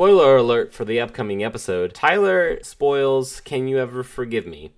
Spoiler 0.00 0.38
alert 0.38 0.72
for 0.72 0.86
the 0.86 0.98
upcoming 0.98 1.44
episode 1.44 1.92
Tyler 1.92 2.58
spoils 2.62 3.42
Can 3.42 3.68
You 3.68 3.76
Ever 3.76 4.02
Forgive 4.02 4.46
Me? 4.46 4.72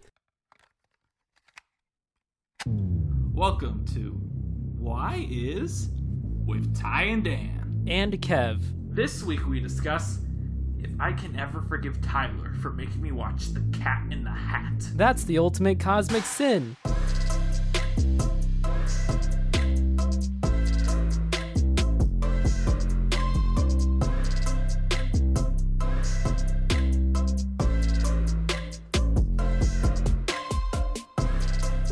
Welcome 2.67 3.85
to 3.95 4.19
Why 4.81 5.25
Is 5.31 5.91
with 6.45 6.77
Ty 6.77 7.03
and 7.05 7.23
Dan. 7.23 7.85
and 7.87 8.21
Kev. 8.21 8.65
This 8.93 9.23
week 9.23 9.47
we 9.47 9.61
discuss 9.61 10.19
if 10.81 10.91
I 10.99 11.13
can 11.13 11.39
ever 11.39 11.63
forgive 11.69 12.03
Tyler 12.03 12.55
for 12.55 12.73
making 12.73 13.01
me 13.01 13.13
watch 13.13 13.51
The 13.53 13.63
Cat 13.79 14.03
in 14.11 14.25
the 14.25 14.31
Hat. 14.31 14.91
That's 14.97 15.23
the 15.23 15.39
ultimate 15.39 15.79
cosmic 15.79 16.25
sin. 16.25 16.77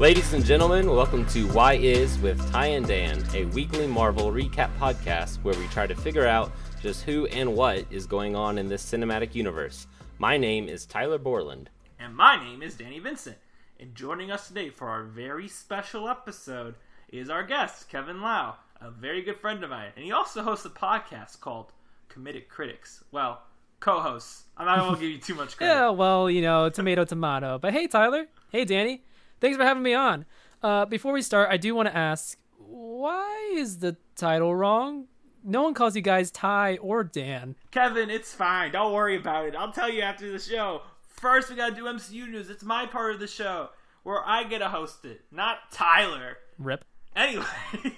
Ladies 0.00 0.32
and 0.32 0.42
gentlemen, 0.42 0.90
welcome 0.90 1.26
to 1.26 1.46
Why 1.48 1.74
Is 1.74 2.18
with 2.20 2.50
Ty 2.50 2.68
and 2.68 2.86
Dan, 2.86 3.22
a 3.34 3.44
weekly 3.44 3.86
Marvel 3.86 4.32
recap 4.32 4.70
podcast 4.78 5.36
where 5.42 5.54
we 5.56 5.66
try 5.66 5.86
to 5.86 5.94
figure 5.94 6.26
out 6.26 6.50
just 6.80 7.02
who 7.02 7.26
and 7.26 7.54
what 7.54 7.84
is 7.90 8.06
going 8.06 8.34
on 8.34 8.56
in 8.56 8.66
this 8.66 8.82
cinematic 8.82 9.34
universe. 9.34 9.86
My 10.16 10.38
name 10.38 10.70
is 10.70 10.86
Tyler 10.86 11.18
Borland. 11.18 11.68
And 11.98 12.16
my 12.16 12.42
name 12.42 12.62
is 12.62 12.76
Danny 12.76 12.98
Vincent. 12.98 13.36
And 13.78 13.94
joining 13.94 14.30
us 14.30 14.48
today 14.48 14.70
for 14.70 14.88
our 14.88 15.02
very 15.02 15.48
special 15.48 16.08
episode 16.08 16.76
is 17.10 17.28
our 17.28 17.44
guest, 17.44 17.90
Kevin 17.90 18.22
Lau, 18.22 18.54
a 18.80 18.90
very 18.90 19.20
good 19.20 19.36
friend 19.36 19.62
of 19.62 19.68
mine. 19.68 19.90
And 19.96 20.04
he 20.06 20.12
also 20.12 20.42
hosts 20.42 20.64
a 20.64 20.70
podcast 20.70 21.40
called 21.40 21.72
Committed 22.08 22.48
Critics. 22.48 23.04
Well, 23.12 23.42
co 23.80 24.00
hosts. 24.00 24.44
I'm 24.56 24.64
not 24.64 24.78
going 24.78 24.94
to 24.94 25.00
give 25.02 25.10
you 25.10 25.18
too 25.18 25.34
much 25.34 25.56
credit. 25.58 25.74
Yeah, 25.74 25.90
well, 25.90 26.30
you 26.30 26.40
know, 26.40 26.70
tomato, 26.70 27.04
tomato. 27.04 27.58
But 27.58 27.74
hey, 27.74 27.86
Tyler. 27.86 28.28
Hey, 28.50 28.64
Danny. 28.64 29.02
Thanks 29.40 29.56
for 29.56 29.64
having 29.64 29.82
me 29.82 29.94
on. 29.94 30.26
Uh, 30.62 30.84
before 30.86 31.12
we 31.12 31.22
start, 31.22 31.48
I 31.50 31.56
do 31.56 31.74
want 31.74 31.88
to 31.88 31.96
ask 31.96 32.36
why 32.58 33.52
is 33.54 33.78
the 33.78 33.96
title 34.14 34.54
wrong? 34.54 35.06
No 35.42 35.62
one 35.62 35.72
calls 35.72 35.96
you 35.96 36.02
guys 36.02 36.30
Ty 36.30 36.76
or 36.76 37.02
Dan. 37.02 37.56
Kevin, 37.70 38.10
it's 38.10 38.34
fine. 38.34 38.72
Don't 38.72 38.92
worry 38.92 39.16
about 39.16 39.46
it. 39.46 39.56
I'll 39.56 39.72
tell 39.72 39.90
you 39.90 40.02
after 40.02 40.30
the 40.30 40.38
show. 40.38 40.82
First, 41.08 41.48
we 41.48 41.56
gotta 41.56 41.74
do 41.74 41.84
MCU 41.84 42.28
news. 42.28 42.50
It's 42.50 42.62
my 42.62 42.84
part 42.86 43.14
of 43.14 43.20
the 43.20 43.26
show 43.26 43.70
where 44.02 44.22
I 44.26 44.44
get 44.44 44.58
to 44.58 44.68
host 44.68 45.04
it, 45.04 45.22
not 45.30 45.70
Tyler. 45.72 46.36
Rip. 46.58 46.84
Anyway, 47.16 47.44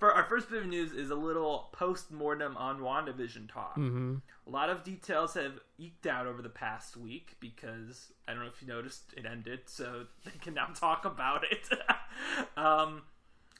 for 0.00 0.12
our 0.12 0.24
first 0.24 0.50
bit 0.50 0.62
of 0.62 0.68
news 0.68 0.92
is 0.92 1.10
a 1.10 1.14
little 1.14 1.68
post 1.72 2.10
mortem 2.10 2.56
on 2.56 2.80
WandaVision 2.80 3.52
talk. 3.52 3.74
hmm 3.74 4.16
A 4.46 4.50
lot 4.50 4.70
of 4.70 4.82
details 4.82 5.34
have 5.34 5.60
eked 5.78 6.06
out 6.06 6.26
over 6.26 6.40
the 6.40 6.48
past 6.48 6.96
week 6.96 7.36
because 7.38 8.10
I 8.26 8.32
don't 8.32 8.42
know 8.42 8.48
if 8.48 8.60
you 8.62 8.66
noticed 8.66 9.12
it 9.16 9.26
ended, 9.26 9.60
so 9.66 10.06
they 10.24 10.32
can 10.40 10.54
now 10.54 10.68
talk 10.74 11.04
about 11.04 11.44
it. 11.50 11.68
um, 12.56 13.02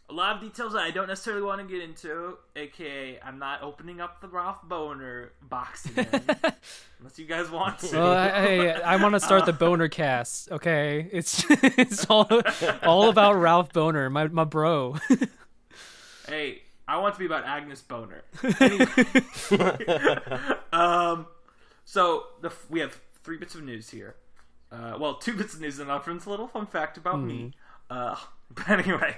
a 0.09 0.15
lot 0.15 0.35
of 0.37 0.43
details 0.43 0.73
that 0.73 0.83
I 0.83 0.91
don't 0.91 1.09
necessarily 1.09 1.43
want 1.43 1.61
to 1.61 1.67
get 1.73 1.83
into, 1.85 2.39
aka 2.57 3.21
I'm 3.23 3.39
not 3.39 3.63
opening 3.63 4.01
up 4.01 4.23
the 4.23 4.29
Ralph 4.29 4.63
Bohner 4.67 5.29
box 5.43 5.85
again, 5.91 6.23
unless 6.99 7.19
you 7.19 7.27
guys 7.27 7.51
want 7.51 7.81
to. 7.81 7.97
Well, 7.97 8.13
I, 8.13 8.29
I, 8.29 8.95
I 8.95 8.97
want 8.97 9.13
to 9.15 9.21
start 9.21 9.45
the 9.45 9.53
Boner 9.53 9.89
cast. 9.89 10.51
Okay, 10.51 11.07
it's 11.13 11.45
it's 11.51 12.07
all 12.07 12.27
all 12.83 13.11
about 13.11 13.35
Ralph 13.35 13.73
Bohner, 13.75 14.11
my 14.11 14.27
my 14.29 14.45
bro. 14.45 14.97
Hey, 16.31 16.63
I 16.87 16.97
want 16.99 17.15
to 17.15 17.19
be 17.19 17.27
about 17.27 17.45
Agnes 17.45 17.83
Boner. 17.83 18.23
Um, 20.73 21.27
so 21.85 22.27
the, 22.41 22.53
we 22.69 22.79
have 22.79 23.01
three 23.25 23.37
bits 23.37 23.57
of 23.57 23.65
news 23.65 23.91
here. 23.91 24.15
Uh, 24.71 24.97
well, 25.01 25.17
two 25.17 25.33
bits 25.37 25.55
of 25.55 25.61
news 25.61 25.81
and 25.81 25.91
a 25.91 26.01
little 26.27 26.47
fun 26.47 26.67
fact 26.67 26.97
about 26.97 27.21
me. 27.21 27.53
Uh, 27.91 28.15
but 28.55 28.71
anyway, 28.71 29.17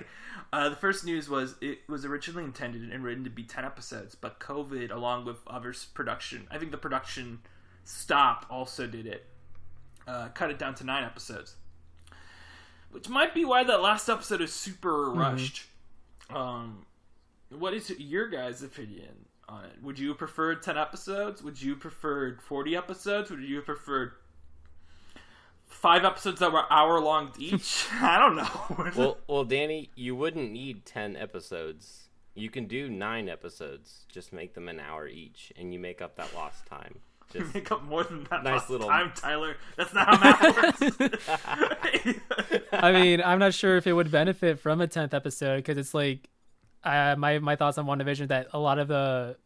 uh, 0.54 0.70
the 0.70 0.76
first 0.76 1.04
news 1.04 1.28
was 1.28 1.54
it 1.60 1.80
was 1.86 2.06
originally 2.06 2.44
intended 2.44 2.90
and 2.90 3.04
written 3.04 3.24
to 3.24 3.30
be 3.30 3.42
ten 3.42 3.66
episodes, 3.66 4.14
but 4.14 4.40
COVID, 4.40 4.90
along 4.90 5.26
with 5.26 5.36
other 5.46 5.74
production, 5.92 6.48
I 6.50 6.56
think 6.56 6.70
the 6.70 6.78
production 6.78 7.40
stop 7.84 8.46
also 8.48 8.86
did 8.86 9.06
it, 9.06 9.26
uh, 10.08 10.28
cut 10.28 10.50
it 10.50 10.58
down 10.58 10.74
to 10.76 10.84
nine 10.84 11.04
episodes, 11.04 11.56
which 12.90 13.10
might 13.10 13.34
be 13.34 13.44
why 13.44 13.64
that 13.64 13.82
last 13.82 14.08
episode 14.08 14.40
is 14.40 14.54
super 14.54 15.10
rushed. 15.10 15.66
Um, 16.30 16.86
what 17.58 17.74
is 17.74 17.90
your 17.98 18.28
guys' 18.28 18.62
opinion 18.62 19.26
on 19.48 19.64
it? 19.64 19.82
Would 19.82 19.98
you 19.98 20.08
have 20.08 20.18
preferred 20.18 20.62
10 20.62 20.76
episodes? 20.78 21.42
Would 21.42 21.60
you 21.60 21.72
have 21.72 21.80
preferred 21.80 22.40
40 22.42 22.76
episodes? 22.76 23.30
Would 23.30 23.42
you 23.42 23.56
have 23.56 23.66
preferred 23.66 24.12
five 25.66 26.04
episodes 26.04 26.40
that 26.40 26.52
were 26.52 26.70
hour 26.70 27.00
long 27.00 27.32
each? 27.38 27.86
I 28.00 28.18
don't 28.18 28.36
know. 28.36 28.90
Well, 28.96 29.18
well, 29.26 29.44
Danny, 29.44 29.90
you 29.94 30.14
wouldn't 30.14 30.52
need 30.52 30.84
10 30.84 31.16
episodes. 31.16 32.08
You 32.34 32.48
can 32.50 32.66
do 32.66 32.88
nine 32.88 33.28
episodes. 33.28 34.06
Just 34.10 34.32
make 34.32 34.54
them 34.54 34.68
an 34.68 34.80
hour 34.80 35.06
each, 35.06 35.52
and 35.56 35.72
you 35.72 35.78
make 35.78 36.00
up 36.02 36.16
that 36.16 36.34
lost 36.34 36.66
time. 36.66 36.98
Just 37.32 37.54
make 37.54 37.70
up 37.72 37.82
more 37.84 38.04
than 38.04 38.24
that 38.30 38.42
Nice 38.44 38.60
last 38.60 38.70
little- 38.70 38.88
time, 38.88 39.12
Tyler. 39.14 39.56
That's 39.76 39.94
not 39.94 40.06
how 40.08 40.18
math 40.20 40.80
works. 40.80 42.18
I 42.72 42.92
mean, 42.92 43.22
I'm 43.22 43.38
not 43.38 43.54
sure 43.54 43.76
if 43.76 43.86
it 43.86 43.92
would 43.92 44.10
benefit 44.10 44.58
from 44.58 44.80
a 44.80 44.86
tenth 44.86 45.14
episode 45.14 45.56
because 45.56 45.78
it's 45.78 45.94
like, 45.94 46.28
uh, 46.84 47.14
my 47.16 47.38
my 47.38 47.56
thoughts 47.56 47.78
on 47.78 47.86
WandaVision 47.86 48.22
is 48.22 48.28
that 48.28 48.48
a 48.52 48.58
lot 48.58 48.78
of 48.78 48.88
the 48.88 49.36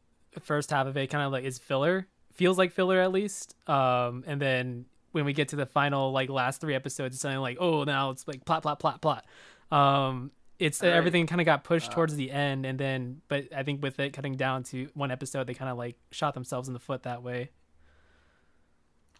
first 0.40 0.70
half 0.70 0.86
of 0.86 0.96
it 0.96 1.08
kind 1.08 1.24
of 1.24 1.32
like 1.32 1.44
is 1.44 1.58
filler, 1.58 2.06
feels 2.32 2.58
like 2.58 2.72
filler 2.72 3.00
at 3.00 3.12
least. 3.12 3.54
Um, 3.68 4.24
and 4.26 4.40
then 4.40 4.86
when 5.12 5.24
we 5.24 5.32
get 5.32 5.48
to 5.48 5.56
the 5.56 5.66
final 5.66 6.12
like 6.12 6.28
last 6.28 6.60
three 6.60 6.74
episodes, 6.74 7.14
it's 7.14 7.22
something 7.22 7.40
like, 7.40 7.56
oh, 7.60 7.84
now 7.84 8.10
it's 8.10 8.26
like 8.28 8.44
plot, 8.44 8.62
plot, 8.62 8.78
plot, 8.78 9.00
plot. 9.00 9.24
Um, 9.70 10.30
it's 10.58 10.80
Right. 10.82 10.92
everything 10.92 11.26
kind 11.26 11.40
of 11.40 11.44
got 11.44 11.64
pushed 11.64 11.92
towards 11.92 12.16
the 12.16 12.30
end, 12.30 12.64
and 12.64 12.78
then 12.78 13.20
but 13.28 13.44
I 13.54 13.62
think 13.62 13.82
with 13.82 13.98
it 14.00 14.12
cutting 14.12 14.36
down 14.36 14.62
to 14.64 14.88
one 14.94 15.10
episode, 15.10 15.46
they 15.46 15.54
kind 15.54 15.70
of 15.70 15.76
like 15.76 15.96
shot 16.10 16.34
themselves 16.34 16.68
in 16.68 16.74
the 16.74 16.80
foot 16.80 17.02
that 17.02 17.22
way. 17.22 17.50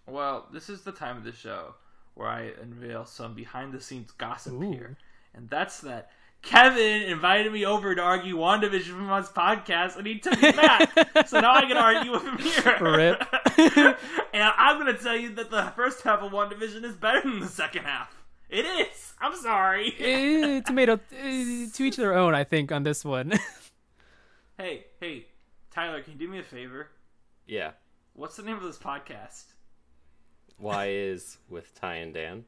well, 0.06 0.46
this 0.52 0.68
is 0.68 0.82
the 0.82 0.92
time 0.92 1.16
of 1.16 1.24
the 1.24 1.32
show 1.32 1.74
where 2.14 2.28
I 2.28 2.52
unveil 2.62 3.04
some 3.04 3.34
behind 3.34 3.72
the 3.72 3.80
scenes 3.80 4.10
gossip 4.12 4.54
Ooh. 4.54 4.70
here. 4.72 4.96
And 5.34 5.50
that's 5.50 5.80
that 5.80 6.10
Kevin 6.46 7.02
invited 7.02 7.52
me 7.52 7.66
over 7.66 7.92
to 7.92 8.00
argue 8.00 8.36
WandaVision 8.36 8.90
from 8.90 9.08
his 9.16 9.28
podcast, 9.30 9.96
and 9.96 10.06
he 10.06 10.20
took 10.20 10.40
it 10.40 10.54
back. 10.54 11.26
so 11.26 11.40
now 11.40 11.54
I 11.54 11.62
can 11.62 11.76
argue 11.76 12.12
with 12.12 12.22
him 12.22 12.38
here. 12.38 12.78
Rip. 12.80 13.20
and 14.32 14.52
I'm 14.56 14.80
going 14.80 14.96
to 14.96 15.02
tell 15.02 15.16
you 15.16 15.34
that 15.34 15.50
the 15.50 15.72
first 15.74 16.02
half 16.02 16.20
of 16.20 16.30
WandaVision 16.30 16.84
is 16.84 16.94
better 16.94 17.20
than 17.22 17.40
the 17.40 17.48
second 17.48 17.82
half. 17.82 18.14
It 18.48 18.64
is. 18.64 19.14
I'm 19.20 19.34
sorry. 19.34 19.92
Eh, 19.98 20.60
tomato 20.66 21.00
eh, 21.18 21.66
to 21.74 21.82
each 21.82 21.96
their 21.96 22.16
own, 22.16 22.32
I 22.32 22.44
think, 22.44 22.70
on 22.70 22.84
this 22.84 23.04
one. 23.04 23.32
hey, 24.56 24.86
hey, 25.00 25.26
Tyler, 25.72 26.00
can 26.00 26.12
you 26.12 26.18
do 26.20 26.28
me 26.28 26.38
a 26.38 26.44
favor? 26.44 26.90
yeah. 27.46 27.72
What's 28.14 28.36
the 28.36 28.44
name 28.44 28.56
of 28.56 28.62
this 28.62 28.78
podcast? 28.78 29.44
Why 30.58 30.90
is 30.90 31.38
with 31.50 31.74
Ty 31.74 31.96
and 31.96 32.14
Dan? 32.14 32.44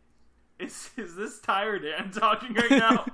Is 0.59 0.91
is 0.97 1.15
this 1.15 1.41
Tyler 1.41 1.79
Dan 1.79 2.11
talking 2.11 2.55
right 2.55 2.71
now? 2.71 3.05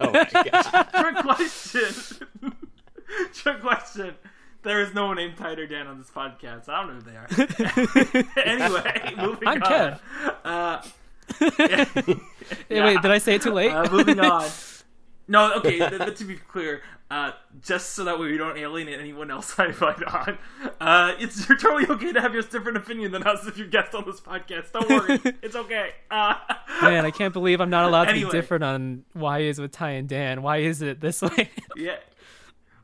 Oh 0.00 0.10
my 0.10 0.24
gosh. 0.32 0.90
Trick 1.00 1.16
question. 1.16 2.26
Trick 3.34 3.60
question. 3.60 4.14
There 4.62 4.80
is 4.80 4.94
no 4.94 5.06
one 5.06 5.16
named 5.16 5.36
Tyler 5.36 5.66
Dan 5.66 5.86
on 5.88 5.98
this 5.98 6.10
podcast. 6.10 6.68
I 6.68 6.84
don't 6.84 6.94
know 6.94 7.00
who 7.00 7.10
they 7.10 7.16
are. 7.16 8.34
anyway, 8.44 9.14
moving 9.16 9.48
I'm 9.48 9.62
on. 9.62 9.70
Kev. 9.70 10.00
Uh, 10.44 10.82
Eh, 11.40 11.84
Wait, 12.84 13.02
did 13.02 13.10
I 13.10 13.18
say 13.18 13.36
it 13.36 13.42
too 13.42 13.52
late? 13.52 13.70
uh, 13.72 13.90
moving 13.90 14.20
on. 14.20 14.48
No, 15.28 15.54
okay. 15.54 15.78
th- 15.78 15.98
th- 15.98 16.18
to 16.18 16.24
be 16.24 16.36
clear, 16.36 16.82
uh, 17.12 17.32
just 17.60 17.90
so 17.90 18.04
that 18.04 18.18
way 18.18 18.30
we 18.30 18.38
don't 18.38 18.56
alienate 18.56 18.98
anyone 18.98 19.30
else 19.30 19.54
I 19.58 19.66
invite 19.66 20.02
on, 20.02 20.38
uh, 20.80 21.14
it's 21.18 21.46
you're 21.46 21.58
totally 21.58 21.86
okay 21.86 22.10
to 22.10 22.22
have 22.22 22.32
your 22.32 22.42
different 22.42 22.78
opinion 22.78 23.12
than 23.12 23.22
us 23.24 23.46
if 23.46 23.58
you're 23.58 23.66
guest 23.66 23.94
on 23.94 24.06
this 24.06 24.18
podcast. 24.18 24.72
Don't 24.72 24.88
worry, 24.88 25.20
it's 25.42 25.54
okay. 25.54 25.90
Uh, 26.10 26.36
Man, 26.80 27.04
I 27.04 27.10
can't 27.10 27.34
believe 27.34 27.60
I'm 27.60 27.68
not 27.68 27.84
allowed 27.84 28.06
to 28.06 28.14
be 28.14 28.24
different 28.30 28.64
on 28.64 29.04
why 29.12 29.40
is 29.40 29.60
with 29.60 29.72
Ty 29.72 29.90
and 29.90 30.08
Dan. 30.08 30.40
Why 30.40 30.58
is 30.58 30.80
it 30.80 31.02
this 31.02 31.20
way? 31.20 31.50
Yeah. 31.76 31.96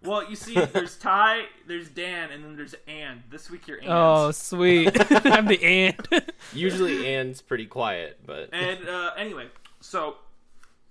Well, 0.04 0.28
you 0.28 0.36
see, 0.36 0.54
there's 0.54 0.98
Ty, 0.98 1.46
there's 1.66 1.88
Dan, 1.88 2.30
and 2.30 2.44
then 2.44 2.54
there's 2.54 2.74
Ann. 2.86 3.24
This 3.30 3.50
week 3.50 3.66
you're 3.66 3.80
Ann. 3.80 3.88
oh, 3.88 4.30
sweet. 4.30 4.94
I'm 5.26 5.46
the 5.46 5.62
ant. 5.64 6.06
Usually 6.52 7.14
Anne's 7.14 7.40
pretty 7.40 7.66
quiet, 7.66 8.20
but 8.26 8.50
And 8.52 8.86
uh, 8.86 9.12
anyway, 9.16 9.46
so 9.80 10.16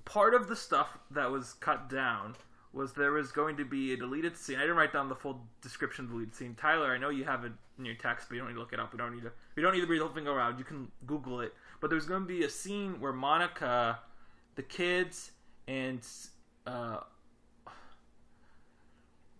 part 0.05 0.33
of 0.33 0.47
the 0.47 0.55
stuff 0.55 0.97
that 1.11 1.31
was 1.31 1.53
cut 1.53 1.87
down 1.87 2.35
was 2.77 2.93
there 2.93 3.11
was 3.11 3.31
going 3.31 3.57
to 3.57 3.65
be 3.65 3.93
a 3.93 3.97
deleted 3.97 4.37
scene. 4.37 4.57
I 4.57 4.61
didn't 4.61 4.77
write 4.77 4.93
down 4.93 5.09
the 5.09 5.15
full 5.15 5.41
description 5.61 6.05
of 6.05 6.11
the 6.11 6.15
deleted 6.15 6.35
scene. 6.35 6.55
Tyler, 6.55 6.93
I 6.93 6.97
know 6.97 7.09
you 7.09 7.25
have 7.25 7.43
it 7.43 7.51
in 7.77 7.85
your 7.85 7.95
text, 7.95 8.29
but 8.29 8.35
you 8.35 8.41
don't 8.41 8.49
need 8.49 8.55
to 8.55 8.59
look 8.59 8.73
it 8.73 8.79
up. 8.79 8.93
We 8.93 8.97
don't 8.97 9.13
need 9.13 9.23
to. 9.23 9.31
We 9.55 9.63
don't 9.63 9.73
need 9.73 9.81
to 9.81 9.87
read 9.87 9.99
the 9.99 10.05
whole 10.05 10.13
thing 10.13 10.27
around. 10.27 10.59
You 10.59 10.63
can 10.63 10.91
Google 11.05 11.41
it. 11.41 11.53
But 11.81 11.89
there's 11.89 12.05
going 12.05 12.21
to 12.21 12.27
be 12.27 12.43
a 12.43 12.49
scene 12.49 12.99
where 12.99 13.13
Monica, 13.13 13.99
the 14.55 14.63
kids, 14.63 15.31
and 15.67 16.05
uh, 16.65 16.99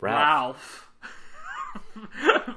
Ralph. 0.00 0.84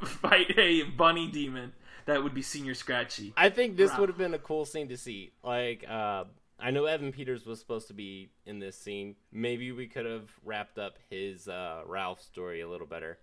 fight 0.03 0.57
a 0.57 0.83
bunny 0.83 1.27
demon 1.27 1.73
that 2.05 2.23
would 2.23 2.33
be 2.33 2.41
Señor 2.41 2.75
Scratchy. 2.75 3.33
I 3.37 3.49
think 3.49 3.77
this 3.77 3.89
Ralph. 3.89 3.99
would 3.99 4.09
have 4.09 4.17
been 4.17 4.33
a 4.33 4.39
cool 4.39 4.65
scene 4.65 4.87
to 4.89 4.97
see. 4.97 5.31
Like, 5.43 5.85
uh, 5.87 6.25
I 6.61 6.71
know 6.71 6.85
Evan 6.85 7.11
Peters 7.11 7.45
was 7.45 7.59
supposed 7.59 7.87
to 7.87 7.93
be 7.93 8.31
in 8.45 8.59
this 8.59 8.77
scene. 8.77 9.15
Maybe 9.31 9.71
we 9.71 9.87
could 9.87 10.05
have 10.05 10.29
wrapped 10.43 10.77
up 10.77 10.97
his 11.09 11.47
uh, 11.47 11.81
Ralph 11.87 12.21
story 12.21 12.61
a 12.61 12.69
little 12.69 12.87
better. 12.87 13.17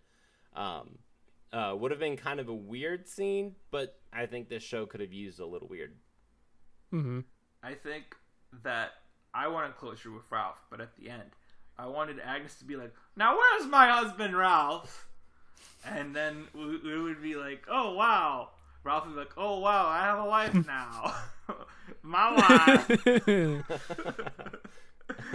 Um, 0.54 0.98
uh, 1.52 1.74
would 1.78 1.90
have 1.92 2.00
been 2.00 2.16
kind 2.16 2.40
of 2.40 2.48
a 2.48 2.54
weird 2.54 3.08
scene, 3.08 3.54
but 3.70 3.98
I 4.12 4.26
think 4.26 4.48
this 4.48 4.62
show 4.62 4.86
could 4.86 5.00
have 5.00 5.12
used 5.12 5.38
a 5.40 5.46
little 5.46 5.68
weird. 5.68 5.94
hmm 6.90 7.20
I 7.62 7.74
think 7.74 8.16
that 8.64 8.92
I 9.34 9.48
wanted 9.48 9.76
closure 9.76 10.10
with 10.10 10.30
Ralph, 10.30 10.64
but 10.70 10.80
at 10.80 10.96
the 10.96 11.10
end, 11.10 11.30
I 11.78 11.86
wanted 11.86 12.18
Agnes 12.20 12.58
to 12.58 12.64
be 12.64 12.76
like, 12.76 12.92
"Now 13.16 13.36
where's 13.36 13.66
my 13.66 13.88
husband, 13.88 14.36
Ralph?" 14.36 15.08
And 15.84 16.14
then 16.14 16.46
we, 16.54 16.78
we 16.78 17.00
would 17.02 17.22
be 17.22 17.36
like, 17.36 17.64
"Oh 17.68 17.94
wow." 17.94 18.50
Ralph 18.84 19.06
would 19.06 19.14
be 19.14 19.18
like, 19.18 19.32
"Oh 19.36 19.58
wow, 19.60 19.86
I 19.86 20.00
have 20.00 20.18
a 20.18 20.24
wife 20.24 20.54
now." 20.66 21.14
My 22.02 22.34
wife. 22.34 22.88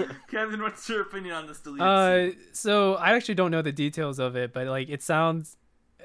Kevin, 0.30 0.62
what's 0.62 0.88
your 0.88 1.02
opinion 1.02 1.34
on 1.36 1.48
this 1.48 1.60
deleted 1.60 1.86
Uh, 1.88 2.30
scene? 2.32 2.38
so 2.54 2.96
I 2.96 3.14
actually 3.14 3.36
don't 3.36 3.52
know 3.52 3.62
the 3.62 3.72
details 3.72 4.20
of 4.20 4.36
it, 4.36 4.54
but 4.54 4.68
like 4.68 4.90
it 4.90 5.02
sounds. 5.02 5.58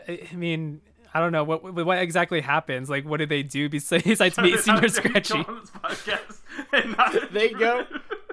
I 0.08 0.20
I 0.32 0.36
mean, 0.36 0.80
I 1.14 1.20
don't 1.20 1.32
know 1.32 1.44
what 1.44 1.62
what 1.74 1.98
exactly 1.98 2.40
happens. 2.40 2.88
Like, 2.90 3.04
what 3.04 3.18
do 3.18 3.26
they 3.26 3.42
do 3.42 3.68
besides 3.76 4.04
besides 4.04 4.38
meet 4.38 4.54
How 4.56 4.78
Señor 4.80 5.02
dare 5.02 5.12
you 5.12 5.20
go 5.20 5.62
Scratchy? 5.68 6.40
podcast 6.72 7.30
They 7.32 7.48
go, 7.50 7.84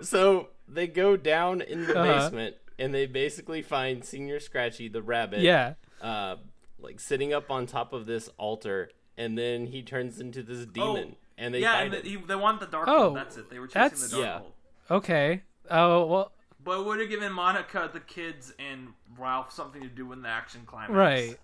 so 0.02 0.50
they 0.68 0.88
go 0.88 1.16
down 1.18 1.62
in 1.62 1.86
the 1.86 2.00
Uh-huh. 2.00 2.22
basement 2.30 2.56
and 2.80 2.94
they 2.94 3.06
basically 3.06 3.62
find 3.62 4.02
Señor 4.04 4.42
Scratchy 4.42 4.88
the 4.90 5.02
rabbit. 5.02 5.42
Yeah, 5.42 5.74
uh, 6.02 6.38
like 6.80 7.00
sitting 7.00 7.34
up 7.34 7.50
on 7.52 7.66
top 7.68 7.94
of 7.94 8.06
this 8.06 8.30
altar, 8.38 8.90
and 9.18 9.38
then 9.38 9.68
he 9.68 9.82
turns 9.84 10.20
into 10.20 10.44
this 10.44 10.66
demon, 10.66 11.16
and 11.38 11.54
they 11.54 11.60
yeah, 11.60 11.80
and 11.82 11.94
the, 11.94 11.98
he, 12.02 12.16
they 12.18 12.36
want 12.36 12.60
the 12.60 12.66
dark 12.68 12.88
Oh, 12.88 13.00
hold. 13.06 13.18
That's 13.18 13.38
it. 13.38 13.50
They 13.50 13.60
were 13.60 13.68
chasing 13.68 13.82
that's- 13.82 14.02
the 14.10 14.18
dark 14.18 14.24
Yeah. 14.26 14.40
hold. 14.40 14.54
okay. 14.92 15.44
Oh 15.70 16.06
well, 16.06 16.32
But 16.64 16.80
it 16.80 16.86
would 16.86 17.00
have 17.00 17.10
given 17.10 17.32
Monica, 17.32 17.90
the 17.92 18.00
kids, 18.00 18.54
and 18.60 18.90
Ralph 19.18 19.52
something 19.52 19.82
to 19.82 19.88
do 19.88 20.12
in 20.14 20.22
the 20.22 20.30
action 20.30 20.62
climax. 20.66 20.92
Right. 20.94 21.38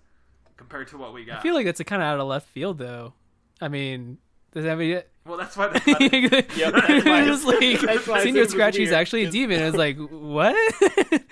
Compared 0.56 0.88
to 0.88 0.98
what 0.98 1.12
we 1.12 1.24
got. 1.24 1.38
I 1.38 1.42
feel 1.42 1.54
like 1.54 1.66
that's 1.66 1.80
a 1.80 1.84
kind 1.84 2.00
of 2.02 2.06
out 2.06 2.20
of 2.20 2.26
left 2.28 2.46
field, 2.48 2.78
though. 2.78 3.14
I 3.60 3.68
mean, 3.68 4.18
does 4.52 4.64
that 4.64 4.78
mean? 4.78 5.02
well, 5.26 5.36
that's 5.38 5.56
why 5.56 5.68
they 5.72 5.78
cut 5.80 6.00
it. 6.02 6.56
Yep, 6.56 6.72
that's 6.72 7.04
why- 7.04 7.22
it 7.22 7.44
like 7.44 7.80
that's 7.80 8.06
why 8.06 8.18
I 8.20 8.26
Señor 8.26 8.40
was 8.40 8.50
Scratchy's 8.50 8.88
weird, 8.90 9.00
actually 9.00 9.22
a 9.22 9.26
'cause- 9.26 9.32
demon. 9.32 9.60
It's 9.62 9.76
like 9.76 9.96
what? 9.98 10.54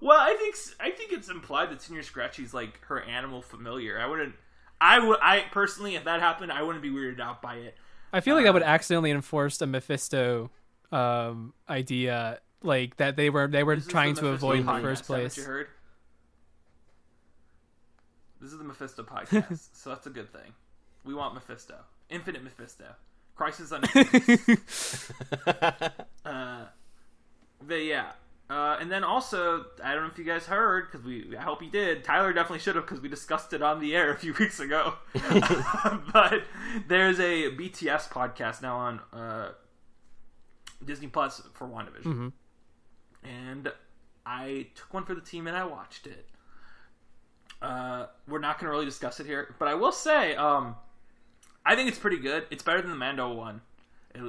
Well, 0.00 0.18
I 0.20 0.34
think 0.38 0.56
I 0.80 0.90
think 0.90 1.12
it's 1.12 1.30
implied 1.30 1.70
that 1.70 1.78
Señor 1.78 2.04
Scratchy's 2.04 2.52
like 2.52 2.80
her 2.86 3.00
animal 3.02 3.40
familiar. 3.40 3.98
I 3.98 4.06
wouldn't. 4.06 4.34
I 4.84 4.98
would. 4.98 5.18
I 5.22 5.46
personally, 5.50 5.96
if 5.96 6.04
that 6.04 6.20
happened, 6.20 6.52
I 6.52 6.62
wouldn't 6.62 6.82
be 6.82 6.90
weirded 6.90 7.18
out 7.18 7.40
by 7.40 7.54
it. 7.56 7.74
I 8.12 8.20
feel 8.20 8.36
like 8.36 8.44
that 8.44 8.52
would 8.52 8.62
accidentally 8.62 9.10
enforce 9.10 9.60
a 9.62 9.66
Mephisto 9.66 10.50
um, 10.92 11.54
idea, 11.70 12.40
like 12.62 12.98
that 12.98 13.16
they 13.16 13.30
were 13.30 13.48
they 13.48 13.62
were 13.62 13.76
trying 13.76 14.14
to 14.16 14.28
avoid 14.28 14.60
in 14.60 14.66
the 14.66 14.80
first 14.80 15.04
place. 15.06 15.38
You 15.38 15.44
heard? 15.44 15.68
This 18.42 18.52
is 18.52 18.58
the 18.58 18.64
Mephisto 18.64 19.02
podcast, 19.04 19.68
so 19.72 19.88
that's 19.88 20.06
a 20.06 20.10
good 20.10 20.30
thing. 20.30 20.52
We 21.02 21.14
want 21.14 21.32
Mephisto, 21.32 21.76
infinite 22.10 22.44
Mephisto, 22.44 22.84
Crisis 23.36 23.72
on 23.72 23.84
Infinite. 23.94 24.60
Uh, 26.26 26.64
but 27.66 27.76
yeah. 27.76 28.12
Uh, 28.50 28.76
and 28.78 28.90
then 28.92 29.02
also, 29.04 29.64
I 29.82 29.94
don't 29.94 30.02
know 30.04 30.10
if 30.10 30.18
you 30.18 30.24
guys 30.24 30.44
heard 30.46 30.90
because 30.90 31.04
we. 31.04 31.34
I 31.36 31.40
hope 31.42 31.62
you 31.62 31.70
did. 31.70 32.04
Tyler 32.04 32.32
definitely 32.34 32.58
should 32.58 32.76
have 32.76 32.84
because 32.84 33.00
we 33.00 33.08
discussed 33.08 33.52
it 33.54 33.62
on 33.62 33.80
the 33.80 33.96
air 33.96 34.12
a 34.12 34.16
few 34.16 34.34
weeks 34.38 34.60
ago. 34.60 34.94
but 36.12 36.42
there's 36.86 37.18
a 37.20 37.50
BTS 37.56 38.10
podcast 38.10 38.60
now 38.60 38.76
on 38.76 39.00
uh, 39.14 39.52
Disney 40.84 41.06
Plus 41.08 41.40
for 41.54 41.66
WandaVision, 41.66 42.02
Mhm. 42.04 42.32
and 43.22 43.72
I 44.26 44.66
took 44.74 44.92
one 44.92 45.04
for 45.06 45.14
the 45.14 45.20
team 45.22 45.46
and 45.46 45.56
I 45.56 45.64
watched 45.64 46.06
it. 46.06 46.28
Uh, 47.62 48.06
we're 48.28 48.38
not 48.40 48.58
going 48.58 48.66
to 48.66 48.70
really 48.72 48.84
discuss 48.84 49.20
it 49.20 49.26
here, 49.26 49.54
but 49.58 49.68
I 49.68 49.74
will 49.74 49.92
say, 49.92 50.36
um, 50.36 50.76
I 51.64 51.74
think 51.76 51.88
it's 51.88 51.98
pretty 51.98 52.18
good. 52.18 52.44
It's 52.50 52.62
better 52.62 52.82
than 52.82 52.90
the 52.90 52.96
Mando 52.96 53.32
one. 53.32 53.62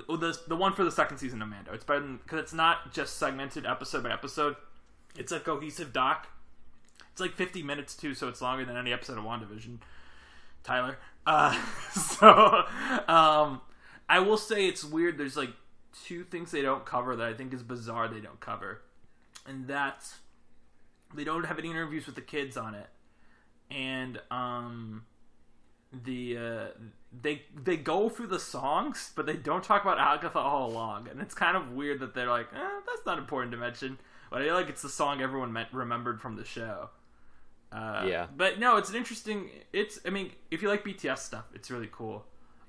Well, 0.07 0.17
the 0.17 0.37
the 0.47 0.55
one 0.55 0.73
for 0.73 0.83
the 0.83 0.91
second 0.91 1.17
season 1.17 1.41
of 1.41 1.47
Mando. 1.47 1.73
It's 1.73 1.83
better 1.83 2.01
because 2.01 2.39
it's 2.39 2.53
not 2.53 2.91
just 2.91 3.17
segmented 3.17 3.65
episode 3.65 4.03
by 4.03 4.11
episode. 4.11 4.55
It's 5.17 5.31
a 5.31 5.39
cohesive 5.39 5.93
doc. 5.93 6.27
It's 7.11 7.21
like 7.21 7.33
50 7.33 7.63
minutes 7.63 7.95
too, 7.95 8.13
so 8.13 8.27
it's 8.27 8.41
longer 8.41 8.65
than 8.65 8.75
any 8.75 8.91
episode 8.91 9.17
of 9.17 9.23
WandaVision. 9.23 9.77
Tyler. 10.63 10.97
Uh, 11.25 11.57
so 11.91 12.65
um, 13.07 13.61
I 14.09 14.19
will 14.19 14.37
say 14.37 14.67
it's 14.67 14.83
weird. 14.83 15.17
There's 15.17 15.37
like 15.37 15.51
two 16.03 16.23
things 16.23 16.51
they 16.51 16.61
don't 16.61 16.85
cover 16.85 17.15
that 17.15 17.27
I 17.27 17.33
think 17.33 17.53
is 17.53 17.63
bizarre. 17.63 18.07
They 18.07 18.19
don't 18.19 18.39
cover, 18.39 18.81
and 19.45 19.67
that's 19.67 20.15
they 21.13 21.23
don't 21.23 21.45
have 21.45 21.59
any 21.59 21.69
interviews 21.69 22.05
with 22.05 22.15
the 22.15 22.21
kids 22.21 22.57
on 22.57 22.75
it, 22.75 22.87
and 23.71 24.19
um, 24.31 25.05
the 25.93 26.37
uh, 26.37 26.65
they 27.21 27.43
they 27.55 27.77
go 27.77 28.09
through 28.09 28.27
the 28.27 28.39
songs, 28.39 29.11
but 29.15 29.25
they 29.25 29.35
don't 29.35 29.63
talk 29.63 29.81
about 29.83 29.99
Agatha 29.99 30.39
all 30.39 30.69
along, 30.69 31.07
and 31.09 31.21
it's 31.21 31.33
kind 31.33 31.55
of 31.55 31.71
weird 31.73 31.99
that 31.99 32.13
they're 32.13 32.29
like, 32.29 32.47
eh, 32.53 32.57
that's 32.87 33.05
not 33.05 33.17
important 33.17 33.51
to 33.51 33.57
mention. 33.57 33.97
But 34.31 34.41
I 34.41 34.45
feel 34.45 34.55
like 34.55 34.69
it's 34.69 34.81
the 34.81 34.89
song 34.89 35.21
everyone 35.21 35.53
met, 35.53 35.67
remembered 35.73 36.19
from 36.21 36.35
the 36.35 36.43
show. 36.45 36.89
Uh, 37.71 38.05
Yeah. 38.07 38.27
but 38.35 38.59
no, 38.59 38.77
it's 38.77 38.89
an 38.89 38.95
interesting. 38.95 39.49
It's 39.73 39.99
I 40.05 40.09
mean, 40.09 40.31
if 40.51 40.61
you 40.61 40.69
like 40.69 40.83
BTS 40.83 41.19
stuff, 41.19 41.45
it's 41.53 41.69
really 41.69 41.89
cool. 41.91 42.25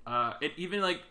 Uh, 0.07 0.35
it 0.41 0.53
even 0.57 0.81
like 0.81 1.03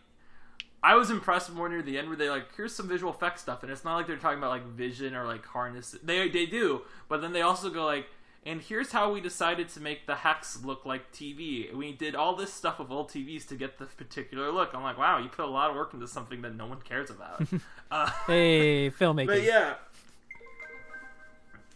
I 0.82 0.94
was 0.94 1.10
impressed 1.10 1.52
more 1.52 1.68
near 1.68 1.82
the 1.82 1.98
end 1.98 2.08
where 2.08 2.16
they 2.16 2.30
like 2.30 2.54
here's 2.56 2.74
some 2.74 2.88
visual 2.88 3.12
effects 3.12 3.42
stuff, 3.42 3.62
and 3.62 3.72
it's 3.72 3.84
not 3.84 3.96
like 3.96 4.06
they're 4.06 4.16
talking 4.16 4.38
about 4.38 4.50
like 4.50 4.66
vision 4.66 5.14
or 5.14 5.24
like 5.26 5.44
Harkness. 5.46 5.96
They 6.02 6.28
they 6.28 6.46
do, 6.46 6.82
but 7.08 7.20
then 7.22 7.32
they 7.32 7.42
also 7.42 7.70
go 7.70 7.84
like, 7.84 8.06
and 8.46 8.62
here's 8.62 8.92
how 8.92 9.12
we 9.12 9.20
decided 9.20 9.68
to 9.70 9.80
make 9.80 10.06
the 10.06 10.14
hex 10.14 10.62
look 10.64 10.86
like 10.86 11.12
TV. 11.12 11.74
We 11.74 11.92
did 11.92 12.14
all 12.14 12.34
this 12.36 12.52
stuff 12.52 12.78
of 12.80 12.90
old 12.92 13.10
TVs 13.10 13.46
to 13.48 13.56
get 13.56 13.78
the 13.78 13.86
particular 13.86 14.50
look. 14.52 14.70
I'm 14.72 14.82
like, 14.82 14.96
wow, 14.96 15.18
you 15.18 15.28
put 15.28 15.44
a 15.44 15.50
lot 15.50 15.68
of 15.70 15.76
work 15.76 15.92
into 15.92 16.06
something 16.06 16.40
that 16.42 16.54
no 16.54 16.66
one 16.66 16.80
cares 16.80 17.10
about. 17.10 17.42
uh, 17.90 18.10
Hey, 18.26 18.88
filmmaking. 18.98 19.26
but 19.26 19.42
yeah, 19.42 19.74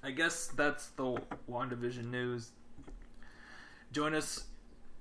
I 0.03 0.13
guess 0.13 0.47
that's 0.47 0.89
the 0.91 1.21
WandaVision 1.51 2.11
news. 2.11 2.51
Join 3.93 4.15
us 4.15 4.45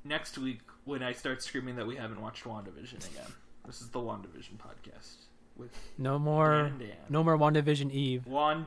next 0.03 0.37
week 0.37 0.61
when 0.85 1.03
I 1.03 1.13
start 1.13 1.41
screaming 1.43 1.75
that 1.75 1.85
we 1.87 1.95
haven't 1.95 2.21
watched 2.21 2.43
WandaVision 2.43 3.07
again. 3.11 3.31
This 3.65 3.79
is 3.81 3.89
the 3.89 3.99
WandaVision 3.99 4.57
podcast 4.57 5.25
with 5.55 5.69
No 5.97 6.17
more, 6.17 6.63
Dan 6.63 6.79
Dan. 6.79 6.89
no 7.09 7.23
more 7.23 7.37
WandaVision 7.37 7.91
Eve. 7.91 8.25
Wan 8.25 8.65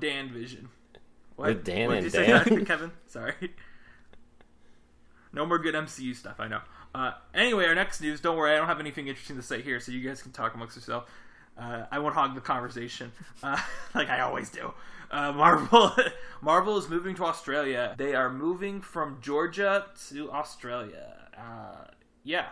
Vision. 1.42 1.56
With 1.56 1.64
Dan 1.64 1.88
What 1.88 1.96
and 1.98 2.04
did 2.04 2.12
you 2.14 2.20
say 2.20 2.26
Dan? 2.26 2.54
that, 2.58 2.66
Kevin? 2.66 2.90
Sorry. 3.06 3.34
No 5.32 5.46
more 5.46 5.58
good 5.58 5.74
MCU 5.74 6.14
stuff, 6.14 6.36
I 6.40 6.48
know. 6.48 6.60
Uh, 6.94 7.12
anyway, 7.34 7.64
our 7.66 7.74
next 7.74 8.00
news. 8.02 8.20
Don't 8.20 8.36
worry, 8.36 8.52
I 8.52 8.56
don't 8.56 8.66
have 8.66 8.80
anything 8.80 9.08
interesting 9.08 9.36
to 9.36 9.42
say 9.42 9.62
here, 9.62 9.80
so 9.80 9.92
you 9.92 10.06
guys 10.06 10.22
can 10.22 10.30
talk 10.32 10.54
amongst 10.54 10.76
yourself. 10.76 11.10
Uh, 11.58 11.84
I 11.90 11.98
won't 12.00 12.14
hog 12.14 12.34
the 12.34 12.40
conversation, 12.40 13.12
uh, 13.42 13.58
like 13.94 14.08
I 14.10 14.20
always 14.20 14.50
do. 14.50 14.72
Uh, 15.10 15.32
Marvel, 15.32 15.92
Marvel 16.42 16.76
is 16.78 16.88
moving 16.88 17.14
to 17.16 17.24
Australia. 17.24 17.94
They 17.98 18.14
are 18.14 18.30
moving 18.30 18.80
from 18.80 19.18
Georgia 19.22 19.86
to 20.08 20.30
Australia. 20.32 21.14
Uh, 21.36 21.84
yeah, 22.24 22.46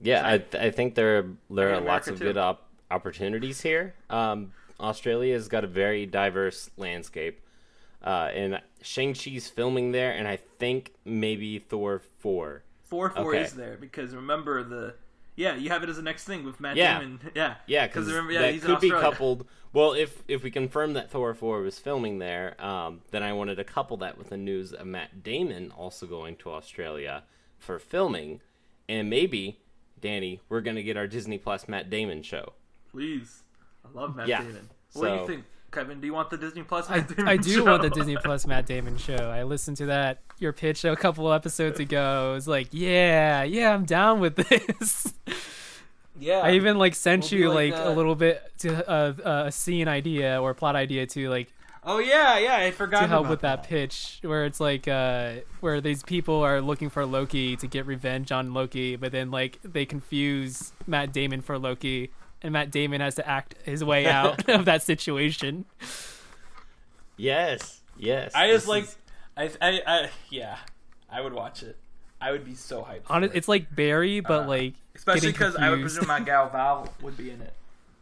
Yeah, 0.00 0.22
I, 0.28 0.38
th- 0.38 0.62
I 0.62 0.70
think 0.70 0.94
there 0.96 1.26
there 1.50 1.74
are 1.74 1.80
lots 1.80 2.08
of 2.08 2.18
too. 2.18 2.24
good 2.26 2.36
op- 2.36 2.68
opportunities 2.90 3.60
here. 3.60 3.94
Um, 4.10 4.52
Australia's 4.82 5.48
got 5.48 5.64
a 5.64 5.68
very 5.68 6.04
diverse 6.06 6.70
landscape, 6.76 7.40
uh, 8.04 8.30
and 8.34 8.60
Shang 8.82 9.14
Chi's 9.14 9.48
filming 9.48 9.92
there, 9.92 10.12
and 10.12 10.26
I 10.26 10.36
think 10.58 10.92
maybe 11.04 11.58
Thor 11.60 12.00
four. 12.18 12.64
four 12.82 13.10
four 13.10 13.34
Okay. 13.34 13.42
is 13.44 13.54
there 13.54 13.76
because 13.80 14.14
remember 14.14 14.62
the. 14.62 14.94
Yeah, 15.34 15.56
you 15.56 15.70
have 15.70 15.82
it 15.82 15.88
as 15.88 15.96
the 15.96 16.02
next 16.02 16.24
thing 16.24 16.44
with 16.44 16.60
Matt 16.60 16.76
Yeah. 16.76 16.98
Damon. 16.98 17.20
Yeah, 17.34 17.54
Yeah, 17.66 17.86
because 17.86 18.06
remember, 18.06 18.32
yeah, 18.32 18.52
that 18.52 18.60
could 18.60 18.80
be 18.80 18.90
coupled. 18.90 19.46
Well, 19.72 19.94
if 19.94 20.22
if 20.28 20.42
we 20.42 20.50
confirm 20.50 20.92
that 20.92 21.10
Thor 21.10 21.32
four 21.32 21.62
was 21.62 21.78
filming 21.78 22.18
there, 22.18 22.54
um, 22.62 23.00
then 23.12 23.22
I 23.22 23.32
wanted 23.32 23.54
to 23.54 23.64
couple 23.64 23.96
that 23.98 24.18
with 24.18 24.28
the 24.28 24.36
news 24.36 24.74
of 24.74 24.86
Matt 24.86 25.22
Damon 25.22 25.70
also 25.70 26.06
going 26.06 26.36
to 26.36 26.50
Australia 26.50 27.22
for 27.58 27.78
filming, 27.78 28.42
and 28.90 29.08
maybe 29.08 29.60
Danny, 30.00 30.40
we're 30.50 30.60
gonna 30.60 30.82
get 30.82 30.98
our 30.98 31.06
Disney 31.06 31.38
Plus 31.38 31.66
Matt 31.68 31.88
Damon 31.88 32.22
show. 32.22 32.52
Please. 32.90 33.41
I 33.84 33.88
love 33.98 34.16
Matt 34.16 34.28
Yeah. 34.28 34.42
Damon. 34.42 34.68
What 34.94 35.08
do 35.08 35.14
you 35.14 35.26
think, 35.26 35.44
Kevin? 35.70 36.00
Do 36.00 36.06
you 36.06 36.12
want 36.12 36.30
the 36.30 36.36
Disney 36.36 36.62
Plus 36.62 36.88
I, 36.90 36.96
Matt 36.98 37.08
Damon 37.08 37.28
I 37.28 37.36
do 37.36 37.50
show? 37.54 37.64
want 37.64 37.82
the 37.82 37.90
Disney 37.90 38.16
Plus 38.16 38.46
Matt 38.46 38.66
Damon 38.66 38.96
show. 38.98 39.14
I 39.16 39.42
listened 39.44 39.76
to 39.78 39.86
that 39.86 40.20
your 40.38 40.52
pitch 40.52 40.84
a 40.84 40.94
couple 40.96 41.30
of 41.30 41.34
episodes 41.34 41.80
ago. 41.80 42.30
I 42.30 42.34
was 42.34 42.46
like, 42.46 42.68
yeah, 42.72 43.42
yeah, 43.42 43.72
I'm 43.72 43.84
down 43.84 44.20
with 44.20 44.36
this. 44.36 45.14
Yeah. 46.20 46.40
I 46.40 46.52
even 46.52 46.76
like 46.78 46.94
sent 46.94 47.30
We'll 47.30 47.40
you 47.40 47.48
like 47.48 47.72
like, 47.72 47.74
that. 47.82 47.86
a 47.86 47.90
little 47.90 48.14
bit 48.14 48.42
to 48.58 48.88
uh, 48.90 49.14
uh, 49.24 49.44
a 49.46 49.52
scene 49.52 49.88
idea 49.88 50.40
or 50.40 50.52
plot 50.54 50.76
idea 50.76 51.06
to 51.06 51.30
like 51.30 51.52
Oh 51.84 51.98
yeah, 51.98 52.38
yeah, 52.38 52.56
I 52.56 52.70
forgot 52.70 53.00
to 53.00 53.08
help 53.08 53.22
about 53.22 53.30
with 53.30 53.40
that 53.40 53.62
pitch 53.64 54.18
where 54.22 54.44
it's 54.44 54.60
like 54.60 54.86
uh 54.86 55.36
where 55.60 55.80
these 55.80 56.02
people 56.04 56.40
are 56.42 56.60
looking 56.60 56.90
for 56.90 57.04
Loki 57.06 57.56
to 57.56 57.66
get 57.66 57.86
revenge 57.86 58.30
on 58.30 58.52
Loki, 58.54 58.94
but 58.94 59.10
then 59.10 59.30
like 59.30 59.58
they 59.64 59.84
confuse 59.86 60.72
Matt 60.86 61.12
Damon 61.12 61.40
for 61.40 61.58
Loki 61.58 62.10
and 62.42 62.52
Matt 62.52 62.70
Damon 62.70 63.00
has 63.00 63.14
to 63.16 63.26
act 63.28 63.54
his 63.64 63.82
way 63.84 64.06
out 64.06 64.48
of 64.48 64.64
that 64.66 64.82
situation. 64.82 65.64
Yes, 67.16 67.80
yes. 67.98 68.32
I 68.34 68.48
just 68.50 68.66
like, 68.68 68.84
is- 68.84 68.96
I, 69.36 69.50
I, 69.60 69.80
I, 69.86 70.10
yeah, 70.30 70.56
I 71.10 71.20
would 71.20 71.32
watch 71.32 71.62
it. 71.62 71.76
I 72.20 72.30
would 72.30 72.44
be 72.44 72.54
so 72.54 72.82
hyped. 72.82 73.10
On 73.10 73.24
it, 73.24 73.32
it's 73.34 73.48
like 73.48 73.74
Barry, 73.74 74.20
but 74.20 74.44
Uh, 74.44 74.48
like 74.48 74.74
especially 74.94 75.32
because 75.32 75.54
because 75.54 75.56
I 75.56 75.70
would 75.70 75.80
presume 75.80 76.06
my 76.06 76.20
gal 76.20 76.48
Val 76.52 76.92
would 77.02 77.16
be 77.16 77.30
in 77.30 77.40
it. 77.42 77.52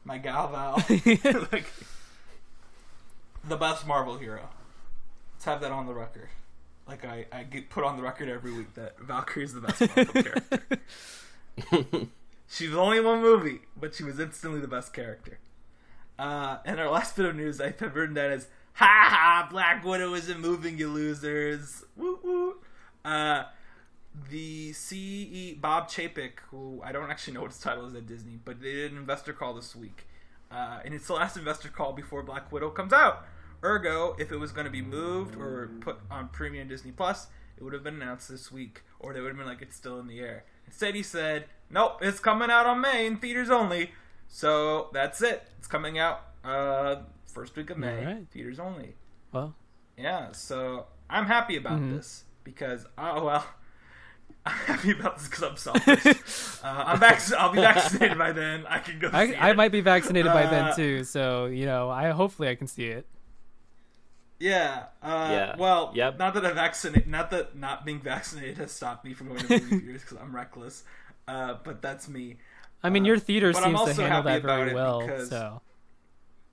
My 0.05 0.19
gal 0.19 0.49
Val, 0.49 0.75
like 1.53 1.65
the 3.49 3.57
best 3.57 3.87
Marvel 3.87 4.17
hero. 4.19 4.49
Let's 5.35 5.45
have 5.47 5.61
that 5.63 5.71
on 5.73 5.87
the 5.87 5.95
record. 5.95 6.29
Like 6.87 7.05
I, 7.05 7.27
I 7.33 7.45
get 7.45 7.71
put 7.71 7.85
on 7.85 7.97
the 7.97 8.03
record 8.03 8.29
every 8.29 8.53
week 8.53 8.75
that 8.75 8.99
Valkyrie 9.01 9.45
is 9.45 9.55
the 9.55 9.61
best 9.63 9.81
Marvel 9.97 10.23
character. 10.23 12.09
She 12.53 12.67
was 12.67 12.77
only 12.77 12.99
in 12.99 13.05
one 13.05 13.23
movie, 13.23 13.61
but 13.77 13.95
she 13.95 14.03
was 14.03 14.19
instantly 14.19 14.59
the 14.61 14.67
best 14.67 14.93
character. 14.93 15.39
Uh, 16.19 16.59
and 16.65 16.81
our 16.81 16.91
last 16.91 17.15
bit 17.15 17.25
of 17.25 17.37
news, 17.37 17.61
I've 17.61 17.81
written 17.81 18.15
that 18.15 18.33
is 18.33 18.49
"Ha 18.75 18.85
ha! 18.85 19.49
Black 19.49 19.85
Widow 19.85 20.15
isn't 20.15 20.41
moving, 20.41 20.77
you 20.77 20.89
losers!" 20.89 21.85
Woo 21.97 22.19
woo. 22.25 22.57
Uh, 23.05 23.45
the 24.31 24.73
CE 24.73 25.55
Bob 25.61 25.89
Chapek, 25.89 26.41
who 26.51 26.83
I 26.85 26.91
don't 26.91 27.09
actually 27.09 27.35
know 27.35 27.43
what 27.43 27.53
his 27.53 27.61
title 27.61 27.87
is 27.87 27.95
at 27.95 28.07
Disney, 28.07 28.41
but 28.45 28.61
they 28.61 28.73
did 28.73 28.91
an 28.91 28.99
investor 28.99 29.33
call 29.33 29.55
this 29.55 29.77
week, 29.77 30.09
uh, 30.51 30.81
and 30.85 30.93
it's 30.93 31.07
the 31.07 31.15
last 31.15 31.37
investor 31.37 31.69
call 31.69 31.93
before 31.93 32.25
Black 32.25 32.51
Widow 32.51 32.71
comes 32.71 32.93
out. 32.93 33.27
Ergo, 33.63 34.17
if 34.19 34.33
it 34.33 34.39
was 34.39 34.51
going 34.51 34.65
to 34.65 34.73
be 34.73 34.83
moved 34.83 35.37
or 35.37 35.71
put 35.81 35.99
on 36.11 36.29
Premium 36.31 36.67
Disney 36.67 36.91
Plus, 36.91 37.29
it 37.57 37.63
would 37.63 37.75
have 37.75 37.85
been 37.85 38.03
announced 38.03 38.29
this 38.29 38.51
week, 38.51 38.83
or 38.99 39.15
they 39.15 39.21
would 39.21 39.29
have 39.29 39.37
been 39.37 39.47
like 39.47 39.63
it's 39.63 39.77
still 39.77 40.01
in 40.01 40.09
the 40.09 40.19
air. 40.19 40.45
Instead, 40.67 40.97
he 40.97 41.03
said, 41.03 41.45
"Nope, 41.71 41.99
it's 42.03 42.21
coming 42.21 42.51
out 42.51 42.67
on 42.67 42.81
May 42.81 43.07
in 43.07 43.17
theaters 43.17 43.49
only." 43.51 43.93
So 44.29 44.91
that's 44.93 45.23
it. 45.23 45.43
It's 45.59 45.67
coming 45.67 45.99
out 45.99 46.21
uh, 46.45 46.97
first 47.33 47.57
week 47.57 47.71
of 47.71 47.79
May, 47.79 47.99
Alright. 47.99 48.29
theaters 48.31 48.59
only. 48.59 48.95
well, 49.33 49.55
Yeah, 49.97 50.33
so 50.33 50.87
I'm 51.09 51.27
happy 51.27 51.57
about 51.57 51.81
Mhm. 51.81 51.97
this 51.97 52.25
because 52.45 52.87
oh 52.99 53.25
well, 53.25 53.47
I'm 54.47 54.53
happy 54.53 54.93
about 54.93 55.19
this 55.19 55.29
because 55.29 55.43
I'm 55.43 55.57
selfish. 55.57 56.07
uh, 56.65 56.85
I'm 56.87 56.99
vac- 57.01 57.33
I'll 57.35 57.53
be 57.53 57.61
vaccinated 57.61 58.17
by 58.17 58.33
then. 58.33 58.65
I 58.69 58.79
can 58.79 58.99
go. 58.99 59.11
see 59.11 59.17
I, 59.17 59.49
I 59.49 59.51
it. 59.51 59.57
might 59.57 59.73
be 59.73 59.81
vaccinated 59.83 60.33
by 60.33 60.45
Uh, 60.45 60.51
then 60.51 60.77
too, 60.77 61.05
so 61.05 61.47
you 61.47 61.67
know, 61.67 61.91
I 61.91 62.11
hopefully 62.11 62.49
I 62.49 62.55
can 62.55 62.67
see 62.67 62.87
it. 62.87 63.07
Yeah. 64.39 64.85
Uh, 65.03 65.29
Yeah. 65.31 65.57
Well, 65.59 65.93
Yep. 65.95 66.19
not 66.19 66.35
that 66.35 66.47
I 66.47 66.53
vaccinate, 66.53 67.07
not 67.07 67.31
that 67.33 67.57
not 67.57 67.85
being 67.85 68.01
vaccinated 68.01 68.57
has 68.59 68.73
stopped 68.73 69.05
me 69.05 69.13
from 69.13 69.29
going 69.29 69.41
to 69.41 69.49
movie 69.61 69.81
theaters 69.81 70.01
because 70.03 70.17
I'm 70.17 70.35
reckless. 70.35 70.85
Uh, 71.31 71.57
but 71.65 71.81
that's 71.81 72.09
me. 72.09 72.37
I 72.83 72.91
mean, 72.91 73.05
Uh, 73.05 73.09
your 73.09 73.19
theater 73.19 73.53
but 73.53 73.63
I'm 73.63 73.77
seems 73.77 73.97
to 73.97 74.03
handle 74.03 74.23
that 74.25 74.43
very 74.43 74.75
well. 74.75 75.01
because- 75.01 75.29
So, 75.29 75.61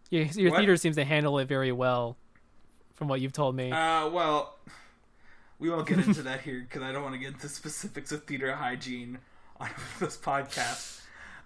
your, 0.09 0.23
your 0.25 0.51
What? 0.51 0.57
theater 0.57 0.77
seems 0.77 0.95
to 0.97 1.03
handle 1.05 1.39
it 1.39 1.47
very 1.47 1.71
well, 1.71 2.17
from 2.95 3.07
what 3.07 3.19
you've 3.21 3.33
told 3.33 3.55
me. 3.55 3.71
Uh, 3.71 4.09
well, 4.09 4.57
we 5.59 5.69
won't 5.69 5.87
get 5.87 5.99
into 5.99 6.21
that 6.23 6.41
here 6.41 6.59
because 6.61 6.81
I 6.83 6.91
don't 6.91 7.01
want 7.03 7.15
to 7.15 7.19
get 7.19 7.33
into 7.33 7.49
specifics 7.49 8.11
of 8.11 8.25
theater 8.25 8.55
hygiene 8.55 9.19
on 9.59 9.69
this 9.99 10.15
podcast. 10.17 11.01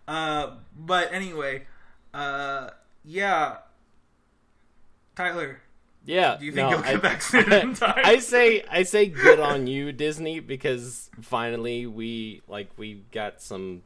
Uh, 0.07 0.57
but 0.75 1.13
anyway, 1.13 1.67
uh, 2.13 2.71
yeah. 3.05 3.57
Tyler, 5.15 5.61
yeah. 6.05 6.37
do 6.37 6.45
you 6.45 6.51
think 6.51 6.69
no, 6.69 6.75
you'll 6.75 6.81
get 6.83 6.95
I- 6.95 6.97
vaccinated 6.97 7.53
in 7.63 7.73
time? 7.73 8.01
I 8.03 8.19
say 8.19 8.63
I 8.69 8.83
say 8.83 9.07
good 9.07 9.39
on 9.39 9.67
you 9.67 9.91
Disney 9.91 10.39
because 10.39 11.09
finally 11.21 11.85
we 11.85 12.41
like 12.47 12.69
we 12.77 13.03
got 13.11 13.41
some 13.41 13.83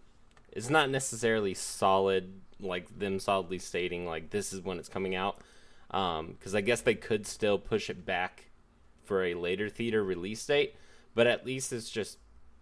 it's 0.52 0.70
not 0.70 0.90
necessarily 0.90 1.54
solid 1.54 2.42
like 2.60 2.98
them 2.98 3.20
solidly 3.20 3.60
stating 3.60 4.06
like 4.06 4.30
this 4.30 4.54
is 4.54 4.62
when 4.62 4.80
it's 4.80 4.88
coming 4.90 5.14
out 5.16 5.40
um 5.92 6.38
cuz 6.42 6.56
I 6.56 6.62
guess 6.62 6.82
they 6.82 6.96
could 6.96 7.28
still 7.28 7.58
push 7.58 7.90
it 7.90 8.06
back 8.06 8.46
for 9.04 9.24
a 9.26 9.34
later 9.34 9.70
theater 9.70 10.04
release 10.04 10.46
date 10.46 10.76
but 11.14 11.28
at 11.28 11.46
least 11.46 11.74
it's 11.74 11.90
just 11.90 12.18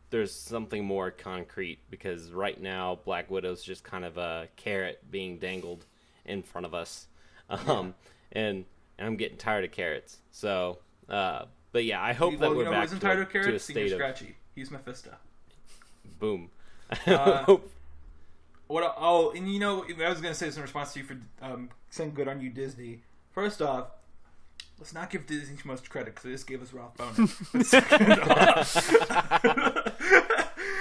there's 0.09 0.31
something 0.33 0.83
more 0.83 1.09
concrete 1.09 1.79
because 1.89 2.31
right 2.31 2.59
now 2.59 2.99
Black 3.05 3.29
Widow's 3.31 3.63
just 3.63 3.83
kind 3.83 4.03
of 4.05 4.17
a 4.17 4.47
carrot 4.57 5.09
being 5.09 5.37
dangled 5.37 5.85
in 6.25 6.41
front 6.43 6.65
of 6.65 6.73
us 6.73 7.07
um 7.49 7.93
and 8.31 8.65
and 9.03 9.09
I'm 9.11 9.17
getting 9.17 9.37
tired 9.37 9.65
of 9.65 9.71
carrots 9.71 10.17
so 10.31 10.79
uh 11.09 11.45
but 11.73 11.83
yeah 11.85 12.01
I 12.01 12.13
hope 12.13 12.39
well, 12.39 12.51
that 12.51 12.55
we're 12.57 12.63
know 12.65 12.71
back 12.71 12.89
who's 12.89 12.89
to, 12.91 12.95
entitled 12.95 13.27
a- 13.27 13.31
to 13.31 13.31
to 13.33 13.39
a 13.39 13.43
carrots? 13.43 13.65
Señor 13.67 13.71
state 13.71 13.91
of 13.91 13.97
Scratchy. 13.97 14.35
He's 14.55 14.71
Mephisto. 14.71 15.11
boom 16.19 16.49
Uh, 17.07 17.43
Hope- 17.45 17.71
What? 18.67 18.95
Oh, 18.97 19.31
and 19.31 19.51
you 19.51 19.59
know, 19.59 19.83
I 20.03 20.09
was 20.09 20.21
gonna 20.21 20.33
say 20.33 20.45
this 20.47 20.55
in 20.55 20.61
response 20.61 20.93
to 20.93 20.99
you 20.99 21.05
for 21.05 21.17
um, 21.41 21.69
saying 21.89 22.13
good 22.13 22.27
on 22.27 22.39
you, 22.41 22.49
Disney. 22.49 23.01
First 23.31 23.61
off, 23.61 23.87
let's 24.79 24.93
not 24.93 25.09
give 25.09 25.25
Disney 25.27 25.57
too 25.57 25.67
much 25.67 25.87
credit 25.89 26.13
because 26.15 26.23
they 26.23 26.31
just 26.31 26.47
gave 26.47 26.61
us 26.61 26.71
Ralph 26.71 26.95
Bohner. 26.97 27.51
but, 27.51 27.65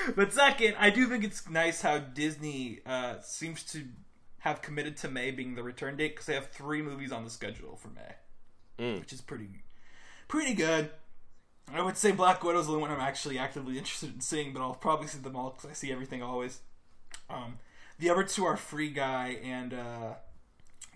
second, 0.04 0.14
but 0.16 0.32
second, 0.32 0.76
I 0.78 0.90
do 0.90 1.06
think 1.06 1.24
it's 1.24 1.48
nice 1.48 1.82
how 1.82 1.98
Disney 1.98 2.80
uh, 2.86 3.16
seems 3.22 3.62
to 3.72 3.84
have 4.42 4.62
committed 4.62 4.96
to 4.98 5.08
May 5.08 5.30
being 5.30 5.54
the 5.54 5.62
return 5.62 5.96
date 5.96 6.12
because 6.14 6.26
they 6.26 6.34
have 6.34 6.50
three 6.50 6.82
movies 6.82 7.10
on 7.12 7.24
the 7.24 7.30
schedule 7.30 7.76
for 7.76 7.88
May, 7.88 8.14
Mm. 8.78 9.00
which 9.00 9.12
is 9.12 9.20
pretty, 9.20 9.64
pretty 10.28 10.54
good. 10.54 10.90
I 11.72 11.80
would 11.80 11.96
say 11.96 12.10
Black 12.12 12.42
Widow's 12.42 12.66
the 12.66 12.72
only 12.72 12.82
one 12.82 12.90
I'm 12.90 13.00
actually 13.00 13.38
actively 13.38 13.78
interested 13.78 14.12
in 14.14 14.20
seeing, 14.20 14.52
but 14.52 14.60
I'll 14.60 14.74
probably 14.74 15.06
see 15.06 15.18
them 15.18 15.36
all 15.36 15.50
because 15.50 15.70
I 15.70 15.74
see 15.74 15.92
everything 15.92 16.22
always. 16.22 16.60
Um, 17.30 17.58
the 17.98 18.10
other 18.10 18.24
two 18.24 18.44
are 18.44 18.56
Free 18.56 18.90
Guy 18.90 19.38
and 19.44 19.72
uh, 19.74 20.14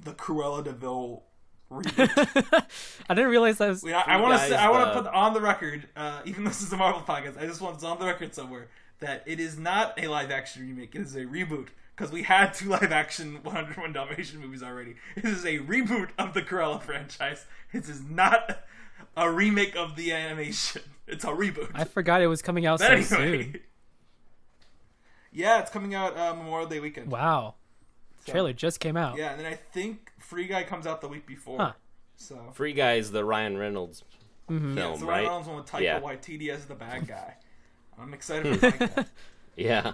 the 0.02 0.12
Cruella 0.12 0.64
de 0.64 0.72
Vil 0.72 1.22
reboot. 1.70 2.64
I 3.08 3.14
didn't 3.14 3.30
realize 3.30 3.58
that 3.58 3.68
was. 3.68 3.82
Wait, 3.84 3.94
I, 3.94 4.02
I 4.02 4.16
want 4.20 4.40
to 4.40 4.48
say 4.48 4.56
I 4.56 4.70
want 4.70 4.92
the- 4.92 5.02
to 5.02 5.02
put 5.04 5.14
on 5.14 5.34
the 5.34 5.40
record, 5.40 5.88
uh, 5.96 6.22
even 6.24 6.42
though 6.44 6.50
this 6.50 6.62
is 6.62 6.72
a 6.72 6.76
Marvel 6.76 7.02
podcast, 7.02 7.40
I 7.40 7.46
just 7.46 7.60
want 7.60 7.78
it 7.78 7.84
on 7.84 7.98
the 8.00 8.06
record 8.06 8.34
somewhere 8.34 8.68
that 8.98 9.22
it 9.26 9.38
is 9.38 9.56
not 9.58 9.94
a 10.02 10.08
live 10.08 10.30
action 10.32 10.62
remake. 10.66 10.94
It 10.96 11.02
is 11.02 11.14
a 11.14 11.24
reboot 11.26 11.68
because 11.96 12.12
we 12.12 12.22
had 12.24 12.52
two 12.52 12.68
live 12.68 12.92
action 12.92 13.40
101 13.42 13.92
Dalmatian 13.92 14.40
movies 14.40 14.62
already. 14.62 14.96
This 15.16 15.32
is 15.38 15.44
a 15.44 15.58
reboot 15.60 16.10
of 16.18 16.34
the 16.34 16.42
Cruella 16.42 16.82
franchise. 16.82 17.46
This 17.72 17.88
is 17.88 18.02
not 18.02 18.64
a 19.16 19.30
remake 19.30 19.74
of 19.76 19.96
the 19.96 20.12
animation. 20.12 20.82
It's 21.06 21.24
a 21.24 21.28
reboot. 21.28 21.70
I 21.74 21.84
forgot 21.84 22.20
it 22.20 22.26
was 22.26 22.42
coming 22.42 22.66
out 22.66 22.80
But 22.80 23.02
so 23.04 23.16
anyway. 23.18 23.42
soon. 23.52 23.60
Yeah, 25.32 25.60
it's 25.60 25.70
coming 25.70 25.94
out 25.94 26.16
uh, 26.16 26.34
Memorial 26.34 26.68
Day 26.68 26.80
weekend. 26.80 27.10
Wow, 27.10 27.54
So- 28.24 28.32
trailer 28.32 28.52
just 28.52 28.80
came 28.80 28.96
out. 28.96 29.16
Yeah, 29.16 29.30
and 29.30 29.40
then 29.40 29.46
I 29.46 29.54
think 29.54 30.12
Free 30.18 30.46
Guy 30.46 30.64
comes 30.64 30.86
out 30.86 31.00
the 31.00 31.08
week 31.08 31.26
before. 31.26 31.58
Huh. 31.60 31.72
So 32.16 32.40
Free 32.54 32.72
Guy 32.72 32.94
is 32.94 33.10
the 33.12 33.24
Ryan 33.24 33.56
Reynolds 33.58 34.02
Mhm. 34.50 34.76
yeah, 34.76 34.90
it's 34.90 35.00
the 35.00 35.06
right? 35.06 35.12
Ryan 35.16 35.24
Reynolds 35.26 35.48
one 35.48 35.56
with 35.58 35.66
Taika 35.66 35.80
Yeah. 35.82 36.00
Waititi 36.00 36.48
as 36.48 36.64
the 36.66 36.74
bad 36.74 37.06
guy. 37.08 37.34
I'm 37.98 38.14
excited 38.14 38.58
for 38.58 38.70
Taika. 38.70 39.06
Yeah, 39.56 39.92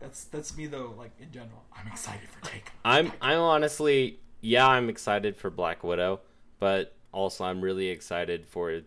That's 0.00 0.24
that's 0.24 0.56
me 0.56 0.66
though. 0.66 0.94
Like 0.96 1.12
in 1.20 1.30
general, 1.30 1.62
I'm 1.76 1.86
excited 1.88 2.28
for 2.28 2.40
Taika. 2.46 2.70
I'm 2.84 3.12
I'm 3.20 3.38
honestly 3.40 4.18
yeah 4.40 4.66
I'm 4.66 4.88
excited 4.88 5.36
for 5.36 5.50
Black 5.50 5.84
Widow, 5.84 6.20
but 6.58 6.94
also 7.12 7.44
I'm 7.44 7.60
really 7.60 7.88
excited 7.88 8.46
for 8.46 8.80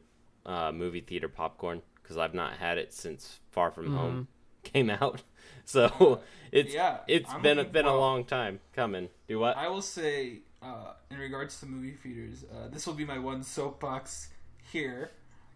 uh, 0.46 0.72
movie 0.72 1.01
theater 1.01 1.29
popcorn 1.29 1.82
because 2.01 2.17
I've 2.17 2.34
not 2.34 2.53
had 2.58 2.77
it 2.77 2.93
since 2.93 3.39
Far 3.51 3.72
From 3.72 3.96
Home 3.96 4.27
came 4.63 4.89
out. 4.89 5.22
So 5.65 6.20
it's 6.51 6.74
Yeah, 6.74 6.98
it's 7.08 7.32
I'm 7.32 7.41
been 7.41 7.55
looking- 7.58 7.72
been 7.72 7.86
a 7.86 7.96
long 7.96 8.25
time 8.25 8.60
coming. 8.74 9.08
Do 9.29 9.39
what? 9.39 9.55
I 9.55 9.70
will 9.70 9.82
say, 9.82 10.39
uh, 10.62 10.91
in 11.10 11.17
regards 11.20 11.58
to 11.62 11.65
movie 11.65 11.93
theaters, 11.93 12.43
uh, 12.53 12.67
this 12.67 12.86
will 12.86 12.96
be 12.96 13.05
my 13.05 13.17
one 13.17 13.43
soapbox 13.43 14.27
here, 14.74 15.12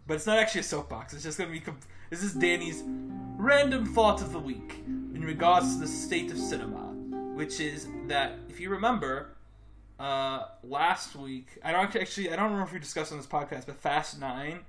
but 0.08 0.16
it's 0.16 0.26
not 0.26 0.38
actually 0.40 0.62
a 0.62 0.64
soapbox. 0.64 1.14
It's 1.14 1.24
just 1.24 1.38
gonna 1.38 1.52
be. 1.52 1.60
Comp- 1.60 1.84
this 2.10 2.24
is 2.24 2.34
Danny's 2.34 2.84
random 2.86 3.86
thought 3.86 4.22
of 4.22 4.32
the 4.32 4.40
week 4.40 4.82
in 4.88 5.22
regards 5.24 5.76
to 5.76 5.82
the 5.82 5.88
state 5.88 6.32
of 6.32 6.38
cinema, 6.38 6.94
which 7.36 7.60
is 7.60 7.88
that 8.08 8.40
if 8.50 8.60
you 8.62 8.70
remember, 8.70 9.36
uh, 10.00 10.46
last 10.64 11.16
week 11.16 11.60
I 11.64 11.72
don't 11.72 11.94
actually 11.96 12.32
I 12.32 12.38
don't 12.38 12.46
remember 12.46 12.66
if 12.66 12.74
we 12.74 12.80
discussed 12.80 13.12
on 13.12 13.18
this 13.18 13.28
podcast, 13.28 13.66
but 13.66 13.76
Fast 13.76 14.20
Nine 14.20 14.62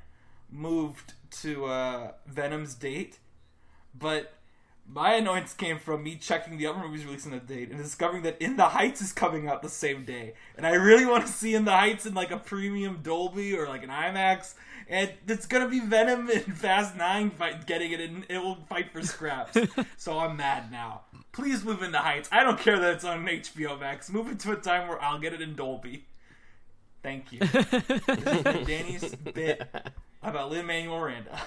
moved 0.50 1.14
to 1.42 1.66
uh, 1.66 2.12
Venom's 2.26 2.74
date, 2.74 3.18
but 3.94 4.32
my 4.90 5.14
annoyance 5.14 5.52
came 5.52 5.78
from 5.78 6.02
me 6.02 6.16
checking 6.16 6.56
the 6.56 6.66
other 6.66 6.78
movies 6.78 7.04
releasing 7.04 7.32
the 7.32 7.38
date 7.38 7.70
and 7.70 7.78
discovering 7.78 8.22
that 8.22 8.40
In 8.40 8.56
the 8.56 8.70
Heights 8.70 9.02
is 9.02 9.12
coming 9.12 9.46
out 9.46 9.62
the 9.62 9.68
same 9.68 10.04
day. 10.04 10.32
And 10.56 10.66
I 10.66 10.74
really 10.74 11.04
want 11.04 11.26
to 11.26 11.32
see 11.32 11.54
In 11.54 11.66
the 11.66 11.72
Heights 11.72 12.06
in 12.06 12.14
like 12.14 12.30
a 12.30 12.38
premium 12.38 13.00
Dolby 13.02 13.54
or 13.54 13.68
like 13.68 13.82
an 13.82 13.90
IMAX. 13.90 14.54
And 14.88 15.12
it's 15.26 15.44
gonna 15.44 15.68
be 15.68 15.80
Venom 15.80 16.30
and 16.30 16.56
Fast 16.56 16.96
Nine 16.96 17.30
fight, 17.30 17.66
getting 17.66 17.92
it, 17.92 18.00
and 18.00 18.24
it 18.30 18.38
will 18.38 18.56
fight 18.68 18.90
for 18.90 19.02
scraps. 19.02 19.58
so 19.98 20.18
I'm 20.18 20.38
mad 20.38 20.72
now. 20.72 21.02
Please 21.32 21.62
move 21.62 21.82
In 21.82 21.92
the 21.92 21.98
Heights. 21.98 22.30
I 22.32 22.42
don't 22.42 22.58
care 22.58 22.78
that 22.78 22.94
it's 22.94 23.04
on 23.04 23.26
HBO 23.26 23.78
Max. 23.78 24.10
Move 24.10 24.28
it 24.32 24.40
to 24.40 24.52
a 24.52 24.56
time 24.56 24.88
where 24.88 25.02
I'll 25.02 25.18
get 25.18 25.34
it 25.34 25.42
in 25.42 25.54
Dolby. 25.54 26.06
Thank 27.02 27.32
you. 27.32 27.40
Danny's 28.64 29.14
bit 29.14 29.68
about 30.22 30.50
Lin 30.50 30.66
Manuel 30.66 30.98
Miranda. 30.98 31.38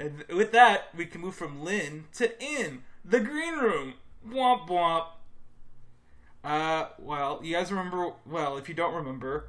And 0.00 0.24
with 0.30 0.50
that, 0.52 0.88
we 0.96 1.04
can 1.04 1.20
move 1.20 1.34
from 1.34 1.62
Lynn 1.62 2.04
to 2.14 2.42
in 2.42 2.82
the 3.04 3.20
green 3.20 3.58
room. 3.58 3.94
Womp 4.26 4.66
womp. 4.66 5.04
Uh, 6.42 6.86
well, 6.98 7.40
you 7.42 7.54
guys 7.54 7.70
remember? 7.70 8.12
Well, 8.24 8.56
if 8.56 8.66
you 8.66 8.74
don't 8.74 8.94
remember, 8.94 9.48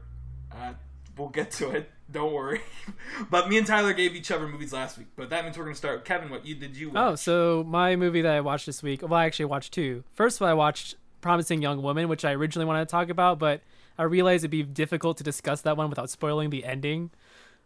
uh, 0.51 0.73
we'll 1.17 1.29
get 1.29 1.51
to 1.51 1.71
it. 1.71 1.89
Don't 2.11 2.33
worry. 2.33 2.59
but 3.29 3.47
me 3.47 3.57
and 3.57 3.65
Tyler 3.65 3.93
gave 3.93 4.17
each 4.17 4.31
other 4.31 4.45
movies 4.45 4.73
last 4.73 4.97
week. 4.97 5.07
But 5.15 5.29
that 5.29 5.45
means 5.45 5.57
we're 5.57 5.63
gonna 5.63 5.75
start. 5.75 6.03
Kevin, 6.03 6.29
what 6.29 6.45
you 6.45 6.55
did 6.55 6.75
you? 6.75 6.89
Watch? 6.89 6.97
Oh, 6.97 7.15
so 7.15 7.63
my 7.65 7.95
movie 7.95 8.21
that 8.21 8.35
I 8.35 8.41
watched 8.41 8.65
this 8.65 8.83
week. 8.83 9.01
Well, 9.01 9.13
I 9.13 9.25
actually 9.25 9.45
watched 9.45 9.73
two. 9.73 10.03
First 10.11 10.35
of 10.35 10.41
all, 10.41 10.49
I 10.49 10.53
watched 10.53 10.95
Promising 11.21 11.61
Young 11.61 11.81
Woman, 11.81 12.09
which 12.09 12.25
I 12.25 12.33
originally 12.33 12.65
wanted 12.65 12.89
to 12.89 12.91
talk 12.91 13.07
about, 13.07 13.39
but 13.39 13.61
I 13.97 14.03
realized 14.03 14.41
it'd 14.41 14.51
be 14.51 14.63
difficult 14.63 15.19
to 15.19 15.23
discuss 15.23 15.61
that 15.61 15.77
one 15.77 15.89
without 15.89 16.09
spoiling 16.09 16.49
the 16.49 16.65
ending. 16.65 17.11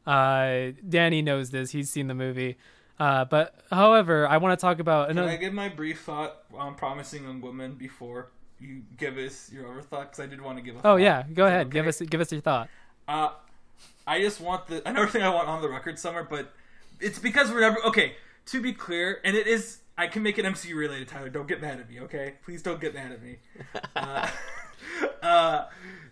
Uh, 0.06 0.74
Danny 0.88 1.24
knows 1.24 1.50
this; 1.50 1.72
he's 1.72 1.89
seen 1.89 2.06
the 2.06 2.13
movie. 2.13 2.58
Uh, 2.99 3.25
but 3.25 3.55
however, 3.71 4.27
I 4.27 4.37
want 4.37 4.57
to 4.57 4.61
talk 4.61 4.79
about 4.79 5.09
Can 5.09 5.17
another. 5.17 5.33
I 5.33 5.37
give 5.37 5.53
my 5.53 5.69
brief 5.69 6.01
thought 6.01 6.43
on 6.53 6.75
Promising 6.75 7.23
Young 7.23 7.41
Woman 7.41 7.73
before 7.73 8.31
you 8.59 8.83
give 8.97 9.17
us 9.17 9.51
your 9.51 9.71
other 9.71 9.81
thought? 9.81 10.11
Because 10.11 10.19
I 10.19 10.27
did 10.27 10.41
want 10.41 10.57
to 10.57 10.63
give 10.63 10.75
a. 10.75 10.79
Oh 10.79 10.81
thought. 10.81 10.95
yeah, 10.97 11.23
go 11.33 11.45
ahead. 11.45 11.67
Okay. 11.67 11.73
Give 11.73 11.87
us 11.87 11.99
give 12.01 12.21
us 12.21 12.31
your 12.31 12.41
thought. 12.41 12.69
Uh, 13.07 13.29
I 14.07 14.21
just 14.21 14.39
want 14.41 14.67
the 14.67 14.87
another 14.87 15.07
thing 15.07 15.21
I 15.23 15.29
want 15.29 15.47
on 15.47 15.61
the 15.61 15.69
record 15.69 15.99
somewhere, 15.99 16.23
but 16.23 16.53
it's 16.99 17.19
because 17.19 17.51
we're 17.51 17.61
never 17.61 17.83
okay. 17.85 18.13
To 18.47 18.61
be 18.61 18.73
clear, 18.73 19.19
and 19.23 19.35
it 19.35 19.47
is. 19.47 19.79
I 19.97 20.07
can 20.07 20.23
make 20.23 20.37
it 20.37 20.45
MCU 20.45 20.75
related, 20.75 21.07
Tyler. 21.07 21.29
Don't 21.29 21.47
get 21.47 21.61
mad 21.61 21.79
at 21.79 21.89
me, 21.89 22.01
okay? 22.01 22.33
Please 22.43 22.61
don't 22.61 22.81
get 22.81 22.93
mad 22.93 23.11
at 23.11 23.21
me. 23.23 23.37
Uh, 23.95 24.29
uh, 25.23 25.65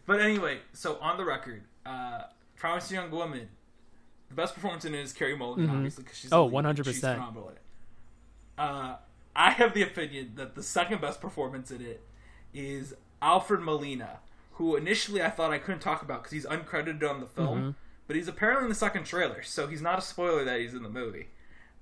but 0.06 0.22
anyway, 0.22 0.60
so 0.72 0.98
on 1.02 1.18
the 1.18 1.26
record, 1.26 1.64
uh, 1.86 2.24
Promising 2.56 2.96
Young 2.96 3.12
Woman, 3.12 3.50
the 4.36 4.42
best 4.42 4.56
performance 4.56 4.86
in 4.86 4.94
it 4.94 5.00
is 5.00 5.14
Carey 5.14 5.36
Mulligan, 5.38 5.70
obviously, 5.70 6.04
because 6.04 6.18
she's 6.18 6.34
Oh, 6.34 6.50
100%. 6.50 6.86
She's 6.86 7.00
phenomenal 7.02 7.50
in 7.50 7.56
it. 7.56 7.62
Uh, 8.58 8.96
I 9.36 9.52
have 9.52 9.74
the 9.74 9.82
opinion 9.84 10.34
that 10.36 10.56
the 10.56 10.64
second 10.64 11.02
best 11.02 11.20
performance 11.22 11.72
in 11.72 11.82
it 11.82 12.02
is 12.54 12.94
Alfred 13.22 13.62
Molina, 13.62 14.20
who 14.54 14.76
initially 14.76 15.22
I 15.24 15.30
thought 15.30 15.52
I 15.52 15.58
couldn't 15.58 15.82
talk 15.82 16.02
about 16.02 16.22
because 16.24 16.32
he's 16.34 16.46
uncredited 16.46 17.08
on 17.10 17.20
the 17.20 17.26
film, 17.26 17.76
but 18.08 18.16
he's 18.16 18.28
apparently 18.28 18.66
in 18.66 18.70
the 18.70 18.76
second 18.76 19.06
trailer, 19.06 19.42
so 19.44 19.68
he's 19.68 19.82
not 19.82 19.98
a 19.98 20.02
spoiler 20.02 20.44
that 20.46 20.60
he's 20.60 20.74
in 20.74 20.84
the 20.84 20.90
movie. 20.90 21.28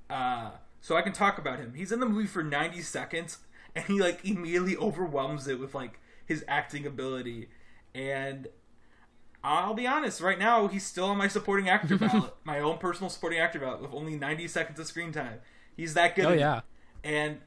Uh, 0.10 0.52
so 0.80 0.96
I 0.96 1.02
can 1.02 1.14
talk 1.14 1.38
about 1.38 1.60
him. 1.60 1.74
He's 1.76 1.92
in 1.92 2.00
the 2.00 2.06
movie 2.06 2.28
for 2.28 2.44
90 2.44 2.82
seconds, 2.82 3.40
and 3.76 3.86
he 3.86 4.00
like 4.02 4.24
immediately 4.26 4.78
overwhelms 4.78 5.48
it 5.48 5.60
with 5.60 5.76
like 5.76 6.00
his 6.26 6.46
acting 6.48 6.86
ability, 6.86 7.50
and 7.94 8.48
I'll 9.44 9.74
be 9.74 9.88
honest, 9.88 10.22
right 10.22 10.38
now 10.38 10.68
he's 10.68 10.86
still 10.86 11.06
on 11.06 11.18
my 11.18 11.28
supporting 11.28 11.68
actor 11.70 11.98
ballot, 11.98 12.34
my 12.44 12.60
own 12.60 12.78
personal 12.78 13.10
supporting 13.10 13.40
actor 13.40 13.60
ballot, 13.60 13.82
with 13.82 13.94
only 13.94 14.16
90 14.16 14.48
seconds 14.48 14.80
of 14.80 14.88
screen 14.88 15.12
time. 15.12 15.40
He's 15.76 15.94
that 15.96 16.16
good. 16.16 16.26
Oh 16.26 16.34
yeah. 16.34 16.62
And 17.04 17.40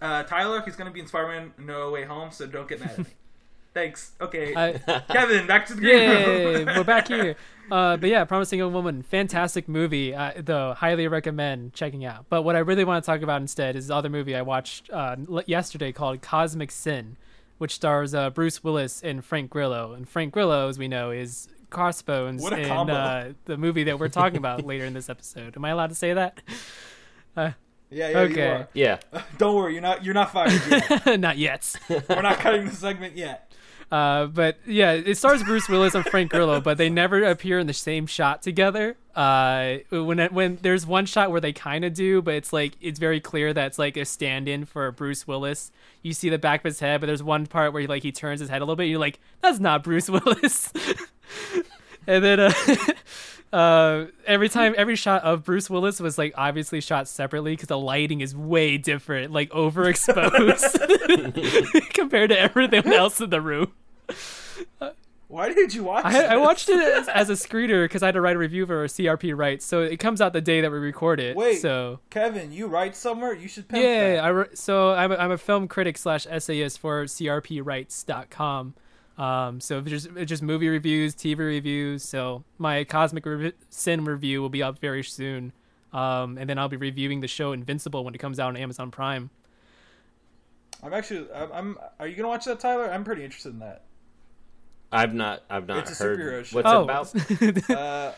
uh, 0.00 0.24
Tyler, 0.24 0.60
he's 0.62 0.76
going 0.76 0.88
to 0.88 0.92
be 0.92 1.00
in 1.00 1.06
Spider-Man 1.06 1.54
No 1.58 1.90
Way 1.90 2.04
Home, 2.04 2.30
so 2.30 2.46
don't 2.46 2.68
get 2.68 2.80
mad 2.80 2.90
at 2.90 2.98
me. 2.98 3.04
Thanks. 3.74 4.12
Okay, 4.22 4.54
I, 4.56 4.72
Kevin, 5.10 5.46
back 5.46 5.66
to 5.66 5.74
the 5.74 5.82
green 5.82 5.98
Yay! 5.98 6.64
room. 6.64 6.76
We're 6.76 6.84
back 6.84 7.08
here. 7.08 7.36
Uh, 7.70 7.98
but 7.98 8.08
yeah, 8.08 8.24
Promising 8.24 8.58
Young 8.58 8.72
Woman, 8.72 9.02
fantastic 9.02 9.68
movie. 9.68 10.14
Uh, 10.14 10.32
though 10.38 10.72
highly 10.72 11.08
recommend 11.08 11.74
checking 11.74 12.02
out. 12.02 12.24
But 12.30 12.40
what 12.40 12.56
I 12.56 12.60
really 12.60 12.84
want 12.84 13.04
to 13.04 13.06
talk 13.06 13.20
about 13.20 13.42
instead 13.42 13.76
is 13.76 13.88
the 13.88 13.94
other 13.94 14.08
movie 14.08 14.34
I 14.34 14.40
watched 14.40 14.88
uh, 14.90 15.16
yesterday 15.44 15.92
called 15.92 16.22
Cosmic 16.22 16.70
Sin, 16.70 17.18
which 17.58 17.74
stars 17.74 18.14
uh, 18.14 18.30
Bruce 18.30 18.62
Willis 18.62 19.02
and 19.02 19.24
Frank 19.24 19.50
Grillo. 19.50 19.92
And 19.92 20.08
Frank 20.08 20.32
Grillo, 20.32 20.68
as 20.68 20.78
we 20.78 20.88
know, 20.88 21.10
is 21.10 21.48
Crossbones 21.70 22.42
What 22.42 22.58
in 22.58 22.70
uh, 22.70 23.32
the 23.44 23.56
movie 23.56 23.84
that 23.84 23.98
we're 23.98 24.08
talking 24.08 24.38
about 24.38 24.64
later 24.66 24.84
in 24.84 24.94
this 24.94 25.08
episode. 25.08 25.56
Am 25.56 25.64
I 25.64 25.70
allowed 25.70 25.88
to 25.88 25.94
say 25.94 26.12
that? 26.14 26.40
yeah, 27.36 27.52
yeah, 27.90 28.18
Okay. 28.18 28.66
Yeah. 28.74 28.98
you 29.12 29.18
are. 29.18 29.24
Don't 29.38 29.54
worry, 29.54 29.72
you're 29.74 29.82
not 29.82 30.04
you're 30.04 30.14
not 30.14 30.32
fired 30.32 30.52
yet. 30.70 31.20
Not 31.20 31.38
yet. 31.38 31.74
We're 31.88 32.22
not 32.22 32.38
cutting 32.38 32.66
the 32.66 32.72
segment 32.72 33.16
yet. 33.16 33.45
Uh, 33.90 34.26
but 34.26 34.58
yeah, 34.66 34.92
it 34.92 35.16
stars 35.16 35.42
Bruce 35.44 35.68
Willis 35.68 35.94
and 35.94 36.04
Frank 36.06 36.32
Grillo, 36.32 36.60
but 36.60 36.76
they 36.76 36.90
never 36.90 37.22
appear 37.22 37.58
in 37.58 37.66
the 37.68 37.72
same 37.72 38.06
shot 38.06 38.42
together. 38.42 38.96
Uh, 39.14 39.78
when 39.90 40.18
when 40.32 40.58
there's 40.62 40.84
one 40.84 41.06
shot 41.06 41.30
where 41.30 41.40
they 41.40 41.52
kind 41.52 41.84
of 41.84 41.94
do, 41.94 42.20
but 42.20 42.34
it's 42.34 42.52
like 42.52 42.74
it's 42.80 42.98
very 42.98 43.20
clear 43.20 43.54
that 43.54 43.66
it's 43.68 43.78
like 43.78 43.96
a 43.96 44.04
stand-in 44.04 44.64
for 44.64 44.90
Bruce 44.90 45.26
Willis. 45.26 45.70
You 46.02 46.12
see 46.12 46.28
the 46.28 46.38
back 46.38 46.60
of 46.60 46.64
his 46.64 46.80
head, 46.80 47.00
but 47.00 47.06
there's 47.06 47.22
one 47.22 47.46
part 47.46 47.72
where 47.72 47.80
he 47.80 47.86
like 47.86 48.02
he 48.02 48.12
turns 48.12 48.40
his 48.40 48.48
head 48.48 48.60
a 48.60 48.64
little 48.64 48.76
bit. 48.76 48.86
You're 48.86 48.98
like, 48.98 49.20
that's 49.40 49.60
not 49.60 49.84
Bruce 49.84 50.10
Willis. 50.10 50.72
and 52.06 52.24
then 52.24 52.40
uh, 52.40 52.52
uh, 53.52 54.06
every 54.26 54.48
time, 54.48 54.74
every 54.76 54.96
shot 54.96 55.22
of 55.22 55.44
Bruce 55.44 55.70
Willis 55.70 56.00
was 56.00 56.18
like 56.18 56.34
obviously 56.36 56.80
shot 56.80 57.08
separately 57.08 57.52
because 57.52 57.68
the 57.68 57.78
lighting 57.78 58.20
is 58.20 58.34
way 58.34 58.78
different, 58.78 59.32
like 59.32 59.50
overexposed 59.50 60.74
compared 61.94 62.30
to 62.30 62.38
everything 62.38 62.92
else 62.92 63.20
in 63.20 63.30
the 63.30 63.40
room. 63.40 63.72
Why 65.28 65.52
did 65.52 65.74
you 65.74 65.82
watch? 65.82 66.04
I, 66.04 66.24
I 66.24 66.36
watched 66.36 66.68
it 66.68 66.80
as, 66.80 67.08
as 67.08 67.30
a 67.30 67.32
screener 67.48 67.84
because 67.84 68.02
I 68.02 68.06
had 68.06 68.14
to 68.14 68.20
write 68.20 68.36
a 68.36 68.38
review 68.38 68.64
for 68.64 68.86
CRP 68.86 69.36
Rights, 69.36 69.64
so 69.64 69.82
it 69.82 69.98
comes 69.98 70.20
out 70.20 70.32
the 70.32 70.40
day 70.40 70.60
that 70.60 70.70
we 70.70 70.78
record 70.78 71.18
it. 71.18 71.36
Wait. 71.36 71.60
so 71.60 71.98
Kevin, 72.10 72.52
you 72.52 72.68
write 72.68 72.94
somewhere. 72.94 73.34
You 73.34 73.48
should. 73.48 73.68
Pimp 73.68 73.82
yeah, 73.82 74.14
that. 74.14 74.24
I 74.24 74.28
wr- 74.28 74.54
so 74.54 74.92
I'm 74.92 75.10
a, 75.10 75.16
I'm 75.16 75.32
a 75.32 75.38
film 75.38 75.66
critic 75.66 75.98
slash 75.98 76.26
essayist 76.30 76.78
for 76.78 77.04
CRPRights.com. 77.04 78.74
Um, 79.18 79.60
so 79.60 79.78
if 79.78 79.86
just 79.86 80.08
it's 80.16 80.28
just 80.28 80.42
movie 80.42 80.68
reviews, 80.68 81.14
TV 81.14 81.38
reviews. 81.38 82.02
So 82.02 82.44
my 82.58 82.84
Cosmic 82.84 83.24
Rev- 83.24 83.54
Sin 83.70 84.04
review 84.04 84.42
will 84.42 84.50
be 84.50 84.62
up 84.62 84.78
very 84.78 85.02
soon, 85.02 85.52
um, 85.92 86.36
and 86.38 86.48
then 86.50 86.58
I'll 86.58 86.68
be 86.68 86.76
reviewing 86.76 87.20
the 87.20 87.28
show 87.28 87.52
Invincible 87.52 88.04
when 88.04 88.14
it 88.14 88.18
comes 88.18 88.38
out 88.38 88.48
on 88.48 88.56
Amazon 88.56 88.90
Prime. 88.90 89.30
I'm 90.82 90.92
actually. 90.92 91.26
I'm, 91.34 91.52
I'm. 91.52 91.78
Are 91.98 92.06
you 92.06 92.14
gonna 92.16 92.28
watch 92.28 92.44
that, 92.44 92.60
Tyler? 92.60 92.90
I'm 92.90 93.04
pretty 93.04 93.24
interested 93.24 93.52
in 93.54 93.60
that. 93.60 93.82
I've 94.92 95.14
not 95.14 95.42
I've 95.50 95.66
not 95.66 95.88
It's 95.88 95.98
heard 95.98 96.18
superhero 96.18 96.44
show. 96.44 96.56
what's 96.56 96.68
oh, 96.68 96.82
about. 96.84 97.70
Uh, 97.78 98.12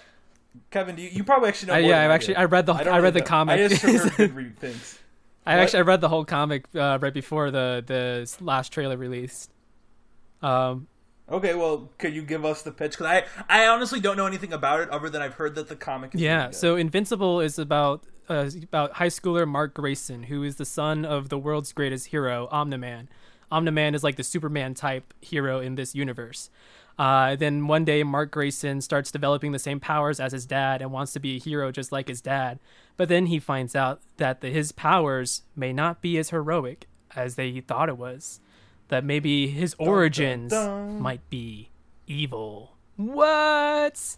Kevin, 0.71 0.97
do 0.97 1.03
you, 1.03 1.11
you 1.11 1.25
probably 1.25 1.49
actually 1.49 1.69
know? 1.69 1.75
Uh, 1.75 1.81
More 1.81 1.91
yeah, 1.91 2.05
I've 2.05 2.11
actually 2.11 2.35
do. 2.35 2.41
I 2.41 2.45
read 2.47 2.67
the 2.67 2.73
don't 2.75 2.89
I, 2.89 2.97
read 2.97 2.97
really 2.99 3.11
the 3.13 3.19
know. 3.21 3.25
comic. 3.27 3.61
I 3.61 3.69
just 3.69 3.83
heard 3.83 4.17
good 4.17 4.35
re- 4.35 4.51
things. 4.59 4.99
I 5.47 5.55
What? 5.55 5.63
actually 5.63 5.79
I 5.79 5.83
read 5.83 6.01
the 6.01 6.09
whole 6.09 6.25
comic 6.25 6.65
uh, 6.75 6.99
right 7.01 7.15
before 7.15 7.51
the 7.53 7.83
the 7.87 8.45
last 8.45 8.73
trailer 8.73 8.97
released. 8.97 9.51
Um, 10.42 10.88
Okay, 11.31 11.55
well, 11.55 11.90
could 11.98 12.14
you 12.14 12.22
give 12.22 12.44
us 12.46 12.62
the 12.62 12.72
pitch? 12.72 12.92
Because 12.92 13.07
I, 13.07 13.24
I 13.48 13.66
honestly 13.66 14.01
don't 14.01 14.16
know 14.16 14.27
anything 14.27 14.53
about 14.55 14.81
it 14.81 14.88
other 14.88 15.11
than 15.11 15.20
I've 15.20 15.35
heard 15.35 15.57
that 15.57 15.68
the 15.68 15.77
comic. 15.77 16.14
Is 16.14 16.22
Yeah, 16.22 16.51
so 16.51 16.77
Invincible 16.77 17.40
is 17.40 17.59
about 17.59 18.05
uh, 18.31 18.51
about 18.62 18.92
high 18.94 19.09
schooler 19.09 19.46
Mark 19.46 19.74
Grayson, 19.74 20.24
who 20.24 20.42
is 20.42 20.57
the 20.57 20.64
son 20.64 21.05
of 21.05 21.29
the 21.29 21.38
world's 21.38 21.72
greatest 21.72 22.07
hero, 22.07 22.48
Omni-Man. 22.51 23.09
Omni-Man 23.51 23.94
is 23.94 24.05
like 24.05 24.16
the 24.16 24.24
Superman 24.24 24.74
type 24.74 25.12
hero 25.20 25.61
in 25.61 25.74
this 25.74 25.94
universe. 25.94 26.51
Uh, 26.98 27.37
then 27.37 27.66
one 27.68 27.85
day, 27.85 28.03
Mark 28.03 28.31
Grayson 28.31 28.81
starts 28.81 29.12
developing 29.12 29.53
the 29.53 29.59
same 29.59 29.81
powers 29.81 30.18
as 30.18 30.33
his 30.33 30.46
dad 30.46 30.83
and 30.83 30.90
wants 30.90 31.12
to 31.12 31.20
be 31.20 31.37
a 31.37 31.38
hero 31.38 31.70
just 31.70 31.92
like 31.92 32.09
his 32.09 32.20
dad. 32.20 32.59
But 32.96 33.09
then 33.09 33.27
he 33.27 33.38
finds 33.38 33.77
out 33.77 34.01
that 34.16 34.40
the, 34.40 34.48
his 34.48 34.72
powers 34.72 35.42
may 35.55 35.72
not 35.72 36.03
be 36.03 36.18
as 36.18 36.31
heroic 36.31 36.87
as 37.14 37.37
they 37.37 37.61
thought 37.61 37.88
it 37.88 37.96
was. 37.96 38.40
That 38.88 39.05
maybe 39.05 39.48
his 39.48 39.74
origins 39.79 40.51
dun. 40.51 41.01
might 41.01 41.29
be 41.29 41.68
evil. 42.07 42.72
What? 42.96 44.16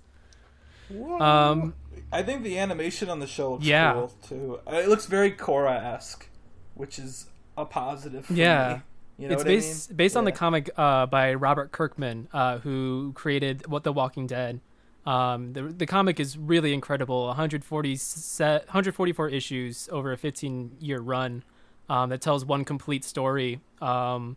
Whoa. 0.88 1.20
Um, 1.20 1.74
I 2.12 2.22
think 2.22 2.42
the 2.42 2.58
animation 2.58 3.08
on 3.08 3.18
the 3.20 3.26
show 3.26 3.52
looks 3.52 3.64
Yeah. 3.64 3.92
cool 3.92 4.12
too. 4.28 4.60
Uh, 4.66 4.76
It 4.76 4.88
looks 4.88 5.06
very 5.06 5.32
Korra 5.32 5.82
esque, 5.94 6.28
which 6.74 6.98
is 6.98 7.26
a 7.56 7.64
positive. 7.64 8.26
For 8.26 8.32
Yeah. 8.32 8.74
me. 9.18 9.24
you 9.24 9.28
know 9.28 9.34
it's 9.34 9.40
what 9.40 9.46
based 9.48 9.88
I 9.88 9.92
mean? 9.92 9.96
based 9.96 10.16
on 10.16 10.24
the 10.24 10.32
comic 10.32 10.70
uh, 10.78 11.06
by 11.06 11.34
Robert 11.34 11.72
Kirkman, 11.72 12.28
uh, 12.32 12.58
who 12.58 13.12
created 13.14 13.66
What 13.66 13.84
the 13.84 13.92
Walking 13.92 14.26
Dead. 14.26 14.60
Um, 15.04 15.52
the 15.52 15.62
the 15.64 15.86
comic 15.86 16.18
is 16.20 16.38
really 16.38 16.72
incredible. 16.72 17.26
140 17.26 17.96
set, 17.96 18.66
144 18.66 19.28
issues 19.28 19.88
over 19.92 20.12
a 20.12 20.16
15 20.16 20.76
year 20.80 21.00
run 21.00 21.42
um, 21.88 22.08
that 22.10 22.20
tells 22.20 22.44
one 22.44 22.64
complete 22.64 23.04
story. 23.04 23.60
Um, 23.82 24.36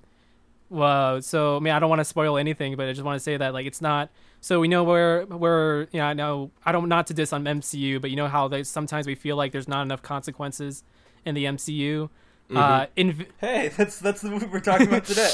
well, 0.74 1.22
so 1.22 1.58
I 1.58 1.60
mean, 1.60 1.72
I 1.72 1.80
don't 1.80 1.90
want 1.90 2.00
to 2.00 2.06
spoil 2.06 2.38
anything, 2.38 2.76
but 2.76 2.88
I 2.88 2.94
just 2.94 3.06
want 3.06 3.16
to 3.16 3.24
say 3.24 3.38
that 3.38 3.54
like 3.54 3.68
it's 3.68 3.82
not. 3.82 4.10
So 4.42 4.60
we 4.60 4.68
know 4.68 4.84
where 4.84 5.26
where 5.26 5.82
you 5.92 6.00
know 6.00 6.06
I 6.06 6.14
know 6.14 6.52
I 6.66 6.72
don't 6.72 6.90
not 6.90 7.08
to 7.08 7.14
diss 7.14 7.32
on 7.32 7.44
MCU, 7.44 8.02
but 8.02 8.10
you 8.10 8.16
know 8.16 8.28
how 8.28 8.48
they 8.48 8.64
sometimes 8.64 9.06
we 9.06 9.14
feel 9.14 9.36
like 9.36 9.52
there's 9.52 9.68
not 9.68 9.84
enough 9.84 10.02
consequences 10.02 10.84
in 11.26 11.36
the 11.36 11.46
MCU. 11.46 12.10
Uh, 12.54 12.86
in 12.96 13.26
Hey, 13.40 13.72
that's 13.76 14.00
that's 14.00 14.22
the 14.22 14.30
movie 14.30 14.48
we're 14.48 14.60
talking 14.60 14.88
about 14.88 15.06
today. 15.06 15.22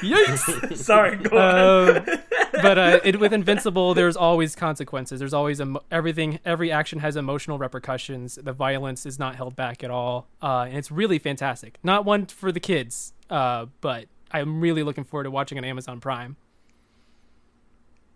yikes. 0.00 0.76
Sorry, 0.76 1.16
go 1.16 1.36
on. 1.36 1.96
Um, 1.96 2.04
but 2.52 2.78
uh, 2.78 3.00
it, 3.02 3.18
with 3.18 3.32
Invincible, 3.32 3.94
there's 3.94 4.16
always 4.16 4.54
consequences. 4.54 5.18
There's 5.18 5.34
always 5.34 5.60
emo- 5.60 5.82
everything. 5.90 6.38
Every 6.44 6.70
action 6.70 7.00
has 7.00 7.16
emotional 7.16 7.58
repercussions. 7.58 8.36
The 8.36 8.52
violence 8.52 9.04
is 9.06 9.18
not 9.18 9.36
held 9.36 9.56
back 9.56 9.82
at 9.82 9.90
all, 9.90 10.28
uh, 10.42 10.66
and 10.68 10.76
it's 10.76 10.90
really 10.90 11.18
fantastic. 11.18 11.78
Not 11.82 12.04
one 12.04 12.26
for 12.26 12.52
the 12.52 12.60
kids, 12.60 13.12
uh, 13.28 13.66
but 13.80 14.06
I'm 14.32 14.60
really 14.60 14.82
looking 14.82 15.04
forward 15.04 15.24
to 15.24 15.30
watching 15.30 15.58
on 15.58 15.64
Amazon 15.64 16.00
Prime. 16.00 16.36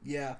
Yeah. 0.05 0.37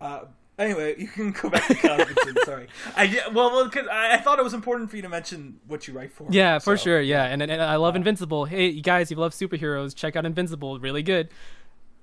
Uh, 0.00 0.22
anyway, 0.58 0.94
you 0.98 1.08
can 1.08 1.32
go 1.32 1.50
back 1.50 1.66
to 1.66 1.74
Cosmic 1.74 2.20
Sin. 2.20 2.36
Sorry. 2.44 2.68
I 2.96 3.22
well, 3.32 3.50
well, 3.52 3.68
cause 3.70 3.86
I, 3.90 4.14
I 4.14 4.18
thought 4.18 4.38
it 4.38 4.42
was 4.42 4.54
important 4.54 4.90
for 4.90 4.96
you 4.96 5.02
to 5.02 5.08
mention 5.08 5.60
what 5.66 5.86
you 5.86 5.94
write 5.94 6.12
for. 6.12 6.26
Yeah, 6.30 6.58
for 6.58 6.76
so. 6.76 6.84
sure. 6.84 7.00
Yeah, 7.00 7.24
and, 7.24 7.42
and 7.42 7.62
I 7.62 7.76
love 7.76 7.96
Invincible. 7.96 8.44
Hey, 8.44 8.68
you 8.68 8.82
guys, 8.82 9.10
if 9.10 9.16
you 9.16 9.20
love 9.20 9.32
superheroes, 9.32 9.94
check 9.94 10.16
out 10.16 10.26
Invincible. 10.26 10.78
Really 10.78 11.02
good. 11.02 11.28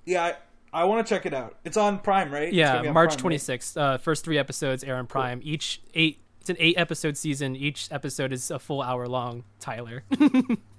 Yeah, 0.06 0.24
I, 0.24 0.82
I 0.82 0.84
want 0.86 1.06
to 1.06 1.13
check 1.13 1.26
it 1.26 1.34
out. 1.34 1.58
It's 1.66 1.78
on 1.78 2.00
Prime, 2.00 2.32
right? 2.32 2.52
Yeah, 2.52 2.92
March 2.92 3.18
twenty 3.18 3.40
right? 3.48 3.78
Uh, 3.78 3.98
first 3.98 4.24
three 4.24 4.38
episodes 4.38 4.84
air 4.84 4.96
on 4.96 5.08
Prime. 5.08 5.42
Each 5.44 5.82
eight. 5.94 6.20
It's 6.40 6.50
an 6.50 6.58
eight 6.60 6.78
episode 6.78 7.18
season. 7.18 7.58
Each 7.58 7.90
episode 7.92 8.32
is 8.32 8.52
a 8.52 8.60
full 8.60 8.82
hour 8.82 9.06
long. 9.08 9.44
Tyler. 9.60 10.04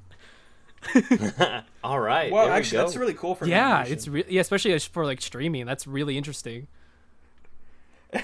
All 1.84 2.00
right. 2.00 2.30
Well, 2.30 2.44
there 2.44 2.54
we 2.54 2.58
actually, 2.58 2.78
that's 2.78 2.96
really 2.96 3.14
cool 3.14 3.34
for 3.34 3.46
yeah, 3.46 3.80
animation. 3.80 3.92
it's 3.92 4.08
re- 4.08 4.24
yeah, 4.28 4.40
especially 4.40 4.78
for 4.78 5.04
like 5.04 5.20
streaming. 5.20 5.66
That's 5.66 5.86
really 5.86 6.16
interesting. 6.16 6.68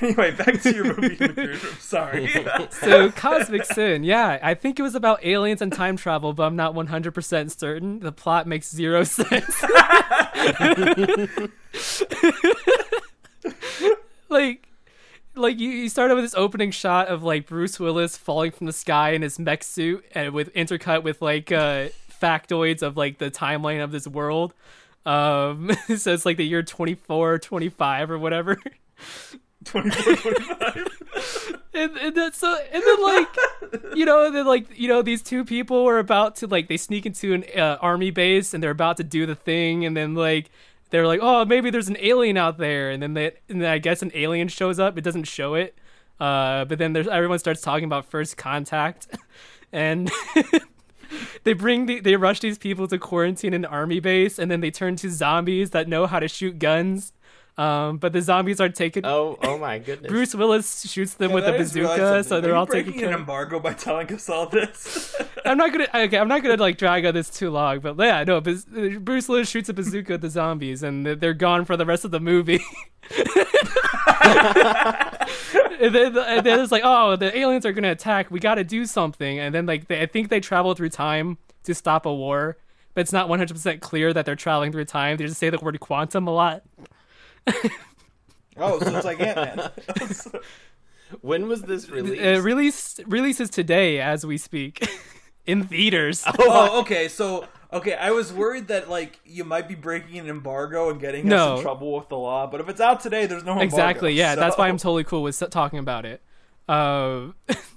Anyway, 0.01 0.31
back 0.31 0.62
to 0.62 0.75
your 0.75 0.99
movie. 0.99 1.09
Richard. 1.21 1.61
I'm 1.62 1.79
sorry. 1.79 2.27
So 2.71 3.11
Cosmic 3.11 3.64
Sin, 3.67 4.03
yeah, 4.03 4.38
I 4.43 4.55
think 4.55 4.79
it 4.79 4.83
was 4.83 4.95
about 4.95 5.23
aliens 5.23 5.61
and 5.61 5.71
time 5.71 5.99
travel, 5.99 6.33
but 6.33 6.45
I'm 6.45 6.57
not 6.57 6.75
100% 6.75 7.51
certain. 7.59 8.01
The 8.01 8.11
plot 8.11 8.47
makes 8.47 8.71
zero 8.71 9.05
sense. 9.05 9.62
like 14.31 14.67
like 15.37 15.59
you, 15.59 15.69
you 15.69 15.88
started 15.88 16.14
with 16.14 16.25
this 16.25 16.35
opening 16.35 16.71
shot 16.71 17.09
of 17.09 17.23
like 17.23 17.47
Bruce 17.47 17.79
Willis 17.79 18.17
falling 18.17 18.53
from 18.53 18.67
the 18.67 18.73
sky 18.73 19.11
in 19.11 19.23
his 19.23 19.38
mech 19.38 19.62
suit 19.64 20.05
and 20.14 20.33
with 20.33 20.53
intercut 20.55 21.03
with 21.03 21.21
like 21.21 21.51
uh 21.53 21.88
factoids 22.25 22.83
of 22.83 22.97
like 22.97 23.19
the 23.19 23.31
timeline 23.31 23.83
of 23.83 23.93
this 23.93 24.07
world. 24.07 24.55
Um 25.05 25.71
so 25.97 26.13
it's 26.13 26.25
like 26.25 26.37
the 26.37 26.47
year 26.47 26.63
24 26.63 27.39
25 27.39 28.11
or 28.11 28.19
whatever. 28.19 28.59
24, 29.65 30.15
25. 30.15 30.89
and, 31.75 31.97
and 31.97 32.15
then 32.15 32.33
so 32.33 32.57
and 32.73 32.83
then 32.83 33.03
like 33.03 33.29
you 33.95 34.05
know 34.05 34.31
then 34.31 34.47
like 34.47 34.67
you 34.79 34.89
know 34.89 35.03
these 35.03 35.23
two 35.23 35.45
people 35.45 35.85
were 35.85 35.99
about 35.99 36.37
to 36.37 36.47
like 36.47 36.69
they 36.69 36.77
sneak 36.77 37.07
into 37.07 37.35
an 37.35 37.45
uh, 37.57 37.77
army 37.81 38.11
base 38.11 38.55
and 38.55 38.63
they're 38.63 38.71
about 38.71 38.97
to 38.97 39.05
do 39.05 39.27
the 39.27 39.35
thing 39.35 39.85
and 39.85 39.97
then 39.97 40.15
like 40.15 40.51
they're 40.91 41.07
like 41.07 41.21
oh 41.23 41.45
maybe 41.45 41.71
there's 41.71 41.89
an 41.89 41.97
alien 42.01 42.37
out 42.37 42.59
there 42.59 42.91
and 42.91 43.03
then 43.03 43.15
they 43.15 43.33
and 43.49 43.61
then 43.61 43.71
I 43.71 43.79
guess 43.79 44.03
an 44.03 44.13
alien 44.15 44.49
shows 44.49 44.79
up 44.79 44.97
it 44.97 45.03
doesn't 45.03 45.25
show 45.25 45.55
it 45.55 45.77
uh 46.21 46.65
but 46.65 46.79
then 46.79 46.93
there's 46.93 47.09
everyone 47.09 47.39
starts 47.39 47.61
talking 47.61 47.85
about 47.85 48.07
first 48.07 48.37
contact 48.37 49.09
and 49.73 50.11
they 51.45 51.53
bring 51.53 51.87
the, 51.87 52.01
they 52.01 52.17
rush 52.17 52.40
these 52.40 52.59
people 52.59 52.87
to 52.88 52.99
quarantine 52.99 53.55
an 53.55 53.64
army 53.64 54.01
base 54.01 54.38
and 54.38 54.51
then 54.51 54.61
they 54.61 54.71
turn 54.71 54.97
to 54.97 55.11
zombies 55.11 55.71
that 55.71 55.88
know 55.88 56.07
how 56.07 56.21
to 56.21 56.29
shoot 56.29 56.59
guns 56.59 57.12
um 57.57 57.99
but 57.99 58.12
the 58.12 58.21
zombies 58.21 58.61
are 58.61 58.69
taken 58.69 59.07
Oh, 59.07 59.38
oh 59.43 59.59
my 59.59 59.79
goodness. 59.79 60.11
Bruce 60.11 60.35
Willis 60.35 60.90
shoots 60.90 61.14
them 61.14 61.31
with 61.33 61.45
Yeah, 61.45 61.51
a 61.51 61.55
I 61.55 61.59
just 61.59 61.75
realized 61.75 62.01
bazooka, 62.01 62.25
so 62.29 62.40
they're 62.40 62.51
Are 62.51 62.55
you 62.55 62.59
all 62.59 62.67
taken 62.67 62.85
breaking 62.93 63.01
care 63.01 63.12
an 63.14 63.21
embargo 63.21 63.61
by 63.61 63.73
telling 63.75 64.12
us 64.12 64.29
all 64.29 64.47
this. 64.49 65.14
I'm 65.45 65.57
not 65.59 65.71
gonna 65.73 65.87
okay, 65.95 66.19
I'm 66.19 66.27
not 66.27 66.43
gonna 66.43 66.57
like 66.57 66.79
drag 66.79 67.07
on 67.07 67.14
this 67.14 67.31
too 67.31 67.51
long, 67.51 67.79
but 67.79 67.97
yeah, 67.99 68.25
no, 68.25 68.40
Baz- 68.40 68.64
Bruce 69.01 69.29
Willis 69.29 69.49
shoots 69.49 69.69
a 69.69 69.73
bazooka 69.75 70.14
at 70.14 70.21
the 70.21 70.31
zombies, 70.31 70.83
and 70.83 71.07
they're- 71.07 71.14
they're 71.14 71.33
gone 71.35 71.64
for 71.64 71.77
the 71.77 71.87
rest 71.87 72.05
of 72.05 72.11
the 72.11 72.19
movie. 72.21 72.61
and, 75.81 75.95
then, 75.95 76.17
and 76.19 76.47
then 76.47 76.61
it's 76.61 76.73
like, 76.73 76.83
oh, 76.85 77.17
the 77.17 77.37
aliens 77.37 77.67
are 77.67 77.73
gonna 77.73 77.90
attack. 77.90 78.31
We 78.31 78.40
got 78.40 78.57
to 78.57 78.64
do 78.64 78.87
something, 78.87 79.38
and 79.38 79.55
then 79.55 79.67
like 79.67 79.88
they, 79.88 80.01
I 80.03 80.07
think 80.07 80.29
they 80.29 80.40
travel 80.40 80.75
through 80.75 80.90
time 80.90 81.38
to 81.64 81.75
stop 81.75 82.07
a 82.07 82.12
war, 82.14 82.57
but 82.95 83.03
it's 83.03 83.12
not 83.12 83.29
100 83.29 83.53
percent 83.55 83.81
clear 83.81 84.12
that 84.12 84.27
they're 84.27 84.37
traveling 84.37 84.73
through 84.73 84.85
time. 84.87 85.17
They 85.17 85.27
just 85.27 85.38
say 85.38 85.51
the 85.51 85.59
word 85.59 85.79
quantum 85.81 86.27
a 86.27 86.33
lot. 86.33 86.62
oh, 88.57 88.78
so 88.80 88.96
it's 88.96 89.04
like 89.04 89.20
Ant 89.20 89.37
Man. 89.37 89.70
when 91.20 91.48
was 91.48 91.62
this 91.62 91.90
released? 91.90 92.22
Uh, 92.24 92.40
release 92.42 93.00
releases 93.07 93.50
today 93.50 94.00
as 94.00 94.24
we 94.24 94.38
speak 94.38 94.87
in 95.46 95.64
theaters. 95.64 96.24
oh, 96.38 96.80
okay. 96.80 97.09
So, 97.09 97.46
okay, 97.72 97.94
I 97.94 98.11
was 98.12 98.33
worried 98.33 98.68
that 98.68 98.88
like 98.88 99.20
you 99.24 99.44
might 99.44 99.68
be 99.68 99.74
breaking 99.74 100.18
an 100.18 100.28
embargo 100.28 100.90
and 100.90 101.00
getting 101.00 101.26
us 101.26 101.30
No. 101.30 101.57
in 101.57 101.62
trouble 101.62 101.92
with 101.92 102.09
the 102.09 102.18
law. 102.18 102.46
But 102.46 102.61
if 102.61 102.68
it's 102.68 102.80
out 102.80 103.00
today, 103.00 103.26
there's 103.26 103.44
no 103.44 103.52
embargo. 103.52 103.64
Exactly. 103.64 104.12
Yeah, 104.14 104.35
that's 104.35 104.57
why 104.57 104.68
I'm 104.68 104.78
totally 104.78 105.04
cool 105.04 105.22
with 105.22 105.42
talking 105.50 105.78
about 105.78 106.04
it. 106.07 106.22
Uh, 106.68 107.28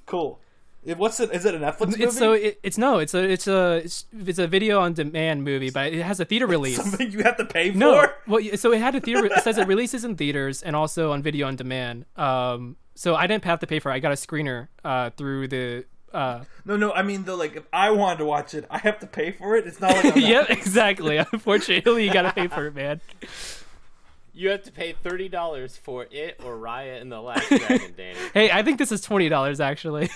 cool. 0.06 0.40
It- 0.88 0.98
What's 0.98 1.20
it? 1.20 1.32
Is 1.34 1.46
it 1.46 1.54
a 1.54 1.60
Netflix 1.60 1.88
movie? 1.88 2.04
it's 2.06 2.18
so 2.18 2.32
it, 2.32 2.60
it's 2.64 2.78
no, 2.78 3.00
it's 3.00 3.14
a 3.14 3.22
it's 3.24 3.46
a 3.48 3.82
it's, 3.84 4.06
it's 4.26 4.40
a 4.40 4.48
video 4.48 4.80
on 4.80 4.94
demand 4.94 5.44
movie, 5.44 5.70
but 5.70 5.92
it 5.92 6.02
has 6.02 6.20
a 6.22 6.26
theater 6.26 6.48
release. 6.48 6.78
something 6.78 7.12
you 7.12 7.24
have 7.24 7.36
to 7.38 7.46
pay 7.46 7.72
for. 7.72 7.78
No, 7.78 8.08
well, 8.26 8.42
so 8.56 8.72
it 8.72 8.80
had 8.80 8.96
a 8.96 9.02
theater. 9.02 9.26
It 9.26 9.44
says 9.44 9.58
it 9.58 9.68
releases 9.76 10.06
in 10.06 10.16
theaters 10.16 10.64
and 10.64 10.76
also 10.76 11.12
on 11.12 11.22
video 11.22 11.46
on 11.48 11.58
demand. 11.58 12.06
Um, 12.16 12.78
so 12.96 13.16
I 13.16 13.28
didn't 13.28 13.44
have 13.44 13.60
to 13.60 13.68
pay 13.68 13.80
for 13.80 13.92
it. 13.92 13.96
I 13.96 14.00
got 14.00 14.14
a 14.14 14.16
screener 14.16 14.70
uh 14.86 15.10
through 15.12 15.50
the. 15.50 15.86
Uh, 16.14 16.46
no, 16.64 16.78
no. 16.78 16.94
I 16.94 17.04
mean, 17.04 17.26
though, 17.26 17.36
like 17.36 17.58
if 17.58 17.64
I 17.74 17.92
wanted 17.92 18.20
to 18.20 18.26
watch 18.26 18.54
it, 18.54 18.66
I 18.72 18.78
have 18.78 19.00
to 19.00 19.08
pay 19.08 19.32
for 19.32 19.58
it. 19.58 19.68
It's 19.68 19.82
not 19.82 19.92
like 19.94 20.16
I'm 20.16 20.22
yeah, 20.22 20.46
exactly. 20.48 21.18
Unfortunately, 21.34 22.06
you 22.06 22.14
gotta 22.14 22.32
pay 22.32 22.48
for 22.48 22.66
it, 22.68 22.76
man. 22.76 23.02
you 24.34 24.50
have 24.50 24.64
to 24.64 24.72
pay 24.72 24.94
thirty 24.94 25.28
dollars 25.28 25.76
for 25.76 26.08
it 26.10 26.40
or 26.46 26.56
Raya 26.56 27.02
and 27.02 27.12
the 27.12 27.20
Last 27.22 27.50
Dragon, 27.50 27.94
Danny. 27.98 28.18
Hey, 28.34 28.50
I 28.52 28.64
think 28.64 28.78
this 28.80 28.94
is 28.94 29.02
twenty 29.02 29.28
dollars 29.28 29.60
actually. 29.60 30.10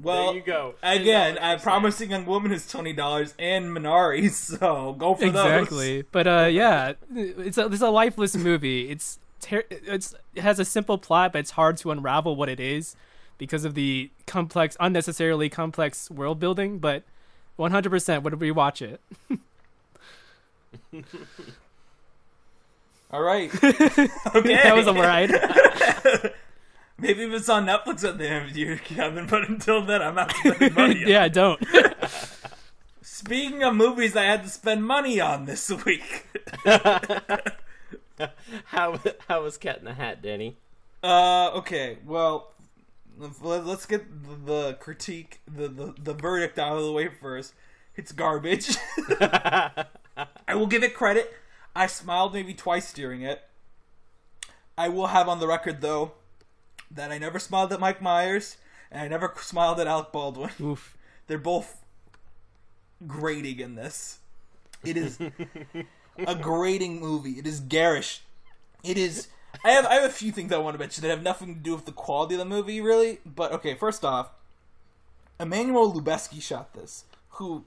Well, 0.00 0.26
there 0.26 0.34
you 0.36 0.42
go. 0.42 0.74
Again, 0.82 1.36
$10 1.36 1.38
I'm 1.42 1.58
for 1.58 1.62
promising 1.64 2.10
young 2.10 2.26
woman 2.26 2.52
is 2.52 2.66
twenty 2.66 2.92
dollars 2.92 3.34
and 3.38 3.66
Minari, 3.76 4.30
so 4.58 4.94
go 4.98 5.14
for 5.14 5.24
exactly 5.24 6.02
but 6.12 6.26
uh 6.26 6.48
yeah 6.50 6.92
it's 7.14 7.58
a 7.58 7.66
it's 7.66 7.80
a 7.80 7.88
lifeless 7.88 8.36
movie 8.36 8.90
it's 8.90 9.18
ter- 9.40 9.64
it's 9.70 10.14
it 10.34 10.42
has 10.42 10.58
a 10.58 10.64
simple 10.64 10.98
plot 10.98 11.32
but 11.32 11.38
it's 11.38 11.52
hard 11.52 11.76
to 11.78 11.90
unravel 11.90 12.36
what 12.36 12.48
it 12.48 12.60
is 12.60 12.94
because 13.38 13.64
of 13.64 13.74
the 13.74 14.10
complex 14.26 14.76
unnecessarily 14.80 15.48
complex 15.48 16.10
world 16.10 16.38
building 16.38 16.78
but 16.78 17.02
100% 17.58 18.22
would 18.22 18.40
we 18.40 18.50
watch 18.50 18.82
it. 18.82 19.00
All 23.10 23.22
right. 23.22 23.50
okay. 23.64 24.08
that 24.54 24.74
was 24.74 24.86
a 24.86 24.92
ride 24.92 26.34
Maybe 26.98 27.24
if 27.24 27.32
it's 27.32 27.48
on 27.48 27.66
Netflix 27.66 28.08
at 28.08 28.16
the 28.18 28.26
end 28.28 28.48
of 28.48 28.54
the 28.54 28.60
year, 28.60 28.76
Kevin. 28.82 29.26
But 29.26 29.48
until 29.48 29.84
then, 29.84 30.00
I'm 30.02 30.14
not 30.14 30.32
spending 30.34 30.74
money. 30.74 31.02
on 31.04 31.08
yeah 31.10 31.22
I 31.24 31.28
don't 31.28 31.62
Speaking 33.02 33.62
of 33.62 33.74
movies, 33.74 34.14
I 34.16 34.24
had 34.24 34.42
to 34.44 34.48
spend 34.50 34.84
money 34.84 35.20
on 35.20 35.44
this 35.46 35.70
week. 35.84 36.26
How 38.66 38.98
how 39.28 39.42
was 39.42 39.58
Cat 39.58 39.78
in 39.78 39.84
the 39.84 39.94
Hat, 39.94 40.22
Danny? 40.22 40.56
Uh, 41.02 41.50
okay. 41.54 41.98
Well, 42.04 42.52
let- 43.42 43.66
let's 43.66 43.86
get 43.86 44.04
the, 44.24 44.52
the 44.52 44.74
critique, 44.74 45.40
the, 45.46 45.68
the 45.68 45.94
the 46.00 46.14
verdict 46.14 46.58
out 46.58 46.76
of 46.78 46.84
the 46.84 46.92
way 46.92 47.08
first. 47.08 47.52
It's 47.94 48.12
garbage. 48.12 48.76
I 49.20 50.54
will 50.54 50.66
give 50.66 50.82
it 50.82 50.94
credit. 50.94 51.34
I 51.74 51.86
smiled 51.86 52.32
maybe 52.34 52.54
twice 52.54 52.92
during 52.92 53.22
it. 53.22 53.42
I 54.78 54.88
will 54.88 55.08
have 55.08 55.28
on 55.28 55.40
the 55.40 55.46
record 55.46 55.80
though 55.80 56.12
that 56.90 57.10
I 57.10 57.18
never 57.18 57.38
smiled 57.38 57.72
at 57.72 57.80
Mike 57.80 58.00
Myers 58.00 58.56
and 58.90 59.02
I 59.02 59.08
never 59.08 59.32
smiled 59.40 59.80
at 59.80 59.86
Alec 59.86 60.12
Baldwin. 60.12 60.50
oof 60.60 60.96
They're 61.26 61.38
both 61.38 61.82
grating 63.06 63.58
in 63.60 63.74
this. 63.74 64.18
It 64.84 64.96
is 64.96 65.18
a 66.18 66.34
grating 66.40 67.00
movie. 67.00 67.32
It 67.32 67.46
is 67.46 67.60
garish. 67.60 68.20
It 68.84 68.96
is. 68.96 69.28
I 69.64 69.70
have 69.70 69.86
I 69.86 69.94
have 69.94 70.04
a 70.04 70.12
few 70.12 70.30
things 70.30 70.52
I 70.52 70.58
want 70.58 70.74
to 70.74 70.78
mention 70.78 71.02
that 71.02 71.08
have 71.08 71.22
nothing 71.22 71.54
to 71.54 71.60
do 71.60 71.74
with 71.74 71.84
the 71.84 71.92
quality 71.92 72.34
of 72.34 72.38
the 72.38 72.44
movie, 72.44 72.80
really. 72.80 73.18
But 73.26 73.50
okay, 73.52 73.74
first 73.74 74.04
off, 74.04 74.30
Emmanuel 75.40 75.92
Lubezki 75.92 76.40
shot 76.40 76.74
this, 76.74 77.04
who 77.30 77.64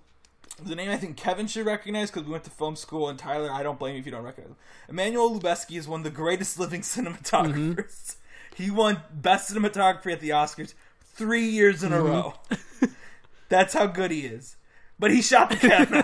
the 0.63 0.75
name 0.75 0.89
I 0.89 0.97
think 0.97 1.17
Kevin 1.17 1.47
should 1.47 1.65
recognize 1.65 2.09
because 2.09 2.25
we 2.25 2.31
went 2.31 2.43
to 2.45 2.49
film 2.49 2.75
school, 2.75 3.09
and 3.09 3.19
Tyler, 3.19 3.51
I 3.51 3.63
don't 3.63 3.79
blame 3.79 3.95
you 3.95 3.99
if 3.99 4.05
you 4.05 4.11
don't 4.11 4.23
recognize 4.23 4.51
him. 4.51 4.57
Emmanuel 4.87 5.37
Lubezki 5.37 5.77
is 5.77 5.87
one 5.87 6.01
of 6.01 6.03
the 6.03 6.09
greatest 6.09 6.59
living 6.59 6.81
cinematographers. 6.81 7.75
Mm-hmm. 7.75 8.11
He 8.59 8.69
won 8.69 9.01
Best 9.13 9.53
Cinematography 9.53 10.11
at 10.11 10.19
the 10.19 10.31
Oscars 10.31 10.73
three 11.01 11.45
years 11.45 11.81
in 11.81 11.93
a 11.93 11.97
mm-hmm. 11.97 12.07
row. 12.07 12.33
That's 13.49 13.73
how 13.73 13.87
good 13.87 14.11
he 14.11 14.21
is. 14.21 14.57
But 14.99 15.11
he 15.11 15.21
shot 15.21 15.49
the 15.49 15.55
cat 15.55 15.87
in 15.87 15.93
the 15.93 16.01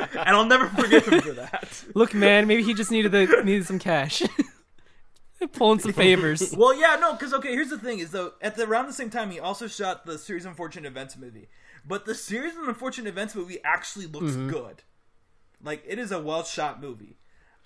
hat. 0.00 0.26
and 0.26 0.30
I'll 0.34 0.46
never 0.46 0.68
forgive 0.68 1.06
him 1.06 1.20
for 1.20 1.32
that. 1.32 1.84
look 1.94 2.14
man 2.14 2.46
maybe 2.46 2.62
he 2.62 2.72
just 2.72 2.90
needed 2.90 3.12
the 3.12 3.26
needed 3.44 3.66
some 3.66 3.78
cash 3.78 4.22
pulling 5.52 5.78
some 5.78 5.92
favors 5.92 6.54
Well, 6.56 6.74
yeah, 6.74 6.96
no, 6.98 7.12
because 7.12 7.34
okay, 7.34 7.52
here's 7.52 7.68
the 7.68 7.78
thing: 7.78 7.98
is 7.98 8.12
though 8.12 8.32
at 8.40 8.56
the 8.56 8.66
around 8.66 8.86
the 8.86 8.94
same 8.94 9.10
time 9.10 9.30
he 9.30 9.38
also 9.38 9.66
shot 9.66 10.06
the 10.06 10.16
series 10.16 10.46
of 10.46 10.52
unfortunate 10.52 10.86
events 10.86 11.18
movie, 11.18 11.48
but 11.86 12.06
the 12.06 12.14
series 12.14 12.56
of 12.56 12.66
unfortunate 12.66 13.10
events 13.10 13.34
movie 13.34 13.58
actually 13.62 14.06
looks 14.06 14.32
mm-hmm. 14.32 14.48
good. 14.48 14.82
Like 15.62 15.84
it 15.86 15.98
is 15.98 16.12
a 16.12 16.20
well 16.20 16.44
shot 16.44 16.80
movie. 16.80 17.18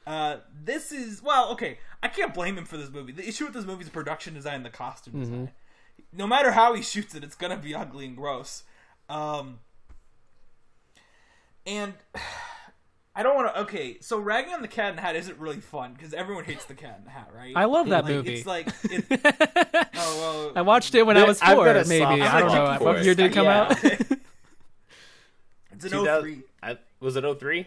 Uh, 0.07 0.39
this 0.65 0.93
is 0.93 1.23
well, 1.23 1.51
okay. 1.53 1.79
I 2.03 2.09
can't 2.09 2.33
blame 2.35 2.57
him 2.59 2.65
for 2.65 2.77
this 2.77 2.91
movie. 2.91 3.13
The 3.13 3.29
issue 3.29 3.45
with 3.45 3.55
this 3.55 3.65
movie 3.67 3.81
is 3.83 3.87
the 3.89 3.93
production 3.93 4.35
design, 4.35 4.55
and 4.57 4.65
the 4.65 4.71
costume 4.71 5.21
design. 5.21 5.51
No 6.13 6.27
matter 6.27 6.53
how 6.53 6.75
he 6.75 6.83
shoots 6.83 7.15
it, 7.15 7.23
it's 7.23 7.35
gonna 7.37 7.57
be 7.59 7.75
ugly 7.75 8.07
and 8.07 8.17
gross. 8.17 8.63
Um, 9.09 9.61
and 11.67 11.95
I 13.15 13.23
don't 13.23 13.35
want 13.35 13.55
to. 13.55 13.61
Okay, 13.63 13.99
so 14.01 14.19
ragging 14.19 14.55
on 14.55 14.63
the 14.63 14.69
Cat 14.69 14.91
in 14.91 14.97
the 14.97 15.03
Hat 15.03 15.17
isn't 15.17 15.37
really 15.39 15.61
fun 15.61 15.93
because 15.95 16.15
everyone 16.15 16.45
hates 16.45 16.65
the 16.65 16.75
Cat 16.75 16.97
in 17.01 17.05
the 17.05 17.11
Hat, 17.11 17.29
right? 17.37 17.53
I 17.57 17.65
love 17.65 17.89
that 17.89 18.05
like, 18.05 18.15
movie. 18.15 18.35
It's 18.37 18.47
like, 18.47 18.69
it, 18.85 19.05
oh 19.97 20.17
well. 20.47 20.53
I 20.57 20.63
watched 20.63 20.95
it 20.95 21.05
when 21.05 21.17
I 21.17 21.21
There- 21.21 21.29
was 21.29 21.43
I've 21.43 21.57
four, 21.57 21.65
got 21.67 21.77
a 21.77 21.89
maybe. 21.89 22.23
I 22.23 22.41
don't 22.41 22.53
know. 22.53 22.79
for 22.79 22.85
What 22.85 23.05
year 23.05 23.15
did 23.15 23.27
it 23.27 23.33
come 23.35 23.45
Yeah. 23.45 23.63
out? 23.63 23.77
It's 25.73 25.85
an 25.87 25.91
2000 25.93 26.23
03. 26.23 26.43
I, 26.63 26.79
was 27.01 27.17
it 27.17 27.39
03? 27.41 27.67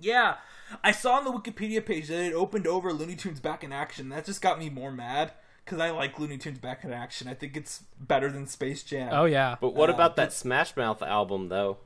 Yeah, 0.00 0.36
I 0.84 0.90
saw 0.92 1.14
on 1.14 1.24
the 1.24 1.30
Wikipedia 1.32 1.84
page 1.84 2.08
that 2.08 2.24
it 2.24 2.32
opened 2.34 2.66
over 2.66 2.92
Looney 2.92 3.16
Tunes 3.16 3.40
Back 3.40 3.64
in 3.64 3.72
Action. 3.72 4.08
That 4.10 4.24
just 4.24 4.40
got 4.42 4.58
me 4.58 4.68
more 4.70 4.92
mad 4.92 5.32
because 5.64 5.80
I 5.80 5.90
like 5.90 6.18
Looney 6.18 6.38
Tunes 6.38 6.58
Back 6.58 6.84
in 6.84 6.92
Action. 6.92 7.28
I 7.28 7.34
think 7.34 7.56
it's 7.56 7.84
better 8.00 8.30
than 8.30 8.46
Space 8.46 8.82
Jam. 8.82 9.10
oh 9.12 9.24
yeah. 9.24 9.56
But 9.60 9.74
what 9.74 9.90
Uh, 9.90 9.94
about 9.94 10.16
that 10.16 10.32
Smash 10.32 10.76
Mouth 10.76 11.02
album 11.02 11.48
though? 11.48 11.78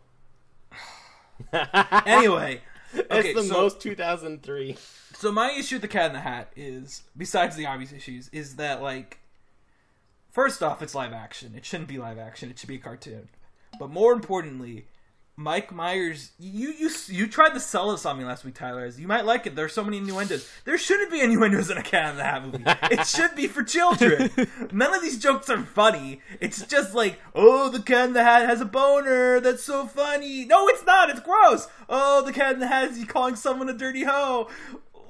Anyway, 2.07 2.61
okay, 2.95 3.31
it's 3.31 3.35
the 3.41 3.43
so, 3.47 3.53
most 3.55 3.81
2003. 3.81 4.77
so 5.15 5.33
my 5.33 5.51
issue 5.53 5.77
with 5.77 5.83
the 5.83 5.89
Cat 5.89 6.07
in 6.07 6.13
the 6.13 6.21
Hat 6.21 6.53
is, 6.57 7.03
besides 7.17 7.57
the 7.57 7.67
obvious 7.67 7.93
issues, 7.93 8.29
is 8.33 8.57
that 8.57 8.83
like, 8.83 9.19
first 10.31 10.63
off, 10.63 10.83
it's 10.83 10.95
live 10.95 11.13
action. 11.13 11.55
It 11.57 11.65
shouldn't 11.65 11.89
be 11.89 11.99
live 11.99 12.19
action. 12.19 12.51
It 12.51 12.59
should 12.59 12.69
be 12.69 12.77
a 12.77 12.79
cartoon. 12.79 13.29
But 13.79 13.91
more 13.91 14.13
importantly, 14.13 14.87
Mike 15.35 15.73
Myers, 15.73 16.33
you 16.39 16.73
you 16.73 16.91
you 17.07 17.27
tried 17.27 17.55
to 17.55 17.61
sell 17.61 17.91
this 17.93 18.05
on 18.05 18.19
me 18.19 18.25
last 18.25 18.45
week, 18.45 18.55
Tyler. 18.55 18.85
As 18.85 19.01
you 19.01 19.09
might 19.09 19.25
like 19.25 19.47
it. 19.47 19.57
There's 19.57 19.73
so 19.73 19.83
many 19.83 19.97
innuendos. 19.97 20.49
There 20.65 20.77
shouldn't 20.77 21.11
be 21.11 21.23
innuendos 21.23 21.71
in 21.71 21.79
a 21.79 21.83
Cat 21.83 22.11
in 22.11 22.17
the 22.19 22.25
Hat 22.25 22.45
movie. 22.45 22.63
it 22.67 23.07
should 23.07 23.35
be 23.35 23.47
for 23.47 23.63
children. 23.63 24.31
None 24.73 24.95
of 24.95 25.01
these 25.01 25.19
jokes 25.19 25.49
are 25.49 25.63
funny. 25.63 26.21
It's 26.41 26.67
just 26.67 26.95
like, 26.95 27.19
oh, 27.35 27.71
the 27.71 27.81
Cat 27.81 28.09
in 28.09 28.13
the 28.13 28.23
Hat 28.23 28.47
has 28.47 28.61
a 28.61 28.67
boner. 28.67 29.41
That's 29.41 29.65
so 29.65 29.87
funny. 29.87 30.45
No, 30.45 30.69
it's 30.69 30.85
not. 30.85 31.09
It's 31.09 31.21
gross. 31.21 31.67
Oh, 31.89 32.23
the 32.23 32.33
Cat 32.33 32.55
in 32.55 32.61
the 32.61 32.69
Hat 32.69 32.91
is 32.91 33.03
calling 33.07 33.37
someone 33.37 33.71
a 33.71 33.75
dirty 33.75 34.05
hoe. 34.05 34.51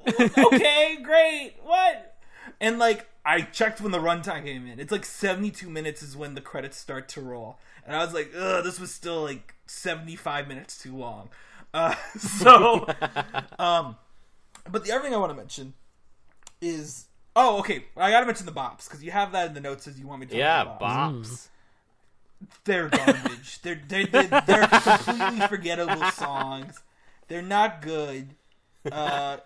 okay, 0.19 0.99
great. 1.03 1.55
What? 1.63 2.15
And 2.61 2.79
like 2.79 3.07
I 3.25 3.41
checked 3.41 3.79
when 3.79 3.91
the 3.91 3.99
runtime 3.99 4.43
came 4.45 4.67
in. 4.67 4.79
It's 4.79 4.91
like 4.91 5.05
72 5.05 5.69
minutes 5.69 6.03
is 6.03 6.17
when 6.17 6.35
the 6.35 6.41
credits 6.41 6.77
start 6.77 7.07
to 7.09 7.21
roll. 7.21 7.57
And 7.85 7.95
I 7.95 8.03
was 8.03 8.13
like, 8.13 8.31
ugh, 8.37 8.63
this 8.63 8.79
was 8.79 8.91
still 8.91 9.21
like 9.23 9.55
75 9.65 10.47
minutes 10.47 10.77
too 10.77 10.95
long. 10.95 11.29
Uh, 11.73 11.95
so, 12.17 12.87
um, 13.59 13.97
but 14.69 14.83
the 14.83 14.91
other 14.91 15.03
thing 15.03 15.13
I 15.13 15.17
want 15.17 15.31
to 15.31 15.37
mention 15.37 15.73
is, 16.61 17.05
oh, 17.35 17.59
okay, 17.59 17.85
I 17.97 18.11
got 18.11 18.21
to 18.21 18.25
mention 18.25 18.45
the 18.45 18.51
bops 18.51 18.85
because 18.87 19.03
you 19.03 19.11
have 19.11 19.31
that 19.31 19.47
in 19.47 19.53
the 19.53 19.61
notes 19.61 19.87
as 19.87 19.99
you 19.99 20.07
want 20.07 20.21
me 20.21 20.27
to. 20.27 20.35
Yeah, 20.35 20.65
bops. 20.65 20.79
bops. 20.81 21.47
They're 22.65 22.89
garbage. 22.89 23.61
they're, 23.61 23.81
they're 23.87 24.05
they're 24.05 24.27
they're 24.47 24.67
completely 24.67 25.47
forgettable 25.47 26.11
songs. 26.11 26.81
They're 27.29 27.41
not 27.41 27.81
good. 27.81 28.35
Uh, 28.91 29.37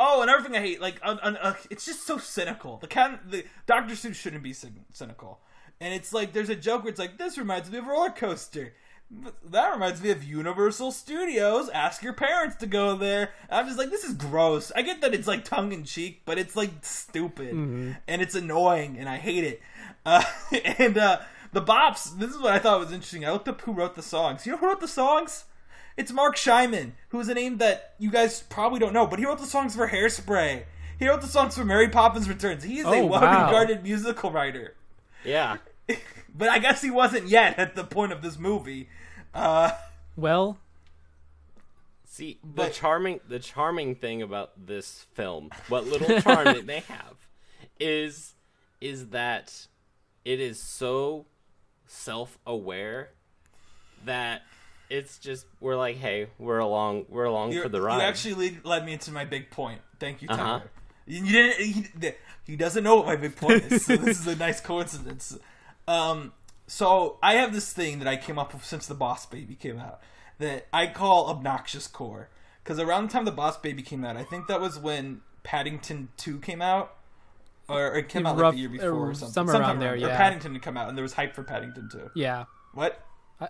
oh, 0.00 0.22
another 0.22 0.42
thing 0.42 0.56
I 0.56 0.60
hate, 0.60 0.80
like, 0.80 0.98
uh, 1.02 1.16
uh, 1.22 1.34
uh, 1.40 1.54
it's 1.70 1.84
just 1.84 2.06
so 2.06 2.18
cynical. 2.18 2.78
The 2.78 2.86
cat, 2.86 3.20
the 3.30 3.44
Dr. 3.66 3.94
Seuss 3.94 4.14
shouldn't 4.14 4.42
be 4.42 4.52
cyn- 4.52 4.84
cynical, 4.92 5.40
and 5.80 5.92
it's 5.92 6.12
like 6.12 6.32
there's 6.32 6.48
a 6.48 6.56
joke 6.56 6.82
where 6.84 6.90
it's 6.90 6.98
like, 6.98 7.18
"This 7.18 7.36
reminds 7.36 7.70
me 7.70 7.78
of 7.78 7.86
roller 7.86 8.10
coaster." 8.10 8.74
That 9.44 9.70
reminds 9.70 10.02
me 10.02 10.10
of 10.10 10.24
Universal 10.24 10.90
Studios. 10.90 11.68
Ask 11.68 12.02
your 12.02 12.12
parents 12.12 12.56
to 12.56 12.66
go 12.66 12.96
there. 12.96 13.30
I'm 13.48 13.66
just 13.66 13.78
like, 13.78 13.90
this 13.90 14.02
is 14.02 14.14
gross. 14.14 14.72
I 14.74 14.82
get 14.82 15.00
that 15.02 15.14
it's 15.14 15.28
like 15.28 15.44
tongue 15.44 15.70
in 15.70 15.84
cheek, 15.84 16.22
but 16.24 16.38
it's 16.38 16.56
like 16.56 16.70
stupid 16.82 17.52
and 18.08 18.20
it's 18.20 18.34
annoying, 18.34 18.96
and 18.98 19.08
I 19.08 19.18
hate 19.18 19.44
it. 19.44 19.62
Uh, 20.04 20.24
and 20.78 20.98
uh, 20.98 21.20
the 21.52 21.62
bops. 21.62 22.18
This 22.18 22.30
is 22.30 22.38
what 22.38 22.52
I 22.52 22.58
thought 22.58 22.80
was 22.80 22.90
interesting. 22.90 23.24
I 23.24 23.30
looked 23.30 23.48
up 23.48 23.60
who 23.60 23.72
wrote 23.72 23.94
the 23.94 24.02
songs. 24.02 24.44
You 24.44 24.52
know 24.52 24.58
who 24.58 24.66
wrote 24.66 24.80
the 24.80 24.88
songs? 24.88 25.44
It's 25.96 26.12
Marc 26.12 26.36
Shaiman, 26.36 26.94
who's 27.08 27.28
a 27.28 27.34
name 27.34 27.58
that 27.58 27.94
you 27.98 28.10
guys 28.10 28.42
probably 28.42 28.78
don't 28.78 28.92
know, 28.92 29.06
but 29.06 29.18
he 29.18 29.24
wrote 29.24 29.38
the 29.38 29.46
songs 29.46 29.74
for 29.74 29.88
Hairspray. 29.88 30.64
He 30.98 31.08
wrote 31.08 31.20
the 31.22 31.26
songs 31.26 31.56
for 31.56 31.64
Mary 31.64 31.88
Poppins 31.88 32.28
Returns. 32.28 32.62
He 32.64 32.78
is 32.80 32.86
a 32.86 32.88
Oh, 32.88 33.06
wow. 33.06 33.20
well-regarded 33.20 33.82
musical 33.82 34.30
writer. 34.30 34.74
Yeah. 35.24 35.58
But 36.38 36.50
I 36.50 36.58
guess 36.58 36.82
he 36.82 36.90
wasn't 36.90 37.28
yet 37.28 37.58
at 37.58 37.74
the 37.76 37.82
point 37.84 38.12
of 38.12 38.20
this 38.20 38.38
movie. 38.38 38.90
Uh, 39.32 39.70
Well, 40.16 40.58
See, 42.04 42.38
the 42.42 42.48
But- 42.48 42.72
charming 42.74 43.20
the 43.26 43.38
charming 43.38 43.94
thing 43.94 44.20
about 44.22 44.66
this 44.66 45.06
film, 45.14 45.50
what 45.68 45.86
little 45.86 46.20
charm 46.20 46.48
it 46.48 46.66
may 46.66 46.80
have, 46.80 47.14
is 47.80 48.34
is 48.82 49.08
that 49.08 49.66
it 50.26 50.40
is 50.40 50.58
so 50.62 51.24
self-aware 51.86 53.10
that 54.04 54.42
it's 54.90 55.18
just 55.18 55.46
we're 55.60 55.76
like, 55.76 55.96
hey, 55.96 56.28
we're 56.38 56.58
along 56.58 57.06
we're 57.08 57.24
along 57.24 57.52
you 57.52 57.62
for 57.62 57.68
the 57.68 57.80
ride. 57.80 57.96
You 57.96 58.02
actually 58.02 58.34
lead, 58.34 58.64
led 58.64 58.84
me 58.84 58.92
into 58.94 59.10
my 59.12 59.24
big 59.24 59.50
point. 59.50 59.80
Thank 59.98 60.22
you, 60.22 60.28
Tyler. 60.28 60.42
Uh-huh. 60.56 60.66
You, 61.06 61.24
you 61.24 61.32
didn't. 61.32 61.64
He, 62.02 62.10
he 62.44 62.56
doesn't 62.56 62.82
know 62.84 62.96
what 62.96 63.06
my 63.06 63.16
big 63.16 63.36
point 63.36 63.64
is. 63.70 63.84
So 63.86 63.96
this 63.96 64.20
is 64.20 64.26
a 64.26 64.36
nice 64.36 64.60
coincidence. 64.60 65.38
Um, 65.88 66.32
so 66.66 67.18
I 67.22 67.34
have 67.34 67.52
this 67.52 67.72
thing 67.72 68.00
that 68.00 68.08
I 68.08 68.16
came 68.16 68.38
up 68.38 68.52
with 68.52 68.64
since 68.64 68.86
the 68.86 68.94
Boss 68.94 69.24
Baby 69.26 69.54
came 69.54 69.78
out 69.78 70.00
that 70.38 70.66
I 70.72 70.88
call 70.88 71.28
obnoxious 71.28 71.86
core. 71.86 72.28
Because 72.62 72.80
around 72.80 73.08
the 73.08 73.12
time 73.12 73.24
the 73.24 73.30
Boss 73.32 73.56
Baby 73.56 73.82
came 73.82 74.04
out, 74.04 74.16
I 74.16 74.24
think 74.24 74.48
that 74.48 74.60
was 74.60 74.78
when 74.78 75.20
Paddington 75.44 76.08
Two 76.16 76.40
came 76.40 76.60
out, 76.60 76.96
or 77.68 77.94
it 77.96 78.08
came 78.08 78.26
out 78.26 78.34
like 78.36 78.42
Rough- 78.42 78.54
the 78.54 78.60
year 78.60 78.68
before 78.68 78.88
or 78.90 79.10
uh, 79.12 79.14
something. 79.14 79.32
somewhere 79.32 79.60
around 79.60 79.78
there, 79.78 79.92
Or 79.92 79.96
yeah. 79.96 80.16
Paddington 80.16 80.52
had 80.54 80.62
come 80.62 80.76
out, 80.76 80.88
and 80.88 80.98
there 80.98 81.04
was 81.04 81.12
hype 81.12 81.34
for 81.36 81.44
Paddington 81.44 81.88
Two. 81.90 82.10
yeah. 82.16 82.44
What? 82.74 83.00
I- 83.40 83.48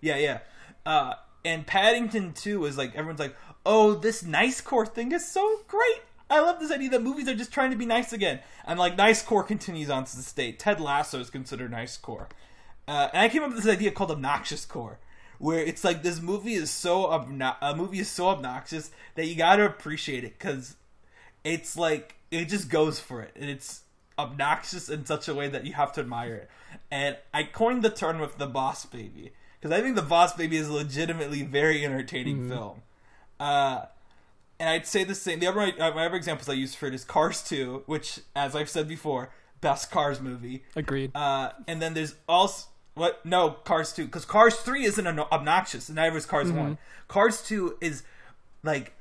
Yeah, 0.00 0.16
yeah. 0.16 0.38
Uh, 0.86 1.14
and 1.44 1.66
Paddington 1.66 2.32
2 2.32 2.64
is 2.64 2.78
like, 2.78 2.94
everyone's 2.94 3.20
like, 3.20 3.36
oh, 3.64 3.94
this 3.94 4.22
nice 4.22 4.60
core 4.60 4.86
thing 4.86 5.12
is 5.12 5.30
so 5.30 5.60
great. 5.68 6.00
I 6.30 6.40
love 6.40 6.58
this 6.58 6.72
idea 6.72 6.90
that 6.90 7.02
movies 7.02 7.28
are 7.28 7.34
just 7.34 7.52
trying 7.52 7.70
to 7.70 7.76
be 7.76 7.86
nice 7.86 8.12
again. 8.12 8.40
And 8.64 8.78
like, 8.78 8.96
nice 8.96 9.22
core 9.22 9.42
continues 9.42 9.90
on 9.90 10.04
to 10.04 10.16
the 10.16 10.22
state. 10.22 10.58
Ted 10.58 10.80
Lasso 10.80 11.20
is 11.20 11.30
considered 11.30 11.70
nice 11.70 11.96
core. 11.96 12.28
Uh, 12.88 13.08
and 13.12 13.22
I 13.22 13.28
came 13.28 13.42
up 13.42 13.52
with 13.52 13.62
this 13.62 13.72
idea 13.72 13.90
called 13.90 14.10
obnoxious 14.10 14.64
core. 14.64 14.98
Where 15.38 15.58
it's 15.58 15.84
like 15.84 16.02
this 16.02 16.20
movie 16.20 16.54
is 16.54 16.70
so 16.70 17.04
obno- 17.08 17.56
a 17.60 17.76
movie 17.76 17.98
is 17.98 18.08
so 18.08 18.28
obnoxious 18.28 18.90
that 19.16 19.26
you 19.26 19.36
gotta 19.36 19.66
appreciate 19.66 20.24
it 20.24 20.38
because 20.38 20.76
it's 21.44 21.76
like 21.76 22.16
it 22.30 22.46
just 22.46 22.68
goes 22.68 22.98
for 22.98 23.20
it 23.22 23.32
and 23.36 23.48
it's 23.48 23.82
obnoxious 24.18 24.88
in 24.88 25.04
such 25.06 25.28
a 25.28 25.34
way 25.34 25.48
that 25.48 25.64
you 25.64 25.74
have 25.74 25.92
to 25.92 26.00
admire 26.00 26.34
it 26.34 26.50
and 26.90 27.16
i 27.32 27.42
coined 27.42 27.82
the 27.82 27.90
term 27.90 28.18
with 28.18 28.38
the 28.38 28.46
boss 28.46 28.86
baby 28.86 29.30
because 29.66 29.78
i 29.78 29.82
think 29.82 29.96
the 29.96 30.02
boss 30.02 30.34
baby 30.34 30.56
is 30.56 30.68
legitimately 30.70 31.42
very 31.42 31.84
entertaining 31.84 32.48
film 32.48 32.82
uh 33.40 33.84
and 34.60 34.68
i'd 34.68 34.86
say 34.86 35.04
the 35.04 35.14
same 35.14 35.40
the 35.40 35.46
other 35.46 35.60
uh, 35.60 35.90
my 35.92 36.06
other 36.06 36.16
examples 36.16 36.48
i 36.48 36.52
use 36.52 36.74
for 36.74 36.86
it 36.86 36.94
is 36.94 37.04
cars 37.04 37.42
2 37.42 37.82
which 37.86 38.20
as 38.34 38.54
i've 38.54 38.70
said 38.70 38.86
before 38.88 39.30
best 39.60 39.90
cars 39.90 40.20
movie 40.20 40.62
Agreed. 40.76 41.10
uh, 41.14 41.50
and 41.66 41.80
then 41.82 41.94
there's 41.94 42.14
also 42.28 42.68
what? 42.94 43.26
No, 43.26 43.50
Cars 43.50 43.92
two, 43.92 44.06
because 44.06 44.24
Cars 44.24 44.56
three 44.56 44.86
isn't 44.86 45.06
an- 45.06 45.20
obnoxious, 45.20 45.90
and 45.90 45.96
neither 45.96 46.16
is 46.16 46.24
Cars 46.24 46.50
one. 46.50 46.78
Cars 47.08 47.42
two 47.42 47.76
is 47.82 48.02
like, 48.62 48.94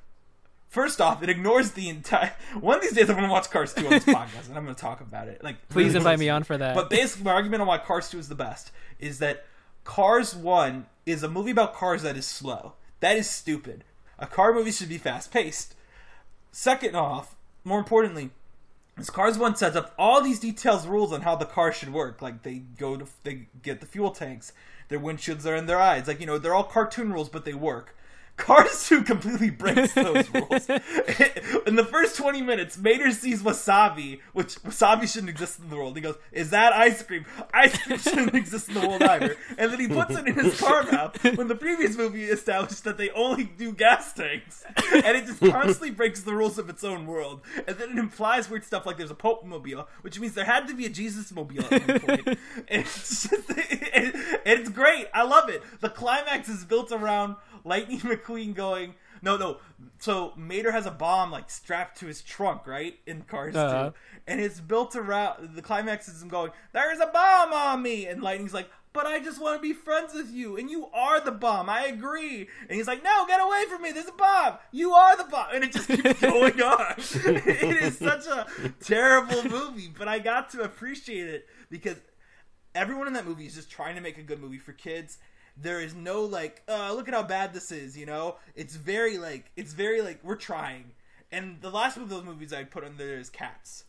first 0.67 0.99
off, 0.99 1.23
it 1.23 1.29
ignores 1.29 1.71
the 1.71 1.87
entire. 1.87 2.33
One 2.59 2.75
of 2.75 2.81
these 2.81 2.91
days, 2.91 3.09
I'm 3.09 3.15
gonna 3.15 3.31
watch 3.31 3.49
Cars 3.49 3.73
two 3.73 3.85
on 3.85 3.91
this 3.91 4.03
podcast, 4.05 4.49
and 4.49 4.57
I'm 4.57 4.65
gonna 4.65 4.75
talk 4.75 4.99
about 4.99 5.29
it. 5.29 5.41
Like, 5.45 5.69
Please 5.69 5.95
invite 5.95 6.19
me 6.19 6.27
on 6.27 6.43
for 6.43 6.57
that. 6.57 6.75
But 6.75 6.89
basically, 6.89 7.23
my 7.23 7.31
argument 7.31 7.61
on 7.61 7.69
why 7.69 7.77
Cars 7.77 8.09
two 8.09 8.19
is 8.19 8.27
the 8.27 8.35
best 8.35 8.71
is 8.99 9.19
that 9.19 9.45
Cars 9.85 10.35
one 10.35 10.87
is 11.05 11.23
a 11.23 11.29
movie 11.29 11.51
about 11.51 11.73
cars 11.73 12.01
that 12.01 12.17
is 12.17 12.25
slow. 12.25 12.73
That 12.99 13.15
is 13.15 13.29
stupid. 13.29 13.85
A 14.19 14.27
car 14.27 14.53
movie 14.53 14.71
should 14.71 14.89
be 14.89 14.97
fast 14.97 15.31
paced. 15.31 15.75
Second 16.51 16.95
off, 16.95 17.35
more 17.63 17.79
importantly, 17.79 18.31
this 18.97 19.09
Cars 19.09 19.37
One 19.37 19.55
sets 19.55 19.75
up 19.75 19.93
all 19.99 20.21
these 20.21 20.39
details, 20.39 20.87
rules 20.87 21.13
on 21.13 21.21
how 21.21 21.35
the 21.35 21.45
car 21.45 21.71
should 21.71 21.93
work. 21.93 22.21
Like 22.21 22.43
they 22.43 22.55
go 22.77 22.97
to, 22.97 23.05
they 23.23 23.47
get 23.61 23.79
the 23.79 23.85
fuel 23.85 24.11
tanks, 24.11 24.53
their 24.87 24.99
windshields 24.99 25.45
are 25.45 25.55
in 25.55 25.65
their 25.65 25.79
eyes. 25.79 26.07
Like 26.07 26.19
you 26.19 26.25
know, 26.25 26.37
they're 26.37 26.55
all 26.55 26.63
cartoon 26.63 27.13
rules, 27.13 27.29
but 27.29 27.45
they 27.45 27.53
work. 27.53 27.94
Cars 28.37 28.87
2 28.87 29.03
completely 29.03 29.49
breaks 29.49 29.93
those 29.95 30.29
rules. 30.33 30.69
in 31.65 31.75
the 31.75 31.87
first 31.89 32.17
20 32.17 32.41
minutes, 32.41 32.77
Mater 32.77 33.11
sees 33.11 33.41
wasabi, 33.41 34.19
which 34.33 34.55
wasabi 34.63 35.11
shouldn't 35.11 35.29
exist 35.29 35.59
in 35.59 35.69
the 35.69 35.75
world. 35.75 35.95
He 35.95 36.01
goes, 36.01 36.17
Is 36.31 36.49
that 36.49 36.73
ice 36.73 37.01
cream? 37.01 37.25
Ice 37.53 37.77
cream 37.77 37.97
shouldn't 37.97 38.35
exist 38.35 38.67
in 38.67 38.75
the 38.75 38.87
world 38.87 39.03
either. 39.03 39.37
And 39.57 39.71
then 39.71 39.79
he 39.79 39.87
puts 39.87 40.15
it 40.15 40.27
in 40.27 40.35
his 40.35 40.59
car 40.59 40.83
map 40.83 41.17
when 41.35 41.47
the 41.47 41.55
previous 41.55 41.95
movie 41.95 42.25
established 42.25 42.83
that 42.83 42.97
they 42.97 43.09
only 43.11 43.45
do 43.45 43.71
gas 43.71 44.11
tanks. 44.13 44.65
And 44.91 45.17
it 45.17 45.25
just 45.25 45.39
constantly 45.39 45.91
breaks 45.91 46.21
the 46.21 46.33
rules 46.33 46.57
of 46.57 46.69
its 46.69 46.83
own 46.83 47.05
world. 47.07 47.41
And 47.67 47.77
then 47.77 47.91
it 47.91 47.97
implies 47.97 48.49
weird 48.49 48.65
stuff 48.65 48.85
like 48.85 48.97
there's 48.97 49.11
a 49.11 49.15
Pope 49.15 49.45
mobile, 49.45 49.87
which 50.01 50.19
means 50.19 50.33
there 50.33 50.45
had 50.45 50.67
to 50.67 50.75
be 50.75 50.85
a 50.85 50.89
Jesus 50.89 51.31
mobile 51.31 51.63
at 51.71 51.87
one 51.87 51.99
point. 51.99 52.39
It's, 52.67 53.29
just, 53.29 53.49
and 53.49 54.13
it's 54.45 54.69
great. 54.69 55.07
I 55.13 55.23
love 55.23 55.49
it. 55.49 55.63
The 55.79 55.89
climax 55.89 56.49
is 56.49 56.65
built 56.65 56.91
around 56.91 57.35
Lightning 57.65 57.99
McQueen 58.01 58.53
going, 58.55 58.95
no, 59.21 59.35
no. 59.35 59.57
So 59.99 60.31
Mater 60.37 60.71
has 60.71 60.85
a 60.85 60.91
bomb 60.91 61.31
like 61.31 61.49
strapped 61.49 61.97
to 61.99 62.05
his 62.05 62.21
trunk, 62.21 62.65
right? 62.67 62.97
In 63.05 63.23
Cars 63.23 63.55
Uh-huh. 63.55 63.89
2. 63.89 63.95
And 64.27 64.39
it's 64.39 64.59
built 64.61 64.95
around 64.95 65.55
the 65.55 65.61
climax 65.61 66.07
is 66.07 66.21
him 66.21 66.29
going, 66.29 66.51
There's 66.71 66.99
a 66.99 67.07
bomb 67.07 67.51
on 67.51 67.81
me 67.81 68.05
and 68.07 68.21
Lightning's 68.23 68.53
like, 68.53 68.69
but 68.93 69.05
I 69.05 69.19
just 69.19 69.41
want 69.41 69.57
to 69.57 69.61
be 69.61 69.73
friends 69.73 70.13
with 70.13 70.31
you, 70.31 70.55
and 70.55 70.69
you 70.69 70.87
are 70.93 71.19
the 71.19 71.29
bomb. 71.33 71.69
I 71.69 71.87
agree. 71.87 72.47
And 72.61 72.71
he's 72.77 72.87
like, 72.87 73.03
no, 73.03 73.25
get 73.27 73.41
away 73.41 73.65
from 73.69 73.81
me. 73.81 73.91
There's 73.91 74.07
a 74.07 74.13
bomb. 74.13 74.53
You 74.71 74.93
are 74.93 75.17
the 75.17 75.25
bomb. 75.25 75.47
And 75.53 75.65
it 75.65 75.73
just 75.73 75.89
keeps 75.89 76.21
going 76.21 76.61
on. 76.61 76.93
it 76.97 77.83
is 77.83 77.97
such 77.97 78.25
a 78.25 78.47
terrible 78.79 79.43
movie, 79.49 79.91
but 79.97 80.07
I 80.07 80.19
got 80.19 80.49
to 80.51 80.61
appreciate 80.61 81.27
it 81.27 81.45
because 81.69 81.97
everyone 82.73 83.07
in 83.07 83.13
that 83.15 83.25
movie 83.25 83.45
is 83.45 83.55
just 83.55 83.69
trying 83.69 83.95
to 83.95 84.01
make 84.01 84.17
a 84.17 84.23
good 84.23 84.39
movie 84.39 84.59
for 84.59 84.71
kids. 84.71 85.17
There 85.57 85.79
is 85.79 85.93
no 85.95 86.21
like, 86.21 86.61
uh, 86.67 86.93
look 86.93 87.07
at 87.07 87.13
how 87.13 87.23
bad 87.23 87.53
this 87.53 87.71
is, 87.71 87.97
you 87.97 88.05
know? 88.05 88.35
It's 88.55 88.75
very 88.75 89.17
like, 89.17 89.51
it's 89.55 89.73
very 89.73 90.01
like, 90.01 90.19
we're 90.23 90.35
trying. 90.35 90.91
And 91.31 91.61
the 91.61 91.69
last 91.69 91.97
of 91.97 92.09
those 92.09 92.23
movies 92.23 92.53
I 92.53 92.63
put 92.65 92.83
on 92.83 92.97
there 92.97 93.17
is 93.17 93.29
Cats. 93.29 93.85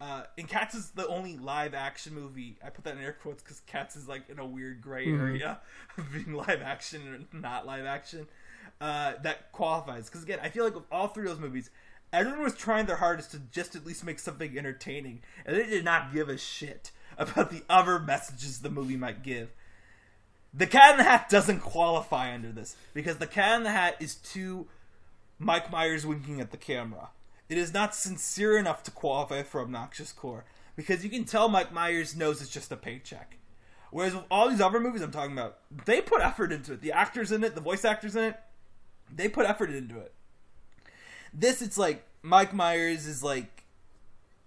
Uh, 0.00 0.22
and 0.38 0.48
Cats 0.48 0.74
is 0.74 0.90
the 0.92 1.06
only 1.08 1.36
live 1.36 1.74
action 1.74 2.14
movie. 2.14 2.56
I 2.64 2.70
put 2.70 2.84
that 2.84 2.96
in 2.96 3.02
air 3.02 3.12
quotes 3.20 3.42
because 3.42 3.60
Cats 3.66 3.96
is 3.96 4.08
like 4.08 4.30
in 4.30 4.38
a 4.38 4.46
weird 4.46 4.80
gray 4.80 5.06
Mhm. 5.06 5.20
area 5.20 5.60
of 5.98 6.10
being 6.12 6.32
live 6.32 6.62
action 6.62 7.26
and 7.32 7.42
not 7.42 7.66
live 7.66 7.84
action. 7.84 8.26
Uh, 8.80 9.12
that 9.22 9.52
qualifies 9.52 10.08
because 10.08 10.22
again, 10.22 10.38
I 10.42 10.48
feel 10.48 10.64
like 10.64 10.74
with 10.74 10.86
all 10.90 11.08
three 11.08 11.24
of 11.24 11.32
those 11.36 11.38
movies, 11.40 11.68
everyone 12.14 12.42
was 12.42 12.54
trying 12.56 12.86
their 12.86 12.96
hardest 12.96 13.32
to 13.32 13.38
just 13.52 13.76
at 13.76 13.84
least 13.84 14.04
make 14.04 14.18
something 14.18 14.56
entertaining, 14.56 15.20
and 15.44 15.54
they 15.54 15.66
did 15.66 15.84
not 15.84 16.14
give 16.14 16.30
a 16.30 16.38
shit 16.38 16.90
about 17.18 17.50
the 17.50 17.62
other 17.68 17.98
messages 17.98 18.60
the 18.60 18.70
movie 18.70 18.96
might 18.96 19.22
give. 19.22 19.52
The 20.52 20.66
Cat 20.66 20.92
in 20.92 20.98
the 20.98 21.04
Hat 21.04 21.28
doesn't 21.28 21.60
qualify 21.60 22.34
under 22.34 22.50
this 22.50 22.76
because 22.92 23.18
the 23.18 23.26
Cat 23.26 23.56
in 23.56 23.62
the 23.62 23.70
Hat 23.70 23.96
is 24.00 24.16
too 24.16 24.66
Mike 25.38 25.70
Myers 25.70 26.04
winking 26.04 26.40
at 26.40 26.50
the 26.50 26.56
camera. 26.56 27.10
It 27.48 27.58
is 27.58 27.72
not 27.72 27.94
sincere 27.94 28.58
enough 28.58 28.82
to 28.84 28.90
qualify 28.90 29.42
for 29.42 29.60
obnoxious 29.60 30.12
core 30.12 30.44
because 30.76 31.04
you 31.04 31.10
can 31.10 31.24
tell 31.24 31.48
Mike 31.48 31.72
Myers 31.72 32.16
knows 32.16 32.40
it's 32.40 32.50
just 32.50 32.72
a 32.72 32.76
paycheck. 32.76 33.36
Whereas 33.90 34.14
with 34.14 34.24
all 34.30 34.48
these 34.48 34.60
other 34.60 34.80
movies 34.80 35.02
I'm 35.02 35.10
talking 35.10 35.32
about, 35.32 35.58
they 35.84 36.00
put 36.00 36.22
effort 36.22 36.52
into 36.52 36.72
it. 36.72 36.80
The 36.80 36.92
actors 36.92 37.32
in 37.32 37.42
it, 37.42 37.54
the 37.54 37.60
voice 37.60 37.84
actors 37.84 38.14
in 38.14 38.24
it, 38.24 38.36
they 39.12 39.28
put 39.28 39.46
effort 39.46 39.70
into 39.70 39.98
it. 39.98 40.14
This, 41.32 41.60
it's 41.60 41.78
like 41.78 42.04
Mike 42.22 42.54
Myers 42.54 43.06
is 43.06 43.22
like, 43.22 43.64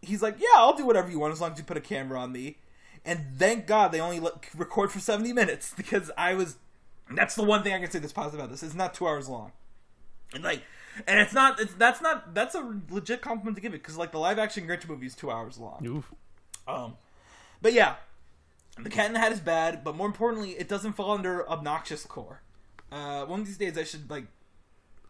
he's 0.02 0.22
like, 0.22 0.40
yeah, 0.40 0.48
I'll 0.56 0.78
do 0.78 0.86
whatever 0.86 1.10
you 1.10 1.20
want 1.20 1.34
as 1.34 1.42
long 1.42 1.52
as 1.52 1.58
you 1.58 1.64
put 1.64 1.78
a 1.78 1.82
camera 1.82 2.20
on 2.20 2.32
me. 2.32 2.58
And 3.06 3.26
thank 3.38 3.68
God 3.68 3.92
they 3.92 4.00
only 4.00 4.20
let, 4.20 4.48
record 4.56 4.92
for 4.92 5.00
70 5.00 5.34
minutes 5.34 5.74
because 5.78 6.12
I 6.18 6.34
was. 6.34 6.58
That's 7.12 7.36
the 7.36 7.44
one 7.44 7.64
thing 7.64 7.74
I 7.74 7.80
can 7.80 7.92
say 7.92 8.00
that's 8.00 8.14
positive 8.14 8.40
about 8.40 8.50
this. 8.50 8.64
It's 8.64 8.74
not 8.74 8.94
two 8.94 9.06
hours 9.06 9.28
long. 9.28 9.52
And 10.34 10.44
like, 10.44 10.64
and 11.06 11.20
it's 11.20 11.34
not. 11.34 11.60
It's 11.60 11.74
that's 11.74 12.02
not. 12.02 12.34
That's 12.34 12.56
a 12.56 12.80
legit 12.90 13.22
compliment 13.22 13.58
to 13.58 13.62
give 13.62 13.74
it 13.74 13.82
because 13.84 13.98
like 13.98 14.12
the 14.12 14.20
live 14.20 14.40
action 14.40 14.66
Grinch 14.68 14.88
movie 14.88 15.06
is 15.06 15.16
two 15.16 15.30
hours 15.30 15.58
long. 15.58 15.86
Oof. 15.86 16.14
Um, 16.68 16.96
but 17.62 17.74
yeah, 17.74 17.96
the 18.82 18.90
Cat 18.90 19.08
in 19.08 19.14
the 19.14 19.20
Hat 19.20 19.32
is 19.32 19.40
bad, 19.40 19.84
but 19.84 19.96
more 19.96 20.08
importantly, 20.08 20.52
it 20.52 20.68
doesn't 20.68 20.94
fall 20.94 21.12
under 21.12 21.48
obnoxious 21.50 22.06
core. 22.06 22.42
Uh, 22.92 23.26
one 23.26 23.42
of 23.42 23.46
these 23.46 23.58
days, 23.58 23.78
I 23.78 23.84
should 23.84 24.10
like 24.10 24.26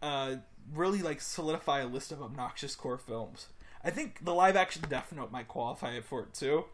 uh, 0.02 0.36
really 0.74 1.00
like 1.00 1.20
solidify 1.20 1.80
a 1.80 1.86
list 1.86 2.12
of 2.12 2.22
obnoxious 2.22 2.74
core 2.74 2.98
films. 2.98 3.46
I 3.82 3.90
think 3.90 4.24
the 4.24 4.34
live 4.34 4.56
action 4.56 4.82
Death 4.88 5.12
Note 5.12 5.30
might 5.30 5.48
qualify 5.48 5.92
it 5.92 6.04
for 6.04 6.22
it 6.22 6.34
too, 6.34 6.64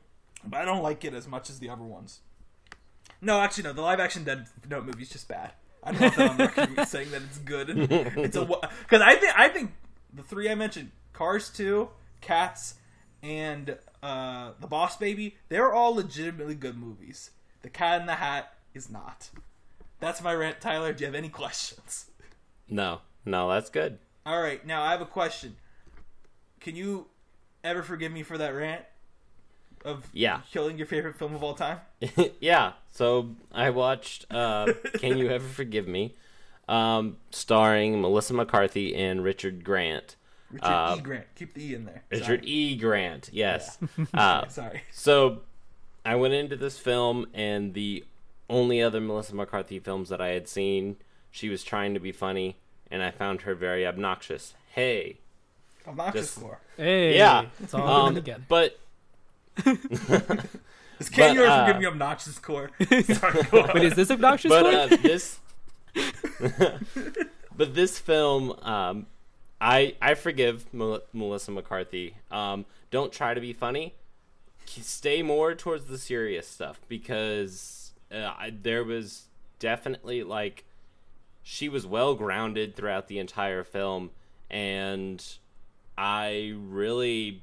but 0.44 0.60
I 0.60 0.64
don't 0.64 0.82
like 0.82 1.04
it 1.04 1.14
as 1.14 1.26
much 1.26 1.50
as 1.50 1.58
the 1.58 1.68
other 1.68 1.82
ones. 1.82 2.20
No, 3.20 3.40
actually, 3.40 3.64
no. 3.64 3.72
The 3.72 3.82
live 3.82 4.00
action 4.00 4.24
Death 4.24 4.52
Note 4.68 4.84
movie 4.86 5.02
is 5.02 5.10
just 5.10 5.28
bad. 5.28 5.52
I 5.82 5.92
don't 5.92 6.18
know 6.18 6.24
if 6.44 6.56
record 6.56 6.88
saying 6.88 7.10
that 7.10 7.22
it's 7.22 7.38
good. 7.38 7.70
It's 7.70 8.36
a 8.36 8.44
because 8.44 9.02
I 9.02 9.16
think 9.16 9.38
I 9.38 9.48
think 9.48 9.72
the 10.12 10.22
three 10.22 10.50
I 10.50 10.54
mentioned, 10.54 10.90
Cars 11.12 11.50
Two, 11.50 11.90
Cats, 12.20 12.74
and 13.22 13.76
uh, 14.02 14.52
The 14.60 14.66
Boss 14.66 14.96
Baby, 14.96 15.36
they're 15.48 15.72
all 15.72 15.94
legitimately 15.94 16.54
good 16.54 16.76
movies. 16.76 17.30
The 17.62 17.70
Cat 17.70 18.00
in 18.00 18.06
the 18.06 18.14
Hat 18.14 18.54
is 18.74 18.90
not. 18.90 19.30
That's 20.00 20.22
my 20.22 20.34
rant, 20.34 20.60
Tyler. 20.60 20.92
Do 20.92 21.02
you 21.02 21.06
have 21.06 21.14
any 21.14 21.28
questions? 21.28 22.06
No, 22.68 23.00
no, 23.24 23.50
that's 23.50 23.68
good. 23.68 23.98
All 24.24 24.40
right, 24.40 24.64
now 24.66 24.82
I 24.82 24.92
have 24.92 25.00
a 25.00 25.06
question. 25.06 25.56
Can 26.60 26.76
you 26.76 27.06
ever 27.64 27.82
forgive 27.82 28.12
me 28.12 28.22
for 28.22 28.38
that 28.38 28.54
rant 28.54 28.84
of 29.84 30.08
Yeah. 30.12 30.40
killing 30.52 30.76
your 30.78 30.86
favorite 30.86 31.16
film 31.16 31.34
of 31.34 31.42
all 31.42 31.54
time? 31.54 31.78
yeah. 32.40 32.72
So 32.92 33.30
I 33.52 33.70
watched 33.70 34.26
uh, 34.32 34.72
Can 34.98 35.16
You 35.18 35.28
Ever 35.30 35.46
Forgive 35.46 35.86
Me, 35.88 36.14
um, 36.68 37.16
starring 37.30 38.00
Melissa 38.00 38.34
McCarthy 38.34 38.94
and 38.94 39.22
Richard 39.24 39.64
Grant. 39.64 40.16
Richard 40.50 40.66
Uh, 40.66 40.96
E. 40.98 41.00
Grant. 41.00 41.26
Keep 41.36 41.54
the 41.54 41.64
E 41.64 41.74
in 41.74 41.84
there. 41.84 42.02
Richard 42.10 42.44
E. 42.44 42.76
Grant, 42.76 43.30
yes. 43.32 43.78
Uh, 44.14 44.46
Sorry. 44.48 44.82
so 44.92 45.42
I 46.04 46.16
went 46.16 46.34
into 46.34 46.56
this 46.56 46.78
film, 46.78 47.26
and 47.34 47.74
the 47.74 48.04
only 48.48 48.82
other 48.82 49.00
Melissa 49.00 49.34
McCarthy 49.34 49.78
films 49.78 50.08
that 50.08 50.20
I 50.20 50.28
had 50.28 50.48
seen, 50.48 50.96
she 51.30 51.48
was 51.48 51.62
trying 51.62 51.94
to 51.94 52.00
be 52.00 52.10
funny, 52.10 52.56
and 52.90 53.00
I 53.02 53.12
found 53.12 53.42
her 53.42 53.54
very 53.54 53.86
obnoxious. 53.86 54.54
Hey, 54.74 55.18
Obnoxious 55.86 56.22
just- 56.22 56.34
score. 56.34 56.58
Hey, 56.76 57.16
yeah. 57.16 57.46
it's 57.62 57.72
all 57.74 58.06
Um, 58.06 58.14
together. 58.16 58.42
but 58.48 58.78
Is 59.66 61.08
Can 61.08 61.28
But, 61.28 61.34
you 61.34 61.42
ever 61.42 61.50
uh, 61.50 61.66
forgive 61.66 61.80
me, 61.80 61.86
obnoxious 61.86 62.38
core? 62.38 62.70
Sorry, 63.04 63.42
go. 63.50 63.66
But 63.72 63.84
is 63.84 63.94
this 63.94 64.10
obnoxious? 64.10 64.50
but 64.50 64.62
Corey? 64.62 64.74
uh, 64.74 64.96
this 65.02 65.40
but 67.56 67.74
this 67.74 67.98
film 67.98 68.52
um 68.62 69.06
i 69.60 69.94
i 70.00 70.14
forgive 70.14 70.72
Mel- 70.72 71.02
melissa 71.12 71.50
mccarthy 71.50 72.14
um 72.30 72.64
don't 72.90 73.12
try 73.12 73.34
to 73.34 73.40
be 73.40 73.52
funny 73.52 73.94
stay 74.66 75.20
more 75.22 75.54
towards 75.54 75.86
the 75.86 75.98
serious 75.98 76.46
stuff 76.46 76.80
because 76.88 77.92
uh, 78.12 78.32
I, 78.38 78.52
there 78.62 78.84
was 78.84 79.24
definitely 79.58 80.22
like 80.22 80.64
she 81.42 81.68
was 81.68 81.86
well 81.86 82.14
grounded 82.14 82.76
throughout 82.76 83.08
the 83.08 83.18
entire 83.18 83.64
film 83.64 84.10
and 84.48 85.24
i 85.98 86.54
really 86.56 87.42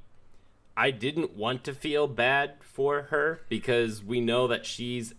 i 0.77 0.91
didn't 0.91 1.35
want 1.35 1.63
to 1.63 1.73
feel 1.73 2.07
bad 2.07 2.53
for 2.61 3.03
her 3.03 3.41
because 3.49 4.03
we 4.03 4.21
know 4.21 4.47
that 4.47 4.65
she's 4.65 5.13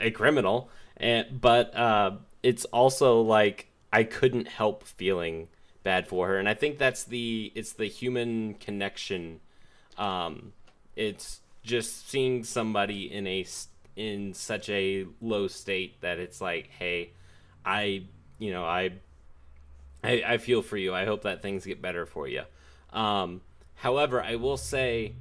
a 0.00 0.10
criminal 0.10 0.68
and 0.96 1.40
but 1.40 1.74
uh 1.76 2.10
it's 2.42 2.64
also 2.66 3.20
like 3.20 3.68
i 3.92 4.02
couldn't 4.02 4.48
help 4.48 4.82
feeling 4.84 5.46
bad 5.84 6.08
for 6.08 6.26
her 6.26 6.38
and 6.38 6.48
i 6.48 6.54
think 6.54 6.78
that's 6.78 7.04
the 7.04 7.52
it's 7.54 7.74
the 7.74 7.86
human 7.86 8.54
connection 8.54 9.38
um 9.98 10.52
it's 10.96 11.40
just 11.62 12.08
seeing 12.08 12.42
somebody 12.42 13.12
in 13.12 13.26
a 13.26 13.46
in 13.94 14.32
such 14.34 14.68
a 14.68 15.06
low 15.20 15.46
state 15.46 16.00
that 16.00 16.18
it's 16.18 16.40
like 16.40 16.70
hey 16.78 17.10
i 17.64 18.02
you 18.38 18.50
know 18.50 18.64
i 18.64 18.90
I, 20.04 20.22
I 20.26 20.38
feel 20.38 20.62
for 20.62 20.76
you. 20.76 20.94
I 20.94 21.04
hope 21.04 21.22
that 21.22 21.42
things 21.42 21.64
get 21.64 21.80
better 21.80 22.06
for 22.06 22.26
you. 22.26 22.42
Um, 22.92 23.40
however, 23.82 24.22
I 24.22 24.36
will 24.36 24.56
say, 24.56 25.14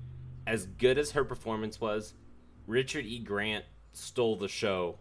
as 0.45 0.65
good 0.65 0.97
as 0.97 1.11
her 1.11 1.23
performance 1.23 1.81
was, 1.81 2.13
Richard 2.67 3.05
E. 3.05 3.17
Grant 3.19 3.65
stole 3.91 4.35
the 4.35 4.47
show 4.47 4.97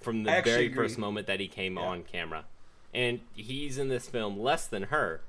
from 0.00 0.24
the 0.24 0.30
very 0.44 0.66
agree. 0.66 0.74
first 0.74 0.98
moment 0.98 1.26
that 1.28 1.38
he 1.40 1.46
came 1.48 1.78
on 1.78 2.02
camera. 2.02 2.44
And 2.92 3.20
he's 3.34 3.78
in 3.78 3.88
this 3.88 4.08
film 4.08 4.38
less 4.38 4.66
than 4.66 4.84
her, 4.84 5.22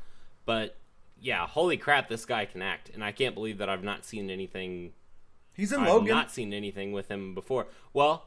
but 0.45 0.75
yeah, 1.19 1.47
holy 1.47 1.77
crap, 1.77 2.07
this 2.09 2.25
guy 2.25 2.45
can 2.45 2.61
act. 2.61 2.89
And 2.93 3.03
I 3.03 3.11
can't 3.11 3.33
believe 3.33 3.57
that 3.59 3.69
I've 3.69 3.83
not 3.83 4.05
seen 4.05 4.29
anything. 4.29 4.91
He's 5.55 5.71
in 5.71 5.79
I've 5.81 5.87
Logan. 5.89 6.07
not 6.09 6.29
seen 6.31 6.53
anything 6.53 6.91
with 6.91 7.07
him 7.09 7.33
before. 7.33 7.67
Well, 7.93 8.25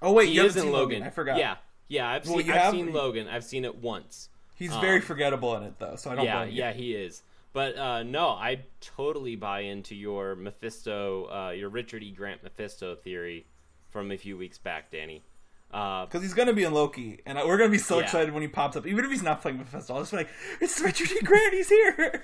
oh 0.00 0.12
wait, 0.12 0.30
he 0.30 0.38
is 0.38 0.56
in 0.56 0.62
seen 0.64 0.72
Logan. 0.72 1.02
I 1.04 1.10
forgot. 1.10 1.38
Yeah, 1.38 1.56
yeah, 1.88 2.08
I've 2.08 2.26
Well, 2.26 2.38
seen. 2.38 2.50
I've 2.50 2.72
seen 2.72 2.92
Logan. 2.92 3.28
I've 3.28 3.44
seen 3.44 3.64
it 3.64 3.76
once. 3.76 4.28
He's 4.56 4.74
very 4.76 4.96
Um, 4.96 5.02
forgettable 5.02 5.56
in 5.56 5.62
it 5.64 5.78
though, 5.78 5.96
so 5.96 6.10
I 6.10 6.14
don't. 6.16 6.24
yeah, 6.24 6.44
yeah, 6.44 6.72
he 6.72 6.94
is. 6.94 7.22
But 7.52 7.76
uh, 7.76 8.02
no, 8.02 8.28
I 8.28 8.64
totally 8.80 9.36
buy 9.36 9.60
into 9.60 9.94
your 9.94 10.34
Mephisto, 10.34 11.26
uh, 11.30 11.50
your 11.50 11.68
Richard 11.68 12.02
E. 12.02 12.10
Grant 12.10 12.42
Mephisto 12.42 12.94
theory 12.96 13.46
from 13.90 14.10
a 14.10 14.16
few 14.16 14.36
weeks 14.38 14.56
back, 14.58 14.90
Danny. 14.90 15.22
Uh, 15.70 16.04
Because 16.06 16.22
he's 16.22 16.34
gonna 16.34 16.52
be 16.52 16.64
in 16.64 16.72
Loki, 16.74 17.20
and 17.26 17.38
we're 17.38 17.58
gonna 17.58 17.70
be 17.70 17.78
so 17.78 17.98
Yeah. 17.98 18.04
excited 18.04 18.32
when 18.32 18.42
he 18.42 18.48
pops 18.48 18.76
up. 18.76 18.86
Even 18.86 19.04
if 19.04 19.10
he's 19.10 19.22
not 19.22 19.40
playing 19.42 19.58
Mephisto, 19.58 19.94
I'll 19.94 20.00
just 20.00 20.12
be 20.12 20.18
like, 20.18 20.28
"It's 20.60 20.80
Richard 20.80 21.10
E. 21.12 21.20
Grant. 21.22 21.54
He's 21.54 21.68
here." 21.68 22.22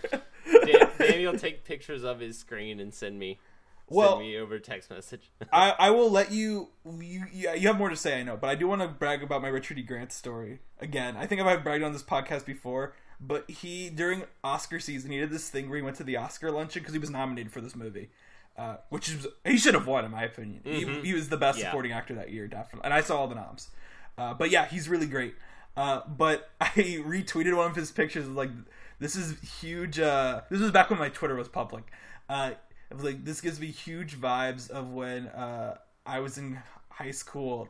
Dan- 0.65 0.91
Danny 0.99 1.27
will 1.27 1.39
take 1.39 1.65
pictures 1.65 2.05
of 2.05 2.21
his 2.21 2.39
screen 2.39 2.79
and 2.81 2.93
send 2.95 3.19
me, 3.19 3.39
Well- 3.87 4.19
me 4.21 4.37
over 4.39 4.59
text 4.59 4.91
message. 4.91 5.31
I, 5.53 5.75
I 5.79 5.91
will 5.91 6.11
let 6.11 6.31
you, 6.33 6.69
you. 6.85 7.25
You 7.33 7.51
you 7.55 7.69
have 7.69 7.77
more 7.79 7.89
to 7.91 7.97
say, 7.97 8.19
I 8.21 8.23
know, 8.23 8.37
but 8.37 8.49
I 8.51 8.55
do 8.55 8.67
want 8.69 8.81
to 8.83 8.89
brag 8.89 9.23
about 9.23 9.41
my 9.43 9.49
Richard 9.49 9.79
E. 9.79 9.83
Grant 9.83 10.13
story 10.13 10.61
again. 10.81 11.17
I 11.17 11.27
think 11.27 11.41
I've 11.41 11.65
bragged 11.65 11.85
on 11.85 11.93
this 11.95 12.03
podcast 12.03 12.45
before, 12.45 12.95
but 13.21 13.51
he 13.51 13.91
during 13.91 14.25
Oscar 14.45 14.79
season 14.81 15.11
he 15.11 15.19
did 15.19 15.31
this 15.31 15.49
thing 15.51 15.69
where 15.69 15.77
he 15.77 15.83
went 15.83 15.97
to 15.97 16.05
the 16.05 16.17
Oscar 16.17 16.51
luncheon 16.51 16.81
because 16.83 16.93
he 16.95 16.99
was 17.01 17.11
nominated 17.11 17.53
for 17.53 17.61
this 17.61 17.75
movie, 17.75 18.11
uh, 18.57 18.77
which 18.91 19.09
is 19.09 19.27
he 19.45 19.57
should 19.59 19.75
have 19.75 19.87
won 19.87 20.05
in 20.05 20.11
my 20.11 20.23
opinion. 20.25 20.61
He, 20.65 20.85
he 21.03 21.15
was 21.15 21.29
the 21.29 21.37
best 21.37 21.59
Yeah. 21.59 21.67
supporting 21.67 21.93
actor 21.93 22.15
that 22.15 22.31
year, 22.31 22.47
definitely, 22.47 22.85
and 22.85 22.95
I 22.95 23.01
saw 23.01 23.19
all 23.19 23.29
the 23.29 23.35
noms. 23.35 23.71
Uh, 24.17 24.35
but 24.35 24.51
yeah, 24.51 24.67
he's 24.67 24.89
really 24.89 25.07
great. 25.07 25.35
Uh, 25.77 26.01
but 26.09 26.51
I 26.61 26.69
retweeted 26.71 27.57
one 27.57 27.71
of 27.71 27.77
his 27.77 27.91
pictures 27.91 28.27
like 28.29 28.51
this 28.99 29.15
is 29.17 29.39
huge. 29.61 29.99
Uh, 29.99 30.43
this 30.51 30.61
was 30.61 30.71
back 30.71 30.91
when 30.91 30.99
my 30.99 31.09
Twitter 31.09 31.35
was 31.37 31.49
public. 31.49 31.85
Uh, 32.29 32.53
was 32.93 33.05
like 33.05 33.25
this 33.25 33.41
gives 33.41 33.61
me 33.61 33.69
huge 33.69 34.19
vibes 34.21 34.71
of 34.71 34.91
when 34.91 35.27
uh, 35.29 35.77
I 36.07 36.21
was 36.21 36.39
in 36.39 36.59
high 36.89 37.11
school 37.13 37.69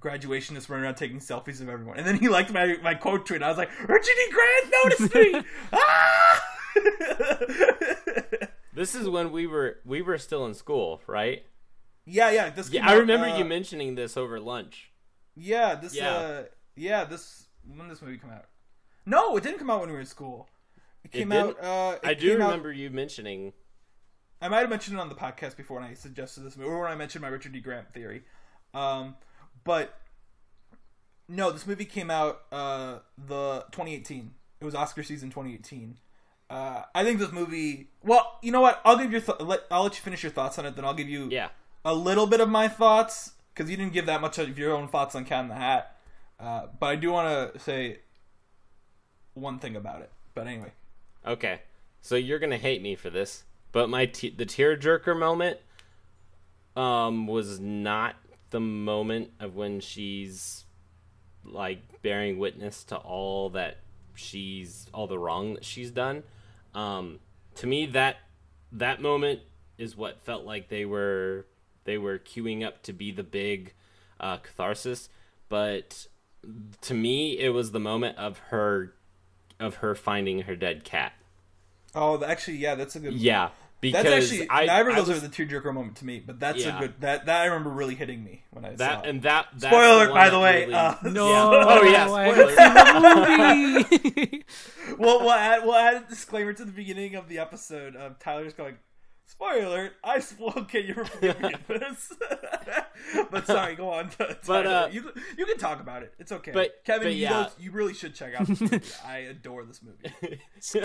graduation, 0.00 0.54
just 0.56 0.68
running 0.68 0.84
around 0.84 0.94
taking 0.96 1.18
selfies 1.18 1.60
of 1.60 1.68
everyone. 1.68 1.98
And 1.98 2.06
then 2.06 2.18
he 2.18 2.28
liked 2.28 2.52
my 2.52 2.76
my 2.82 2.94
quote 2.94 3.26
tweet. 3.26 3.42
I 3.42 3.48
was 3.48 3.58
like, 3.58 3.70
Richard 3.88 4.14
E. 4.28 4.32
Grant 4.32 4.74
noticed 4.84 5.14
me. 5.14 5.42
ah! 5.72 6.42
This 8.76 8.94
is 8.94 9.08
when 9.08 9.32
we 9.32 9.46
were 9.46 9.78
we 9.86 10.02
were 10.02 10.18
still 10.18 10.44
in 10.44 10.52
school, 10.52 11.00
right? 11.06 11.46
yeah, 12.04 12.30
yeah. 12.30 12.50
This 12.50 12.70
Yeah, 12.70 12.86
I 12.86 12.92
out, 12.92 12.98
remember 12.98 13.26
uh, 13.26 13.38
you 13.38 13.44
mentioning 13.46 13.94
this 13.94 14.18
over 14.18 14.38
lunch. 14.38 14.92
Yeah, 15.34 15.76
this. 15.76 15.94
Yeah. 15.94 16.10
Uh, 16.10 16.42
yeah, 16.76 17.04
this. 17.04 17.46
When 17.66 17.88
did 17.88 17.96
this 17.96 18.02
movie 18.02 18.18
come 18.18 18.30
out? 18.30 18.44
No, 19.06 19.34
it 19.38 19.42
didn't 19.42 19.58
come 19.60 19.70
out 19.70 19.80
when 19.80 19.88
we 19.88 19.94
were 19.94 20.00
in 20.00 20.06
school. 20.06 20.46
It 21.04 21.10
came 21.10 21.30
didn't? 21.30 21.56
out. 21.58 21.64
Uh, 21.64 21.98
it 22.02 22.06
I 22.06 22.12
do 22.12 22.32
came 22.32 22.42
out- 22.42 22.48
remember 22.48 22.70
you 22.70 22.90
mentioning. 22.90 23.54
I 24.42 24.48
might 24.48 24.60
have 24.60 24.68
mentioned 24.68 24.98
it 24.98 25.00
on 25.00 25.08
the 25.08 25.14
podcast 25.14 25.56
before 25.56 25.80
when 25.80 25.88
I 25.88 25.94
suggested 25.94 26.42
this 26.42 26.58
movie, 26.58 26.68
or 26.68 26.82
when 26.82 26.92
I 26.92 26.96
mentioned 26.96 27.22
my 27.22 27.28
Richard 27.28 27.52
D. 27.52 27.60
Grant 27.60 27.94
theory. 27.94 28.24
Um, 28.74 29.14
but 29.66 29.94
no, 31.28 31.50
this 31.50 31.66
movie 31.66 31.84
came 31.84 32.10
out 32.10 32.42
uh, 32.52 32.98
the 33.18 33.64
2018. 33.72 34.32
It 34.60 34.64
was 34.64 34.74
Oscar 34.74 35.02
season 35.02 35.28
2018. 35.30 35.98
Uh, 36.48 36.82
I 36.94 37.02
think 37.04 37.18
this 37.18 37.32
movie. 37.32 37.88
Well, 38.02 38.38
you 38.42 38.52
know 38.52 38.60
what? 38.60 38.80
I'll 38.84 38.96
give 38.96 39.10
your. 39.12 39.20
Th- 39.20 39.40
let, 39.40 39.60
I'll 39.70 39.82
let 39.82 39.96
you 39.96 40.00
finish 40.02 40.22
your 40.22 40.32
thoughts 40.32 40.58
on 40.58 40.64
it. 40.66 40.76
Then 40.76 40.84
I'll 40.84 40.94
give 40.94 41.08
you 41.08 41.28
Yeah. 41.30 41.48
a 41.84 41.92
little 41.92 42.26
bit 42.26 42.40
of 42.40 42.48
my 42.48 42.68
thoughts 42.68 43.32
because 43.52 43.68
you 43.68 43.76
didn't 43.76 43.92
give 43.92 44.06
that 44.06 44.20
much 44.20 44.38
of 44.38 44.56
your 44.58 44.72
own 44.72 44.86
thoughts 44.88 45.14
on 45.16 45.24
Cat 45.24 45.42
in 45.42 45.48
the 45.48 45.54
Hat. 45.56 45.96
Uh, 46.38 46.66
but 46.78 46.86
I 46.86 46.96
do 46.96 47.10
want 47.10 47.54
to 47.54 47.58
say 47.58 47.98
one 49.34 49.58
thing 49.58 49.74
about 49.76 50.00
it. 50.02 50.10
But 50.34 50.46
anyway, 50.46 50.72
Okay. 51.26 51.60
So 52.02 52.14
you're 52.14 52.38
gonna 52.38 52.56
hate 52.58 52.80
me 52.82 52.94
for 52.94 53.10
this, 53.10 53.42
but 53.72 53.88
my 53.90 54.06
te- 54.06 54.30
the 54.30 54.46
tearjerker 54.46 55.18
moment 55.18 55.58
um 56.76 57.26
was 57.26 57.58
not 57.58 58.14
the 58.50 58.60
moment 58.60 59.30
of 59.40 59.54
when 59.54 59.80
she's 59.80 60.64
like 61.44 62.02
bearing 62.02 62.38
witness 62.38 62.84
to 62.84 62.96
all 62.96 63.50
that 63.50 63.78
she's 64.14 64.86
all 64.92 65.06
the 65.06 65.18
wrong 65.18 65.54
that 65.54 65.64
she's 65.64 65.90
done. 65.90 66.22
Um 66.74 67.20
to 67.56 67.66
me 67.66 67.86
that 67.86 68.16
that 68.72 69.00
moment 69.00 69.40
is 69.78 69.96
what 69.96 70.20
felt 70.20 70.44
like 70.44 70.68
they 70.68 70.84
were 70.84 71.46
they 71.84 71.98
were 71.98 72.18
queuing 72.18 72.64
up 72.66 72.82
to 72.82 72.92
be 72.92 73.10
the 73.12 73.22
big 73.22 73.72
uh, 74.18 74.38
catharsis, 74.38 75.08
but 75.48 76.06
to 76.80 76.94
me 76.94 77.38
it 77.38 77.50
was 77.50 77.72
the 77.72 77.80
moment 77.80 78.18
of 78.18 78.38
her 78.50 78.94
of 79.58 79.76
her 79.76 79.94
finding 79.94 80.42
her 80.42 80.56
dead 80.56 80.84
cat. 80.84 81.12
oh, 81.94 82.22
actually, 82.22 82.58
yeah, 82.58 82.74
that's 82.74 82.96
a 82.96 83.00
good. 83.00 83.14
Yeah, 83.14 83.50
because 83.90 84.04
That's 84.04 84.24
actually 84.32 84.50
I, 84.50 84.66
neither 84.66 84.88
of 84.90 84.94
I 84.96 84.98
those 85.00 85.08
was- 85.08 85.24
are 85.24 85.28
the 85.28 85.34
tearjerker 85.34 85.72
moment 85.74 85.96
to 85.96 86.04
me, 86.04 86.20
but 86.24 86.38
that's 86.40 86.64
Yeah. 86.64 86.76
a 86.76 86.80
good 86.80 86.94
that 87.00 87.26
that 87.26 87.42
I 87.42 87.44
remember 87.46 87.70
really 87.70 87.94
hitting 87.94 88.22
me 88.24 88.44
when 88.50 88.64
I 88.64 88.70
saw 88.70 88.76
that 88.76 89.04
it. 89.04 89.08
and 89.10 89.22
that. 89.22 89.46
that's 89.52 89.66
Spoiler 89.66 90.06
the 90.08 90.12
by 90.12 90.30
the 90.30 90.38
way. 90.40 90.60
really- 90.62 90.74
Uh, 90.74 90.94
No, 91.04 91.28
Yeah. 91.28 91.50
Oh, 91.68 91.82
yeah, 91.84 92.12
I 92.12 92.24
haven't 92.28 92.48
seen 92.56 94.02
the 94.02 94.18
movie. 94.20 94.44
we'll, 94.98 95.20
we'll 95.20 95.32
add 95.32 95.64
we'll 95.64 95.74
add 95.74 95.96
a 96.02 96.08
disclaimer 96.08 96.52
to 96.52 96.64
the 96.64 96.72
beginning 96.72 97.14
of 97.14 97.28
the 97.28 97.38
episode 97.38 97.96
of 97.96 98.18
Tyler's 98.18 98.54
going. 98.54 98.76
Spoiler 99.28 99.64
alert! 99.66 99.92
I 100.04 100.20
spoiled. 100.20 100.68
Can 100.68 100.86
you 100.86 101.04
forgive 101.04 101.40
me 101.40 101.52
this? 101.66 102.12
but 103.30 103.44
sorry, 103.44 103.74
go 103.74 103.90
on. 103.90 104.08
Tyler. 104.10 104.36
But, 104.46 104.66
uh, 104.68 104.88
you 104.92 105.10
you 105.36 105.46
can 105.46 105.58
talk 105.58 105.80
about 105.80 106.04
it. 106.04 106.14
It's 106.20 106.30
okay. 106.30 106.52
but- 106.52 106.84
Kevin, 106.84 107.08
but 107.08 107.14
you, 107.14 107.22
yeah. 107.22 107.48
you 107.58 107.72
really 107.72 107.92
should 107.92 108.14
check 108.14 108.34
out 108.38 108.46
this 108.46 108.60
movie. 108.60 108.80
I 109.04 109.18
adore 109.18 109.64
this 109.64 109.80
movie. 109.82 110.38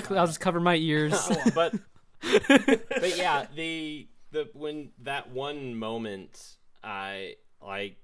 I'll 0.10 0.26
just 0.26 0.40
cover 0.40 0.60
my 0.60 0.76
ears. 0.76 1.14
but 1.54 1.76
but 2.48 3.18
yeah, 3.18 3.48
the 3.56 4.08
the 4.32 4.50
when 4.54 4.90
that 5.00 5.32
one 5.32 5.76
moment, 5.76 6.56
I 6.84 7.36
like 7.62 7.98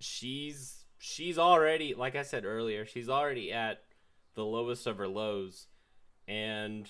she's 0.00 0.84
she's 0.98 1.38
already 1.38 1.94
like 1.94 2.16
I 2.16 2.22
said 2.22 2.44
earlier, 2.44 2.86
she's 2.86 3.08
already 3.08 3.52
at 3.52 3.82
the 4.34 4.44
lowest 4.44 4.86
of 4.86 4.98
her 4.98 5.08
lows, 5.08 5.66
and 6.26 6.88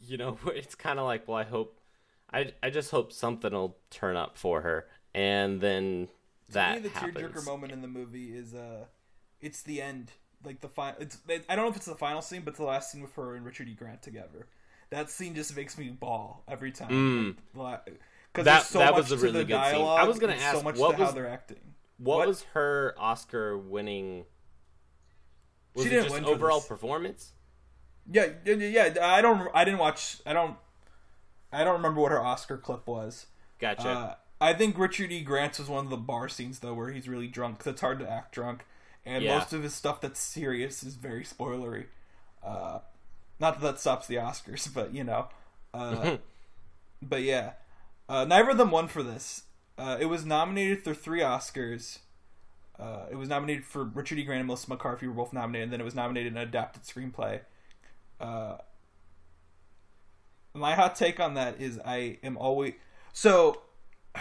you 0.00 0.16
know 0.16 0.38
it's 0.46 0.74
kind 0.74 0.98
of 0.98 1.06
like, 1.06 1.28
well, 1.28 1.38
I 1.38 1.44
hope, 1.44 1.80
I 2.32 2.52
I 2.62 2.70
just 2.70 2.90
hope 2.90 3.12
something 3.12 3.52
will 3.52 3.76
turn 3.90 4.16
up 4.16 4.38
for 4.38 4.62
her, 4.62 4.88
and 5.14 5.60
then 5.60 6.08
that 6.50 6.76
to 6.76 6.80
me, 6.80 6.88
the 6.88 6.88
happens. 6.90 7.16
tearjerker 7.16 7.44
moment 7.44 7.72
in 7.72 7.82
the 7.82 7.88
movie 7.88 8.36
is 8.36 8.54
uh, 8.54 8.86
it's 9.40 9.62
the 9.62 9.82
end. 9.82 10.12
Like 10.44 10.60
the 10.60 10.68
final. 10.68 11.00
It's 11.00 11.18
I 11.48 11.54
don't 11.54 11.66
know 11.66 11.70
if 11.70 11.76
it's 11.76 11.86
the 11.86 11.94
final 11.94 12.20
scene, 12.20 12.42
but 12.42 12.50
it's 12.50 12.58
the 12.58 12.64
last 12.64 12.90
scene 12.90 13.00
with 13.00 13.14
her 13.14 13.36
and 13.36 13.44
Richard 13.46 13.68
E. 13.68 13.74
Grant 13.74 14.02
together. 14.02 14.48
That 14.92 15.08
scene 15.10 15.34
just 15.34 15.56
makes 15.56 15.78
me 15.78 15.88
bawl 15.88 16.44
every 16.46 16.70
time. 16.70 17.36
Because 17.54 17.74
Mm. 18.36 18.44
That- 18.44 18.62
so 18.64 18.78
that 18.78 18.92
much 18.92 19.10
was 19.10 19.12
a 19.12 19.16
really 19.16 19.44
good 19.44 19.64
scene. 19.70 19.80
I 19.82 20.04
was 20.04 20.18
gonna 20.18 20.34
ask, 20.34 20.58
so 20.58 20.62
much 20.62 20.76
what 20.76 20.98
to 20.98 21.04
how 21.06 21.10
they're 21.12 21.26
acting. 21.28 21.74
What, 21.96 22.18
What? 22.18 22.28
was 22.28 22.42
her 22.52 22.94
Oscar 22.98 23.56
winning? 23.56 24.26
Was 25.74 25.84
She 25.84 25.90
didn't 25.90 26.12
win 26.12 26.26
overall 26.26 26.58
this. 26.60 26.68
performance? 26.68 27.32
Yeah, 28.10 28.26
yeah, 28.44 28.54
yeah. 28.54 28.86
yeah, 28.94 29.06
I 29.06 29.22
don't. 29.22 29.48
I 29.54 29.64
didn't 29.64 29.78
watch. 29.80 30.20
I 30.26 30.34
don't. 30.34 30.58
I 31.52 31.64
don't 31.64 31.74
remember 31.74 32.00
what 32.02 32.12
her 32.12 32.20
Oscar 32.20 32.58
clip 32.58 32.86
was. 32.86 33.28
Gotcha. 33.58 33.88
Uh, 33.88 34.14
I 34.42 34.52
think 34.52 34.76
Richard 34.76 35.10
E. 35.10 35.22
Grant's 35.22 35.58
was 35.58 35.68
one 35.70 35.84
of 35.84 35.90
the 35.90 35.96
bar 35.96 36.28
scenes 36.28 36.58
though, 36.58 36.74
where 36.74 36.90
he's 36.90 37.08
really 37.08 37.28
drunk. 37.28 37.60
'cause 37.60 37.68
it's 37.68 37.80
hard 37.80 37.98
to 38.00 38.10
act 38.10 38.32
drunk, 38.32 38.66
and 39.06 39.24
Yeah. 39.24 39.38
most 39.38 39.52
of 39.54 39.62
his 39.62 39.72
stuff 39.74 40.02
that's 40.02 40.20
serious 40.20 40.82
is 40.82 40.96
very 40.96 41.24
spoilery. 41.24 41.86
Uh, 42.42 42.80
not 43.42 43.60
that 43.60 43.66
that 43.66 43.80
stops 43.80 44.06
the 44.06 44.14
Oscars, 44.14 44.72
but 44.72 44.94
you 44.94 45.04
know. 45.04 45.28
Uh, 45.74 46.16
but 47.02 47.22
yeah, 47.22 47.52
uh, 48.08 48.24
neither 48.24 48.50
of 48.50 48.56
them 48.56 48.70
won 48.70 48.88
for 48.88 49.02
this. 49.02 49.42
Uh, 49.76 49.98
it 50.00 50.06
was 50.06 50.24
nominated 50.24 50.84
for 50.84 50.94
three 50.94 51.20
Oscars. 51.20 51.98
Uh, 52.78 53.06
it 53.10 53.16
was 53.16 53.28
nominated 53.28 53.64
for 53.64 53.84
Richard 53.84 54.18
E. 54.18 54.24
Grant 54.24 54.40
and 54.40 54.46
Melissa 54.46 54.70
McCarthy 54.70 55.06
were 55.06 55.12
both 55.12 55.32
nominated, 55.32 55.64
and 55.64 55.72
then 55.72 55.80
it 55.80 55.84
was 55.84 55.94
nominated 55.94 56.32
in 56.32 56.38
adapted 56.38 56.84
screenplay. 56.84 57.40
Uh, 58.20 58.56
my 60.54 60.74
hot 60.74 60.94
take 60.94 61.18
on 61.18 61.34
that 61.34 61.60
is 61.60 61.80
I 61.84 62.18
am 62.22 62.36
always 62.38 62.74
so. 63.12 63.62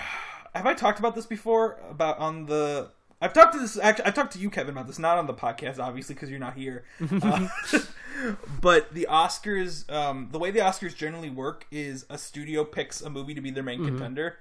Have 0.54 0.66
I 0.66 0.74
talked 0.74 1.00
about 1.00 1.16
this 1.16 1.26
before? 1.26 1.80
About 1.90 2.18
on 2.20 2.46
the 2.46 2.90
I've 3.22 3.34
talked 3.34 3.54
to 3.54 3.60
this 3.60 3.78
actually 3.78 4.06
I've 4.06 4.16
talked 4.16 4.34
to 4.34 4.40
you 4.40 4.50
Kevin 4.50 4.72
about 4.72 4.88
this 4.88 5.00
not 5.00 5.18
on 5.18 5.28
the 5.28 5.34
podcast 5.34 5.80
obviously 5.80 6.16
because 6.16 6.30
you're 6.30 6.40
not 6.40 6.56
here. 6.56 6.84
Uh, 7.22 7.48
but 8.62 8.94
the 8.94 9.08
Oscars 9.10 9.90
um, 9.92 10.30
the 10.32 10.40
way 10.40 10.52
the 10.52 10.60
Oscars 10.60 10.96
generally 10.96 11.30
work 11.30 11.66
is 11.72 12.06
a 12.10 12.18
studio 12.18 12.64
picks 12.64 13.02
a 13.02 13.10
movie 13.10 13.34
to 13.34 13.42
be 13.42 13.52
their 13.52 13.64
main 13.64 13.84
contender 13.86 14.38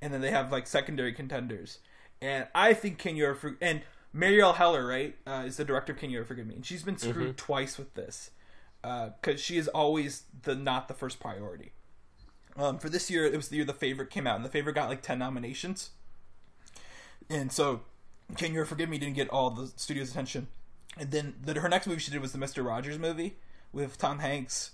and 0.00 0.12
then 0.12 0.20
they 0.20 0.30
have 0.30 0.52
like 0.52 0.66
secondary 0.66 1.12
contenders. 1.12 1.78
And 2.20 2.46
I 2.54 2.74
think 2.74 2.98
Can 2.98 3.16
You 3.16 3.26
Ever 3.26 3.56
and 3.60 3.82
Marielle 4.14 4.54
Heller, 4.54 4.86
right, 4.86 5.16
uh, 5.26 5.44
is 5.46 5.56
the 5.56 5.64
director 5.64 5.92
of 5.92 5.98
Can 5.98 6.10
You 6.10 6.18
Ever 6.18 6.26
Forgive 6.26 6.46
Me, 6.46 6.54
and 6.54 6.66
she's 6.66 6.82
been 6.82 6.98
screwed 6.98 7.36
twice 7.36 7.78
with 7.78 7.94
this 7.94 8.30
because 8.82 9.40
she 9.40 9.56
is 9.56 9.68
always 9.68 10.24
the 10.42 10.54
not 10.54 10.88
the 10.88 10.94
first 10.94 11.20
priority. 11.20 11.72
Um, 12.56 12.78
for 12.78 12.88
this 12.88 13.10
year, 13.10 13.24
it 13.24 13.36
was 13.36 13.48
the 13.48 13.56
year 13.56 13.64
the 13.64 13.72
favorite 13.72 14.10
came 14.10 14.26
out, 14.26 14.36
and 14.36 14.44
the 14.44 14.50
favorite 14.50 14.74
got 14.74 14.88
like 14.88 15.02
ten 15.02 15.18
nominations, 15.18 15.90
and 17.30 17.52
so 17.52 17.82
Can 18.36 18.52
You 18.52 18.64
Forgive 18.64 18.88
Me 18.88 18.98
didn't 18.98 19.16
get 19.16 19.28
all 19.30 19.50
the 19.50 19.68
studio's 19.76 20.10
attention. 20.10 20.48
And 20.96 21.10
then 21.10 21.34
the, 21.42 21.60
her 21.60 21.68
next 21.68 21.86
movie 21.86 22.00
she 22.00 22.10
did 22.10 22.20
was 22.20 22.32
the 22.32 22.38
Mister 22.38 22.62
Rogers 22.62 22.98
movie 22.98 23.36
with 23.72 23.98
Tom 23.98 24.18
Hanks, 24.18 24.72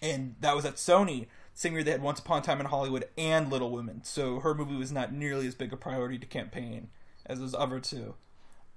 and 0.00 0.34
that 0.40 0.56
was 0.56 0.64
at 0.64 0.76
Sony. 0.76 1.26
Same 1.54 1.74
year 1.74 1.84
they 1.84 1.90
had 1.90 2.02
Once 2.02 2.18
Upon 2.18 2.40
a 2.40 2.42
Time 2.42 2.60
in 2.60 2.66
Hollywood 2.66 3.08
and 3.16 3.50
Little 3.50 3.70
Women, 3.70 4.02
so 4.04 4.40
her 4.40 4.54
movie 4.54 4.74
was 4.74 4.90
not 4.90 5.12
nearly 5.12 5.46
as 5.46 5.54
big 5.54 5.72
a 5.72 5.76
priority 5.76 6.18
to 6.18 6.26
campaign 6.26 6.88
as 7.26 7.38
those 7.38 7.54
other 7.54 7.78
two. 7.78 8.14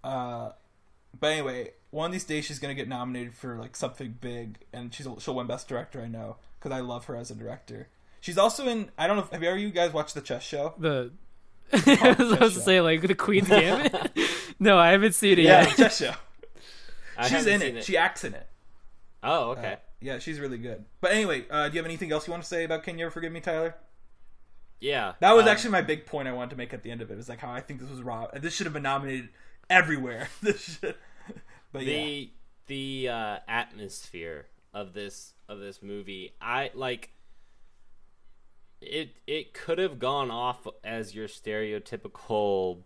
Uh, 0.03 0.51
but 1.17 1.27
anyway, 1.27 1.71
one 1.89 2.07
of 2.07 2.11
these 2.11 2.25
days 2.25 2.45
she's 2.45 2.59
gonna 2.59 2.75
get 2.75 2.87
nominated 2.87 3.33
for 3.33 3.57
like 3.57 3.75
something 3.75 4.17
big, 4.19 4.59
and 4.73 4.93
she's 4.93 5.07
she'll 5.19 5.35
win 5.35 5.47
Best 5.47 5.67
Director. 5.67 6.01
I 6.01 6.07
know 6.07 6.37
because 6.59 6.71
I 6.71 6.81
love 6.81 7.05
her 7.05 7.15
as 7.15 7.31
a 7.31 7.35
director. 7.35 7.87
She's 8.19 8.37
also 8.37 8.67
in. 8.67 8.91
I 8.97 9.07
don't 9.07 9.17
know. 9.17 9.27
Have 9.31 9.41
you 9.41 9.49
ever 9.49 9.57
you 9.57 9.69
guys 9.69 9.93
watched 9.93 10.13
the 10.13 10.21
Chess 10.21 10.43
Show? 10.43 10.73
The 10.77 11.11
I 11.73 12.15
was 12.17 12.29
supposed 12.31 12.55
to 12.55 12.61
say 12.61 12.81
like 12.81 13.01
the 13.01 13.15
Queen's 13.15 13.47
Gambit. 13.47 14.11
no, 14.59 14.77
I 14.77 14.91
haven't 14.91 15.13
seen 15.15 15.39
it 15.39 15.43
Yeah, 15.43 15.63
yet. 15.67 15.75
Chess 15.75 15.97
Show. 15.99 16.13
I 17.17 17.27
She's 17.27 17.45
in 17.45 17.61
seen 17.61 17.77
it. 17.77 17.83
She 17.83 17.97
acts 17.97 18.23
in 18.23 18.33
it. 18.33 18.47
oh, 19.23 19.51
okay. 19.51 19.77
Yeah, 20.01 20.19
she's 20.19 20.39
really 20.39 20.57
good. 20.57 20.85
But 21.01 21.11
anyway, 21.11 21.45
uh, 21.49 21.67
do 21.69 21.73
you 21.75 21.79
have 21.79 21.85
anything 21.85 22.11
else 22.11 22.27
you 22.27 22.31
want 22.31 22.43
to 22.43 22.49
say 22.49 22.63
about 22.65 22.83
Can 22.83 22.97
You 22.99 23.05
Ever 23.05 23.11
Forgive 23.11 23.31
Me, 23.31 23.39
Tyler? 23.39 23.75
yeah. 24.79 25.13
That 25.19 25.35
was 25.35 25.43
um, 25.43 25.49
actually 25.49 25.71
my 25.71 25.81
big 25.81 26.05
point 26.05 26.27
I 26.27 26.33
wanted 26.33 26.51
to 26.51 26.55
make 26.57 26.73
at 26.73 26.83
the 26.83 26.91
end 26.91 27.01
of 27.01 27.09
it. 27.09 27.13
it 27.13 27.17
Was 27.17 27.29
like 27.29 27.39
how 27.39 27.51
I 27.51 27.61
think 27.61 27.79
this 27.79 27.89
was 27.89 28.01
raw. 28.01 28.27
This 28.33 28.53
should 28.53 28.65
have 28.67 28.73
been 28.73 28.83
nominated 28.83 29.29
everywhere. 29.69 30.27
this 30.41 30.77
should. 30.79 30.95
But 31.71 31.83
yeah, 31.85 31.95
the 31.95 32.31
the 32.67 33.09
uh, 33.09 33.37
atmosphere 33.47 34.47
of 34.73 34.93
this 34.93 35.33
of 35.49 35.59
this 35.59 35.81
movie. 35.81 36.33
I 36.41 36.71
like 36.73 37.09
it. 38.81 39.17
It 39.27 39.53
could 39.53 39.77
have 39.77 39.99
gone 39.99 40.31
off 40.31 40.67
as 40.83 41.15
your 41.15 41.27
stereotypical 41.27 42.83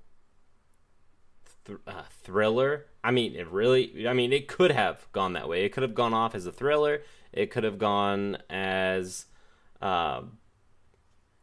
th- 1.65 1.79
uh, 1.87 2.03
thriller. 2.23 2.85
I 3.03 3.11
mean, 3.11 3.35
it 3.35 3.47
really. 3.47 4.07
I 4.07 4.13
mean, 4.13 4.33
it 4.33 4.47
could 4.47 4.71
have 4.71 5.07
gone 5.11 5.33
that 5.33 5.47
way. 5.47 5.65
It 5.65 5.69
could 5.69 5.83
have 5.83 5.95
gone 5.95 6.13
off 6.13 6.35
as 6.35 6.45
a 6.45 6.51
thriller. 6.51 7.01
It 7.31 7.51
could 7.51 7.63
have 7.63 7.77
gone 7.77 8.37
as. 8.49 9.25
Um, 9.81 10.39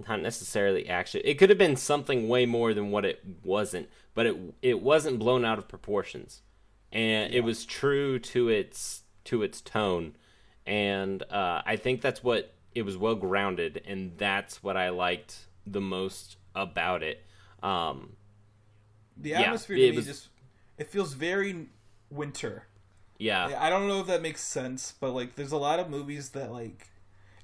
not 0.09 0.21
necessarily 0.21 0.89
action. 0.89 1.23
It 1.25 1.35
could 1.35 1.49
have 1.49 1.59
been 1.59 1.77
something 1.77 2.29
way 2.29 2.45
more 2.47 2.75
than 2.75 2.91
what 2.91 3.05
it 3.05 3.23
wasn't, 3.43 3.89
but 4.15 4.27
it 4.27 4.37
it 4.63 4.83
wasn't 4.83 5.19
blown 5.19 5.45
out 5.45 5.59
of 5.59 5.69
proportions, 5.69 6.43
and 6.93 7.33
it 7.33 7.41
was 7.43 7.65
true 7.65 8.19
to 8.19 8.49
its 8.49 9.03
to 9.25 9.43
its 9.43 9.61
tone, 9.61 10.17
and 10.67 11.23
uh, 11.31 11.63
I 11.65 11.77
think 11.77 12.03
that's 12.03 12.23
what 12.23 12.56
it 12.77 12.83
was 12.83 12.97
well 12.97 13.15
grounded, 13.15 13.83
and 13.87 14.17
that's 14.19 14.63
what 14.63 14.77
I 14.77 14.91
liked 14.91 15.47
the 15.67 15.81
most 15.81 16.37
about 16.55 17.03
it. 17.03 17.25
Um, 17.63 18.17
The 19.17 19.35
atmosphere 19.35 19.77
it 19.77 19.81
to 19.81 19.91
me 19.93 19.97
was- 19.97 20.07
just 20.07 20.29
it 20.79 20.87
feels 20.89 21.15
very 21.15 21.69
winter. 22.11 22.67
yeah, 23.19 23.57
I 23.59 23.71
don't 23.71 23.89
know 23.89 24.01
if 24.01 24.07
that 24.09 24.21
makes 24.21 24.43
sense, 24.43 24.93
but 25.01 25.13
like 25.13 25.35
there's 25.37 25.53
a 25.53 25.57
lot 25.57 25.81
of 25.81 25.89
movies 25.89 26.31
that 26.31 26.53
like 26.53 26.89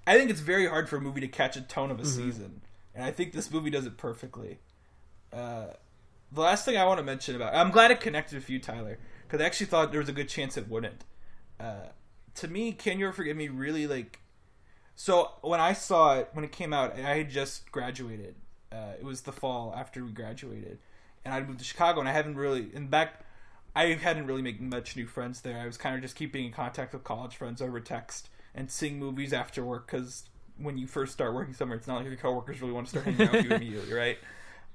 I 0.06 0.18
think 0.18 0.30
it's 0.30 0.40
very 0.40 0.66
hard 0.66 0.88
for 0.88 0.96
a 0.96 1.00
movie 1.00 1.20
to 1.22 1.28
catch 1.28 1.56
a 1.56 1.62
tone 1.62 1.90
of 1.90 1.98
a 1.98 2.04
season. 2.04 2.60
And 2.94 3.04
I 3.04 3.10
think 3.10 3.32
this 3.32 3.50
movie 3.50 3.70
does 3.70 3.86
it 3.86 3.96
perfectly. 3.96 4.58
Uh 5.32 5.68
the 6.30 6.40
last 6.42 6.64
thing 6.66 6.76
I 6.76 6.84
want 6.84 6.98
to 6.98 7.04
mention 7.04 7.34
about 7.36 7.54
I'm 7.54 7.70
glad 7.70 7.90
it 7.90 8.00
connected 8.00 8.34
with 8.36 8.50
you, 8.50 8.58
Tyler, 8.58 8.98
because 9.22 9.40
I 9.40 9.44
actually 9.46 9.66
thought 9.66 9.90
there 9.92 10.00
was 10.00 10.08
a 10.10 10.12
good 10.20 10.28
chance 10.28 10.58
it 10.58 10.68
wouldn't. 10.68 11.04
Uh 11.58 11.86
to 12.34 12.48
me, 12.48 12.72
Can 12.72 12.98
You 12.98 13.10
Forgive 13.12 13.36
Me 13.36 13.48
really 13.48 13.86
like 13.86 14.18
so 14.94 15.30
when 15.42 15.60
I 15.60 15.72
saw 15.72 16.18
it 16.18 16.28
when 16.32 16.44
it 16.44 16.52
came 16.52 16.72
out, 16.72 16.94
I 16.98 17.16
had 17.18 17.30
just 17.30 17.70
graduated. 17.72 18.34
Uh, 18.70 18.92
it 18.98 19.04
was 19.04 19.22
the 19.22 19.32
fall 19.32 19.74
after 19.76 20.04
we 20.04 20.10
graduated, 20.12 20.78
and 21.24 21.34
I 21.34 21.40
moved 21.42 21.58
to 21.58 21.64
Chicago, 21.64 22.00
and 22.00 22.08
I 22.08 22.12
haven't 22.12 22.36
really. 22.36 22.68
In 22.74 22.88
back, 22.88 23.20
I 23.76 23.86
hadn't 23.94 24.26
really 24.26 24.42
made 24.42 24.60
much 24.60 24.96
new 24.96 25.06
friends 25.06 25.40
there. 25.42 25.58
I 25.58 25.66
was 25.66 25.76
kind 25.76 25.94
of 25.96 26.02
just 26.02 26.16
keeping 26.16 26.44
in 26.46 26.52
contact 26.52 26.92
with 26.92 27.04
college 27.04 27.36
friends 27.36 27.60
over 27.60 27.80
text 27.80 28.28
and 28.54 28.70
seeing 28.70 28.98
movies 28.98 29.32
after 29.32 29.64
work 29.64 29.86
because 29.86 30.24
when 30.58 30.76
you 30.78 30.86
first 30.86 31.12
start 31.12 31.34
working 31.34 31.54
somewhere, 31.54 31.76
it's 31.78 31.86
not 31.86 31.96
like 31.96 32.06
your 32.06 32.16
coworkers 32.16 32.60
really 32.60 32.72
want 32.72 32.86
to 32.86 32.90
start 32.90 33.04
hanging 33.06 33.22
out 33.26 33.32
with 33.32 33.44
you 33.46 33.50
immediately, 33.56 33.92
right? 33.94 34.18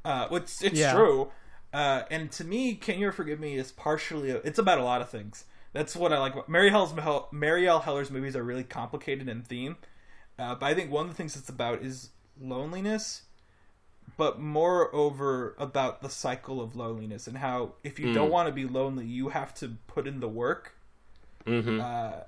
Uh, 0.04 0.28
which 0.30 0.44
it's 0.62 0.80
Yeah. 0.80 0.94
true. 0.94 1.32
Uh, 1.74 2.04
and 2.10 2.32
to 2.32 2.44
me, 2.44 2.76
Can 2.76 2.98
You 3.00 3.12
Forgive 3.12 3.40
Me 3.40 3.56
is 3.56 3.72
partially 3.72 4.30
it's 4.32 4.58
about 4.58 4.80
a 4.80 4.84
lot 4.84 5.02
of 5.02 5.10
things. 5.10 5.46
That's 5.74 5.96
what 5.96 6.12
I 6.14 6.18
like. 6.18 6.34
about- 6.34 6.50
Mary 6.50 6.70
Hell's 6.72 6.94
Marielle 6.94 7.84
Heller's 7.84 8.10
movies 8.10 8.36
are 8.36 8.44
really 8.44 8.64
complicated 8.64 9.28
in 9.30 9.44
theme, 9.44 9.76
uh, 10.40 10.56
but 10.56 10.66
I 10.66 10.74
think 10.74 10.92
one 10.92 11.06
of 11.06 11.12
the 11.12 11.16
things 11.18 11.36
it's 11.36 11.50
about 11.50 11.82
is 11.82 12.10
loneliness, 12.40 13.24
but 14.18 14.40
moreover 14.40 15.56
about 15.58 16.02
the 16.02 16.10
cycle 16.10 16.62
of 16.62 16.76
loneliness 16.76 17.28
and 17.28 17.38
how 17.38 17.74
if 17.84 18.00
you 18.00 18.14
don't 18.14 18.32
want 18.32 18.48
to 18.48 18.54
be 18.54 18.66
lonely, 18.66 19.06
you 19.06 19.30
have 19.30 19.54
to 19.56 19.78
put 19.88 20.08
in 20.08 20.20
the 20.20 20.28
work. 20.30 20.76
hmm 21.46 21.80
Uh, 21.80 22.22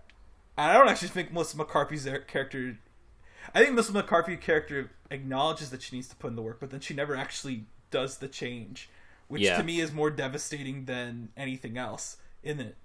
I 0.57 0.73
don't 0.73 0.89
actually 0.89 1.07
think 1.09 1.31
Melissa 1.31 1.57
McCarthy's 1.57 2.07
character. 2.27 2.77
I 3.55 3.59
think 3.59 3.71
Melissa 3.73 3.93
McCarthy's 3.93 4.39
character 4.41 4.91
acknowledges 5.09 5.69
that 5.69 5.81
she 5.81 5.95
needs 5.95 6.07
to 6.09 6.15
put 6.15 6.27
in 6.29 6.35
the 6.35 6.41
work, 6.41 6.59
but 6.59 6.69
then 6.69 6.79
she 6.81 6.93
never 6.93 7.15
actually 7.15 7.65
does 7.91 8.17
the 8.17 8.27
change, 8.27 8.89
which 9.27 9.43
Yeah. 9.43 9.57
to 9.57 9.63
me 9.63 9.79
is 9.79 9.91
more 9.91 10.09
devastating 10.09 10.85
than 10.85 11.29
anything 11.37 11.77
else 11.77 12.17
in 12.43 12.59
it. 12.59 12.75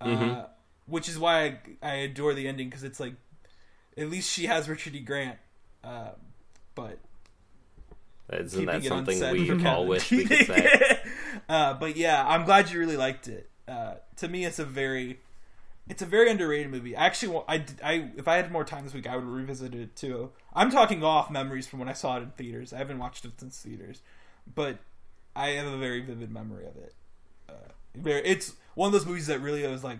Uh, 0.00 0.06
Mhm. 0.06 0.48
which 0.86 1.08
is 1.08 1.18
why 1.18 1.44
I, 1.44 1.60
I 1.82 1.94
adore 1.94 2.32
the 2.34 2.46
ending 2.46 2.68
because 2.68 2.84
it's 2.84 3.00
like, 3.00 3.14
at 3.96 4.10
least 4.10 4.30
she 4.30 4.46
has 4.46 4.68
Richard 4.68 4.94
E. 4.94 5.00
Grant. 5.00 5.38
Uh, 5.82 6.10
but 6.74 6.98
isn't 8.32 8.66
that 8.66 8.84
something 8.84 9.18
we 9.32 9.46
for 9.46 9.54
all 9.54 9.60
Kevin. 9.60 9.88
wish 9.88 10.10
we 10.10 10.24
could 10.24 10.46
say? 10.46 11.00
uh, 11.48 11.74
but 11.74 11.96
yeah, 11.96 12.24
I'm 12.26 12.44
glad 12.44 12.70
you 12.70 12.78
really 12.78 12.96
liked 12.96 13.28
it. 13.28 13.48
Uh, 13.68 13.94
to 14.16 14.28
me, 14.28 14.44
it's 14.44 14.58
a 14.58 14.64
very, 14.64 15.20
it's 15.88 16.02
a 16.02 16.06
very 16.06 16.30
underrated 16.30 16.70
movie. 16.70 16.96
I 16.96 17.06
actually, 17.06 17.40
I, 17.48 17.64
I, 17.82 18.10
if 18.16 18.26
I 18.26 18.36
had 18.36 18.50
more 18.50 18.64
time 18.64 18.84
this 18.84 18.94
week, 18.94 19.06
I 19.06 19.16
would 19.16 19.24
revisit 19.24 19.74
it 19.74 19.96
too. 19.96 20.32
I'm 20.54 20.70
talking 20.70 21.04
off 21.04 21.30
memories 21.30 21.66
from 21.66 21.78
when 21.78 21.88
I 21.88 21.92
saw 21.92 22.16
it 22.16 22.22
in 22.22 22.30
theaters. 22.30 22.72
I 22.72 22.78
haven't 22.78 22.98
watched 22.98 23.24
it 23.24 23.32
since 23.38 23.58
theaters, 23.60 24.02
but 24.52 24.78
I 25.34 25.50
have 25.50 25.66
a 25.66 25.76
very 25.76 26.00
vivid 26.00 26.30
memory 26.30 26.66
of 26.66 26.76
it. 26.76 26.94
Uh, 27.48 27.72
very, 27.94 28.22
it's 28.22 28.54
one 28.74 28.88
of 28.88 28.92
those 28.92 29.06
movies 29.06 29.28
that 29.28 29.40
really 29.40 29.66
I 29.66 29.70
was 29.70 29.84
like, 29.84 29.98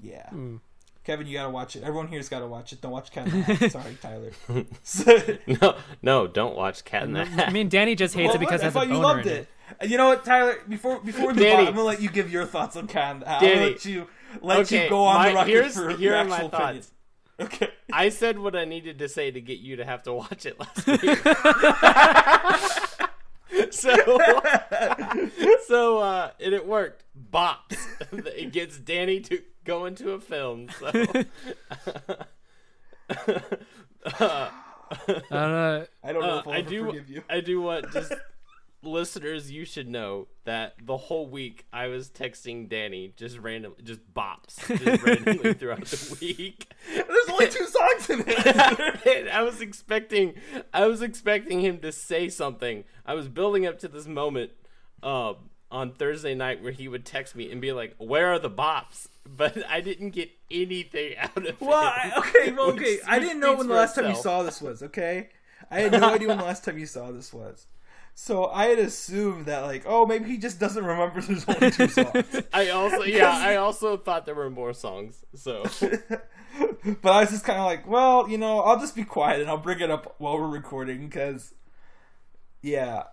yeah. 0.00 0.28
Mm. 0.32 0.60
Kevin, 1.04 1.26
you 1.26 1.32
gotta 1.34 1.50
watch 1.50 1.76
it. 1.76 1.82
Everyone 1.82 2.08
here's 2.08 2.28
gotta 2.28 2.46
watch 2.46 2.72
it. 2.72 2.80
Don't 2.82 2.92
watch 2.92 3.10
Cat 3.10 3.26
in 3.26 3.32
the 3.32 3.42
Hat. 3.54 3.72
Sorry, 3.72 3.96
Tyler. 4.00 4.32
No, 5.60 5.76
no, 6.02 6.26
don't 6.26 6.56
watch 6.56 6.84
Cat 6.84 7.04
in 7.04 7.12
the 7.14 7.22
I 7.46 7.50
mean, 7.50 7.68
Danny 7.68 7.94
just 7.94 8.14
hates 8.14 8.28
well, 8.28 8.36
it 8.36 8.40
because 8.40 8.60
I 8.62 8.64
it 8.64 8.66
has 8.66 8.76
a 8.76 8.78
thought 8.80 8.88
you 8.88 8.96
loved 8.98 9.26
in 9.26 9.32
it. 9.32 9.36
it. 9.40 9.48
And 9.80 9.90
You 9.90 9.96
know 9.96 10.08
what, 10.08 10.24
Tyler? 10.24 10.56
Before 10.68 11.00
before 11.00 11.28
we 11.28 11.32
move 11.34 11.42
Danny. 11.42 11.62
on, 11.62 11.68
I'm 11.68 11.74
gonna 11.74 11.84
let 11.86 12.02
you 12.02 12.10
give 12.10 12.30
your 12.30 12.44
thoughts 12.46 12.76
on 12.76 12.86
Cat. 12.86 13.14
in 13.16 13.20
the 13.20 13.26
Hat. 13.28 13.42
I'm 13.42 13.48
Danny. 13.48 13.54
gonna 13.60 13.70
let 13.72 13.84
you 13.84 14.06
let 14.42 14.58
Okay, 14.60 14.84
you 14.84 14.90
go 14.90 15.04
on 15.04 15.16
my- 15.16 15.28
the 15.30 15.34
record 15.36 15.48
here's- 15.48 15.74
for 15.74 15.88
here 15.90 15.98
your 16.10 16.16
are 16.16 16.24
my 16.24 16.34
actual 16.36 16.48
opinion. 16.48 16.74
thoughts. 16.82 16.92
Okay. 17.40 17.70
I 17.90 18.10
said 18.10 18.38
what 18.38 18.54
I 18.54 18.66
needed 18.66 18.98
to 18.98 19.08
say 19.08 19.30
to 19.30 19.40
get 19.40 19.58
you 19.60 19.76
to 19.76 19.84
have 19.86 20.02
to 20.02 20.12
watch 20.12 20.44
it 20.44 20.60
last 20.60 20.86
week. 20.86 21.00
so, 23.72 23.94
so, 25.66 25.98
uh, 25.98 26.30
and 26.38 26.52
it 26.54 26.66
worked. 26.66 27.04
Bops. 27.32 27.76
it 28.12 28.52
gets 28.52 28.78
Danny 28.78 29.20
to 29.20 29.40
go 29.64 29.86
into 29.86 30.12
a 30.12 30.20
film. 30.20 30.68
So, 30.78 30.86
uh, 34.18 34.50
I 35.00 35.10
don't 35.30 35.30
know. 35.30 35.86
I 36.02 36.12
don't 36.12 36.22
know 36.22 36.36
uh, 36.36 36.38
if 36.40 36.46
I'll 36.48 36.52
I 36.52 36.58
ever 36.58 36.68
do. 36.68 36.86
forgive 36.86 37.10
you. 37.10 37.22
I 37.28 37.40
do 37.40 37.60
want 37.60 37.92
just 37.92 38.12
listeners. 38.82 39.50
You 39.50 39.64
should 39.64 39.88
know 39.88 40.28
that 40.44 40.74
the 40.84 40.96
whole 40.96 41.28
week 41.28 41.66
I 41.72 41.86
was 41.88 42.08
texting 42.08 42.68
Danny 42.68 43.12
just 43.16 43.38
random, 43.38 43.74
just 43.82 44.00
bops, 44.12 44.56
just 44.78 45.02
randomly 45.02 45.54
throughout 45.54 45.84
the 45.84 46.16
week. 46.20 46.72
There's 46.94 47.28
only 47.30 47.48
two 47.48 47.66
songs 47.66 48.10
in 48.10 48.24
it. 48.26 49.28
I 49.28 49.42
was 49.42 49.60
expecting 49.60 50.34
I 50.72 50.86
was 50.86 51.02
expecting 51.02 51.60
him 51.60 51.78
to 51.80 51.92
say 51.92 52.28
something. 52.28 52.84
I 53.06 53.14
was 53.14 53.28
building 53.28 53.66
up 53.66 53.78
to 53.80 53.88
this 53.88 54.06
moment 54.06 54.52
um, 55.02 55.36
on 55.70 55.92
Thursday 55.92 56.34
night 56.34 56.62
where 56.62 56.72
he 56.72 56.88
would 56.88 57.04
text 57.04 57.36
me 57.36 57.50
and 57.52 57.60
be 57.60 57.72
like, 57.72 57.94
"Where 57.98 58.32
are 58.32 58.38
the 58.38 58.50
bops?" 58.50 59.06
But 59.28 59.64
I 59.70 59.80
didn't 59.80 60.10
get 60.10 60.30
anything 60.50 61.16
out 61.16 61.36
of 61.36 61.44
it. 61.46 61.60
well, 61.60 61.92
okay, 62.18 62.52
well, 62.52 62.70
okay. 62.72 62.98
I 63.06 63.18
didn't 63.18 63.40
know 63.40 63.54
when 63.54 63.68
the 63.68 63.74
last 63.74 63.94
time 63.94 64.08
you 64.08 64.16
saw 64.16 64.42
this 64.42 64.60
was. 64.60 64.82
Okay, 64.82 65.28
I 65.70 65.80
had 65.80 65.92
no 65.92 66.08
idea 66.14 66.28
when 66.28 66.38
the 66.38 66.44
last 66.44 66.64
time 66.64 66.78
you 66.78 66.86
saw 66.86 67.10
this 67.10 67.32
was. 67.32 67.66
So 68.12 68.46
I 68.48 68.66
had 68.66 68.78
assumed 68.78 69.46
that, 69.46 69.60
like, 69.60 69.84
oh, 69.86 70.04
maybe 70.04 70.28
he 70.28 70.36
just 70.36 70.58
doesn't 70.58 70.84
remember 70.84 71.22
there's 71.22 71.48
only 71.48 71.70
two 71.70 71.88
songs. 71.88 72.42
I 72.52 72.68
also 72.70 73.02
yeah, 73.02 73.30
I 73.30 73.56
also 73.56 73.96
thought 73.96 74.26
there 74.26 74.34
were 74.34 74.50
more 74.50 74.74
songs. 74.74 75.24
So 75.34 75.64
but 77.02 77.12
I 77.12 77.20
was 77.20 77.30
just 77.30 77.44
kind 77.44 77.58
of 77.58 77.66
like, 77.66 77.86
well, 77.86 78.28
you 78.28 78.38
know, 78.38 78.60
I'll 78.60 78.78
just 78.78 78.96
be 78.96 79.04
quiet 79.04 79.40
and 79.40 79.48
I'll 79.48 79.58
bring 79.58 79.80
it 79.80 79.90
up 79.90 80.14
while 80.18 80.38
we're 80.38 80.48
recording 80.48 81.06
because, 81.06 81.54
yeah, 82.62 83.04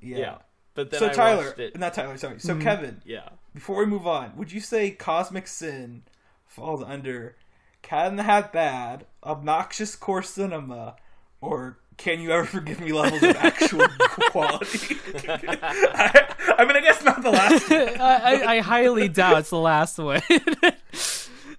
yeah. 0.00 0.18
yeah. 0.18 0.38
But 0.74 0.90
then 0.90 1.00
so 1.00 1.06
I 1.08 1.12
Tyler, 1.12 1.54
it. 1.56 1.78
not 1.78 1.94
Tyler, 1.94 2.16
sorry. 2.18 2.40
So 2.40 2.56
Kevin, 2.58 3.00
Yeah. 3.04 3.28
before 3.54 3.78
we 3.78 3.86
move 3.86 4.06
on, 4.06 4.36
would 4.36 4.50
you 4.52 4.60
say 4.60 4.90
Cosmic 4.90 5.46
Sin 5.46 6.02
falls 6.48 6.82
under 6.82 7.36
Cat 7.82 8.08
in 8.08 8.16
the 8.16 8.22
Hat 8.24 8.52
Bad, 8.52 9.06
Obnoxious 9.22 9.94
Core 9.94 10.22
Cinema, 10.22 10.96
or 11.40 11.78
Can 11.96 12.20
You 12.20 12.32
Ever 12.32 12.44
Forgive 12.44 12.80
Me 12.80 12.92
levels 12.92 13.22
of 13.22 13.36
actual 13.36 13.86
quality? 14.30 14.96
I, 15.28 16.34
I 16.58 16.64
mean, 16.64 16.76
I 16.76 16.80
guess 16.80 17.02
not 17.04 17.22
the 17.22 17.30
last. 17.30 17.70
one. 17.70 18.00
I, 18.00 18.16
I, 18.42 18.52
I 18.56 18.58
highly 18.60 19.08
doubt 19.08 19.38
it's 19.38 19.50
the 19.50 19.58
last 19.58 19.98
one. 19.98 20.22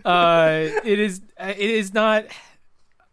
uh, 0.04 0.68
it 0.84 1.00
is. 1.00 1.22
It 1.40 1.58
is 1.60 1.94
not. 1.94 2.26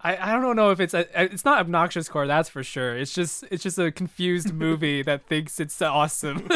I, 0.04 0.16
I 0.16 0.40
don't 0.40 0.56
know 0.56 0.70
if 0.70 0.80
it's 0.80 0.94
a, 0.94 1.06
it's 1.32 1.44
not 1.44 1.60
obnoxious 1.60 2.08
core 2.08 2.26
that's 2.26 2.48
for 2.48 2.64
sure 2.64 2.96
it's 2.96 3.14
just 3.14 3.44
it's 3.50 3.62
just 3.62 3.78
a 3.78 3.92
confused 3.92 4.52
movie 4.64 5.02
that 5.02 5.26
thinks 5.26 5.60
it's 5.60 5.80
awesome 5.80 6.48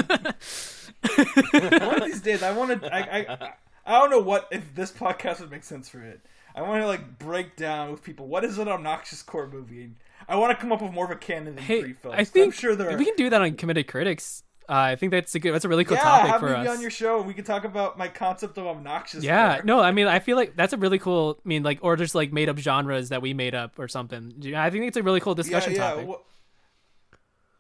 One 1.17 2.03
of 2.03 2.05
these 2.05 2.21
days, 2.21 2.43
I 2.43 2.53
want 2.53 2.81
to. 2.83 2.95
I, 2.95 2.99
I, 2.99 3.53
I 3.87 3.99
don't 4.01 4.11
know 4.11 4.21
what 4.21 4.49
if 4.51 4.75
this 4.75 4.91
podcast 4.93 5.41
would 5.41 5.51
make 5.51 5.65
sense 5.65 5.89
for 5.89 6.03
it. 6.03 6.21
I 6.55 6.63
want 6.63 6.83
to 6.83 6.87
like 6.87 7.19
break 7.19 7.57
down 7.57 7.91
with 7.91 8.03
people 8.03 8.27
what 8.27 8.45
is 8.45 8.59
an 8.59 8.69
obnoxious 8.69 9.23
core 9.23 9.47
movie. 9.47 9.91
I 10.29 10.37
want 10.37 10.57
to 10.57 10.61
come 10.61 10.73
up 10.73 10.83
with 10.83 10.93
more 10.93 11.05
of 11.05 11.11
a 11.11 11.17
canon 11.17 11.55
than 11.55 11.65
hey 11.65 11.83
three 11.83 11.93
films. 11.93 12.17
I 12.19 12.25
think 12.25 12.47
I'm 12.47 12.51
sure 12.53 12.75
there 12.75 12.91
are. 12.91 12.97
we 12.97 13.05
can 13.05 13.17
do 13.17 13.31
that 13.31 13.43
on 13.43 13.55
committed 13.55 13.87
critics 13.87 14.43
uh, 14.69 14.73
I 14.73 14.97
think 14.97 15.13
that's 15.13 15.35
a 15.35 15.39
good 15.39 15.55
that's 15.55 15.65
a 15.65 15.69
really 15.69 15.85
cool 15.85 15.97
yeah, 15.97 16.03
topic 16.03 16.31
have 16.33 16.41
for 16.41 16.49
me 16.49 16.55
us 16.55 16.65
be 16.65 16.69
on 16.69 16.81
your 16.81 16.91
show 16.91 17.19
and 17.19 17.27
we 17.27 17.35
can 17.35 17.45
talk 17.45 17.65
about 17.65 17.97
my 17.97 18.09
concept 18.09 18.59
of 18.59 18.67
obnoxious. 18.67 19.23
Yeah, 19.23 19.61
no, 19.65 19.81
I 19.81 19.93
mean, 19.93 20.07
I 20.07 20.19
feel 20.19 20.37
like 20.37 20.57
that's 20.57 20.73
a 20.73 20.77
really 20.77 20.99
cool. 20.99 21.39
I 21.45 21.49
mean, 21.49 21.63
like, 21.63 21.79
or 21.83 21.97
just 21.97 22.15
like 22.15 22.33
made 22.33 22.49
up 22.49 22.59
genres 22.59 23.09
that 23.11 23.23
we 23.23 23.35
made 23.35 23.55
up 23.55 23.79
or 23.79 23.89
something. 23.89 24.33
I 24.57 24.71
think 24.71 24.85
it's 24.87 24.97
a 24.97 25.03
really 25.03 25.21
cool 25.21 25.35
discussion 25.35 25.73
yeah, 25.75 25.79
yeah, 25.79 25.91
topic. 25.91 26.09
wha- 26.09 26.19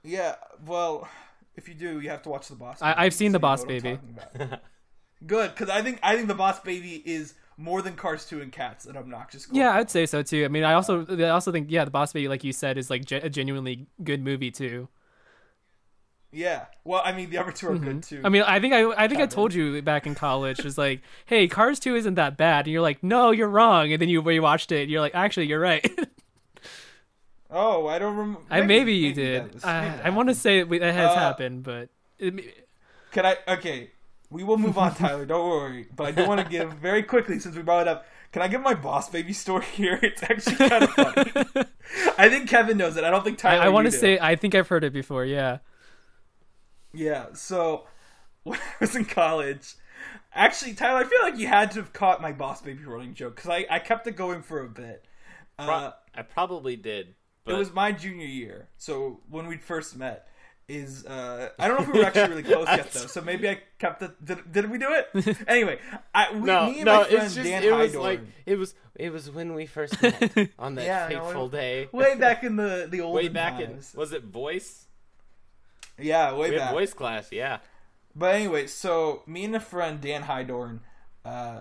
yeah, 0.02 0.34
well, 0.64 1.08
if 1.56 1.68
you 1.68 1.74
do, 1.74 2.00
you 2.00 2.10
have 2.10 2.22
to 2.22 2.28
watch 2.28 2.48
the 2.48 2.54
Boss. 2.54 2.80
I- 2.82 2.92
Baby 2.92 3.00
I've 3.02 3.14
seen 3.14 3.30
so 3.30 3.32
The 3.34 3.38
Boss 3.40 3.64
Baby. 3.64 3.98
Good, 5.26 5.50
because 5.54 5.70
I 5.70 5.82
think 5.82 5.98
I 6.02 6.14
think 6.14 6.28
the 6.28 6.34
Boss 6.34 6.60
Baby 6.60 7.02
is 7.04 7.34
more 7.56 7.80
than 7.82 7.94
Cars 7.94 8.26
Two 8.26 8.42
and 8.42 8.52
Cats 8.52 8.84
an 8.84 8.96
obnoxious. 8.96 9.48
Yeah. 9.50 9.72
I'd 9.72 9.90
say 9.90 10.06
so 10.06 10.22
too. 10.22 10.44
I 10.44 10.48
mean, 10.48 10.62
I 10.62 10.74
also, 10.74 11.06
I 11.06 11.30
also 11.30 11.50
think, 11.52 11.70
yeah, 11.70 11.84
the 11.84 11.90
Boss 11.90 12.12
Baby, 12.12 12.28
like 12.28 12.44
you 12.44 12.52
said, 12.52 12.76
is 12.76 12.90
like 12.90 13.04
ge- 13.06 13.12
a 13.12 13.30
genuinely 13.30 13.86
good 14.04 14.22
movie 14.22 14.50
too. 14.50 14.88
Yeah. 16.36 16.66
Well, 16.84 17.00
I 17.04 17.12
mean, 17.12 17.30
the 17.30 17.38
other 17.38 17.50
two 17.50 17.68
are 17.68 17.78
good 17.78 18.02
too. 18.02 18.16
Mm-hmm. 18.16 18.26
I 18.26 18.28
mean, 18.28 18.42
I 18.42 18.60
think 18.60 18.74
I, 18.74 19.04
I 19.04 19.08
think 19.08 19.20
I 19.20 19.26
told 19.26 19.54
you 19.54 19.80
back 19.82 20.06
in 20.06 20.14
college, 20.14 20.62
was 20.62 20.76
like, 20.76 21.00
hey, 21.26 21.48
Cars 21.48 21.80
Two 21.80 21.96
isn't 21.96 22.14
that 22.14 22.36
bad, 22.36 22.66
and 22.66 22.72
you're 22.72 22.82
like, 22.82 23.02
no, 23.02 23.30
you're 23.30 23.48
wrong, 23.48 23.92
and 23.92 24.00
then 24.00 24.08
you 24.08 24.22
rewatched 24.22 24.70
it, 24.70 24.82
and 24.82 24.90
you're 24.90 25.00
like, 25.00 25.14
actually, 25.14 25.46
you're 25.46 25.60
right. 25.60 25.88
Oh, 27.48 27.86
I 27.86 28.00
don't 28.00 28.16
remember. 28.16 28.40
I 28.50 28.62
maybe 28.62 28.94
you 28.94 29.14
did. 29.14 29.64
I, 29.64 30.00
I 30.04 30.10
want 30.10 30.28
to 30.28 30.34
say 30.34 30.64
that 30.64 30.80
that 30.80 30.94
has 30.94 31.10
Uh, 31.10 31.14
happened, 31.14 31.62
but 31.62 31.90
it, 32.18 32.34
Can 33.12 33.24
I? 33.24 33.36
Okay, 33.46 33.90
we 34.30 34.42
will 34.42 34.58
move 34.58 34.76
on, 34.76 34.94
Tyler. 34.96 35.24
Don't 35.24 35.48
worry. 35.48 35.86
But 35.94 36.06
I 36.06 36.10
do 36.10 36.26
want 36.26 36.40
to 36.40 36.50
give 36.50 36.72
very 36.82 37.04
quickly 37.04 37.38
since 37.38 37.54
we 37.54 37.62
brought 37.62 37.82
it 37.82 37.88
up. 37.88 38.04
Can 38.32 38.42
I 38.42 38.48
give 38.48 38.60
my 38.60 38.74
boss 38.74 39.08
baby 39.08 39.32
story 39.32 39.64
here? 39.72 39.98
It's 40.02 40.24
actually 40.24 40.56
kind 40.56 40.84
of 40.84 40.90
funny. 40.90 41.66
I 42.18 42.28
think 42.28 42.48
Kevin 42.48 42.76
knows 42.76 42.96
it. 42.96 43.04
I 43.04 43.10
don't 43.10 43.22
think 43.22 43.38
Tyler. 43.38 43.62
I, 43.62 43.66
I 43.66 43.68
want 43.68 43.86
to 43.86 43.92
say 43.92 44.18
I 44.18 44.34
think 44.34 44.56
I've 44.56 44.68
heard 44.68 44.82
it 44.82 44.92
before. 44.92 45.24
Yeah. 45.24 45.58
Yeah. 46.96 47.26
So 47.34 47.86
when 48.42 48.58
I 48.58 48.72
was 48.80 48.96
in 48.96 49.04
college, 49.04 49.74
actually, 50.34 50.74
Tyler, 50.74 51.00
I 51.00 51.04
feel 51.04 51.22
like 51.22 51.38
you 51.38 51.46
had 51.46 51.70
to 51.72 51.80
have 51.80 51.92
caught 51.92 52.20
my 52.22 52.32
boss 52.32 52.62
baby 52.62 52.84
running 52.84 53.14
joke 53.14 53.36
because 53.36 53.50
I 53.50 53.66
I 53.70 53.78
kept 53.78 54.06
it 54.06 54.16
going 54.16 54.42
for 54.42 54.60
a 54.62 54.68
bit. 54.68 55.04
Pro- 55.58 55.66
Uh, 55.68 55.92
I 56.14 56.22
probably 56.22 56.76
did. 56.76 57.14
But 57.44 57.54
it 57.54 57.58
was 57.58 57.72
my 57.72 57.92
junior 57.92 58.26
year, 58.26 58.68
so 58.76 59.20
when 59.30 59.46
we 59.46 59.56
first 59.56 59.96
met. 59.96 60.28
Is 60.68 61.06
uh 61.06 61.50
I 61.60 61.68
don't 61.68 61.76
know 61.76 61.84
if 61.84 61.92
we 61.92 62.00
were 62.00 62.04
actually 62.06 62.28
really 62.30 62.42
close 62.42 62.66
yet 62.66 62.90
though, 62.92 63.06
so 63.06 63.20
maybe 63.20 63.48
I 63.48 63.60
kept 63.78 64.02
it. 64.02 64.10
Did, 64.24 64.50
did 64.50 64.68
we 64.68 64.78
do 64.78 64.88
it? 64.90 65.38
Anyway, 65.46 65.78
I 66.12 66.32
we, 66.32 66.40
no, 66.40 66.66
me 66.66 66.76
and 66.78 66.86
no, 66.86 66.96
my 66.96 67.04
friend 67.04 67.22
it's 67.24 67.34
just 67.36 67.48
Dan 67.48 67.62
it 67.62 67.70
was 67.72 67.94
like 67.94 68.20
it 68.46 68.56
was 68.58 68.74
it 68.96 69.10
was 69.12 69.30
when 69.30 69.54
we 69.54 69.66
first 69.66 70.02
met 70.02 70.18
on 70.58 70.74
that 70.74 70.84
Yeah, 70.84 71.08
no, 71.08 71.24
fateful 71.24 71.46
it- 71.46 71.52
day. 71.52 71.88
way 71.92 72.16
back 72.18 72.42
in 72.42 72.56
the 72.56 72.88
the 72.90 73.00
old 73.00 73.14
Way 73.14 73.28
back 73.28 73.60
in 73.60 73.78
was 73.94 74.12
it 74.12 74.24
voice? 74.24 74.85
Yeah, 75.98 76.32
way 76.34 76.50
We 76.50 76.56
back. 76.56 76.68
had 76.68 76.74
voice 76.74 76.92
class, 76.94 77.32
yeah. 77.32 77.58
But 78.14 78.34
anyway, 78.34 78.66
so 78.66 79.22
me 79.26 79.44
and 79.44 79.54
a 79.56 79.60
friend 79.60 80.00
Dan 80.00 80.22
Hydorn, 80.22 80.80
uh, 81.24 81.60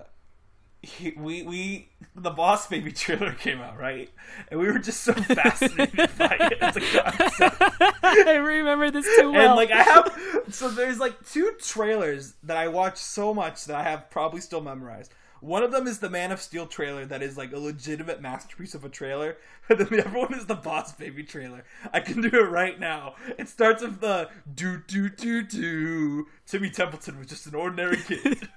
he, 0.82 1.14
we 1.18 1.44
we 1.44 1.90
the 2.16 2.30
Boss 2.30 2.68
Baby 2.68 2.92
trailer 2.92 3.34
came 3.40 3.60
out 3.60 3.78
right, 3.78 4.10
and 4.50 4.60
we 4.60 4.68
were 4.72 4.80
just 4.80 5.02
so 5.02 5.14
fascinated 5.14 6.10
by 6.18 6.38
it 6.40 6.62
a. 6.62 7.94
I 8.04 8.36
remember 8.36 8.92
this 8.92 9.06
too 9.18 9.32
well. 9.32 9.48
And 9.48 9.56
like 9.56 9.72
I 9.72 9.82
have, 9.84 10.18
so 10.50 10.70
there's 10.70 11.00
like 11.00 11.28
two 11.30 11.54
trailers 11.60 12.34
that 12.44 12.56
I 12.58 12.68
watched 12.68 13.00
so 13.00 13.34
much 13.34 13.66
that 13.66 13.76
I 13.76 13.84
have 13.84 14.10
probably 14.10 14.42
still 14.42 14.62
memorized. 14.62 15.12
One 15.46 15.62
of 15.62 15.72
them 15.72 15.86
is 15.86 16.00
the 16.00 16.10
Man 16.10 16.32
of 16.32 16.42
Steel 16.42 16.66
trailer 16.66 17.06
that 17.06 17.22
is 17.22 17.38
like 17.38 17.54
a 17.54 17.60
legitimate 17.60 18.20
masterpiece 18.20 18.74
of 18.74 18.84
a 18.84 18.90
trailer. 18.90 19.38
And 19.68 19.80
then 19.80 19.88
the 19.90 20.06
other 20.06 20.20
one 20.20 20.34
is 20.36 20.46
the 20.46 20.54
Boss 20.54 20.94
Baby 20.94 21.24
trailer. 21.24 21.64
I 21.92 22.00
can 22.00 22.22
do 22.22 22.28
it 22.28 22.50
right 22.50 22.80
now. 22.80 23.16
It 23.40 23.50
starts 23.50 23.82
with 23.82 24.00
the 24.00 24.30
do 24.54 24.78
do 24.88 25.10
do 25.10 25.42
do. 25.42 26.28
Timmy 26.46 26.70
Templeton 26.70 27.18
was 27.18 27.26
just 27.26 27.48
an 27.48 27.56
ordinary 27.56 27.98
kid, 27.98 28.48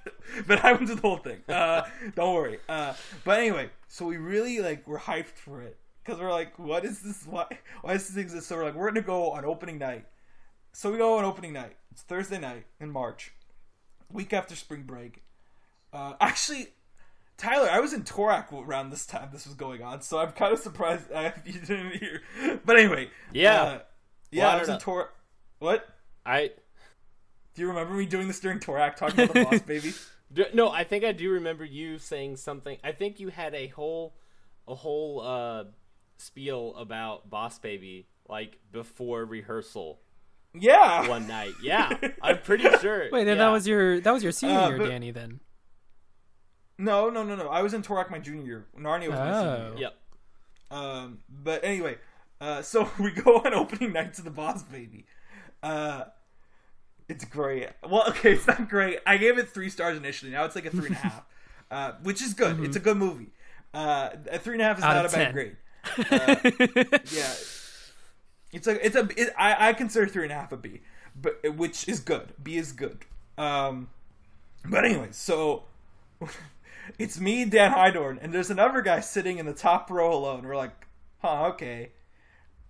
but 0.45 0.63
I 0.63 0.73
went 0.73 0.87
to 0.89 0.95
the 0.95 1.01
whole 1.01 1.17
thing. 1.17 1.39
Uh, 1.49 1.87
don't 2.15 2.35
worry. 2.35 2.59
Uh, 2.69 2.93
but 3.23 3.39
anyway, 3.39 3.71
so 3.87 4.05
we 4.05 4.17
really 4.17 4.59
like 4.59 4.87
we're 4.87 4.99
hyped 4.99 5.37
for 5.37 5.63
it 5.63 5.77
because 6.03 6.21
we're 6.21 6.31
like, 6.31 6.59
what 6.59 6.85
is 6.85 7.01
this? 7.01 7.25
Why 7.25 7.47
why 7.81 7.93
does 7.93 8.07
this 8.07 8.17
exist? 8.17 8.47
So 8.47 8.57
we're 8.57 8.65
like, 8.65 8.75
we're 8.75 8.89
gonna 8.89 9.01
go 9.01 9.31
on 9.31 9.45
opening 9.45 9.79
night. 9.79 10.05
So 10.73 10.91
we 10.91 10.99
go 10.99 11.17
on 11.17 11.25
opening 11.25 11.53
night. 11.53 11.75
It's 11.91 12.03
Thursday 12.03 12.39
night 12.39 12.65
in 12.79 12.91
March, 12.91 13.31
week 14.11 14.31
after 14.31 14.55
spring 14.55 14.83
break. 14.83 15.23
Uh, 15.91 16.13
actually, 16.21 16.67
Tyler, 17.39 17.69
I 17.71 17.79
was 17.79 17.93
in 17.93 18.03
Torak 18.03 18.51
around 18.53 18.91
this 18.91 19.05
time 19.07 19.29
this 19.33 19.45
was 19.47 19.55
going 19.55 19.81
on, 19.81 20.01
so 20.01 20.19
I'm 20.19 20.31
kind 20.33 20.53
of 20.53 20.59
surprised 20.59 21.11
uh, 21.13 21.31
you 21.45 21.53
didn't 21.53 21.93
hear. 21.93 22.21
But 22.65 22.77
anyway, 22.77 23.09
Yeah. 23.33 23.61
uh, 23.63 23.79
yeah, 24.31 24.43
Well, 24.43 24.51
I 24.51 24.57
I 24.57 24.59
was 24.59 24.69
in 24.69 24.77
Tor. 24.79 25.09
What? 25.59 25.87
I 26.25 26.51
Do 27.55 27.61
you 27.61 27.67
remember 27.69 27.93
me 27.95 28.05
doing 28.05 28.27
this 28.27 28.39
during 28.39 28.59
Torak, 28.59 28.95
talking 28.97 29.21
about 29.23 29.33
the 29.33 29.43
boss 29.45 29.61
baby? 29.61 29.93
d- 30.33 30.45
no, 30.53 30.69
I 30.69 30.83
think 30.83 31.03
I 31.03 31.11
do 31.13 31.31
remember 31.31 31.65
you 31.65 31.97
saying 31.97 32.35
something. 32.37 32.77
I 32.83 32.91
think 32.91 33.19
you 33.19 33.29
had 33.29 33.55
a 33.55 33.67
whole 33.67 34.15
a 34.67 34.75
whole 34.75 35.21
uh 35.21 35.63
spiel 36.17 36.75
about 36.77 37.29
Boss 37.29 37.57
Baby 37.57 38.07
like 38.27 38.59
before 38.71 39.25
rehearsal 39.25 40.01
Yeah. 40.53 41.07
one 41.07 41.27
night. 41.27 41.53
Yeah, 41.63 41.97
I'm 42.21 42.39
pretty 42.39 42.65
sure. 42.81 43.07
Wait, 43.11 43.23
then 43.23 43.37
yeah. 43.37 43.45
that 43.45 43.49
was 43.49 43.65
your 43.67 43.99
that 44.01 44.11
was 44.11 44.21
your 44.23 44.31
senior 44.33 44.59
Uh, 44.59 44.67
year, 44.69 44.77
but- 44.77 44.89
Danny. 44.89 45.11
Then. 45.11 45.39
No, 46.79 47.09
no, 47.09 47.23
no, 47.23 47.35
no. 47.35 47.49
I 47.49 47.61
was 47.61 47.73
in 47.75 47.83
Torak 47.83 48.09
my 48.09 48.17
junior 48.19 48.43
year. 48.45 48.65
Narnia 48.79 49.09
was 49.09 49.19
my 49.19 49.31
senior 49.33 49.71
Oh. 49.73 49.77
year. 49.77 49.77
Yep. 49.79 49.95
Um, 50.71 51.19
but 51.29 51.63
anyway, 51.63 51.97
uh, 52.41 52.61
so 52.71 52.89
we 52.99 53.11
go 53.11 53.35
on 53.37 53.53
opening 53.53 53.91
night 53.93 54.13
to 54.15 54.21
the 54.21 54.31
Boss 54.31 54.63
Baby. 54.63 55.05
Uh, 55.61 56.05
it's 57.09 57.25
great. 57.25 57.69
Well, 57.87 58.05
okay, 58.09 58.31
it's 58.33 58.47
not 58.47 58.69
great. 58.69 58.99
I 59.05 59.17
gave 59.17 59.37
it 59.37 59.49
three 59.49 59.69
stars 59.69 59.97
initially. 59.97 60.31
Now 60.31 60.45
it's 60.45 60.55
like 60.55 60.65
a 60.65 60.69
three 60.69 60.87
and 60.87 60.95
a 60.95 60.99
half, 61.09 61.25
uh, 61.69 61.91
which 62.03 62.21
is 62.21 62.33
good. 62.33 62.63
It's 62.63 62.75
a 62.77 62.79
good 62.79 62.97
movie. 62.97 63.31
Uh, 63.73 64.09
a 64.31 64.39
three 64.39 64.53
and 64.55 64.61
a 64.61 64.65
half 64.65 64.77
is 64.77 64.83
Out 64.83 64.95
not 64.95 65.05
of 65.05 65.13
a 65.13 65.15
bad 65.17 65.23
10. 65.25 65.33
grade. 65.33 65.57
Uh, 66.11 66.35
yeah, 67.11 67.33
it's 68.51 68.67
a 68.67 68.85
it's 68.85 68.95
a 68.95 69.07
it, 69.17 69.33
I 69.37 69.69
I 69.69 69.73
consider 69.73 70.07
three 70.07 70.23
and 70.23 70.31
a 70.31 70.35
half 70.35 70.51
a 70.51 70.57
B, 70.57 70.81
but 71.19 71.39
which 71.55 71.87
is 71.87 71.99
good. 71.99 72.33
B 72.43 72.57
is 72.57 72.71
good. 72.73 73.05
Um, 73.37 73.89
but 74.65 74.83
anyway, 74.85 75.07
so 75.11 75.63
it's 76.97 77.19
me, 77.19 77.45
Dan 77.45 77.71
Hydorn, 77.71 78.19
and 78.21 78.33
there's 78.33 78.49
another 78.49 78.81
guy 78.81 78.99
sitting 78.99 79.37
in 79.37 79.45
the 79.45 79.53
top 79.53 79.89
row 79.89 80.13
alone. 80.13 80.43
We're 80.43 80.55
like, 80.55 80.87
huh, 81.19 81.47
okay. 81.49 81.91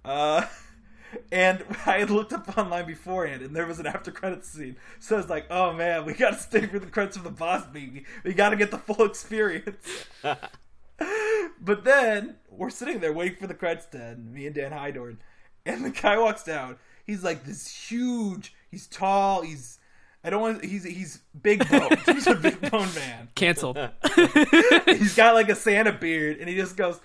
Uh, 0.04 0.46
and 1.32 1.64
I 1.86 2.00
had 2.00 2.10
looked 2.10 2.34
up 2.34 2.58
online 2.58 2.86
beforehand, 2.86 3.42
and 3.42 3.56
there 3.56 3.66
was 3.66 3.80
an 3.80 3.88
after 3.88 4.12
credits 4.12 4.50
scene. 4.50 4.76
So 5.00 5.16
I 5.16 5.20
was 5.20 5.30
like, 5.30 5.46
oh 5.50 5.74
man, 5.74 6.06
we 6.06 6.14
gotta 6.14 6.38
stay 6.38 6.66
for 6.66 6.80
the 6.80 6.88
credits 6.88 7.18
of 7.18 7.24
the 7.24 7.30
boss 7.30 7.66
baby. 7.68 8.06
We 8.24 8.34
gotta 8.34 8.56
get 8.56 8.72
the 8.72 8.78
full 8.78 9.06
experience. 9.06 10.06
but 10.22 11.84
then 11.84 12.36
we're 12.50 12.70
sitting 12.70 13.00
there 13.00 13.14
waiting 13.14 13.38
for 13.38 13.48
the 13.48 13.54
credits 13.54 13.86
to 13.88 14.04
end, 14.04 14.34
me 14.34 14.46
and 14.46 14.56
Dan 14.56 14.72
Hydorn, 14.72 15.18
and 15.66 15.86
the 15.86 15.92
guy 15.92 16.18
walks 16.18 16.44
down. 16.44 16.78
He's 17.06 17.24
like 17.24 17.46
this 17.46 17.68
huge. 17.68 18.54
He's 18.70 18.86
tall. 18.88 19.42
He's 19.42 19.79
I 20.24 20.30
don't 20.30 20.42
want. 20.42 20.66
He's 20.66 20.84
he's 20.84 21.20
big 21.42 21.68
boned. 21.70 21.98
he's 22.06 22.28
a 22.28 22.36
big 22.36 22.60
boned 22.70 22.94
man. 22.94 23.30
Cancelled. 23.36 23.78
He's 24.86 25.16
got 25.16 25.34
like 25.34 25.48
a 25.50 25.56
Santa 25.56 25.94
beard, 25.94 26.38
and 26.40 26.50
he 26.50 26.56
just 26.56 26.76
goes, 26.76 27.00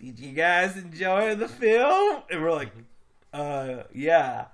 "Did 0.00 0.18
you 0.18 0.32
guys 0.32 0.76
enjoy 0.76 1.34
the 1.34 1.48
film?" 1.48 2.22
And 2.30 2.42
we're 2.42 2.52
like, 2.52 2.72
"Uh, 3.34 3.82
yeah." 3.92 4.46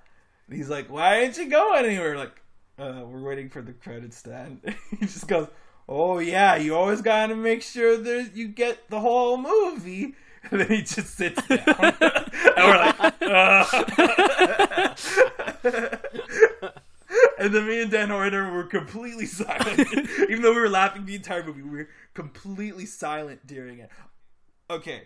And 0.47 0.57
he's 0.57 0.69
like, 0.69 0.89
"Why 0.89 1.21
aren't 1.21 1.37
you 1.37 1.49
going 1.49 1.85
anywhere?" 1.85 2.17
Like, 2.17 2.41
uh, 2.77 3.03
we're 3.05 3.21
waiting 3.21 3.49
for 3.49 3.61
the 3.61 3.71
credits 3.71 4.21
to 4.23 4.35
end. 4.35 4.75
he 4.99 5.05
just 5.05 5.29
goes, 5.29 5.47
"Oh 5.87 6.19
yeah, 6.19 6.57
you 6.57 6.75
always 6.75 7.01
got 7.01 7.27
to 7.27 7.35
make 7.35 7.61
sure 7.61 7.95
that 7.95 8.31
you 8.35 8.49
get 8.49 8.89
the 8.89 8.99
whole 8.99 9.37
movie." 9.37 10.15
And 10.51 10.61
then 10.61 10.67
he 10.67 10.81
just 10.81 11.15
sits 11.15 11.41
down, 11.47 11.59
and 11.69 12.57
we're 12.57 12.77
like, 12.77 13.15
"Uh." 13.21 13.65
And 17.37 17.53
then 17.53 17.67
me 17.67 17.81
and 17.81 17.91
Dan 17.91 18.09
Horner 18.09 18.51
were 18.51 18.63
completely 18.63 19.25
silent. 19.25 19.79
Even 20.29 20.41
though 20.41 20.53
we 20.53 20.61
were 20.61 20.69
laughing 20.69 21.05
the 21.05 21.15
entire 21.15 21.43
movie, 21.43 21.61
we 21.61 21.69
were 21.69 21.89
completely 22.13 22.85
silent 22.85 23.45
during 23.45 23.79
it. 23.79 23.89
Okay, 24.69 25.03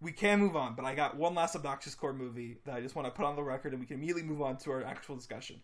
we 0.00 0.12
can 0.12 0.38
move 0.38 0.56
on, 0.56 0.74
but 0.74 0.84
I 0.84 0.94
got 0.94 1.16
one 1.16 1.34
last 1.34 1.56
obnoxious 1.56 1.94
core 1.94 2.12
movie 2.12 2.58
that 2.64 2.74
I 2.74 2.80
just 2.80 2.94
want 2.94 3.06
to 3.06 3.10
put 3.10 3.24
on 3.24 3.36
the 3.36 3.42
record, 3.42 3.72
and 3.72 3.80
we 3.80 3.86
can 3.86 3.96
immediately 3.96 4.22
move 4.22 4.40
on 4.40 4.56
to 4.58 4.70
our 4.70 4.82
actual 4.84 5.16
discussion. 5.16 5.62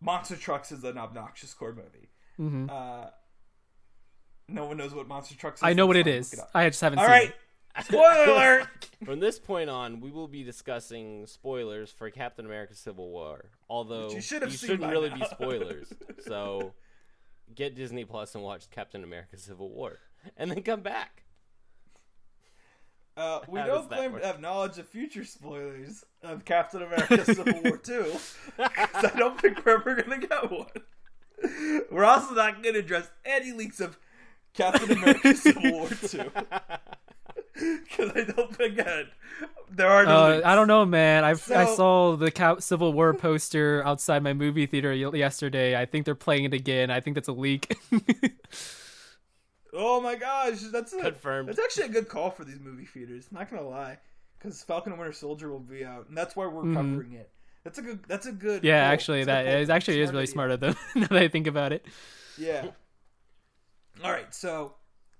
Monster 0.00 0.36
Trucks 0.36 0.72
is 0.72 0.82
an 0.84 0.98
obnoxious 0.98 1.54
core 1.54 1.74
movie. 1.74 2.08
Mhm. 2.40 2.70
Uh, 2.70 3.10
no 4.48 4.64
one 4.64 4.76
knows 4.76 4.94
what 4.94 5.06
Monster 5.06 5.36
Trucks 5.36 5.60
is. 5.60 5.64
I 5.64 5.72
know 5.72 5.86
what 5.86 5.96
it 5.96 6.06
is. 6.06 6.32
it. 6.32 6.40
I 6.54 6.68
just 6.68 6.80
haven't 6.80 6.98
All 6.98 7.04
seen 7.04 7.12
right, 7.12 7.28
it. 7.28 7.36
Spoiler 7.80 8.24
alert. 8.24 8.68
From 9.04 9.20
this 9.20 9.38
point 9.38 9.68
on, 9.70 10.00
we 10.00 10.10
will 10.10 10.28
be 10.28 10.42
discussing 10.44 11.26
spoilers 11.26 11.90
for 11.90 12.10
Captain 12.10 12.44
America: 12.46 12.74
Civil 12.74 13.10
War. 13.10 13.46
Although 13.68 14.06
Which 14.06 14.14
you 14.16 14.20
should 14.20 14.42
have 14.42 14.50
you 14.52 14.56
seen 14.58 14.68
shouldn't 14.70 14.90
really 14.90 15.08
now. 15.10 15.16
be 15.16 15.24
spoilers. 15.30 15.92
so 16.26 16.74
get 17.54 17.74
Disney 17.74 18.04
Plus 18.04 18.34
and 18.34 18.44
watch 18.44 18.70
Captain 18.70 19.02
America: 19.04 19.36
Civil 19.38 19.70
War, 19.70 19.98
and 20.36 20.50
then 20.50 20.62
come 20.62 20.80
back. 20.82 21.24
Uh, 23.14 23.40
we 23.46 23.60
How 23.60 23.66
don't 23.66 23.88
claim 23.88 24.12
work? 24.12 24.22
to 24.22 24.26
have 24.26 24.40
knowledge 24.40 24.78
of 24.78 24.88
future 24.88 25.24
spoilers 25.24 26.02
of 26.22 26.44
Captain 26.44 26.82
America: 26.82 27.24
Civil 27.34 27.60
War 27.62 27.76
Two, 27.76 28.04
'cause 28.56 29.04
I 29.04 29.12
don't 29.18 29.38
think 29.40 29.64
we're 29.66 29.74
ever 29.74 29.94
gonna 30.02 30.18
get 30.18 30.50
one. 30.50 30.66
We're 31.90 32.04
also 32.04 32.34
not 32.34 32.62
gonna 32.62 32.78
address 32.78 33.10
any 33.24 33.52
leaks 33.52 33.80
of 33.80 33.98
Captain 34.54 34.90
America: 34.96 35.34
Civil 35.34 35.72
War 35.72 35.88
Two, 35.88 36.30
because 37.54 38.10
I 38.14 38.24
don't 38.24 38.54
think 38.56 38.76
that 38.76 39.06
there 39.70 39.88
are 39.88 40.04
no. 40.04 40.10
Uh. 40.16 40.40
I 40.44 40.54
don't 40.54 40.68
know, 40.68 40.84
man. 40.84 41.24
I 41.24 41.30
I 41.30 41.34
saw 41.34 42.16
the 42.16 42.56
Civil 42.60 42.92
War 42.92 43.12
poster 43.14 43.82
outside 43.84 44.22
my 44.22 44.32
movie 44.32 44.66
theater 44.66 44.92
yesterday. 44.94 45.78
I 45.80 45.84
think 45.86 46.04
they're 46.04 46.14
playing 46.14 46.44
it 46.44 46.54
again. 46.54 46.90
I 46.90 47.00
think 47.00 47.14
that's 47.14 47.28
a 47.28 47.32
leak. 47.32 47.76
Oh 49.74 50.00
my 50.02 50.16
gosh, 50.16 50.60
that's 50.70 50.92
a, 50.92 51.00
Confirmed. 51.00 51.48
That's 51.48 51.58
actually 51.58 51.86
a 51.86 51.88
good 51.88 52.06
call 52.08 52.30
for 52.30 52.44
these 52.44 52.60
movie 52.60 52.84
theaters. 52.84 53.28
Not 53.30 53.50
gonna 53.50 53.66
lie, 53.66 53.96
because 54.38 54.62
Falcon 54.62 54.92
and 54.92 55.00
Winter 55.00 55.14
Soldier 55.14 55.50
will 55.50 55.60
be 55.60 55.82
out, 55.82 56.08
and 56.08 56.16
that's 56.16 56.36
why 56.36 56.46
we're 56.46 56.62
Mhm. 56.62 56.74
covering 56.74 57.12
it. 57.14 57.30
That's 57.64 57.78
a 57.78 57.82
good. 57.82 58.00
That's 58.06 58.26
a 58.26 58.32
good. 58.32 58.64
yeah, 58.64 58.84
pull. 58.86 58.92
actually, 58.92 59.20
It's 59.20 59.28
a 59.28 59.32
that 59.32 59.46
pull. 59.46 59.54
is 59.54 59.70
actually 59.70 60.00
is 60.02 60.10
really 60.10 60.24
idea. 60.24 60.32
smart 60.32 60.50
of 60.50 60.60
them. 60.60 60.76
now 60.94 61.06
that 61.06 61.18
I 61.18 61.28
think 61.28 61.46
about 61.46 61.72
it. 61.72 61.86
Yeah. 62.36 62.66
All 64.04 64.10
right, 64.10 64.34
so 64.34 64.74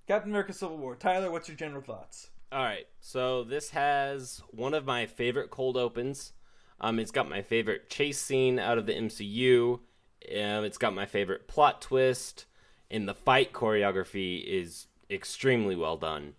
Captain 0.06 0.30
America: 0.30 0.52
Civil 0.52 0.78
War. 0.78 0.96
Tyler, 0.96 1.30
what's 1.30 1.48
your 1.48 1.56
general 1.56 1.82
thoughts? 1.82 2.30
All 2.50 2.62
right, 2.62 2.86
so 3.00 3.44
this 3.44 3.70
has 3.70 4.42
one 4.50 4.74
of 4.74 4.84
my 4.84 5.06
favorite 5.06 5.50
cold 5.50 5.76
opens. 5.76 6.32
Um, 6.80 6.98
it's 6.98 7.10
got 7.10 7.28
my 7.28 7.40
favorite 7.40 7.88
chase 7.88 8.18
scene 8.18 8.58
out 8.58 8.76
of 8.76 8.86
the 8.86 8.92
MCU. 8.92 9.74
Um, 9.74 10.64
it's 10.64 10.76
got 10.76 10.94
my 10.94 11.06
favorite 11.06 11.48
plot 11.48 11.80
twist, 11.80 12.46
and 12.90 13.08
the 13.08 13.14
fight 13.14 13.52
choreography 13.52 14.44
is 14.44 14.88
extremely 15.08 15.76
well 15.76 15.96
done. 15.96 16.34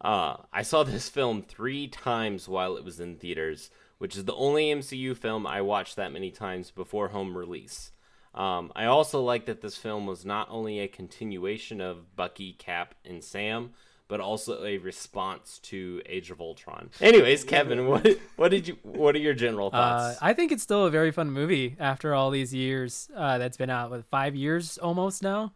Uh, 0.00 0.36
I 0.52 0.62
saw 0.62 0.82
this 0.84 1.08
film 1.08 1.42
three 1.42 1.88
times 1.88 2.48
while 2.48 2.76
it 2.76 2.84
was 2.84 3.00
in 3.00 3.16
theaters, 3.16 3.70
which 3.98 4.16
is 4.16 4.24
the 4.24 4.34
only 4.34 4.66
MCU 4.66 5.16
film 5.16 5.46
I 5.46 5.60
watched 5.60 5.96
that 5.96 6.12
many 6.12 6.30
times 6.30 6.70
before 6.70 7.08
home 7.08 7.36
release. 7.36 7.90
Um, 8.38 8.72
I 8.76 8.84
also 8.84 9.20
like 9.20 9.46
that 9.46 9.60
this 9.60 9.76
film 9.76 10.06
was 10.06 10.24
not 10.24 10.46
only 10.50 10.78
a 10.80 10.88
continuation 10.88 11.80
of 11.80 12.14
Bucky, 12.16 12.52
Cap, 12.52 12.94
and 13.04 13.22
Sam, 13.22 13.70
but 14.06 14.20
also 14.20 14.64
a 14.64 14.78
response 14.78 15.58
to 15.64 16.00
Age 16.06 16.30
of 16.30 16.40
Ultron. 16.40 16.88
Anyways, 17.00 17.44
Kevin, 17.44 17.86
what 17.88 18.06
what 18.36 18.50
did 18.50 18.68
you 18.68 18.78
what 18.82 19.14
are 19.16 19.18
your 19.18 19.34
general 19.34 19.66
Uh, 19.66 19.70
thoughts? 19.72 20.18
I 20.22 20.32
think 20.34 20.52
it's 20.52 20.62
still 20.62 20.86
a 20.86 20.90
very 20.90 21.10
fun 21.10 21.30
movie 21.30 21.76
after 21.80 22.14
all 22.14 22.30
these 22.30 22.54
years 22.54 23.10
uh, 23.14 23.38
that's 23.38 23.56
been 23.56 23.70
out. 23.70 23.90
With 23.90 24.06
five 24.06 24.34
years 24.36 24.78
almost 24.78 25.22
now. 25.22 25.52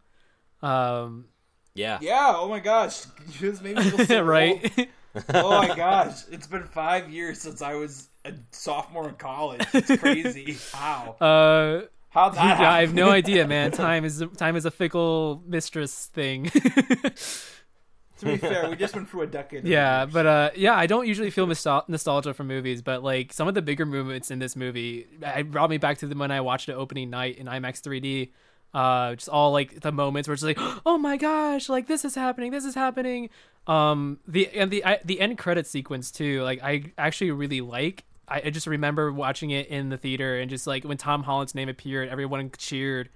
Um, 0.61 1.25
yeah. 1.73 1.97
Yeah. 2.01 2.33
Oh 2.35 2.47
my 2.49 2.59
gosh, 2.59 3.05
you 3.27 3.51
just 3.51 3.63
made 3.63 3.77
me 3.77 3.83
feel 3.89 4.05
so 4.05 4.21
right? 4.23 4.71
old. 4.77 4.87
Oh 5.33 5.67
my 5.67 5.75
gosh, 5.75 6.21
it's 6.31 6.47
been 6.47 6.63
five 6.63 7.09
years 7.09 7.39
since 7.41 7.61
I 7.61 7.75
was 7.75 8.09
a 8.25 8.33
sophomore 8.51 9.09
in 9.09 9.15
college. 9.15 9.65
It's 9.73 9.95
crazy. 9.99 10.57
Wow. 10.73 11.15
uh, 11.19 11.81
How 12.13 12.29
that? 12.29 12.59
yeah, 12.59 12.71
I 12.71 12.81
have 12.81 12.93
no 12.93 13.09
idea, 13.21 13.47
man. 13.47 13.71
Time 13.71 14.05
is 14.05 14.23
time 14.37 14.55
is 14.55 14.65
a 14.65 14.71
fickle 14.71 15.43
mistress 15.45 16.05
thing. 16.07 16.51
To 18.19 18.25
be 18.27 18.37
fair, 18.37 18.69
we 18.69 18.75
just 18.77 18.95
went 18.95 19.09
through 19.09 19.23
a 19.23 19.27
decade. 19.27 19.65
yeah, 19.65 20.03
years. 20.03 20.13
but 20.13 20.25
uh, 20.25 20.49
yeah, 20.55 20.75
I 20.75 20.85
don't 20.85 21.07
usually 21.07 21.29
feel 21.29 21.45
nostal- 21.47 21.89
nostalgia 21.89 22.33
for 22.33 22.43
movies, 22.43 22.81
but 22.81 23.03
like 23.03 23.33
some 23.33 23.47
of 23.49 23.53
the 23.53 23.61
bigger 23.61 23.85
moments 23.85 24.31
in 24.31 24.39
this 24.39 24.55
movie, 24.55 25.07
it 25.21 25.51
brought 25.51 25.69
me 25.69 25.77
back 25.77 25.97
to 25.97 26.07
the 26.07 26.15
when 26.15 26.31
I 26.31 26.39
watched 26.39 26.69
it 26.69 26.73
opening 26.73 27.09
night 27.09 27.37
in 27.37 27.47
IMAX 27.47 27.81
3D. 27.81 28.29
Uh, 28.73 29.15
just 29.15 29.29
all 29.29 29.51
like 29.51 29.81
the 29.81 29.91
moments 29.91 30.27
where 30.27 30.33
it's 30.33 30.43
like, 30.43 30.57
oh 30.85 30.97
my 30.97 31.17
gosh, 31.17 31.67
like 31.67 31.87
this 31.87 32.05
is 32.05 32.15
happening, 32.15 32.51
this 32.51 32.65
is 32.65 32.75
happening. 32.75 33.29
Um, 33.67 34.19
the 34.27 34.47
and 34.49 34.71
the 34.71 34.85
I, 34.85 34.99
the 35.03 35.19
end 35.19 35.37
credit 35.37 35.67
sequence 35.67 36.09
too, 36.11 36.43
like 36.43 36.61
I 36.63 36.93
actually 36.97 37.31
really 37.31 37.61
like. 37.61 38.05
I, 38.27 38.41
I 38.45 38.49
just 38.49 38.67
remember 38.67 39.11
watching 39.11 39.51
it 39.51 39.67
in 39.67 39.89
the 39.89 39.97
theater 39.97 40.39
and 40.39 40.49
just 40.49 40.65
like 40.67 40.83
when 40.83 40.97
Tom 40.97 41.23
Holland's 41.23 41.53
name 41.55 41.69
appeared, 41.69 42.09
everyone 42.09 42.51
cheered. 42.57 43.09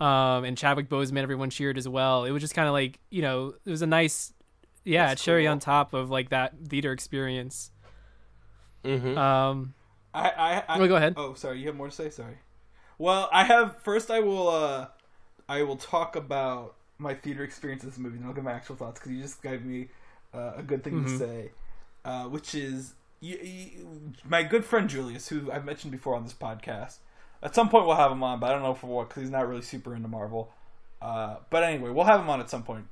Um, 0.00 0.44
and 0.44 0.56
Chadwick 0.56 0.88
Boseman, 0.88 1.22
everyone 1.22 1.50
cheered 1.50 1.76
as 1.76 1.88
well. 1.88 2.24
It 2.24 2.30
was 2.30 2.40
just 2.40 2.54
kind 2.54 2.68
of 2.68 2.72
like 2.72 3.00
you 3.10 3.20
know, 3.22 3.54
it 3.64 3.70
was 3.70 3.82
a 3.82 3.86
nice, 3.86 4.32
yeah, 4.84 5.08
That's 5.08 5.24
cherry 5.24 5.44
cool. 5.44 5.52
on 5.52 5.58
top 5.58 5.92
of 5.92 6.08
like 6.10 6.28
that 6.30 6.54
theater 6.68 6.92
experience. 6.92 7.70
Mm-hmm. 8.84 9.18
Um, 9.18 9.74
I, 10.14 10.28
I, 10.30 10.64
I 10.68 10.78
Oh, 10.80 10.88
go 10.88 10.96
ahead. 10.96 11.14
Oh, 11.16 11.34
sorry. 11.34 11.58
You 11.60 11.66
have 11.66 11.76
more 11.76 11.88
to 11.88 11.94
say. 11.94 12.10
Sorry. 12.10 12.38
Well, 12.96 13.28
I 13.32 13.44
have 13.44 13.82
first. 13.82 14.10
I 14.10 14.20
will. 14.20 14.48
uh 14.48 14.86
I 15.48 15.62
will 15.62 15.76
talk 15.76 16.14
about 16.14 16.74
my 16.98 17.14
theater 17.14 17.42
experience 17.42 17.82
in 17.82 17.88
this 17.88 17.98
movie, 17.98 18.18
and 18.18 18.26
I'll 18.26 18.34
give 18.34 18.44
my 18.44 18.52
actual 18.52 18.76
thoughts 18.76 19.00
because 19.00 19.12
you 19.12 19.22
just 19.22 19.42
gave 19.42 19.64
me 19.64 19.88
uh, 20.34 20.52
a 20.56 20.62
good 20.62 20.84
thing 20.84 21.04
to 21.04 21.10
Mhm. 21.10 21.18
say, 21.18 21.50
uh, 22.04 22.24
which 22.24 22.54
is 22.54 22.92
you, 23.20 23.36
you, 23.38 24.12
my 24.24 24.42
good 24.42 24.64
friend 24.64 24.88
Julius, 24.88 25.28
who 25.28 25.50
I've 25.50 25.64
mentioned 25.64 25.92
before 25.92 26.14
on 26.14 26.24
this 26.24 26.34
podcast. 26.34 26.98
At 27.42 27.54
some 27.54 27.68
point, 27.68 27.86
we'll 27.86 27.96
have 27.96 28.10
him 28.10 28.22
on, 28.22 28.40
but 28.40 28.50
I 28.50 28.52
don't 28.52 28.62
know 28.62 28.74
for 28.74 28.88
what 28.88 29.08
because 29.08 29.22
he's 29.22 29.30
not 29.30 29.48
really 29.48 29.62
super 29.62 29.94
into 29.94 30.08
Marvel. 30.08 30.52
Uh, 31.00 31.36
but 31.50 31.62
anyway, 31.62 31.90
we'll 31.90 32.04
have 32.04 32.20
him 32.20 32.28
on 32.28 32.40
at 32.40 32.50
some 32.50 32.64
point. 32.64 32.86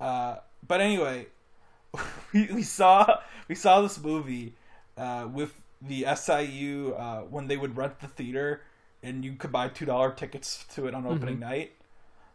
Uh, 0.00 0.36
but 0.66 0.80
anyway, 0.80 1.26
we, 2.32 2.48
we 2.52 2.62
saw 2.62 3.20
we 3.48 3.54
saw 3.54 3.80
this 3.80 4.02
movie 4.02 4.54
uh, 4.96 5.28
with 5.32 5.52
the 5.80 6.06
SIU 6.14 6.94
uh, 6.96 7.20
when 7.22 7.46
they 7.46 7.56
would 7.56 7.76
rent 7.76 8.00
the 8.00 8.08
theater 8.08 8.62
and 9.04 9.24
you 9.24 9.34
could 9.34 9.52
buy 9.52 9.68
two 9.68 9.84
dollar 9.84 10.10
tickets 10.10 10.64
to 10.74 10.86
it 10.86 10.94
on 10.94 11.06
opening 11.06 11.38
night. 11.38 11.72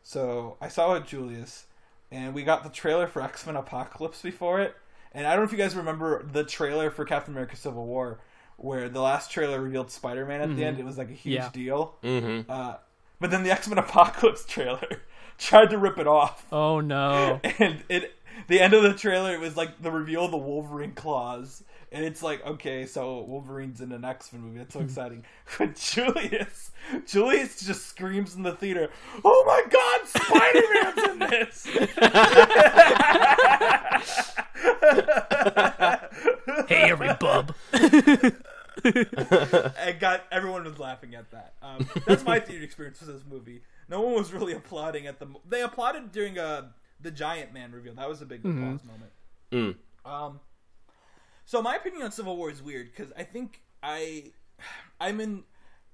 So 0.03 0.55
I 0.61 0.69
saw 0.69 0.93
it 0.93 1.05
Julius, 1.05 1.65
and 2.11 2.33
we 2.33 2.43
got 2.43 2.63
the 2.63 2.69
trailer 2.69 3.07
for 3.07 3.21
X 3.21 3.45
Men 3.45 3.55
Apocalypse 3.55 4.21
before 4.21 4.61
it. 4.61 4.75
And 5.13 5.25
I 5.25 5.31
don't 5.31 5.39
know 5.39 5.45
if 5.45 5.51
you 5.51 5.57
guys 5.57 5.75
remember 5.75 6.23
the 6.23 6.43
trailer 6.43 6.91
for 6.91 7.05
Captain 7.05 7.33
America: 7.33 7.55
Civil 7.55 7.85
War, 7.85 8.19
where 8.57 8.89
the 8.89 9.01
last 9.01 9.31
trailer 9.31 9.59
revealed 9.61 9.89
Spider 9.91 10.25
Man 10.25 10.41
at 10.41 10.55
the 10.55 10.63
end. 10.63 10.79
It 10.79 10.85
was 10.85 10.97
like 10.97 11.09
a 11.09 11.13
huge 11.13 11.35
Yeah. 11.35 11.49
deal. 11.51 11.95
Mm-hmm. 12.03 12.49
Uh, 12.51 12.75
but 13.19 13.31
then 13.31 13.43
the 13.43 13.51
X 13.51 13.67
Men 13.67 13.77
Apocalypse 13.79 14.45
trailer 14.47 15.01
tried 15.37 15.69
to 15.71 15.77
rip 15.77 15.97
it 15.97 16.07
off 16.07 16.45
oh 16.51 16.79
no. 16.79 17.39
and 17.59 17.83
it 17.89 18.13
the 18.47 18.59
end 18.61 18.73
of 18.73 18.83
the 18.83 18.93
trailer 18.93 19.33
it 19.33 19.39
was 19.39 19.57
like 19.57 19.81
the 19.81 19.91
reveal 19.91 20.25
of 20.25 20.31
the 20.31 20.37
Wolverine 20.37 20.93
claws. 20.93 21.63
And 21.91 22.05
it's 22.05 22.21
like, 22.21 22.45
okay, 22.45 22.85
so 22.85 23.21
Wolverine's 23.21 23.81
in 23.81 23.91
an 23.91 24.05
X 24.05 24.31
Men 24.31 24.43
movie. 24.43 24.59
That's 24.59 24.75
so 24.75 24.79
exciting. 24.81 25.25
But 25.57 25.75
Julius, 25.75 26.69
Julius 27.07 27.59
just 27.65 27.87
screams 27.87 28.35
in 28.35 28.43
the 28.43 28.51
theater, 28.51 28.91
"Oh 29.25 29.43
my 29.47 29.63
God, 29.71 30.07
Spider 30.07 30.61
Man's 30.71 31.03
in 31.09 31.19
this!" 31.29 31.67
hey, 36.67 36.89
every 36.91 37.13
bub. 37.19 37.53
and 39.77 39.99
got 39.99 40.23
everyone 40.31 40.63
was 40.63 40.78
laughing 40.89 41.15
at 41.15 41.29
that. 41.31 41.53
Um, 41.61 41.87
that's 42.07 42.23
my 42.23 42.39
theater 42.39 42.63
experience 42.63 42.99
with 43.01 43.13
this 43.13 43.23
movie. 43.29 43.61
No 43.87 44.01
one 44.01 44.13
was 44.15 44.33
really 44.33 44.53
applauding 44.53 45.07
at 45.07 45.19
the. 45.19 45.27
They 45.47 45.61
applauded 45.61 46.11
during 46.11 46.37
uh, 46.37 46.69
the 46.99 47.11
Giant 47.11 47.53
Man 47.53 47.71
reveal. 47.71 47.93
That 47.93 48.09
was 48.09 48.21
a 48.21 48.25
big 48.25 48.39
applause 48.39 48.81
moment. 48.83 49.11
Mm. 49.51 49.75
Um, 50.05 50.39
so 51.45 51.61
my 51.61 51.75
opinion 51.75 52.03
on 52.03 52.11
Civil 52.11 52.37
War 52.37 52.49
is 52.49 52.61
weird 52.61 52.91
because 52.91 53.11
I 53.17 53.23
think 53.23 53.61
I, 53.83 54.31
I'm 54.99 55.19
in. 55.19 55.43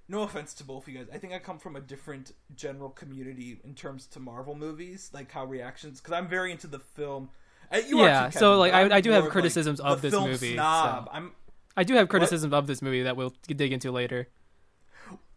No 0.08 0.22
offense 0.22 0.54
to 0.56 0.64
both 0.64 0.84
of 0.84 0.94
you 0.94 1.00
guys. 1.00 1.08
I 1.12 1.18
think 1.18 1.34
I 1.34 1.40
come 1.40 1.58
from 1.58 1.76
a 1.76 1.82
different 1.82 2.32
general 2.56 2.90
community 2.90 3.60
in 3.64 3.74
terms 3.74 4.06
to 4.08 4.20
Marvel 4.20 4.54
movies, 4.54 5.10
like 5.14 5.32
how 5.32 5.46
reactions. 5.46 6.00
Because 6.00 6.14
I'm 6.14 6.28
very 6.28 6.52
into 6.52 6.68
the 6.68 6.78
film. 6.78 7.30
Uh, 7.74 7.78
you 7.78 8.04
Yeah, 8.04 8.30
too, 8.30 8.38
so, 8.38 8.60
like, 8.60 8.72
I- 8.72 8.82
I'm 8.84 9.02
do 9.02 9.10
have 9.10 9.28
criticisms 9.30 9.80
the 9.80 9.86
of 9.86 10.04
this 10.04 10.14
film 10.14 10.30
movie, 10.30 10.54
Snob. 10.54 11.06
so. 11.06 11.12
I'm 11.12 11.32
I 11.78 11.84
do 11.84 11.96
have 11.96 12.08
criticisms 12.08 12.54
of 12.54 12.68
this 12.68 12.82
movie 12.82 13.04
that 13.04 13.18
we'll 13.18 13.34
dig 13.48 13.74
into 13.74 13.92
later. 13.92 14.28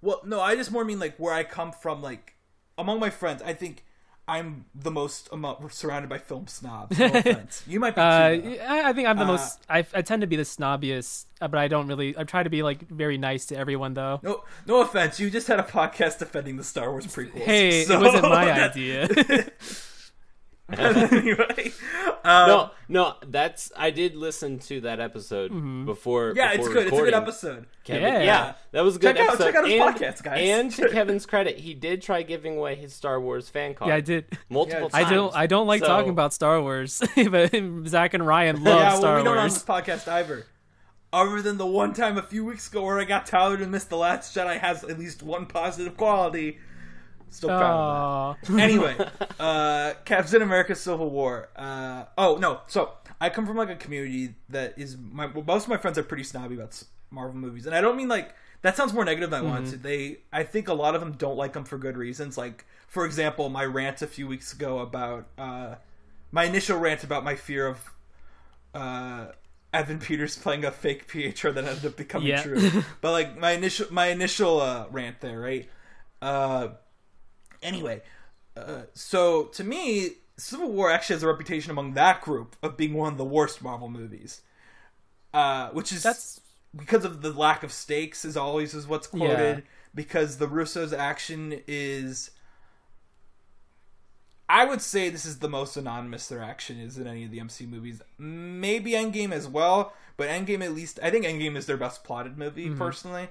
Well, 0.01 0.21
no, 0.25 0.41
I 0.41 0.55
just 0.57 0.71
more 0.71 0.85
mean 0.85 0.99
like 0.99 1.17
where 1.17 1.33
I 1.35 1.45
come 1.45 1.73
from. 1.73 2.03
Like 2.03 2.35
among 2.77 3.01
my 3.01 3.11
friends, 3.11 3.43
I 3.43 3.53
think 3.55 3.85
I'm 4.27 4.67
the 4.75 4.91
most 4.91 5.31
surrounded 5.71 6.09
by 6.09 6.19
film 6.19 6.47
snobs. 6.49 6.99
No. 6.99 7.09
You 7.67 7.81
might 7.81 7.95
be. 7.95 8.01
Uh, 8.01 8.31
too. 8.37 8.59
I 8.67 8.91
I 8.91 8.93
think 8.93 9.09
I'm 9.09 9.17
the 9.17 9.25
Uh, 9.25 9.29
most. 9.29 9.61
I, 9.69 9.79
I 9.95 10.03
tend 10.03 10.21
to 10.21 10.27
be 10.27 10.37
the 10.37 10.43
snobbiest, 10.43 11.25
uh, 11.41 11.49
but 11.49 11.59
I 11.59 11.67
don't 11.69 11.87
really. 11.89 12.17
I 12.17 12.25
try 12.25 12.43
to 12.43 12.51
be 12.51 12.63
like 12.63 12.87
very 12.89 13.17
nice 13.19 13.47
to 13.47 13.57
everyone, 13.57 13.95
though. 13.95 14.21
no, 14.23 14.45
no 14.67 14.81
offense. 14.83 15.19
You 15.19 15.31
just 15.31 15.49
had 15.49 15.59
a 15.59 15.63
podcast 15.65 16.19
defending 16.19 16.57
the 16.57 16.65
Star 16.65 16.91
Wars 16.91 17.07
prequels. 17.07 17.43
Hey, 17.43 17.85
so 17.85 17.99
it 18.01 18.05
wasn't 18.05 18.25
my 18.25 18.53
idea. 18.69 19.09
anyway, 20.77 21.73
um, 22.25 22.49
no, 22.49 22.71
no, 22.89 23.15
that's 23.27 23.73
I 23.77 23.91
did 23.91 24.15
listen 24.17 24.59
to 24.61 24.83
that 24.83 25.01
episode 25.01 25.49
before. 25.87 26.35
yeah, 26.37 26.51
it's 26.51 26.59
before 26.59 26.73
good. 26.75 26.87
It's 26.89 26.97
a 26.99 27.01
good 27.03 27.15
episode. 27.15 27.67
Kevin, 27.85 28.03
Yeah. 28.03 28.23
yeah. 28.23 28.53
that 28.73 28.83
was 28.85 28.97
a 28.97 28.99
good 28.99 29.17
Check 29.17 29.29
out- 29.31 29.39
check 29.39 29.55
out 29.55 29.67
his 29.67 29.81
and, 29.81 29.97
podcast, 29.97 30.23
guys. 30.23 30.41
And 30.47 30.71
to 30.73 30.89
Kevin's 30.93 31.25
credit, 31.25 31.57
he 31.59 31.73
did 31.73 32.03
try 32.03 32.23
giving 32.23 32.59
away 32.59 32.75
his 32.75 32.93
Star 32.93 33.19
Wars 33.19 33.49
fan 33.49 33.73
card 33.75 33.89
yeah, 33.89 33.95
I 33.95 34.01
did. 34.01 34.27
multiple 34.51 34.91
Yeah, 34.93 34.99
I 34.99 35.03
times. 35.05 35.15
don't. 35.15 35.35
I 35.37 35.47
don't 35.47 35.67
like 35.67 35.81
So- 35.81 35.87
talking 35.87 36.11
about 36.11 36.35
Star 36.35 36.61
Wars, 36.61 37.03
but 37.31 37.55
Zach 37.87 38.13
and 38.13 38.27
Ryan 38.27 38.63
love 38.63 38.79
yeah, 38.79 38.89
well, 38.91 38.99
Star 38.99 39.17
we 39.19 39.25
don't 39.25 39.39
on 39.39 39.45
this 39.49 39.65
podcast 39.65 40.07
either. 40.07 40.45
Other 41.11 41.41
than 41.41 41.57
the 41.57 41.67
one 41.67 41.95
time 41.95 42.19
a 42.19 42.23
few 42.23 42.45
weeks 42.45 42.69
ago 42.71 42.83
where 42.83 42.99
I 43.01 43.05
got 43.05 43.25
Tyler 43.25 43.57
to 43.57 43.67
miss 43.67 43.85
the 43.85 43.97
Last 43.97 44.37
Jedi 44.37 44.59
has 44.59 44.85
at 44.85 44.99
least 44.99 45.23
one 45.23 45.47
positive 45.47 45.97
quality. 45.97 46.59
Still 47.31 47.51
proud 47.51 48.37
of 48.41 48.47
that. 48.49 48.61
Anyway, 48.63 48.97
uh, 49.39 49.93
Captain 50.05 50.43
America: 50.43 50.75
Civil 50.75 51.11
War. 51.11 51.49
Uh, 51.57 52.05
oh 52.17 52.37
no, 52.37 52.61
so 52.69 52.93
I 53.21 53.31
come 53.31 53.47
from 53.47 53.57
like 53.57 53.71
a 53.71 53.77
community 53.77 54.35
that 54.49 54.75
is 54.79 54.97
my 54.97 55.27
well, 55.27 55.45
most 55.45 55.65
of 55.65 55.69
my 55.71 55.77
friends 55.77 55.99
are 55.99 56.03
pretty 56.03 56.25
snobby 56.25 56.55
about 56.55 56.83
Marvel 57.11 57.37
movies, 57.37 57.67
and 57.67 57.75
I 57.75 57.81
don't 57.81 57.97
mean 57.97 58.09
like 58.09 58.35
that 58.63 58.77
sounds 58.77 58.93
more 58.93 59.05
negative 59.05 59.31
than 59.31 59.45
I 59.45 59.49
want 59.49 59.69
to. 59.69 59.77
They, 59.77 60.19
I 60.33 60.43
think 60.43 60.67
a 60.69 60.75
lot 60.75 60.95
of 60.95 61.01
them 61.01 61.13
don't 61.13 61.37
like 61.37 61.53
them 61.53 61.65
for 61.65 61.79
good 61.79 61.97
reasons. 61.97 62.37
Like 62.37 62.65
for 62.89 63.05
example, 63.07 63.49
my 63.51 63.65
rant 63.65 64.03
a 64.03 64.07
few 64.07 64.27
weeks 64.27 64.53
ago 64.53 64.79
about 64.81 65.27
uh, 65.39 65.75
my 66.33 66.45
initial 66.45 66.79
rant 66.79 67.05
about 67.05 67.23
my 67.25 67.37
fear 67.37 67.67
of 67.67 67.79
uh, 68.75 69.27
Evan 69.73 69.99
Peters 69.99 70.37
playing 70.43 70.65
a 70.65 70.71
fake 70.71 71.07
Pietro 71.09 71.53
that 71.53 71.65
ended 71.65 71.87
up 71.87 71.97
becoming 71.97 72.29
Yeah. 72.29 72.43
true. 72.43 72.83
but 73.01 73.13
like 73.13 73.39
my 73.39 73.53
initial 73.53 73.87
my 73.91 74.07
initial 74.07 74.61
uh, 74.61 74.87
rant 74.91 75.21
there, 75.21 75.39
right? 75.41 75.69
Uh, 76.21 76.69
anyway, 77.63 78.03
uh, 78.57 78.83
so 78.95 79.45
to 79.47 79.65
me, 79.65 80.13
Civil 80.37 80.71
War 80.71 80.91
actually 80.91 81.15
has 81.17 81.23
a 81.23 81.29
reputation 81.29 81.71
among 81.71 81.95
that 81.95 82.21
group 82.21 82.57
of 82.63 82.77
being 82.77 82.95
one 82.95 83.13
of 83.13 83.19
the 83.19 83.25
worst 83.25 83.63
Marvel 83.63 83.89
movies, 83.89 84.43
uh, 85.35 85.71
which 85.71 85.93
is 85.93 86.03
That's 86.03 86.41
because 86.77 87.05
of 87.05 87.23
the 87.23 87.33
lack 87.33 87.63
of 87.63 87.73
stakes. 87.73 88.25
Is 88.25 88.37
always 88.37 88.75
is 88.75 88.87
what's 88.87 89.07
quoted 89.07 89.57
Yeah. 89.59 89.61
because 89.95 90.39
the 90.39 90.47
Russo's 90.49 90.93
action 90.93 91.61
is 91.67 92.31
I 94.51 94.65
would 94.65 94.81
say 94.81 95.11
this 95.11 95.27
is 95.27 95.41
the 95.41 95.49
most 95.49 95.77
anonymous 95.77 96.29
their 96.29 96.43
action 96.43 96.81
is 96.81 96.97
in 96.97 97.07
any 97.07 97.25
of 97.25 97.31
the 97.31 97.41
MC 97.41 97.67
movies. 97.67 98.01
Maybe 98.17 98.93
Endgame 98.93 99.33
as 99.33 99.47
well, 99.47 99.93
but 100.17 100.29
Endgame 100.29 100.65
at 100.65 100.75
least 100.75 100.99
I 101.03 101.11
think 101.11 101.27
Endgame 101.27 101.57
is 101.57 101.67
their 101.67 101.77
best 101.77 102.03
plotted 102.03 102.39
movie 102.39 102.71
personally, 102.71 103.29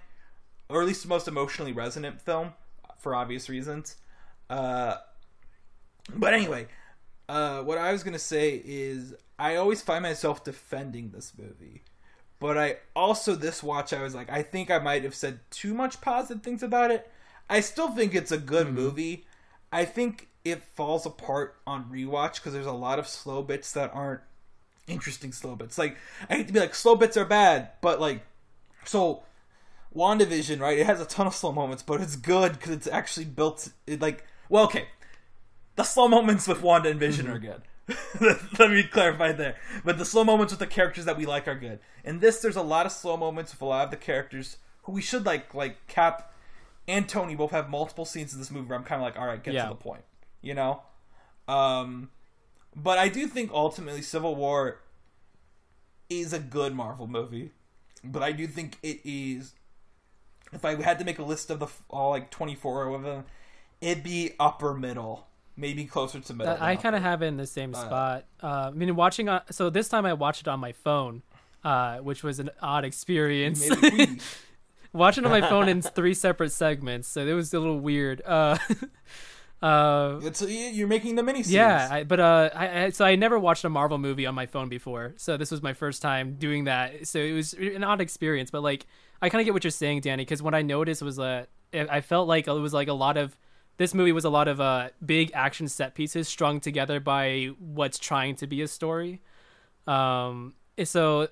or 0.70 0.82
at 0.82 0.88
least 0.88 1.02
the 1.04 1.10
most 1.10 1.28
emotionally 1.28 1.72
resonant 1.72 2.22
film 2.22 2.54
for 3.00 3.16
obvious 3.16 3.50
reasons. 3.50 3.96
Uh, 4.50 4.96
but 6.16 6.34
anyway, 6.34 6.68
uh, 7.30 7.62
what 7.62 7.78
I 7.78 7.92
was 7.92 8.04
gonna 8.04 8.20
say 8.20 8.62
is 8.64 9.14
I 9.38 9.56
always 9.56 9.82
find 9.82 10.04
myself 10.04 10.44
defending 10.44 11.12
this 11.12 11.34
movie, 11.38 11.84
but 12.40 12.58
I 12.58 12.78
also 12.96 13.36
this 13.36 13.62
watch 13.62 13.94
I 13.94 14.02
was 14.02 14.16
like 14.16 14.32
I 14.32 14.44
think 14.44 14.72
I 14.72 14.80
might 14.80 15.04
have 15.04 15.16
said 15.16 15.40
too 15.52 15.74
much 15.74 16.02
positive 16.02 16.44
things 16.44 16.64
about 16.64 16.92
it. 16.92 17.10
I 17.50 17.60
still 17.62 17.90
think 17.90 18.14
it's 18.14 18.32
a 18.32 18.38
good 18.38 18.72
movie. 18.74 19.26
I 19.72 19.86
think 19.86 20.30
it 20.46 20.64
falls 20.76 21.06
apart 21.06 21.56
on 21.66 21.86
rewatch 21.92 22.36
because 22.36 22.54
there's 22.54 22.66
a 22.66 22.72
lot 22.72 23.00
of 23.00 23.08
slow 23.08 23.44
bits 23.44 23.72
that 23.74 23.92
aren't 23.94 24.22
interesting 24.88 25.34
slow 25.34 25.56
bits. 25.56 25.78
Like 25.78 25.98
I 26.30 26.36
hate 26.36 26.48
to 26.48 26.54
be 26.54 26.60
like 26.60 26.76
slow 26.76 26.96
bits 26.96 27.18
are 27.18 27.26
bad, 27.26 27.70
but 27.82 28.00
like 28.00 28.22
so 28.86 29.24
WandaVision, 29.96 30.60
right? 30.60 30.78
It 30.78 30.86
has 30.86 31.02
a 31.02 31.06
ton 31.06 31.28
of 31.28 31.36
slow 31.36 31.52
moments, 31.52 31.84
but 31.84 32.02
it's 32.02 32.16
good 32.16 32.54
because 32.54 32.72
it's 32.72 32.88
actually 32.88 33.26
built 33.26 33.70
it 33.86 34.02
like 34.02 34.26
well, 34.50 34.66
okay. 34.66 34.88
The 35.76 35.84
slow 35.84 36.08
moments 36.08 36.48
with 36.48 36.62
Wanda 36.62 36.90
and 36.90 37.00
Vision 37.00 37.28
are 37.28 37.40
good. 37.40 37.62
Let 38.60 38.72
me 38.72 38.84
clarify 38.84 39.32
there. 39.32 39.56
But 39.86 39.98
the 39.98 40.06
slow 40.06 40.24
moments 40.24 40.52
with 40.52 40.60
the 40.60 40.68
characters 40.68 41.06
that 41.06 41.18
we 41.18 41.26
like 41.26 41.48
are 41.48 41.56
good. 41.56 41.80
In 42.04 42.20
this, 42.20 42.40
there's 42.40 42.56
a 42.56 42.62
lot 42.62 42.86
of 42.86 42.92
slow 42.92 43.16
moments 43.16 43.52
with 43.54 43.62
a 43.62 43.66
lot 43.66 43.86
of 43.86 43.92
the 43.92 43.98
characters 43.98 44.58
who 44.84 44.92
we 44.92 45.02
should 45.02 45.26
like, 45.26 45.54
like 45.54 45.88
Cap 45.88 46.34
and 46.88 47.08
Tony 47.08 47.36
both 47.36 47.52
have 47.52 47.70
multiple 47.70 48.06
scenes 48.06 48.34
in 48.34 48.40
this 48.40 48.50
movie 48.50 48.68
where 48.68 48.78
I'm 48.78 48.84
kind 48.84 49.02
of 49.02 49.06
like, 49.06 49.18
all 49.20 49.28
right, 49.28 49.42
get 49.44 49.54
Yeah. 49.54 49.64
to 49.64 49.70
the 49.70 49.76
point, 49.76 50.04
you 50.42 50.54
know. 50.54 50.82
Um, 51.48 52.10
but 52.76 52.98
I 52.98 53.08
do 53.10 53.28
think 53.28 53.52
ultimately 53.54 54.02
Civil 54.02 54.36
War 54.36 54.80
is 56.10 56.34
a 56.34 56.40
good 56.40 56.74
Marvel 56.74 57.08
movie, 57.08 57.52
but 58.04 58.24
I 58.24 58.32
do 58.32 58.48
think 58.48 58.78
it 58.82 59.02
is. 59.04 59.54
If 60.54 60.64
I 60.64 60.82
had 60.82 60.98
to 61.00 61.06
make 61.06 61.20
a 61.20 61.24
list 61.24 61.50
of 61.50 61.60
the 61.60 61.68
all 61.90 62.10
like 62.12 62.32
24 62.32 62.94
of 62.94 63.04
them, 63.04 63.26
it'd 63.82 64.04
be 64.04 64.34
upper 64.40 64.74
middle, 64.74 65.28
maybe 65.56 65.86
closer 65.86 66.20
to 66.20 66.34
middle. 66.34 66.58
I 66.60 66.76
kind 66.76 66.96
of 66.96 67.02
have 67.02 67.22
it 67.22 67.28
in 67.28 67.38
the 67.38 67.48
same 67.48 67.74
spot. 67.74 68.26
Uh, 68.42 68.48
I 68.48 68.72
mean, 68.72 68.96
watching 68.96 69.30
on 69.30 69.42
so 69.52 69.70
this 69.70 69.90
time 69.90 70.06
I 70.06 70.14
watched 70.14 70.42
it 70.42 70.48
on 70.48 70.60
my 70.60 70.72
phone, 70.72 71.24
uh, 71.64 71.98
which 71.98 72.24
was 72.24 72.40
an 72.40 72.50
odd 72.62 72.86
experience. 72.86 73.68
Made 73.70 73.84
it 73.84 73.94
queasy. 73.94 74.22
watching 74.94 75.26
on 75.26 75.32
my 75.32 75.42
phone 75.42 75.70
in 75.70 75.82
three 75.82 76.14
separate 76.14 76.52
segments, 76.52 77.08
so 77.08 77.26
it 77.26 77.34
was 77.34 77.54
a 77.54 77.60
little 77.60 77.80
weird. 77.80 78.22
Uh, 78.26 78.58
uh, 79.62 80.20
It's 80.24 80.42
you're 80.42 80.88
making 80.88 81.16
the 81.16 81.24
mini 81.24 81.42
yeah, 81.42 81.88
I, 81.92 82.04
but 82.04 82.20
uh, 82.20 82.50
I, 82.54 82.84
I 82.84 82.90
so 82.90 83.06
I 83.06 83.16
never 83.16 83.40
watched 83.40 83.64
a 83.64 83.70
Marvel 83.70 83.98
movie 83.98 84.26
on 84.26 84.36
my 84.36 84.46
phone 84.46 84.70
before, 84.70 85.14
so 85.18 85.38
this 85.38 85.52
was 85.52 85.62
my 85.62 85.74
first 85.74 86.02
time 86.02 86.36
doing 86.36 86.66
that. 86.66 87.08
So 87.08 87.20
it 87.20 87.34
was 87.34 87.54
an 87.54 87.84
odd 87.84 88.02
experience, 88.02 88.52
but 88.52 88.64
like 88.64 88.86
I 89.22 89.30
kind 89.30 89.42
of 89.42 89.46
get 89.46 89.54
what 89.54 89.64
you're 89.64 89.72
saying, 89.72 90.02
Danny, 90.02 90.24
because 90.24 90.42
what 90.42 90.54
I 90.54 90.62
noticed 90.62 91.02
was 91.02 91.18
that 91.18 91.50
I 91.74 92.02
felt 92.02 92.28
like 92.28 92.48
it 92.48 92.52
was 92.52 92.74
like 92.74 92.88
a 92.88 92.94
lot 92.94 93.18
of 93.18 93.38
this 93.78 93.94
movie 93.94 94.12
was 94.12 94.26
a 94.26 94.30
lot 94.30 94.48
of 94.48 94.60
uh 94.60 94.90
big 95.06 95.32
action 95.34 95.68
set 95.68 95.96
pieces 95.96 96.28
strung 96.28 96.60
together 96.60 97.00
by 97.00 97.52
what's 97.60 97.98
trying 98.00 98.36
to 98.36 98.48
be 98.48 98.62
a 98.62 98.68
story. 98.68 99.22
Um, 99.88 100.54
so 100.84 101.30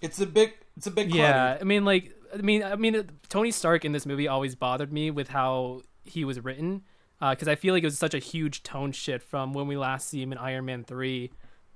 it's 0.00 0.20
a 0.20 0.26
big 0.26 0.54
it's 0.76 0.86
a 0.86 0.90
big 0.90 1.14
yeah, 1.14 1.32
clutter. 1.32 1.58
I 1.60 1.64
mean, 1.64 1.84
like, 1.84 2.16
I 2.32 2.38
mean, 2.38 2.62
I 2.62 2.76
mean, 2.76 3.10
Tony 3.28 3.50
Stark 3.50 3.84
in 3.84 3.92
this 3.92 4.06
movie 4.06 4.26
always 4.28 4.54
bothered 4.54 4.92
me 4.92 5.10
with 5.10 5.28
how 5.28 5.82
he 6.04 6.24
was 6.24 6.42
written, 6.42 6.82
because 7.20 7.48
I 7.48 7.54
feel 7.54 7.74
like 7.74 7.82
it 7.82 7.86
was 7.86 7.98
such 7.98 8.14
a 8.14 8.18
huge 8.18 8.62
tone 8.62 8.92
shift 8.92 9.28
from 9.28 9.52
when 9.52 9.66
we 9.66 9.76
last 9.76 10.08
see 10.08 10.22
him 10.22 10.32
in 10.32 10.38
Iron 10.38 10.64
Man 10.64 10.84
three, 10.84 11.32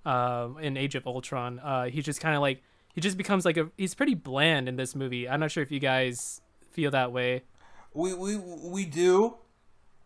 um, 0.06 0.56
in 0.58 0.78
Age 0.78 0.94
of 0.94 1.06
Ultron. 1.06 1.58
Uh, 1.58 1.84
he 1.84 2.00
just 2.00 2.20
kind 2.20 2.34
of 2.34 2.40
like 2.40 2.62
he 2.94 3.02
just 3.02 3.18
becomes 3.18 3.44
like 3.44 3.58
a 3.58 3.68
he's 3.76 3.94
pretty 3.94 4.14
bland 4.14 4.68
in 4.68 4.76
this 4.76 4.94
movie. 4.94 5.28
I'm 5.28 5.40
not 5.40 5.50
sure 5.50 5.62
if 5.62 5.70
you 5.70 5.80
guys 5.80 6.40
feel 6.70 6.90
that 6.92 7.12
way. 7.12 7.42
We 7.92 8.14
we 8.14 8.36
we 8.38 8.84
do, 8.86 9.36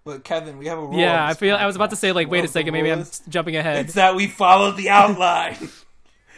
but 0.08 0.24
Kevin, 0.24 0.56
we 0.58 0.66
have 0.66 0.78
a 0.78 0.86
rule. 0.86 0.98
yeah, 0.98 1.26
I 1.26 1.34
feel 1.34 1.54
I 1.56 1.66
was 1.66 1.76
about 1.76 1.90
to 1.90 1.96
say 1.96 2.12
like, 2.12 2.28
wait 2.30 2.38
Well, 2.38 2.44
a 2.46 2.48
second, 2.48 2.72
maybe 2.72 2.90
I'm 2.90 3.00
is- 3.00 3.20
jumping 3.28 3.56
ahead. 3.56 3.84
It's 3.84 3.94
that 3.94 4.14
we 4.14 4.26
followed 4.26 4.76
the 4.76 4.88
outline. 4.90 5.54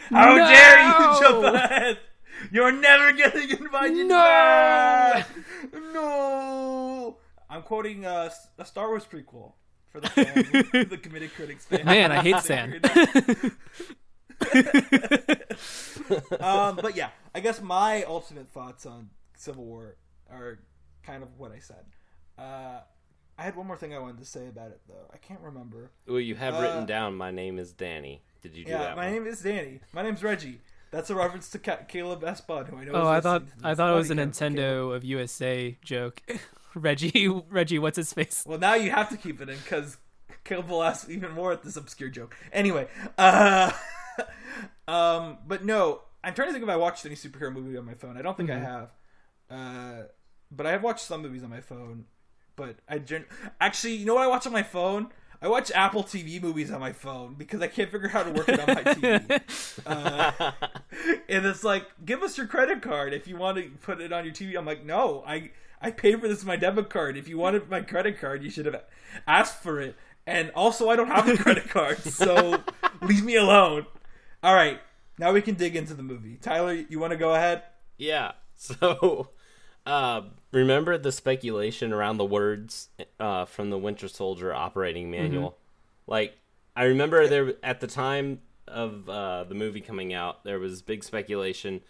How 0.09 0.35
No! 0.35 0.45
dare 0.45 0.83
you 0.83 1.19
jump 1.21 1.55
ahead? 1.55 1.99
You're 2.51 2.71
never 2.73 3.13
getting 3.13 3.49
invited 3.49 4.07
No! 4.07 4.15
back. 4.17 5.27
No. 5.93 7.17
I'm 7.49 7.61
quoting 7.61 8.05
uh, 8.05 8.29
a 8.57 8.65
Star 8.65 8.89
Wars 8.89 9.05
prequel 9.09 9.53
for 9.89 10.01
the 10.01 10.09
fans, 10.09 10.89
the 10.89 10.97
committed 10.97 11.33
critics 11.33 11.65
fan. 11.65 11.85
Man, 11.85 12.11
I 12.11 12.21
hate 12.21 12.37
sand. 12.43 12.85
um, 16.39 16.75
but 16.81 16.95
yeah, 16.95 17.09
I 17.35 17.39
guess 17.39 17.61
my 17.61 18.03
ultimate 18.03 18.49
thoughts 18.49 18.85
on 18.85 19.09
Civil 19.37 19.63
War 19.65 19.95
are 20.29 20.59
kind 21.03 21.23
of 21.23 21.37
what 21.37 21.51
I 21.51 21.59
said. 21.59 21.85
Uh, 22.37 22.79
I 23.41 23.45
had 23.45 23.55
one 23.55 23.65
more 23.65 23.75
thing 23.75 23.91
I 23.95 23.97
wanted 23.97 24.19
to 24.19 24.25
say 24.25 24.47
about 24.47 24.67
it 24.69 24.81
though. 24.87 25.07
I 25.11 25.17
can't 25.17 25.39
remember. 25.41 25.89
Well, 26.07 26.19
you 26.19 26.35
have 26.35 26.53
Uh, 26.53 26.61
written 26.61 26.85
down. 26.85 27.15
My 27.15 27.31
name 27.31 27.57
is 27.57 27.71
Danny. 27.73 28.21
Did 28.41 28.53
you 28.55 28.63
do 28.65 28.69
Yeah, 28.71 28.77
that? 28.79 28.95
my 28.95 29.05
one? 29.05 29.13
name 29.13 29.25
is 29.25 29.41
Danny. 29.41 29.79
My 29.93 30.03
name's 30.03 30.21
Reggie. 30.23 30.61
That's 30.91 31.09
a 31.09 31.15
reference 31.15 31.49
to 31.49 31.57
Ca- 31.59 31.85
Caleb 31.87 32.21
Espod, 32.21 32.67
who 32.67 32.77
I 32.77 32.83
know. 32.83 32.91
Oh, 32.93 33.07
I 33.07 33.19
thought 33.19 33.43
I 33.63 33.73
thought 33.73 33.93
it 33.93 33.95
was 33.97 34.11
a 34.11 34.13
you, 34.13 34.19
Caleb. 34.19 34.31
Nintendo 34.33 34.95
of 34.95 35.03
USA 35.03 35.75
joke. 35.83 36.21
Reggie, 36.75 37.27
Reggie, 37.49 37.79
what's 37.79 37.97
his 37.97 38.13
face? 38.13 38.43
Well, 38.47 38.59
now 38.59 38.75
you 38.75 38.91
have 38.91 39.09
to 39.09 39.17
keep 39.17 39.41
it 39.41 39.49
in 39.49 39.57
because 39.57 39.97
Caleb 40.43 40.69
will 40.69 40.83
ask 40.83 41.09
even 41.09 41.31
more 41.31 41.51
at 41.51 41.63
this 41.63 41.77
obscure 41.77 42.09
joke. 42.09 42.35
Anyway, 42.53 42.87
uh, 43.17 43.71
um, 44.87 45.39
but 45.47 45.65
no, 45.65 46.01
I'm 46.23 46.33
trying 46.35 46.49
to 46.49 46.53
think 46.53 46.63
if 46.63 46.69
I 46.69 46.75
watched 46.77 47.05
any 47.07 47.15
superhero 47.15 47.51
movie 47.51 47.75
on 47.77 47.85
my 47.85 47.95
phone. 47.95 48.17
I 48.17 48.21
don't 48.21 48.37
think 48.37 48.49
Mm-hmm. 48.49 48.65
I 48.65 48.69
have. 48.69 48.89
Uh, 49.49 50.03
but 50.51 50.65
I 50.67 50.71
have 50.71 50.83
watched 50.83 51.05
some 51.05 51.21
movies 51.23 51.43
on 51.43 51.49
my 51.49 51.61
phone. 51.61 52.05
But 52.61 52.75
I 52.87 52.99
gen- 52.99 53.25
actually, 53.59 53.95
you 53.95 54.05
know 54.05 54.13
what 54.13 54.23
I 54.23 54.27
watch 54.27 54.45
on 54.45 54.53
my 54.53 54.61
phone? 54.61 55.07
I 55.41 55.47
watch 55.47 55.71
Apple 55.71 56.03
TV 56.03 56.39
movies 56.39 56.69
on 56.69 56.79
my 56.79 56.93
phone 56.93 57.33
because 57.33 57.59
I 57.59 57.65
can't 57.65 57.89
figure 57.89 58.07
out 58.07 58.13
how 58.13 58.21
to 58.21 58.31
work 58.31 58.47
it 58.47 58.59
on 58.59 58.67
my 58.67 58.83
TV. 58.83 59.81
uh, 59.87 60.51
and 61.27 61.43
it's 61.43 61.63
like, 61.63 61.87
give 62.05 62.21
us 62.21 62.37
your 62.37 62.45
credit 62.45 62.83
card 62.83 63.15
if 63.15 63.27
you 63.27 63.37
want 63.37 63.57
to 63.57 63.63
put 63.81 63.99
it 63.99 64.13
on 64.13 64.25
your 64.25 64.33
TV. 64.35 64.55
I'm 64.55 64.67
like, 64.67 64.85
no, 64.85 65.23
I 65.25 65.49
I 65.81 65.89
paid 65.89 66.21
for 66.21 66.27
this 66.27 66.41
with 66.41 66.45
my 66.45 66.55
debit 66.55 66.91
card. 66.91 67.17
If 67.17 67.27
you 67.27 67.39
wanted 67.39 67.67
my 67.67 67.81
credit 67.81 68.21
card, 68.21 68.43
you 68.43 68.51
should 68.51 68.67
have 68.67 68.83
asked 69.25 69.63
for 69.63 69.81
it. 69.81 69.95
And 70.27 70.51
also, 70.51 70.87
I 70.87 70.95
don't 70.95 71.07
have 71.07 71.27
a 71.27 71.37
credit 71.37 71.67
card, 71.67 71.97
so 72.03 72.61
leave 73.01 73.25
me 73.25 73.37
alone. 73.37 73.87
All 74.43 74.53
right, 74.53 74.79
now 75.17 75.31
we 75.31 75.41
can 75.41 75.55
dig 75.55 75.75
into 75.75 75.95
the 75.95 76.03
movie. 76.03 76.37
Tyler, 76.39 76.73
you 76.75 76.99
want 76.99 77.09
to 77.09 77.17
go 77.17 77.33
ahead? 77.33 77.63
Yeah. 77.97 78.33
So, 78.61 79.29
uh, 79.85 80.21
remember 80.51 80.97
the 80.97 81.11
speculation 81.11 81.91
around 81.93 82.17
the 82.17 82.25
words 82.25 82.89
uh, 83.19 83.45
from 83.45 83.69
the 83.69 83.77
Winter 83.77 84.07
Soldier 84.07 84.53
operating 84.53 85.09
manual? 85.09 85.57
Like, 86.07 86.37
I 86.75 86.83
remember 86.85 87.27
there 87.27 87.53
at 87.63 87.79
the 87.79 87.87
time 87.87 88.41
of 88.67 89.09
uh, 89.09 89.43
the 89.45 89.55
movie 89.55 89.81
coming 89.81 90.13
out, 90.13 90.43
there 90.43 90.59
was 90.59 90.81
big 90.81 91.03
speculation. 91.03 91.81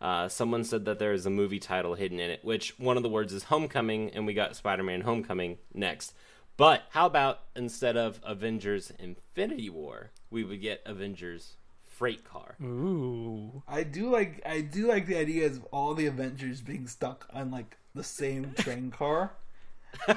Uh, 0.00 0.28
someone 0.28 0.64
said 0.64 0.86
that 0.86 0.98
there 0.98 1.12
is 1.12 1.26
a 1.26 1.30
movie 1.30 1.58
title 1.58 1.94
hidden 1.94 2.18
in 2.20 2.30
it, 2.30 2.44
which 2.44 2.78
one 2.78 2.96
of 2.96 3.02
the 3.02 3.08
words 3.08 3.32
is 3.32 3.44
Homecoming, 3.44 4.10
and 4.10 4.26
we 4.26 4.32
got 4.32 4.56
Spider-Man: 4.56 5.02
Homecoming 5.02 5.58
next. 5.74 6.14
But 6.56 6.84
how 6.90 7.06
about 7.06 7.40
instead 7.54 7.96
of 7.96 8.20
Avengers: 8.24 8.92
Infinity 8.98 9.68
War, 9.68 10.12
we 10.30 10.42
would 10.42 10.62
get 10.62 10.82
Avengers: 10.86 11.56
Freight 12.00 12.24
Car? 12.24 12.56
Ooh. 12.62 13.62
I 13.68 13.82
do 13.82 14.10
like 14.10 14.40
I 14.46 14.62
do 14.62 14.88
like 14.88 15.04
the 15.06 15.18
idea 15.18 15.44
of 15.48 15.62
all 15.70 15.92
the 15.92 16.06
Avengers 16.06 16.62
being 16.62 16.86
stuck 16.86 17.28
on 17.30 17.50
like 17.50 17.76
the 17.94 18.02
same 18.02 18.54
train 18.56 18.90
car. 18.90 19.32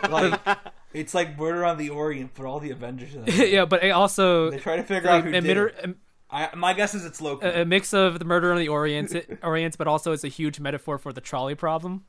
Like 0.10 0.40
it's 0.94 1.14
like 1.14 1.38
Murder 1.38 1.66
on 1.66 1.78
the 1.78 1.90
Orient 1.90 2.34
for 2.34 2.48
all 2.48 2.62
the 2.62 2.72
Avengers. 2.72 3.16
In 3.16 3.26
yeah, 3.52 3.66
but 3.66 3.84
it 3.84 3.90
also 3.90 4.50
They 4.50 4.60
try 4.60 4.78
to 4.78 4.84
figure 4.84 5.10
out 5.10 5.16
like, 5.16 5.24
who 5.26 5.30
a, 5.32 5.34
did 5.34 5.44
mitter- 5.44 5.68
it. 5.68 5.98
I, 6.32 6.56
my 6.56 6.72
guess 6.74 6.96
is 6.96 7.04
it's 7.04 7.20
Loki. 7.20 7.46
a, 7.46 7.64
a 7.64 7.66
mix 7.66 7.94
of 7.94 8.18
the 8.18 8.24
murder 8.24 8.54
on 8.54 8.60
the 8.60 8.70
Orient, 8.70 9.14
Orient, 9.44 9.78
but 9.78 9.86
also 9.86 10.14
it's 10.14 10.24
a 10.24 10.30
huge 10.30 10.62
metaphor 10.62 10.98
for 10.98 11.12
the 11.12 11.20
trolley 11.20 11.56
problem. 11.56 12.06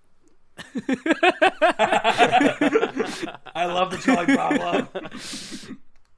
I 3.56 3.66
love 3.66 3.90
the 3.90 3.96
trolley 3.96 4.36
problem. 4.36 4.88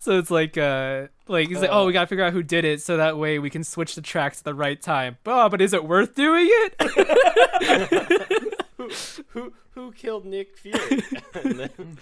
So 0.07 0.21
it's 0.21 0.31
like, 0.31 0.57
uh, 0.57 1.09
like 1.27 1.49
he's 1.49 1.61
like, 1.61 1.71
oh, 1.73 1.85
we 1.85 1.93
gotta 1.93 2.07
figure 2.07 2.25
out 2.25 2.33
who 2.33 2.45
did 2.45 2.65
it, 2.65 2.81
so 2.81 2.97
that 2.97 3.19
way 3.19 3.41
we 3.41 3.51
can 3.51 3.65
switch 3.65 3.97
the 3.97 4.01
tracks 4.01 4.39
at 4.39 4.45
the 4.45 4.55
right 4.55 4.81
time. 4.81 5.17
Oh, 5.27 5.49
but 5.49 5.61
is 5.61 5.73
it 5.73 5.83
worth 5.85 6.15
doing 6.15 6.47
it? 6.49 6.77
who 8.77 8.89
who 9.31 9.53
who 9.71 9.91
killed 9.91 10.25
Nick 10.25 10.57
Fury? 10.57 11.03
and 11.35 11.59
then, 11.59 11.99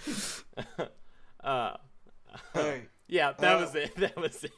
uh, 1.43 1.77
all 2.55 2.63
right. 2.63 2.91
yeah, 3.09 3.33
that 3.39 3.57
Uh, 3.57 3.61
was 3.61 3.75
it. 3.75 3.97
That 3.97 4.17
was 4.17 4.45
it. 4.45 4.53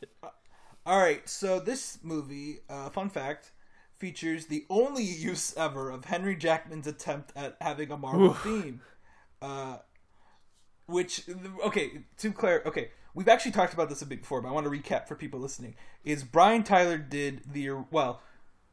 All 0.85 0.99
right, 0.99 1.29
so 1.29 1.61
this 1.61 2.01
movie, 2.03 2.59
uh, 2.69 2.91
fun 2.91 3.11
fact, 3.11 3.53
features 3.97 4.47
the 4.47 4.67
only 4.69 5.05
use 5.05 5.55
ever 5.57 5.91
of 5.91 6.07
Henry 6.07 6.35
Jackman's 6.35 6.89
attempt 6.89 7.33
at 7.37 7.57
having 7.61 7.93
a 7.93 7.97
Marvel 7.97 8.35
theme. 8.35 8.81
Uh, 9.41 9.77
which, 10.87 11.29
okay, 11.65 12.03
to 12.19 12.33
clear, 12.33 12.63
okay, 12.67 12.91
we've 13.17 13.29
actually 13.29 13.51
talked 13.51 13.73
about 13.73 13.89
this 13.89 14.03
a 14.03 14.07
bit 14.07 14.21
before, 14.21 14.41
but 14.41 14.49
I 14.49 14.53
want 14.53 14.65
to 14.67 14.71
recap 14.71 15.09
for 15.09 15.17
people 15.17 15.41
listening. 15.41 15.75
Is 16.05 16.23
Brian 16.23 16.63
Tyler 16.63 16.99
did 16.99 17.41
the 17.51 17.71
well, 17.91 18.21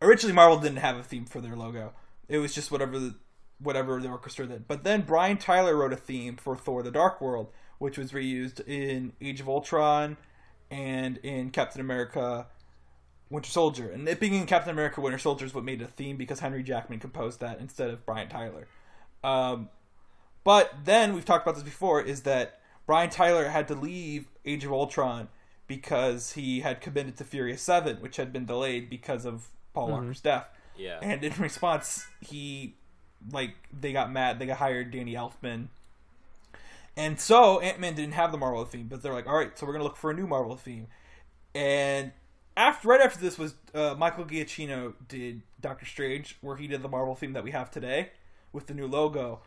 originally 0.02 0.36
Marvel 0.36 0.60
didn't 0.60 0.78
have 0.78 0.98
a 0.98 1.04
theme 1.04 1.26
for 1.26 1.42
their 1.42 1.56
logo. 1.56 1.94
It 2.28 2.38
was 2.38 2.54
just 2.54 2.70
whatever 2.70 3.00
the 3.00 3.16
whatever 3.58 4.00
the 4.00 4.10
orchestra 4.10 4.46
did. 4.46 4.68
But 4.68 4.84
then 4.84 5.02
Brian 5.02 5.38
Tyler 5.38 5.76
wrote 5.76 5.94
a 5.94 5.98
theme 5.98 6.36
for 6.36 6.56
Thor: 6.56 6.84
The 6.84 6.92
Dark 6.92 7.22
World, 7.22 7.52
which 7.80 7.98
was 7.98 8.12
reused 8.12 8.62
in 8.68 9.14
Age 9.22 9.40
of 9.40 9.50
Ultron 9.50 10.18
and 10.70 11.18
in 11.18 11.50
Captain 11.50 11.82
America 11.82 12.48
Winter 13.30 13.50
Soldier. 13.50 13.90
And 13.90 14.08
it 14.08 14.20
being 14.20 14.34
in 14.34 14.46
Captain 14.46 14.72
America 14.72 15.02
Winter 15.02 15.18
Soldier 15.18 15.46
is 15.46 15.54
what 15.54 15.64
made 15.64 15.82
it 15.82 15.86
a 15.86 15.92
theme 15.92 16.18
because 16.18 16.42
Henry 16.42 16.64
Jackman 16.64 17.00
composed 17.00 17.40
that 17.40 17.60
instead 17.60 17.90
of 17.90 18.06
Brian 18.06 18.28
Tyler. 18.28 18.68
Um, 19.24 19.70
but 20.44 20.74
then 20.84 21.14
we've 21.14 21.24
talked 21.24 21.46
about 21.46 21.56
this 21.56 21.64
before 21.64 22.02
is 22.02 22.24
that 22.24 22.60
Brian 22.86 23.10
Tyler 23.10 23.50
had 23.50 23.68
to 23.70 23.76
leave 23.76 24.28
Age 24.46 24.66
of 24.66 24.72
Ultron 24.72 25.30
because 25.68 26.34
he 26.34 26.60
had 26.60 26.82
committed 26.82 27.18
to 27.18 27.24
Furious 27.24 27.62
7, 27.62 27.98
which 27.98 28.18
had 28.18 28.34
been 28.34 28.46
delayed 28.46 28.90
because 28.90 29.26
of 29.26 29.48
Paul 29.74 29.90
Walker's 29.90 30.22
death. 30.22 30.50
Yeah. 30.78 31.00
And 31.02 31.24
in 31.24 31.34
response, 31.40 32.08
he 32.20 32.76
like 33.32 33.56
they 33.72 33.94
got 33.94 34.12
mad. 34.12 34.40
They 34.40 34.46
got 34.46 34.58
hired 34.58 34.92
Danny 34.92 35.14
Elfman. 35.14 35.68
And 36.96 37.20
so 37.20 37.60
Ant 37.60 37.80
Man 37.80 37.96
didn't 37.96 38.14
have 38.14 38.32
the 38.32 38.38
Marvel 38.38 38.66
theme, 38.66 38.88
but 38.88 39.02
they're 39.02 39.14
like, 39.14 39.28
all 39.28 39.36
right, 39.36 39.58
so 39.58 39.66
we're 39.66 39.74
gonna 39.74 39.84
look 39.84 39.98
for 39.98 40.12
a 40.12 40.14
new 40.14 40.28
Marvel 40.28 40.56
theme. 40.56 40.88
And 41.56 42.12
after 42.56 42.88
right 42.88 43.02
after 43.02 43.20
this 43.20 43.38
was 43.38 43.56
uh, 43.74 43.96
Michael 43.98 44.26
Giacchino 44.26 44.94
did 45.08 45.42
Doctor 45.60 45.86
Strange, 45.86 46.38
where 46.42 46.58
he 46.58 46.68
did 46.68 46.82
the 46.82 46.90
Marvel 46.90 47.16
theme 47.16 47.34
that 47.34 47.44
we 47.44 47.52
have 47.52 47.72
today 47.72 48.12
with 48.52 48.68
the 48.68 48.74
new 48.74 48.88
logo. 48.88 49.42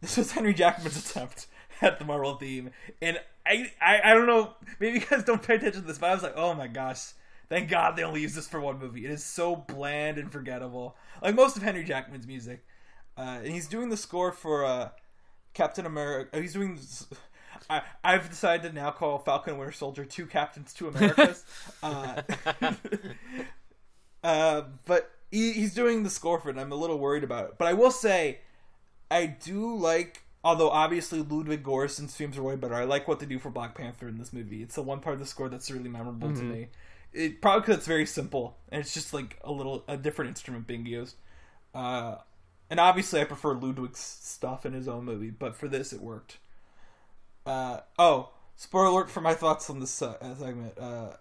This 0.00 0.16
was 0.16 0.32
Henry 0.32 0.54
Jackman's 0.54 0.96
attempt 1.10 1.48
at 1.82 1.98
the 1.98 2.04
Marvel 2.04 2.36
theme, 2.36 2.70
and 3.00 3.20
I, 3.46 3.70
I 3.80 4.00
I 4.04 4.14
don't 4.14 4.26
know, 4.26 4.54
maybe 4.80 5.00
you 5.00 5.06
guys 5.06 5.24
don't 5.24 5.42
pay 5.42 5.56
attention 5.56 5.82
to 5.82 5.86
this, 5.86 5.98
but 5.98 6.10
I 6.10 6.14
was 6.14 6.22
like, 6.22 6.36
oh 6.36 6.54
my 6.54 6.66
gosh, 6.66 7.12
thank 7.48 7.68
God 7.68 7.96
they 7.96 8.02
only 8.02 8.20
use 8.20 8.34
this 8.34 8.48
for 8.48 8.60
one 8.60 8.78
movie. 8.78 9.04
It 9.04 9.10
is 9.10 9.24
so 9.24 9.56
bland 9.56 10.18
and 10.18 10.30
forgettable, 10.30 10.96
like 11.22 11.34
most 11.34 11.56
of 11.56 11.62
Henry 11.62 11.84
Jackman's 11.84 12.26
music. 12.26 12.64
Uh, 13.18 13.40
and 13.42 13.52
he's 13.52 13.66
doing 13.66 13.88
the 13.88 13.96
score 13.96 14.30
for 14.30 14.64
uh, 14.64 14.90
Captain 15.52 15.84
America. 15.84 16.40
He's 16.40 16.52
doing. 16.52 16.78
I, 17.68 17.82
I've 18.04 18.30
decided 18.30 18.68
to 18.68 18.74
now 18.74 18.92
call 18.92 19.18
Falcon 19.18 19.58
Winter 19.58 19.72
Soldier 19.72 20.04
two 20.04 20.26
Captains, 20.26 20.72
two 20.72 20.86
Americas. 20.86 21.44
uh, 21.82 22.22
uh, 24.22 24.62
but 24.86 25.10
he, 25.32 25.52
he's 25.52 25.74
doing 25.74 26.04
the 26.04 26.10
score 26.10 26.38
for 26.38 26.48
it. 26.48 26.52
and 26.52 26.60
I'm 26.60 26.70
a 26.70 26.76
little 26.76 26.98
worried 26.98 27.24
about 27.24 27.46
it. 27.46 27.54
But 27.58 27.66
I 27.66 27.72
will 27.72 27.90
say, 27.90 28.38
I 29.10 29.26
do 29.26 29.74
like. 29.74 30.22
Although 30.44 30.70
obviously 30.70 31.20
Ludwig 31.20 31.64
Göransson's 31.64 32.14
themes 32.14 32.38
are 32.38 32.42
way 32.42 32.56
better, 32.56 32.74
I 32.74 32.84
like 32.84 33.08
what 33.08 33.18
they 33.18 33.26
do 33.26 33.38
for 33.38 33.50
Black 33.50 33.74
Panther 33.74 34.08
in 34.08 34.18
this 34.18 34.32
movie. 34.32 34.62
It's 34.62 34.76
the 34.76 34.82
one 34.82 35.00
part 35.00 35.14
of 35.14 35.20
the 35.20 35.26
score 35.26 35.48
that's 35.48 35.70
really 35.70 35.88
memorable 35.88 36.32
to 36.32 36.42
me. 36.42 36.68
It 37.12 37.40
probably 37.40 37.62
because 37.62 37.78
it's 37.78 37.86
very 37.86 38.06
simple 38.06 38.56
and 38.70 38.80
it's 38.80 38.94
just 38.94 39.12
like 39.12 39.38
a 39.42 39.50
little 39.50 39.84
a 39.88 39.96
different 39.96 40.28
instrument 40.28 40.66
being 40.66 40.86
used. 40.86 41.16
Uh, 41.74 42.16
and 42.70 42.78
obviously, 42.78 43.20
I 43.20 43.24
prefer 43.24 43.54
Ludwig's 43.54 43.98
stuff 43.98 44.66
in 44.66 44.74
his 44.74 44.88
own 44.88 45.04
movie, 45.04 45.30
but 45.30 45.56
for 45.56 45.68
this, 45.68 45.92
it 45.92 46.00
worked. 46.00 46.38
Uh, 47.46 47.80
oh, 47.98 48.30
spoiler 48.56 48.86
alert 48.86 49.10
for 49.10 49.20
my 49.20 49.34
thoughts 49.34 49.70
on 49.70 49.80
this 49.80 50.02
uh, 50.02 50.36
segment. 50.36 50.78
Uh, 50.78 51.12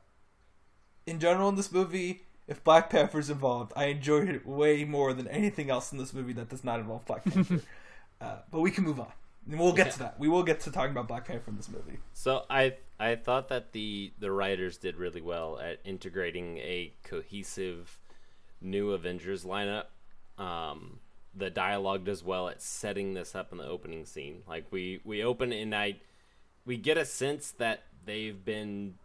in 1.06 1.20
general, 1.20 1.48
in 1.48 1.56
this 1.56 1.72
movie, 1.72 2.24
if 2.48 2.64
Black 2.64 2.90
Panther's 2.90 3.30
involved, 3.30 3.72
I 3.76 3.86
enjoyed 3.86 4.28
it 4.28 4.46
way 4.46 4.84
more 4.84 5.14
than 5.14 5.28
anything 5.30 5.70
else 5.70 5.92
in 5.92 5.98
this 5.98 6.14
movie 6.14 6.34
that 6.34 6.50
does 6.50 6.66
not 6.66 6.80
involve 6.80 7.06
Black 7.06 7.24
Panther. 7.24 7.62
uh, 8.22 8.38
but 8.52 8.62
we 8.62 8.72
can 8.72 8.84
move 8.84 9.00
on. 9.00 9.12
And 9.50 9.60
we'll 9.60 9.74
get 9.74 9.92
to 9.92 10.00
that. 10.00 10.20
We 10.20 10.28
will 10.28 10.44
get 10.44 10.60
to 10.62 10.72
talking 10.72 10.92
about 10.92 11.08
Black 11.08 11.26
Panther 11.26 11.44
from 11.44 11.56
this 11.56 11.70
movie. 11.70 12.00
So 12.14 12.44
I 12.50 12.76
I 13.00 13.16
thought 13.16 13.48
that 13.50 13.72
the 13.72 14.12
the 14.20 14.32
writers 14.32 14.78
did 14.78 14.98
really 14.98 15.22
well 15.22 15.60
at 15.60 15.80
integrating 15.86 16.58
a 16.58 16.94
cohesive 17.04 18.00
new 18.62 18.92
Avengers 18.92 19.46
lineup. 19.46 19.86
Um, 20.38 21.00
the 21.34 21.50
dialogue 21.50 22.04
does 22.04 22.24
well 22.24 22.50
at 22.50 22.62
setting 22.62 23.14
this 23.14 23.36
up 23.36 23.52
in 23.52 23.58
the 23.58 23.66
opening 23.66 24.06
scene. 24.06 24.44
Like 24.48 24.66
we 24.72 25.00
we 25.06 25.24
open 25.24 25.54
and 25.54 25.74
I 25.74 25.98
we 26.66 26.76
get 26.78 26.98
a 26.98 27.06
sense 27.06 27.52
that 27.52 27.84
they've 28.06 28.44
been 28.44 28.96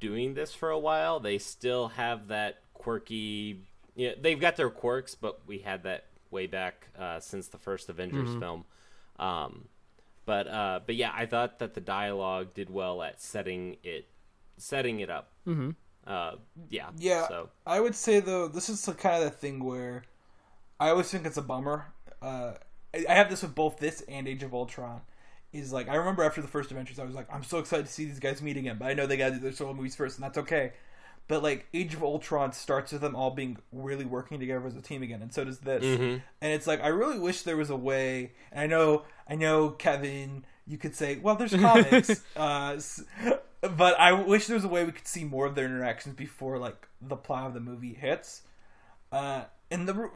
doing 0.00 0.34
this 0.34 0.54
for 0.54 0.70
a 0.70 0.78
while. 0.78 1.20
They 1.20 1.38
still 1.38 1.88
have 1.88 2.28
that 2.28 2.60
quirky. 2.72 3.60
Yeah, 3.94 4.12
they've 4.20 4.40
got 4.40 4.56
their 4.56 4.70
quirks, 4.70 5.14
but 5.14 5.40
we 5.46 5.58
had 5.58 5.82
that 5.82 6.06
way 6.30 6.46
back 6.46 6.88
uh, 6.98 7.20
since 7.20 7.48
the 7.48 7.58
first 7.58 7.88
Avengers 7.88 8.34
film. 8.38 8.64
Um, 9.18 9.68
but 10.24 10.48
uh, 10.48 10.80
but 10.84 10.96
yeah, 10.96 11.12
I 11.14 11.26
thought 11.26 11.60
that 11.60 11.74
the 11.74 11.80
dialogue 11.80 12.52
did 12.54 12.68
well 12.68 13.02
at 13.02 13.20
setting 13.22 13.76
it 13.82 14.08
setting 14.58 15.00
it 15.00 15.10
up. 15.10 15.30
Mm-hmm. 15.46 15.70
Uh, 16.06 16.36
yeah. 16.68 16.90
Yeah, 16.98 17.26
So 17.28 17.48
I 17.66 17.80
would 17.80 17.94
say 17.94 18.20
though 18.20 18.48
this 18.48 18.68
is 18.68 18.84
the 18.84 18.92
kind 18.94 19.22
of 19.22 19.30
the 19.30 19.36
thing 19.36 19.64
where 19.64 20.04
I 20.78 20.90
always 20.90 21.10
think 21.10 21.26
it's 21.26 21.36
a 21.36 21.42
bummer. 21.42 21.86
Uh, 22.20 22.54
I 22.94 23.04
I 23.08 23.14
have 23.14 23.30
this 23.30 23.42
with 23.42 23.54
both 23.54 23.78
this 23.78 24.02
and 24.02 24.28
Age 24.28 24.42
of 24.42 24.54
Ultron. 24.54 25.00
Is 25.52 25.72
like 25.72 25.88
I 25.88 25.94
remember 25.94 26.22
after 26.24 26.42
the 26.42 26.48
first 26.48 26.70
Avengers, 26.70 26.98
I 26.98 27.04
was 27.04 27.14
like, 27.14 27.32
I'm 27.32 27.44
so 27.44 27.58
excited 27.58 27.86
to 27.86 27.92
see 27.92 28.04
these 28.04 28.18
guys 28.20 28.42
meet 28.42 28.56
again, 28.56 28.76
but 28.78 28.86
I 28.88 28.94
know 28.94 29.06
they 29.06 29.16
got 29.16 29.28
to 29.28 29.34
do 29.36 29.40
their 29.40 29.52
solo 29.52 29.72
movies 29.72 29.94
first, 29.96 30.16
and 30.18 30.24
that's 30.24 30.38
okay. 30.38 30.72
But 31.28 31.42
like 31.42 31.66
Age 31.74 31.94
of 31.94 32.02
Ultron 32.04 32.52
starts 32.52 32.92
with 32.92 33.00
them 33.00 33.16
all 33.16 33.30
being 33.32 33.56
really 33.72 34.04
working 34.04 34.38
together 34.38 34.64
as 34.66 34.76
a 34.76 34.80
team 34.80 35.02
again, 35.02 35.22
and 35.22 35.32
so 35.34 35.44
does 35.44 35.58
this. 35.58 35.82
And 36.40 36.52
it's 36.52 36.66
like 36.68 36.80
I 36.82 36.88
really 36.88 37.18
wish 37.18 37.42
there 37.42 37.56
was 37.56 37.70
a 37.70 37.76
way. 37.76 38.32
And 38.52 38.60
I 38.60 38.66
know, 38.68 39.02
I 39.28 39.34
know, 39.34 39.70
Kevin, 39.70 40.44
you 40.66 40.78
could 40.78 40.94
say, 40.94 41.16
well, 41.16 41.34
there's 41.34 41.54
comics, 41.56 42.22
uh, 42.36 42.78
but 43.60 43.98
I 43.98 44.12
wish 44.12 44.46
there 44.46 44.54
was 44.56 44.64
a 44.64 44.68
way 44.68 44.84
we 44.84 44.92
could 44.92 45.08
see 45.08 45.24
more 45.24 45.46
of 45.46 45.54
their 45.56 45.64
interactions 45.66 46.14
before 46.14 46.58
like 46.58 46.86
the 47.00 47.16
plot 47.16 47.48
of 47.48 47.54
the 47.54 47.60
movie 47.60 47.94
hits. 47.94 48.42
Uh, 49.10 49.44
and 49.70 49.88
the 49.88 50.10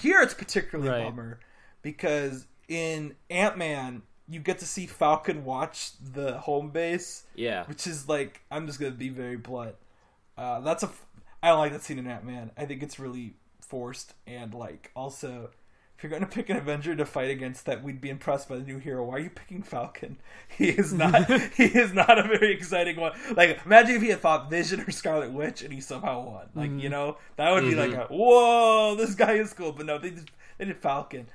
here 0.00 0.20
it's 0.20 0.34
particularly 0.34 0.90
Right. 0.90 1.04
bummer 1.04 1.40
because 1.82 2.46
in 2.68 3.16
Ant 3.30 3.58
Man 3.58 4.02
you 4.28 4.40
get 4.40 4.58
to 4.60 4.66
see 4.66 4.86
Falcon 4.86 5.44
watch 5.44 5.90
the 6.00 6.38
home 6.38 6.70
base, 6.70 7.24
yeah, 7.34 7.64
which 7.66 7.86
is 7.86 8.08
like 8.08 8.42
I'm 8.50 8.66
just 8.66 8.78
gonna 8.78 8.92
be 8.92 9.08
very 9.08 9.36
blunt. 9.36 9.74
Uh, 10.36 10.60
that's 10.60 10.82
a 10.82 10.86
f- 10.86 11.06
I 11.42 11.48
don't 11.48 11.58
like 11.58 11.72
that 11.72 11.82
scene 11.82 11.98
in 11.98 12.06
Ant 12.06 12.24
Man. 12.24 12.50
I 12.56 12.64
think 12.64 12.82
it's 12.82 12.98
really 12.98 13.34
forced 13.60 14.14
and 14.26 14.54
like 14.54 14.90
also. 14.94 15.50
If 15.96 16.02
you're 16.02 16.10
going 16.10 16.22
to 16.22 16.28
pick 16.28 16.50
an 16.50 16.56
Avenger 16.56 16.96
to 16.96 17.06
fight 17.06 17.30
against 17.30 17.66
that, 17.66 17.84
we'd 17.84 18.00
be 18.00 18.10
impressed 18.10 18.48
by 18.48 18.56
the 18.56 18.64
new 18.64 18.78
hero. 18.78 19.04
Why 19.04 19.14
are 19.14 19.20
you 19.20 19.30
picking 19.30 19.62
Falcon? 19.62 20.16
He 20.48 20.70
is 20.70 20.92
not. 20.92 21.30
he 21.56 21.66
is 21.66 21.92
not 21.92 22.18
a 22.18 22.24
very 22.24 22.52
exciting 22.52 22.96
one. 22.96 23.12
Like, 23.36 23.60
imagine 23.64 23.94
if 23.94 24.02
he 24.02 24.08
had 24.08 24.18
fought 24.18 24.50
Vision 24.50 24.80
or 24.80 24.90
Scarlet 24.90 25.32
Witch 25.32 25.62
and 25.62 25.72
he 25.72 25.80
somehow 25.80 26.24
won. 26.26 26.48
Like, 26.56 26.82
you 26.82 26.88
know, 26.88 27.18
that 27.36 27.52
would 27.52 27.62
be 27.62 27.76
like 27.76 27.92
a 27.92 28.06
whoa, 28.06 28.96
this 28.96 29.14
guy 29.14 29.34
is 29.34 29.52
cool. 29.52 29.70
But 29.70 29.86
no, 29.86 29.98
they 29.98 30.10
did, 30.10 30.30
they 30.58 30.64
did 30.64 30.78
Falcon. 30.78 31.28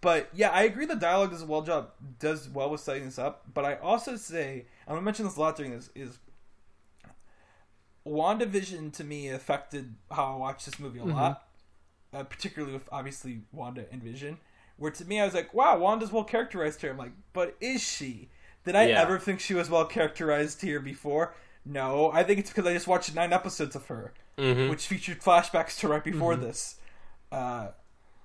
But 0.00 0.28
yeah, 0.34 0.50
I 0.50 0.64
agree. 0.64 0.86
The 0.86 0.96
dialogue 0.96 1.30
does 1.30 1.42
a 1.42 1.46
well 1.46 1.62
job, 1.62 1.90
does 2.20 2.48
well 2.48 2.70
with 2.70 2.82
setting 2.82 3.06
this 3.06 3.18
up. 3.18 3.42
But 3.52 3.64
I 3.64 3.76
also 3.76 4.16
say, 4.16 4.66
I'm 4.86 4.94
gonna 4.94 5.04
mention 5.04 5.24
this 5.24 5.36
a 5.36 5.40
lot 5.40 5.56
during 5.56 5.72
this 5.72 5.90
is. 5.94 6.18
WandaVision 8.06 8.92
to 8.94 9.04
me 9.04 9.28
affected 9.28 9.94
how 10.10 10.34
I 10.34 10.36
watched 10.36 10.66
this 10.66 10.78
movie 10.78 10.98
a 10.98 11.04
lot, 11.04 11.48
uh, 12.12 12.22
particularly 12.24 12.74
with 12.74 12.88
obviously 12.92 13.42
Wanda 13.52 13.86
and 13.90 14.02
Vision. 14.02 14.38
Where 14.76 14.90
to 14.90 15.04
me, 15.04 15.20
I 15.20 15.24
was 15.24 15.34
like, 15.34 15.54
"Wow, 15.54 15.78
Wanda's 15.78 16.12
well 16.12 16.24
characterized 16.24 16.80
here." 16.80 16.90
I'm 16.90 16.98
like, 16.98 17.12
"But 17.32 17.56
is 17.60 17.82
she? 17.82 18.28
Did 18.64 18.76
I 18.76 18.86
Yeah. 18.88 19.00
ever 19.00 19.18
think 19.18 19.40
she 19.40 19.54
was 19.54 19.70
well 19.70 19.86
characterized 19.86 20.60
here 20.62 20.80
before?" 20.80 21.34
No, 21.64 22.10
I 22.12 22.24
think 22.24 22.40
it's 22.40 22.50
because 22.50 22.66
I 22.66 22.74
just 22.74 22.86
watched 22.86 23.14
nine 23.14 23.32
episodes 23.32 23.74
of 23.74 23.86
her, 23.86 24.12
which 24.68 24.86
featured 24.86 25.22
flashbacks 25.22 25.78
to 25.80 25.88
right 25.88 26.04
before 26.04 26.36
this. 26.36 26.76
Uh, 27.32 27.68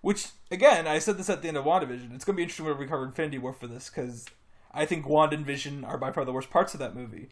which 0.01 0.29
again, 0.51 0.87
I 0.87 0.99
said 0.99 1.17
this 1.17 1.29
at 1.29 1.41
the 1.41 1.47
end 1.47 1.55
of 1.57 1.63
WandaVision. 1.65 2.13
It's 2.15 2.25
going 2.25 2.33
to 2.35 2.37
be 2.37 2.43
interesting 2.43 2.65
when 2.65 2.77
we 2.77 2.85
cover 2.87 3.05
Infinity 3.05 3.37
War 3.37 3.53
for 3.53 3.67
this 3.67 3.89
because 3.89 4.25
I 4.73 4.85
think 4.85 5.07
Wanda 5.07 5.35
and 5.37 5.45
Vision 5.45 5.85
are 5.85 5.97
by 5.97 6.11
far 6.11 6.25
the 6.25 6.33
worst 6.33 6.49
parts 6.49 6.73
of 6.73 6.79
that 6.81 6.95
movie. 6.95 7.29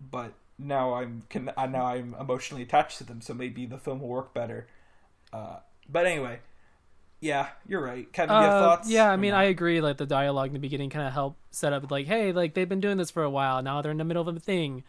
But 0.00 0.32
now 0.58 0.94
I'm 0.94 1.22
can 1.28 1.50
uh, 1.56 1.66
now 1.66 1.86
I'm 1.86 2.14
emotionally 2.18 2.62
attached 2.62 2.98
to 2.98 3.04
them, 3.04 3.20
so 3.20 3.34
maybe 3.34 3.66
the 3.66 3.78
film 3.78 4.00
will 4.00 4.08
work 4.08 4.32
better. 4.34 4.66
Uh, 5.32 5.56
but 5.88 6.06
anyway, 6.06 6.40
yeah, 7.20 7.48
you're 7.66 7.82
right. 7.82 8.10
Kevin, 8.12 8.36
you 8.36 8.42
have 8.42 8.52
Uh, 8.52 8.60
thoughts? 8.76 8.90
yeah, 8.90 9.10
I 9.10 9.16
mean, 9.16 9.32
not? 9.32 9.40
I 9.40 9.44
agree. 9.44 9.80
Like 9.80 9.96
the 9.98 10.06
dialogue 10.06 10.48
in 10.48 10.52
the 10.54 10.58
beginning 10.58 10.90
kind 10.90 11.06
of 11.06 11.12
helped 11.12 11.38
set 11.54 11.72
up, 11.72 11.90
like, 11.90 12.06
hey, 12.06 12.32
like 12.32 12.54
they've 12.54 12.68
been 12.68 12.80
doing 12.80 12.96
this 12.96 13.10
for 13.10 13.22
a 13.22 13.30
while. 13.30 13.62
Now 13.62 13.82
they're 13.82 13.92
in 13.92 13.98
the 13.98 14.04
middle 14.04 14.26
of 14.28 14.36
a 14.36 14.40
thing. 14.40 14.84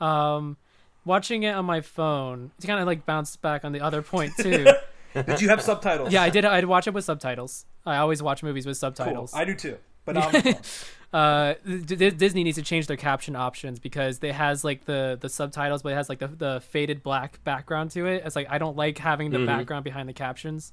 Um, 0.00 0.56
watching 1.04 1.42
it 1.44 1.54
on 1.54 1.64
my 1.64 1.80
phone, 1.80 2.50
it's 2.56 2.66
kind 2.66 2.80
of 2.80 2.86
like 2.86 3.06
bounced 3.06 3.40
back 3.42 3.64
on 3.64 3.72
the 3.72 3.80
other 3.80 4.02
point 4.02 4.32
too. 4.38 4.66
Did 5.14 5.42
you 5.42 5.48
have 5.50 5.60
subtitles? 5.60 6.10
yeah, 6.12 6.22
I 6.22 6.30
did. 6.30 6.44
I'd 6.46 6.64
watch 6.64 6.86
it 6.86 6.94
with 6.94 7.04
subtitles. 7.04 7.66
I 7.84 7.98
always 7.98 8.22
watch 8.22 8.42
movies 8.42 8.64
with 8.64 8.76
Cool. 8.80 8.88
subtitles. 8.94 9.34
I 9.34 9.44
do 9.44 9.54
too. 9.54 9.76
But 10.06 10.16
phone. 10.16 10.54
uh 11.12 11.54
D- 11.66 11.78
D- 11.96 12.10
Disney 12.10 12.42
needs 12.44 12.56
to 12.56 12.62
change 12.62 12.86
their 12.86 12.96
caption 12.96 13.36
options 13.36 13.78
because 13.78 14.18
it 14.22 14.32
has 14.34 14.64
like 14.64 14.86
the 14.86 15.18
the 15.20 15.28
subtitles 15.28 15.82
but 15.82 15.92
it 15.92 15.96
has 15.96 16.08
like 16.08 16.18
the, 16.20 16.28
the 16.28 16.60
faded 16.60 17.02
black 17.02 17.42
background 17.44 17.90
to 17.92 18.06
it 18.06 18.22
it's 18.24 18.34
like 18.36 18.46
i 18.50 18.56
don't 18.58 18.76
like 18.76 18.96
having 18.98 19.30
the 19.30 19.44
background 19.46 19.84
behind 19.84 20.08
the 20.08 20.12
captions 20.14 20.72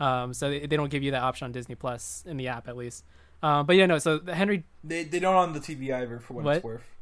um 0.00 0.34
so 0.34 0.50
they, 0.50 0.66
they 0.66 0.76
don't 0.76 0.90
give 0.90 1.02
you 1.04 1.12
that 1.12 1.22
option 1.22 1.44
on 1.44 1.52
disney 1.52 1.74
plus 1.76 2.24
in 2.26 2.36
the 2.36 2.48
app 2.48 2.66
at 2.66 2.76
least 2.76 3.04
um 3.42 3.66
but 3.66 3.76
yeah 3.76 3.86
no 3.86 3.98
so 3.98 4.20
henry 4.26 4.64
they 4.82 5.04
they 5.04 5.20
don't 5.20 5.36
on 5.36 5.52
the 5.52 5.60
TV 5.60 5.92
either 5.94 6.18
for 6.18 6.34
what, 6.34 6.44
What? 6.44 6.56
it's 6.56 6.64
worth. 6.64 6.94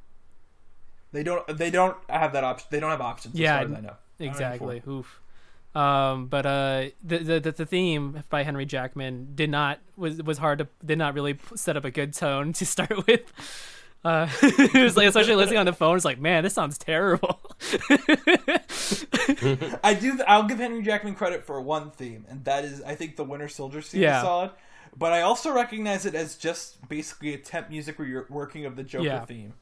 They 1.12 1.22
don't. 1.22 1.46
They 1.56 1.70
don't 1.70 1.96
have 2.10 2.32
that 2.34 2.44
option. 2.44 2.66
They 2.70 2.80
don't 2.80 2.90
have 2.90 3.00
options. 3.00 3.34
Yeah, 3.36 3.60
as 3.60 3.68
far 3.68 3.72
as 3.72 3.78
I 3.78 3.80
know. 3.86 3.94
Exactly. 4.18 4.82
Oof. 4.86 5.20
Um, 5.76 6.26
but 6.28 6.46
uh, 6.46 6.84
the, 7.04 7.18
the 7.18 7.52
the 7.52 7.66
theme 7.66 8.22
by 8.30 8.42
Henry 8.44 8.64
Jackman 8.64 9.32
did 9.34 9.50
not 9.50 9.78
was 9.96 10.22
was 10.22 10.38
hard 10.38 10.58
to 10.60 10.68
did 10.84 10.96
not 10.98 11.12
really 11.14 11.38
set 11.54 11.76
up 11.76 11.84
a 11.84 11.90
good 11.90 12.14
tone 12.14 12.52
to 12.54 12.64
start 12.66 13.06
with. 13.06 13.20
Uh, 14.04 14.28
it 14.42 14.82
was 14.82 14.96
like 14.96 15.06
especially 15.08 15.34
listening 15.34 15.58
on 15.58 15.66
the 15.66 15.72
phone. 15.72 15.96
It's 15.96 16.04
like, 16.04 16.18
man, 16.20 16.44
this 16.44 16.54
sounds 16.54 16.78
terrible. 16.78 17.40
I 19.84 19.96
do. 20.00 20.18
I'll 20.26 20.44
give 20.44 20.58
Henry 20.58 20.82
Jackman 20.82 21.14
credit 21.14 21.44
for 21.44 21.60
one 21.60 21.90
theme, 21.90 22.24
and 22.28 22.44
that 22.44 22.64
is, 22.64 22.82
I 22.82 22.94
think 22.94 23.16
the 23.16 23.24
Winter 23.24 23.48
Soldier 23.48 23.82
scene 23.82 24.02
Yeah. 24.02 24.18
is 24.18 24.22
solid. 24.22 24.50
But 24.96 25.12
I 25.12 25.22
also 25.22 25.52
recognize 25.52 26.06
it 26.06 26.14
as 26.14 26.36
just 26.36 26.88
basically 26.88 27.34
a 27.34 27.38
temp 27.38 27.68
music 27.68 27.98
where 27.98 28.08
you're 28.08 28.26
working 28.30 28.64
of 28.64 28.76
the 28.76 28.82
Joker 28.82 29.04
Yeah. 29.04 29.24
theme 29.26 29.52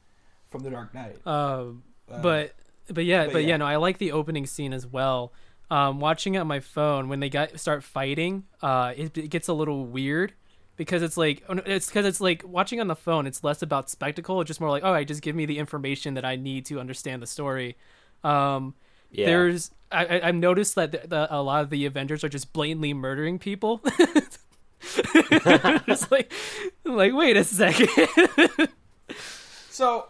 from 0.47 0.63
The 0.63 0.69
Dark 0.69 0.93
Knight. 0.93 1.17
Um, 1.27 1.83
Uh, 2.09 2.21
but 2.21 2.55
but 2.89 3.03
yeah, 3.03 3.25
but 3.25 3.33
but, 3.33 3.41
yeah. 3.43 3.49
yeah. 3.49 3.57
no, 3.57 3.65
I 3.65 3.75
like 3.77 3.97
the 3.97 4.11
opening 4.11 4.45
scene 4.45 4.71
as 4.73 4.85
well. 4.87 5.33
Um, 5.71 5.99
watching 5.99 6.35
it 6.35 6.39
on 6.39 6.47
my 6.47 6.59
phone 6.59 7.09
when 7.09 7.19
they 7.19 7.29
got 7.29 7.59
start 7.59 7.83
fighting, 7.83 8.43
uh, 8.61 8.93
it, 8.95 9.17
it 9.17 9.29
gets 9.29 9.47
a 9.47 9.53
little 9.53 9.85
weird 9.85 10.33
because 10.77 11.01
it's 11.01 11.17
like 11.17 11.43
oh, 11.49 11.55
it's 11.65 11.87
because 11.87 12.05
it's 12.05 12.21
like 12.21 12.43
watching 12.45 12.79
on 12.79 12.87
the 12.87 12.95
phone. 12.95 13.25
It's 13.25 13.43
less 13.43 13.61
about 13.61 13.89
spectacle. 13.89 14.39
It's 14.41 14.47
just 14.47 14.61
more 14.61 14.69
like, 14.69 14.83
oh, 14.83 14.93
I 14.93 15.03
just 15.03 15.21
give 15.21 15.35
me 15.35 15.45
the 15.45 15.57
information 15.57 16.13
that 16.15 16.25
I 16.25 16.35
need 16.35 16.65
to 16.67 16.79
understand 16.79 17.21
the 17.21 17.27
story. 17.27 17.77
Um, 18.23 18.75
Yeah. 19.11 19.25
There's 19.27 19.71
I, 19.91 20.05
I 20.05 20.27
I've 20.27 20.35
noticed 20.35 20.75
that 20.75 20.91
the, 20.91 21.01
the, 21.07 21.35
a 21.35 21.41
lot 21.41 21.63
of 21.63 21.69
the 21.71 21.85
Avengers 21.85 22.23
are 22.23 22.29
just 22.29 22.53
blatantly 22.53 22.93
murdering 22.93 23.39
people. 23.39 23.81
just 25.87 26.11
like 26.11 26.31
like 26.83 27.13
wait 27.13 27.37
a 27.37 27.43
second. 27.43 27.89
So, 29.69 30.07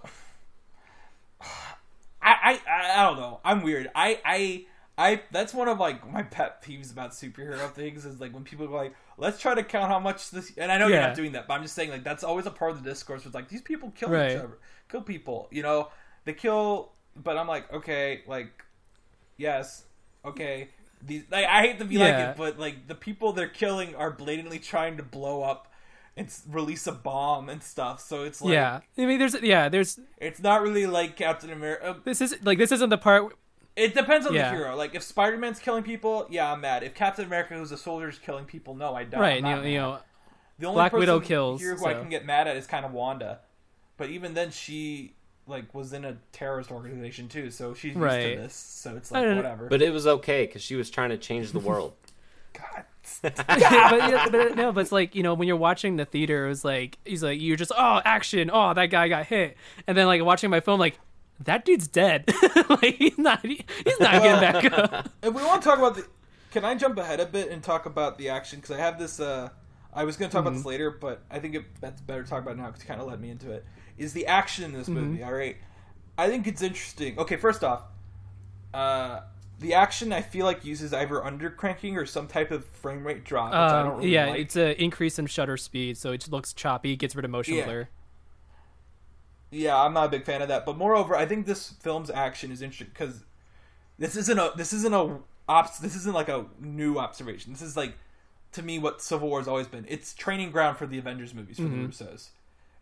I, 1.41 2.59
I 2.67 2.97
I 2.97 3.03
don't 3.05 3.17
know. 3.19 3.39
I'm 3.43 3.63
weird. 3.63 3.89
I 3.95 4.19
I 4.25 4.65
I 4.97 5.21
that's 5.31 5.53
one 5.53 5.67
of 5.67 5.79
like 5.79 6.09
my 6.09 6.23
pet 6.23 6.63
peeves 6.63 6.91
about 6.91 7.11
superhero 7.11 7.69
things 7.71 8.05
is 8.05 8.21
like 8.21 8.33
when 8.33 8.43
people 8.43 8.65
go 8.67 8.75
like, 8.75 8.95
let's 9.17 9.39
try 9.39 9.53
to 9.53 9.63
count 9.63 9.89
how 9.91 9.99
much 9.99 10.29
this. 10.31 10.53
And 10.57 10.71
I 10.71 10.77
know 10.77 10.87
you're 10.87 11.01
not 11.01 11.15
doing 11.15 11.33
that, 11.33 11.47
but 11.47 11.55
I'm 11.55 11.63
just 11.63 11.75
saying 11.75 11.89
like 11.89 12.03
that's 12.03 12.23
always 12.23 12.45
a 12.45 12.51
part 12.51 12.71
of 12.71 12.83
the 12.83 12.89
discourse. 12.89 13.25
Was 13.25 13.33
like 13.33 13.49
these 13.49 13.61
people 13.61 13.91
kill 13.91 14.09
Right. 14.09 14.31
each 14.31 14.37
other, 14.37 14.57
kill 14.89 15.01
people. 15.01 15.47
You 15.51 15.63
know, 15.63 15.89
they 16.23 16.33
kill. 16.33 16.91
But 17.17 17.37
I'm 17.37 17.47
like, 17.47 17.71
okay, 17.71 18.23
like, 18.27 18.63
yes, 19.37 19.83
okay. 20.23 20.69
These 21.01 21.23
like, 21.31 21.45
I 21.45 21.61
hate 21.61 21.79
to 21.79 21.85
be 21.85 21.97
like 21.97 22.13
it, 22.15 22.37
but 22.37 22.57
like 22.59 22.87
the 22.87 22.95
people 22.95 23.31
they're 23.33 23.47
killing 23.47 23.95
are 23.95 24.11
blatantly 24.11 24.59
trying 24.59 24.97
to 24.97 25.03
blow 25.03 25.43
up 25.43 25.71
and 26.17 26.33
release 26.49 26.87
a 26.87 26.91
bomb 26.93 27.49
and 27.49 27.61
stuff. 27.61 27.99
So 28.01 28.23
it's 28.23 28.41
like, 28.41 28.53
yeah, 28.53 28.79
I 28.97 29.05
mean, 29.05 29.19
there's 29.19 29.39
yeah, 29.41 29.69
there's 29.69 29.99
it's 30.17 30.39
not 30.41 30.61
really 30.61 30.87
like 30.87 31.15
Captain 31.15 31.51
America. 31.51 31.89
Um 31.91 32.01
this 32.05 32.21
is 32.21 32.35
like 32.43 32.57
this 32.57 32.71
isn't 32.71 32.89
the 32.89 32.97
part 32.97 33.35
It 33.75 33.93
depends 33.93 34.25
on 34.25 34.33
Yeah. 34.33 34.51
the 34.51 34.57
hero. 34.57 34.75
Like 34.75 34.95
if 34.95 35.03
Spider 35.03 35.37
Man's 35.37 35.59
killing 35.59 35.83
people, 35.83 36.27
yeah, 36.29 36.51
I'm 36.51 36.61
mad. 36.61 36.83
If 36.83 36.93
Captain 36.93 37.25
America, 37.25 37.55
who's 37.55 37.71
a 37.71 37.77
soldier, 37.77 38.07
is 38.09 38.17
killing 38.19 38.45
people, 38.45 38.75
no, 38.75 38.93
I 38.95 39.03
don't. 39.03 39.19
right 39.19 39.43
I'm 39.43 39.45
you 39.49 39.55
not 39.55 39.63
know, 39.63 39.67
you 39.69 39.79
mad. 39.79 39.85
know 39.87 39.99
the 40.59 40.65
only 40.67 40.75
Black 40.77 40.91
person 40.91 40.99
Widow 41.01 41.19
kills, 41.19 41.61
here 41.61 41.75
who 41.75 41.85
I 41.85 41.93
can 41.95 42.09
get 42.09 42.25
mad 42.25 42.47
at 42.47 42.55
is 42.55 42.65
kind 42.67 42.85
of 42.85 42.93
Wanda, 42.93 43.39
but 43.97 44.09
even 44.09 44.33
then 44.33 44.51
she 44.51 45.13
like 45.47 45.73
was 45.75 45.91
in 45.93 46.05
a 46.05 46.17
terrorist 46.31 46.71
organization 46.71 47.27
too, 47.27 47.51
so 47.51 47.73
she's 47.73 47.89
used 47.93 47.97
Right. 47.97 48.35
to 48.35 48.41
this. 48.41 48.55
So 48.55 48.95
it's 48.95 49.11
like 49.11 49.35
whatever. 49.35 49.67
But 49.67 49.81
it 49.81 49.91
was 49.91 50.07
okay 50.07 50.45
because 50.45 50.61
she 50.61 50.75
was 50.75 50.89
trying 50.89 51.09
to 51.09 51.17
change 51.17 51.51
the 51.51 51.59
world. 51.59 51.93
God, 52.53 52.85
but, 53.21 53.43
yeah, 53.59 54.27
but 54.29 54.35
uh, 54.51 54.55
no 54.55 54.71
but 54.71 54.79
it's 54.81 54.91
like 54.93 55.13
you 55.13 55.21
know 55.23 55.33
when 55.33 55.47
you're 55.47 55.57
watching 55.57 55.97
the 55.97 56.05
theater 56.05 56.45
it 56.45 56.49
was 56.49 56.63
like 56.63 56.97
he's 57.03 57.21
like 57.21 57.39
you're 57.41 57.57
just 57.57 57.73
oh 57.77 58.01
action 58.05 58.49
oh 58.51 58.73
that 58.73 58.85
guy 58.87 59.09
got 59.09 59.25
hit 59.25 59.57
and 59.85 59.97
then 59.97 60.07
like 60.07 60.23
watching 60.23 60.49
my 60.49 60.61
phone 60.61 60.79
like 60.79 60.97
that 61.43 61.65
dude's 61.65 61.87
dead 61.87 62.23
like 62.69 62.95
he's 62.95 63.17
not 63.17 63.45
he- 63.45 63.65
he's 63.83 63.99
not 63.99 64.21
getting 64.21 64.39
back 64.41 64.65
up 64.93 65.09
if 65.21 65.33
we 65.33 65.43
want 65.43 65.61
to 65.61 65.67
talk 65.67 65.77
about 65.79 65.95
the, 65.95 66.05
can 66.51 66.63
I 66.63 66.75
jump 66.75 66.97
ahead 66.97 67.19
a 67.19 67.25
bit 67.25 67.51
and 67.51 67.61
talk 67.61 67.85
about 67.85 68.17
the 68.17 68.29
action? 68.29 68.59
Because 68.59 68.75
I 68.77 68.79
have 68.79 68.97
this. 68.97 69.19
uh 69.19 69.49
I 69.93 70.03
was 70.05 70.17
going 70.17 70.29
to 70.29 70.33
talk 70.33 70.41
about 70.41 70.51
Mm-hmm. 70.51 70.57
this 70.59 70.65
later, 70.65 70.91
but 70.91 71.23
I 71.31 71.39
think 71.39 71.55
it, 71.55 71.63
that's 71.81 72.01
better 72.01 72.23
to 72.23 72.29
talk 72.29 72.43
about 72.43 72.57
now 72.57 72.67
because 72.67 72.81
you 72.81 72.87
kind 72.87 72.99
of 73.01 73.07
led 73.07 73.19
me 73.21 73.29
into 73.29 73.51
it. 73.51 73.65
Is 73.97 74.11
the 74.13 74.27
action 74.27 74.63
in 74.65 74.73
this 74.73 74.87
Mm-hmm. 74.89 74.99
movie? 74.99 75.23
All 75.23 75.33
right, 75.33 75.55
I 76.17 76.27
think 76.29 76.47
it's 76.47 76.61
interesting. 76.61 77.17
Okay, 77.19 77.35
first 77.37 77.63
off, 77.63 77.83
uh, 78.73 79.21
the 79.59 79.73
action 79.73 80.11
I 80.11 80.21
feel 80.21 80.45
like 80.45 80.65
uses 80.65 80.93
either 80.93 81.15
undercranking 81.15 81.95
or 81.95 82.05
some 82.05 82.27
type 82.27 82.51
of 82.51 82.65
frame 82.65 83.05
rate 83.07 83.23
drop, 83.23 83.51
which 83.51 83.55
I 83.57 83.83
don't 83.83 83.91
um, 83.93 83.97
really 83.99 84.09
yeah 84.11 84.25
like. 84.27 84.39
it's 84.41 84.55
an 84.57 84.71
increase 84.71 85.17
in 85.17 85.27
shutter 85.27 85.55
speed 85.57 85.97
so 85.97 86.11
it 86.11 86.27
looks 86.29 86.51
choppy 86.53 86.95
gets 86.97 87.15
rid 87.15 87.23
of 87.25 87.31
motion 87.31 87.55
Yeah. 87.55 87.65
blur 87.65 87.87
Yeah, 89.55 89.79
I'm 89.81 89.93
not 89.93 90.05
a 90.05 90.09
big 90.09 90.25
fan 90.25 90.41
of 90.41 90.47
that. 90.49 90.65
But 90.65 90.77
moreover, 90.77 91.15
I 91.15 91.25
think 91.25 91.45
this 91.45 91.69
film's 91.81 92.09
action 92.09 92.51
is 92.51 92.61
interesting 92.61 92.89
because 92.93 93.23
this 93.97 94.15
isn't 94.15 94.37
a 94.37 94.51
this 94.55 94.73
isn't 94.73 94.93
a 94.93 95.19
ops 95.47 95.79
this 95.79 95.95
isn't 95.95 96.13
like 96.13 96.29
a 96.29 96.45
new 96.59 96.97
observation. 96.97 97.53
This 97.53 97.61
is 97.61 97.77
like 97.77 97.93
to 98.51 98.61
me 98.63 98.79
what 98.79 99.01
Civil 99.01 99.29
War 99.29 99.39
has 99.39 99.47
always 99.47 99.67
been. 99.67 99.85
It's 99.87 100.13
training 100.13 100.51
ground 100.51 100.77
for 100.77 100.85
the 100.87 100.97
Avengers 100.97 101.33
movies 101.33 101.57
for 101.57 101.63
the 101.63 101.69
Russos. 101.69 102.29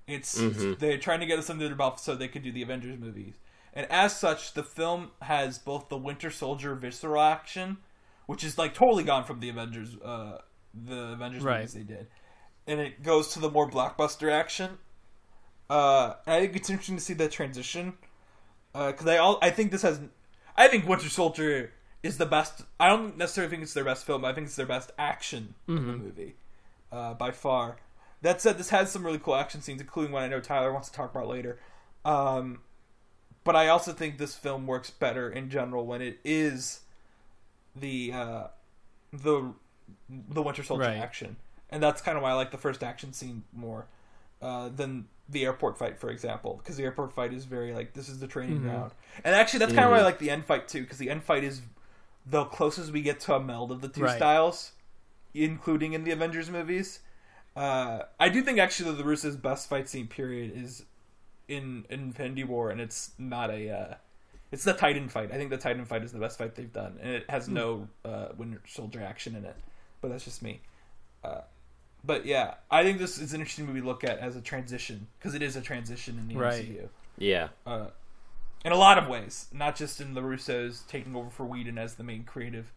It's 0.08 0.34
they're 0.80 0.98
trying 0.98 1.20
to 1.22 1.26
get 1.26 1.40
us 1.40 1.50
under 1.50 1.68
their 1.68 1.76
belt 1.76 2.00
so 2.00 2.16
they 2.16 2.28
could 2.28 2.44
do 2.44 2.52
the 2.52 2.62
Avengers 2.64 3.00
movies. 3.00 3.36
And 3.74 3.88
as 3.92 4.16
such, 4.16 4.54
the 4.54 4.64
film 4.64 5.12
has 5.22 5.58
both 5.58 5.90
the 5.90 5.98
Winter 5.98 6.30
Soldier 6.30 6.76
visceral 6.76 7.22
action, 7.22 7.78
which 8.28 8.44
is 8.44 8.58
like 8.58 8.74
totally 8.74 9.04
gone 9.04 9.24
from 9.24 9.40
the 9.40 9.50
Avengers 9.50 9.96
uh 10.04 10.40
the 10.74 11.14
Avengers 11.14 11.44
Right. 11.44 11.58
movies 11.60 11.74
they 11.74 11.84
did. 11.84 12.08
And 12.66 12.80
it 12.80 13.04
goes 13.04 13.34
to 13.34 13.40
the 13.40 13.50
more 13.50 13.70
blockbuster 13.70 14.32
action, 14.32 14.78
uh, 15.70 16.14
I 16.28 16.42
think 16.42 16.56
it's 16.56 16.70
interesting 16.70 16.98
to 16.98 17.02
see 17.02 17.14
that 17.16 17.32
transition 17.32 17.94
because 18.74 19.08
I 19.08 19.18
all 19.18 19.40
I 19.42 19.50
think 19.50 19.72
this 19.72 19.82
has 19.84 20.00
I 20.58 20.68
think 20.68 20.88
Winter 20.88 21.10
Soldier 21.10 21.72
is 22.04 22.18
the 22.18 22.26
best. 22.26 22.64
I 22.80 22.90
don't 22.90 23.18
necessarily 23.18 23.50
think 23.50 23.64
it's 23.64 23.74
their 23.74 23.84
best 23.86 24.06
film. 24.06 24.22
But 24.22 24.30
I 24.30 24.34
think 24.34 24.48
it's 24.48 24.56
their 24.56 24.66
best 24.66 24.92
action 25.00 25.56
in 25.68 25.76
the 25.76 25.82
movie 25.94 26.36
uh, 26.92 27.14
by 27.14 27.32
far. 27.32 27.78
That 28.22 28.40
said, 28.42 28.58
this 28.58 28.70
has 28.70 28.92
some 28.92 29.06
really 29.06 29.20
cool 29.20 29.36
action 29.36 29.62
scenes, 29.62 29.82
including 29.82 30.12
one 30.14 30.24
I 30.24 30.28
know 30.28 30.40
Tyler 30.40 30.72
wants 30.72 30.90
to 30.90 30.96
talk 30.96 31.12
about 31.12 31.28
later. 31.28 31.60
Um, 32.06 32.60
but 33.44 33.56
I 33.56 33.68
also 33.68 33.92
think 33.94 34.18
this 34.18 34.36
film 34.36 34.66
works 34.68 34.90
better 34.90 35.30
in 35.30 35.50
general 35.50 35.86
when 35.86 36.02
it 36.02 36.20
is 36.24 36.82
the 37.76 38.12
uh, 38.14 38.44
the 39.12 39.54
the 40.10 40.42
Winter 40.42 40.64
Soldier 40.64 40.84
Right. 40.86 40.98
action, 40.98 41.36
and 41.70 41.82
that's 41.84 42.02
kind 42.02 42.16
of 42.18 42.24
why 42.24 42.32
I 42.32 42.34
like 42.34 42.52
the 42.52 42.58
first 42.58 42.84
action 42.84 43.12
scene 43.14 43.44
more 43.52 43.88
uh, 44.42 44.70
than 44.70 45.08
the 45.30 45.46
airport 45.46 45.78
fight, 45.78 45.98
for 45.98 46.10
example, 46.10 46.58
because 46.62 46.78
the 46.78 46.84
airport 46.84 47.14
fight 47.14 47.34
is 47.34 47.46
very 47.46 47.74
like 47.74 47.94
this 47.94 48.10
is 48.10 48.20
the 48.20 48.28
training 48.28 48.58
Mm-hmm. 48.58 48.70
ground, 48.70 48.92
and 49.24 49.34
actually 49.36 49.60
that's 49.60 49.74
kind 49.74 49.86
of 49.86 49.92
why 49.92 50.00
I 50.00 50.04
like 50.04 50.20
the 50.20 50.30
end 50.30 50.46
fight 50.46 50.68
too, 50.68 50.82
because 50.82 50.98
the 50.98 51.10
end 51.10 51.24
fight 51.24 51.44
is 51.44 51.62
the 52.26 52.46
closest 52.46 52.92
we 52.92 53.02
get 53.02 53.20
to 53.22 53.36
a 53.36 53.40
meld 53.40 53.72
of 53.72 53.82
the 53.82 53.88
two 53.88 54.02
Right. 54.02 54.16
styles, 54.16 54.72
including 55.34 55.94
in 55.94 56.04
the 56.04 56.12
Avengers 56.12 56.50
movies. 56.50 57.00
Uh, 57.56 58.04
I 58.20 58.30
do 58.30 58.42
think 58.42 58.60
actually 58.60 58.92
the 58.96 59.04
Russo's 59.04 59.36
best 59.36 59.70
fight 59.70 59.88
scene 59.90 60.08
period 60.08 60.52
is 60.56 60.86
in 61.48 61.86
Infinity 61.90 62.44
War, 62.44 62.70
and 62.70 62.82
it's 62.82 63.12
not 63.18 63.50
a. 63.50 63.70
Uh, 63.70 63.94
it's 64.52 64.64
the 64.64 64.74
Titan 64.74 65.10
fight. 65.10 65.32
I 65.32 65.36
think 65.36 65.50
the 65.50 65.58
Titan 65.58 65.86
fight 65.86 66.04
is 66.04 66.12
the 66.12 66.20
best 66.20 66.38
fight 66.38 66.56
they've 66.56 66.72
done, 66.72 66.98
and 67.02 67.12
it 67.14 67.30
has 67.30 67.48
no 67.50 67.88
uh, 68.06 68.28
Winter 68.38 68.62
Soldier 68.68 69.02
action 69.02 69.36
in 69.36 69.46
it. 69.46 69.56
But 70.02 70.10
that's 70.10 70.26
just 70.26 70.42
me. 70.42 70.62
Uh, 71.24 71.42
but 72.04 72.26
yeah, 72.26 72.56
I 72.70 72.84
think 72.84 72.98
this 73.00 73.18
is 73.18 73.34
an 73.34 73.40
interesting 73.42 73.66
movie 73.66 73.82
to 73.82 73.86
look 73.86 74.04
at 74.04 74.20
as 74.20 74.36
a 74.36 74.42
transition 74.42 75.08
because 75.20 75.34
it 75.36 75.42
is 75.42 75.56
a 75.56 75.62
transition 75.62 76.18
in 76.20 76.28
the 76.28 76.36
Right. 76.36 76.64
MCU 76.66 76.90
Yeah. 77.18 77.50
uh, 77.66 77.88
in 78.66 78.72
a 78.72 78.76
lot 78.78 78.98
of 78.98 79.08
ways, 79.08 79.48
not 79.52 79.76
just 79.76 80.00
in 80.02 80.14
the 80.14 80.22
Russos 80.22 80.88
taking 80.88 81.16
over 81.16 81.30
for 81.30 81.46
Whedon 81.46 81.78
as 81.78 81.96
the 81.96 82.04
main 82.04 82.24
creative. 82.24 82.72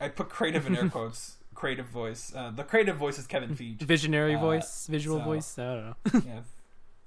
I 0.00 0.08
put 0.08 0.28
creative 0.28 0.66
in 0.66 0.76
air 0.76 0.88
quotes. 0.90 1.36
Creative 1.54 1.86
voice. 1.86 2.32
Uh, 2.34 2.50
the 2.50 2.64
creative 2.64 2.96
voice 2.96 3.18
is 3.18 3.26
Kevin 3.26 3.54
Feige. 3.54 3.82
visionary 3.82 4.34
Uh, 4.36 4.40
voice 4.40 4.86
visual 4.86 5.18
so- 5.18 5.24
voice 5.24 5.58
i 5.58 5.62
don't 5.64 5.84
know 5.86 5.94
yeah, 6.26 6.40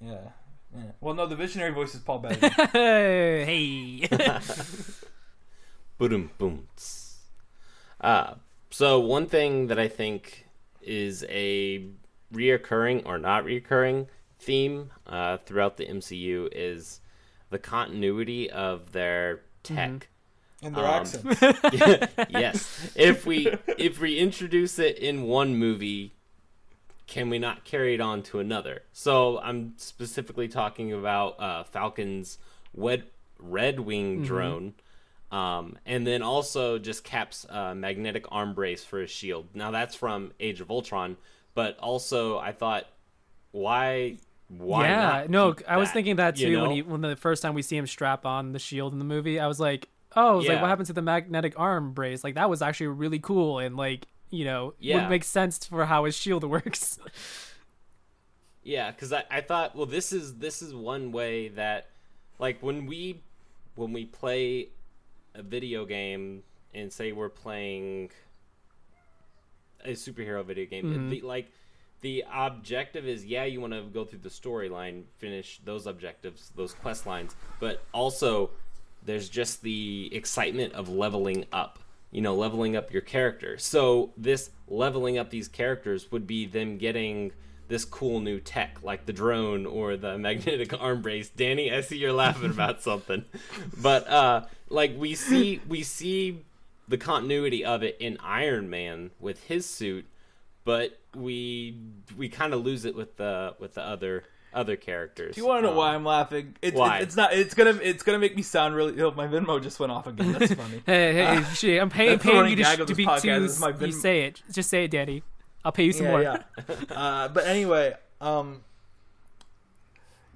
yeah, 0.00 0.18
yeah. 0.74 0.82
Well, 1.00 1.14
no, 1.14 1.26
the 1.26 1.34
visionary 1.36 1.72
voice 1.72 1.94
is 1.94 2.00
Paul 2.00 2.18
Bettany. 2.20 2.48
hey 2.72 4.08
Boom, 5.98 6.30
boom. 6.38 6.68
Uh, 8.00 8.34
so 8.70 9.00
one 9.00 9.26
thing 9.26 9.66
that 9.68 9.78
I 9.78 9.88
think 9.88 10.45
is 10.86 11.24
a 11.28 11.86
reoccurring 12.32 13.04
or 13.06 13.18
not 13.18 13.44
reoccurring 13.44 14.06
theme 14.38 14.90
uh, 15.06 15.38
throughout 15.38 15.76
the 15.76 15.86
MCU 15.86 16.48
is 16.52 17.00
the 17.50 17.58
continuity 17.58 18.50
of 18.50 18.92
their 18.92 19.40
tech. 19.62 20.08
and 20.62 20.74
their 20.74 20.84
Um, 20.84 20.90
accents. 21.00 21.40
yes. 22.30 22.90
If 22.96 23.24
we 23.26 23.48
if 23.78 24.00
we 24.00 24.18
introduce 24.18 24.78
it 24.78 24.98
in 24.98 25.22
one 25.24 25.54
movie, 25.56 26.12
can 27.06 27.30
we 27.30 27.38
not 27.38 27.64
carry 27.64 27.94
it 27.94 28.00
on 28.00 28.22
to 28.24 28.40
another? 28.40 28.82
So 28.92 29.38
I'm 29.38 29.74
specifically 29.76 30.48
talking 30.48 30.92
about 30.92 31.38
uh, 31.40 31.62
Falcon's 31.64 32.38
wed- 32.74 33.04
Red 33.38 33.80
Wing 33.80 34.22
drone, 34.24 34.74
um, 35.30 35.78
and 35.84 36.06
then 36.06 36.22
also 36.22 36.78
just 36.78 37.04
Cap's 37.04 37.46
uh, 37.48 37.74
magnetic 37.74 38.26
arm 38.30 38.54
brace 38.54 38.84
for 38.84 39.00
his 39.00 39.10
shield. 39.10 39.46
Now 39.54 39.70
that's 39.70 39.94
from 39.94 40.32
Age 40.40 40.60
of 40.60 40.70
Ultron, 40.70 41.16
but 41.54 41.78
also 41.78 42.38
I 42.38 42.52
thought, 42.52 42.86
why 43.52 44.18
why 44.48 44.88
yeah, 44.88 45.26
no, 45.28 45.56
I 45.66 45.76
was 45.76 45.90
thinking 45.90 46.16
that 46.16 46.36
you 46.38 46.46
too 46.48 46.60
when 46.60 46.70
he 46.70 46.82
when 46.82 47.00
the 47.00 47.16
first 47.16 47.42
time 47.42 47.54
we 47.54 47.62
see 47.62 47.76
him 47.76 47.86
strap 47.86 48.24
on 48.26 48.52
the 48.52 48.58
shield 48.58 48.92
in 48.92 48.98
the 48.98 49.04
movie. 49.04 49.40
I 49.40 49.46
was 49.46 49.58
like, 49.60 49.88
oh, 50.14 50.36
was 50.36 50.48
like, 50.48 50.60
what 50.60 50.68
happened 50.68 50.86
to 50.86 50.92
the 50.92 51.02
magnetic 51.02 51.54
arm 51.58 51.92
brace? 51.92 52.22
Like 52.22 52.34
that 52.36 52.48
was 52.48 52.62
actually 52.62 52.88
really 52.88 53.18
cool 53.18 53.58
and 53.58 53.76
like 53.76 54.06
you 54.30 54.44
know 54.44 54.74
Yeah. 54.78 54.94
would 54.96 55.08
make 55.08 55.24
sense 55.24 55.66
for 55.66 55.86
how 55.86 56.04
his 56.04 56.16
shield 56.16 56.44
works. 56.48 56.98
Yeah, 58.62 58.90
because 58.90 59.12
I, 59.12 59.24
I 59.30 59.40
thought, 59.42 59.76
well, 59.76 59.86
this 59.86 60.12
is 60.12 60.34
this 60.36 60.60
is 60.60 60.74
one 60.74 61.12
way 61.12 61.48
that, 61.50 61.86
like, 62.38 62.60
when 62.62 62.86
we 62.86 63.20
when 63.76 63.92
we 63.92 64.06
play 64.06 64.68
a 65.36 65.42
video 65.42 65.84
game 65.84 66.42
and 66.74 66.92
say 66.92 67.12
we're 67.12 67.28
playing 67.28 68.10
a 69.84 69.90
superhero 69.90 70.44
video 70.44 70.66
game, 70.66 70.84
Mm-hmm. 70.86 71.08
the, 71.10 71.20
like 71.22 71.50
the 72.00 72.24
objective 72.32 73.06
is 73.06 73.24
yeah, 73.24 73.44
you 73.44 73.60
want 73.60 73.72
to 73.72 73.82
go 73.82 74.04
through 74.04 74.20
the 74.20 74.28
storyline, 74.28 75.04
finish 75.18 75.60
those 75.64 75.86
objectives, 75.86 76.50
those 76.56 76.72
quest 76.74 77.06
lines, 77.06 77.34
but 77.60 77.82
also 77.92 78.50
there's 79.04 79.28
just 79.28 79.62
the 79.62 80.08
excitement 80.12 80.72
of 80.74 80.88
leveling 80.88 81.44
up. 81.52 81.78
You 82.12 82.22
know, 82.22 82.34
leveling 82.34 82.76
up 82.76 82.92
your 82.92 83.02
character. 83.02 83.58
So 83.58 84.12
this 84.16 84.50
leveling 84.68 85.18
up 85.18 85.28
these 85.30 85.48
characters 85.48 86.10
would 86.12 86.26
be 86.26 86.46
them 86.46 86.78
getting 86.78 87.32
this 87.68 87.84
cool 87.84 88.20
new 88.20 88.38
tech, 88.40 88.78
like 88.82 89.06
the 89.06 89.12
drone 89.12 89.66
or 89.66 89.96
the 89.96 90.16
magnetic 90.26 90.80
arm 90.80 91.02
brace. 91.02 91.28
Danny, 91.28 91.72
I 91.72 91.80
see 91.80 91.96
you're 91.98 92.12
laughing 92.12 92.50
about 92.50 92.82
something, 92.82 93.24
but 93.80 94.06
uh, 94.08 94.44
like 94.68 94.96
we 94.98 95.14
see 95.14 95.60
we 95.68 95.82
see 95.82 96.42
the 96.88 96.98
continuity 96.98 97.64
of 97.64 97.82
it 97.82 97.96
in 97.98 98.16
Iron 98.22 98.70
Man 98.70 99.10
with 99.18 99.42
his 99.44 99.66
suit, 99.68 100.06
but 100.64 100.98
we 101.14 101.78
we 102.16 102.28
kind 102.28 102.54
of 102.54 102.64
lose 102.64 102.84
it 102.84 102.94
with 102.94 103.16
the 103.16 103.54
with 103.58 103.74
the 103.74 103.82
other 103.82 104.24
other 104.54 104.76
characters. 104.76 105.34
Do 105.34 105.40
you 105.42 105.46
want 105.46 105.58
to 105.58 105.62
know 105.66 105.70
Um, 105.72 105.76
why 105.76 105.94
I'm 105.94 106.04
laughing? 106.04 106.56
It's, 106.62 106.76
why? 106.76 107.00
it's 107.00 107.14
not. 107.14 107.32
It's 107.34 107.52
gonna. 107.54 107.78
It's 107.82 108.02
gonna 108.02 108.18
make 108.18 108.34
me 108.36 108.42
sound 108.42 108.74
really. 108.74 109.00
Oh, 109.02 109.10
my 109.10 109.26
Venmo 109.26 109.62
just 109.62 109.78
went 109.78 109.92
off 109.92 110.06
again. 110.06 110.32
That's 110.32 110.54
funny. 110.54 110.82
hey, 110.86 111.12
hey, 111.14 111.44
shit, 111.54 111.80
I'm 111.80 111.90
paying, 111.90 112.18
paying 112.18 112.48
you 112.50 112.56
to, 112.56 112.62
gag 112.62 112.78
sh- 112.78 112.80
of 112.80 112.86
to 112.88 112.94
be 112.94 113.04
podcast 113.04 113.22
to 113.22 113.74
is 113.74 113.80
you 113.82 113.92
say 113.92 114.22
it. 114.22 114.42
Just 114.50 114.70
say 114.70 114.84
it, 114.84 114.90
Danny. 114.90 115.22
I'll 115.66 115.72
pay 115.72 115.82
you 115.82 115.92
some 115.92 116.06
yeah, 116.06 116.12
more. 116.12 116.22
yeah. 116.22 116.42
Uh, 116.90 117.26
but 117.26 117.44
anyway, 117.44 117.92
um, 118.20 118.62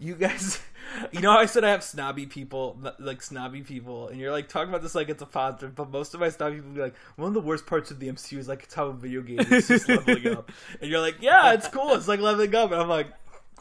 you 0.00 0.16
guys, 0.16 0.60
you 1.12 1.20
know, 1.20 1.30
how 1.30 1.38
I 1.38 1.46
said 1.46 1.62
I 1.62 1.70
have 1.70 1.84
snobby 1.84 2.26
people, 2.26 2.76
like 2.98 3.22
snobby 3.22 3.62
people, 3.62 4.08
and 4.08 4.18
you're 4.18 4.32
like 4.32 4.48
talking 4.48 4.70
about 4.70 4.82
this 4.82 4.96
like 4.96 5.08
it's 5.08 5.22
a 5.22 5.26
positive, 5.26 5.76
but 5.76 5.88
most 5.88 6.14
of 6.14 6.20
my 6.20 6.30
snobby 6.30 6.56
people 6.56 6.72
be 6.72 6.80
like, 6.80 6.96
one 7.14 7.28
of 7.28 7.34
the 7.34 7.40
worst 7.40 7.64
parts 7.64 7.92
of 7.92 8.00
the 8.00 8.08
MCU 8.08 8.38
is 8.38 8.48
like 8.48 8.64
it's 8.64 8.74
how 8.74 8.86
a 8.86 8.92
video 8.92 9.22
game 9.22 9.38
is 9.38 9.68
just 9.68 9.88
leveling 9.88 10.36
up, 10.36 10.50
and 10.80 10.90
you're 10.90 11.00
like, 11.00 11.18
yeah, 11.20 11.52
it's 11.52 11.68
cool, 11.68 11.94
it's 11.94 12.08
like 12.08 12.18
leveling 12.20 12.54
up, 12.54 12.72
and 12.72 12.80
I'm 12.80 12.88
like. 12.88 13.06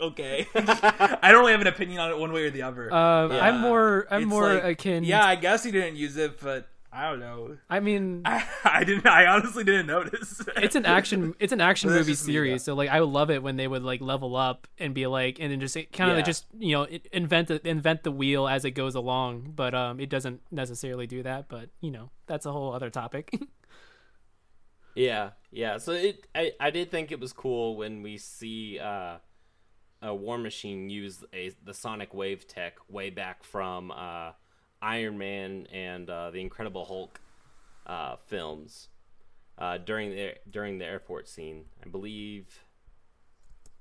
Okay, 0.01 0.47
I 0.55 1.29
don't 1.29 1.41
really 1.41 1.51
have 1.51 1.59
an 1.59 1.67
opinion 1.67 1.99
on 1.99 2.09
it 2.09 2.17
one 2.17 2.31
way 2.31 2.45
or 2.45 2.51
the 2.51 2.61
other. 2.61 2.89
Uh, 2.89 3.27
Yeah. 3.27 3.45
I'm 3.45 3.59
more 3.59 4.07
I'm 4.09 4.29
more 4.29 4.53
like, 4.53 4.63
akin. 4.63 5.03
Yeah, 5.03 5.25
I 5.25 5.35
guess 5.35 5.61
he 5.61 5.71
didn't 5.71 5.97
use 5.97 6.15
it, 6.15 6.39
but 6.39 6.69
I 6.91 7.09
don't 7.09 7.19
know. 7.19 7.57
I 7.69 7.79
mean, 7.81 8.23
I, 8.25 8.43
I 8.63 8.83
didn't. 8.83 9.05
I 9.05 9.27
honestly 9.27 9.63
didn't 9.63 9.85
notice. 9.87 10.41
it's 10.57 10.75
an 10.75 10.85
action 10.85 11.35
it's 11.39 11.53
an 11.53 11.61
action 11.61 11.89
movie 11.89 12.11
just 12.11 12.27
me, 12.27 12.33
series 12.33 12.51
yeah. 12.61 12.65
so 12.65 12.73
like 12.73 12.89
i 12.89 12.99
would 12.99 13.09
love 13.09 13.29
it 13.29 13.41
when 13.43 13.55
they 13.55 13.67
would 13.67 13.83
like 13.83 14.01
level 14.01 14.35
up 14.35 14.67
and 14.79 14.93
be 14.93 15.05
like 15.07 15.39
and 15.39 15.51
then 15.51 15.59
just 15.59 15.75
kind 15.93 16.11
of 16.11 16.17
Yeah. 16.17 16.23
just 16.23 16.45
you 16.57 16.73
know 16.73 16.87
invent 17.11 17.47
the, 17.49 17.67
invent 17.67 18.03
the 18.03 18.11
wheel 18.11 18.47
as 18.47 18.65
it 18.65 18.71
goes 18.71 18.95
along 18.95 19.53
but 19.55 19.73
um 19.73 19.99
it 19.99 20.09
doesn't 20.09 20.41
necessarily 20.51 21.07
do 21.07 21.23
that 21.23 21.47
but 21.47 21.69
you 21.81 21.91
know 21.91 22.09
that's 22.27 22.45
a 22.45 22.51
whole 22.51 22.73
other 22.73 22.89
topic 22.89 23.39
Yeah, 24.95 25.31
yeah. 25.51 25.77
So 25.77 25.93
it, 25.93 26.27
I, 26.35 26.51
I 26.59 26.71
did 26.71 26.91
think 26.91 27.11
it 27.11 27.19
was 27.19 27.31
cool 27.31 27.77
when 27.77 28.01
we 28.01 28.17
see 28.17 28.79
uh, 28.79 29.17
a 30.01 30.13
War 30.15 30.37
Machine 30.37 30.89
use 30.89 31.23
a 31.33 31.51
the 31.63 31.73
Sonic 31.73 32.13
Wave 32.13 32.47
tech 32.47 32.77
way 32.89 33.09
back 33.09 33.43
from 33.43 33.91
uh, 33.91 34.31
Iron 34.81 35.17
Man 35.17 35.67
and 35.71 36.09
uh, 36.09 36.31
the 36.31 36.39
Incredible 36.41 36.85
Hulk 36.85 37.19
uh, 37.85 38.15
films 38.27 38.87
uh, 39.57 39.77
during 39.77 40.11
the 40.11 40.35
during 40.49 40.77
the 40.77 40.85
airport 40.85 41.27
scene. 41.27 41.65
I 41.85 41.89
believe 41.89 42.63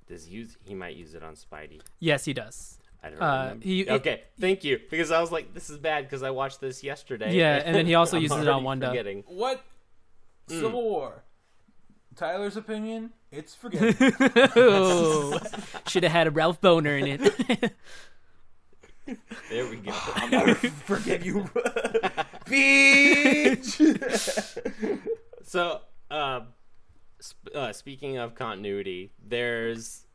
does 0.09 0.25
he 0.27 0.35
use 0.37 0.57
he 0.65 0.75
might 0.75 0.97
use 0.97 1.15
it 1.15 1.23
on 1.23 1.35
Spidey. 1.35 1.81
yes 2.01 2.25
he 2.25 2.33
does 2.33 2.79
I 3.03 3.11
don't 3.11 3.23
Uh, 3.23 3.43
remember. 3.45 3.65
he- 3.65 3.89
okay, 3.91 4.23
thank 4.41 4.65
you 4.65 4.81
because 4.91 5.11
I 5.13 5.21
was 5.21 5.31
like, 5.31 5.55
this 5.55 5.71
is 5.71 5.79
bad 5.79 6.05
because 6.05 6.23
I 6.25 6.31
watched 6.31 6.61
this 6.61 6.83
yesterday. 6.83 7.33
Yeah, 7.37 7.63
and 7.65 7.75
then 7.77 7.87
he 7.87 7.95
also 7.95 8.17
uses 8.27 8.37
it 8.39 8.41
on 8.41 8.49
already 8.49 8.65
Wanda. 8.65 8.89
forgetting. 8.89 9.23
What? 9.29 9.63
Hmm. 10.49 10.55
Civil 10.61 10.83
War. 10.83 11.23
Tyler's 12.17 12.57
opinion. 12.57 13.11
It's 13.31 13.55
forgettable. 13.55 15.39
should 15.87 16.03
have 16.03 16.11
had 16.11 16.27
a 16.27 16.31
Ralph 16.33 16.61
Bohner 16.61 16.99
in 17.01 17.07
it 17.23 17.73
There 19.51 19.69
we 19.69 19.77
go. 19.77 19.93
I'll 19.93 20.29
never 20.29 20.55
forgive 20.55 21.25
you, 21.25 21.43
bitch. 22.47 23.79
So, 25.45 25.81
uh, 26.11 26.41
sp- 27.25 27.55
uh, 27.55 27.73
speaking 27.73 28.19
of 28.19 28.35
continuity, 28.35 29.13
there's 29.27 30.07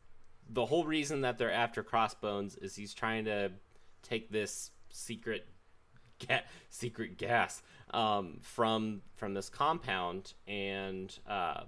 the 0.48 0.64
whole 0.64 0.84
reason 0.84 1.22
that 1.22 1.38
they're 1.38 1.50
after 1.52 1.82
Crossbones 1.82 2.54
is 2.54 2.76
he's 2.76 2.94
trying 2.94 3.24
to 3.24 3.50
take 4.02 4.30
this 4.30 4.70
secret 4.90 5.48
ga- 6.20 6.44
secret 6.68 7.18
gas 7.18 7.62
um, 7.92 8.38
from 8.42 9.02
from 9.16 9.34
this 9.34 9.48
compound, 9.48 10.34
and 10.46 11.18
uh, 11.26 11.62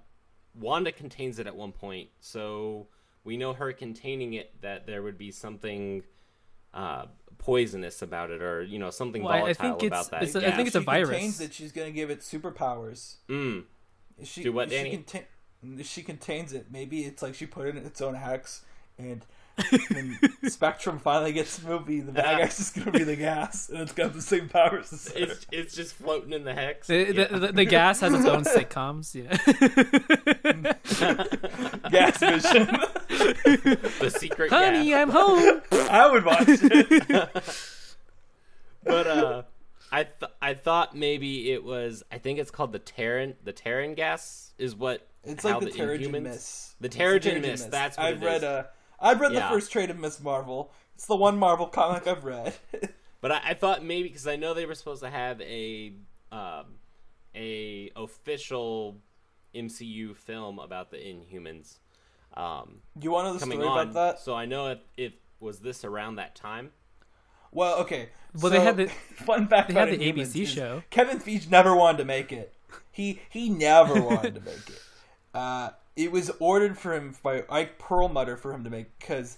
Wanda 0.57 0.93
contains 0.93 1.37
it 1.37 1.45
at 1.47 1.55
one 1.55 1.73
point. 1.73 2.07
So 2.21 2.87
we 3.25 3.35
know 3.35 3.51
her 3.51 3.73
containing 3.73 4.31
it 4.33 4.61
that 4.61 4.85
there 4.87 5.03
would 5.03 5.17
be 5.17 5.31
something. 5.31 6.03
Uh, 6.77 7.05
poisonous 7.39 8.01
about 8.01 8.29
it, 8.29 8.41
or 8.41 8.61
you 8.61 8.77
know 8.77 8.89
something 8.89 9.23
Well, 9.23 9.33
I- 9.33 9.37
I 9.37 9.39
volatile 9.53 9.69
think 9.79 9.83
it's- 9.83 10.07
about 10.07 10.11
that. 10.11 10.23
it's 10.23 10.35
a- 10.35 10.39
I 10.39 10.41
gas. 10.41 10.55
think 10.57 10.67
it's 10.67 10.75
a 10.75 10.79
she 10.81 10.85
virus. 10.85 11.09
Contains 11.09 11.41
it, 11.41 11.53
she's 11.53 11.71
gonna 11.71 11.91
give 11.91 12.09
it 12.09 12.19
superpowers. 12.19 13.15
Mm. 13.29 13.63
She, 14.23 14.43
Do 14.43 14.51
what, 14.53 14.65
if 14.67 14.71
she 14.71 14.77
Danny? 14.77 14.89
contain- 14.91 15.83
she 15.83 16.03
contains 16.03 16.53
it. 16.53 16.67
Maybe 16.71 17.05
it's 17.05 17.21
like 17.23 17.33
she 17.35 17.45
put 17.45 17.67
it 17.67 17.75
in 17.77 17.85
its 17.85 18.01
own 18.01 18.13
hex, 18.15 18.63
and 18.97 19.25
when 19.91 20.19
Spectrum 20.49 20.99
finally 20.99 21.33
gets 21.33 21.57
the 21.57 21.67
movie, 21.69 21.99
the 21.99 22.11
bad 22.11 22.37
guy's 22.39 22.57
just 22.57 22.75
gonna 22.75 22.91
be 22.91 23.03
the 23.03 23.15
gas, 23.15 23.69
and 23.69 23.79
it's 23.79 23.91
got 23.93 24.13
the 24.13 24.21
same 24.21 24.49
powers 24.49 24.91
as 24.93 25.07
her. 25.13 25.19
It's 25.19 25.45
it's 25.51 25.75
just 25.75 25.95
floating 25.95 26.33
in 26.33 26.43
the 26.43 26.53
hex. 26.53 26.87
the, 26.87 26.97
Yeah. 27.13 27.27
the, 27.27 27.39
the, 27.39 27.51
the 27.53 27.65
gas 27.65 28.01
has 28.01 28.13
its 28.13 28.25
own 28.25 28.43
sitcoms 28.55 29.15
yeah 29.15 29.35
gas 31.89 32.17
vision. 32.19 32.77
the 33.99 34.15
secret 34.17 34.49
honey 34.51 34.89
gas. 34.89 35.01
i'm 35.01 35.09
home 35.09 35.61
I 35.89 36.09
would 36.11 36.25
watch 36.25 36.45
it. 36.47 37.43
But 38.83 39.07
uh, 39.07 39.41
I 39.91 40.03
th- 40.03 40.31
I 40.41 40.53
thought 40.53 40.95
maybe 40.95 41.51
it 41.51 41.63
was. 41.63 42.03
I 42.11 42.17
think 42.19 42.39
it's 42.39 42.51
called 42.51 42.71
the 42.71 42.79
Terran. 42.79 43.35
The 43.43 43.51
Terran 43.51 43.95
gas 43.95 44.53
is 44.57 44.75
what. 44.75 45.07
It's 45.23 45.43
like 45.43 45.59
the 45.59 45.65
Terrigen 45.67 46.11
Inhumans- 46.11 46.23
Mist. 46.23 46.75
The 46.79 46.85
It's 46.87 46.95
Terrigen 46.95 47.41
Mist, 47.41 47.69
that's 47.71 47.97
what 47.97 48.05
I've 48.05 48.23
it 48.23 48.25
read. 48.25 48.37
is. 48.37 48.43
Uh, 48.43 48.63
I've 48.99 49.19
read 49.19 49.33
Yeah. 49.33 49.41
the 49.41 49.53
first 49.53 49.71
trade 49.71 49.89
of 49.89 49.99
Miss 49.99 50.21
Marvel. 50.21 50.71
It's 50.95 51.05
the 51.05 51.15
one 51.17 51.37
Marvel 51.37 51.67
comic 51.67 52.07
I've 52.07 52.23
read. 52.23 52.53
But 53.19 53.31
I, 53.31 53.41
I 53.47 53.53
thought 53.55 53.83
maybe 53.83 54.09
because 54.09 54.27
I 54.27 54.35
know 54.35 54.53
they 54.53 54.67
were 54.67 54.75
supposed 54.75 55.01
to 55.01 55.09
have 55.09 55.41
a 55.41 55.91
um, 56.31 56.65
a 57.35 57.91
official 57.95 58.97
MCU 59.55 60.15
film 60.15 60.59
about 60.59 60.91
the 60.91 60.97
Inhumans 60.97 61.79
um, 62.37 62.81
you 63.01 63.11
want 63.11 63.25
to 63.25 63.29
know 63.29 63.33
the 63.33 63.39
coming 63.39 63.57
story 63.59 63.69
on. 63.69 63.79
about 63.89 63.93
that? 63.93 64.19
So 64.19 64.35
I 64.35 64.45
know 64.45 64.67
if, 64.67 64.79
if 64.95 65.13
was 65.39 65.59
this 65.59 65.83
around 65.83 66.15
that 66.15 66.35
time. 66.35 66.71
Well, 67.51 67.79
okay. 67.79 68.09
Well, 68.39 68.51
they 68.51 68.59
had 68.59 68.77
the- 68.77 68.87
fun 69.15 69.47
fact. 69.47 69.69
they 69.69 69.73
about 69.73 69.89
had 69.89 69.99
the 69.99 70.11
ABC 70.13 70.43
is 70.43 70.49
show. 70.49 70.83
Kevin 70.89 71.19
Feige 71.19 71.49
never 71.49 71.75
wanted 71.75 71.97
to 71.99 72.05
make 72.05 72.31
it. 72.31 72.53
He 72.91 73.21
he 73.29 73.49
never 73.49 74.01
wanted 74.01 74.35
to 74.35 74.41
make 74.41 74.69
it. 74.69 74.81
Uh, 75.33 75.69
it 75.95 76.11
was 76.11 76.31
ordered 76.39 76.77
for 76.77 76.93
him 76.93 77.15
by 77.23 77.43
Ike 77.49 77.79
Perlmutter 77.79 78.37
for 78.37 78.53
him 78.53 78.63
to 78.63 78.69
make 78.69 78.97
because 78.99 79.37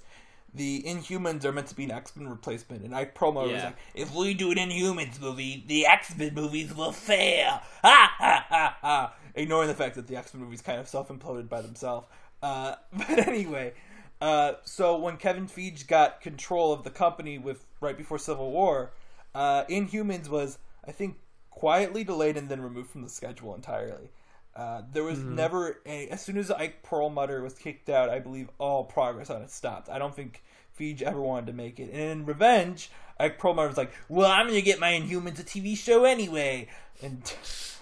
the 0.54 0.84
Inhumans 0.86 1.46
are 1.46 1.52
meant 1.52 1.68
to 1.68 1.76
be 1.76 1.84
an 1.84 1.92
X 1.92 2.16
Men 2.16 2.28
replacement, 2.28 2.84
and 2.84 2.94
Ike 2.96 3.16
Perlmutter 3.16 3.54
was 3.54 3.64
like, 3.64 3.78
"If 3.94 4.14
we 4.16 4.34
do 4.34 4.52
an 4.52 4.58
Inhumans 4.58 5.22
movie, 5.22 5.64
the 5.68 5.86
X 5.86 6.18
Men 6.18 6.34
movies 6.34 6.76
will 6.76 6.92
fail." 6.92 7.62
Ha 7.84 8.14
ha 8.18 8.46
ha 8.50 8.78
ha! 8.82 9.14
Ignoring 9.36 9.68
the 9.70 9.74
fact 9.76 9.96
that 9.96 10.08
the 10.08 10.16
X 10.18 10.34
Men 10.34 10.44
movies 10.44 10.62
kind 10.62 10.80
of 10.80 10.88
self 10.88 11.10
imploded 11.10 11.48
by 11.48 11.62
themselves. 11.62 12.08
Uh, 12.42 12.76
but 12.94 13.28
anyway, 13.28 13.74
uh, 14.22 14.54
so 14.64 14.98
when 14.98 15.18
Kevin 15.18 15.48
Feige 15.48 15.88
got 15.88 16.22
control 16.22 16.74
of 16.74 16.84
the 16.84 16.90
company 16.90 17.38
with 17.38 17.66
right 17.82 17.98
before 17.98 18.18
Civil 18.18 18.52
War, 18.52 18.92
uh, 19.34 19.66
Inhumans 19.66 20.30
was 20.30 20.58
I 20.86 20.92
think 20.92 21.18
quietly 21.50 22.04
delayed 22.04 22.38
and 22.38 22.50
then 22.50 22.62
removed 22.62 22.90
from 22.90 23.04
the 23.04 23.10
schedule 23.10 23.54
entirely. 23.56 24.10
Uh, 24.56 24.82
there 24.92 25.04
was 25.04 25.20
never 25.20 25.80
a, 25.86 26.08
as 26.10 26.22
soon 26.22 26.38
as 26.38 26.52
Ike 26.52 26.84
Perlmutter 26.84 27.42
was 27.42 27.54
kicked 27.54 27.88
out, 27.88 28.10
I 28.10 28.20
believe 28.20 28.50
all 28.58 28.84
progress 28.84 29.30
on 29.30 29.42
it 29.42 29.52
stopped. 29.52 29.90
I 29.90 30.00
don't 30.00 30.16
think 30.16 30.44
Feige 30.78 31.02
ever 31.02 31.22
wanted 31.22 31.48
to 31.48 31.54
make 31.54 31.80
it. 31.80 31.92
And 31.92 32.02
in 32.02 32.26
Revenge, 32.26 32.90
Ike 33.20 33.38
Perlmutter 33.38 33.70
was 33.70 33.78
like, 33.78 33.94
"Well, 34.10 34.30
I'm 34.30 34.48
gonna 34.48 34.62
get 34.62 34.80
my 34.80 34.92
Inhumans 34.92 35.40
a 35.40 35.44
TV 35.44 35.78
show 35.78 36.04
anyway," 36.04 36.68
and 37.02 37.22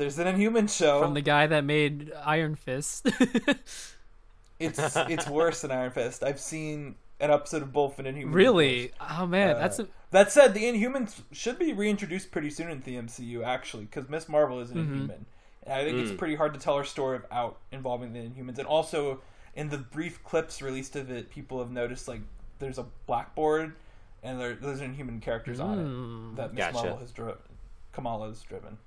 there's 0.00 0.18
an 0.18 0.26
Inhuman 0.26 0.66
show. 0.66 1.00
from 1.00 1.14
the 1.14 1.20
guy 1.20 1.46
that 1.46 1.64
made 1.64 2.12
iron 2.24 2.54
fist 2.56 3.08
it's 4.58 4.96
it's 4.96 5.28
worse 5.28 5.62
than 5.62 5.70
Iron 5.70 5.90
Fist. 5.90 6.22
I've 6.22 6.40
seen 6.40 6.96
an 7.18 7.30
episode 7.30 7.62
of 7.62 7.72
both 7.72 7.98
in 7.98 8.06
Inhumans. 8.06 8.34
Really? 8.34 8.92
Oh 9.10 9.26
man, 9.26 9.56
Uh, 9.56 9.58
that's 9.58 9.78
a, 9.78 9.88
That 10.10 10.32
said, 10.32 10.54
the 10.54 10.64
Inhumans 10.64 11.20
should 11.32 11.58
be 11.58 11.72
reintroduced 11.72 12.30
pretty 12.30 12.50
soon 12.50 12.70
in 12.70 12.80
the 12.80 12.96
MCU, 12.96 13.44
actually, 13.44 13.84
because 13.84 14.08
Miss 14.08 14.28
Marvel 14.28 14.60
is 14.60 14.70
an 14.70 14.78
Mm-hmm. 14.78 14.92
Inhuman. 14.94 15.26
And 15.64 15.74
I 15.74 15.84
think 15.84 15.98
it's 15.98 16.10
Mm. 16.12 16.18
pretty 16.18 16.34
hard 16.34 16.54
to 16.54 16.60
tell 16.60 16.76
her 16.78 16.84
story 16.84 17.18
without 17.18 17.58
involving 17.72 18.12
the 18.12 18.20
Inhumans. 18.20 18.58
And 18.58 18.66
also, 18.66 19.20
in 19.54 19.68
the 19.68 19.78
brief 19.78 20.22
clips 20.24 20.62
released 20.62 20.96
of 20.96 21.10
it, 21.10 21.30
people 21.30 21.58
have 21.58 21.70
noticed 21.70 22.08
like 22.08 22.20
there's 22.58 22.78
a 22.78 22.86
blackboard 23.06 23.74
and 24.22 24.38
there, 24.40 24.54
there's 24.54 24.80
Inhuman 24.80 25.20
characters 25.20 25.60
on 25.60 25.78
Mm. 25.78 26.32
it 26.32 26.36
that 26.36 26.54
Miss 26.54 26.64
Gotcha. 26.64 26.74
Marvel 26.74 26.96
has 26.98 27.12
driven, 27.12 27.34
Kamala 27.92 28.28
has 28.28 28.42
driven. 28.42 28.78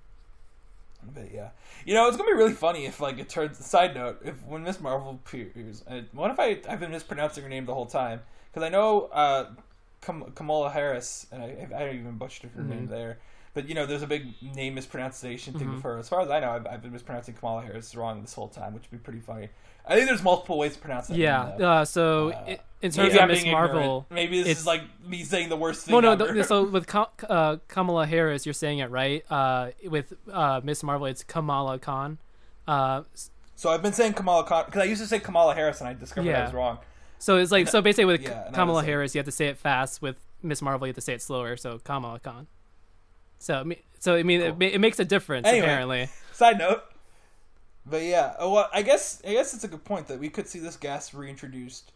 But 1.13 1.33
yeah, 1.33 1.49
you 1.85 1.93
know 1.93 2.07
it's 2.07 2.17
gonna 2.17 2.29
be 2.29 2.37
really 2.37 2.53
funny 2.53 2.85
if 2.85 2.99
like 2.99 3.17
it 3.19 3.29
turns. 3.29 3.63
Side 3.65 3.95
note: 3.95 4.21
if 4.23 4.35
when 4.45 4.63
Miss 4.63 4.79
Marvel 4.79 5.19
appears, 5.25 5.83
and 5.87 6.07
what 6.11 6.31
if 6.31 6.39
I 6.39 6.59
I've 6.69 6.79
been 6.79 6.91
mispronouncing 6.91 7.43
her 7.43 7.49
name 7.49 7.65
the 7.65 7.73
whole 7.73 7.85
time 7.85 8.21
because 8.51 8.63
I 8.65 8.69
know 8.69 9.03
uh, 9.11 9.47
Kam- 10.01 10.31
Kamala 10.35 10.69
Harris 10.69 11.27
and 11.31 11.41
I 11.43 11.67
I 11.75 11.89
even 11.93 12.17
butchered 12.17 12.51
her 12.51 12.63
name 12.63 12.87
there. 12.87 13.19
But 13.55 13.69
you 13.69 13.75
know, 13.75 13.85
there's 13.85 14.01
a 14.01 14.07
big 14.07 14.33
name 14.55 14.73
mispronunciation 14.73 15.53
thing 15.53 15.79
for 15.79 15.93
her. 15.93 15.99
As 15.99 16.09
far 16.09 16.21
as 16.21 16.29
I 16.31 16.39
know, 16.39 16.49
I've, 16.49 16.65
I've 16.65 16.81
been 16.81 16.91
mispronouncing 16.91 17.35
Kamala 17.35 17.61
Harris 17.61 17.93
wrong 17.95 18.21
this 18.21 18.33
whole 18.33 18.47
time, 18.47 18.73
which 18.73 18.83
would 18.89 18.99
be 18.99 19.03
pretty 19.03 19.19
funny. 19.19 19.49
I 19.85 19.93
think 19.95 20.07
there's 20.07 20.23
multiple 20.23 20.57
ways 20.57 20.73
to 20.73 20.79
pronounce 20.79 21.07
that. 21.07 21.17
yeah. 21.17 21.53
name. 21.59 21.67
Uh, 21.67 21.85
so 21.85 22.29
Uh, 22.31 22.45
i- 22.47 22.59
in 22.83 22.91
terms 22.91 23.15
of 23.15 23.27
Miss 23.27 23.41
being 23.43 23.53
ignorant. 23.55 23.73
Marvel, 23.73 24.05
Maybe 24.11 24.43
this 24.43 24.59
is 24.59 24.65
like 24.67 24.83
me 25.07 25.23
saying 25.23 25.49
the 25.49 25.55
worst 25.57 25.85
thing 25.85 25.93
well, 25.93 26.01
no. 26.17 26.33
th- 26.33 26.45
so 26.45 26.63
with 26.65 26.87
uh, 27.29 27.57
Kamala 27.67 28.05
Harris, 28.05 28.45
you're 28.45 28.53
saying 28.53 28.79
it 28.79 28.91
right. 28.91 29.23
Uh, 29.31 29.71
with 29.89 30.13
uh, 30.31 30.61
Miss 30.63 30.83
Marvel, 30.83 31.07
it's 31.07 31.23
Kamala 31.23 31.79
Khan. 31.79 32.19
Uh, 32.67 33.03
So 33.55 33.69
I've 33.69 33.81
been 33.81 33.93
saying 33.93 34.13
Kamala 34.13 34.45
Khan 34.45 34.65
because 34.65 34.81
I 34.81 34.85
used 34.85 35.01
to 35.01 35.07
say 35.07 35.19
Kamala 35.19 35.55
Harris 35.55 35.79
and 35.79 35.87
I 35.87 35.93
discovered 35.93 36.35
I 36.35 36.43
was 36.43 36.53
wrong. 36.53 36.77
so 37.19 37.37
it's 37.37 37.51
like 37.51 37.67
so 37.69 37.81
basically 37.81 38.05
with 38.05 38.21
Yeah, 38.23 38.49
Kamala 38.53 38.77
like- 38.77 38.85
Harris, 38.85 39.15
you 39.15 39.19
have 39.19 39.25
to 39.25 39.31
say 39.31 39.47
it 39.47 39.57
fast. 39.57 40.01
With 40.01 40.17
Miss 40.41 40.61
Marvel, 40.61 40.85
you 40.85 40.89
have 40.91 40.95
to 40.95 41.01
say 41.01 41.13
it 41.13 41.21
slower. 41.21 41.55
So 41.57 41.79
Kamala 41.79 42.19
Khan. 42.19 42.47
So 43.39 43.63
so 43.99 44.15
I 44.15 44.23
mean, 44.23 44.41
it, 44.41 44.49
Cool. 44.49 44.57
ma- 44.59 44.73
it 44.75 44.79
makes 44.79 44.99
a 44.99 45.05
difference 45.05 45.47
Anyway. 45.47 45.65
apparently. 45.65 46.09
Side 46.33 46.57
note. 46.57 46.83
But 47.85 48.03
yeah, 48.03 48.33
uh, 48.41 48.49
well, 48.49 48.69
I 48.73 48.81
guess 48.81 49.21
I 49.27 49.33
guess 49.33 49.53
it's 49.53 49.63
a 49.65 49.67
good 49.67 49.83
point 49.83 50.07
that 50.07 50.19
we 50.19 50.29
could 50.29 50.47
see 50.47 50.59
this 50.59 50.77
gas 50.77 51.13
reintroduced 51.13 51.91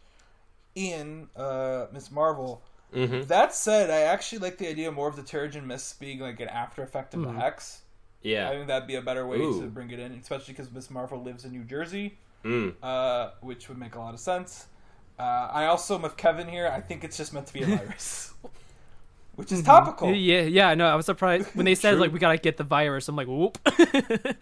in 0.78 1.28
uh, 1.36 1.86
Miss 1.92 2.10
Marvel. 2.10 2.62
hmm 2.92 3.22
That 3.22 3.54
said, 3.54 3.90
I 3.90 4.00
actually 4.02 4.38
like 4.38 4.58
the 4.58 4.68
idea 4.68 4.90
more 4.92 5.08
of 5.08 5.16
the 5.16 5.22
Terrigen 5.22 5.64
Mist 5.64 5.98
being 6.00 6.20
like 6.20 6.40
an 6.40 6.48
after 6.48 6.82
effect 6.82 7.14
of 7.14 7.20
Mhm. 7.20 7.34
the 7.34 7.40
Hex. 7.40 7.82
Yeah, 8.22 8.48
I 8.48 8.52
think 8.54 8.66
that'd 8.66 8.88
be 8.88 8.96
a 8.96 9.02
better 9.02 9.26
way 9.26 9.38
Ooh. 9.38 9.60
to 9.60 9.66
bring 9.68 9.90
it 9.90 9.98
in, 10.00 10.12
especially 10.12 10.54
because 10.54 10.70
Miss 10.72 10.90
Marvel 10.90 11.22
lives 11.22 11.44
in 11.44 11.52
New 11.52 11.64
Jersey, 11.64 12.18
Mm. 12.44 12.74
uh, 12.82 13.30
which 13.40 13.68
would 13.68 13.78
make 13.78 13.94
a 13.94 13.98
lot 13.98 14.12
of 14.14 14.20
sense. 14.20 14.66
Uh, 15.18 15.22
I 15.52 15.66
also 15.66 15.94
am 15.96 16.02
with 16.02 16.16
Kevin 16.16 16.48
here. 16.48 16.68
I 16.68 16.80
think 16.80 17.04
it's 17.04 17.16
just 17.16 17.32
meant 17.32 17.46
to 17.48 17.52
be 17.52 17.62
a 17.62 17.66
virus, 17.76 18.32
which 19.36 19.52
is 19.52 19.62
topical. 19.62 20.12
Yeah, 20.14 20.42
yeah. 20.42 20.74
No, 20.74 20.86
I 20.88 20.94
was 20.94 21.06
surprised 21.06 21.48
when 21.54 21.64
they 21.66 21.74
said 21.74 21.98
like 22.00 22.12
we 22.12 22.18
gotta 22.18 22.38
get 22.38 22.56
the 22.56 22.64
virus. 22.64 23.08
I'm 23.08 23.16
like, 23.16 23.26
whoop. 23.28 23.58
I'm 23.66 24.34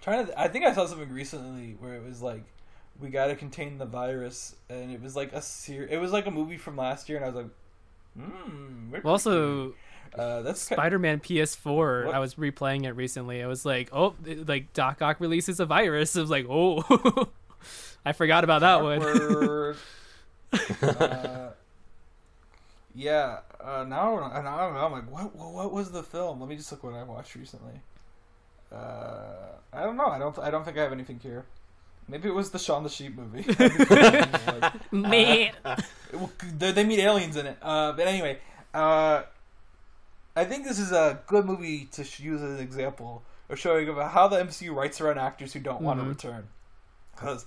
trying 0.00 0.26
to. 0.26 0.40
I 0.40 0.48
think 0.48 0.64
I 0.64 0.72
saw 0.74 0.86
something 0.86 1.10
recently 1.12 1.76
where 1.78 1.94
it 1.94 2.04
was 2.04 2.22
like, 2.22 2.42
we 3.00 3.10
got 3.10 3.26
to 3.26 3.36
contain 3.36 3.78
the 3.78 3.86
virus, 3.86 4.54
and 4.68 4.90
it 4.90 5.02
was 5.02 5.16
like 5.16 5.32
a 5.32 5.42
ser- 5.42 5.88
It 5.90 5.98
was 5.98 6.12
like 6.12 6.26
a 6.26 6.30
movie 6.30 6.56
from 6.56 6.76
last 6.76 7.08
year, 7.08 7.18
and 7.18 7.24
I 7.24 7.28
was 7.28 7.36
like, 7.36 7.50
hmm. 8.16 8.90
well, 9.02 9.12
also 9.12 9.74
uh, 10.14 10.42
that's 10.42 10.62
Spider-Man 10.62 11.20
PS4. 11.20 12.06
What? 12.06 12.14
I 12.14 12.18
was 12.18 12.36
replaying 12.36 12.84
it 12.84 12.92
recently. 12.92 13.42
I 13.42 13.46
was 13.46 13.64
like, 13.66 13.90
oh, 13.92 14.14
it- 14.24 14.48
like 14.48 14.72
Doc 14.72 15.02
Ock 15.02 15.20
releases 15.20 15.60
a 15.60 15.66
virus. 15.66 16.16
I 16.16 16.20
was 16.20 16.30
like, 16.30 16.46
oh, 16.48 17.28
I 18.04 18.12
forgot 18.12 18.44
about 18.44 18.60
that 18.60 18.82
one. 18.82 19.02
uh, 20.82 21.50
yeah. 22.94 23.40
Uh, 23.60 23.84
now, 23.84 24.16
now 24.42 24.68
I'm 24.68 24.76
I'm 24.76 24.92
like, 24.92 25.10
what? 25.10 25.34
What 25.34 25.72
was 25.72 25.90
the 25.90 26.02
film? 26.02 26.40
Let 26.40 26.48
me 26.48 26.56
just 26.56 26.70
look 26.72 26.84
what 26.84 26.94
I 26.94 27.02
watched 27.02 27.34
recently. 27.34 27.80
Uh, 28.72 29.52
I 29.72 29.82
don't 29.82 29.96
know. 29.96 30.06
I 30.06 30.18
don't. 30.18 30.38
I 30.38 30.50
don't 30.50 30.64
think 30.64 30.78
I 30.78 30.82
have 30.82 30.92
anything 30.92 31.18
here. 31.18 31.44
Maybe 32.08 32.28
it 32.28 32.34
was 32.34 32.50
the 32.50 32.58
Shaun 32.58 32.82
the 32.84 32.88
Sheep 32.88 33.16
movie. 33.16 33.42
Like, 33.52 34.92
Man. 34.92 35.52
Well, 36.12 36.30
they, 36.56 36.72
they 36.72 36.84
meet 36.84 37.00
aliens 37.00 37.36
in 37.36 37.46
it. 37.46 37.58
Uh, 37.60 37.92
but 37.92 38.06
anyway, 38.06 38.38
uh, 38.72 39.22
I 40.36 40.44
think 40.44 40.64
this 40.64 40.78
is 40.78 40.92
a 40.92 41.20
good 41.26 41.44
movie 41.46 41.86
to 41.92 42.02
use 42.22 42.42
as 42.42 42.52
an 42.52 42.60
example 42.60 43.22
of 43.48 43.58
showing 43.58 43.88
about 43.88 44.12
how 44.12 44.28
the 44.28 44.36
MCU 44.38 44.74
writes 44.74 45.00
around 45.00 45.18
actors 45.18 45.52
who 45.52 45.60
don't 45.60 45.80
want 45.82 45.98
to 46.00 46.04
Mhm. 46.04 46.08
return. 46.10 46.48
Because 47.14 47.46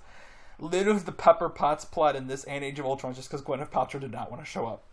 literally 0.59 0.99
the 0.99 1.11
Pepper 1.11 1.47
Potts 1.49 1.85
plot 1.85 2.15
in 2.15 2.27
this 2.27 2.43
and 2.45 2.63
Age 2.63 2.79
of 2.79 2.85
Ultron 2.85 3.13
just 3.13 3.29
because 3.29 3.45
Gwyneth 3.45 3.69
Paltrow 3.69 3.99
did 4.01 4.11
not 4.11 4.29
want 4.31 4.43
to 4.43 4.49
show 4.49 4.65
up, 4.67 4.83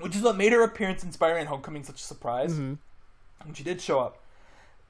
which 0.00 0.16
is 0.16 0.22
what 0.22 0.36
made 0.36 0.52
her 0.52 0.62
appearance 0.62 1.04
in 1.04 1.12
Spider-Man: 1.12 1.46
Homecoming 1.46 1.84
such 1.84 2.00
a 2.00 2.04
surprise. 2.04 2.54
Mhm. 2.54 2.78
And 3.44 3.56
she 3.56 3.62
did 3.62 3.80
show 3.80 4.00
up. 4.00 4.18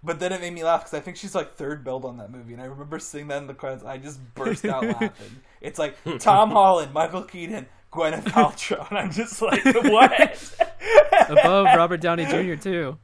But 0.05 0.19
then 0.19 0.33
it 0.33 0.41
made 0.41 0.53
me 0.53 0.65
laugh 0.65 0.81
because 0.81 0.95
I 0.95 1.01
think 1.01 1.17
she's 1.17 1.35
like 1.35 1.55
third 1.55 1.85
build 1.85 2.05
on 2.05 2.17
that 2.17 2.31
movie, 2.31 2.53
and 2.55 2.63
I 2.63 2.67
remember 2.67 2.99
seeing 2.99 3.29
that 3.29 3.39
in 3.39 3.47
the 3.47 3.55
credits. 3.55 3.85
I 3.85 3.99
just 3.99 4.19
burst 4.35 4.65
out 4.65 4.83
laughing. 5.01 5.11
It's 5.61 5.79
like 5.79 5.97
Tom 6.19 6.51
Holland, 6.51 6.93
Michael 6.93 7.23
Keaton, 7.23 7.67
Gwyneth 7.93 8.25
Paltrow, 8.25 8.89
and 8.91 8.99
I'm 8.99 9.13
just 9.13 9.41
like, 9.41 9.65
what? 9.65 10.55
Above 11.29 11.67
Robert 11.77 12.01
Downey 12.01 12.25
Jr. 12.25 12.55
too. 12.61 12.99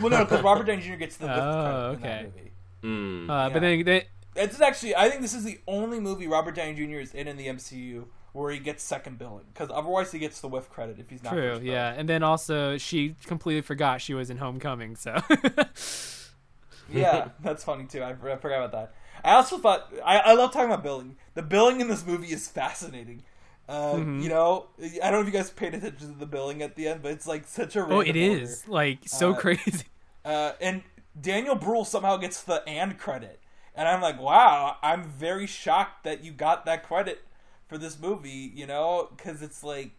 well, 0.00 0.10
no, 0.10 0.24
because 0.24 0.42
Robert 0.42 0.64
Downey 0.66 0.82
Jr. 0.82 0.96
gets 0.96 1.16
the 1.16 1.26
lift 1.26 1.38
Oh, 1.38 1.42
credit 1.42 1.94
in 1.96 2.00
that 2.02 2.08
okay. 2.08 2.26
movie. 2.34 2.50
Mm. 2.84 3.30
Uh, 3.30 3.32
Yeah. 3.32 3.48
But 3.54 3.60
then 3.62 3.84
they, 3.84 4.06
It's 4.36 4.60
actually, 4.60 4.94
I 4.96 5.08
think 5.08 5.22
this 5.22 5.32
is 5.34 5.44
the 5.44 5.58
only 5.66 5.98
movie 6.00 6.26
Robert 6.26 6.54
Downey 6.56 6.74
Jr. 6.74 6.98
is 7.00 7.14
in 7.14 7.26
in 7.28 7.36
the 7.38 7.46
MCU 7.46 8.04
where 8.34 8.50
he 8.52 8.58
gets 8.58 8.82
second 8.82 9.16
billing, 9.18 9.46
because 9.54 9.70
otherwise 9.72 10.12
he 10.12 10.18
gets 10.18 10.40
the 10.42 10.48
whiff 10.48 10.68
credit 10.68 10.98
if 10.98 11.08
he's 11.08 11.22
not. 11.22 11.32
true, 11.32 11.58
yeah. 11.62 11.94
And 11.96 12.06
then 12.08 12.22
also 12.22 12.76
she 12.76 13.16
completely 13.26 13.62
forgot 13.62 14.02
she 14.02 14.12
was 14.12 14.28
in 14.28 14.36
Homecoming. 14.36 14.96
So 14.96 15.16
yeah, 16.92 17.28
that's 17.42 17.64
funny 17.64 17.84
too. 17.86 18.02
I, 18.02 18.10
I 18.10 18.36
forgot 18.36 18.64
about 18.64 18.72
that. 18.72 18.94
I 19.24 19.34
also 19.36 19.58
thought 19.58 19.92
I, 20.04 20.18
I 20.18 20.34
love 20.34 20.52
talking 20.52 20.68
about 20.70 20.82
billing. 20.82 21.16
The 21.34 21.42
billing 21.42 21.80
in 21.80 21.88
this 21.88 22.04
movie 22.06 22.28
is 22.32 22.48
fascinating. 22.48 23.22
Uh, 23.68 23.94
Mhm. 23.94 24.22
You 24.22 24.28
know, 24.28 24.66
I 25.02 25.10
don't 25.10 25.12
know 25.12 25.20
if 25.20 25.26
you 25.26 25.32
guys 25.32 25.48
paid 25.50 25.72
attention 25.74 26.12
to 26.12 26.18
the 26.18 26.26
billing 26.26 26.60
at 26.62 26.76
the 26.76 26.86
end, 26.88 27.02
but 27.02 27.12
it's 27.12 27.26
like 27.26 27.46
such 27.46 27.76
a 27.76 27.80
oh, 27.86 28.00
it 28.00 28.08
order. 28.08 28.18
is 28.18 28.68
like 28.68 28.98
so 29.06 29.32
Uh, 29.32 29.36
crazy. 29.36 29.84
Uh, 30.26 30.52
and 30.58 30.82
Daniel 31.20 31.54
Bruhl 31.54 31.84
somehow 31.84 32.16
gets 32.16 32.42
the 32.42 32.66
and 32.66 32.96
credit, 32.98 33.40
and 33.74 33.86
I'm 33.86 34.00
like, 34.00 34.18
wow, 34.18 34.78
I'm 34.82 35.04
very 35.04 35.46
shocked 35.46 36.02
that 36.04 36.24
you 36.24 36.32
got 36.32 36.64
that 36.64 36.82
credit 36.82 37.20
for 37.74 37.78
this 37.78 37.98
movie. 37.98 38.52
You 38.54 38.66
know, 38.66 39.08
because 39.16 39.42
it's 39.42 39.62
like 39.64 39.90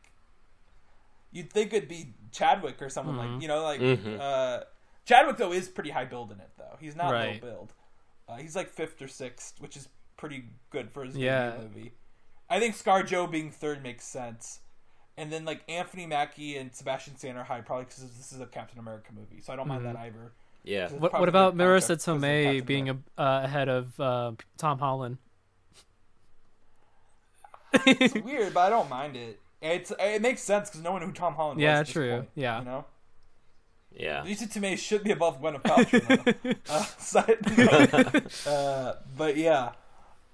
you'd 1.31 1.51
think 1.51 1.73
it'd 1.73 1.89
be 1.89 2.13
Chadwick 2.31 2.81
or 2.81 2.89
someone 2.89 3.15
Mhm. 3.15 3.33
like 3.33 3.41
you 3.41 3.47
know, 3.47 3.63
like 3.63 3.81
Mhm. 3.81 4.19
uh, 4.19 4.63
Chadwick 5.05 5.37
though 5.37 5.51
is 5.51 5.67
pretty 5.67 5.89
high 5.91 6.05
build 6.05 6.31
in 6.31 6.39
it 6.39 6.51
though. 6.57 6.77
He's 6.79 6.95
not 6.95 7.11
Right. 7.11 7.41
low 7.43 7.49
build. 7.51 7.73
Uh, 8.27 8.37
he's 8.37 8.55
like 8.55 8.69
fifth 8.69 9.01
or 9.01 9.07
sixth, 9.07 9.59
which 9.61 9.77
is 9.77 9.87
pretty 10.17 10.45
good 10.69 10.91
for 10.91 11.03
his 11.03 11.15
Yeah. 11.17 11.57
movie. 11.59 11.93
I 12.49 12.59
think 12.59 12.75
Scar 12.75 13.03
Joe 13.03 13.27
being 13.27 13.51
third 13.51 13.83
makes 13.83 14.05
sense. 14.05 14.61
And 15.17 15.31
then 15.31 15.45
like 15.45 15.63
Anthony 15.69 16.05
Mackie 16.05 16.57
and 16.57 16.73
Sebastian 16.75 17.17
Stan 17.17 17.37
are 17.37 17.43
high, 17.43 17.61
probably 17.61 17.85
because 17.85 18.01
this 18.17 18.31
is 18.31 18.39
a 18.39 18.45
Captain 18.45 18.79
America 18.79 19.11
movie, 19.13 19.41
so 19.41 19.53
I 19.53 19.55
don't 19.55 19.67
mind 19.67 19.81
Mhm. 19.83 19.93
that 19.93 19.97
either. 19.97 20.31
Yeah. 20.63 20.89
What, 20.91 21.13
what 21.13 21.29
about 21.29 21.55
good 21.55 21.63
Marisa 21.63 21.95
Tomei 21.95 22.65
being 22.65 22.87
a, 22.89 22.91
America. 22.93 23.11
uh, 23.17 23.41
ahead 23.43 23.69
of 23.69 23.99
uh, 23.99 24.31
Tom 24.57 24.79
Holland? 24.79 25.17
It's 27.85 28.13
weird, 28.25 28.53
but 28.53 28.61
I 28.61 28.69
don't 28.69 28.89
mind 28.89 29.15
it. 29.15 29.39
It's 29.61 29.91
it 29.99 30.21
makes 30.21 30.41
sense 30.41 30.69
because 30.69 30.83
no 30.83 30.91
one 30.91 31.01
knew 31.01 31.07
who 31.07 31.13
Tom 31.13 31.33
Holland 31.35 31.59
Yeah, 31.59 31.79
was. 31.79 31.89
at 31.89 31.93
true. 31.93 32.11
point, 32.17 32.29
Yeah. 32.35 32.59
you 32.59 32.65
know, 32.65 32.85
Yeah. 33.91 34.23
Marisa 34.23 34.47
Tomei 34.51 34.77
should 34.77 35.03
be 35.03 35.11
above 35.11 35.41
Gwyneth 35.41 35.63
Paltrow. 35.63 36.55
uh, 36.69 36.83
side 36.97 37.57
note. 37.57 38.47
uh, 38.47 38.95
but 39.17 39.37
yeah, 39.37 39.71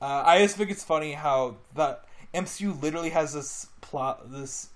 uh, 0.02 0.24
I 0.26 0.40
just 0.40 0.58
think 0.58 0.72
it's 0.72 0.84
funny 0.84 1.14
how 1.14 1.58
the 1.76 2.00
MCU 2.34 2.82
literally 2.82 3.12
has 3.12 3.34
this 3.34 3.68
plot, 3.82 4.32
this 4.32 4.70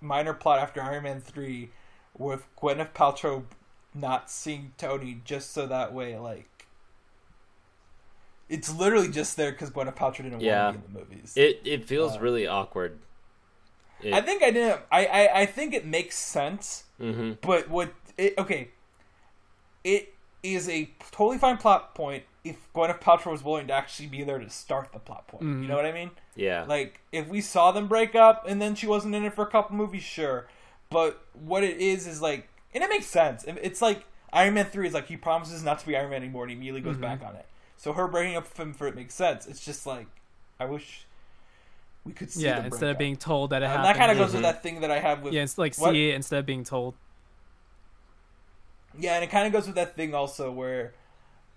minor 0.00 0.34
plot 0.34 0.58
after 0.60 0.82
Iron 0.82 1.04
Man 1.04 1.20
three, 1.20 1.70
with 2.16 2.44
Gwyneth 2.60 2.92
Paltrow 2.92 3.44
not 3.94 4.30
seeing 4.30 4.72
Tony 4.78 5.20
just 5.24 5.52
so 5.52 5.66
that 5.66 5.92
way, 5.94 6.16
like. 6.18 6.48
It's 8.48 8.72
literally 8.72 9.08
just 9.08 9.36
there 9.36 9.50
because 9.50 9.70
Gwyneth 9.70 9.96
Paltrow 9.96 10.18
didn't 10.22 10.40
Yeah. 10.40 10.66
want 10.66 10.76
to 10.76 10.80
be 10.80 10.86
in 10.86 10.92
the 10.94 10.98
movies. 11.00 11.32
It 11.36 11.60
it 11.64 11.84
feels 11.84 12.16
Uh, 12.16 12.20
really 12.20 12.46
awkward. 12.46 12.98
It, 14.02 14.12
I 14.12 14.20
think 14.20 14.42
I 14.42 14.50
didn't. 14.50 14.80
I, 14.92 15.06
I 15.06 15.40
I 15.42 15.46
think 15.46 15.74
it 15.74 15.84
makes 15.86 16.16
sense, 16.16 16.84
hmm 16.98 17.32
but 17.40 17.68
what? 17.68 17.92
It, 18.18 18.34
okay, 18.38 18.68
it 19.84 20.14
is 20.42 20.68
a 20.68 20.90
totally 21.10 21.38
fine 21.38 21.56
plot 21.56 21.94
point 21.94 22.24
if 22.44 22.56
Gwyneth 22.72 23.00
Paltrow 23.00 23.32
was 23.32 23.42
willing 23.42 23.66
to 23.66 23.72
actually 23.72 24.06
be 24.06 24.22
there 24.22 24.38
to 24.38 24.48
start 24.48 24.92
the 24.92 24.98
plot 25.00 25.26
point. 25.26 25.42
You 25.42 25.48
Mhm. 25.48 25.66
know 25.68 25.76
what 25.76 25.86
I 25.86 25.92
mean? 25.92 26.10
Yeah. 26.36 26.64
Like 26.68 27.00
if 27.10 27.26
we 27.26 27.40
saw 27.40 27.72
them 27.72 27.88
break 27.88 28.14
up 28.14 28.44
and 28.46 28.62
then 28.62 28.74
she 28.76 28.86
wasn't 28.86 29.14
in 29.16 29.24
it 29.24 29.34
for 29.34 29.42
a 29.42 29.50
couple 29.50 29.76
movies, 29.76 30.02
sure. 30.04 30.46
But 30.88 31.20
what 31.32 31.64
it 31.64 31.78
is 31.78 32.06
is 32.06 32.22
like, 32.22 32.48
and 32.72 32.84
it 32.84 32.90
makes 32.90 33.06
sense. 33.06 33.42
It- 33.44 33.58
It's 33.60 33.82
like 33.82 34.04
Iron 34.32 34.54
Man 34.54 34.66
three 34.66 34.86
is 34.86 34.94
like 34.94 35.06
he 35.08 35.16
promises 35.16 35.64
not 35.64 35.80
to 35.80 35.86
be 35.86 35.96
Iron 35.96 36.10
Man 36.10 36.22
anymore 36.22 36.44
and 36.44 36.50
he 36.50 36.56
immediately 36.56 36.82
goes 36.82 36.96
Mhm. 36.96 37.00
back 37.00 37.22
on 37.24 37.34
it. 37.34 37.46
So 37.76 37.92
her 37.92 38.08
breaking 38.08 38.36
up 38.36 38.44
with 38.44 38.58
him 38.58 38.72
for 38.72 38.86
it 38.86 38.94
makes 38.94 39.14
sense. 39.14 39.46
It's 39.46 39.64
just 39.64 39.86
like 39.86 40.06
I 40.58 40.64
wish 40.64 41.04
we 42.04 42.12
could 42.12 42.30
see. 42.30 42.44
yeah, 42.44 42.56
them 42.56 42.66
instead 42.66 42.80
break 42.80 42.92
of 42.92 42.98
being 42.98 43.16
told 43.16 43.50
that 43.50 43.62
it 43.62 43.66
and 43.66 43.72
happened. 43.72 43.86
that 43.86 43.96
kind 43.96 44.10
of 44.12 44.18
goes 44.18 44.32
with 44.32 44.42
that 44.42 44.62
thing 44.62 44.80
that 44.80 44.90
I 44.90 44.98
have 45.00 45.22
with 45.22 45.34
yeah, 45.34 45.42
it's 45.42 45.58
like 45.58 45.76
What? 45.76 45.92
see 45.92 46.10
it 46.10 46.14
instead 46.14 46.38
of 46.38 46.46
being 46.46 46.64
told. 46.64 46.94
Yeah, 48.98 49.14
and 49.16 49.24
it 49.24 49.30
kind 49.30 49.46
of 49.46 49.52
goes 49.52 49.66
with 49.66 49.76
that 49.76 49.94
thing 49.94 50.14
also 50.14 50.50
where, 50.50 50.94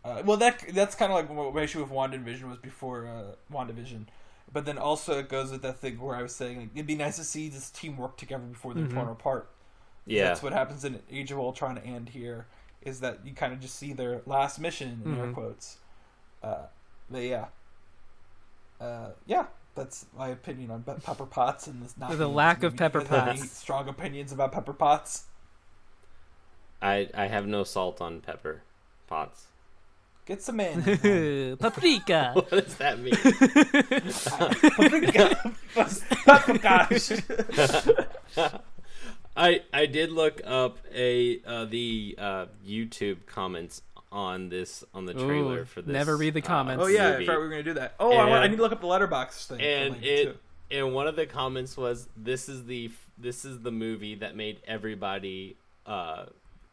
uh, 0.03 0.21
well, 0.25 0.37
that 0.37 0.63
that's 0.73 0.95
kind 0.95 1.11
of 1.11 1.15
like 1.17 1.29
what 1.29 1.53
my 1.53 1.61
issue 1.61 1.81
with 1.81 1.89
WandaVision 1.91 2.49
was 2.49 2.57
before 2.57 3.07
uh, 3.07 3.35
WandaVision, 3.53 4.05
but 4.51 4.65
then 4.65 4.77
also 4.77 5.19
it 5.19 5.29
goes 5.29 5.51
with 5.51 5.61
that 5.61 5.79
thing 5.79 5.99
where 6.01 6.15
I 6.15 6.21
was 6.21 6.35
saying 6.35 6.57
like, 6.59 6.69
it'd 6.75 6.87
be 6.87 6.95
nice 6.95 7.15
to 7.17 7.23
see 7.23 7.47
this 7.47 7.69
team 7.69 7.95
work 7.95 8.17
together 8.17 8.43
before 8.43 8.73
they're 8.73 8.85
Mhm. 8.85 8.93
torn 8.93 9.09
apart. 9.09 9.49
Yeah. 10.05 10.23
that's 10.25 10.41
what 10.41 10.53
happens 10.53 10.83
in 10.83 11.01
Age 11.11 11.31
of 11.31 11.37
Ultron 11.37 11.77
and 11.77 12.09
here 12.09 12.47
is 12.81 12.99
that 13.01 13.19
you 13.25 13.33
kind 13.33 13.53
of 13.53 13.59
just 13.59 13.75
see 13.75 13.93
their 13.93 14.21
last 14.25 14.57
mission 14.59 15.01
in 15.05 15.19
air 15.19 15.27
Mhm. 15.27 15.33
quotes. 15.35 15.77
Uh, 16.43 16.65
but 17.09 17.21
yeah, 17.23 17.45
uh, 18.79 19.09
yeah. 19.25 19.45
That's 19.75 20.07
my 20.17 20.29
opinion 20.29 20.71
on 20.71 20.83
Pepper 20.83 21.25
Potts 21.25 21.67
and 21.67 21.81
this. 21.81 21.95
Not 21.97 22.17
The 22.17 22.27
lack 22.27 22.63
of. 22.63 22.75
Pepper 22.75 22.99
You 22.99 23.05
guys 23.05 23.15
have 23.15 23.27
any 23.29 23.39
Potts. 23.39 23.51
Strong 23.51 23.87
opinions 23.87 24.31
about 24.33 24.51
Pepper 24.51 24.73
Potts. 24.73 25.23
I 26.81 27.09
I 27.13 27.27
have 27.27 27.47
no 27.47 27.63
salt 27.63 28.01
on 28.01 28.21
pepper 28.21 28.63
pots. 29.07 29.45
Get 30.25 30.41
some 30.41 30.59
in. 30.59 30.81
Paprika. 31.59 32.31
What 32.35 32.49
does 32.49 32.75
that 32.75 32.99
mean? 32.99 33.15
Paprika 34.75 35.53
I 39.35 39.61
I 39.73 39.85
did 39.85 40.11
look 40.11 40.41
up 40.45 40.77
a 40.93 41.41
uh, 41.45 41.65
the 41.65 42.15
uh, 42.17 42.45
YouTube 42.65 43.25
comments 43.25 43.81
on 44.11 44.49
this 44.49 44.83
on 44.93 45.05
the 45.05 45.13
trailer 45.13 45.59
Ooh, 45.61 45.65
for 45.65 45.81
this. 45.81 45.91
never 45.93 46.17
read 46.17 46.33
the 46.33 46.41
uh, 46.41 46.45
comments. 46.45 46.83
Oh 46.83 46.87
yeah, 46.87 47.07
I 47.07 47.11
movie. 47.11 47.25
forgot 47.25 47.37
we 47.39 47.43
were 47.45 47.49
gonna 47.49 47.63
do 47.63 47.73
that. 47.73 47.95
Oh, 47.99 48.11
I, 48.13 48.25
want, 48.27 48.43
I 48.43 48.47
need 48.47 48.55
to 48.57 48.61
look 48.61 48.71
up 48.71 48.81
the 48.81 48.87
Letterboxd 48.87 49.47
thing. 49.47 49.61
and 49.61 50.03
it 50.03 50.23
too. 50.23 50.37
and 50.71 50.93
one 50.93 51.07
of 51.07 51.15
the 51.15 51.25
comments 51.25 51.77
was 51.77 52.07
this 52.17 52.49
is 52.49 52.65
the 52.65 52.91
this 53.17 53.45
is 53.45 53.59
the 53.59 53.71
movie 53.71 54.15
that 54.15 54.35
made 54.35 54.61
everybody 54.67 55.57
uh 55.85 56.25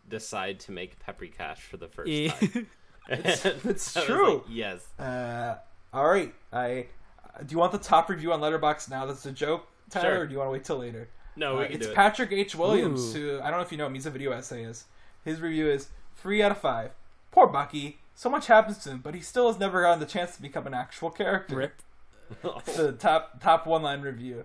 decide 0.08 0.60
to 0.60 0.72
make 0.72 0.98
Peppery 1.00 1.28
Cash 1.28 1.60
for 1.62 1.76
the 1.76 1.88
first 1.88 2.08
Yeah. 2.10 2.32
time. 2.32 2.66
It's- 3.08 3.44
it's 3.64 3.94
true. 4.04 4.34
like, 4.38 4.42
yes. 4.50 4.84
Uh, 4.98 5.56
all 5.92 6.08
right. 6.08 6.34
I 6.52 6.86
uh, 7.38 7.42
do 7.42 7.52
you 7.52 7.58
want 7.58 7.70
the 7.72 7.78
top 7.78 8.08
review 8.08 8.32
on 8.32 8.40
Letterboxd 8.40 8.90
now? 8.90 9.06
That's 9.06 9.24
a 9.26 9.30
joke, 9.32 9.66
Tyler, 9.90 10.08
Sure. 10.14 10.20
or 10.22 10.26
do 10.26 10.32
you 10.32 10.38
want 10.38 10.48
to 10.48 10.52
wait 10.52 10.64
till 10.64 10.78
later? 10.78 11.08
No, 11.36 11.56
we 11.58 11.64
Uh, 11.64 11.66
can 11.66 11.76
it's 11.76 11.86
do 11.86 11.92
it. 11.92 11.94
Patrick 11.94 12.32
H. 12.32 12.54
Willems, 12.56 13.14
Ooh. 13.14 13.36
who 13.36 13.40
I 13.40 13.50
don't 13.50 13.58
know 13.60 13.64
if 13.64 13.70
you 13.70 13.78
know 13.78 13.86
him. 13.86 13.94
He's 13.94 14.06
a 14.06 14.10
video 14.10 14.32
essayist. 14.32 14.86
His 15.24 15.40
review 15.40 15.68
is 15.70 15.88
three 16.16 16.42
out 16.42 16.50
of 16.50 16.58
five. 16.58 16.90
Poor 17.36 17.46
Bucky. 17.46 17.98
So 18.14 18.30
much 18.30 18.46
happens 18.46 18.78
to 18.78 18.92
him, 18.92 19.00
but 19.04 19.14
he 19.14 19.20
still 19.20 19.48
has 19.48 19.60
never 19.60 19.82
gotten 19.82 20.00
the 20.00 20.06
chance 20.06 20.34
to 20.34 20.40
become 20.40 20.66
an 20.66 20.72
actual 20.72 21.10
character. 21.10 21.56
Rip. 21.56 21.82
the 22.76 22.92
top 22.92 23.42
top 23.42 23.66
one 23.66 23.82
line 23.82 24.00
review. 24.00 24.44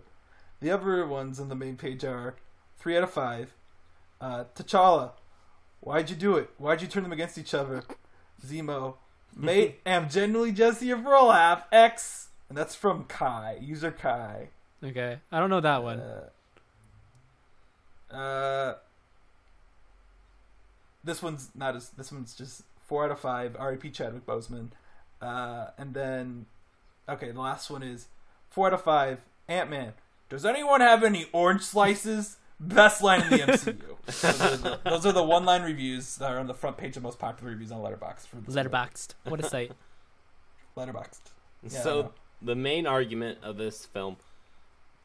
The 0.59 0.71
other 0.71 1.07
ones 1.07 1.39
on 1.39 1.47
the 1.47 1.55
main 1.55 1.77
page 1.77 2.03
are 2.03 2.35
three 2.77 2.97
out 2.97 3.03
of 3.03 3.11
five. 3.11 3.53
Uh, 4.19 4.43
T'Challa, 4.55 5.11
why'd 5.79 6.09
you 6.09 6.17
do 6.17 6.35
it? 6.35 6.49
Why'd 6.57 6.81
you 6.81 6.89
turn 6.89 7.03
them 7.03 7.13
against 7.13 7.37
each 7.37 7.53
other? 7.53 7.83
Zemo, 8.45 8.95
mate, 9.37 9.79
am 9.85 10.09
genuinely 10.09 10.51
just 10.51 10.81
your 10.81 10.97
burlap. 10.97 11.69
X, 11.71 12.27
and 12.49 12.57
that's 12.57 12.75
from 12.75 13.05
Kai, 13.05 13.57
user 13.61 13.91
Kai. 13.91 14.49
Okay, 14.83 15.19
I 15.31 15.39
don't 15.39 15.49
know 15.49 15.61
that 15.61 15.81
one. 15.81 16.01
Uh, 18.11 18.13
uh, 18.13 18.75
this 21.05 21.23
one's 21.23 21.51
not 21.55 21.77
as. 21.77 21.87
This 21.91 22.11
one's 22.11 22.35
just 22.35 22.63
four 22.91 23.05
out 23.05 23.11
of 23.11 23.19
five. 23.21 23.55
R.I.P. 23.57 23.89
Chadwick 23.91 24.25
Boseman. 24.25 24.71
Uh, 25.21 25.67
and 25.77 25.93
then, 25.93 26.45
okay, 27.07 27.31
the 27.31 27.39
last 27.39 27.69
one 27.69 27.83
is 27.83 28.07
four 28.49 28.67
out 28.67 28.73
of 28.73 28.81
five. 28.81 29.21
Ant 29.47 29.69
Man. 29.69 29.93
Does 30.27 30.45
anyone 30.45 30.81
have 30.81 31.01
any 31.01 31.27
orange 31.31 31.61
slices? 31.61 32.35
Best 32.59 33.01
line 33.01 33.21
in 33.21 33.29
the 33.29 33.37
MCU. 33.37 33.81
those, 34.05 34.41
are 34.41 34.57
the, 34.57 34.79
those 34.83 35.05
are 35.05 35.13
the 35.13 35.23
one-line 35.23 35.61
reviews 35.61 36.17
that 36.17 36.33
are 36.33 36.37
on 36.37 36.47
the 36.47 36.53
front 36.53 36.75
page 36.75 36.97
of 36.97 37.03
most 37.03 37.17
popular 37.17 37.53
reviews 37.53 37.71
on 37.71 37.79
Letterboxd 37.79 38.27
for 38.27 38.35
this 38.35 38.53
Letterboxed. 38.53 39.13
What 39.23 39.39
a 39.39 39.43
site. 39.43 39.71
movie. 40.75 40.91
Letterboxd. 40.91 41.21
Yeah, 41.63 41.79
so 41.79 42.13
the 42.41 42.55
main 42.55 42.85
argument 42.85 43.39
of 43.41 43.55
this 43.55 43.85
film, 43.85 44.17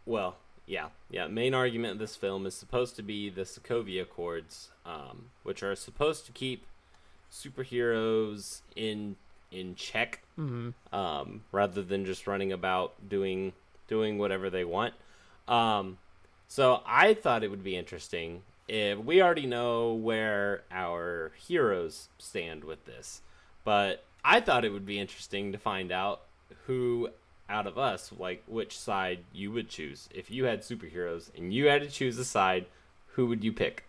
well, 0.05 0.39
yeah, 0.67 0.89
yeah, 1.09 1.29
main 1.29 1.55
argument 1.55 1.93
of 1.93 1.99
this 2.01 2.17
film 2.17 2.47
is 2.47 2.55
supposed 2.57 2.97
to 2.97 3.03
be 3.03 3.31
the 3.31 3.43
Sokovia 3.43 4.03
Accords, 4.03 4.71
um, 4.85 5.27
which 5.45 5.63
are 5.63 5.77
supposed 5.77 6.27
to 6.27 6.33
keep 6.33 6.67
superheroes 7.33 8.63
in 8.75 9.17
in 9.51 9.75
check, 9.75 10.21
hmm 10.37 10.71
um, 10.93 11.43
rather 11.53 11.83
than 11.83 12.05
just 12.05 12.27
running 12.27 12.53
about 12.53 13.09
doing 13.09 13.53
doing 13.89 14.19
whatever 14.19 14.51
they 14.51 14.65
want. 14.65 14.95
Um, 15.49 15.99
so 16.49 16.83
I 16.87 17.15
thought 17.15 17.45
it 17.45 17.51
would 17.51 17.65
be 17.65 17.77
interesting 17.77 18.43
if 18.69 18.99
we 18.99 19.23
already 19.23 19.47
know 19.47 19.93
where 19.93 20.63
our 20.71 21.33
heroes 21.47 22.09
stand 22.19 22.65
with 22.65 22.85
this, 22.85 23.23
but 23.65 24.05
I 24.25 24.41
thought 24.41 24.65
it 24.65 24.73
would 24.73 24.87
be 24.87 24.99
interesting 24.99 25.53
to 25.53 25.59
find 25.59 25.93
out 25.93 26.23
who 26.67 27.11
out 27.49 27.67
of 27.69 27.79
us, 27.79 28.13
like 28.19 28.43
which 28.49 28.77
side 28.77 29.21
you 29.33 29.53
would 29.53 29.69
choose 29.69 30.09
if 30.13 30.31
you 30.31 30.45
had 30.47 30.63
superheroes 30.63 31.31
and 31.37 31.55
you 31.55 31.67
had 31.67 31.83
to 31.83 31.89
choose 31.89 32.19
a 32.19 32.25
side. 32.25 32.67
Who 33.15 33.27
would 33.29 33.45
you 33.45 33.53
pick? 33.53 33.85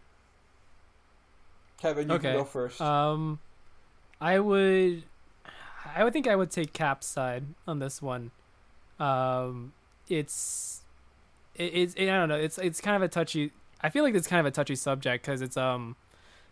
Kevin, 1.81 2.09
you 2.09 2.15
Okay. 2.15 2.29
can 2.29 2.37
go 2.39 2.43
first. 2.45 2.81
Um, 2.81 3.39
I 4.19 4.39
would, 4.39 5.03
I 5.95 6.03
would 6.03 6.13
think 6.13 6.27
I 6.27 6.35
would 6.35 6.51
take 6.51 6.73
Cap's 6.73 7.07
side 7.07 7.45
on 7.67 7.79
this 7.79 8.01
one. 8.01 8.31
Um, 8.99 9.73
it's, 10.09 10.81
it, 11.55 11.63
it's 11.73 11.95
I 11.97 12.05
don't 12.05 12.29
know. 12.29 12.35
It's 12.35 12.57
it's 12.57 12.81
kind 12.81 12.95
of 12.95 13.01
a 13.03 13.07
touchy. 13.07 13.51
I 13.81 13.89
feel 13.89 14.03
like 14.03 14.15
it's 14.15 14.27
kind 14.27 14.39
of 14.39 14.45
a 14.47 14.51
touchy 14.51 14.75
subject 14.75 15.23
because 15.25 15.41
it's 15.41 15.57
um 15.57 15.95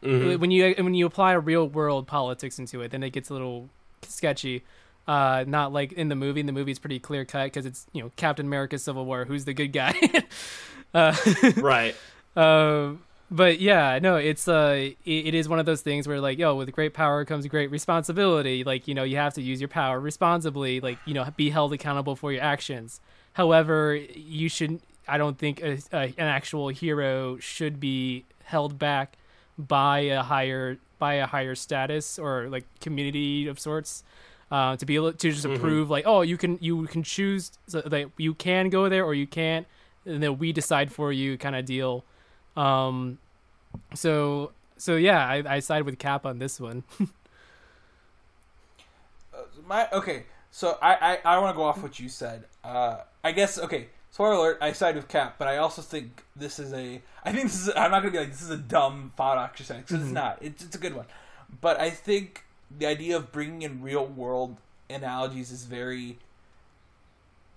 Mhm. 0.04 0.40
when 0.40 0.52
you 0.52 0.76
when 0.78 0.94
you 0.94 1.06
apply 1.08 1.34
real 1.34 1.68
world 1.68 2.06
politics 2.08 2.60
into 2.60 2.82
it, 2.82 2.92
then 2.92 3.02
it 3.02 3.12
gets 3.12 3.30
a 3.30 3.34
little 3.34 3.70
sketchy. 4.04 4.64
Uh, 5.08 5.44
not 5.48 5.72
like 5.72 5.94
in 5.94 6.10
the 6.10 6.16
movie. 6.16 6.42
The 6.42 6.52
movie, 6.52 6.72
it's 6.72 6.80
pretty 6.80 7.00
clear 7.00 7.26
cut 7.26 7.46
because 7.46 7.66
it's 7.66 7.88
you 7.94 8.02
know 8.04 8.12
Captain 8.16 8.46
America: 8.46 8.78
Civil 8.78 9.06
War. 9.06 9.26
Who's 9.26 9.46
the 9.46 9.54
good 9.54 9.70
guy? 9.74 9.94
uh, 10.94 11.16
right. 11.58 11.96
um, 12.36 13.05
but 13.32 13.60
yeah, 13.60 14.00
no, 14.02 14.16
it's 14.18 14.48
uh, 14.48 14.92
it, 15.06 15.28
it 15.28 15.34
is 15.34 15.50
one 15.50 15.60
of 15.60 15.66
those 15.66 15.82
things 15.82 16.08
where 16.08 16.20
like, 16.22 16.38
yo, 16.38 16.56
with 16.56 16.72
great 16.72 16.94
power 16.94 17.26
comes 17.26 17.48
great 17.48 17.72
responsibility. 17.72 18.64
Like, 18.64 18.88
you 18.88 18.94
know, 18.94 19.04
you 19.04 19.18
have 19.18 19.34
to 19.36 19.42
use 19.42 19.60
your 19.60 19.68
power 19.68 20.00
responsibly. 20.00 20.80
Like, 20.80 21.00
you 21.06 21.14
know, 21.14 21.26
be 21.36 21.50
held 21.50 21.74
accountable 21.74 22.16
for 22.16 22.32
your 22.32 22.44
actions. 22.44 23.00
However, 23.34 23.96
you 23.96 24.50
should. 24.50 24.80
I 25.08 25.18
don't 25.18 25.38
think 25.38 25.62
a, 25.62 25.78
a, 25.92 26.02
an 26.18 26.28
actual 26.28 26.70
hero 26.70 27.38
should 27.40 27.80
be 27.80 28.26
held 28.44 28.80
back 28.80 29.18
by 29.58 30.00
a 30.00 30.22
higher 30.24 30.78
by 31.00 31.16
a 31.16 31.26
higher 31.26 31.56
status 31.56 32.18
or 32.20 32.48
like 32.50 32.66
community 32.80 33.48
of 33.48 33.60
sorts. 33.60 34.04
Uh, 34.52 34.76
to 34.78 34.86
be 34.86 34.94
able 34.96 35.12
to 35.12 35.32
just 35.32 35.44
Mhm. 35.44 35.56
approve, 35.56 35.90
like, 35.90 36.06
oh, 36.06 36.22
you 36.22 36.38
can 36.38 36.60
you 36.62 36.86
can 36.86 37.02
choose 37.02 37.52
so 37.68 37.82
that 37.82 38.12
you 38.18 38.36
can 38.36 38.70
go 38.70 38.88
there 38.88 39.04
or 39.04 39.16
you 39.16 39.26
can't, 39.26 39.66
and 40.06 40.22
then 40.22 40.38
we 40.38 40.52
decide 40.54 40.92
for 40.92 41.12
you, 41.12 41.36
kind 41.36 41.56
of 41.56 41.66
deal. 41.66 42.04
Um, 42.56 43.18
so 43.94 44.52
so 44.78 44.96
yeah, 44.96 45.26
I, 45.28 45.56
I 45.56 45.60
side 45.60 45.84
with 45.84 46.00
Cap 46.00 46.26
on 46.26 46.40
this 46.40 46.60
one. 46.60 46.84
Uh, 49.34 49.40
my 49.68 49.88
okay 49.92 50.24
so 50.50 50.78
i 50.82 51.20
i, 51.26 51.36
I 51.36 51.40
want 51.40 51.54
to 51.54 51.58
go 51.58 51.64
off 51.64 51.84
what 51.84 52.00
you 52.00 52.08
said 52.08 52.46
uh 52.64 53.00
i 53.22 53.34
guess 53.34 53.60
okay 53.60 53.88
spoiler 54.12 54.34
alert 54.36 54.58
i 54.62 54.72
side 54.72 54.96
with 54.96 55.10
cap 55.10 55.36
but 55.38 55.50
i 55.50 55.58
also 55.58 55.82
think 55.82 56.24
this 56.38 56.58
is 56.58 56.72
a 56.72 57.02
i 57.26 57.32
think 57.34 57.44
this 57.44 57.68
is 57.68 57.74
i'm 57.76 57.92
not 57.92 58.00
gonna 58.00 58.12
be 58.12 58.20
like 58.20 58.32
this 58.32 58.42
is 58.42 58.50
a 58.50 58.56
dumb 58.58 59.12
thought 59.18 59.38
exercise 59.38 59.82
because 59.86 60.04
it's 60.04 60.12
Mhm. 60.12 60.14
not 60.14 60.38
it's, 60.40 60.64
it's 60.64 60.76
a 60.76 60.80
good 60.80 60.96
one 60.96 61.06
but 61.60 61.78
i 61.82 61.90
think 61.90 62.46
the 62.80 62.86
idea 62.86 63.18
of 63.18 63.34
bringing 63.34 63.62
in 63.64 63.82
real 63.82 64.06
world 64.06 64.56
analogies 64.90 65.52
is 65.52 65.66
very 65.66 66.18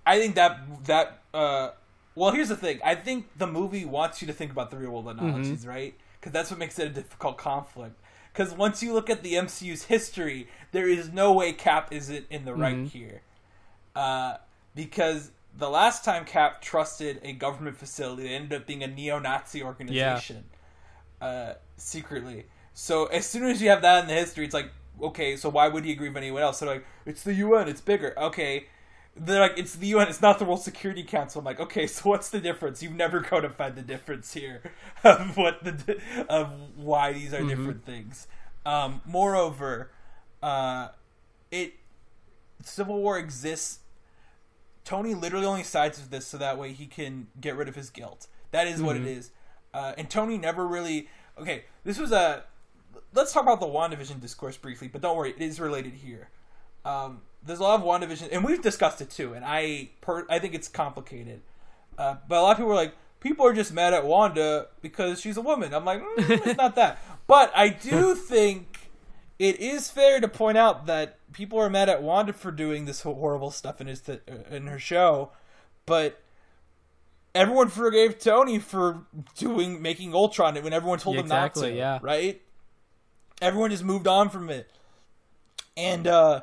i 0.04 0.18
think 0.18 0.34
that 0.34 0.58
that 0.86 1.20
uh 1.32 1.70
well 2.18 2.32
here's 2.32 2.48
the 2.48 2.56
thing 2.56 2.78
i 2.84 2.94
think 2.94 3.26
the 3.36 3.46
movie 3.46 3.84
wants 3.84 4.20
you 4.20 4.26
to 4.26 4.32
think 4.32 4.50
about 4.50 4.70
the 4.70 4.76
real 4.76 4.90
world 4.90 5.08
analogies 5.08 5.66
right 5.66 5.94
because 6.20 6.32
that's 6.32 6.50
what 6.50 6.58
makes 6.58 6.78
it 6.78 6.86
a 6.86 6.90
difficult 6.90 7.38
conflict 7.38 7.94
because 8.32 8.52
once 8.52 8.82
you 8.82 8.92
look 8.92 9.10
at 9.10 9.24
the 9.24 9.34
MCU's 9.34 9.84
history, 9.84 10.46
there 10.70 10.88
is 10.88 11.12
no 11.12 11.32
way 11.32 11.52
Cap 11.52 11.88
isn't 11.92 12.26
in 12.30 12.44
the 12.44 12.54
right 12.54 12.76
Mhm. 12.76 12.88
here. 12.88 13.22
Uh, 13.96 14.36
because 14.76 15.32
the 15.56 15.68
last 15.68 16.04
time 16.04 16.24
Cap 16.24 16.62
trusted 16.62 17.18
a 17.24 17.32
government 17.32 17.76
facility, 17.76 18.26
it 18.26 18.36
ended 18.36 18.60
up 18.60 18.66
being 18.66 18.84
a 18.84 18.86
neo-Nazi 18.86 19.62
organization, 19.62 20.44
uh, 21.20 21.54
secretly. 21.76 22.46
So 22.74 23.06
as 23.06 23.26
soon 23.26 23.44
as 23.44 23.60
you 23.60 23.70
have 23.70 23.82
that 23.82 24.02
in 24.02 24.06
the 24.06 24.14
history, 24.14 24.44
it's 24.44 24.54
like, 24.54 24.70
okay, 25.02 25.36
so 25.36 25.48
why 25.48 25.66
would 25.68 25.84
he 25.84 25.90
agree 25.92 26.08
with 26.08 26.16
anyone 26.18 26.42
else? 26.42 26.60
They're 26.60 26.68
like, 26.68 26.86
it's 27.06 27.24
the 27.24 27.34
UN, 27.34 27.68
it's 27.68 27.80
bigger. 27.80 28.14
Okay. 28.16 28.66
They're 29.20 29.40
like, 29.40 29.58
it's 29.58 29.74
the 29.74 29.86
UN, 29.88 30.08
it's 30.08 30.22
not 30.22 30.38
the 30.38 30.44
World 30.44 30.62
Security 30.62 31.02
Council. 31.02 31.40
I'm 31.40 31.44
like, 31.44 31.60
okay, 31.60 31.86
so 31.86 32.08
what's 32.10 32.30
the 32.30 32.40
difference? 32.40 32.82
You've 32.82 32.94
never 32.94 33.20
codified 33.20 33.74
the 33.76 33.82
difference 33.82 34.32
here 34.32 34.62
of 35.04 35.36
what 35.36 35.64
the 35.64 36.00
of 36.28 36.52
why 36.76 37.12
these 37.12 37.34
are 37.34 37.40
Mhm. 37.40 37.48
different 37.48 37.84
things. 37.84 38.26
Um, 38.64 39.00
moreover, 39.06 39.90
uh, 40.42 40.88
it 41.50 41.74
Civil 42.62 43.00
War 43.00 43.18
exists. 43.18 43.80
Tony 44.84 45.14
literally 45.14 45.46
only 45.46 45.62
sides 45.64 45.98
with 45.98 46.10
this 46.10 46.26
so 46.26 46.38
that 46.38 46.56
way 46.58 46.72
he 46.72 46.86
can 46.86 47.26
get 47.40 47.56
rid 47.56 47.68
of 47.68 47.74
his 47.74 47.90
guilt. 47.90 48.26
That 48.52 48.66
is 48.66 48.80
what 48.82 48.96
it 48.96 49.04
is. 49.06 49.30
Uh, 49.74 49.92
and 49.98 50.08
Tony 50.08 50.38
never 50.38 50.66
really. 50.66 51.08
Okay, 51.38 51.64
this 51.84 51.98
was 51.98 52.10
a. 52.12 52.44
Let's 53.12 53.32
talk 53.32 53.42
about 53.42 53.60
the 53.60 53.66
WandaVision 53.66 54.20
discourse 54.20 54.56
briefly, 54.56 54.88
but 54.88 55.00
don't 55.02 55.16
worry, 55.16 55.30
it 55.30 55.40
is 55.42 55.60
related 55.60 55.94
here. 55.94 56.30
Um, 56.84 57.22
there's 57.44 57.60
a 57.60 57.62
lot 57.62 57.80
of 57.80 57.86
WandaVision, 57.86 58.28
and 58.32 58.44
we've 58.44 58.62
discussed 58.62 59.00
it 59.00 59.10
too, 59.10 59.34
and 59.34 59.44
I 59.44 59.90
per, 60.00 60.26
I 60.28 60.38
think 60.38 60.54
it's 60.54 60.68
complicated. 60.68 61.40
Uh, 61.96 62.16
but 62.28 62.38
a 62.38 62.42
lot 62.42 62.50
of 62.52 62.56
people 62.58 62.72
are 62.72 62.76
like, 62.76 62.94
people 63.20 63.44
are 63.46 63.52
just 63.52 63.72
mad 63.72 63.92
at 63.94 64.04
Wanda 64.06 64.66
because 64.82 65.20
she's 65.20 65.36
a 65.36 65.40
woman. 65.40 65.74
I'm 65.74 65.84
like, 65.84 66.00
mm, 66.02 66.46
it's 66.46 66.56
not 66.56 66.74
that. 66.76 66.98
But 67.26 67.52
I 67.54 67.68
do 67.68 68.14
think 68.14 68.90
it 69.38 69.60
is 69.60 69.90
fair 69.90 70.18
to 70.20 70.28
point 70.28 70.56
out 70.56 70.86
that 70.86 71.18
people 71.32 71.58
are 71.58 71.68
mad 71.68 71.88
at 71.90 72.02
Wanda 72.02 72.32
for 72.32 72.50
doing 72.50 72.86
this 72.86 73.02
horrible 73.02 73.50
stuff 73.50 73.80
in 73.82 73.86
his 73.86 74.00
th- 74.00 74.22
in 74.50 74.66
her 74.66 74.78
show, 74.78 75.30
but 75.84 76.22
everyone 77.34 77.68
forgave 77.68 78.18
Tony 78.18 78.58
for 78.58 79.04
doing 79.36 79.82
making 79.82 80.14
Ultron 80.14 80.54
when 80.56 80.72
everyone 80.72 80.98
told 80.98 81.18
Exactly, 81.18 81.72
him 81.72 81.76
not 81.76 81.76
to. 81.76 81.78
yeah. 81.78 81.98
Right? 82.00 82.40
Everyone 83.42 83.70
just 83.70 83.84
moved 83.84 84.06
on 84.06 84.30
from 84.30 84.48
it. 84.50 84.70
And 85.76 86.06
uh 86.06 86.42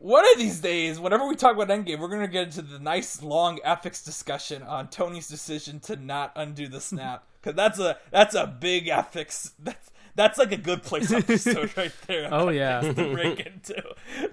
one 0.00 0.24
of 0.32 0.38
these 0.38 0.60
days, 0.60 0.98
whenever 0.98 1.26
we 1.28 1.36
talk 1.36 1.54
about 1.54 1.68
Endgame, 1.68 1.98
we're 1.98 2.08
gonna 2.08 2.26
get 2.26 2.44
into 2.44 2.62
the 2.62 2.78
nice 2.78 3.22
long 3.22 3.60
ethics 3.62 4.02
discussion 4.02 4.62
on 4.62 4.88
Tony's 4.88 5.28
decision 5.28 5.78
to 5.80 5.96
not 5.96 6.32
undo 6.34 6.68
the 6.68 6.80
snap. 6.80 7.24
Cause 7.42 7.54
that's 7.54 7.78
a 7.78 7.98
that's 8.10 8.34
a 8.34 8.46
big 8.46 8.88
ethics 8.88 9.52
that's 9.58 9.90
that's 10.14 10.38
like 10.38 10.52
a 10.52 10.56
good 10.56 10.82
place 10.82 11.12
episode 11.12 11.70
right 11.76 11.92
there. 12.06 12.28
Oh, 12.32 12.48
yeah. 12.48 12.80
to 12.92 12.92
break 12.92 13.40
into. 13.40 13.82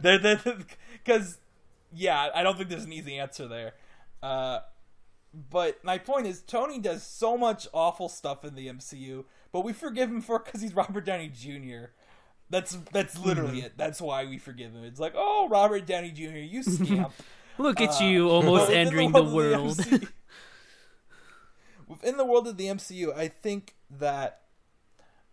Because 0.01 1.37
yeah, 1.93 2.29
I 2.33 2.43
don't 2.43 2.57
think 2.57 2.69
there's 2.69 2.83
an 2.85 2.93
easy 2.93 3.17
answer 3.17 3.47
there. 3.47 3.73
Uh, 4.23 4.59
but 5.49 5.83
my 5.83 5.97
point 5.97 6.27
is, 6.27 6.41
Tony 6.41 6.79
does 6.79 7.03
so 7.03 7.37
much 7.37 7.67
awful 7.73 8.09
stuff 8.09 8.43
in 8.43 8.55
the 8.55 8.67
MCU, 8.67 9.25
but 9.51 9.63
we 9.63 9.73
forgive 9.73 10.09
him 10.09 10.21
for 10.21 10.39
because 10.39 10.61
he's 10.61 10.73
Robert 10.73 11.05
Downey 11.05 11.29
Jr. 11.29 11.91
That's 12.49 12.77
that's 12.93 13.17
literally 13.19 13.59
it. 13.61 13.73
That's 13.77 13.99
why 14.01 14.25
we 14.25 14.37
forgive 14.37 14.71
him. 14.73 14.83
It's 14.83 14.99
like, 14.99 15.13
oh, 15.15 15.47
Robert 15.49 15.85
Downey 15.85 16.11
Jr., 16.11 16.37
you 16.37 16.63
scamp. 16.63 17.11
Look 17.57 17.81
at 17.81 18.01
Uh, 18.01 18.05
you 18.05 18.29
almost 18.29 18.71
entering 18.71 19.11
the 19.11 19.23
of 19.23 19.33
world. 19.33 19.79
Within 21.87 22.17
the 22.17 22.25
world 22.25 22.47
of 22.47 22.57
the 22.57 22.65
MCU, 22.67 23.15
I 23.15 23.29
think 23.29 23.75
that 23.89 24.41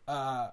uh, 0.07 0.51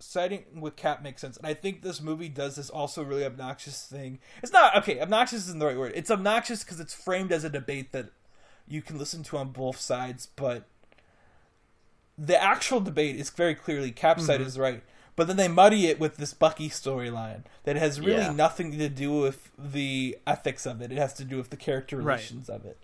siding 0.00 0.44
with 0.60 0.74
Cap 0.76 1.00
makes 1.02 1.20
sense, 1.20 1.36
and 1.36 1.46
I 1.46 1.54
think 1.54 1.82
this 1.82 2.00
movie 2.00 2.28
does 2.28 2.56
this 2.56 2.68
also 2.70 3.04
really 3.04 3.24
obnoxious 3.24 3.84
thing. 3.86 4.18
It's 4.42 4.52
not 4.52 4.76
okay. 4.78 5.00
Obnoxious 5.00 5.46
isn't 5.46 5.60
the 5.60 5.66
right 5.66 5.78
word. 5.78 5.92
It's 5.94 6.10
obnoxious 6.10 6.64
because 6.64 6.80
it's 6.80 6.92
framed 6.94 7.30
as 7.30 7.44
a 7.44 7.50
debate 7.50 7.92
that 7.92 8.06
you 8.66 8.82
can 8.82 8.98
listen 8.98 9.22
to 9.24 9.36
on 9.38 9.50
both 9.50 9.78
sides, 9.78 10.26
but 10.34 10.66
the 12.18 12.40
actual 12.42 12.80
debate 12.80 13.14
is 13.16 13.30
very 13.30 13.54
clearly 13.54 13.92
Cap's 13.92 14.26
side 14.26 14.40
Mm-hmm. 14.40 14.48
is 14.48 14.58
right. 14.58 14.82
But 15.16 15.26
then 15.26 15.36
they 15.36 15.48
muddy 15.48 15.86
it 15.86 15.98
with 15.98 16.18
this 16.18 16.34
Bucky 16.34 16.68
storyline 16.68 17.44
that 17.64 17.76
has 17.76 17.98
really 18.00 18.22
Yeah. 18.22 18.32
nothing 18.32 18.76
to 18.78 18.88
do 18.90 19.18
with 19.18 19.50
the 19.58 20.18
ethics 20.26 20.66
of 20.66 20.82
it. 20.82 20.92
It 20.92 20.98
has 20.98 21.14
to 21.14 21.24
do 21.24 21.38
with 21.38 21.48
the 21.50 21.56
character 21.56 21.96
Right. 21.96 22.04
relations 22.16 22.48
of 22.50 22.64
it. 22.66 22.76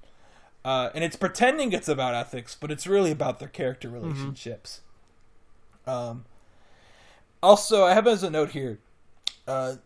Uh, 0.64 0.90
and 0.94 1.04
it's 1.04 1.16
pretending 1.16 1.72
it's 1.72 1.88
about 1.88 2.14
ethics, 2.14 2.56
but 2.58 2.70
it's 2.70 2.86
really 2.86 3.10
about 3.10 3.38
their 3.38 3.48
character 3.48 3.88
Mm-hmm. 3.88 4.06
relationships. 4.08 4.80
Um, 5.86 6.24
also, 7.42 7.84
I 7.84 7.92
have 7.94 8.06
as 8.06 8.22
a 8.22 8.30
note 8.30 8.50
here. 8.50 8.78
Uh, 9.46 9.76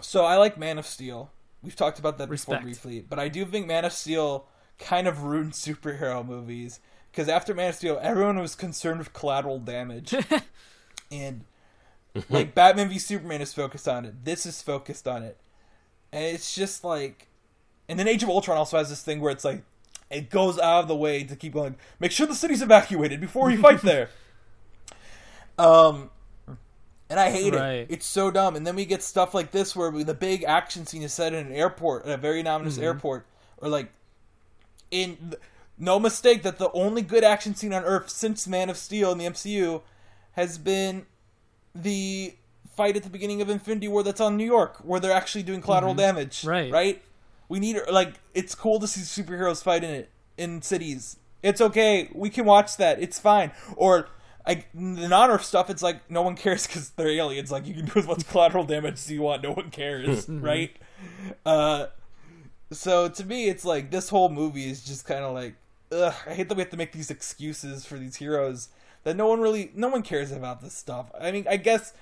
so 0.00 0.24
I 0.24 0.36
like 0.36 0.56
Man 0.58 0.78
of 0.78 0.86
Steel. 0.86 1.30
We've 1.62 1.76
talked 1.76 1.98
about 1.98 2.16
that 2.18 2.30
before 2.30 2.58
briefly, 2.58 3.00
but 3.06 3.18
I 3.18 3.28
do 3.28 3.44
think 3.44 3.66
Man 3.66 3.84
of 3.84 3.92
Steel 3.92 4.46
kind 4.78 5.06
of 5.06 5.22
ruined 5.24 5.52
superhero 5.52 6.26
movies 6.26 6.80
because 7.12 7.28
after 7.28 7.52
Man 7.54 7.68
of 7.68 7.74
Steel, 7.74 7.98
everyone 8.02 8.38
was 8.38 8.54
concerned 8.54 8.98
with 8.98 9.12
collateral 9.12 9.58
damage, 9.58 10.14
and 11.10 11.44
like 12.30 12.54
Batman 12.54 12.88
v 12.88 12.98
Superman 12.98 13.40
is 13.40 13.52
focused 13.54 13.88
on 13.88 14.04
it. 14.04 14.24
This 14.24 14.46
is 14.46 14.62
focused 14.62 15.06
on 15.08 15.22
it, 15.22 15.36
and 16.12 16.24
it's 16.24 16.54
just 16.54 16.84
like, 16.84 17.28
and 17.88 17.98
then 17.98 18.08
Age 18.08 18.22
of 18.22 18.28
Ultron 18.28 18.56
also 18.58 18.78
has 18.78 18.88
this 18.88 19.02
thing 19.02 19.20
where 19.20 19.32
it's 19.32 19.44
like, 19.44 19.62
it 20.10 20.28
goes 20.30 20.58
out 20.58 20.80
of 20.82 20.88
the 20.88 20.96
way 20.96 21.22
to 21.24 21.36
keep 21.36 21.52
going. 21.52 21.76
Make 21.98 22.10
sure 22.12 22.26
the 22.26 22.34
city's 22.34 22.62
evacuated 22.62 23.20
before 23.20 23.50
you 23.50 23.58
fight 23.58 23.82
there. 23.82 24.10
Um, 25.58 26.08
and 27.10 27.20
I 27.20 27.30
hate 27.30 27.54
Right. 27.54 27.72
it. 27.80 27.88
It's 27.90 28.06
so 28.06 28.30
dumb. 28.30 28.56
And 28.56 28.66
then 28.66 28.76
we 28.76 28.86
get 28.86 29.02
stuff 29.02 29.34
like 29.34 29.50
this 29.50 29.76
where 29.76 29.90
we, 29.90 30.04
the 30.04 30.14
big 30.14 30.42
action 30.44 30.86
scene 30.86 31.02
is 31.02 31.12
set 31.12 31.34
in 31.34 31.46
an 31.48 31.52
airport, 31.52 32.06
at 32.06 32.12
a 32.12 32.16
very 32.16 32.46
ominous 32.46 32.78
airport, 32.78 33.26
or 33.58 33.68
like 33.68 33.90
in. 34.90 35.34
No 35.82 35.98
mistake 35.98 36.42
that 36.42 36.58
the 36.58 36.70
only 36.72 37.00
good 37.00 37.24
action 37.24 37.54
scene 37.54 37.72
on 37.72 37.84
Earth 37.84 38.10
since 38.10 38.46
Man 38.46 38.68
of 38.68 38.76
Steel 38.76 39.12
in 39.12 39.18
the 39.18 39.24
MCU 39.24 39.80
has 40.40 40.56
been 40.56 41.04
the 41.74 42.34
fight 42.74 42.96
at 42.96 43.02
the 43.02 43.10
beginning 43.10 43.42
of 43.42 43.50
Infinity 43.50 43.88
War 43.88 44.02
that's 44.02 44.22
on 44.22 44.38
New 44.38 44.44
York, 44.44 44.78
where 44.78 44.98
they're 44.98 45.12
actually 45.12 45.42
doing 45.42 45.60
collateral 45.60 45.94
damage. 45.94 46.44
Right. 46.44 46.72
Right. 46.72 47.02
We 47.48 47.60
need 47.60 47.76
like 47.92 48.14
it's 48.32 48.54
cool 48.54 48.80
to 48.80 48.86
see 48.86 49.02
superheroes 49.02 49.62
fight 49.62 49.84
in 49.84 49.90
it 49.90 50.08
in 50.38 50.62
cities. 50.62 51.16
It's 51.42 51.60
okay. 51.60 52.08
We 52.14 52.30
can 52.30 52.46
watch 52.46 52.78
that. 52.78 53.02
It's 53.02 53.18
fine. 53.18 53.52
Or 53.76 54.08
like 54.46 54.68
the 54.72 55.08
non-Earth 55.08 55.44
stuff, 55.44 55.68
it's 55.68 55.82
like 55.82 56.10
no 56.10 56.22
one 56.22 56.36
cares 56.36 56.66
because 56.66 56.90
they're 56.90 57.08
aliens. 57.08 57.50
Like 57.52 57.66
you 57.66 57.74
can 57.74 57.84
do 57.84 57.92
as 57.96 58.06
much 58.06 58.26
collateral 58.28 58.64
damage 58.64 58.94
as 58.94 59.10
you 59.10 59.22
want. 59.22 59.42
No 59.42 59.52
one 59.52 59.70
cares, 59.70 60.28
right? 60.28 60.74
Uh, 61.44 61.86
so 62.72 63.08
to 63.08 63.24
me, 63.26 63.48
it's 63.48 63.64
like 63.64 63.90
this 63.90 64.08
whole 64.08 64.30
movie 64.30 64.70
is 64.70 64.84
just 64.84 65.04
kind 65.04 65.24
of 65.24 65.34
like, 65.34 65.54
ugh. 65.92 66.14
I 66.26 66.34
hate 66.34 66.48
that 66.48 66.54
we 66.54 66.62
have 66.62 66.70
to 66.70 66.78
make 66.78 66.92
these 66.92 67.10
excuses 67.10 67.84
for 67.84 67.98
these 67.98 68.16
heroes 68.16 68.68
that 69.04 69.16
no 69.16 69.26
one 69.26 69.40
really, 69.40 69.70
no 69.74 69.88
one 69.88 70.02
cares 70.02 70.30
about 70.32 70.60
this 70.60 70.74
stuff. 70.74 71.10
I 71.18 71.30
mean, 71.32 71.46
I 71.48 71.56
guess 71.56 71.92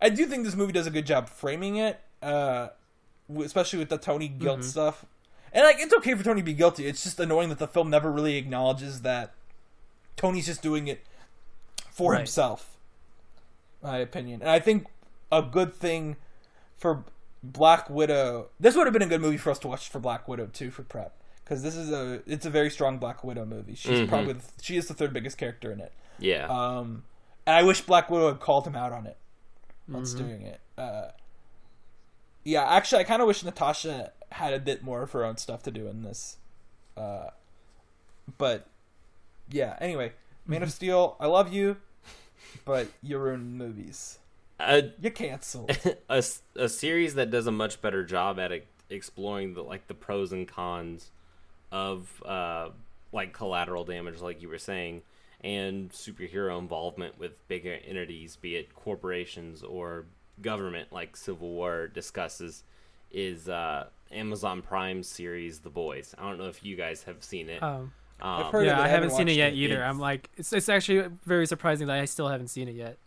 I 0.00 0.08
do 0.08 0.26
think 0.26 0.44
this 0.44 0.54
movie 0.56 0.72
does 0.72 0.86
a 0.86 0.90
good 0.90 1.06
job 1.06 1.28
framing 1.28 1.76
it, 1.76 2.00
uh, 2.22 2.68
especially 3.42 3.78
with 3.78 3.88
the 3.88 3.98
Tony 3.98 4.28
guilt 4.28 4.64
stuff. 4.64 5.04
And 5.52 5.64
like, 5.64 5.76
it's 5.80 5.92
okay 5.94 6.14
for 6.14 6.22
Tony 6.24 6.40
to 6.40 6.44
be 6.44 6.54
guilty. 6.54 6.86
It's 6.86 7.02
just 7.02 7.18
annoying 7.20 7.48
that 7.48 7.58
the 7.58 7.68
film 7.68 7.90
never 7.90 8.10
really 8.10 8.36
acknowledges 8.36 9.02
that 9.02 9.32
Tony's 10.16 10.46
just 10.46 10.62
doing 10.62 10.86
it 10.88 11.04
for 11.90 12.12
Right. 12.12 12.18
himself. 12.18 12.76
My 13.82 13.98
opinion, 13.98 14.42
and 14.42 14.50
I 14.50 14.60
think 14.60 14.86
a 15.32 15.40
good 15.42 15.72
thing 15.74 16.16
for 16.76 17.04
Black 17.42 17.88
Widow. 17.88 18.48
This 18.60 18.76
would 18.76 18.86
have 18.86 18.92
been 18.92 19.00
a 19.02 19.06
good 19.06 19.20
movie 19.22 19.38
for 19.38 19.50
us 19.50 19.58
to 19.60 19.68
watch 19.68 19.88
for 19.88 19.98
Black 19.98 20.28
Widow 20.28 20.46
too 20.52 20.70
for 20.70 20.82
prep 20.82 21.14
because 21.42 21.62
this 21.62 21.74
is 21.74 21.90
a 21.90 22.22
it's 22.26 22.44
a 22.44 22.50
very 22.50 22.68
strong 22.70 22.98
Black 22.98 23.24
Widow 23.24 23.46
movie. 23.46 23.74
She's 23.74 24.00
Mhm. 24.00 24.08
probably 24.08 24.34
the, 24.34 24.42
she 24.60 24.76
is 24.76 24.86
the 24.88 24.92
third 24.94 25.12
biggest 25.14 25.38
character 25.38 25.72
in 25.72 25.80
it. 25.80 25.92
Yeah. 26.20 26.46
Um, 26.46 27.04
and 27.46 27.56
I 27.56 27.62
wish 27.62 27.80
Black 27.80 28.10
Widow 28.10 28.28
had 28.28 28.40
called 28.40 28.66
him 28.66 28.76
out 28.76 28.92
on 28.92 29.06
it. 29.06 29.16
Once 29.88 30.14
doing 30.14 30.42
it. 30.42 30.60
Uh, 30.78 31.08
yeah, 32.44 32.64
actually, 32.64 33.00
I 33.00 33.04
kind 33.04 33.20
of 33.20 33.28
wish 33.28 33.42
Natasha 33.42 34.12
had 34.30 34.54
a 34.54 34.60
bit 34.60 34.82
more 34.82 35.02
of 35.02 35.12
her 35.12 35.24
own 35.24 35.36
stuff 35.36 35.62
to 35.64 35.70
do 35.70 35.88
in 35.88 36.02
this. 36.02 36.36
Uh, 36.96 37.30
but 38.38 38.68
yeah, 39.50 39.76
anyway, 39.80 40.12
Man 40.46 40.62
of 40.62 40.70
Steel, 40.70 41.16
I 41.18 41.26
love 41.26 41.52
you, 41.52 41.76
but 42.64 42.88
you 43.02 43.18
ruin 43.18 43.56
movies. 43.56 44.18
a, 44.60 44.90
You 45.00 45.10
canceled. 45.10 45.76
a 46.08 46.68
series 46.68 47.14
that 47.14 47.30
does 47.30 47.46
a 47.46 47.52
much 47.52 47.82
better 47.82 48.04
job 48.04 48.38
at 48.38 48.52
exploring 48.88 49.54
the 49.54 49.62
like 49.62 49.86
the 49.88 49.94
pros 49.94 50.32
and 50.32 50.46
cons 50.46 51.10
of 51.72 52.22
uh, 52.24 52.70
like 53.12 53.32
collateral 53.32 53.84
damage, 53.84 54.20
like 54.20 54.42
you 54.42 54.48
were 54.48 54.58
saying, 54.58 55.02
and 55.42 55.90
superhero 55.90 56.58
involvement 56.58 57.18
with 57.18 57.46
bigger 57.48 57.78
entities, 57.86 58.36
be 58.36 58.56
it 58.56 58.74
corporations 58.74 59.62
or 59.62 60.04
government, 60.42 60.92
like 60.92 61.16
Civil 61.16 61.48
War 61.50 61.88
discusses, 61.88 62.64
is 63.10 63.48
uh, 63.48 63.86
Amazon 64.12 64.62
Prime 64.62 65.02
series 65.02 65.60
The 65.60 65.70
Boys. 65.70 66.14
I 66.18 66.22
don't 66.28 66.38
know 66.38 66.48
if 66.48 66.64
you 66.64 66.76
guys 66.76 67.02
have 67.04 67.22
seen 67.24 67.48
it. 67.48 67.62
Um, 67.62 67.92
Um, 68.20 68.52
heard 68.52 68.66
yeah, 68.66 68.72
it, 68.78 68.80
I 68.80 68.84
I 68.84 68.88
haven't 68.88 69.10
haven't 69.10 69.16
seen 69.16 69.28
it 69.28 69.36
yet 69.36 69.52
it. 69.54 69.56
either. 69.56 69.74
It's- 69.76 69.88
I'm 69.90 69.98
like, 69.98 70.28
it's, 70.36 70.52
it's 70.52 70.68
actually 70.68 71.08
very 71.24 71.46
surprising 71.46 71.86
that 71.86 71.98
I 71.98 72.04
still 72.04 72.28
haven't 72.28 72.48
seen 72.48 72.68
it 72.68 72.74
yet. 72.74 72.98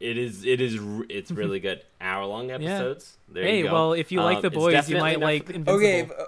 It 0.00 0.16
is. 0.18 0.44
It 0.44 0.60
is. 0.60 0.78
It's 1.08 1.30
really 1.30 1.60
good. 1.60 1.82
Hour 2.00 2.24
long 2.26 2.50
episodes. 2.50 3.16
There 3.28 3.44
hey, 3.44 3.58
you 3.58 3.64
go. 3.64 3.72
well, 3.72 3.92
if 3.92 4.10
you 4.12 4.20
like 4.22 4.36
Um, 4.36 4.42
the 4.42 4.50
boys, 4.50 4.88
you 4.90 4.96
might 4.98 5.20
like 5.20 5.46
the- 5.46 5.54
Invincible. 5.54 5.76
okay, 5.76 6.02
uh, 6.02 6.24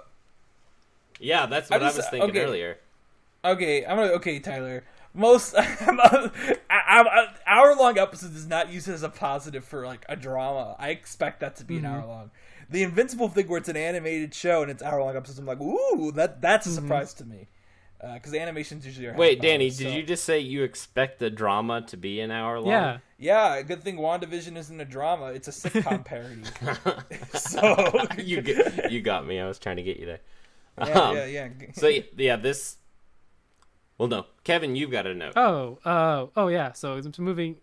Yeah, 1.19 1.45
that's 1.47 1.71
I'm 1.71 1.75
what 1.79 1.83
I 1.83 1.87
just- 1.87 1.97
was 1.97 2.07
thinking 2.09 2.29
okay. 2.31 2.43
earlier. 2.43 2.77
okay, 3.43 3.85
I'm 3.85 3.97
gonna 3.97 4.11
okay, 4.13 4.39
Tyler. 4.39 4.83
Most 5.13 5.55
hour 6.69 7.75
long 7.75 7.97
episodes 7.97 8.35
is 8.35 8.47
not 8.47 8.71
used 8.71 8.87
as 8.87 9.03
a 9.03 9.09
positive 9.09 9.65
for 9.65 9.85
like 9.85 10.05
a 10.07 10.15
drama. 10.15 10.75
I 10.77 10.89
expect 10.89 11.39
that 11.39 11.55
to 11.57 11.65
be 11.65 11.77
an 11.77 11.83
mm-hmm. 11.83 11.93
hour 11.93 12.05
long. 12.05 12.31
The 12.69 12.83
Invincible 12.83 13.29
thing 13.29 13.47
where 13.47 13.57
it's 13.57 13.69
an 13.69 13.77
animated 13.77 14.33
show 14.33 14.61
and 14.61 14.69
it's 14.69 14.83
hour 14.83 15.01
long 15.01 15.15
episodes, 15.15 15.39
I'm 15.39 15.45
like, 15.45 15.59
ooh, 15.59 16.11
that 16.13 16.41
that's 16.41 16.67
a 16.67 16.69
mm-hmm. 16.69 16.79
surprise 16.79 17.13
to 17.15 17.25
me. 17.25 17.47
Uh, 18.01 18.13
because 18.13 18.31
the 18.31 18.39
animations 18.39 18.85
usually 18.85 19.07
are. 19.07 19.15
Wait, 19.15 19.41
Danny, 19.41 19.65
hours, 19.65 19.77
did 19.77 19.93
you 19.93 20.03
just 20.03 20.23
say 20.23 20.39
you 20.39 20.63
expect 20.63 21.19
the 21.19 21.29
drama 21.29 21.81
to 21.87 21.97
be 21.97 22.21
an 22.21 22.31
hour 22.31 22.59
long? 22.59 22.69
Yeah. 22.69 22.97
Yeah, 23.17 23.61
good 23.63 23.83
thing 23.83 23.97
WandaVision 23.97 24.55
isn't 24.55 24.79
a 24.79 24.85
drama; 24.85 25.33
it's 25.33 25.49
a 25.49 25.51
sitcom 25.51 26.05
parody. 26.05 26.43
so 27.37 28.07
you 28.17 28.41
get, 28.41 28.89
you 28.89 29.01
got 29.01 29.27
me. 29.27 29.37
I 29.41 29.45
was 29.45 29.59
trying 29.59 29.75
to 29.75 29.83
get 29.83 29.97
you 29.97 30.05
there. 30.05 30.19
yeah, 30.77 30.99
Um, 30.99 31.17
yeah, 31.17 31.25
yeah. 31.25 31.49
So 31.73 31.91
yeah, 32.15 32.37
this. 32.37 32.77
Well, 33.99 34.07
no, 34.07 34.25
Kevin, 34.43 34.75
you've 34.75 34.89
got 34.91 35.05
a 35.05 35.13
note. 35.13 35.33
Oh, 35.35 35.77
uh, 35.85 36.27
oh 36.35 36.47
yeah. 36.47 36.71
So 36.71 36.95
it's 36.97 37.19
moving. 37.19 37.57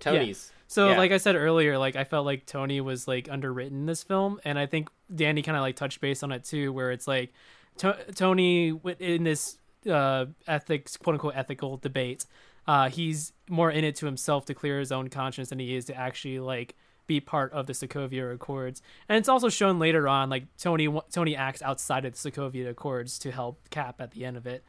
Tony's. 0.00 0.52
So 0.66 0.90
Yeah. 0.90 0.98
like 0.98 1.12
I 1.12 1.16
said 1.16 1.34
earlier, 1.36 1.78
like 1.78 1.96
I 1.96 2.04
felt 2.04 2.26
like 2.26 2.44
Tony 2.44 2.80
was 2.80 3.08
like 3.08 3.28
underwritten 3.30 3.78
in 3.78 3.86
this 3.86 4.02
film, 4.02 4.40
and 4.44 4.58
I 4.58 4.66
think 4.66 4.90
Danny 5.14 5.40
kind 5.40 5.56
of 5.56 5.62
like 5.62 5.76
touched 5.76 6.00
base 6.00 6.22
on 6.22 6.32
it 6.32 6.44
too, 6.44 6.72
where 6.72 6.90
it's 6.90 7.08
like 7.08 7.32
to- 7.78 7.96
Tony 8.14 8.78
in 8.98 9.24
this 9.24 9.56
uh, 9.90 10.26
ethics, 10.46 10.96
quote 10.96 11.14
unquote, 11.14 11.34
ethical 11.36 11.78
debate, 11.78 12.26
uh, 12.66 12.90
he's 12.90 13.32
more 13.48 13.70
in 13.70 13.84
it 13.84 13.94
to 13.96 14.06
himself 14.06 14.44
to 14.46 14.54
clear 14.54 14.78
his 14.78 14.92
own 14.92 15.08
conscience 15.08 15.48
than 15.48 15.58
he 15.58 15.74
is 15.74 15.86
to 15.86 15.96
actually 15.96 16.38
like 16.40 16.74
be 17.06 17.20
part 17.20 17.50
of 17.52 17.66
the 17.66 17.72
Sokovia 17.72 18.34
Accords. 18.34 18.82
And 19.08 19.16
it's 19.16 19.28
also 19.30 19.48
shown 19.48 19.78
later 19.78 20.06
on, 20.06 20.28
like 20.28 20.44
Tony 20.58 20.88
Tony 21.10 21.34
acts 21.36 21.62
outside 21.62 22.04
of 22.04 22.20
the 22.20 22.30
Sokovia 22.30 22.68
Accords 22.68 23.18
to 23.20 23.30
help 23.30 23.70
Cap 23.70 24.00
at 24.00 24.10
the 24.10 24.24
end 24.26 24.36
of 24.36 24.46
it. 24.46 24.64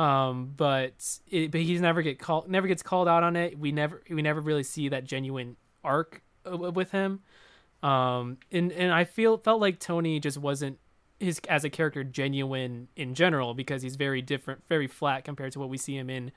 Um, 0.00 0.54
but 0.56 1.18
it, 1.30 1.50
but 1.50 1.60
he's 1.60 1.82
never 1.82 2.00
get 2.00 2.18
called, 2.18 2.48
never 2.48 2.66
gets 2.66 2.82
called 2.82 3.06
out 3.06 3.22
on 3.22 3.36
it. 3.36 3.58
We 3.58 3.70
never 3.70 4.02
we 4.08 4.22
never 4.22 4.40
really 4.40 4.62
see 4.62 4.88
that 4.88 5.04
genuine 5.04 5.56
arc 5.84 6.22
with 6.46 6.90
him. 6.90 7.20
Um, 7.82 8.38
and 8.50 8.72
and 8.72 8.94
I 8.94 9.04
feel 9.04 9.36
felt 9.36 9.60
like 9.60 9.78
Tony 9.78 10.18
just 10.18 10.38
wasn't 10.38 10.78
his 11.18 11.38
as 11.50 11.64
a 11.64 11.70
character 11.70 12.02
genuine 12.02 12.88
in 12.96 13.14
general 13.14 13.52
because 13.52 13.82
he's 13.82 13.96
very 13.96 14.22
different, 14.22 14.62
very 14.70 14.86
flat 14.86 15.24
compared 15.24 15.52
to 15.52 15.58
what 15.58 15.68
we 15.68 15.76
see 15.76 15.98
him 15.98 16.08
in, 16.08 16.32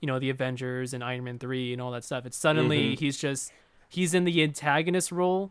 you 0.00 0.06
know, 0.06 0.20
the 0.20 0.30
Avengers 0.30 0.94
and 0.94 1.02
Iron 1.02 1.24
Man 1.24 1.40
three 1.40 1.72
and 1.72 1.82
all 1.82 1.90
that 1.90 2.04
stuff. 2.04 2.24
It's 2.24 2.36
suddenly 2.36 2.94
he's 2.94 3.18
just 3.18 3.50
he's 3.88 4.14
in 4.14 4.26
the 4.26 4.44
antagonist 4.44 5.10
role, 5.10 5.50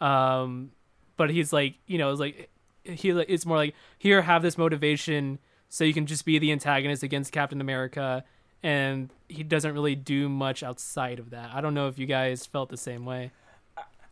um, 0.00 0.72
but 1.16 1.30
he's 1.30 1.52
like 1.52 1.76
you 1.86 1.96
know 1.96 2.10
it's 2.10 2.18
like 2.18 2.50
he 2.82 3.10
it's 3.10 3.46
more 3.46 3.56
like 3.56 3.76
here 3.98 4.22
have 4.22 4.42
this 4.42 4.58
motivation 4.58 5.38
so 5.74 5.82
you 5.82 5.92
can 5.92 6.06
just 6.06 6.24
be 6.24 6.38
the 6.38 6.52
antagonist 6.52 7.02
against 7.02 7.32
Captain 7.32 7.60
America. 7.60 8.22
And 8.62 9.10
he 9.28 9.42
doesn't 9.42 9.74
really 9.74 9.96
do 9.96 10.28
much 10.28 10.62
outside 10.62 11.18
of 11.18 11.30
that. 11.30 11.50
I 11.52 11.60
don't 11.60 11.74
know 11.74 11.88
if 11.88 11.98
you 11.98 12.06
guys 12.06 12.46
felt 12.46 12.68
the 12.68 12.76
same 12.76 13.04
way. 13.04 13.32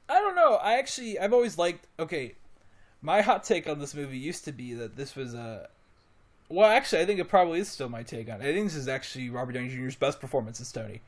I 0.08 0.18
don't 0.18 0.34
know. 0.34 0.56
I 0.56 0.74
actually, 0.74 1.20
I've 1.20 1.32
always 1.32 1.58
liked. 1.58 1.86
Okay, 2.00 2.34
my 3.00 3.20
hot 3.20 3.44
take 3.44 3.68
on 3.68 3.78
this 3.78 3.94
movie 3.94 4.18
used 4.18 4.44
to 4.46 4.52
be 4.52 4.74
that 4.74 4.96
this 4.96 5.14
was 5.14 5.34
a. 5.34 5.68
Well, 6.48 6.68
actually, 6.68 7.00
I 7.02 7.06
think 7.06 7.20
it 7.20 7.28
probably 7.28 7.60
is 7.60 7.68
still 7.68 7.88
my 7.88 8.02
take 8.02 8.28
on 8.28 8.42
it. 8.42 8.48
I 8.48 8.52
think 8.52 8.66
this 8.66 8.74
is 8.74 8.88
actually 8.88 9.30
Robert 9.30 9.52
Downey 9.52 9.68
Jr.'s 9.68 9.94
best 9.94 10.20
performance 10.20 10.60
as 10.60 10.72
Tony, 10.72 11.00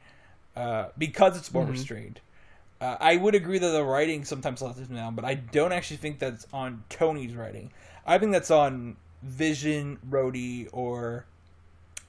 uh, 0.55 0.91
because 0.97 1.37
it's 1.37 1.53
more 1.53 1.67
restrained. 1.67 2.21
Uh, 2.81 2.97
I 3.01 3.17
would 3.17 3.35
agree 3.35 3.59
that 3.59 3.71
the 3.71 3.83
writing 3.83 4.25
sometimes 4.25 4.63
lets 4.63 4.79
him 4.79 4.95
down, 4.95 5.17
but 5.17 5.25
I 5.25 5.35
don't 5.35 5.73
actually 5.73 5.97
think 5.97 6.21
that's 6.21 6.47
on 6.53 6.85
Tony's 6.91 7.35
writing. 7.35 7.73
I 8.07 8.19
think 8.19 8.31
that's 8.31 8.53
on 8.53 8.97
Vision, 9.25 9.99
Rhodey, 10.09 10.69
or 10.73 11.25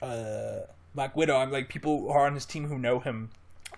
uh, 0.02 0.60
Black 0.94 1.16
Widow. 1.16 1.36
I'm 1.36 1.50
like 1.50 1.68
people 1.68 2.00
who 2.02 2.08
are 2.10 2.26
on 2.26 2.34
his 2.34 2.44
team 2.46 2.68
who 2.68 2.78
know 2.78 3.00
him, 3.00 3.30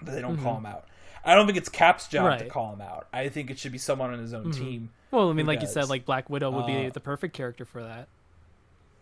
but 0.02 0.12
they 0.14 0.20
don't 0.20 0.36
call 0.42 0.56
him 0.58 0.66
out. 0.66 0.84
I 1.24 1.34
don't 1.34 1.46
think 1.46 1.58
it's 1.58 1.68
Cap's 1.68 2.08
job 2.08 2.38
to 2.38 2.46
call 2.46 2.72
him 2.72 2.80
out. 2.80 3.06
I 3.12 3.28
think 3.28 3.50
it 3.50 3.58
should 3.58 3.72
be 3.72 3.78
someone 3.78 4.12
on 4.12 4.18
his 4.18 4.34
own 4.34 4.50
team. 4.50 4.90
Well, 5.10 5.30
I 5.30 5.32
mean, 5.32 5.46
Who 5.46 5.52
like 5.52 5.60
you 5.62 5.66
said, 5.68 5.88
like 5.88 6.04
Black 6.04 6.28
Widow 6.28 6.50
would 6.50 6.66
be 6.66 6.86
Uh, 6.86 6.90
the 6.90 7.00
perfect 7.00 7.34
character 7.34 7.64
for 7.64 7.82
that. 7.82 8.08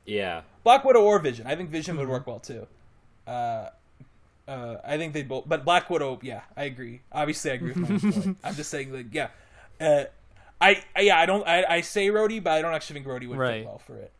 Yeah. 0.04 0.42
Black 0.64 0.84
Widow 0.84 1.02
or 1.02 1.18
Vision. 1.18 1.46
I 1.46 1.56
think 1.56 1.70
Vision 1.70 1.96
would 1.96 2.08
work 2.08 2.26
well 2.26 2.38
too. 2.40 2.66
Uh, 3.26 3.70
uh, 4.48 4.76
I 4.84 4.96
think 4.96 5.12
they 5.14 5.22
both, 5.22 5.44
but 5.48 5.64
Black 5.64 5.90
Widow, 5.90 6.18
yeah, 6.22 6.42
I 6.56 6.64
agree. 6.64 7.00
Obviously, 7.12 7.50
I 7.50 7.54
agree 7.54 7.72
with 7.72 7.78
my 7.78 7.98
point. 7.98 8.38
I'm 8.44 8.54
just 8.54 8.70
saying, 8.70 8.92
like, 8.92 9.06
yeah, 9.12 9.28
uh, 9.80 10.04
I, 10.60 10.82
I, 10.94 11.00
yeah, 11.00 11.18
I 11.18 11.26
don't, 11.26 11.46
I, 11.46 11.64
I 11.64 11.80
say 11.80 12.08
Rhodey, 12.08 12.42
but 12.42 12.52
I 12.52 12.62
don't 12.62 12.72
actually 12.72 13.00
think 13.00 13.06
Rhodey 13.06 13.28
would 13.28 13.38
Right. 13.38 13.60
fit 13.62 13.66
well 13.66 13.78
for 13.78 13.96
it. 13.96 14.12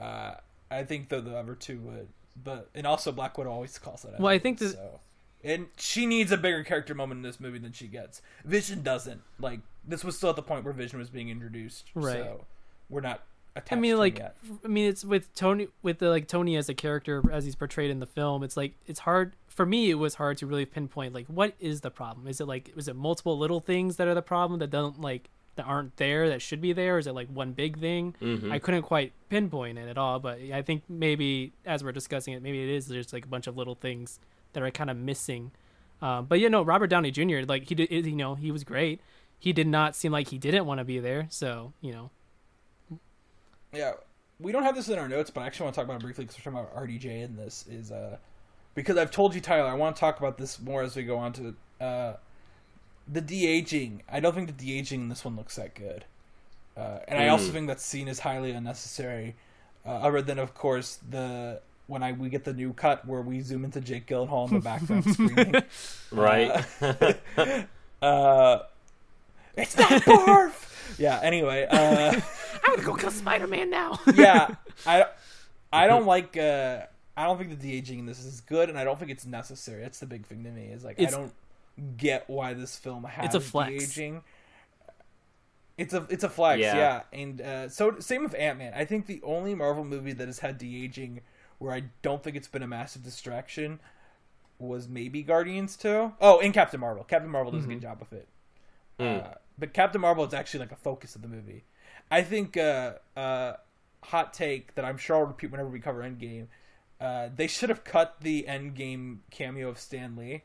Uh, 0.00 0.34
I 0.70 0.84
think 0.84 1.08
though 1.08 1.20
the 1.20 1.36
other 1.36 1.54
two 1.54 1.78
would, 1.80 2.08
but 2.42 2.68
and 2.74 2.86
also 2.86 3.12
Black 3.12 3.36
Widow 3.36 3.50
always 3.50 3.76
calls 3.78 4.04
it. 4.04 4.14
out, 4.14 4.20
Well, 4.20 4.32
I 4.32 4.38
think 4.38 4.58
that- 4.58 4.72
so. 4.72 5.00
And 5.42 5.68
she 5.78 6.04
needs 6.04 6.30
a 6.32 6.36
bigger 6.36 6.62
character 6.64 6.94
moment 6.94 7.18
in 7.18 7.22
this 7.22 7.40
movie 7.40 7.58
than 7.58 7.72
she 7.72 7.86
gets. 7.86 8.20
Vision 8.44 8.82
doesn't. 8.82 9.22
Like 9.38 9.60
this 9.86 10.04
was 10.04 10.16
still 10.16 10.30
at 10.30 10.36
the 10.36 10.42
point 10.42 10.64
where 10.64 10.74
Vision 10.74 10.98
was 10.98 11.08
being 11.08 11.30
introduced. 11.30 11.90
Right. 11.94 12.18
So 12.18 12.44
we're 12.90 13.00
not. 13.00 13.22
I 13.70 13.74
mean, 13.74 13.96
like, 13.98 14.18
yet. 14.18 14.36
I 14.64 14.68
mean, 14.68 14.88
it's 14.88 15.04
with 15.04 15.34
Tony, 15.34 15.68
with 15.82 15.98
the 15.98 16.08
like 16.08 16.28
Tony 16.28 16.56
as 16.56 16.68
a 16.68 16.74
character 16.74 17.22
as 17.32 17.44
he's 17.46 17.56
portrayed 17.56 17.90
in 17.90 17.98
the 18.00 18.06
film. 18.06 18.42
It's 18.44 18.56
like 18.56 18.74
it's 18.86 19.00
hard 19.00 19.34
for 19.48 19.64
me. 19.66 19.90
It 19.90 19.94
was 19.94 20.14
hard 20.16 20.36
to 20.38 20.46
really 20.46 20.66
pinpoint 20.66 21.14
like 21.14 21.26
what 21.26 21.54
is 21.58 21.80
the 21.80 21.90
problem. 21.90 22.28
Is 22.28 22.40
it 22.40 22.46
like 22.46 22.72
is 22.76 22.86
it 22.86 22.94
multiple 22.94 23.36
little 23.38 23.60
things 23.60 23.96
that 23.96 24.06
are 24.06 24.14
the 24.14 24.22
problem 24.22 24.60
that 24.60 24.70
don't 24.70 25.00
like 25.00 25.30
that 25.56 25.64
aren't 25.64 25.96
there 25.96 26.28
that 26.28 26.40
should 26.42 26.60
be 26.60 26.72
there? 26.72 26.96
Or 26.96 26.98
is 26.98 27.06
it 27.06 27.12
like 27.14 27.28
one 27.28 27.52
big 27.52 27.78
thing? 27.80 28.14
Mhm. 28.20 28.50
I 28.52 28.58
couldn't 28.58 28.82
quite 28.82 29.12
pinpoint 29.28 29.78
it 29.78 29.88
at 29.88 29.98
all. 29.98 30.18
But 30.18 30.38
I 30.52 30.62
think 30.62 30.84
maybe 30.88 31.52
as 31.66 31.82
we're 31.84 31.92
discussing 31.92 32.34
it, 32.34 32.42
maybe 32.42 32.62
it 32.62 32.68
is 32.68 32.86
there's 32.88 33.12
like 33.12 33.24
a 33.24 33.28
bunch 33.28 33.46
of 33.46 33.56
little 33.56 33.74
things 33.74 34.20
that 34.52 34.62
are 34.62 34.70
kind 34.70 34.90
of 34.90 34.96
missing. 34.96 35.50
Um, 36.02 36.26
but 36.26 36.40
you 36.40 36.48
know, 36.48 36.62
Robert 36.62 36.86
Downey 36.86 37.10
Jr. 37.10 37.40
like 37.46 37.68
he 37.68 37.74
did, 37.74 37.90
you 37.90 38.12
know, 38.16 38.34
he 38.34 38.50
was 38.50 38.64
great. 38.64 39.00
He 39.38 39.52
did 39.52 39.66
not 39.66 39.94
seem 39.96 40.12
like 40.12 40.28
he 40.28 40.38
didn't 40.38 40.66
want 40.66 40.78
to 40.78 40.84
be 40.84 40.98
there. 40.98 41.26
So 41.30 41.72
you 41.80 41.92
know, 41.92 42.10
Yeah, 43.72 43.92
we 44.38 44.52
don't 44.52 44.62
have 44.64 44.74
this 44.74 44.88
in 44.88 44.98
our 44.98 45.08
notes, 45.08 45.30
but 45.30 45.42
I 45.42 45.46
actually 45.46 45.64
want 45.64 45.74
to 45.74 45.80
talk 45.80 45.84
about 45.86 45.96
it 46.00 46.02
briefly 46.02 46.24
because 46.24 46.38
we're 46.44 46.52
talking 46.52 46.66
about 46.68 46.82
RDJ 46.86 47.22
in 47.22 47.36
this. 47.36 47.66
Is 47.68 47.92
uh, 47.92 48.16
because 48.74 48.96
I've 48.96 49.10
told 49.10 49.34
you, 49.34 49.40
Tyler, 49.40 49.68
I 49.68 49.74
want 49.74 49.96
to 49.96 50.00
talk 50.00 50.18
about 50.18 50.38
this 50.38 50.60
more 50.60 50.82
as 50.82 50.96
we 50.96 51.02
go 51.02 51.18
on 51.18 51.32
to 51.34 51.54
uh, 51.84 52.16
the 53.10 53.20
de 53.20 53.46
aging. 53.46 54.02
I 54.10 54.20
don't 54.20 54.34
think 54.34 54.46
the 54.46 54.52
de 54.64 54.78
aging 54.78 55.00
in 55.02 55.08
this 55.08 55.24
one 55.24 55.36
looks 55.36 55.56
that 55.56 55.74
good, 55.74 56.04
uh, 56.76 56.98
and 57.08 57.18
I 57.18 57.28
also 57.28 57.48
Mm. 57.50 57.52
think 57.52 57.66
that 57.68 57.80
scene 57.80 58.08
is 58.08 58.20
highly 58.20 58.50
unnecessary. 58.52 59.34
Uh, 59.84 59.90
other 59.90 60.20
than, 60.22 60.38
of 60.38 60.54
course, 60.54 60.98
the 61.08 61.60
when 61.86 62.02
I 62.02 62.12
we 62.12 62.28
get 62.28 62.44
the 62.44 62.52
new 62.52 62.72
cut 62.72 63.06
where 63.06 63.20
we 63.22 63.40
zoom 63.40 63.64
into 63.64 63.80
Jake 63.80 64.06
Gyllenhaal 64.06 64.48
in 64.48 64.54
the 64.54 64.60
background 64.60 65.04
screaming. 65.12 65.54
Right. 66.12 66.64
Uh, 68.02 68.58
it's 69.56 69.76
not 69.76 69.90
barf. 70.02 70.98
yeah. 70.98 71.20
Anyway. 71.22 71.66
Uh, 71.70 72.20
I'm 72.64 72.76
gonna 72.76 72.86
go 72.86 72.94
kill 72.94 73.10
Spider 73.10 73.46
Man 73.46 73.70
now. 73.70 73.98
yeah, 74.14 74.54
I, 74.86 75.06
I 75.72 75.86
don't 75.86 76.04
like. 76.06 76.36
Uh, 76.36 76.82
I 77.16 77.24
don't 77.24 77.38
think 77.38 77.50
the 77.50 77.56
de 77.56 77.76
aging 77.76 77.98
in 78.00 78.06
this 78.06 78.22
is 78.24 78.40
good, 78.42 78.68
and 78.68 78.78
I 78.78 78.84
don't 78.84 78.98
think 78.98 79.10
it's 79.10 79.26
necessary. 79.26 79.82
That's 79.82 79.98
the 79.98 80.06
big 80.06 80.26
thing 80.26 80.44
to 80.44 80.50
me. 80.50 80.66
Is 80.66 80.84
like 80.84 80.96
It's- 80.98 81.14
I 81.14 81.18
don't 81.18 81.32
get 81.96 82.28
why 82.28 82.54
this 82.54 82.76
film 82.76 83.04
has 83.04 83.26
It's 83.26 83.34
a 83.34 83.40
flex. 83.40 83.70
de-aging. 83.94 84.22
It's 85.78 85.94
a 85.94 86.06
it's 86.10 86.24
a 86.24 86.28
flex, 86.28 86.60
Yeah. 86.60 86.76
yeah. 86.76 87.02
And 87.12 87.40
uh, 87.40 87.68
so 87.70 87.98
same 88.00 88.22
with 88.22 88.34
Ant 88.34 88.58
Man. 88.58 88.72
I 88.74 88.84
think 88.84 89.06
the 89.06 89.20
only 89.22 89.54
Marvel 89.54 89.84
movie 89.84 90.12
that 90.12 90.28
has 90.28 90.40
had 90.40 90.58
de 90.58 90.84
aging 90.84 91.20
where 91.58 91.72
I 91.72 91.84
don't 92.02 92.22
think 92.22 92.36
it's 92.36 92.48
been 92.48 92.62
a 92.62 92.66
massive 92.66 93.02
distraction 93.02 93.80
was 94.58 94.88
maybe 94.88 95.22
Guardians 95.22 95.76
Two. 95.76 96.12
Oh, 96.20 96.38
and 96.40 96.52
Captain 96.52 96.80
Marvel. 96.80 97.04
Captain 97.04 97.30
Marvel 97.30 97.52
does 97.52 97.64
a 97.64 97.68
good 97.68 97.80
job 97.80 97.98
with 98.00 98.12
it. 98.12 98.28
Mm. 98.98 99.24
Uh, 99.24 99.34
but 99.58 99.72
Captain 99.72 100.00
Marvel 100.00 100.24
is 100.24 100.34
actually 100.34 100.60
like 100.60 100.72
a 100.72 100.76
focus 100.76 101.16
of 101.16 101.22
the 101.22 101.28
movie. 101.28 101.64
I 102.10 102.22
think 102.22 102.56
uh, 102.58 102.94
uh, 103.16 103.54
hot 104.02 104.34
take 104.34 104.74
that 104.74 104.84
I'm 104.84 104.98
sure 104.98 105.16
I'll 105.16 105.24
repeat 105.24 105.50
whenever 105.50 105.70
we 105.70 105.80
cover 105.80 106.02
Endgame. 106.02 106.48
Uh, 107.00 107.30
they 107.34 107.46
should 107.46 107.70
have 107.70 107.84
cut 107.84 108.16
the 108.20 108.44
Endgame 108.46 109.18
cameo 109.30 109.70
of 109.70 109.78
Stan 109.78 110.14
Lee 110.16 110.42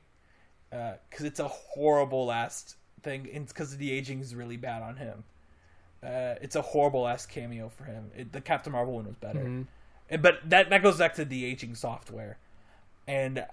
because 0.70 1.26
it's 1.26 1.40
a 1.40 1.48
horrible 1.48 2.26
last 2.26 2.76
thing. 3.04 3.28
It's 3.32 3.52
because 3.54 3.78
the 3.78 3.92
aging 3.92 4.20
is 4.22 4.36
really 4.36 4.58
bad 4.58 4.82
on 4.82 4.98
him. 4.98 5.24
Uh, 6.04 6.36
it's 6.42 6.56
a 6.56 6.62
horrible 6.62 7.02
last 7.02 7.30
cameo 7.30 7.70
for 7.70 7.86
him. 7.86 8.12
It, 8.16 8.32
the 8.32 8.42
Captain 8.42 8.72
Marvel 8.74 8.94
one 8.96 9.06
was 9.06 9.16
better, 9.16 9.40
Mhm. 9.40 9.68
And- 10.10 10.22
but 10.22 10.40
that 10.50 10.70
that 10.70 10.84
goes 10.84 10.98
back 11.00 11.16
to 11.16 11.26
the 11.26 11.46
aging 11.46 11.74
software, 11.76 12.38
and 13.08 13.46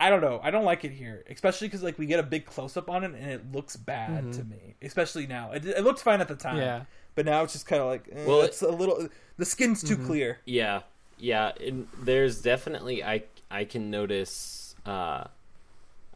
I 0.00 0.08
don't 0.10 0.20
know. 0.22 0.40
I 0.42 0.50
don't 0.50 0.64
like 0.64 0.84
it 0.84 0.92
here, 0.92 1.24
especially 1.28 1.68
because 1.68 1.82
like 1.82 1.98
we 1.98 2.06
get 2.06 2.18
a 2.20 2.22
big 2.22 2.46
close 2.46 2.76
up 2.76 2.88
on 2.90 3.02
it 3.04 3.12
and 3.14 3.30
it 3.30 3.52
looks 3.52 3.76
bad 3.76 4.32
to 4.34 4.44
me. 4.44 4.74
Especially 4.82 5.26
now, 5.26 5.52
it, 5.52 5.64
it 5.66 5.84
looked 5.84 6.00
fine 6.00 6.20
at 6.20 6.28
the 6.28 6.36
time, 6.36 6.58
Yeah. 6.58 6.84
but 7.14 7.24
now 7.26 7.42
it's 7.42 7.52
just 7.54 7.66
kind 7.66 7.80
of 7.82 7.88
like 7.88 8.08
eh, 8.12 8.24
Well, 8.26 8.42
it's 8.42 8.62
a 8.62 8.68
little. 8.70 9.08
The 9.38 9.44
skin's 9.44 9.82
too 9.82 9.96
Mm-hmm. 9.96 10.06
clear. 10.06 10.38
Yeah, 10.46 10.82
yeah. 11.18 11.52
And 11.60 11.88
there's 11.98 12.40
definitely 12.40 13.02
I 13.04 13.24
I 13.50 13.64
can 13.64 13.90
notice. 13.90 14.74
Uh, 14.86 15.24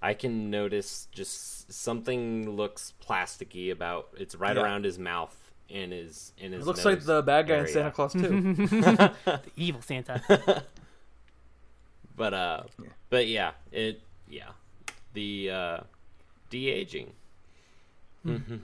I 0.03 0.15
can 0.15 0.51
notice 0.51 1.09
just 1.13 1.73
something 1.73 2.57
looks 2.57 2.95
plasticky 3.07 3.71
about. 3.71 4.09
It's 4.17 4.35
right 4.35 4.57
Yeah. 4.57 4.63
around 4.63 4.85
his 4.85 4.99
mouth 4.99 5.37
and 5.69 5.93
his 5.93 6.33
in 6.39 6.53
his. 6.53 6.63
It 6.63 6.67
looks 6.67 6.85
nose 6.85 6.97
like 6.97 7.05
the 7.05 7.23
bad 7.23 7.47
guy 7.49 7.59
in. 7.59 7.69
Santa 7.69 7.91
Claus 7.91 8.13
too. 8.13 8.21
the 8.55 9.41
evil 9.57 9.83
Santa. 9.83 10.65
But 12.17 12.35
uh, 12.35 12.63
but 13.09 13.27
yeah, 13.29 13.53
it 13.73 14.01
yeah, 14.29 14.51
the 15.15 15.51
uh, 15.51 15.79
de 16.51 16.69
aging. 16.71 17.13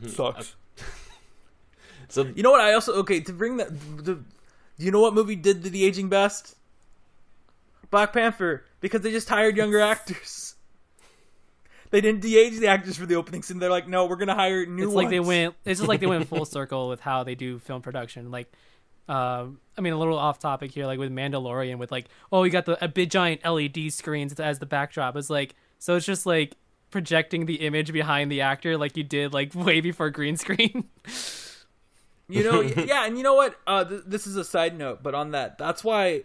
Sucks. 0.08 0.54
So 2.08 2.22
You 2.22 2.42
know 2.44 2.50
what? 2.52 2.60
I 2.60 2.74
also 2.74 2.92
okay 3.00 3.18
to 3.20 3.32
bring 3.32 3.56
that. 3.56 3.68
The, 4.04 4.20
you 4.78 4.90
know 4.92 5.00
what 5.00 5.12
movie 5.14 5.34
did 5.34 5.62
the 5.64 5.70
de 5.70 5.84
aging 5.84 6.08
best? 6.08 6.54
Black 7.90 8.12
Panther 8.12 8.64
because 8.80 9.00
they 9.00 9.10
just 9.10 9.28
hired 9.28 9.56
younger 9.56 9.80
actors. 9.80 10.54
They 11.90 12.00
didn't 12.00 12.20
de-age 12.20 12.58
the 12.58 12.68
actors 12.68 12.96
for 12.96 13.06
the 13.06 13.14
opening 13.14 13.42
scene. 13.42 13.58
They're 13.58 13.70
like, 13.70 13.88
no, 13.88 14.06
we're 14.06 14.16
gonna 14.16 14.34
hire 14.34 14.66
new 14.66 14.84
it's 14.84 14.94
ones. 14.94 14.96
like 14.96 15.10
they 15.10 15.20
went. 15.20 15.54
It's 15.64 15.80
just 15.80 15.88
like 15.88 16.00
they 16.00 16.06
went 16.06 16.28
full 16.28 16.44
circle 16.44 16.88
with 16.88 17.00
how 17.00 17.24
they 17.24 17.34
do 17.34 17.58
film 17.58 17.82
production. 17.82 18.30
Like, 18.30 18.52
um, 19.08 19.60
I 19.78 19.80
mean, 19.80 19.92
a 19.92 19.98
little 19.98 20.18
off 20.18 20.38
topic 20.38 20.72
here, 20.72 20.86
like 20.86 20.98
with 20.98 21.12
Mandalorian, 21.12 21.78
with 21.78 21.92
like, 21.92 22.06
oh, 22.32 22.44
you 22.44 22.50
got 22.50 22.66
the 22.66 22.82
a 22.84 22.88
big 22.88 23.10
giant 23.10 23.44
LED 23.44 23.92
screens 23.92 24.38
as 24.40 24.58
the 24.58 24.66
backdrop. 24.66 25.16
It's 25.16 25.30
like, 25.30 25.54
so 25.78 25.96
it's 25.96 26.06
just 26.06 26.26
like 26.26 26.56
projecting 26.90 27.46
the 27.46 27.56
image 27.56 27.92
behind 27.92 28.30
the 28.30 28.40
actor, 28.40 28.76
like 28.76 28.96
you 28.96 29.04
did 29.04 29.32
like 29.32 29.54
way 29.54 29.80
before 29.80 30.10
green 30.10 30.36
screen. 30.36 30.88
You 32.28 32.42
know, 32.42 32.60
yeah, 32.76 33.06
and 33.06 33.16
you 33.16 33.22
know 33.22 33.34
what? 33.34 33.56
Uh, 33.66 33.84
th- 33.84 34.02
this 34.06 34.26
is 34.26 34.36
a 34.36 34.44
side 34.44 34.76
note, 34.76 35.02
but 35.02 35.14
on 35.14 35.30
that, 35.30 35.58
that's 35.58 35.84
why 35.84 36.24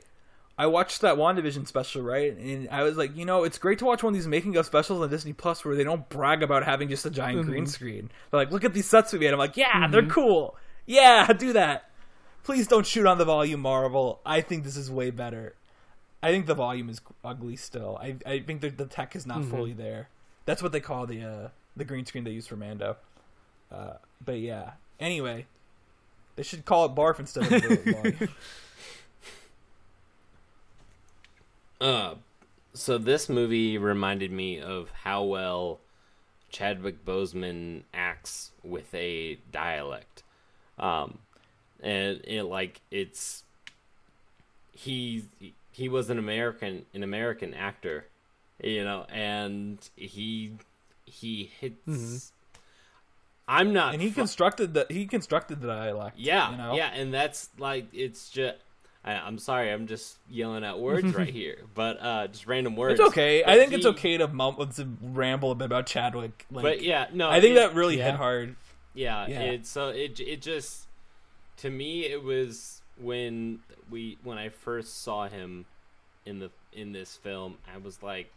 I 0.62 0.68
watched 0.68 1.02
that 1.02 1.16
WandaVision 1.16 1.66
special, 1.66 2.04
right? 2.04 2.38
And 2.38 2.70
I 2.70 2.84
was 2.84 2.96
like, 2.96 3.18
you 3.18 3.26
know, 3.26 3.46
it's 3.46 3.58
great 3.58 3.80
to 3.80 3.86
watch 3.86 4.04
one 4.04 4.14
of 4.14 4.14
these 4.14 4.28
making 4.28 4.56
of 4.58 4.66
specials 4.68 5.02
on 5.02 5.10
Disney 5.10 5.34
Plus 5.34 5.66
where 5.66 5.76
they 5.76 5.84
don't 5.84 6.08
brag 6.08 6.44
about 6.44 6.64
having 6.64 6.88
just 6.88 7.04
a 7.04 7.10
giant 7.10 7.48
green 7.48 7.66
screen. 7.66 8.12
They're 8.30 8.42
like, 8.42 8.52
look 8.52 8.64
at 8.64 8.72
these 8.72 8.88
sets 8.88 9.12
we 9.12 9.18
made. 9.18 9.34
I'm 9.34 9.40
like, 9.40 9.58
yeah, 9.58 9.88
they're 9.88 10.06
cool. 10.06 10.56
Yeah, 10.86 11.34
do 11.40 11.54
that. 11.54 11.90
Please 12.44 12.68
don't 12.68 12.86
shoot 12.86 13.08
on 13.08 13.18
the 13.18 13.26
volume, 13.26 13.62
Marvel. 13.62 14.20
I 14.24 14.42
think 14.42 14.64
this 14.64 14.78
is 14.78 14.92
way 14.92 15.10
better. 15.10 15.56
I 16.22 16.30
think 16.30 16.46
the 16.46 16.54
volume 16.54 16.90
is 16.90 17.02
ugly 17.26 17.56
still. 17.56 17.98
I 18.00 18.18
I 18.24 18.42
think 18.42 18.62
that 18.62 18.78
the 18.78 18.86
tech 18.86 19.16
is 19.16 19.26
not 19.26 19.44
fully 19.44 19.74
there. 19.74 20.10
That's 20.46 20.62
what 20.62 20.74
they 20.74 20.80
call 20.80 21.08
the 21.08 21.24
uh, 21.24 21.48
the 21.76 21.86
green 21.86 22.06
screen 22.06 22.24
they 22.24 22.30
use 22.30 22.46
for 22.46 22.56
Mando. 22.56 22.98
Uh, 23.72 23.94
but 24.24 24.38
yeah. 24.38 24.74
Anyway, 25.00 25.48
they 26.36 26.44
should 26.44 26.66
call 26.66 26.86
it 26.86 26.94
barf 26.94 27.20
instead 27.20 27.46
of 27.46 27.50
the 27.50 27.92
volume. 28.20 28.30
Uh, 31.82 32.14
so 32.74 32.98
this 32.98 33.28
movie 33.28 33.78
reminded 33.78 34.32
me 34.32 34.62
of 34.62 34.92
how 35.04 35.24
well 35.24 35.80
Chadwick 36.52 37.04
Boseman 37.04 37.84
acts 37.94 38.52
with 38.64 38.94
a 38.94 39.40
dialect, 39.52 40.24
um, 40.78 41.18
and 41.82 42.22
it 42.24 42.44
like 42.44 42.82
it's 42.92 43.44
he 44.72 45.26
he 45.72 45.90
was 45.90 46.10
an 46.10 46.20
American 46.20 46.86
an 46.94 47.02
American 47.04 47.54
actor, 47.54 48.06
you 48.64 48.84
know, 48.84 49.06
and 49.10 49.78
he 49.96 50.54
he 51.06 51.52
hits. 51.60 52.32
I'm 53.48 53.74
not, 53.74 53.94
and 53.94 54.02
he 54.02 54.10
fu- 54.10 54.22
constructed 54.22 54.74
the 54.76 54.86
he 54.90 55.08
constructed 55.08 55.62
the 55.62 55.68
dialect. 55.68 56.18
yeah, 56.18 56.52
you 56.52 56.58
know? 56.58 56.76
yeah, 56.76 56.92
and 56.94 57.14
that's 57.14 57.50
like 57.58 57.88
it's 57.92 58.30
just. 58.30 58.58
I, 59.04 59.14
I'm 59.14 59.40
sorry, 59.40 59.72
I'm 59.72 59.88
just 59.88 60.18
yelling 60.30 60.64
at 60.64 60.80
words 60.80 61.14
right 61.16 61.30
here, 61.30 61.58
but 61.74 61.98
uh, 62.02 62.28
just 62.28 62.46
random 62.46 62.76
words. 62.76 63.00
It's 63.00 63.10
okay. 63.10 63.44
I 63.44 63.48
But 63.48 63.60
think 63.60 63.74
it's 63.74 63.86
okay 63.88 64.18
to 64.18 64.28
mumble 64.28 64.68
to 64.68 64.88
ramble 65.02 65.52
a 65.52 65.56
bit 65.56 65.66
about 65.66 65.88
Chadwick. 65.88 66.46
Like, 66.52 66.64
But 66.64 66.82
yeah, 66.84 67.08
no, 67.12 67.30
I 67.30 67.42
think 67.42 67.54
it- 67.54 67.60
that 67.60 67.74
really 67.74 67.98
yeah. 67.98 68.06
hit 68.12 68.16
hard. 68.16 68.56
Yeah, 68.94 69.26
Yeah. 69.28 69.40
It, 69.42 69.66
so 69.66 69.88
it 69.90 70.20
it 70.20 70.42
just 70.42 70.86
to 71.58 71.70
me 71.70 72.06
it 72.06 72.22
was 72.24 72.82
when 73.00 73.60
we 73.90 74.18
when 74.24 74.38
I 74.38 74.50
first 74.50 75.02
saw 75.02 75.28
him 75.28 75.66
in 76.26 76.40
the 76.40 76.52
in 76.74 76.92
this 76.92 77.16
film, 77.16 77.58
I 77.74 77.78
was 77.78 78.04
like, 78.04 78.32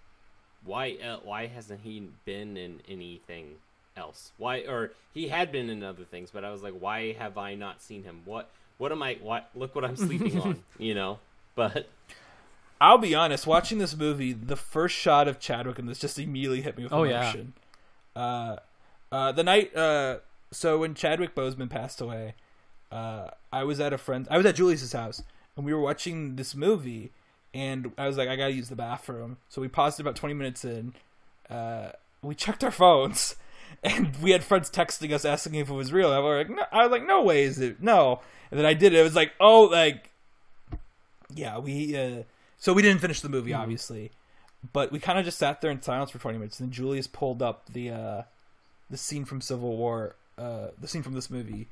why 0.65 0.93
uh, 1.05 1.19
why 1.25 1.47
hasn't 1.49 1.81
he 1.83 2.09
been 2.25 2.57
in 2.57 2.81
anything 2.89 3.57
else? 3.97 4.33
Why 4.39 4.61
or 4.61 4.93
he 5.13 5.29
had 5.29 5.53
been 5.53 5.69
in 5.69 5.83
other 5.83 6.05
things, 6.05 6.31
but 6.33 6.45
I 6.45 6.51
was 6.53 6.63
like, 6.63 6.75
why 6.79 7.13
have 7.15 7.37
I 7.37 7.55
not 7.55 7.83
seen 7.83 8.05
him? 8.05 8.23
What 8.25 8.49
what 8.79 8.93
am 8.93 9.03
I? 9.03 9.19
What 9.23 9.51
look 9.55 9.75
what 9.75 9.85
I'm 9.85 9.97
sleeping 10.09 10.41
on? 10.41 10.63
You 10.79 10.95
know, 10.95 11.19
but 11.55 11.89
I'll 12.81 12.99
be 12.99 13.15
honest. 13.15 13.47
Watching 13.47 13.79
this 13.79 13.97
movie, 13.97 14.33
the 14.33 14.57
first 14.57 14.95
shot 14.95 15.29
of 15.29 15.39
Chadwick 15.39 15.79
and 15.79 15.89
this 15.89 15.99
just 15.99 16.19
immediately 16.19 16.61
hit 16.63 16.77
me 16.77 16.85
with 16.85 16.93
Oh, 16.93 17.05
yeah. 17.05 17.33
Uh, 18.15 18.57
uh, 19.11 19.33
the 19.33 19.43
night. 19.43 19.75
Uh, 19.77 20.19
so 20.51 20.79
when 20.79 20.95
Chadwick 20.95 21.35
Boseman 21.35 21.71
passed 21.71 22.01
away, 22.01 22.35
uh, 22.93 23.29
I 23.53 23.65
was 23.65 23.81
at 23.81 23.93
a 23.93 23.99
friend. 23.99 24.27
I 24.31 24.37
was 24.37 24.47
at 24.47 24.55
Julius's 24.55 24.93
house, 24.93 25.23
and 25.57 25.65
we 25.65 25.73
were 25.73 25.81
watching 25.81 26.37
this 26.37 26.55
movie. 26.55 27.13
And 27.53 27.93
I 27.97 28.07
was 28.09 28.17
like, 28.17 28.29
I 28.29 28.35
gotta 28.37 28.53
use 28.53 28.69
the 28.69 28.77
bathroom. 28.77 29.37
So 29.49 29.61
we 29.61 29.69
paused 29.69 29.99
it 29.99 30.03
about 30.03 30.17
twenty 30.17 30.35
minutes 30.35 30.65
in. 30.65 30.95
Uh, 31.49 31.91
we 32.23 32.35
checked 32.35 32.65
our 32.65 32.71
phones, 32.73 33.37
and 33.83 34.17
we 34.23 34.31
had 34.31 34.43
friends 34.45 34.71
texting 34.71 35.13
us 35.13 35.25
asking 35.25 35.57
if 35.57 35.69
it 35.69 35.75
was 35.75 35.93
real. 35.93 36.09
And 36.13 36.17
I 36.17 36.21
was 36.21 36.47
like, 36.47 36.57
no, 36.57 36.65
I 36.73 36.83
was 36.83 36.91
like, 36.93 37.07
no 37.07 37.23
way 37.23 37.45
is 37.45 37.59
it 37.61 37.83
no. 37.83 38.21
And 38.51 38.59
then 38.59 38.67
I 38.67 38.75
did 38.75 38.93
it. 38.95 39.01
It 39.01 39.03
was 39.03 39.15
like, 39.17 39.33
oh, 39.41 39.63
like, 39.63 40.11
yeah, 41.35 41.59
we. 41.59 41.97
Uh, 41.97 42.23
so 42.59 42.73
we 42.73 42.83
didn't 42.83 43.01
finish 43.01 43.21
the 43.21 43.29
movie, 43.29 43.53
obviously, 43.53 44.11
but 44.73 44.91
we 44.93 44.99
kind 44.99 45.19
of 45.19 45.25
just 45.25 45.39
sat 45.39 45.61
there 45.61 45.71
in 45.71 45.83
silence 45.83 46.11
for 46.11 46.19
twenty 46.19 46.39
minutes. 46.39 46.61
And 46.61 46.69
then 46.69 46.73
Julius 46.73 47.07
pulled 47.07 47.43
up 47.43 47.67
the 47.73 47.91
uh, 47.91 48.23
the 48.91 48.97
scene 48.97 49.25
from 49.25 49.41
Civil 49.41 49.77
War, 49.77 50.15
uh, 50.39 50.69
the 50.81 50.89
scene 50.89 51.03
from 51.03 51.13
this 51.15 51.29
movie, 51.31 51.69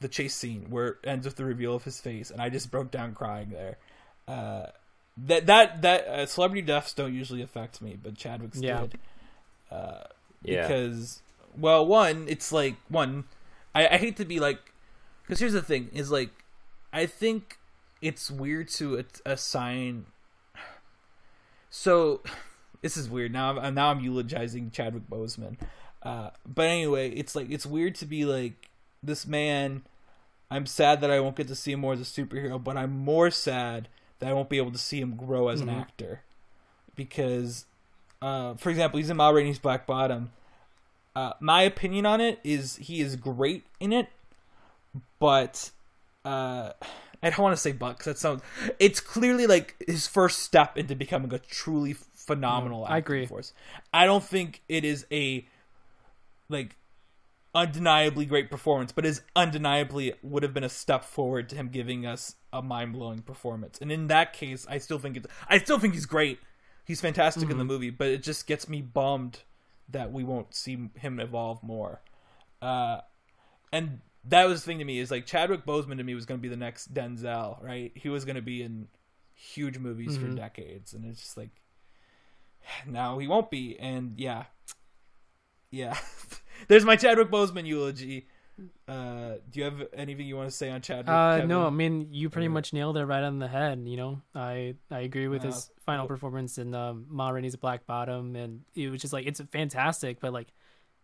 the 0.00 0.08
chase 0.08 0.34
scene 0.36 0.66
where 0.68 0.88
it 0.88 0.96
ends 1.04 1.26
with 1.26 1.36
the 1.36 1.44
reveal 1.44 1.74
of 1.74 1.84
his 1.84 2.00
face, 2.00 2.30
and 2.30 2.40
I 2.40 2.50
just 2.50 2.70
broke 2.70 2.90
down 2.90 3.14
crying 3.14 3.50
there. 3.50 3.78
Uh, 4.28 4.66
that 5.26 5.46
that 5.46 5.82
that 5.82 6.06
uh, 6.06 6.26
celebrity 6.26 6.62
deaths 6.62 6.92
don't 6.92 7.14
usually 7.14 7.42
affect 7.42 7.80
me, 7.82 7.96
but 8.00 8.14
Chadwick's 8.16 8.60
Yeah. 8.60 8.82
did. 8.82 8.98
Uh, 9.70 10.04
yeah, 10.42 10.62
because 10.68 11.20
well 11.58 11.86
one 11.86 12.26
it's 12.28 12.52
like 12.52 12.76
one 12.88 13.24
i, 13.74 13.86
I 13.86 13.96
hate 13.96 14.16
to 14.16 14.24
be 14.24 14.40
like 14.40 14.72
because 15.22 15.40
here's 15.40 15.52
the 15.52 15.62
thing 15.62 15.90
is 15.92 16.10
like 16.10 16.30
i 16.92 17.06
think 17.06 17.58
it's 18.00 18.30
weird 18.30 18.68
to 18.68 19.04
assign 19.26 20.06
so 21.70 22.22
this 22.82 22.96
is 22.96 23.08
weird 23.08 23.32
now 23.32 23.58
i'm 23.58 23.74
now 23.74 23.90
i'm 23.90 24.00
eulogizing 24.00 24.70
chadwick 24.70 25.08
boseman 25.10 25.56
uh, 26.04 26.30
but 26.46 26.66
anyway 26.66 27.10
it's 27.10 27.34
like 27.34 27.50
it's 27.50 27.66
weird 27.66 27.94
to 27.96 28.06
be 28.06 28.24
like 28.24 28.68
this 29.02 29.26
man 29.26 29.82
i'm 30.50 30.64
sad 30.64 31.00
that 31.00 31.10
i 31.10 31.18
won't 31.18 31.34
get 31.34 31.48
to 31.48 31.56
see 31.56 31.72
him 31.72 31.80
more 31.80 31.92
as 31.92 32.00
a 32.00 32.04
superhero 32.04 32.62
but 32.62 32.76
i'm 32.76 32.96
more 32.96 33.30
sad 33.30 33.88
that 34.20 34.28
i 34.28 34.32
won't 34.32 34.48
be 34.48 34.58
able 34.58 34.70
to 34.70 34.78
see 34.78 35.00
him 35.00 35.16
grow 35.16 35.48
as 35.48 35.60
an 35.60 35.68
actor 35.68 36.22
because 36.94 37.64
uh, 38.20 38.54
for 38.54 38.70
example, 38.70 38.98
he's 38.98 39.10
in 39.10 39.16
Ma 39.16 39.28
Rainey's 39.30 39.58
Black 39.58 39.86
Bottom. 39.86 40.30
Uh, 41.18 41.32
my 41.40 41.62
opinion 41.62 42.06
on 42.06 42.20
it 42.20 42.38
is 42.44 42.76
he 42.76 43.00
is 43.00 43.16
great 43.16 43.64
in 43.80 43.92
it, 43.92 44.06
but 45.18 45.72
uh, 46.24 46.70
I 47.20 47.30
don't 47.30 47.40
want 47.40 47.54
to 47.56 47.60
say 47.60 47.72
but 47.72 47.94
'cause 47.94 48.04
that 48.04 48.18
sounds. 48.18 48.40
It's 48.78 49.00
clearly 49.00 49.48
like 49.48 49.74
his 49.84 50.06
first 50.06 50.38
step 50.44 50.78
into 50.78 50.94
becoming 50.94 51.34
a 51.34 51.40
truly 51.40 51.94
phenomenal. 51.94 52.84
I 52.84 52.98
agree. 52.98 53.26
Force. 53.26 53.52
I 53.92 54.06
don't 54.06 54.22
think 54.22 54.62
it 54.68 54.84
is 54.84 55.06
a 55.10 55.44
like 56.48 56.76
undeniably 57.52 58.24
great 58.24 58.48
performance, 58.48 58.92
but 58.92 59.04
is 59.04 59.22
undeniably 59.34 60.12
would 60.22 60.44
have 60.44 60.54
been 60.54 60.62
a 60.62 60.68
step 60.68 61.02
forward 61.02 61.48
to 61.48 61.56
him 61.56 61.68
giving 61.68 62.06
us 62.06 62.36
a 62.52 62.62
mind 62.62 62.92
blowing 62.92 63.22
performance. 63.22 63.76
And 63.80 63.90
in 63.90 64.06
that 64.06 64.34
case, 64.34 64.68
I 64.70 64.78
still 64.78 65.00
think 65.00 65.16
it's 65.16 65.26
I 65.48 65.58
still 65.58 65.80
think 65.80 65.94
he's 65.94 66.06
great. 66.06 66.38
He's 66.84 67.00
fantastic 67.00 67.50
in 67.50 67.58
the 67.58 67.64
movie, 67.64 67.90
but 67.90 68.06
it 68.06 68.22
just 68.22 68.46
gets 68.46 68.68
me 68.68 68.82
bummed 68.82 69.40
that 69.90 70.12
we 70.12 70.24
won't 70.24 70.54
see 70.54 70.90
him 70.96 71.20
evolve 71.20 71.62
more. 71.62 72.00
Uh, 72.60 73.00
and 73.72 74.00
that 74.24 74.46
was 74.46 74.62
the 74.62 74.66
thing 74.66 74.78
to 74.78 74.84
me 74.84 74.98
is 74.98 75.10
like 75.10 75.26
Chadwick 75.26 75.64
Boseman 75.64 75.98
to 75.98 76.04
me 76.04 76.14
was 76.14 76.26
going 76.26 76.38
to 76.38 76.42
be 76.42 76.48
the 76.48 76.56
next 76.56 76.92
Denzel, 76.92 77.62
right? 77.62 77.92
He 77.94 78.08
was 78.08 78.24
going 78.24 78.36
to 78.36 78.42
be 78.42 78.62
in 78.62 78.88
huge 79.34 79.78
movies 79.78 80.16
for 80.16 80.28
decades, 80.28 80.92
and 80.92 81.04
it's 81.04 81.20
just 81.20 81.36
like 81.36 81.50
now 82.86 83.18
he 83.18 83.26
won't 83.26 83.50
be. 83.50 83.78
And 83.78 84.14
yeah, 84.18 84.44
yeah. 85.70 85.96
There's 86.68 86.84
my 86.84 86.96
Chadwick 86.96 87.30
Boseman 87.30 87.66
eulogy. 87.66 88.26
Uh, 88.88 89.34
do 89.50 89.60
you 89.60 89.64
have 89.64 89.86
anything 89.92 90.26
you 90.26 90.36
want 90.36 90.50
to 90.50 90.56
say 90.56 90.70
on 90.70 90.80
Chadwick? 90.80 91.08
Uh, 91.08 91.44
no, 91.46 91.66
I 91.66 91.70
mean 91.70 92.08
you 92.12 92.28
pretty 92.30 92.48
much 92.48 92.72
nailed 92.72 92.96
it 92.96 93.04
right 93.04 93.22
on 93.22 93.38
the 93.38 93.46
head. 93.48 93.82
You 93.86 93.96
know, 93.96 94.22
I 94.34 94.74
I 94.90 95.00
agree 95.00 95.28
with 95.28 95.42
Uh, 95.42 95.46
his 95.48 95.70
final 95.84 96.06
cool. 96.06 96.16
performance 96.16 96.58
in 96.58 96.74
um, 96.74 97.06
Ma 97.08 97.28
Rainey's 97.30 97.56
Black 97.56 97.86
Bottom, 97.86 98.34
and 98.34 98.62
it 98.74 98.90
was 98.90 99.00
just 99.00 99.12
like 99.12 99.26
it's 99.26 99.40
fantastic, 99.52 100.20
but 100.20 100.32
like 100.32 100.48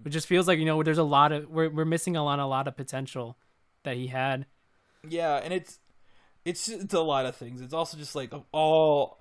it 0.05 0.09
just 0.11 0.27
feels 0.27 0.49
like 0.49 0.59
you 0.59 0.65
know 0.65 0.83
there's 0.83 0.99
a 0.99 1.05
lot 1.05 1.31
of 1.33 1.49
we're 1.49 1.71
we're 1.71 1.85
missing 1.85 2.17
a 2.17 2.25
lot 2.25 2.39
a 2.39 2.47
lot 2.47 2.67
of 2.67 2.77
potential 2.77 3.37
that 3.85 3.97
he 3.97 4.09
had. 4.09 4.47
Yeah, 5.09 5.37
and 5.37 5.53
it's 5.53 5.79
it's 6.45 6.69
it's 6.69 6.95
a 6.95 7.01
lot 7.01 7.27
of 7.27 7.37
things. 7.37 7.61
It's 7.61 7.75
also 7.75 7.97
just 7.97 8.15
like 8.17 8.33
all 8.53 9.21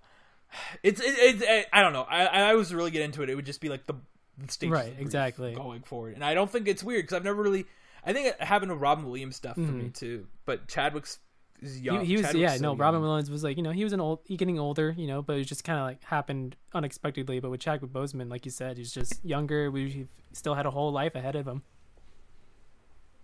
it's 0.82 1.02
it, 1.02 1.18
it, 1.18 1.42
it 1.42 1.68
I 1.72 1.82
don't 1.82 1.94
know. 1.94 2.04
I 2.10 2.26
I 2.26 2.54
was 2.56 2.74
really 2.74 2.92
get 2.92 3.02
into 3.04 3.22
it. 3.22 3.30
It 3.30 3.36
would 3.36 3.46
just 3.46 3.62
be 3.62 3.70
like 3.70 3.86
the, 3.86 3.96
the 4.38 4.52
stage 4.52 4.70
Right, 4.72 4.94
exactly. 4.98 5.54
going 5.54 5.82
forward, 5.84 6.16
and 6.16 6.24
I 6.24 6.34
don't 6.34 6.50
think 6.50 6.68
it's 6.68 6.84
weird 6.84 7.04
because 7.04 7.16
I've 7.16 7.24
never 7.24 7.44
really. 7.44 7.66
I 8.06 8.14
think 8.14 8.28
it 8.28 8.42
happened 8.42 8.72
with 8.72 8.82
Robin 8.82 9.06
Williams 9.06 9.36
stuff 9.36 9.56
for 9.56 9.62
me 9.62 9.90
too, 9.90 10.28
but 10.46 10.68
Chadwick's 10.68 11.20
is 11.62 11.80
young. 11.80 11.98
Mm-hmm. 11.98 12.04
he, 12.04 12.10
he 12.10 12.18
was 12.18 12.26
Chadwick's 12.26 12.42
yeah 12.42 12.58
so 12.58 12.62
no 12.62 12.76
Robin. 12.76 13.02
Williams 13.02 13.32
was 13.32 13.44
like 13.44 13.58
you 13.58 13.64
know 13.64 13.72
he 13.72 13.84
was 13.84 13.94
an 13.94 14.02
old 14.02 14.20
he 14.26 14.36
getting 14.36 14.60
older 14.60 14.94
you 14.98 15.08
know 15.08 15.22
but 15.22 15.38
it 15.38 15.46
just 15.46 15.64
kind 15.64 15.80
of 15.80 15.86
like 15.86 16.04
happened 16.04 16.56
unexpectedly. 16.74 17.40
But 17.40 17.52
with 17.52 17.62
Chadwick 17.62 17.92
Boseman, 17.92 18.30
like 18.30 18.46
you 18.46 18.52
said, 18.52 18.78
he's 18.78 18.94
just 18.94 19.24
younger. 19.24 19.72
We 19.72 19.90
he 19.90 20.08
still 20.34 20.56
had 20.56 20.66
a 20.66 20.72
whole 20.72 20.92
life 20.92 21.16
ahead 21.16 21.36
of 21.36 21.48
him. 21.48 21.64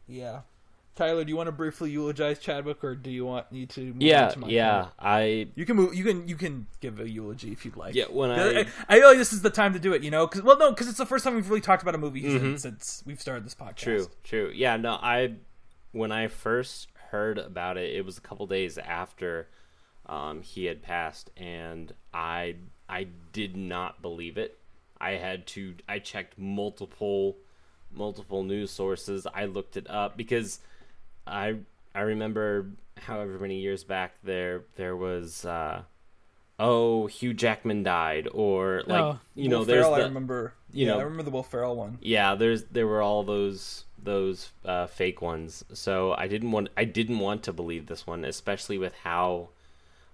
Yeah, 0.07 0.41
Tyler, 0.99 1.23
do 1.23 1.29
you 1.29 1.37
want 1.37 1.47
to 1.47 1.53
briefly 1.53 1.91
eulogize 1.91 2.39
Chadwick, 2.39 2.83
or 2.83 2.93
do 2.93 3.09
you 3.09 3.25
want 3.25 3.49
me 3.53 3.65
to? 3.67 3.81
Move 3.93 4.01
Yeah, 4.01 4.27
to 4.27 4.39
my 4.39 4.47
yeah. 4.49 4.71
comment? 4.71 4.93
I 4.99 5.47
You 5.55 5.65
can 5.65 5.77
move. 5.77 5.95
You 5.95 6.03
can 6.03 6.27
you 6.27 6.35
can 6.35 6.67
give 6.81 6.99
a 6.99 7.09
eulogy 7.09 7.53
if 7.53 7.63
you'd 7.63 7.77
like. 7.77 7.95
Yeah, 7.95 8.05
when 8.09 8.29
'Cause 8.35 8.53
I- 8.53 8.59
I, 8.59 8.65
I 8.89 8.99
feel 8.99 9.07
like 9.07 9.17
this 9.17 9.31
is 9.31 9.41
the 9.41 9.49
time 9.49 9.71
to 9.73 9.79
do 9.79 9.93
it. 9.93 10.03
You 10.03 10.11
know, 10.11 10.27
because 10.27 10.41
well, 10.41 10.57
no, 10.57 10.71
because 10.71 10.89
it's 10.89 10.97
the 10.97 11.05
first 11.05 11.23
time 11.23 11.35
we've 11.35 11.47
really 11.49 11.61
talked 11.61 11.81
about 11.83 11.95
a 11.95 11.97
movie 11.97 12.21
since- 12.23 12.43
Mhm. 12.43 12.59
since 12.59 13.03
we've 13.05 13.21
started 13.21 13.45
this 13.45 13.55
podcast. 13.55 13.77
True, 13.77 14.07
true. 14.25 14.51
Yeah, 14.53 14.75
no, 14.75 14.91
I 15.01 15.35
when 15.93 16.11
I 16.11 16.27
first 16.27 16.89
heard 17.11 17.37
about 17.39 17.77
it, 17.77 17.95
it 17.95 18.03
was 18.05 18.17
a 18.17 18.21
couple 18.21 18.45
days 18.45 18.77
after 18.77 19.47
um, 20.05 20.41
he 20.41 20.65
had 20.65 20.81
passed, 20.81 21.29
and 21.37 21.93
I 22.13 22.55
I 22.89 23.07
did 23.31 23.55
not 23.55 24.01
believe 24.01 24.37
it. 24.37 24.59
I 24.99 25.11
had 25.11 25.47
to. 25.47 25.75
I 25.87 25.99
checked 25.99 26.37
multiple 26.37 27.37
multiple 27.89 28.43
news 28.43 28.69
sources. 28.69 29.25
I 29.33 29.45
looked 29.45 29.77
it 29.77 29.89
up 29.89 30.17
because 30.17 30.59
I 31.27 31.55
I 31.95 32.01
remember 32.01 32.67
however 32.97 33.39
many 33.39 33.59
years 33.59 33.83
back 33.83 34.13
there 34.23 34.63
there 34.75 34.95
was. 34.95 35.45
Uh, 35.45 35.83
Oh, 36.61 37.07
Hugh 37.07 37.33
Jackman 37.33 37.83
died, 37.83 38.27
or 38.33 38.83
like 38.85 39.01
Oh. 39.01 39.19
you 39.33 39.47
know, 39.47 39.59
Will 39.59 39.65
there's 39.65 39.85
Ferrell, 39.85 39.95
the, 39.95 40.01
I 40.03 40.07
remember. 40.07 40.53
you 40.73 40.85
yeah, 40.87 40.91
know- 40.91 40.99
I 40.99 41.03
remember 41.03 41.23
the 41.23 41.29
Will 41.31 41.41
Ferrell 41.43 41.73
one. 41.77 41.97
yeah 42.01 42.35
there's 42.35 42.65
there 42.65 42.85
were 42.85 43.01
all 43.01 43.23
those 43.23 43.85
those 43.97 44.51
uh, 44.65 44.85
fake 44.87 45.21
ones 45.21 45.63
so 45.73 46.11
i 46.17 46.27
didn't 46.27 46.51
want 46.51 46.67
i 46.75 46.83
didn't 46.83 47.19
want 47.19 47.43
to 47.43 47.53
believe 47.53 47.85
this 47.87 48.05
one 48.05 48.25
especially 48.25 48.77
with 48.77 48.93
how 49.03 49.47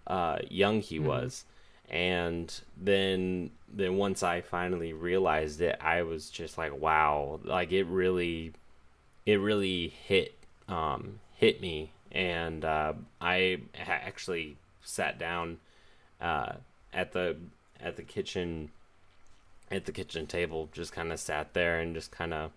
uh, 0.08 0.38
young 0.50 0.82
he 0.82 1.00
was 1.00 1.46
and 1.90 2.62
then 2.78 3.50
then 3.68 3.96
once 3.98 4.22
i 4.24 4.40
finally 4.42 4.94
realized 4.94 5.62
it 5.62 5.76
i 5.82 6.02
was 6.04 6.30
just 6.30 6.58
like 6.60 6.80
wow 6.80 7.40
like 7.44 7.72
it 7.72 7.86
really 7.86 8.54
it 9.26 9.36
really 9.40 9.88
hit 10.08 10.36
um 10.68 11.20
hit 11.36 11.62
me 11.62 11.92
and 12.12 12.64
uh, 12.66 12.94
i 13.22 13.60
ha- 13.78 14.00
actually 14.06 14.56
sat 14.84 15.18
down 15.20 15.58
uh, 16.22 16.54
at 16.94 17.12
the 17.12 17.36
at 17.80 17.96
the 17.98 18.04
kitchen 18.04 18.70
at 19.72 19.86
the 19.86 19.92
kitchen 19.92 20.26
table 20.28 20.70
just 20.72 20.92
kind 20.94 21.12
of 21.12 21.20
sat 21.20 21.54
there 21.54 21.80
and 21.80 21.94
just 21.96 22.12
kind 22.12 22.34
of 22.34 22.52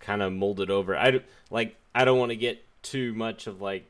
kind 0.00 0.22
of 0.22 0.32
molded 0.32 0.70
over 0.70 0.96
i 0.96 1.20
like 1.50 1.76
i 1.94 2.04
don't 2.04 2.18
want 2.18 2.30
to 2.30 2.36
get 2.36 2.62
too 2.82 3.12
much 3.14 3.46
of 3.46 3.60
like 3.60 3.84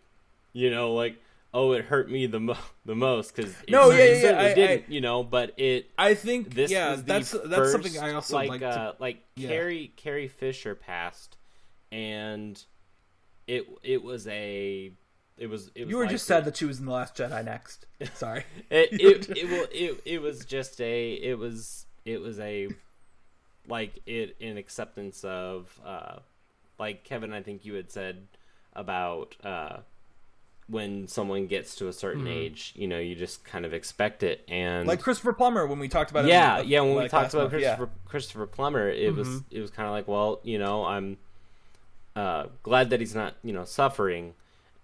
you 0.52 0.68
know 0.68 0.92
like 0.92 1.16
oh 1.54 1.72
it 1.72 1.84
hurt 1.84 2.10
me 2.10 2.26
the 2.26 2.40
mo- 2.40 2.56
the 2.84 2.94
most 2.94 3.34
cuz 3.34 3.54
No, 3.68 3.90
yeah, 3.90 4.04
yeah, 4.04 4.20
certainly 4.20 4.50
I- 4.50 4.54
didn't 4.54 4.90
you 4.90 5.00
know 5.00 5.22
but 5.22 5.54
it 5.56 5.88
I 5.96 6.14
think 6.14 6.54
this 6.54 6.70
yeah, 6.72 6.90
was 6.90 7.04
the 7.04 7.06
that's 7.06 7.30
that's 7.44 7.72
something 7.72 7.98
I 7.98 8.14
also 8.14 8.34
like 8.36 8.48
like. 8.50 8.62
uh, 8.62 8.92
like 8.98 9.18
yeah. 9.36 9.48
Carrie 9.48 9.92
Carrie 9.96 10.28
Fisher 10.28 10.74
passed 10.74 11.36
and 11.92 12.62
it 13.46 13.66
it 13.82 14.02
was 14.02 14.26
a 14.28 14.92
it 15.38 15.46
was 15.46 15.70
it 15.74 15.84
was 15.84 15.90
you 15.90 15.96
were 15.96 16.04
like 16.04 16.12
just 16.12 16.26
sad 16.26 16.44
that 16.44 16.56
she 16.56 16.64
was 16.64 16.78
in 16.78 16.86
the 16.86 16.92
Last 16.92 17.16
Jedi 17.16 17.44
next. 17.44 17.86
Sorry. 18.14 18.44
it 18.70 18.88
it 18.92 19.28
it, 19.30 19.70
it 19.72 20.02
it 20.04 20.22
was 20.22 20.44
just 20.44 20.80
a 20.80 21.12
it 21.12 21.38
was 21.38 21.86
it 22.04 22.20
was 22.20 22.38
a 22.38 22.68
like 23.68 24.00
it 24.06 24.36
an 24.40 24.56
acceptance 24.56 25.24
of 25.24 25.80
uh 25.84 26.16
like 26.78 27.04
Kevin 27.04 27.32
I 27.32 27.42
think 27.42 27.64
you 27.64 27.74
had 27.74 27.90
said 27.90 28.26
about 28.74 29.36
uh 29.42 29.78
when 30.68 31.06
someone 31.06 31.46
gets 31.46 31.74
to 31.76 31.88
a 31.88 31.92
certain 31.92 32.26
age 32.26 32.72
you 32.76 32.88
know 32.88 32.98
you 32.98 33.14
just 33.14 33.44
kind 33.44 33.66
of 33.66 33.74
expect 33.74 34.22
it 34.22 34.44
and 34.48 34.86
like 34.88 35.00
Christopher 35.00 35.32
Plummer 35.32 35.66
when 35.66 35.78
we 35.78 35.88
talked 35.88 36.10
about 36.10 36.24
yeah 36.24 36.60
yeah 36.60 36.80
when 36.80 36.96
we 36.96 37.08
talked 37.08 37.34
about 37.34 37.50
month, 37.52 37.62
yeah. 37.62 37.76
Christopher 37.76 37.90
Christopher 38.06 38.46
Plummer 38.46 38.88
it 38.88 39.14
was 39.14 39.42
it 39.50 39.60
was 39.60 39.70
kind 39.70 39.86
of 39.86 39.92
like 39.92 40.08
well 40.08 40.40
you 40.44 40.58
know 40.58 40.84
I'm 40.84 41.18
uh 42.14 42.46
glad 42.62 42.90
that 42.90 43.00
he's 43.00 43.14
not 43.14 43.34
you 43.42 43.52
know 43.52 43.64
suffering. 43.64 44.34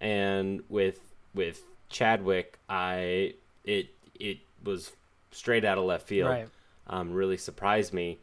And 0.01 0.61
with 0.69 0.99
with 1.33 1.61
Chadwick 1.89 2.57
I 2.69 3.33
it 3.63 3.89
it 4.19 4.39
was 4.63 4.91
straight 5.31 5.65
out 5.65 5.77
of 5.77 5.85
left 5.85 6.07
field. 6.07 6.29
Right. 6.29 6.47
um 6.87 7.13
really 7.13 7.37
surprised 7.37 7.93
me. 7.93 8.19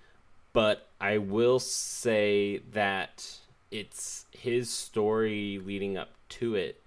But 0.53 0.89
I 1.01 1.19
will 1.19 1.59
say 1.59 2.63
that 2.73 3.39
it's 3.71 4.25
his 4.33 4.71
story 4.71 5.61
leading 5.65 5.97
up 5.97 6.11
to 6.29 6.55
it 6.55 6.81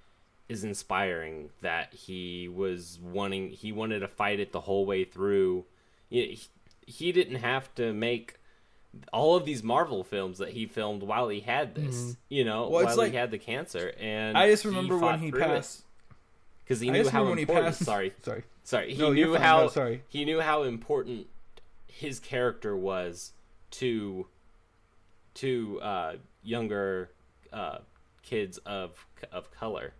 is 0.47 0.63
inspiring 0.63 1.51
that 1.61 1.93
he 1.93 2.47
was 2.47 2.99
wanting 3.01 3.51
he 3.51 3.71
wanted 3.71 3.99
to 3.99 4.07
fight 4.07 4.39
it 4.39 4.51
the 4.51 4.61
whole 4.61 4.85
way 4.85 5.03
through. 5.03 5.65
He, 6.09 6.39
he 6.85 7.11
didn't 7.11 7.35
have 7.35 7.73
to 7.75 7.93
make 7.93 8.38
all 9.13 9.35
of 9.35 9.45
these 9.45 9.61
Marvel 9.63 10.03
films 10.03 10.39
that 10.39 10.49
he 10.49 10.65
filmed 10.65 11.03
while 11.03 11.29
he 11.29 11.39
had 11.41 11.75
this, 11.75 12.15
you 12.27 12.43
know, 12.43 12.63
Mm-hmm. 12.63 12.73
Well, 12.73 12.85
while 12.85 12.97
like- 12.97 13.11
he 13.11 13.17
had 13.17 13.31
the 13.31 13.37
cancer. 13.37 13.93
And 13.99 14.37
I 14.37 14.49
just 14.49 14.65
remember 14.65 14.97
when 14.97 15.19
he 15.19 15.31
passed 15.31 15.41
passed. 15.47 15.83
because 16.63 16.79
he 16.79 16.89
I 16.89 16.93
knew 16.93 17.03
how 17.09 17.19
remember 17.19 17.29
when 17.29 17.37
he 17.37 17.41
important. 17.43 17.67
passed. 17.67 17.85
Sorry, 17.85 18.13
Sorry. 18.23 18.43
sorry. 18.63 18.93
He 18.93 18.99
No, 19.01 19.13
knew 19.13 19.33
fine. 19.33 19.41
how 19.41 19.61
No, 19.61 19.67
sorry. 19.69 20.03
he 20.09 20.25
knew 20.25 20.41
how 20.41 20.63
important 20.63 21.27
his 21.87 22.19
character 22.19 22.75
was 22.75 23.33
to 23.71 24.27
to 25.35 25.79
uh, 25.81 26.13
younger 26.43 27.11
uh, 27.53 27.79
kids 28.23 28.57
of 28.59 29.05
of 29.31 29.51
color, 29.51 29.93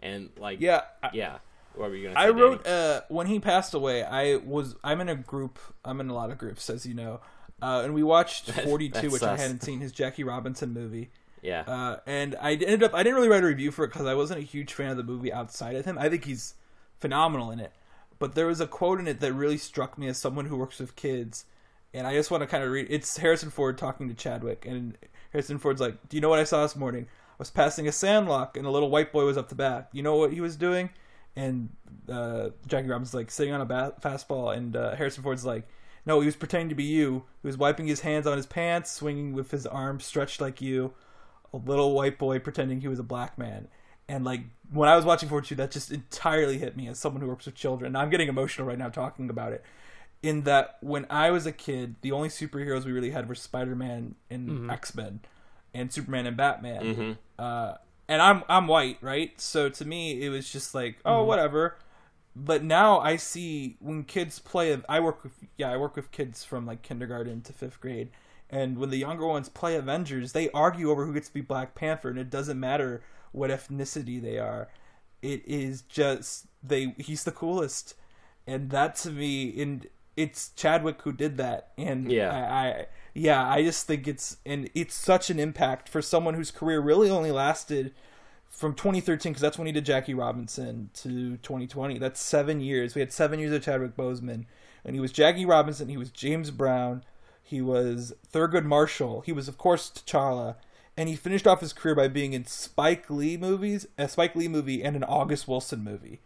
and 0.00 0.30
like 0.38 0.60
Yeah, 0.60 0.82
I- 1.02 1.10
yeah. 1.12 1.38
What 1.74 1.90
were 1.90 1.96
you 1.96 2.04
gonna 2.08 2.14
say? 2.18 2.26
I 2.26 2.30
wrote 2.30 2.66
uh, 2.66 3.02
when 3.08 3.26
he 3.26 3.38
passed 3.38 3.74
away. 3.74 4.02
I 4.02 4.36
was 4.36 4.76
I'm 4.82 5.00
in 5.02 5.08
a 5.10 5.14
group. 5.14 5.58
I'm 5.84 6.00
in 6.00 6.08
a 6.08 6.14
lot 6.14 6.30
of 6.30 6.38
groups, 6.38 6.70
as 6.70 6.86
you 6.86 6.94
know, 6.94 7.20
uh, 7.62 7.82
and 7.84 7.94
we 7.94 8.02
watched 8.02 8.50
42, 8.64 8.92
that's 9.00 9.12
which 9.12 9.22
I 9.22 9.36
hadn't 9.36 9.62
seen. 9.62 9.80
His 9.80 9.92
Jackie 9.92 10.24
Robinson 10.24 10.72
movie. 10.72 11.10
yeah, 11.42 11.62
Uh, 11.66 11.96
and 12.06 12.36
I 12.40 12.52
ended 12.52 12.82
up 12.82 12.94
I 12.94 13.02
didn't 13.02 13.16
really 13.16 13.28
write 13.28 13.42
a 13.42 13.46
review 13.46 13.70
for 13.70 13.84
it 13.84 13.88
because 13.88 14.06
I 14.06 14.14
wasn't 14.14 14.40
a 14.40 14.42
huge 14.44 14.72
fan 14.74 14.90
of 14.90 14.96
the 14.96 15.02
movie 15.04 15.32
outside 15.32 15.76
of 15.76 15.84
him. 15.84 15.98
I 15.98 16.08
think 16.08 16.24
he's 16.24 16.54
phenomenal 16.98 17.50
in 17.50 17.60
it, 17.60 17.72
but 18.18 18.34
there 18.34 18.46
was 18.46 18.60
a 18.60 18.66
quote 18.66 18.98
in 19.00 19.06
it 19.06 19.20
that 19.20 19.32
really 19.32 19.58
struck 19.58 19.96
me 19.98 20.08
as 20.08 20.18
someone 20.18 20.46
who 20.46 20.56
works 20.56 20.78
with 20.78 20.96
kids, 20.96 21.44
and 21.94 22.06
I 22.06 22.14
just 22.14 22.30
want 22.30 22.42
to 22.42 22.46
kind 22.46 22.64
of 22.64 22.70
read. 22.70 22.86
It's 22.90 23.16
Harrison 23.18 23.50
Ford 23.50 23.78
talking 23.78 24.08
to 24.08 24.14
Chadwick, 24.14 24.66
and 24.66 24.96
Harrison 25.32 25.58
Ford's 25.58 25.80
like, 25.80 26.08
"Do 26.08 26.16
you 26.16 26.20
know 26.20 26.28
what 26.28 26.38
I 26.38 26.44
saw 26.44 26.62
this 26.62 26.76
morning? 26.76 27.06
I 27.08 27.34
was 27.38 27.50
passing 27.50 27.86
a 27.86 27.92
sandlock, 27.92 28.56
and 28.56 28.66
a 28.66 28.70
little 28.70 28.90
white 28.90 29.12
boy 29.12 29.24
was 29.24 29.36
up 29.36 29.48
the 29.50 29.54
bat. 29.54 29.88
You 29.92 30.02
know 30.02 30.16
what 30.16 30.32
he 30.32 30.40
was 30.40 30.56
doing?" 30.56 30.90
And 31.36 31.68
uh, 32.10 32.48
Jackie 32.66 32.88
Robinson's 32.88 33.14
like 33.14 33.30
sitting 33.30 33.52
on 33.52 33.60
a 33.60 33.66
bat- 33.66 34.02
fastball, 34.02 34.56
and 34.56 34.74
uh, 34.74 34.96
Harrison 34.96 35.22
Ford's 35.22 35.44
like, 35.44 35.68
"No, 36.06 36.20
he 36.20 36.26
was 36.26 36.36
pretending 36.36 36.70
to 36.70 36.74
be 36.74 36.84
you. 36.84 37.24
He 37.42 37.48
was 37.48 37.58
wiping 37.58 37.86
his 37.86 38.00
hands 38.00 38.26
on 38.26 38.36
his 38.36 38.46
pants, 38.46 38.92
swinging 38.92 39.32
with 39.34 39.50
his 39.50 39.66
arms 39.66 40.06
stretched 40.06 40.40
like 40.40 40.62
you." 40.62 40.94
a 41.52 41.68
little 41.68 41.94
white 41.94 42.18
boy 42.18 42.38
pretending 42.38 42.80
he 42.80 42.88
was 42.88 42.98
a 42.98 43.04
black 43.04 43.38
man. 43.38 43.68
And 44.08 44.24
like 44.24 44.42
when 44.72 44.88
I 44.88 44.96
was 44.96 45.04
watching 45.04 45.28
42, 45.28 45.56
that 45.56 45.70
just 45.70 45.90
entirely 45.90 46.58
hit 46.58 46.76
me 46.76 46.88
as 46.88 46.98
someone 46.98 47.22
who 47.22 47.28
works 47.28 47.46
with 47.46 47.54
children. 47.54 47.92
Now, 47.92 48.00
I'm 48.00 48.10
getting 48.10 48.28
emotional 48.28 48.66
right 48.66 48.78
now 48.78 48.88
talking 48.88 49.30
about 49.30 49.52
it. 49.52 49.64
In 50.22 50.42
that 50.42 50.78
when 50.80 51.06
I 51.10 51.30
was 51.30 51.46
a 51.46 51.52
kid, 51.52 51.96
the 52.00 52.12
only 52.12 52.28
superheroes 52.28 52.84
we 52.84 52.92
really 52.92 53.10
had 53.10 53.28
were 53.28 53.34
Spider 53.34 53.76
Man 53.76 54.14
and 54.30 54.48
mm-hmm. 54.48 54.70
X 54.70 54.94
Men, 54.94 55.20
and 55.74 55.92
Superman 55.92 56.26
and 56.26 56.36
Batman. 56.36 56.82
Mm-hmm. 56.82 57.12
Uh, 57.38 57.74
and 58.08 58.22
I'm 58.22 58.42
I'm 58.48 58.66
white, 58.66 58.96
right? 59.02 59.38
So 59.40 59.68
to 59.68 59.84
me, 59.84 60.22
it 60.22 60.30
was 60.30 60.50
just 60.50 60.74
like, 60.74 60.98
oh, 61.04 61.18
mm-hmm. 61.18 61.28
whatever. 61.28 61.76
But 62.38 62.62
now 62.62 63.00
I 63.00 63.16
see 63.16 63.78
when 63.80 64.04
kids 64.04 64.38
play. 64.38 64.78
I 64.90 65.00
work 65.00 65.22
with 65.24 65.32
yeah, 65.56 65.72
I 65.72 65.78
work 65.78 65.96
with 65.96 66.10
kids 66.10 66.44
from 66.44 66.66
like 66.66 66.82
kindergarten 66.82 67.40
to 67.40 67.52
fifth 67.54 67.80
grade, 67.80 68.10
and 68.50 68.76
when 68.76 68.90
the 68.90 68.98
younger 68.98 69.26
ones 69.26 69.48
play 69.48 69.74
Avengers, 69.74 70.32
they 70.32 70.50
argue 70.50 70.90
over 70.90 71.06
who 71.06 71.14
gets 71.14 71.28
to 71.28 71.34
be 71.34 71.40
Black 71.40 71.74
Panther, 71.74 72.10
and 72.10 72.18
it 72.18 72.28
doesn't 72.28 72.60
matter 72.60 73.02
what 73.32 73.48
ethnicity 73.50 74.20
they 74.20 74.38
are. 74.38 74.68
It 75.22 75.42
is 75.46 75.80
just 75.80 76.46
they. 76.62 76.94
He's 76.98 77.24
the 77.24 77.32
coolest, 77.32 77.94
and 78.46 78.68
that 78.68 78.96
to 78.96 79.10
me, 79.10 79.58
and 79.62 79.86
it's 80.14 80.50
Chadwick 80.50 81.00
who 81.02 81.12
did 81.12 81.38
that, 81.38 81.70
and 81.78 82.12
Yeah. 82.12 82.30
I, 82.30 82.66
I 82.66 82.86
yeah, 83.14 83.48
I 83.48 83.62
just 83.62 83.86
think 83.86 84.06
it's 84.06 84.36
and 84.44 84.68
it's 84.74 84.94
such 84.94 85.30
an 85.30 85.40
impact 85.40 85.88
for 85.88 86.02
someone 86.02 86.34
whose 86.34 86.50
career 86.50 86.80
really 86.80 87.08
only 87.08 87.32
lasted 87.32 87.94
from 88.56 88.74
2013 88.74 89.32
because 89.32 89.42
that's 89.42 89.58
when 89.58 89.66
he 89.66 89.72
did 89.72 89.84
Jackie 89.84 90.14
Robinson 90.14 90.88
to 90.94 91.36
2020. 91.36 91.98
That's 91.98 92.20
seven 92.20 92.60
years. 92.60 92.94
We 92.94 93.00
had 93.00 93.12
seven 93.12 93.38
years 93.38 93.52
of 93.52 93.62
Chadwick 93.62 93.96
Boseman, 93.96 94.46
and 94.82 94.94
he 94.94 95.00
was 95.00 95.12
Jackie 95.12 95.44
Robinson. 95.44 95.90
He 95.90 95.98
was 95.98 96.10
James 96.10 96.50
Brown. 96.50 97.04
He 97.42 97.60
was 97.60 98.14
Thurgood 98.32 98.64
Marshall. 98.64 99.20
He 99.20 99.32
was 99.32 99.46
of 99.46 99.58
course 99.58 99.90
T'Challa, 99.90 100.56
and 100.96 101.08
he 101.08 101.16
finished 101.16 101.46
off 101.46 101.60
his 101.60 101.74
career 101.74 101.94
by 101.94 102.08
being 102.08 102.32
in 102.32 102.46
Spike 102.46 103.10
Lee 103.10 103.36
movies, 103.36 103.86
a 103.98 104.08
Spike 104.08 104.34
Lee 104.34 104.48
movie, 104.48 104.82
and 104.82 104.96
an 104.96 105.04
August 105.04 105.46
Wilson 105.46 105.84
movie. 105.84 106.20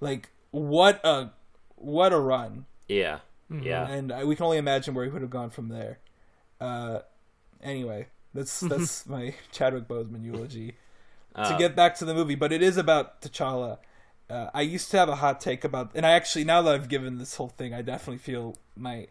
Like 0.00 0.30
what 0.50 1.04
a 1.04 1.32
what 1.76 2.14
a 2.14 2.18
run! 2.18 2.64
yeah, 2.88 3.18
yeah. 3.62 3.86
and 3.86 4.10
I, 4.10 4.24
we 4.24 4.34
can 4.36 4.46
only 4.46 4.56
imagine 4.58 4.94
where 4.94 5.04
he 5.04 5.10
would 5.10 5.22
have 5.22 5.30
gone 5.30 5.50
from 5.50 5.68
there. 5.68 5.98
Uh, 6.60 7.00
anyway, 7.62 8.06
that's 8.32 8.58
that's 8.60 9.06
my 9.06 9.34
Chadwick 9.52 9.86
Boseman 9.86 10.24
eulogy. 10.24 10.76
To 11.44 11.54
Uh, 11.54 11.58
get 11.58 11.74
back 11.76 11.94
to 11.96 12.04
the 12.04 12.14
movie, 12.14 12.34
but 12.34 12.52
it 12.52 12.62
is 12.62 12.76
about 12.76 13.20
T'Challa. 13.22 13.78
Uh, 14.30 14.50
I 14.52 14.60
used 14.60 14.90
to 14.90 14.98
have 14.98 15.08
a 15.08 15.16
hot 15.16 15.40
take 15.40 15.64
about, 15.64 15.90
and 15.94 16.04
I 16.04 16.10
actually 16.10 16.44
now 16.44 16.60
that 16.62 16.74
I've 16.74 16.88
given 16.88 17.18
this 17.18 17.36
whole 17.36 17.48
thing, 17.48 17.72
I 17.72 17.82
definitely 17.82 18.18
feel 18.18 18.56
my. 18.76 19.06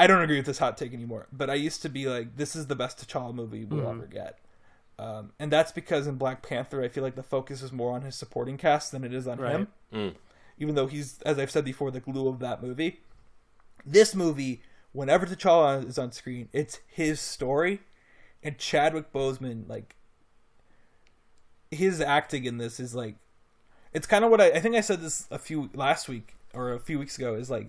I 0.00 0.06
don't 0.06 0.22
agree 0.22 0.36
with 0.36 0.46
this 0.46 0.58
hot 0.58 0.76
take 0.76 0.92
anymore, 0.94 1.26
but 1.32 1.50
I 1.50 1.54
used 1.54 1.82
to 1.82 1.88
be 1.88 2.06
like, 2.08 2.36
this 2.36 2.54
is 2.54 2.66
the 2.68 2.76
best 2.76 2.98
T'Challa 3.06 3.34
movie 3.34 3.64
we'll 3.64 3.88
ever 3.88 4.06
get. 4.06 4.38
Um, 4.98 5.32
and 5.38 5.50
that's 5.52 5.70
because 5.72 6.06
in 6.06 6.16
Black 6.16 6.42
Panther, 6.42 6.82
I 6.82 6.88
feel 6.88 7.02
like 7.04 7.14
the 7.16 7.22
focus 7.22 7.62
is 7.62 7.72
more 7.72 7.94
on 7.94 8.02
his 8.02 8.14
supporting 8.16 8.56
cast 8.56 8.90
than 8.92 9.04
it 9.04 9.12
is 9.12 9.26
on 9.28 9.38
Right. 9.38 9.52
him. 9.52 9.68
Mm. 9.92 10.14
Even 10.58 10.74
though 10.74 10.86
he's, 10.88 11.20
as 11.22 11.38
I've 11.38 11.50
said 11.52 11.64
before, 11.64 11.90
the 11.92 12.00
glue 12.00 12.28
of 12.28 12.38
that 12.40 12.62
movie. 12.62 13.00
This 13.86 14.14
movie, 14.14 14.60
whenever 14.92 15.24
T'Challa 15.26 15.86
is 15.86 15.98
on 15.98 16.10
screen, 16.12 16.48
it's 16.52 16.80
his 16.88 17.20
story, 17.20 17.80
and 18.42 18.58
Chadwick 18.58 19.12
Boseman, 19.12 19.68
like, 19.68 19.94
his 21.70 22.00
acting 22.00 22.44
in 22.44 22.58
this 22.58 22.80
is 22.80 22.94
like, 22.94 23.14
it's 23.92 24.06
kind 24.06 24.24
of 24.24 24.30
what 24.30 24.40
I, 24.40 24.46
I 24.50 24.60
think 24.60 24.76
I 24.76 24.80
said 24.80 25.00
this 25.00 25.26
a 25.30 25.38
few 25.38 25.70
last 25.74 26.08
week 26.08 26.34
or 26.54 26.72
a 26.72 26.78
few 26.78 26.98
weeks 26.98 27.16
ago 27.18 27.34
is 27.34 27.50
like, 27.50 27.68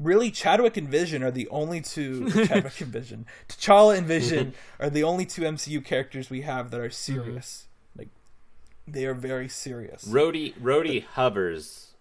really 0.00 0.30
Chadwick 0.30 0.76
and 0.76 0.88
Vision 0.88 1.22
are 1.22 1.30
the 1.30 1.48
only 1.48 1.80
two 1.80 2.30
Chadwick 2.46 2.80
and 2.80 2.90
Vision, 2.90 3.26
T'Challa 3.48 3.96
and 3.98 4.06
Vision 4.06 4.54
are 4.80 4.90
the 4.90 5.04
only 5.04 5.24
two 5.26 5.42
MCU 5.42 5.84
characters 5.84 6.30
we 6.30 6.42
have 6.42 6.70
that 6.70 6.80
are 6.80 6.90
serious. 6.90 7.66
Mm-hmm. 7.92 8.00
Like, 8.00 8.08
they 8.88 9.06
are 9.06 9.14
very 9.14 9.48
serious. 9.48 10.04
Rhodey 10.06 10.54
Rhodey 10.56 11.04
hovers 11.04 11.92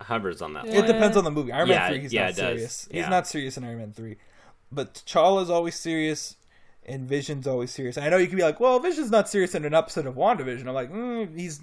hovers 0.00 0.40
on 0.42 0.52
that 0.54 0.66
Yeah. 0.66 0.72
It 0.72 0.78
line. 0.80 0.86
depends 0.86 1.16
on 1.16 1.24
the 1.24 1.30
movie. 1.30 1.50
Iron 1.52 1.68
Yeah, 1.68 1.78
Man 1.80 1.90
three, 1.92 2.00
he's 2.00 2.12
yeah, 2.12 2.20
not 2.22 2.30
it 2.30 2.36
does. 2.36 2.38
serious. 2.38 2.88
Yeah. 2.90 3.00
He's 3.02 3.10
not 3.10 3.26
serious 3.26 3.56
in 3.56 3.64
Iron 3.64 3.78
Man 3.78 3.92
three, 3.92 4.16
but 4.70 4.94
T'Challa 4.94 5.42
is 5.42 5.50
always 5.50 5.74
serious, 5.76 6.36
and 6.88 7.06
Vision's 7.06 7.46
always 7.46 7.70
serious. 7.70 7.96
And 7.96 8.06
I 8.06 8.08
know 8.08 8.16
you 8.16 8.26
could 8.26 8.36
be 8.36 8.42
like, 8.42 8.60
"Well, 8.60 8.78
Vision's 8.80 9.10
not 9.10 9.28
serious 9.28 9.54
in 9.54 9.64
an 9.64 9.74
episode 9.74 10.06
of 10.06 10.14
WandaVision." 10.14 10.66
I'm 10.66 10.74
like, 10.74 10.92
mm, 10.92 11.38
he's 11.38 11.60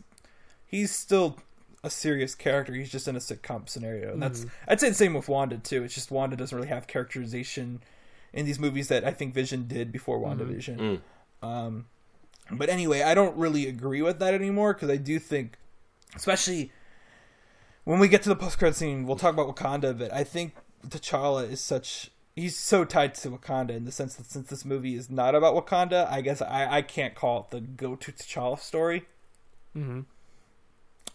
he's 0.66 0.92
still 0.92 1.38
a 1.84 1.90
serious 1.90 2.36
character. 2.36 2.74
He's 2.74 2.92
just 2.92 3.08
in 3.08 3.16
a 3.16 3.20
sitcom 3.20 3.68
scenario, 3.68 4.14
and 4.14 4.22
that's 4.22 4.46
I'd 4.68 4.80
say 4.80 4.90
the 4.90 4.96
same 4.96 5.14
with 5.14 5.28
Wanda 5.28 5.58
too. 5.58 5.84
It's 5.84 5.94
just 5.94 6.12
Wanda 6.12 6.36
doesn't 6.36 6.56
really 6.56 6.70
have 6.70 6.88
characterization 6.88 7.82
in 8.34 8.46
these 8.46 8.60
movies 8.60 8.88
that 8.90 9.04
I 9.04 9.12
think 9.12 9.34
Vision 9.34 9.68
did 9.68 9.92
before 9.92 10.20
WandaVision. 10.20 11.02
Mm. 11.42 11.48
Um, 11.48 11.86
but 12.52 12.70
anyway, 12.70 13.02
I 13.02 13.14
don't 13.14 13.36
really 13.38 13.68
agree 13.68 14.02
with 14.02 14.20
that 14.20 14.34
anymore 14.34 14.74
because 14.74 14.90
I 14.90 14.98
do 14.98 15.20
think, 15.20 15.58
especially 16.16 16.72
when 17.84 18.00
we 18.00 18.08
get 18.08 18.24
to 18.24 18.30
the 18.30 18.36
post 18.36 18.60
credit 18.60 18.76
scene, 18.76 19.06
we'll 19.06 19.16
talk 19.16 19.34
about 19.34 19.54
Wakanda. 19.54 19.98
But 19.98 20.14
I 20.14 20.24
think 20.24 20.56
T'Challa 20.88 21.50
is 21.50 21.62
such 21.62 22.12
he's 22.36 22.58
so 22.58 22.84
tied 22.84 23.16
to 23.16 23.30
Wakanda 23.30 23.72
in 23.72 23.86
the 23.86 23.92
sense 23.92 24.16
that 24.16 24.26
since 24.26 24.50
this 24.50 24.66
movie 24.66 24.96
is 24.96 25.10
not 25.10 25.36
about 25.36 25.56
Wakanda, 25.56 26.10
I 26.12 26.22
guess 26.22 26.42
I, 26.42 26.78
I 26.78 26.82
can't 26.82 27.16
call 27.16 27.42
it 27.42 27.50
the 27.52 27.62
go 27.62 27.96
to 27.96 28.12
T'Challa 28.12 28.60
story. 28.60 29.06
hmm 29.74 30.02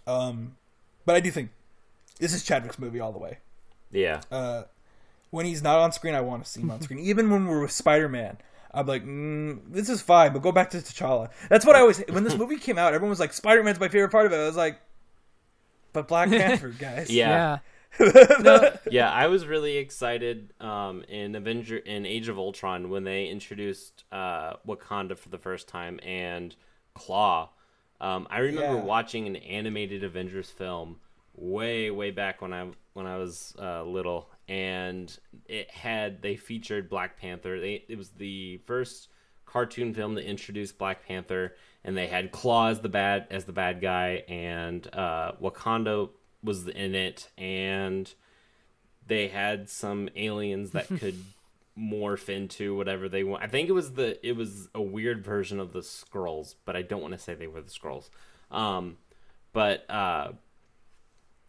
Um, 0.07 0.57
but 1.05 1.17
I 1.17 1.21
do 1.21 1.31
think 1.31 1.51
this 2.19 2.33
is 2.33 2.43
Chadwick's 2.43 2.79
movie 2.79 3.01
all 3.01 3.13
the 3.13 3.19
way. 3.19 3.39
Yeah. 3.91 4.21
Uh, 4.31 4.65
when 5.31 5.47
he's 5.47 5.63
not 5.63 5.79
on 5.79 5.93
screen, 5.93 6.15
I 6.15 6.21
want 6.21 6.45
to 6.45 6.51
see 6.51 6.61
him 6.61 6.71
on 6.71 6.81
screen. 6.81 7.01
Even 7.01 7.31
when 7.31 7.47
we're 7.47 7.61
with 7.63 7.71
Spider 7.73 8.09
Man, 8.09 8.39
I'm 8.73 8.87
like, 8.87 9.05
mm, 9.05 9.61
this 9.69 9.89
is 9.89 10.01
fine, 10.03 10.33
but 10.33 10.43
go 10.43 10.53
back 10.53 10.71
to 10.71 10.79
T'Challa. 10.79 11.31
That's 11.49 11.65
what 11.67 11.77
I 11.77 11.81
always. 11.81 11.99
When 12.09 12.25
this 12.25 12.37
movie 12.37 12.57
came 12.57 12.79
out, 12.79 12.95
everyone 12.95 13.11
was 13.11 13.21
like, 13.21 13.33
Spider 13.33 13.63
Man's 13.63 13.79
my 13.81 13.89
favorite 13.89 14.11
part 14.11 14.27
of 14.27 14.33
it. 14.33 14.37
I 14.37 14.47
was 14.47 14.57
like, 14.57 14.81
but 15.93 16.09
Black 16.09 16.29
Panther, 16.31 16.71
guys. 16.71 17.11
Yeah. 17.11 17.29
Yeah. 17.29 17.59
yeah, 18.89 19.11
I 19.11 19.27
was 19.27 19.47
really 19.47 19.77
excited 19.77 20.53
um, 20.61 21.03
in 21.09 21.35
Avenger 21.35 21.77
in 21.79 22.07
Age 22.07 22.29
of 22.29 22.39
Ultron 22.39 22.89
when 22.89 23.05
they 23.05 23.27
introduced 23.27 24.05
uh, 24.13 24.55
Wakanda 24.67 25.19
for 25.19 25.29
the 25.29 25.39
first 25.39 25.69
time 25.69 26.01
and 26.03 26.55
Klaue. 26.97 27.49
Um, 28.01 28.27
I 28.31 28.39
remember 28.41 28.77
Yeah. 28.77 28.83
watching 28.83 29.27
an 29.27 29.37
animated 29.37 30.05
Avengers 30.05 30.51
film 30.51 31.01
way, 31.35 31.91
way 31.91 32.11
back 32.11 32.41
when 32.41 32.53
I 32.53 32.69
when 32.95 33.07
I 33.07 33.17
was 33.19 33.55
uh, 33.61 33.83
little, 33.85 34.31
and 34.49 35.17
it 35.47 35.71
had 35.71 36.23
they 36.23 36.37
featured 36.37 36.89
Black 36.89 37.19
Panther. 37.19 37.61
They, 37.61 37.85
it 37.89 37.99
was 37.99 38.11
the 38.11 38.59
first 38.67 39.09
cartoon 39.47 39.93
film 39.95 40.15
to 40.17 40.25
introduce 40.25 40.73
Black 40.73 41.05
Panther, 41.07 41.55
and 41.85 41.97
they 41.97 42.07
had 42.07 42.31
Claw 42.33 42.69
as 42.69 42.81
the 42.81 42.89
bad 42.89 43.27
as 43.31 43.45
the 43.45 43.53
bad 43.53 43.81
guy, 43.81 44.25
and 44.29 44.87
uh, 44.95 45.33
Wakanda 45.43 46.09
was 46.43 46.67
in 46.69 46.95
it, 46.95 47.29
and 47.37 48.13
they 49.07 49.29
had 49.29 49.69
some 49.69 50.09
aliens 50.17 50.71
that 50.71 50.89
could 50.99 51.19
morph 51.79 52.29
into 52.29 52.77
whatever 52.77 53.09
they 53.09 53.25
want. 53.25 53.43
I 53.43 53.47
think 53.47 53.69
it 53.69 53.73
was 53.73 53.93
the 53.93 54.25
it 54.27 54.37
was 54.37 54.69
a 54.75 54.83
weird 54.83 55.25
version 55.25 55.61
of 55.61 55.73
the 55.73 55.81
Skrulls, 55.81 56.55
but 56.65 56.77
I 56.77 56.83
don't 56.83 57.03
want 57.03 57.15
to 57.15 57.19
say 57.19 57.35
they 57.35 57.47
were 57.47 57.61
the 57.61 57.71
Skrulls. 57.71 58.11
Um, 58.51 58.99
but 59.53 59.89
uh, 59.91 60.33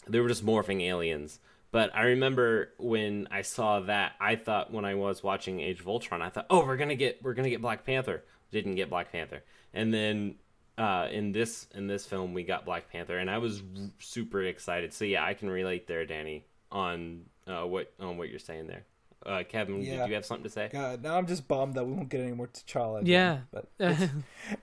they 0.08 0.20
were 0.20 0.28
just 0.28 0.46
morphing 0.46 0.82
aliens. 0.82 1.40
But 1.72 1.96
I 1.96 2.02
remember 2.04 2.74
when 2.78 3.30
I 3.32 3.44
saw 3.44 3.80
that, 3.82 4.14
I 4.20 4.36
thought 4.36 4.74
when 4.74 4.84
I 4.84 4.96
was 4.96 5.24
watching 5.24 5.62
Age 5.62 5.80
of 5.80 5.88
Ultron, 5.88 6.22
I 6.22 6.30
thought, 6.30 6.48
oh, 6.50 6.66
we're 6.66 6.78
gonna 6.78 6.96
get 6.96 7.24
we're 7.24 7.34
gonna 7.34 7.50
get 7.50 7.62
Black 7.62 7.86
Panther. 7.86 8.24
Didn't 8.52 8.76
get 8.76 8.90
Black 8.90 9.12
Panther, 9.12 9.44
and 9.74 9.94
then 9.94 10.36
uh, 10.78 11.08
in 11.12 11.32
this 11.32 11.68
in 11.76 11.88
this 11.88 12.06
film 12.06 12.34
we 12.34 12.44
got 12.44 12.66
Black 12.66 12.90
Panther, 12.92 13.18
and 13.18 13.30
I 13.30 13.38
was 13.38 13.60
r- 13.62 13.90
super 14.00 14.42
excited. 14.44 14.94
So 14.94 15.06
yeah, 15.06 15.24
I 15.26 15.34
can 15.34 15.50
relate 15.50 15.88
there, 15.88 16.06
Danny, 16.06 16.46
on 16.72 17.24
uh, 17.48 17.64
what 17.68 17.92
on 18.00 18.18
what 18.18 18.30
you're 18.30 18.40
saying 18.40 18.68
there. 18.68 18.84
Uh, 19.24 19.44
Kevin, 19.48 19.84
Yeah. 19.84 20.00
did 20.00 20.10
you 20.10 20.16
have 20.16 20.26
something 20.26 20.46
to 20.46 20.50
say? 20.50 20.70
God, 20.72 21.04
now 21.04 21.16
I'm 21.16 21.28
just 21.28 21.48
bummed 21.48 21.76
that 21.76 21.86
we 21.86 21.94
won't 21.94 22.10
get 22.10 22.22
any 22.22 22.32
more 22.32 22.48
T'Challa. 22.48 23.02
again. 23.02 23.12
Yeah. 23.12 23.38
But 23.52 23.68
it's- 23.80 24.10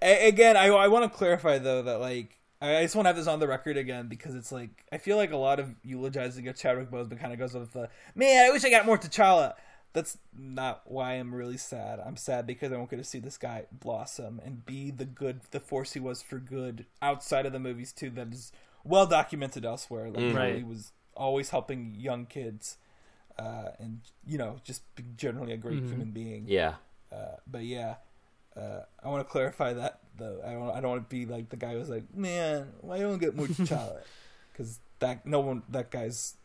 A- 0.02 0.26
again, 0.28 0.56
I, 0.56 0.66
I 0.66 0.88
want 0.88 1.04
to 1.10 1.16
clarify 1.16 1.58
though 1.58 1.82
that 1.82 2.00
like 2.00 2.38
I 2.60 2.78
I 2.78 2.82
just 2.82 2.96
want 2.96 3.04
to 3.04 3.10
have 3.10 3.16
this 3.16 3.28
on 3.28 3.38
the 3.38 3.46
record 3.46 3.76
again 3.76 4.08
because 4.08 4.34
it's 4.34 4.50
like 4.50 4.70
I 4.90 4.98
feel 4.98 5.16
like 5.16 5.30
a 5.30 5.36
lot 5.36 5.60
of 5.60 5.76
eulogizing 5.84 6.48
of 6.48 6.56
Chadwick 6.56 6.90
Boseman 6.90 7.20
kind 7.20 7.32
of 7.32 7.38
goes 7.38 7.54
with 7.54 7.72
the 7.72 7.88
man. 8.16 8.46
I 8.46 8.50
wish 8.50 8.64
I 8.64 8.70
got 8.70 8.84
more 8.84 8.98
T'Challa. 8.98 9.54
That's 9.98 10.16
not 10.38 10.82
why 10.84 11.14
I'm 11.14 11.34
really 11.34 11.56
sad. 11.56 11.98
I'm 11.98 12.16
sad 12.16 12.46
because 12.46 12.70
I 12.72 12.76
won't 12.76 12.88
get 12.88 12.98
to 12.98 13.04
see 13.04 13.18
this 13.18 13.36
guy 13.36 13.64
blossom 13.72 14.40
and 14.44 14.64
be 14.64 14.92
the 14.92 15.04
good, 15.04 15.40
the 15.50 15.58
force 15.58 15.94
he 15.94 15.98
was 15.98 16.22
for 16.22 16.38
good 16.38 16.86
outside 17.02 17.46
of 17.46 17.52
the 17.52 17.58
movies 17.58 17.92
too. 17.92 18.08
That 18.10 18.28
is 18.32 18.52
well 18.84 19.06
documented 19.08 19.64
elsewhere. 19.64 20.08
Like 20.08 20.22
Mhm. 20.22 20.36
Right. 20.36 20.56
he 20.58 20.62
was 20.62 20.92
always 21.16 21.50
helping 21.50 21.96
young 21.96 22.26
kids, 22.26 22.76
uh, 23.40 23.70
and 23.80 24.02
you 24.24 24.38
know 24.38 24.60
just 24.62 24.82
generally 25.16 25.52
a 25.52 25.56
great 25.56 25.82
Mhm. 25.82 25.88
human 25.88 26.10
being. 26.12 26.44
Yeah, 26.46 26.76
Uh, 27.10 27.36
but 27.44 27.64
yeah, 27.64 27.96
uh, 28.56 28.82
I 29.02 29.08
want 29.08 29.26
to 29.26 29.32
clarify 29.32 29.72
that 29.72 29.98
though. 30.16 30.40
I 30.46 30.52
don't. 30.52 30.70
I 30.70 30.80
don't 30.80 30.90
want 30.90 31.10
to 31.10 31.16
be 31.16 31.26
like 31.26 31.48
the 31.48 31.56
guy 31.56 31.72
who's 31.72 31.88
like, 31.88 32.14
man, 32.14 32.72
why 32.82 33.00
don't 33.00 33.14
I 33.14 33.18
get 33.18 33.34
more 33.34 33.46
T'Challa? 33.48 34.02
Because 34.52 34.78
that 35.00 35.26
no 35.26 35.40
one 35.40 35.64
that 35.70 35.90
guy's 35.90 36.36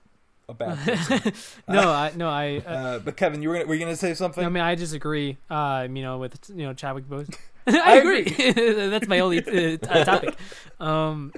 a 0.50 0.54
bad 0.54 0.78
person. 0.78 1.34
no, 1.68 1.92
I 1.92 2.12
no, 2.16 2.30
I. 2.30 2.62
Uh, 2.66 2.70
uh, 2.70 3.00
but 3.00 3.18
Kevin, 3.18 3.42
you 3.42 3.50
were 3.50 3.56
gonna, 3.56 3.68
were 3.68 3.74
you 3.74 3.80
gonna 3.80 3.96
say 3.96 4.14
something? 4.14 4.44
I 4.44 4.50
mean, 4.50 4.64
I 4.64 4.76
disagree. 4.76 5.38
Uh, 5.50 5.88
you 5.90 6.02
know, 6.02 6.18
with 6.18 6.50
you 6.50 6.66
know 6.66 6.74
Chadwick 6.74 7.08
Boseman. 7.08 7.36
I 7.68 7.80
I 7.80 7.96
agree. 7.96 8.24
That's 8.90 9.08
my 9.08 9.20
only 9.20 9.40
uh, 9.40 9.78
t- 9.78 9.78
topic. 9.78 10.36
Um, 10.82 11.32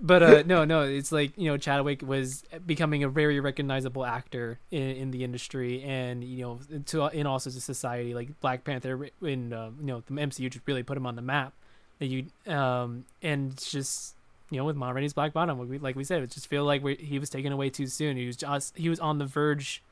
but 0.00 0.22
uh, 0.22 0.42
no, 0.46 0.64
no, 0.64 0.82
it's 0.82 1.10
like 1.10 1.36
you 1.36 1.50
know 1.50 1.56
Chadwick 1.56 2.02
was 2.02 2.44
becoming 2.64 3.02
a 3.02 3.08
very 3.08 3.40
recognizable 3.40 4.04
actor 4.04 4.60
in, 4.70 4.82
in 4.82 5.10
the 5.10 5.24
industry, 5.24 5.82
and 5.82 6.22
you 6.22 6.42
know 6.42 6.60
to 6.86 7.06
in 7.08 7.26
also 7.26 7.50
to 7.50 7.60
society. 7.60 8.14
Like 8.14 8.40
Black 8.40 8.64
Panther, 8.64 9.08
in 9.22 9.52
uh, 9.52 9.70
you 9.78 9.86
know 9.86 10.02
the 10.06 10.14
MCU 10.14 10.48
just 10.50 10.66
really 10.66 10.84
put 10.84 10.96
him 10.96 11.06
on 11.06 11.16
the 11.16 11.22
map. 11.22 11.52
That 11.98 12.06
you 12.06 12.26
um, 12.46 13.04
and 13.20 13.56
just 13.58 14.14
you 14.50 14.58
know 14.58 14.64
with 14.64 14.76
Ma 14.76 14.90
Rainey's 14.90 15.12
Black 15.12 15.32
Bottom, 15.32 15.58
like 15.58 15.68
we, 15.68 15.78
like 15.78 15.96
we 15.96 16.04
said, 16.04 16.22
it 16.22 16.30
just 16.30 16.46
feel 16.48 16.64
like 16.64 16.82
we, 16.82 16.96
he 16.96 17.18
was 17.18 17.30
taken 17.30 17.52
away 17.52 17.70
too 17.70 17.86
soon. 17.86 18.16
He 18.16 18.26
was 18.26 18.36
just 18.36 18.76
he 18.76 18.88
was 18.88 18.98
on 19.00 19.18
the 19.18 19.26
verge 19.26 19.82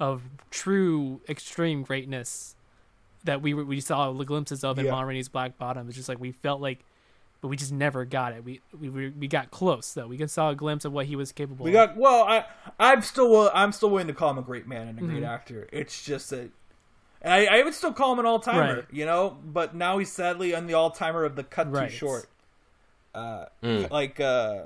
of 0.00 0.22
true 0.50 1.20
extreme 1.28 1.82
greatness 1.82 2.54
that 3.24 3.42
we 3.42 3.54
we 3.54 3.80
saw 3.80 4.12
the 4.12 4.24
glimpses 4.24 4.62
of 4.64 4.78
in 4.78 4.86
Yeah. 4.86 4.92
Ma 4.92 5.00
Rainey's 5.02 5.28
Black 5.28 5.58
Bottom. 5.58 5.86
It's 5.88 5.96
just 5.96 6.08
like 6.08 6.20
we 6.20 6.32
felt 6.32 6.60
like, 6.60 6.84
but 7.40 7.48
we 7.48 7.56
just 7.56 7.72
never 7.72 8.04
got 8.04 8.32
it. 8.32 8.44
We 8.44 8.60
we 8.78 8.88
we 9.10 9.28
got 9.28 9.50
close 9.50 9.92
though. 9.92 10.06
We 10.06 10.16
can 10.16 10.28
saw 10.28 10.50
a 10.50 10.54
glimpse 10.54 10.84
of 10.84 10.92
what 10.92 11.06
he 11.06 11.16
was 11.16 11.32
capable. 11.32 11.64
we 11.64 11.70
of. 11.76 11.90
got 11.90 11.96
well. 11.96 12.24
I 12.24 12.44
I'm 12.78 13.02
still 13.02 13.50
I'm 13.54 13.72
still 13.72 13.90
willing 13.90 14.06
to 14.08 14.14
call 14.14 14.30
him 14.30 14.38
a 14.38 14.42
great 14.42 14.66
man 14.66 14.88
and 14.88 14.98
a 14.98 15.02
great 15.02 15.22
Mhm. 15.22 15.28
actor. 15.28 15.68
It's 15.72 16.02
just 16.04 16.30
that. 16.30 16.50
And 17.20 17.32
I, 17.34 17.46
I 17.58 17.62
would 17.64 17.74
still 17.74 17.92
call 17.92 18.12
him 18.12 18.20
an 18.20 18.26
all 18.26 18.38
timer, 18.38 18.74
Right. 18.76 18.84
you 18.92 19.04
know. 19.04 19.36
But 19.44 19.74
now 19.74 19.98
he's 19.98 20.12
sadly 20.12 20.54
on 20.54 20.66
the 20.68 20.74
all 20.74 20.90
timer 20.92 21.24
of 21.24 21.34
the 21.34 21.42
cut 21.42 21.70
Right. 21.72 21.90
too 21.90 21.96
short. 21.96 22.28
Uh, 23.18 23.46
Mm. 23.62 23.90
like 23.90 24.20
uh 24.20 24.62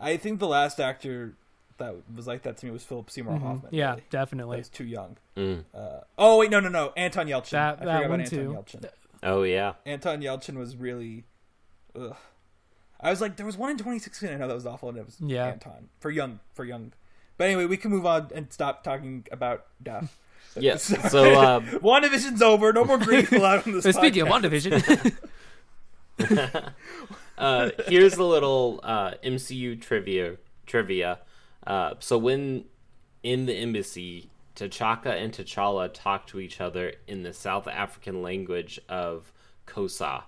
I 0.00 0.16
think 0.16 0.38
the 0.40 0.48
last 0.48 0.80
actor 0.80 1.34
that 1.78 1.94
was 2.14 2.26
like 2.26 2.42
that 2.42 2.56
to 2.58 2.66
me 2.66 2.72
was 2.72 2.82
Philip 2.84 3.10
Seymour 3.10 3.34
Mhm. 3.38 3.42
Hoffman. 3.42 3.70
Yeah, 3.72 3.90
really. 3.90 4.02
Definitely. 4.10 4.56
He's 4.58 4.68
too 4.68 4.84
young. 4.84 5.16
Mm. 5.36 5.64
Uh, 5.74 6.00
oh 6.18 6.38
wait, 6.38 6.50
no, 6.50 6.60
no, 6.60 6.68
no, 6.68 6.92
Anton 6.96 7.26
Yelchin. 7.26 7.50
That- 7.50 7.82
I 7.82 7.84
that 7.84 7.96
forgot 7.96 8.10
one 8.10 8.20
about 8.20 8.30
too. 8.30 8.40
Anton 8.56 8.80
Yelchin. 8.80 8.90
Oh 9.22 9.42
yeah, 9.42 9.72
Anton 9.86 10.20
Yelchin 10.22 10.56
was 10.56 10.76
really. 10.76 11.24
Ugh. 11.94 12.16
I 13.02 13.10
was 13.10 13.20
like, 13.22 13.36
there 13.36 13.46
was 13.46 13.56
one 13.56 13.70
in 13.70 13.76
2016. 13.78 14.28
I 14.30 14.34
know 14.36 14.46
that 14.48 14.54
was 14.54 14.66
awful, 14.66 14.90
and 14.90 14.98
it 14.98 15.06
was 15.06 15.16
Yeah. 15.20 15.46
Anton 15.46 15.88
for 16.00 16.10
young 16.10 16.40
for 16.54 16.64
young. 16.64 16.92
But 17.38 17.44
anyway, 17.48 17.64
we 17.66 17.76
can 17.78 17.90
move 17.90 18.04
on 18.06 18.28
and 18.34 18.52
stop 18.52 18.84
talking 18.84 19.26
about 19.32 19.66
death. 19.82 20.18
yes. 20.56 20.82
Sorry. 20.84 21.08
So 21.08 21.32
uh, 21.40 21.60
WandaVision's 21.80 22.42
over. 22.42 22.72
No 22.72 22.84
more 22.84 22.98
grief 22.98 23.32
allowed 23.32 23.66
on 23.66 23.72
this. 23.74 23.84
But 23.84 23.94
speaking 24.02 24.22
of 24.22 24.28
podcast. 24.28 25.12
WandaVision, 26.18 26.72
uh, 27.40 27.70
here's 27.88 28.16
a 28.16 28.24
little 28.24 28.80
uh, 28.82 29.12
MCU 29.24 29.80
trivia. 29.80 30.36
Trivia. 30.66 31.18
Uh, 31.66 31.94
so 31.98 32.16
when 32.18 32.64
in 33.22 33.46
the 33.46 33.54
embassy, 33.54 34.30
T'Chaka 34.56 35.06
and 35.06 35.32
T'Challa 35.32 35.90
talk 35.92 36.26
to 36.28 36.40
each 36.40 36.60
other 36.60 36.92
in 37.06 37.22
the 37.22 37.32
South 37.32 37.66
African 37.66 38.22
language 38.22 38.80
of 38.88 39.32
Xhosa, 39.66 40.24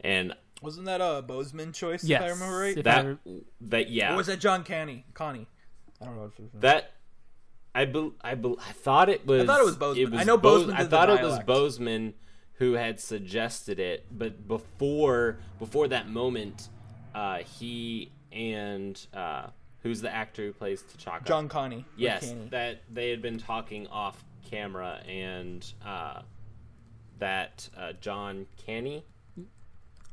and 0.00 0.34
Wasn't 0.62 0.86
that 0.86 1.00
a 1.00 1.22
Boseman 1.26 1.74
choice? 1.74 2.04
Yes, 2.04 2.22
if 2.22 2.26
I 2.26 2.30
remember 2.30 2.58
right. 2.58 2.84
that 2.84 3.06
I- 3.06 3.16
that 3.62 3.90
yeah 3.90 4.14
Or 4.14 4.16
was 4.16 4.26
that 4.26 4.40
John 4.40 4.64
Canny? 4.64 5.04
Connie. 5.14 5.46
I 6.00 6.04
don't 6.06 6.16
know. 6.16 6.24
If 6.24 6.38
it 6.38 6.42
was 6.42 6.62
that 6.62 6.92
I 7.74 7.84
bel 7.84 8.12
I 8.22 8.34
bel 8.34 8.56
I 8.66 8.72
thought 8.72 9.08
it 9.08 9.26
was. 9.26 9.42
I 9.42 9.46
thought 9.46 9.60
it 9.60 9.66
was 9.66 9.76
Boseman. 9.76 10.16
I 10.18 10.24
know 10.24 10.38
Boseman 10.38 10.74
I 10.74 10.78
did 10.78 10.86
the 10.86 10.90
thought 10.90 11.10
it 11.10 11.22
was. 11.22 11.38
Boseman 11.40 12.14
who 12.58 12.72
had 12.74 12.98
suggested 13.00 13.78
it, 13.78 14.06
but 14.10 14.46
before 14.48 15.38
before 15.58 15.88
that 15.88 16.08
moment, 16.08 16.68
uh, 17.14 17.38
he 17.38 18.10
and 18.32 19.06
uh, 19.14 19.46
who's 19.82 20.00
the 20.00 20.12
actor 20.14 20.46
who 20.46 20.52
plays 20.52 20.82
T'Chaka? 20.82 21.24
John 21.24 21.48
Connie. 21.48 21.78
or 21.80 21.84
Yes, 21.96 22.28
Canny. 22.28 22.48
that 22.50 22.82
they 22.92 23.10
had 23.10 23.20
been 23.22 23.38
talking 23.38 23.86
off 23.88 24.22
camera, 24.50 25.00
and 25.08 25.64
uh, 25.84 26.22
that 27.18 27.68
uh, 27.76 27.92
John 28.00 28.46
Canny. 28.64 29.04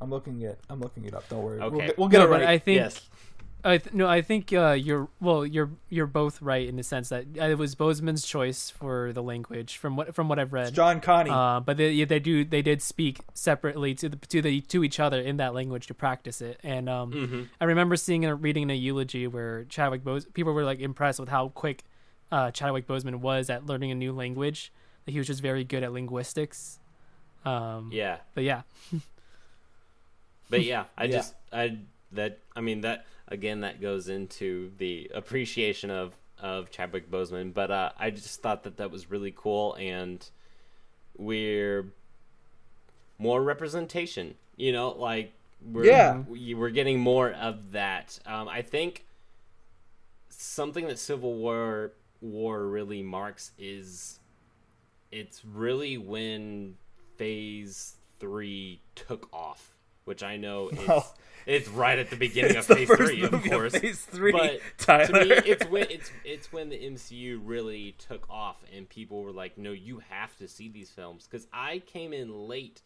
I'm 0.00 0.10
looking 0.10 0.42
it. 0.42 0.58
I'm 0.68 0.80
looking 0.80 1.04
it 1.04 1.14
up. 1.14 1.28
Don't 1.28 1.42
worry. 1.42 1.58
We'll 1.58 1.68
Okay. 1.74 1.86
get, 1.86 1.98
we'll 1.98 2.08
get 2.08 2.18
no, 2.18 2.24
it 2.26 2.30
right. 2.30 2.42
I 2.44 2.58
think 2.58 2.76
yes, 2.76 3.08
I 3.66 3.78
th- 3.78 3.94
no, 3.94 4.06
I 4.06 4.20
think 4.20 4.52
uh, 4.52 4.72
you're 4.72 5.08
well. 5.20 5.46
You're 5.46 5.70
you're 5.88 6.06
both 6.06 6.42
right 6.42 6.68
in 6.68 6.76
the 6.76 6.82
sense 6.82 7.08
that 7.08 7.24
uh, 7.40 7.44
it 7.44 7.56
was 7.56 7.74
Boseman's 7.74 8.26
choice 8.26 8.68
for 8.68 9.12
the 9.14 9.22
language 9.22 9.78
from 9.78 9.96
what 9.96 10.14
from 10.14 10.28
what 10.28 10.38
I've 10.38 10.52
read. 10.52 10.66
It's 10.68 10.76
John 10.76 11.00
Connie. 11.00 11.30
Uh, 11.30 11.60
but 11.60 11.78
they 11.78 12.04
they 12.04 12.18
do 12.18 12.44
they 12.44 12.60
did 12.60 12.82
speak 12.82 13.20
separately 13.32 13.94
to 13.94 14.08
the 14.10 14.16
to 14.16 14.42
the 14.42 14.60
to 14.62 14.84
each 14.84 15.00
other 15.00 15.18
in 15.20 15.38
that 15.38 15.54
language 15.54 15.86
to 15.86 15.94
practice 15.94 16.42
it. 16.42 16.60
And 16.62 16.88
um, 16.90 17.12
Mm-hmm. 17.12 17.42
I 17.60 17.64
remember 17.64 17.96
seeing 17.96 18.24
a 18.26 18.34
reading 18.34 18.64
in 18.64 18.70
a 18.70 18.74
eulogy 18.74 19.26
where 19.26 19.64
Chadwick 19.64 20.04
Bose 20.04 20.26
people 20.26 20.52
were 20.52 20.64
like 20.64 20.80
impressed 20.80 21.18
with 21.18 21.30
how 21.30 21.48
quick 21.48 21.84
uh, 22.30 22.50
Chadwick 22.50 22.86
Boseman 22.86 23.16
was 23.16 23.48
at 23.48 23.64
learning 23.64 23.90
a 23.90 23.94
new 23.94 24.12
language. 24.12 24.72
That 25.06 25.12
he 25.12 25.18
was 25.18 25.26
just 25.26 25.40
very 25.40 25.64
good 25.64 25.82
at 25.82 25.92
linguistics. 25.92 26.78
Um, 27.46 27.90
yeah. 27.92 28.18
But 28.34 28.44
yeah, 28.44 28.62
But 30.50 30.64
yeah, 30.64 30.84
I 30.96 31.04
Yeah. 31.04 31.10
just 31.12 31.34
I 31.52 31.78
that 32.12 32.38
I 32.54 32.60
mean 32.60 32.82
that 32.82 33.06
again 33.28 33.60
that 33.60 33.80
goes 33.80 34.08
into 34.08 34.70
the 34.78 35.10
appreciation 35.14 35.90
of 35.90 36.16
of 36.38 36.70
Chadwick 36.70 37.10
Boseman, 37.10 37.54
but 37.54 37.70
uh, 37.70 37.90
I 37.98 38.10
just 38.10 38.42
thought 38.42 38.64
that 38.64 38.76
that 38.76 38.90
was 38.90 39.10
really 39.10 39.32
cool 39.34 39.74
and 39.74 40.28
we're 41.16 41.86
more 43.18 43.42
representation, 43.42 44.34
you 44.56 44.72
know, 44.72 44.90
like 44.90 45.32
we're 45.64 45.84
Yeah. 45.86 46.18
we, 46.28 46.52
we're 46.54 46.70
getting 46.70 46.98
more 46.98 47.30
of 47.30 47.72
that. 47.72 48.18
Um, 48.26 48.48
I 48.48 48.60
think 48.62 49.06
something 50.28 50.86
that 50.88 50.98
Civil 50.98 51.34
War 51.34 51.92
War 52.20 52.66
really 52.66 53.02
marks 53.02 53.52
is 53.58 54.18
it's 55.12 55.44
really 55.44 55.96
when 55.96 56.76
Phase 57.16 57.94
Three 58.18 58.80
took 58.94 59.28
off, 59.32 59.73
which 60.04 60.22
I 60.22 60.36
know 60.36 60.68
is 60.72 60.86
Well, 60.88 61.14
it's 61.46 61.68
right 61.68 61.98
at 61.98 62.08
the 62.10 62.16
beginning 62.16 62.56
of 62.56 62.64
Phase 62.64 62.88
Three, 62.88 63.22
of 63.22 63.42
course. 63.44 63.76
Phase 63.76 64.00
three. 64.00 64.32
But 64.32 64.60
Tyler. 64.78 65.06
to 65.06 65.24
me, 65.26 65.30
it's 65.50 65.66
when 65.66 65.82
it's 65.90 66.10
it's 66.24 66.52
when 66.52 66.68
the 66.70 66.78
MCU 66.78 67.40
really 67.44 67.92
took 67.98 68.28
off, 68.30 68.64
and 68.74 68.88
people 68.88 69.22
were 69.22 69.32
like, 69.32 69.58
"No, 69.58 69.72
you 69.72 70.00
have 70.08 70.34
to 70.38 70.48
see 70.48 70.68
these 70.68 70.90
films." 70.90 71.26
Because 71.30 71.46
I 71.52 71.80
came 71.80 72.12
in 72.14 72.48
late 72.48 72.80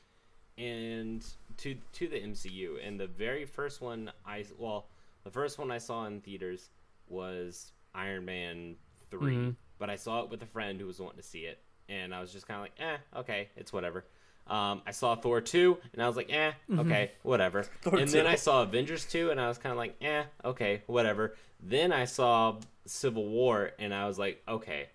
and 0.56 1.24
to 1.58 1.76
to 1.92 2.08
the 2.08 2.16
MCU, 2.20 2.84
and 2.86 2.98
the 2.98 3.06
very 3.06 3.44
first 3.44 3.80
one 3.80 4.10
I 4.26 4.44
well, 4.58 4.88
the 5.24 5.30
first 5.30 5.58
one 5.58 5.70
I 5.70 5.78
saw 5.78 6.04
in 6.06 6.20
theaters 6.20 6.70
was 7.08 7.72
Iron 7.94 8.24
Man 8.24 8.76
3 9.10 9.34
Mhm. 9.36 9.56
but 9.78 9.88
I 9.88 9.96
saw 9.96 10.22
it 10.22 10.30
with 10.30 10.42
a 10.42 10.46
friend 10.46 10.80
who 10.80 10.86
was 10.86 10.98
wanting 11.00 11.18
to 11.18 11.22
see 11.26 11.40
it, 11.40 11.58
and 11.88 12.14
I 12.14 12.20
was 12.20 12.32
just 12.32 12.46
kind 12.46 12.58
of 12.58 12.62
like, 12.62 12.74
"Eh, 12.80 13.18
okay, 13.20 13.48
it's 13.56 13.72
whatever." 13.72 14.04
Um, 14.48 14.82
I 14.86 14.92
saw 14.92 15.14
Thor 15.14 15.40
2, 15.40 15.76
and 15.92 16.02
I 16.02 16.06
was 16.06 16.16
like, 16.16 16.32
eh, 16.32 16.52
okay, 16.78 17.12
whatever. 17.22 17.64
Thor 17.82 17.98
and 17.98 18.08
then 18.08 18.26
I 18.26 18.36
saw 18.36 18.62
Avengers 18.62 19.04
2, 19.04 19.30
and 19.30 19.40
I 19.40 19.48
was 19.48 19.58
kind 19.58 19.72
of 19.72 19.76
like, 19.76 19.96
eh, 20.00 20.24
okay, 20.44 20.82
whatever. 20.86 21.34
Then 21.60 21.92
I 21.92 22.06
saw 22.06 22.56
Civil 22.86 23.26
War, 23.28 23.72
and 23.78 23.92
I 23.92 24.06
was 24.06 24.18
like, 24.18 24.42
okay, 24.48 24.88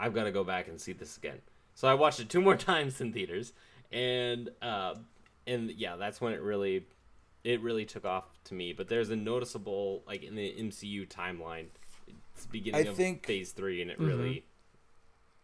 I've 0.00 0.14
got 0.14 0.24
to 0.24 0.32
go 0.32 0.44
back 0.44 0.68
and 0.68 0.80
see 0.80 0.92
this 0.92 1.16
again. 1.16 1.40
So 1.74 1.88
I 1.88 1.94
watched 1.94 2.20
it 2.20 2.28
two 2.30 2.40
more 2.40 2.56
times 2.72 3.00
in 3.00 3.12
theaters, 3.12 3.52
and 3.92 4.50
uh, 4.62 4.94
and 5.46 5.70
yeah, 5.72 5.96
that's 5.96 6.20
when 6.20 6.32
it 6.32 6.40
really 6.40 6.86
it 7.44 7.60
really 7.60 7.84
took 7.84 8.04
off 8.04 8.24
to 8.44 8.54
me. 8.54 8.72
But 8.72 8.88
there's 8.88 9.10
a 9.10 9.16
noticeable 9.16 10.02
like 10.06 10.22
in 10.22 10.34
the 10.34 10.52
MCU 10.58 11.06
timeline, 11.06 11.66
it's 12.34 12.46
beginning 12.46 12.86
I 12.86 12.90
of 12.90 12.96
think- 12.96 13.26
Phase 13.26 13.52
Three, 13.52 13.82
and 13.82 13.90
it 13.90 14.00
really 14.00 14.44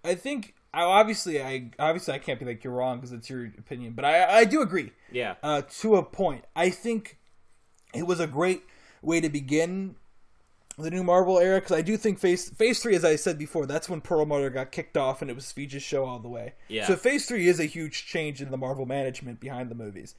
I 0.05 0.15
think 0.15 0.55
I 0.75 0.83
obviously 0.83 1.43
I 1.43 1.71
obviously 1.79 2.15
I 2.15 2.19
can't 2.19 2.39
be 2.39 2.47
like 2.47 2.65
you're 2.65 2.73
wrong 2.73 2.99
because 2.99 3.13
it's 3.13 3.29
your 3.29 3.47
opinion, 3.59 3.93
but 3.93 4.05
I 4.05 4.39
I 4.39 4.45
do 4.45 4.63
agree 4.63 4.93
yeah 5.11 5.35
uh, 5.43 5.63
to 5.81 5.97
a 5.97 6.03
point. 6.03 6.45
I 6.57 6.71
think 6.71 7.19
it 7.95 8.07
was 8.07 8.21
a 8.21 8.27
great 8.27 8.63
way 9.03 9.21
to 9.21 9.29
begin 9.29 9.97
the 10.79 10.91
new 10.91 11.03
Marvel 11.03 11.39
era 11.39 11.61
because 11.61 11.77
I 11.77 11.83
do 11.83 11.97
think 11.97 12.19
Phase 12.19 12.49
Phase 12.51 12.83
Three, 12.83 12.95
as 12.95 13.05
I 13.05 13.17
said 13.17 13.39
before, 13.39 13.67
that's 13.67 13.89
when 13.89 14.01
Perlmutter 14.01 14.51
got 14.51 14.73
kicked 14.73 14.97
off 14.97 15.21
and 15.21 15.31
it 15.31 15.35
was 15.35 15.53
Feige's 15.53 15.83
show 15.83 16.05
all 16.05 16.19
the 16.19 16.29
way. 16.29 16.55
Yeah. 16.69 16.87
So 16.87 16.97
Phase 16.97 17.27
Three 17.27 17.49
is 17.49 17.61
a 17.61 17.67
huge 17.67 18.07
change 18.07 18.41
in 18.41 18.51
the 18.51 18.57
Marvel 18.57 18.87
management 18.87 19.41
behind 19.41 19.71
the 19.71 19.75
movies, 19.75 20.15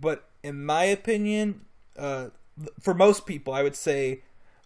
but 0.00 0.28
in 0.42 0.64
my 0.64 0.84
opinion, 0.84 1.62
uh, 1.98 2.28
for 2.80 2.94
most 2.94 3.26
people, 3.26 3.52
I 3.52 3.62
would 3.62 3.76
say 3.76 4.22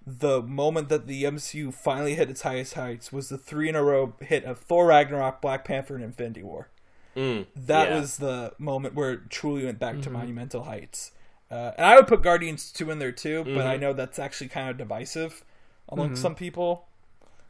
the 0.07 0.43
moment 0.43 0.89
that 0.91 1.07
the 1.07 1.25
MCU 1.25 1.73
finally 1.73 2.15
hit 2.15 2.29
its 2.31 2.43
highest 2.43 2.75
heights 2.75 3.13
was 3.13 3.29
the 3.29 3.39
three 3.39 3.69
in 3.69 3.75
a 3.77 3.83
row 3.83 4.15
hit 4.21 4.45
of 4.45 4.59
Thor 4.59 4.87
Ragnarok, 4.87 5.41
Black 5.41 5.65
Panther, 5.65 5.95
and 5.95 6.05
Infinity 6.05 6.43
War. 6.43 6.69
Mm, 7.17 7.47
That 7.57 7.89
yeah. 7.91 8.01
was 8.01 8.17
the 8.19 8.53
moment 8.59 8.95
where 8.95 9.13
it 9.13 9.31
truly 9.31 9.65
went 9.65 9.79
back 9.79 10.01
to 10.03 10.11
monumental 10.11 10.65
heights. 10.65 11.13
Uh, 11.51 11.71
and 11.79 11.87
I 11.87 11.97
would 11.97 12.09
put 12.09 12.23
Guardians 12.23 12.73
2 12.73 12.91
in 12.91 12.99
there 12.99 13.13
too, 13.13 13.45
but 13.45 13.67
I 13.67 13.77
know 13.77 13.93
that's 13.93 14.19
actually 14.19 14.49
kind 14.49 14.69
of 14.69 14.77
divisive 14.77 15.45
among 15.89 16.17
some 16.17 16.35
people. 16.35 16.87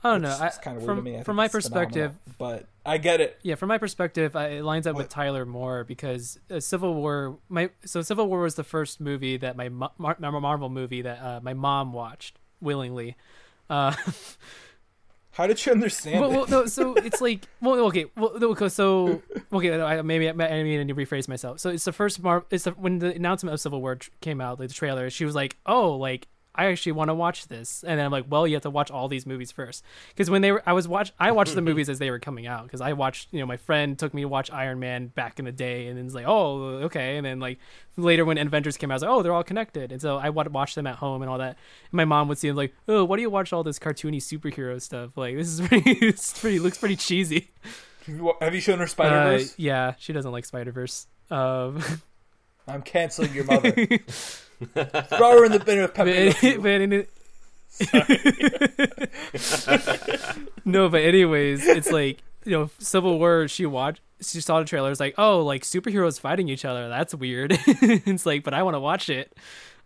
I 0.03 0.11
don't 0.13 0.21
know. 0.23 0.33
It's, 0.33 0.59
I, 0.59 0.63
kind 0.63 0.77
of 0.77 0.83
weird 0.83 0.87
from 0.91 0.97
to 0.99 1.03
me. 1.03 1.15
I 1.17 1.23
from 1.23 1.33
think 1.33 1.37
my 1.37 1.49
perspective, 1.49 2.13
phenomenal. 2.37 2.37
but 2.39 2.69
I 2.85 2.99
get 2.99 3.23
it. 3.23 3.39
yeah, 3.43 3.55
from 3.55 3.69
my 3.71 3.79
perspective, 3.79 4.37
I, 4.37 4.49
it 4.49 4.63
lines 4.65 4.87
up 4.87 4.97
with 4.97 5.09
Tyler 5.09 5.47
more 5.47 5.83
because 5.85 6.39
uh, 6.51 6.61
Civil 6.61 6.93
War. 6.95 7.39
My 7.49 7.71
so 7.87 8.03
Civil 8.03 8.27
War 8.29 8.41
was 8.41 8.55
the 8.57 8.65
first 8.65 9.01
movie 9.01 9.39
that 9.39 9.57
my 9.57 9.71
mo- 9.71 9.93
Mar- 9.97 10.19
Marvel 10.21 10.69
movie 10.69 11.01
that 11.01 11.23
uh, 11.23 11.41
my 11.43 11.55
mom 11.55 11.95
watched 11.95 12.39
willingly. 12.61 13.17
Uh, 13.69 13.95
How 15.33 15.49
did 15.49 15.67
you 15.67 15.73
understand 15.73 16.21
well, 16.21 16.31
well, 16.31 16.47
no, 16.47 16.67
so 16.67 16.95
it's 16.97 17.21
like, 17.21 17.49
well, 17.61 17.81
okay, 17.87 18.07
well, 18.17 18.39
no, 18.39 18.51
okay, 18.51 18.69
so 18.69 19.21
okay, 19.53 19.81
I, 19.81 20.01
maybe 20.03 20.29
I, 20.29 20.33
I 20.33 20.63
need 20.63 20.87
to 20.87 20.95
rephrase 20.95 21.27
myself. 21.27 21.59
So 21.59 21.71
it's 21.71 21.85
the 21.85 21.93
first 21.93 22.23
Mar. 22.23 22.45
It's 22.51 22.65
the, 22.65 22.71
when 22.71 23.01
the 23.01 23.13
announcement 23.13 23.53
of 23.53 23.61
Civil 23.61 23.81
War 23.81 23.97
tr- 23.97 24.11
came 24.21 24.41
out, 24.41 24.61
like 24.61 24.69
the 24.69 24.75
trailer. 24.75 25.11
She 25.11 25.25
was 25.25 25.35
like, 25.35 25.57
"Oh, 25.67 25.97
like 25.97 26.29
I 26.55 26.67
actually 26.67 26.93
want 26.93 27.09
to 27.09 27.15
watch 27.15 27.49
this," 27.49 27.83
and 27.83 27.99
then 27.99 28.07
I'm 28.07 28.13
like, 28.13 28.27
"Well, 28.29 28.47
you 28.47 28.55
have 28.55 28.63
to 28.63 28.71
watch 28.71 28.91
all 28.91 29.09
these 29.09 29.27
movies 29.27 29.51
first. 29.53 29.83
because 30.11 30.31
when 30.31 30.43
they 30.43 30.53
were, 30.53 30.63
I 30.67 30.73
was 30.73 30.87
watch, 30.87 31.13
I 31.19 31.33
watched 31.33 31.55
the 31.55 31.63
movies 31.69 31.89
as 31.89 31.99
they 31.99 32.11
were 32.11 32.19
coming 32.19 32.47
out 32.47 32.65
because 32.65 32.81
I 32.81 32.93
watched, 32.93 33.29
you 33.33 33.41
know, 33.41 33.47
my 33.47 33.57
friend 33.57 33.99
took 33.99 34.15
me 34.15 34.23
to 34.23 34.29
watch 34.29 34.51
Iron 34.51 34.79
Man 34.79 35.09
back 35.09 35.39
in 35.39 35.45
the 35.45 35.53
day, 35.53 35.87
and 35.89 35.99
then 35.99 36.07
it's 36.07 36.15
like, 36.15 36.27
oh, 36.27 36.59
okay, 36.85 37.17
and 37.17 37.27
then 37.27 37.41
like 37.41 37.59
later 37.97 38.25
when 38.25 38.39
Avengers 38.39 38.77
came 38.77 38.91
out, 38.91 38.95
I 38.95 38.97
was 38.97 39.03
like, 39.03 39.11
oh, 39.11 39.23
they're 39.23 39.33
all 39.33 39.45
connected, 39.45 39.93
and 39.93 40.01
so 40.01 40.17
I 40.17 40.31
would 40.31 40.53
watch 40.53 40.75
them 40.75 40.87
at 40.87 40.97
home 40.97 41.23
and 41.23 41.31
all 41.31 41.39
that. 41.39 41.57
And 41.91 41.93
my 41.95 42.05
mom 42.05 42.29
would 42.29 42.39
see 42.39 42.49
them 42.49 42.57
like, 42.57 42.75
oh, 42.89 43.05
why 43.05 43.17
do 43.17 43.23
you 43.23 43.31
watch 43.31 43.53
all 43.53 43.63
this 43.65 43.79
cartoony 43.79 44.19
superhero 44.19 44.81
stuff? 44.81 45.17
Like 45.17 45.37
this 45.37 45.49
is 45.49 45.61
pretty, 45.69 45.91
it's 46.07 46.39
pretty, 46.41 46.59
looks 46.59 46.79
pretty 46.79 46.97
cheesy. 46.97 47.51
Have 48.41 48.55
you- 48.55 48.61
shown 48.61 48.79
her 48.81 48.87
Spider 48.87 49.17
Uh, 49.17 49.25
Verse? 49.39 49.55
yeah, 49.57 49.95
she 49.99 50.13
doesn't 50.13 50.31
like 50.31 50.45
Spider 50.45 50.73
Verse. 50.73 51.07
Um, 51.31 51.83
I'm 52.69 52.83
canceling 52.83 53.33
your 53.33 53.45
mother. 53.45 53.73
Throw 54.75 55.39
her 55.39 55.45
in 55.45 55.53
the 55.53 55.63
bin 55.65 55.81
of 55.81 55.95
but, 55.95 56.07
pepper. 56.07 57.07
no, 60.65 60.89
but 60.89 61.03
anyways, 61.03 61.67
it's 61.67 61.91
like 61.91 62.23
you 62.45 62.53
know, 62.53 62.71
Civil 62.79 63.19
War. 63.19 63.49
She 63.49 63.67
watched, 63.67 64.01
she 64.21 64.41
saw 64.41 64.61
the 64.61 64.65
trailer. 64.65 64.91
It's 64.91 65.01
like, 65.01 65.15
oh, 65.19 65.41
like 65.41 65.63
superheroes 65.63 66.21
fighting 66.21 66.49
each 66.49 66.65
other. 66.65 66.89
That's 66.89 67.15
weird. 67.15 67.59
it's 67.67 68.27
like, 68.27 68.45
but 68.45 68.55
I 68.55 68.63
want 68.63 68.75
to 68.75 68.81
watch 68.81 69.09
it. 69.09 69.37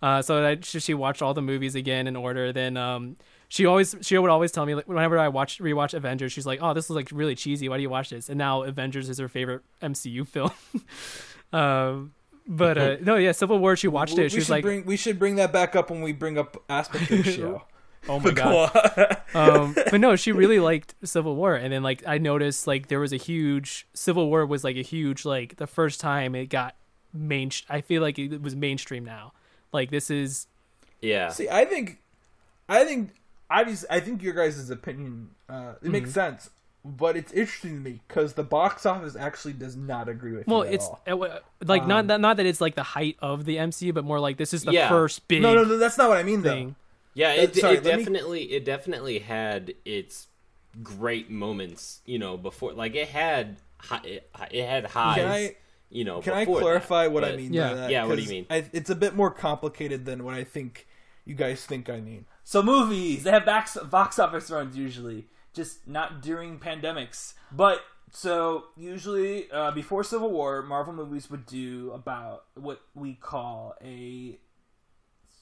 Uh, 0.03 0.23
so 0.23 0.45
I, 0.45 0.59
she 0.63 0.81
she 0.81 0.95
watched 0.95 1.23
all 1.23 1.35
the 1.35 1.43
movies 1.43 1.75
again 1.75 2.07
in 2.07 2.15
order. 2.15 2.53
Then 2.53 2.77
um, 2.77 3.17
she 3.49 3.67
always 3.67 3.97
she 4.03 4.17
would 4.17 4.31
always 4.31 4.53
tell 4.53 4.67
me 4.67 4.75
like 4.75 4.87
whenever 4.87 5.19
I 5.19 5.29
watch 5.29 5.59
rewatch 5.59 5.95
Avengers, 5.95 6.33
she's 6.33 6.47
like, 6.47 6.61
oh, 6.63 6.75
this 6.75 6.85
is 6.85 6.91
like 6.91 7.09
really 7.13 7.35
cheesy. 7.35 7.69
Why 7.69 7.77
do 7.77 7.83
you 7.83 7.91
watch 7.91 8.11
this? 8.11 8.29
And 8.29 8.39
now 8.39 8.63
Avengers 8.63 9.09
is 9.09 9.19
her 9.19 9.29
favorite 9.29 9.63
MCU 9.83 10.27
film. 10.27 10.53
um, 11.53 12.13
but 12.49 12.79
uh, 12.79 12.97
no, 13.03 13.17
yeah, 13.17 13.33
Civil 13.33 13.59
War. 13.59 13.77
She 13.77 13.87
watched 13.89 14.17
we, 14.17 14.25
it. 14.25 14.31
She 14.31 14.37
we 14.37 14.39
was 14.41 14.47
should 14.47 14.53
like, 14.53 14.65
bring 14.65 14.85
we 14.87 14.97
should 14.97 15.19
bring 15.19 15.37
that 15.37 15.53
back 15.53 15.77
up 15.77 15.91
when 15.91 16.01
we 16.03 16.13
bring 16.13 16.39
up 16.39 16.57
aspect 16.69 17.09
ratio. 17.11 17.65
oh 18.09 18.19
my 18.21 18.31
god. 18.33 19.19
um, 19.35 19.75
but 19.75 20.01
no, 20.01 20.17
she 20.17 20.33
really 20.33 20.59
liked 20.71 20.95
Civil 21.05 21.37
War, 21.37 21.55
and 21.55 21.73
then 21.73 21.83
like 21.83 22.03
I 22.07 22.19
noticed 22.19 22.67
like 22.67 22.89
there 22.89 23.01
was 23.01 23.13
a 23.13 23.17
huge 23.19 23.87
Civil 23.93 24.29
War 24.29 24.47
was 24.47 24.65
like 24.65 24.77
a 24.77 24.83
huge 24.83 25.25
like 25.25 25.57
the 25.57 25.67
first 25.67 26.01
time 26.01 26.35
it 26.35 26.47
got 26.47 26.75
main. 27.13 27.51
I 27.69 27.81
feel 27.83 28.01
like 28.03 28.19
it 28.19 28.41
was 28.43 28.57
mainstream 28.57 29.05
now. 29.05 29.33
Like 29.73 29.91
this 29.91 30.11
is 30.11 30.47
yeah 31.03 31.29
See, 31.29 31.49
I 31.49 31.65
think, 31.67 31.99
I 32.69 32.85
think, 32.85 33.11
I 33.51 33.63
just, 33.65 33.85
I 33.91 34.01
think 34.01 34.23
your 34.23 34.33
guys' 34.35 34.69
opinion, 34.71 35.31
uh, 35.49 35.53
it 35.81 35.85
Mm-hmm. 35.85 35.93
makes 35.93 36.11
sense 36.13 36.51
but 36.97 37.17
it's 37.17 37.33
interesting 37.33 37.75
to 37.77 37.81
me 37.81 38.01
because 38.09 38.33
the 38.35 38.43
box 38.43 38.87
office 38.87 39.15
actually 39.17 39.53
does 39.55 39.77
not 39.77 40.09
agree 40.09 40.33
with 40.33 40.47
Well, 40.47 40.61
you 40.63 40.69
at 40.69 40.75
it's 40.75 40.85
all. 40.87 41.01
uh, 41.07 41.11
w- 41.11 41.33
like 41.65 41.87
not 41.87 42.01
Um, 42.01 42.07
that 42.09 42.21
not 42.21 42.37
that 42.39 42.47
it's 42.47 42.61
like 42.61 42.75
the 42.75 42.83
height 42.83 43.17
of 43.21 43.45
the 43.45 43.57
MCU, 43.57 43.93
but 43.93 44.05
more 44.05 44.19
like 44.21 44.37
this 44.39 44.53
is 44.55 44.65
the 44.65 44.73
Yeah. 44.73 44.89
first 44.89 45.29
big 45.29 45.43
No, 45.43 45.55
no, 45.55 45.65
no, 45.65 45.77
that's 45.79 45.99
not 45.99 46.09
what 46.09 46.17
I 46.19 46.23
mean 46.23 46.43
though. 46.43 46.51
thing. 46.51 46.77
Yeah, 47.15 47.31
Uh, 47.31 47.43
it, 47.43 47.57
sorry, 47.57 47.77
it 47.79 47.85
let 47.85 47.97
me- 47.99 48.05
definitely 48.05 48.43
it 48.53 48.65
definitely 48.65 49.19
had 49.21 49.75
its 49.85 50.29
great 50.83 51.31
moments. 51.31 52.01
You 52.07 52.19
know, 52.19 52.37
before 52.37 52.73
like 52.73 52.95
it 52.95 53.09
had 53.09 53.57
hi- 53.79 54.01
it, 54.05 54.31
it 54.51 54.67
had 54.67 54.87
highs. 54.87 55.17
Can 55.17 55.27
I 55.29 55.57
you 55.91 56.05
know, 56.05 56.21
can 56.21 56.35
I 56.35 56.45
clarify 56.45 57.05
that, 57.05 57.13
what 57.13 57.25
I 57.25 57.35
mean? 57.37 57.53
Yeah. 57.55 57.69
by 57.71 57.75
that? 57.77 57.91
Yeah, 57.91 58.05
what 58.05 58.17
do 58.17 58.23
you 58.23 58.29
mean? 58.29 58.47
I, 58.51 58.65
it's 58.73 58.91
a 58.91 58.95
bit 58.95 59.15
more 59.17 59.31
complicated 59.31 60.05
than 60.05 60.23
what 60.23 60.35
I 60.35 60.45
think 60.45 60.87
you 61.25 61.35
guys 61.35 61.65
think 61.65 61.89
I 61.89 62.01
mean. 62.01 62.27
So 62.45 62.63
movies, 62.63 63.23
they 63.25 63.31
have 63.31 63.47
box 63.47 63.77
box 63.91 64.19
office 64.19 64.51
runs 64.51 64.77
usually, 64.77 65.27
just 65.59 65.89
not 65.89 66.23
during 66.23 66.61
pandemics. 66.61 67.35
But 67.51 67.81
so 68.13 68.67
usually 68.77 69.51
uh, 69.51 69.73
before 69.73 70.05
Civil 70.05 70.31
War, 70.31 70.63
Marvel 70.63 70.95
movies 70.95 71.29
would 71.31 71.47
do 71.47 71.91
about 71.93 72.45
what 72.55 72.81
we 72.95 73.15
call 73.15 73.75
a 73.85 74.39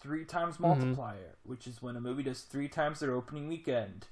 three 0.00 0.24
times 0.24 0.58
multiplier, 0.58 1.36
which 1.44 1.66
is 1.66 1.82
when 1.82 1.96
a 1.96 2.00
movie 2.00 2.22
does 2.22 2.40
three 2.40 2.68
times 2.68 3.00
their 3.00 3.14
opening 3.14 3.46
weekend. 3.46 4.06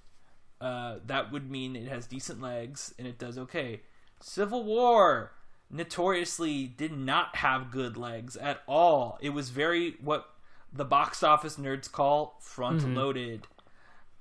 Uh, 0.60 0.96
that 1.06 1.32
would 1.32 1.50
mean 1.50 1.74
it 1.74 1.88
has 1.88 2.06
decent 2.06 2.42
legs 2.42 2.94
and 2.98 3.08
it 3.08 3.18
does 3.18 3.38
okay. 3.38 3.80
Civil 4.20 4.62
War 4.62 5.32
notoriously 5.70 6.66
did 6.66 6.92
not 6.92 7.36
have 7.36 7.70
good 7.70 7.96
legs 7.96 8.36
at 8.36 8.60
all. 8.68 9.18
It 9.22 9.30
was 9.30 9.48
very 9.48 9.96
what 10.02 10.28
the 10.70 10.84
box 10.84 11.22
office 11.22 11.56
nerds 11.56 11.90
call 11.90 12.36
front 12.40 12.94
loaded. 12.94 13.46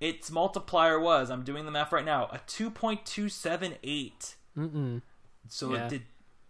Its 0.03 0.29
multiplier 0.29 0.99
was, 0.99 1.29
I'm 1.31 1.43
doing 1.43 1.63
the 1.63 1.71
math 1.71 1.93
right 1.93 2.03
now, 2.03 2.25
a 2.25 2.39
2.278. 2.39 4.35
Mm-mm. 4.57 5.01
So 5.47 5.73
Yeah. 5.73 5.85
it 5.85 5.89
did 5.89 6.01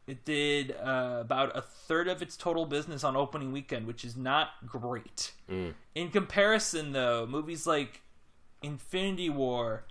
it 0.06 0.26
did 0.26 0.72
uh, 0.72 1.20
about 1.22 1.56
a 1.56 1.62
third 1.62 2.10
of 2.10 2.22
its 2.22 2.36
total 2.36 2.66
business 2.66 3.04
on 3.06 3.16
opening 3.16 3.54
weekend, 3.54 3.86
which 3.88 4.04
is 4.04 4.18
not 4.18 4.50
great. 4.66 5.32
Mm. 5.50 5.76
In 5.96 6.10
comparison, 6.10 6.92
though, 6.92 7.26
movies 7.26 7.66
like 7.66 8.02
Infinity 8.64 9.30
War, 9.30 9.86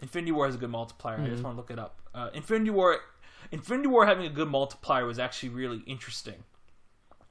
Infinity 0.00 0.32
War 0.32 0.46
has 0.46 0.54
a 0.56 0.58
good 0.58 0.70
multiplier. 0.70 1.20
I 1.20 1.28
just 1.28 1.44
want 1.44 1.54
to 1.54 1.58
look 1.58 1.70
it 1.70 1.78
up. 1.78 2.00
Uh, 2.14 2.30
Infinity 2.34 2.70
War, 2.70 2.98
Infinity 3.52 3.86
War 3.86 4.06
having 4.06 4.26
a 4.26 4.30
good 4.30 4.48
multiplier 4.48 5.06
was 5.06 5.18
actually 5.20 5.50
really 5.50 5.82
interesting 5.86 6.42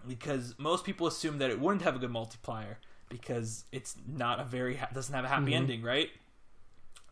because 0.08 0.56
most 0.58 0.86
people 0.86 1.08
assume 1.08 1.40
that 1.40 1.50
it 1.50 1.60
wouldn't 1.60 1.82
have 1.82 1.96
a 1.96 2.00
good 2.00 2.12
multiplier 2.12 2.78
because 3.14 3.66
it's 3.72 3.96
not 4.08 4.40
a 4.40 4.44
very 4.44 4.76
ha- 4.76 4.90
doesn't 4.92 5.14
have 5.14 5.24
a 5.24 5.28
happy 5.28 5.54
ending, 5.54 5.84
right? 5.84 6.10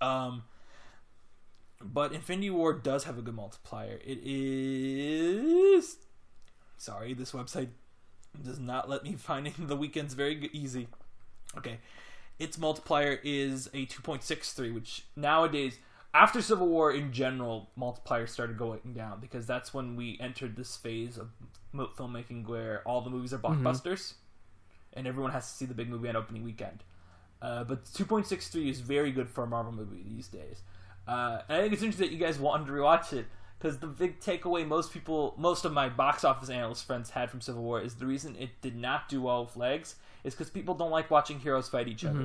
Um, 0.01 0.43
but 1.79 2.11
Infinity 2.11 2.49
War 2.49 2.73
does 2.73 3.03
have 3.03 3.19
a 3.19 3.21
good 3.21 3.35
multiplier. 3.35 3.99
It 4.03 4.19
is 4.23 5.97
sorry, 6.77 7.13
this 7.13 7.33
website 7.33 7.69
does 8.43 8.59
not 8.59 8.89
let 8.89 9.03
me 9.03 9.13
find 9.17 9.53
the 9.57 9.75
weekends 9.75 10.15
very 10.15 10.49
easy. 10.51 10.87
Okay, 11.55 11.77
its 12.39 12.57
multiplier 12.57 13.19
is 13.23 13.67
a 13.67 13.85
2.63, 13.85 14.73
which 14.73 15.05
nowadays, 15.15 15.77
after 16.15 16.41
Civil 16.41 16.67
War 16.67 16.91
in 16.91 17.13
general, 17.13 17.69
multipliers 17.77 18.29
started 18.29 18.57
going 18.57 18.93
down 18.95 19.19
because 19.19 19.45
that's 19.45 19.71
when 19.71 19.95
we 19.95 20.17
entered 20.19 20.55
this 20.55 20.75
phase 20.75 21.19
of 21.19 21.29
filmmaking 21.75 22.47
where 22.47 22.81
all 22.85 23.01
the 23.01 23.11
movies 23.11 23.33
are 23.33 23.37
blockbusters 23.37 24.13
and 24.93 25.07
everyone 25.07 25.31
has 25.31 25.47
to 25.49 25.53
see 25.57 25.65
the 25.65 25.73
big 25.73 25.89
movie 25.89 26.09
on 26.09 26.15
opening 26.15 26.43
weekend. 26.43 26.83
Uh, 27.41 27.63
but 27.63 27.85
2.63 27.85 28.69
is 28.69 28.79
very 28.81 29.11
good 29.11 29.29
for 29.29 29.43
a 29.43 29.47
Marvel 29.47 29.71
movie 29.71 30.03
these 30.07 30.27
days. 30.27 30.61
Uh, 31.07 31.39
and 31.49 31.57
I 31.57 31.61
think 31.61 31.73
it's 31.73 31.81
interesting 31.81 32.07
that 32.07 32.13
you 32.13 32.19
guys 32.19 32.37
wanted 32.37 32.67
to 32.67 32.71
rewatch 32.71 33.13
it 33.13 33.25
because 33.57 33.79
the 33.79 33.87
big 33.87 34.19
takeaway 34.19 34.67
most 34.67 34.93
people, 34.93 35.33
most 35.37 35.65
of 35.65 35.73
my 35.73 35.89
box 35.89 36.23
office 36.23 36.49
analyst 36.49 36.85
friends 36.85 37.09
had 37.11 37.29
from 37.31 37.41
Civil 37.41 37.63
War 37.63 37.81
is 37.81 37.95
the 37.95 38.05
reason 38.05 38.35
it 38.39 38.49
did 38.61 38.75
not 38.75 39.09
do 39.09 39.21
well 39.23 39.45
with 39.45 39.55
legs 39.57 39.95
is 40.23 40.33
because 40.35 40.49
people 40.51 40.75
don't 40.75 40.91
like 40.91 41.09
watching 41.09 41.39
heroes 41.39 41.67
fight 41.69 41.87
each 41.87 42.05
other. 42.05 42.19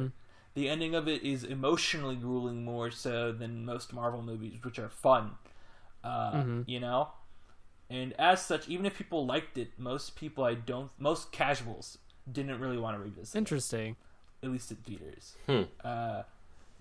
The 0.54 0.68
ending 0.68 0.94
of 0.94 1.08
it 1.08 1.22
is 1.22 1.44
emotionally 1.44 2.16
grueling 2.16 2.64
more 2.64 2.90
so 2.90 3.32
than 3.32 3.64
most 3.66 3.92
Marvel 3.92 4.22
movies, 4.22 4.58
which 4.62 4.78
are 4.78 4.88
fun. 4.88 5.32
Uh, 6.04 6.30
You 6.66 6.80
know, 6.80 7.08
and 7.90 8.12
as 8.14 8.44
such, 8.44 8.68
even 8.68 8.86
if 8.86 8.96
people 8.96 9.26
liked 9.26 9.58
it, 9.58 9.72
most 9.78 10.16
people 10.16 10.44
I 10.44 10.54
don't, 10.54 10.90
most 10.98 11.32
casuals 11.32 11.98
didn't 12.30 12.58
really 12.60 12.78
want 12.78 12.96
to 12.96 13.02
revisit. 13.02 13.34
it 13.34 13.38
Interesting. 13.38 13.96
at 14.42 14.50
least 14.50 14.70
at 14.72 14.78
theaters. 14.78 15.34
Hmm. 15.46 15.62
Uh, 15.84 16.22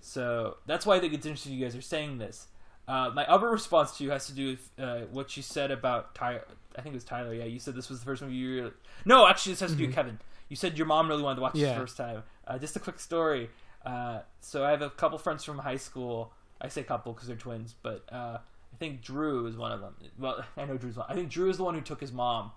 so 0.02 0.58
that's 0.66 0.86
why 0.86 0.96
I 0.96 1.00
think 1.00 1.14
it's 1.14 1.26
interesting 1.26 1.54
you 1.54 1.64
guys 1.66 1.76
are 1.76 1.82
saying 1.82 2.18
this. 2.18 2.48
Uh, 2.88 3.10
my 3.16 3.26
other 3.26 3.50
response 3.50 3.98
to 3.98 4.04
you 4.04 4.12
has 4.12 4.28
to 4.28 4.34
do 4.34 4.50
with 4.52 4.70
uh, 4.80 5.00
what 5.12 5.36
you 5.36 5.42
said 5.42 5.72
about 5.72 6.14
Tyler. 6.14 6.44
I 6.78 6.82
think 6.82 6.94
it 6.94 6.98
was 6.98 7.04
Tyler. 7.04 7.34
Yeah, 7.34 7.46
you 7.46 7.58
said 7.60 7.74
this 7.76 7.90
was 7.90 8.00
the 8.00 8.06
first 8.06 8.22
movie 8.22 8.36
you 8.36 8.56
really. 8.56 8.72
No, 9.06 9.28
actually, 9.28 9.54
this 9.54 9.62
has 9.62 9.72
to 9.72 9.78
do 9.78 9.88
with 9.88 9.96
Kevin. 9.96 10.20
You 10.50 10.56
said 10.56 10.78
your 10.78 10.86
mom 10.86 11.08
really 11.08 11.24
wanted 11.24 11.38
to 11.38 11.42
watch 11.42 11.56
Yeah. 11.56 11.70
this 11.70 11.78
first 11.78 11.98
time. 11.98 12.22
Uh, 12.46 12.60
just 12.60 12.76
a 12.76 12.80
quick 12.80 13.00
story. 13.00 13.50
Uh, 13.84 14.20
so 14.42 14.64
I 14.64 14.70
have 14.72 14.84
a 14.84 14.90
couple 14.92 15.18
friends 15.18 15.44
from 15.44 15.58
high 15.60 15.78
school. 15.78 16.32
I 16.62 16.68
say 16.68 16.84
couple 16.84 17.14
because 17.14 17.28
they're 17.28 17.36
twins, 17.38 17.74
but 17.82 18.04
uh, 18.12 18.38
I 18.38 18.78
think 18.78 19.02
Drew 19.02 19.48
is 19.48 19.58
one 19.58 19.72
of 19.72 19.82
them. 19.82 19.96
Well, 20.20 20.46
I 20.58 20.66
know 20.66 20.78
Drew's 20.78 20.98
one. 20.98 21.08
I 21.10 21.16
think 21.16 21.30
Drew 21.30 21.50
is 21.50 21.58
the 21.58 21.64
one 21.64 21.74
who 21.74 21.82
took 21.82 22.02
his 22.02 22.12
mom 22.12 22.52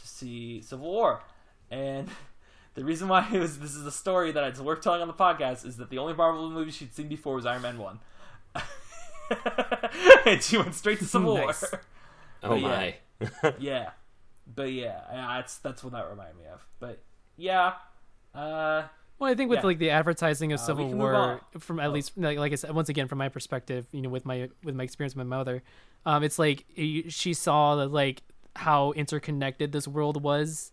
to 0.00 0.06
see 0.08 0.60
Civil 0.60 0.86
War, 0.90 1.22
and 1.72 2.08
the 2.74 2.84
reason 2.84 3.08
why 3.08 3.26
it 3.32 3.38
was 3.40 3.58
this 3.58 3.74
is 3.74 3.84
a 3.86 3.90
story 3.92 4.30
that 4.32 4.44
it's 4.44 4.60
worth 4.60 4.80
telling 4.82 5.00
on 5.02 5.08
the 5.08 5.14
podcast 5.14 5.64
is 5.66 5.76
that 5.78 5.90
the 5.90 5.98
only 5.98 6.14
Marvel 6.14 6.48
movie 6.50 6.70
she'd 6.70 6.94
seen 6.94 7.08
before 7.08 7.34
was 7.34 7.46
Iron 7.46 7.62
Man 7.62 7.78
one, 7.78 7.98
and 10.26 10.42
she 10.42 10.58
went 10.58 10.74
straight 10.74 10.98
to 10.98 11.04
Civil 11.04 11.34
Nice. 11.36 11.62
War. 11.72 11.80
Oh 12.44 12.48
But 12.50 12.60
my. 12.60 12.94
yeah, 13.58 13.90
but 14.52 14.72
yeah, 14.72 15.00
yeah, 15.12 15.26
that's 15.36 15.58
that's 15.58 15.82
what 15.84 15.92
that 15.92 16.08
reminded 16.08 16.36
me 16.36 16.44
of. 16.52 16.66
But 16.80 17.02
yeah, 17.36 17.74
uh, 18.34 18.82
Well, 19.18 19.30
I 19.30 19.34
think 19.34 19.48
with 19.48 19.60
Yeah. 19.60 19.66
like 19.66 19.78
the 19.78 19.90
advertising 19.90 20.52
of 20.52 20.58
Uh, 20.60 20.62
Civil 20.64 20.92
War, 20.92 21.40
from 21.58 21.78
at 21.80 21.92
least 21.92 22.12
like, 22.18 22.38
like 22.38 22.52
I 22.52 22.56
said, 22.56 22.72
once 22.74 22.88
again 22.88 23.06
from 23.08 23.18
my 23.18 23.28
perspective, 23.28 23.86
you 23.92 24.02
know, 24.02 24.08
with 24.08 24.26
my 24.26 24.48
with 24.64 24.74
my 24.74 24.82
experience 24.84 25.14
with 25.14 25.26
my 25.26 25.36
mother, 25.36 25.62
um, 26.04 26.22
it's 26.24 26.38
like 26.38 26.66
she 27.08 27.32
saw 27.32 27.76
that 27.76 27.88
like 27.92 28.22
how 28.56 28.90
interconnected 28.92 29.72
this 29.72 29.86
world 29.88 30.22
was, 30.22 30.71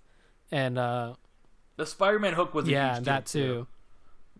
and 0.51 0.77
uh, 0.77 1.13
the 1.77 1.85
Spider-Man 1.85 2.33
hook 2.33 2.53
was 2.53 2.67
a 2.67 2.71
yeah, 2.71 2.95
huge 2.95 3.05
that 3.05 3.25
deal, 3.25 3.43
too. 3.43 3.67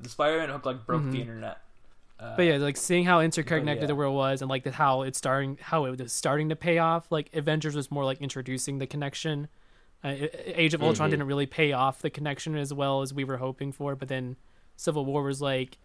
The 0.02 0.10
Spider-Man 0.10 0.50
hook 0.50 0.66
like 0.66 0.86
broke 0.86 1.04
Mhm. 1.04 1.12
the 1.12 1.22
internet. 1.22 1.58
Uh, 2.20 2.36
But 2.36 2.44
yeah, 2.44 2.58
like 2.58 2.76
seeing 2.78 3.06
how 3.06 3.22
interconnected 3.22 3.84
yeah. 3.84 3.88
the 3.88 3.96
world 3.96 4.16
was, 4.16 4.42
and 4.42 4.50
like 4.50 4.64
the, 4.64 4.72
how 4.72 5.04
it's 5.04 5.18
starting, 5.18 5.58
how 5.62 5.86
it 5.86 5.98
was 6.00 6.12
starting 6.12 6.50
to 6.50 6.56
pay 6.56 6.78
off. 6.78 7.12
Like 7.12 7.34
Avengers 7.34 7.76
was 7.76 7.90
more 7.92 8.04
like 8.04 8.20
introducing 8.22 8.80
the 8.80 8.88
connection. 8.88 9.48
Uh, 10.04 10.16
Age 10.46 10.74
of 10.74 10.82
Ultron 10.84 11.08
Mhm. 11.08 11.12
didn't 11.12 11.28
really 11.28 11.46
pay 11.46 11.72
off 11.72 12.02
the 12.02 12.10
connection 12.10 12.56
as 12.58 12.74
well 12.74 13.02
as 13.02 13.14
we 13.14 13.24
were 13.24 13.38
hoping 13.38 13.72
for, 13.72 13.96
but 13.96 14.08
then 14.10 14.36
Civil 14.76 15.06
War 15.06 15.24
was 15.24 15.42
like, 15.42 15.78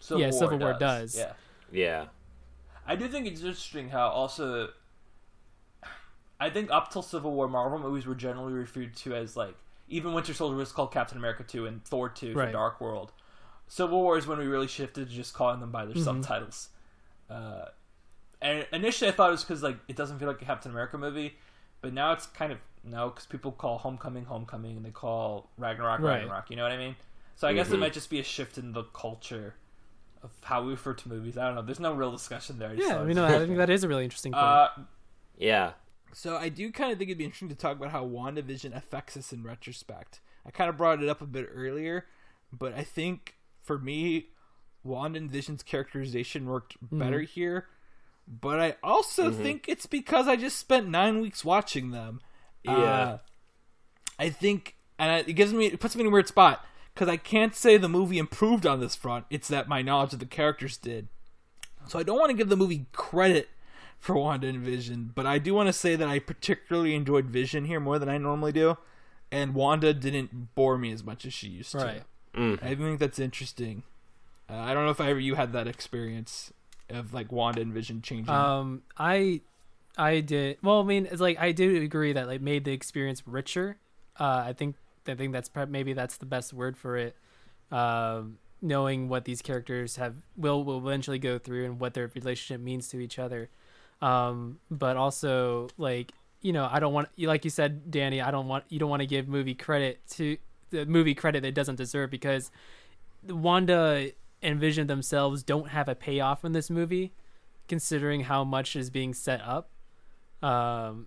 Civil 0.00 0.20
yeah, 0.22 0.30
War 0.30 0.38
Civil 0.38 0.58
War 0.58 0.72
does. 0.74 1.14
does. 1.14 1.16
Yeah. 1.16 1.32
Yeah. 1.70 2.06
I 2.86 2.96
do 2.96 3.08
think 3.08 3.26
it's 3.26 3.40
interesting 3.40 3.90
how 3.90 4.08
also 4.08 4.70
I 6.40 6.50
think 6.50 6.70
up 6.70 6.90
till 6.90 7.02
Civil 7.02 7.32
War 7.32 7.48
Marvel 7.48 7.78
movies 7.78 8.04
were 8.06 8.14
generally 8.14 8.52
referred 8.52 8.96
to 8.96 9.14
as 9.14 9.36
like 9.36 9.54
even 9.92 10.12
Winter 10.14 10.32
Soldier 10.34 10.56
was 10.56 10.72
called 10.72 10.92
Captain 10.92 11.18
America 11.18 11.44
2 11.44 11.66
and 11.66 11.84
Thor 11.84 12.08
2 12.08 12.32
for 12.32 12.38
Right. 12.40 12.52
Dark 12.52 12.80
World. 12.80 13.12
Civil 13.68 14.02
War 14.02 14.16
is 14.18 14.26
when 14.26 14.38
we 14.38 14.46
really 14.46 14.66
shifted 14.66 15.08
to 15.08 15.14
just 15.14 15.34
calling 15.34 15.60
them 15.60 15.70
by 15.70 15.84
their 15.84 15.94
Mhm. 15.94 16.02
subtitles. 16.04 16.70
Uh, 17.30 17.66
and 18.40 18.66
initially 18.72 19.08
I 19.08 19.12
thought 19.12 19.28
it 19.28 19.32
was 19.32 19.44
because 19.44 19.62
like 19.62 19.78
it 19.88 19.96
doesn't 19.96 20.18
feel 20.18 20.28
like 20.28 20.42
a 20.42 20.44
Captain 20.44 20.72
America 20.72 20.98
movie, 20.98 21.36
but 21.80 21.92
now 21.92 22.12
it's 22.12 22.26
kind 22.26 22.52
of 22.52 22.58
no 22.84 23.10
because 23.10 23.26
people 23.26 23.52
call 23.52 23.78
Homecoming 23.78 24.24
Homecoming 24.24 24.76
and 24.76 24.84
they 24.84 24.90
call 24.90 25.50
Ragnarok 25.56 26.00
Right. 26.00 26.20
Ragnarok. 26.20 26.50
You 26.50 26.56
know 26.56 26.62
what 26.64 26.72
I 26.72 26.76
mean? 26.78 26.96
So 27.36 27.46
I 27.48 27.52
guess 27.54 27.70
it 27.70 27.76
Mhm. 27.76 27.80
might 27.80 27.92
just 27.92 28.10
be 28.10 28.18
a 28.18 28.22
shift 28.24 28.58
in 28.58 28.72
the 28.72 28.84
culture 28.84 29.54
of 30.22 30.30
how 30.42 30.62
we 30.62 30.70
refer 30.72 30.94
to 30.94 31.08
movies. 31.08 31.36
I 31.38 31.46
don't 31.46 31.54
know. 31.54 31.62
There's 31.62 31.80
no 31.80 31.92
real 31.94 32.10
discussion 32.12 32.58
there. 32.58 32.70
I 32.70 32.76
just 32.76 32.88
yeah, 32.88 32.94
thought 32.94 33.02
I 33.02 33.06
mean, 33.06 33.16
no, 33.16 33.24
I 33.26 33.38
think 33.46 33.56
that 33.58 33.70
is 33.70 33.84
a 33.84 33.88
really 33.88 34.04
interesting 34.04 34.32
point. 34.32 34.44
uh, 34.44 34.68
Yeah. 35.36 35.72
So 36.12 36.36
I 36.36 36.48
do 36.48 36.70
kind 36.70 36.92
of 36.92 36.98
think 36.98 37.08
it'd 37.08 37.18
be 37.18 37.24
interesting 37.24 37.48
to 37.48 37.54
talk 37.54 37.76
about 37.76 37.90
how 37.90 38.04
WandaVision 38.06 38.76
affects 38.76 39.16
us 39.16 39.32
in 39.32 39.42
retrospect. 39.42 40.20
I 40.46 40.50
kind 40.50 40.68
of 40.68 40.76
brought 40.76 41.02
it 41.02 41.08
up 41.08 41.22
a 41.22 41.26
bit 41.26 41.48
earlier, 41.54 42.06
but 42.52 42.74
I 42.74 42.82
think 42.82 43.36
for 43.62 43.78
me, 43.78 44.28
WandaVision's 44.86 45.62
characterization 45.62 46.46
worked 46.46 46.76
better 46.80 47.20
here. 47.20 47.68
But 48.28 48.60
I 48.60 48.76
also 48.82 49.30
think 49.30 49.68
it's 49.68 49.86
because 49.86 50.28
I 50.28 50.36
just 50.36 50.58
spent 50.58 50.88
nine 50.88 51.20
weeks 51.20 51.44
watching 51.44 51.90
them. 51.90 52.20
Yeah. 52.62 52.72
Uh, 52.72 53.18
I 54.18 54.28
think, 54.28 54.76
and 54.98 55.28
it 55.28 55.32
gives 55.32 55.52
me, 55.52 55.66
it 55.66 55.80
puts 55.80 55.96
me 55.96 56.02
in 56.02 56.06
a 56.06 56.10
weird 56.10 56.28
spot 56.28 56.64
because 56.94 57.08
I 57.08 57.16
can't 57.16 57.54
say 57.54 57.76
the 57.76 57.88
movie 57.88 58.18
improved 58.18 58.66
on 58.66 58.80
this 58.80 58.94
front. 58.94 59.24
It's 59.30 59.48
that 59.48 59.68
my 59.68 59.82
knowledge 59.82 60.12
of 60.12 60.18
the 60.18 60.26
characters 60.26 60.76
did. 60.76 61.08
So 61.88 61.98
I 61.98 62.04
don't 62.04 62.18
want 62.18 62.30
to 62.30 62.36
give 62.36 62.48
the 62.48 62.56
movie 62.56 62.86
credit 62.92 63.48
for 64.02 64.16
Wanda 64.16 64.48
and 64.48 64.58
Vision, 64.58 65.12
but 65.14 65.26
I 65.26 65.38
do 65.38 65.54
want 65.54 65.68
to 65.68 65.72
say 65.72 65.94
that 65.94 66.08
I 66.08 66.18
particularly 66.18 66.96
enjoyed 66.96 67.26
Vision 67.26 67.66
here 67.66 67.78
more 67.78 68.00
than 68.00 68.08
I 68.08 68.18
normally 68.18 68.50
do, 68.50 68.76
and 69.30 69.54
Wanda 69.54 69.94
didn't 69.94 70.56
bore 70.56 70.76
me 70.76 70.90
as 70.90 71.04
much 71.04 71.24
as 71.24 71.32
she 71.32 71.46
used 71.46 71.70
to. 71.70 71.78
Right. 71.78 72.02
Mm. 72.34 72.60
I 72.64 72.74
think 72.74 72.98
that's 72.98 73.20
interesting. 73.20 73.84
Uh, 74.50 74.56
I 74.56 74.74
don't 74.74 74.86
know 74.86 74.90
if 74.90 75.00
I 75.00 75.08
ever 75.08 75.20
you 75.20 75.36
had 75.36 75.52
that 75.52 75.68
experience. 75.68 76.52
of 76.90 77.14
like 77.14 77.30
Wanda 77.30 77.60
and 77.60 77.72
Vision 77.72 78.02
changing? 78.02 78.34
Um, 78.34 78.82
I, 78.98 79.40
I 79.96 80.18
did. 80.18 80.58
Well, 80.64 80.80
I 80.80 80.82
mean, 80.82 81.06
it's 81.08 81.20
like 81.20 81.38
I 81.38 81.52
do 81.52 81.80
agree 81.80 82.12
that 82.12 82.26
like 82.26 82.40
made 82.40 82.64
the 82.64 82.72
experience 82.72 83.22
richer. 83.24 83.76
Uh, 84.18 84.42
I 84.46 84.52
think 84.52 84.74
I 85.06 85.14
think 85.14 85.32
that's 85.32 85.48
maybe 85.68 85.92
that's 85.92 86.16
the 86.16 86.26
best 86.26 86.52
word 86.52 86.76
for 86.76 86.96
it. 86.96 87.14
Um, 87.70 88.38
knowing 88.60 89.08
what 89.08 89.26
these 89.26 89.42
characters 89.42 89.94
have 89.94 90.16
will 90.36 90.64
will 90.64 90.78
eventually 90.78 91.20
go 91.20 91.38
through 91.38 91.66
and 91.66 91.78
what 91.78 91.94
their 91.94 92.10
relationship 92.12 92.60
means 92.60 92.88
to 92.88 92.98
each 92.98 93.20
other. 93.20 93.48
Um, 94.02 94.58
but 94.70 94.96
also 94.96 95.68
like 95.78 96.12
you 96.42 96.52
know, 96.52 96.68
I 96.70 96.80
don't 96.80 96.92
want 96.92 97.08
like 97.18 97.44
you 97.44 97.50
said, 97.50 97.90
Danny. 97.90 98.20
I 98.20 98.30
don't 98.30 98.48
want 98.48 98.64
you 98.68 98.78
don't 98.78 98.90
want 98.90 99.00
to 99.00 99.06
give 99.06 99.28
movie 99.28 99.54
credit 99.54 100.00
to 100.10 100.36
the 100.70 100.84
movie 100.84 101.14
credit 101.14 101.42
that 101.42 101.54
doesn't 101.54 101.76
deserve 101.76 102.10
because 102.10 102.50
Wanda 103.28 104.10
and 104.42 104.58
Vision 104.58 104.88
themselves 104.88 105.42
don't 105.44 105.68
have 105.68 105.88
a 105.88 105.94
payoff 105.94 106.44
in 106.44 106.52
this 106.52 106.68
movie, 106.68 107.12
considering 107.68 108.22
how 108.22 108.42
much 108.42 108.74
is 108.74 108.90
being 108.90 109.14
set 109.14 109.40
up. 109.40 109.70
Um, 110.42 111.06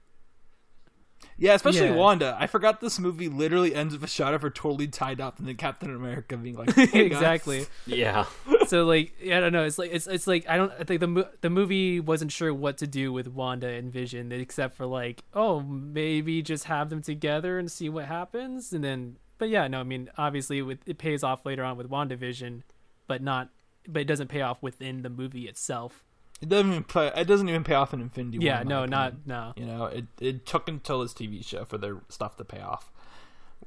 yeah, 1.37 1.53
especially 1.53 1.87
yeah. 1.87 1.95
Wanda. 1.95 2.37
I 2.39 2.47
forgot 2.47 2.79
this 2.79 2.97
movie 2.97 3.27
literally 3.27 3.75
ends 3.75 3.93
with 3.93 4.03
a 4.03 4.07
shot 4.07 4.33
of 4.33 4.41
her 4.41 4.49
totally 4.49 4.87
tied 4.87 5.19
up, 5.19 5.37
and 5.37 5.47
then 5.47 5.55
Captain 5.55 5.93
America 5.93 6.37
being 6.37 6.55
like, 6.55 6.73
"Hey, 6.75 7.05
exactly. 7.05 7.65
Yeah. 7.85 8.25
so 8.67 8.85
like 8.85 9.13
yeah, 9.21 9.37
I 9.37 9.39
don't 9.41 9.53
know. 9.53 9.65
It's 9.65 9.77
like 9.77 9.91
it's 9.93 10.07
it's 10.07 10.27
like 10.27 10.47
I 10.47 10.57
don't 10.57 10.71
I 10.79 10.83
think 10.83 11.01
the 11.01 11.07
mo- 11.07 11.29
the 11.41 11.49
movie 11.49 11.99
wasn't 11.99 12.31
sure 12.31 12.53
what 12.53 12.77
to 12.77 12.87
do 12.87 13.11
with 13.11 13.27
Wanda 13.27 13.67
and 13.67 13.91
Vision 13.91 14.31
except 14.31 14.75
for 14.75 14.85
like 14.85 15.23
oh 15.33 15.59
maybe 15.61 16.41
just 16.41 16.65
have 16.65 16.89
them 16.89 17.01
together 17.01 17.59
and 17.59 17.71
see 17.71 17.89
what 17.89 18.05
happens 18.05 18.71
and 18.71 18.83
then 18.83 19.17
but 19.37 19.49
yeah 19.49 19.67
no 19.67 19.79
I 19.79 19.83
mean 19.83 20.09
obviously 20.17 20.61
with 20.61 20.79
it 20.85 20.97
pays 20.97 21.23
off 21.23 21.45
later 21.45 21.63
on 21.63 21.77
with 21.77 21.89
WandaVision 21.89 22.61
but 23.07 23.21
not 23.21 23.49
but 23.87 24.01
it 24.01 24.05
doesn't 24.05 24.27
pay 24.27 24.41
off 24.41 24.61
within 24.61 25.01
the 25.01 25.09
movie 25.09 25.47
itself. 25.47 26.03
It 26.45 26.49
doesn't 26.49 26.72
even 26.72 26.84
play. 26.84 27.11
It 27.15 27.26
doesn't 27.26 27.49
even 27.49 27.63
pay 27.63 27.73
off 27.73 27.93
in 27.93 28.01
Infinity 28.01 28.39
War. 28.39 28.45
yeah, 28.45 28.61
in 28.61 28.67
my 28.67 28.73
no, 28.73 28.85
not 28.85 29.07
opinion. 29.13 29.23
no. 29.27 29.53
You 29.57 29.65
know, 29.65 29.85
it 29.85 30.05
it 30.22 30.45
took 30.45 30.67
until 30.69 31.01
this 31.01 31.13
TV 31.13 31.43
show 31.45 31.65
for 31.65 31.77
their 31.77 31.97
stuff 32.09 32.38
to 32.38 32.43
pay 32.45 32.61
off, 32.61 32.91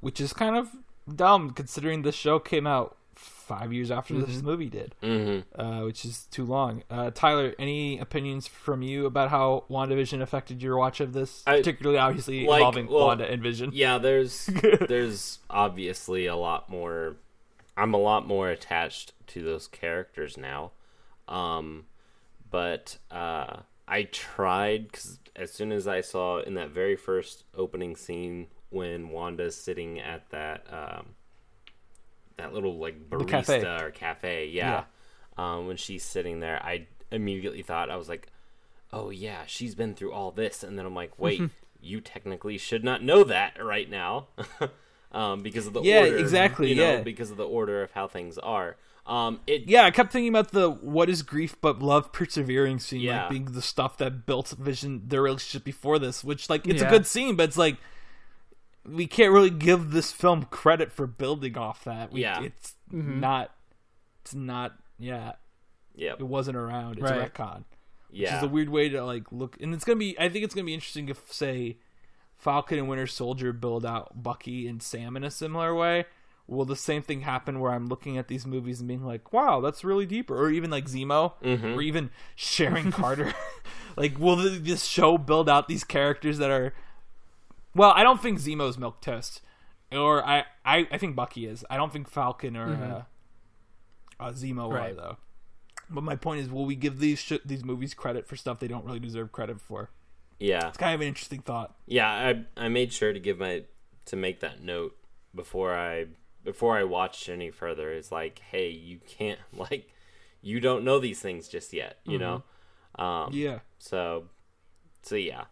which 0.00 0.20
is 0.20 0.32
kind 0.32 0.56
of 0.56 0.70
dumb 1.14 1.50
considering 1.50 2.02
the 2.02 2.12
show 2.12 2.38
came 2.38 2.66
out 2.66 2.96
five 3.14 3.72
years 3.72 3.90
after 3.90 4.14
this 4.20 4.36
Mhm. 4.36 4.42
movie 4.44 4.68
did, 4.68 4.94
hmm 5.02 5.40
uh, 5.58 5.80
which 5.80 6.04
is 6.04 6.26
too 6.26 6.44
long. 6.44 6.82
Uh, 6.90 7.10
Tyler, 7.10 7.54
any 7.58 7.98
opinions 7.98 8.46
from 8.46 8.82
you 8.82 9.06
about 9.06 9.30
how 9.30 9.64
WandaVision 9.68 10.20
affected 10.22 10.62
your 10.62 10.76
watch 10.76 11.00
of 11.00 11.14
this, 11.14 11.42
I- 11.46 11.56
particularly 11.56 11.98
obviously 11.98 12.46
like, 12.46 12.58
involving 12.60 12.86
well, 12.88 13.06
Wanda 13.06 13.28
and 13.28 13.42
Vision? 13.42 13.70
Yeah, 13.72 13.98
there's 13.98 14.46
there's 14.88 15.38
obviously 15.50 16.26
a 16.26 16.36
lot 16.36 16.68
more. 16.70 17.16
I'm 17.76 17.94
a 17.94 17.98
lot 17.98 18.26
more 18.26 18.50
attached 18.50 19.14
to 19.28 19.42
those 19.42 19.66
characters 19.66 20.36
now, 20.36 20.72
um, 21.26 21.86
but 22.50 22.98
uh, 23.10 23.60
I 23.86 24.04
tried 24.04 24.86
because 24.90 25.18
as 25.36 25.52
soon 25.52 25.72
as 25.72 25.86
I 25.88 26.00
saw 26.00 26.40
in 26.40 26.54
that 26.54 26.70
very 26.70 26.96
first 26.96 27.44
opening 27.54 27.96
scene 27.96 28.48
when 28.70 29.08
Wanda's 29.10 29.56
sitting 29.56 29.98
at 30.00 30.28
that 30.30 30.66
um, 30.72 31.14
that 32.36 32.52
little 32.52 32.78
like 32.78 33.08
barista 33.10 33.28
cafe. 33.28 33.64
or 33.64 33.90
cafe, 33.90 34.46
yeah, 34.48 34.84
Um, 35.36 35.66
when 35.66 35.76
she's 35.76 36.04
sitting 36.04 36.40
there, 36.40 36.62
I 36.64 36.86
immediately 37.10 37.62
thought 37.62 37.90
I 37.90 37.96
was 37.96 38.08
like, 38.08 38.28
oh 38.92 39.10
yeah, 39.10 39.42
she's 39.46 39.74
been 39.74 39.94
through 39.94 40.12
all 40.12 40.30
this, 40.30 40.62
and 40.62 40.78
then 40.78 40.86
I'm 40.86 40.94
like, 40.94 41.18
wait, 41.18 41.40
you 41.80 42.00
technically 42.00 42.58
should 42.58 42.84
not 42.84 43.02
know 43.02 43.24
that 43.24 43.62
right 43.64 43.88
now, 43.88 44.26
um, 45.12 45.40
because 45.40 45.66
of 45.66 45.72
the 45.72 45.82
Yeah, 45.82 46.00
order, 46.00 46.16
exactly, 46.18 46.68
you 46.70 46.76
know, 46.76 46.92
yeah. 46.94 47.02
because 47.02 47.30
of 47.30 47.36
the 47.36 47.46
order 47.46 47.82
of 47.82 47.92
how 47.92 48.06
things 48.08 48.38
are. 48.38 48.76
Um, 49.08 49.40
it 49.46 49.66
Yeah, 49.68 49.84
I 49.84 49.90
kept 49.90 50.12
thinking 50.12 50.28
about 50.28 50.52
the 50.52 50.70
what 50.70 51.08
is 51.08 51.22
grief 51.22 51.56
but 51.62 51.80
love 51.80 52.12
persevering 52.12 52.78
scene, 52.78 53.00
Yeah. 53.00 53.22
like 53.22 53.30
being 53.30 53.44
the 53.46 53.62
stuff 53.62 53.96
that 53.98 54.26
built 54.26 54.50
Vision 54.50 55.02
their 55.08 55.22
relationship 55.22 55.64
before 55.64 55.98
this. 55.98 56.22
Which, 56.22 56.50
like, 56.50 56.66
it's 56.68 56.82
Yeah. 56.82 56.88
a 56.88 56.90
good 56.90 57.06
scene, 57.06 57.34
but 57.34 57.44
it's 57.44 57.56
like 57.56 57.78
we 58.84 59.06
can't 59.06 59.32
really 59.32 59.50
give 59.50 59.90
this 59.90 60.12
film 60.12 60.44
credit 60.44 60.90
for 60.92 61.06
building 61.06 61.56
off 61.58 61.84
that. 61.84 62.12
We, 62.12 62.22
Yeah. 62.22 62.42
it's 62.42 62.74
Mhm. 62.92 63.20
not. 63.20 63.54
It's 64.22 64.34
not. 64.34 64.76
Yeah, 64.98 65.32
yeah, 65.94 66.12
it 66.12 66.22
wasn't 66.26 66.56
around. 66.56 66.92
It's 66.98 67.02
Right. 67.02 67.20
a 67.20 67.30
retcon, 67.30 67.64
which 68.10 68.22
is 68.30 68.42
a 68.42 68.48
weird 68.48 68.68
way 68.68 68.88
to 68.90 69.04
like 69.04 69.30
look. 69.32 69.56
And 69.60 69.72
it's 69.74 69.84
gonna 69.84 69.98
be. 69.98 70.18
I 70.18 70.28
think 70.28 70.44
it's 70.44 70.54
gonna 70.54 70.64
be 70.64 70.74
interesting 70.74 71.08
if 71.08 71.32
say 71.32 71.78
Falcon 72.36 72.78
and 72.78 72.88
Winter 72.88 73.06
Soldier 73.06 73.52
build 73.52 73.84
out 73.86 74.22
Bucky 74.22 74.66
and 74.66 74.82
Sam 74.82 75.16
in 75.16 75.24
a 75.24 75.30
similar 75.30 75.74
way. 75.74 76.04
Will 76.48 76.64
the 76.64 76.74
same 76.76 77.02
thing 77.02 77.20
happen 77.20 77.60
where 77.60 77.70
I'm 77.72 77.86
looking 77.88 78.16
at 78.18 78.26
these 78.28 78.46
movies 78.46 78.80
and 78.80 78.88
being 78.88 79.04
like, 79.04 79.32
"Wow, 79.32 79.60
that's 79.60 79.84
really 79.84 80.06
deep," 80.06 80.30
or 80.30 80.48
even 80.50 80.70
like 80.70 80.86
Zemo, 80.86 81.34
Mhm. 81.42 81.76
or 81.76 81.82
even 81.82 82.10
Sharon 82.34 82.90
Carter? 82.90 83.34
like, 83.96 84.18
will 84.18 84.36
this 84.36 84.84
show 84.84 85.18
build 85.18 85.48
out 85.48 85.68
these 85.68 85.84
characters 85.84 86.38
that 86.38 86.50
are? 86.50 86.72
Well, 87.74 87.90
I 87.90 88.02
don't 88.02 88.20
think 88.22 88.38
Zemo's 88.40 88.78
milk 88.78 89.00
toast, 89.02 89.42
or 89.92 90.26
I, 90.26 90.44
I, 90.64 90.88
I 90.90 90.96
think 90.98 91.14
Bucky 91.14 91.44
is. 91.46 91.64
I 91.68 91.76
don't 91.76 91.92
think 91.92 92.08
Falcon 92.08 92.56
or 92.56 93.06
uh, 94.18 94.22
uh, 94.24 94.32
Zemo 94.32 94.72
are 94.72 94.94
though. 94.94 95.16
But 95.90 96.02
my 96.02 96.16
point 96.16 96.40
is, 96.40 96.50
will 96.50 96.64
we 96.66 96.74
give 96.76 96.98
these 96.98 97.18
sh- 97.18 97.44
these 97.44 97.64
movies 97.64 97.92
credit 97.94 98.26
for 98.26 98.36
stuff 98.36 98.58
they 98.58 98.68
don't 98.68 98.84
really 98.84 98.98
deserve 99.00 99.32
credit 99.32 99.60
for? 99.60 99.90
yeah. 100.40 100.68
It's 100.68 100.78
kind 100.78 100.94
of 100.94 101.00
an 101.02 101.08
interesting 101.08 101.40
thought. 101.40 101.74
Yeah, 101.86 102.08
I 102.08 102.44
I 102.56 102.68
made 102.68 102.92
sure 102.92 103.12
to 103.12 103.20
give 103.20 103.38
my 103.38 103.64
to 104.06 104.16
make 104.16 104.40
that 104.40 104.62
note 104.62 104.96
before 105.34 105.74
I 105.74 106.06
before 106.48 106.78
I 106.78 106.84
watched 106.84 107.28
any 107.28 107.50
further. 107.50 107.92
is 107.92 108.10
like, 108.10 108.38
hey, 108.38 108.70
you 108.70 109.00
can't 109.06 109.38
like 109.56 109.90
you 110.40 110.60
don't 110.60 110.82
know 110.82 110.98
these 110.98 111.20
things 111.20 111.46
just 111.46 111.74
yet, 111.74 111.98
you 112.04 112.18
know. 112.18 112.42
Um, 112.94 113.28
Yeah. 113.32 113.58
So, 113.78 114.24
so 115.02 115.14
yeah, 115.14 115.44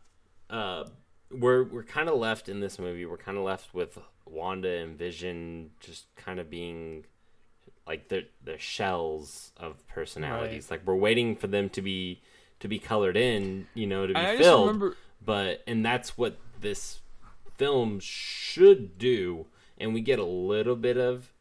uh, 0.48 0.84
we're 1.30 1.64
we're 1.64 1.84
kind 1.84 2.08
of 2.08 2.16
left 2.16 2.48
in 2.48 2.60
this 2.60 2.78
movie. 2.78 3.04
We're 3.04 3.18
kind 3.18 3.36
of 3.36 3.44
left 3.44 3.74
with 3.74 3.98
Wanda 4.24 4.70
and 4.70 4.96
Vision 4.96 5.72
just 5.80 6.06
kind 6.16 6.40
of 6.40 6.48
being 6.48 7.04
like 7.86 8.08
the 8.08 8.26
the 8.42 8.56
shells 8.56 9.52
of 9.58 9.86
personalities. 9.88 10.70
Like 10.70 10.80
we're 10.86 10.96
waiting 10.96 11.36
for 11.36 11.46
them 11.46 11.68
to 11.70 11.82
be 11.82 12.22
to 12.60 12.68
be 12.68 12.78
colored 12.78 13.18
in, 13.18 13.66
you 13.74 13.86
know, 13.86 14.06
to 14.06 14.14
be 14.14 14.18
I 14.18 14.38
filled 14.38 14.68
remember. 14.68 14.96
but 15.22 15.62
and 15.66 15.84
that's 15.84 16.16
what 16.16 16.38
this 16.58 17.00
film 17.58 18.00
should 18.00 18.96
do 18.96 19.46
and 19.78 19.92
we 19.94 20.00
get 20.00 20.18
a 20.18 20.24
little 20.24 20.76
bit 20.76 20.96
of 20.96 21.32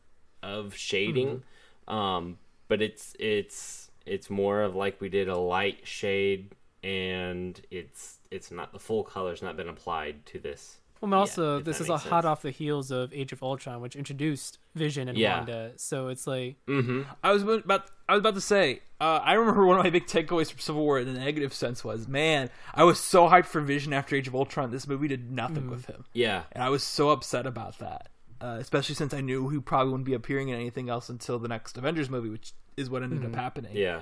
of 0.44 0.76
shading 0.76 1.42
um 1.88 2.38
but 2.68 2.82
it's 2.82 3.16
it's 3.20 3.90
it's 4.06 4.30
more 4.30 4.62
of 4.62 4.76
like 4.76 5.00
we 5.02 5.10
did 5.10 5.28
a 5.28 5.38
light 5.38 5.80
shade 5.88 6.54
and 6.84 7.62
it's 7.72 8.20
it's 8.32 8.52
not 8.52 8.72
the 8.72 8.80
full 8.80 9.04
color's 9.04 9.42
not 9.42 9.58
been 9.58 9.70
applied 9.70 10.26
to 10.26 10.38
this 10.40 10.78
Well, 11.02 11.08
and 11.08 11.16
also 11.16 11.54
Yeah, 11.54 11.60
if 11.60 11.66
this 11.66 11.82
is 11.82 11.90
a 11.90 11.94
makes 11.94 12.04
hot 12.06 12.26
off 12.26 12.42
the 12.42 12.52
heels 12.52 12.92
of 12.92 13.12
Age 13.14 13.32
of 13.32 13.42
Ultron, 13.44 13.82
which 13.82 13.96
introduced 13.96 14.60
Vision 14.76 15.08
and 15.08 15.18
Yeah. 15.18 15.38
Wanda. 15.38 15.72
So 15.78 16.10
it's 16.10 16.28
like 16.28 16.58
mm-hmm 16.68 17.04
I 17.24 17.32
was 17.32 17.42
about 17.44 17.90
I 18.08 18.14
was 18.14 18.20
about 18.20 18.36
to 18.36 18.42
say. 18.42 18.82
Uh, 19.02 19.20
I 19.22 19.34
remember 19.34 19.66
one 19.66 19.78
of 19.78 19.84
my 19.84 19.90
big 19.90 20.06
takeaways 20.06 20.50
from 20.52 20.60
Civil 20.60 20.82
War 20.82 21.00
in 21.00 21.12
the 21.12 21.20
negative 21.20 21.54
sense 21.54 21.84
was, 21.84 22.08
man, 22.08 22.50
I 22.74 22.86
was 22.86 22.98
so 22.98 23.28
hyped 23.28 23.48
for 23.48 23.60
Vision 23.60 23.92
after 23.92 24.16
Age 24.16 24.28
of 24.30 24.36
Ultron. 24.36 24.72
This 24.72 24.88
movie 24.88 25.10
did 25.10 25.32
nothing 25.32 25.70
with 25.70 25.88
him, 25.88 26.06
yeah 26.14 26.44
and 26.54 26.64
I 26.64 26.70
was 26.70 26.82
so 26.84 27.10
upset 27.10 27.46
about 27.46 27.80
that. 27.80 28.08
Uh, 28.42 28.58
especially 28.60 28.96
since 28.96 29.14
I 29.14 29.22
knew 29.22 29.50
he 29.50 29.60
probably 29.60 29.92
wouldn't 29.92 30.06
be 30.06 30.14
appearing 30.14 30.50
in 30.50 30.56
anything 30.56 30.90
else 30.90 31.10
until 31.10 31.40
the 31.40 31.48
next 31.48 31.78
Avengers 31.78 32.10
movie, 32.10 32.30
which 32.30 32.54
is 32.76 32.90
what 32.90 33.02
ended 33.02 33.24
up 33.26 33.34
happening. 33.36 33.72
yeah 33.76 34.02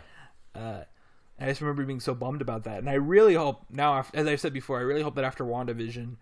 Uh, 0.56 0.82
I 1.40 1.46
just 1.48 1.62
remember 1.62 1.84
being 1.86 2.00
so 2.00 2.14
bummed 2.14 2.42
about 2.42 2.64
that, 2.64 2.80
and 2.80 2.90
I 2.90 2.94
really 2.94 3.36
hope 3.36 3.66
now, 3.70 4.06
as 4.14 4.28
I've 4.28 4.40
said 4.40 4.54
before, 4.54 4.80
I 4.80 4.82
really 4.82 5.02
hope 5.02 5.16
that 5.16 5.24
after 5.24 5.44
WandaVision, 5.44 6.16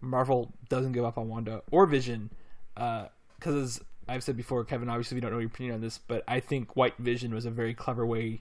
Marvel 0.00 0.52
doesn't 0.68 0.92
give 0.92 1.04
up 1.04 1.18
on 1.18 1.28
Wanda 1.28 1.62
or 1.70 1.86
Vision, 1.86 2.30
because 2.74 3.78
as 3.78 3.80
I've 4.08 4.22
said 4.22 4.36
before, 4.36 4.64
Kevin, 4.64 4.88
obviously 4.88 5.16
we 5.16 5.20
don't 5.20 5.32
know 5.32 5.38
your 5.38 5.48
opinion 5.48 5.74
on 5.76 5.80
this, 5.80 5.98
but 5.98 6.22
I 6.28 6.40
think 6.40 6.76
White 6.76 6.96
Vision 6.98 7.34
was 7.34 7.44
a 7.44 7.50
very 7.50 7.74
clever 7.74 8.06
way 8.06 8.40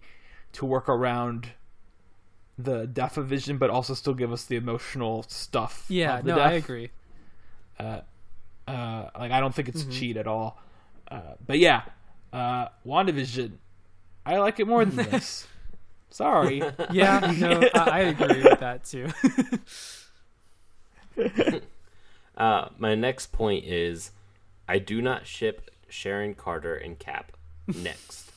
to 0.54 0.66
work 0.66 0.88
around 0.90 1.50
the 2.58 2.88
death 2.88 3.18
of 3.18 3.28
Vision, 3.28 3.58
but 3.58 3.70
also 3.70 3.94
still 3.94 4.14
give 4.14 4.32
us 4.32 4.46
the 4.46 4.56
emotional 4.56 5.24
stuff. 5.28 5.86
yeah, 5.90 6.20
of 6.20 6.26
the 6.26 6.32
no, 6.32 6.36
death. 6.38 6.52
I 6.52 6.54
agree. 6.54 6.90
Uh, 7.80 8.02
uh, 8.68 9.10
like 9.18 9.32
I 9.32 9.40
don't 9.40 9.54
think 9.56 9.70
it's 9.70 9.82
Mm-hmm. 9.82 9.92
a 9.92 9.94
cheat 9.94 10.18
at 10.18 10.28
all. 10.28 10.60
Uh, 11.10 11.22
but 11.46 11.58
yeah, 11.60 11.84
uh, 12.34 12.68
WandaVision, 12.86 13.54
I 14.26 14.38
like 14.40 14.60
it 14.60 14.68
more 14.68 14.84
than 14.86 14.96
this. 15.12 15.48
Sorry. 16.10 16.62
Yeah, 16.92 17.34
no, 17.40 17.62
I, 17.74 17.80
I 17.90 18.00
agree 18.00 18.44
with 18.44 18.60
that 18.60 18.84
too. 18.86 19.10
uh 22.38 22.70
my 22.78 22.94
next 22.94 23.32
point 23.32 23.66
is 23.66 24.12
i 24.68 24.78
do 24.78 25.02
not 25.02 25.26
ship 25.26 25.72
sharon 25.90 26.36
carter 26.36 26.76
and 26.76 27.00
cap 27.00 27.32
next 27.68 28.32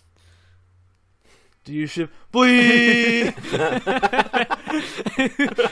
Do 1.64 1.74
you 1.74 1.86
ship? 1.86 2.10
Please. 2.32 3.34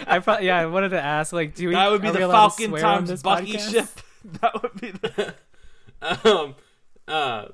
I 0.07 0.21
probably 0.23 0.47
yeah, 0.47 0.59
I 0.59 0.67
wanted 0.67 0.91
to 0.91 1.01
ask 1.01 1.33
like, 1.33 1.55
do 1.55 1.69
we? 1.69 1.75
that 1.75 1.91
would 1.91 2.03
be 2.03 2.11
the 2.11 2.27
allowed 2.27 2.51
to 2.51 2.57
Falcon 2.57 2.69
swear 2.71 2.83
times 2.83 3.23
Bucky 3.23 3.55
podcast? 3.55 3.71
ship. 3.73 3.89
That 4.40 4.62
would 4.62 4.81
be 4.81 4.90
the. 4.90 5.35
um 6.24 6.55
uh 7.07 7.47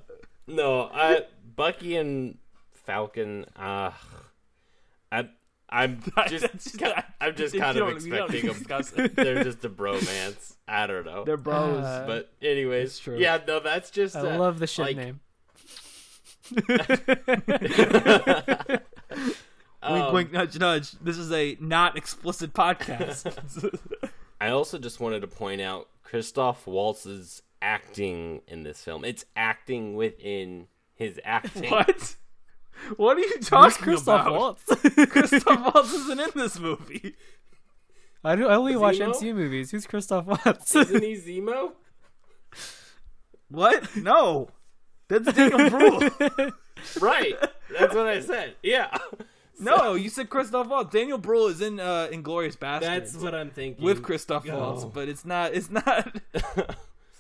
no 0.46 0.90
i 0.92 1.22
bucky 1.56 1.96
and 1.96 2.38
falcon 2.72 3.46
uh 3.56 3.90
I'm 5.10 5.30
I'm 5.70 6.02
just 6.28 6.42
That's- 6.42 6.76
ki- 6.76 7.02
I'm 7.20 7.34
just 7.34 7.56
kind 7.56 7.76
of 7.78 7.88
don't- 7.88 8.04
you 8.04 8.12
don't 8.12 8.34
expecting 8.34 8.96
them. 8.96 9.04
it. 9.06 9.16
They're 9.16 9.44
just 9.44 9.64
a 9.64 9.70
bromance. 9.70 10.54
I 10.68 10.86
don't 10.86 11.06
know. 11.06 11.24
They're 11.24 11.36
bros. 11.36 11.84
Uh, 11.84 12.04
but 12.06 12.32
anyways, 12.42 12.98
true. 12.98 13.16
yeah, 13.18 13.38
no, 13.46 13.60
that's 13.60 13.90
just. 13.90 14.14
I 14.14 14.20
uh, 14.20 14.38
love 14.38 14.58
the 14.58 14.66
shit 14.66 14.86
like- 14.86 14.96
name. 14.96 15.20
wink, 16.52 16.70
um, 19.82 20.14
wink, 20.14 20.32
nudge, 20.32 20.58
nudge. 20.58 20.92
This 21.00 21.18
is 21.18 21.32
a 21.32 21.56
not 21.60 21.96
explicit 21.96 22.52
podcast. 22.52 23.78
I 24.40 24.50
also 24.50 24.78
just 24.78 25.00
wanted 25.00 25.20
to 25.20 25.26
point 25.28 25.60
out 25.60 25.88
Christoph 26.04 26.66
Waltz's 26.66 27.42
acting 27.60 28.42
in 28.46 28.62
this 28.62 28.82
film. 28.84 29.04
It's 29.04 29.24
acting 29.34 29.96
within 29.96 30.68
his 30.94 31.20
acting. 31.24 31.70
what? 31.70 32.16
What 32.96 33.16
are 33.16 33.20
you 33.20 33.32
Who's 33.36 33.48
talking 33.48 33.82
Christoph 33.82 34.26
about? 34.26 34.32
Waltz? 34.32 34.64
Christoph 35.08 35.74
Waltz 35.74 35.92
isn't 35.92 36.20
in 36.20 36.30
this 36.34 36.58
movie. 36.58 37.14
I, 38.22 38.36
do, 38.36 38.46
I 38.48 38.56
only 38.56 38.76
watch 38.76 38.96
Zemo? 38.96 39.14
MCU 39.14 39.34
movies. 39.34 39.70
Who's 39.70 39.86
Christoph 39.86 40.26
Waltz? 40.26 40.74
Isn't 40.74 41.02
he 41.02 41.14
Zemo? 41.16 41.72
What? 43.48 43.96
No, 43.96 44.48
that's 45.08 45.32
Daniel 45.32 45.70
Bruhl. 45.70 46.50
Right. 47.00 47.34
That's 47.78 47.94
what 47.94 48.06
I 48.06 48.20
said. 48.20 48.56
Yeah. 48.62 48.94
No, 49.60 49.94
you 49.94 50.08
said 50.08 50.28
Christoph 50.30 50.66
Waltz. 50.68 50.90
Daniel 50.92 51.18
Bruhl 51.18 51.46
is 51.48 51.60
in 51.60 51.78
uh, 51.80 52.08
Inglorious 52.10 52.56
Bastards. 52.56 53.12
That's 53.12 53.22
what 53.24 53.34
I'm 53.34 53.50
thinking. 53.50 53.84
with 53.84 54.02
Christoph 54.02 54.46
Oh. 54.50 54.58
Waltz, 54.58 54.84
but 54.84 55.08
it's 55.08 55.24
not. 55.24 55.54
It's 55.54 55.70
not. 55.70 56.16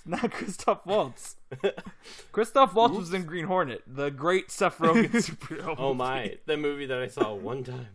It's 0.06 0.22
not 0.22 0.30
Christoph 0.32 0.84
Waltz. 0.84 1.36
Christoph 2.32 2.74
Waltz 2.74 2.94
was 2.94 3.14
in 3.14 3.24
Green 3.24 3.46
Hornet, 3.46 3.82
the 3.86 4.10
great 4.10 4.50
Seth 4.50 4.76
Rogen 4.76 5.10
superhero. 5.12 5.74
Oh 5.78 5.94
my, 5.94 6.36
the 6.44 6.58
movie 6.58 6.84
that 6.84 6.98
I 7.00 7.06
saw 7.06 7.32
one 7.32 7.64
time. 7.64 7.88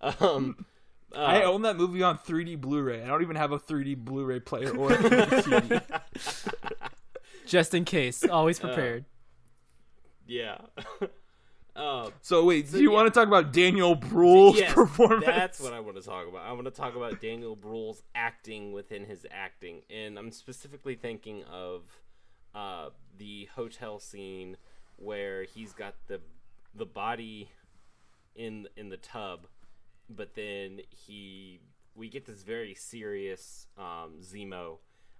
Um, 0.00 0.64
uh, 1.12 1.18
I 1.18 1.42
own 1.42 1.62
that 1.62 1.76
movie 1.76 2.04
on 2.04 2.18
3D 2.18 2.60
Blu-ray. 2.60 3.02
I 3.02 3.06
don't 3.08 3.22
even 3.22 3.34
have 3.34 3.50
a 3.50 3.58
3D 3.58 3.96
Blu-ray 3.96 4.38
player 4.38 4.70
or 4.76 4.92
a 4.92 4.96
3D 4.96 5.42
CD. 5.42 5.80
Just 7.46 7.74
in 7.74 7.84
case, 7.84 8.24
always 8.24 8.62
Uh, 8.62 8.68
prepared. 8.68 9.04
yeah. 10.28 10.58
Um, 11.76 12.12
So 12.20 12.44
wait, 12.44 12.68
So, 12.68 12.76
do 12.76 12.82
you 12.82 12.90
yeah. 12.90 12.96
want 12.96 13.12
to 13.12 13.18
talk 13.18 13.28
about 13.28 13.52
Daniel 13.52 13.94
Bruhl's 13.94 14.58
yes, 14.58 14.72
performance? 14.72 15.24
that's 15.26 15.60
what 15.60 15.72
I 15.72 15.80
want 15.80 15.96
to 15.96 16.02
talk 16.02 16.28
about. 16.28 16.42
I 16.42 16.52
want 16.52 16.64
to 16.64 16.70
talk 16.70 16.96
about 16.96 17.20
Daniel 17.20 17.56
Bruhl's 17.56 18.02
acting 18.14 18.72
within 18.72 19.04
his 19.04 19.26
acting, 19.30 19.82
and 19.90 20.18
I'm 20.18 20.30
specifically 20.32 20.94
thinking 20.94 21.44
of 21.44 21.82
uh, 22.54 22.90
the 23.18 23.48
hotel 23.54 23.98
scene 23.98 24.56
where 24.96 25.44
he's 25.44 25.72
got 25.72 25.94
the 26.08 26.20
the 26.74 26.86
body 26.86 27.50
in 28.34 28.68
in 28.76 28.88
the 28.88 28.96
tub, 28.96 29.46
but 30.08 30.34
then 30.34 30.80
he 30.90 31.60
we 31.94 32.08
get 32.08 32.26
this 32.26 32.42
very 32.42 32.74
serious 32.74 33.66
um, 33.76 34.14
Zemo, 34.22 34.78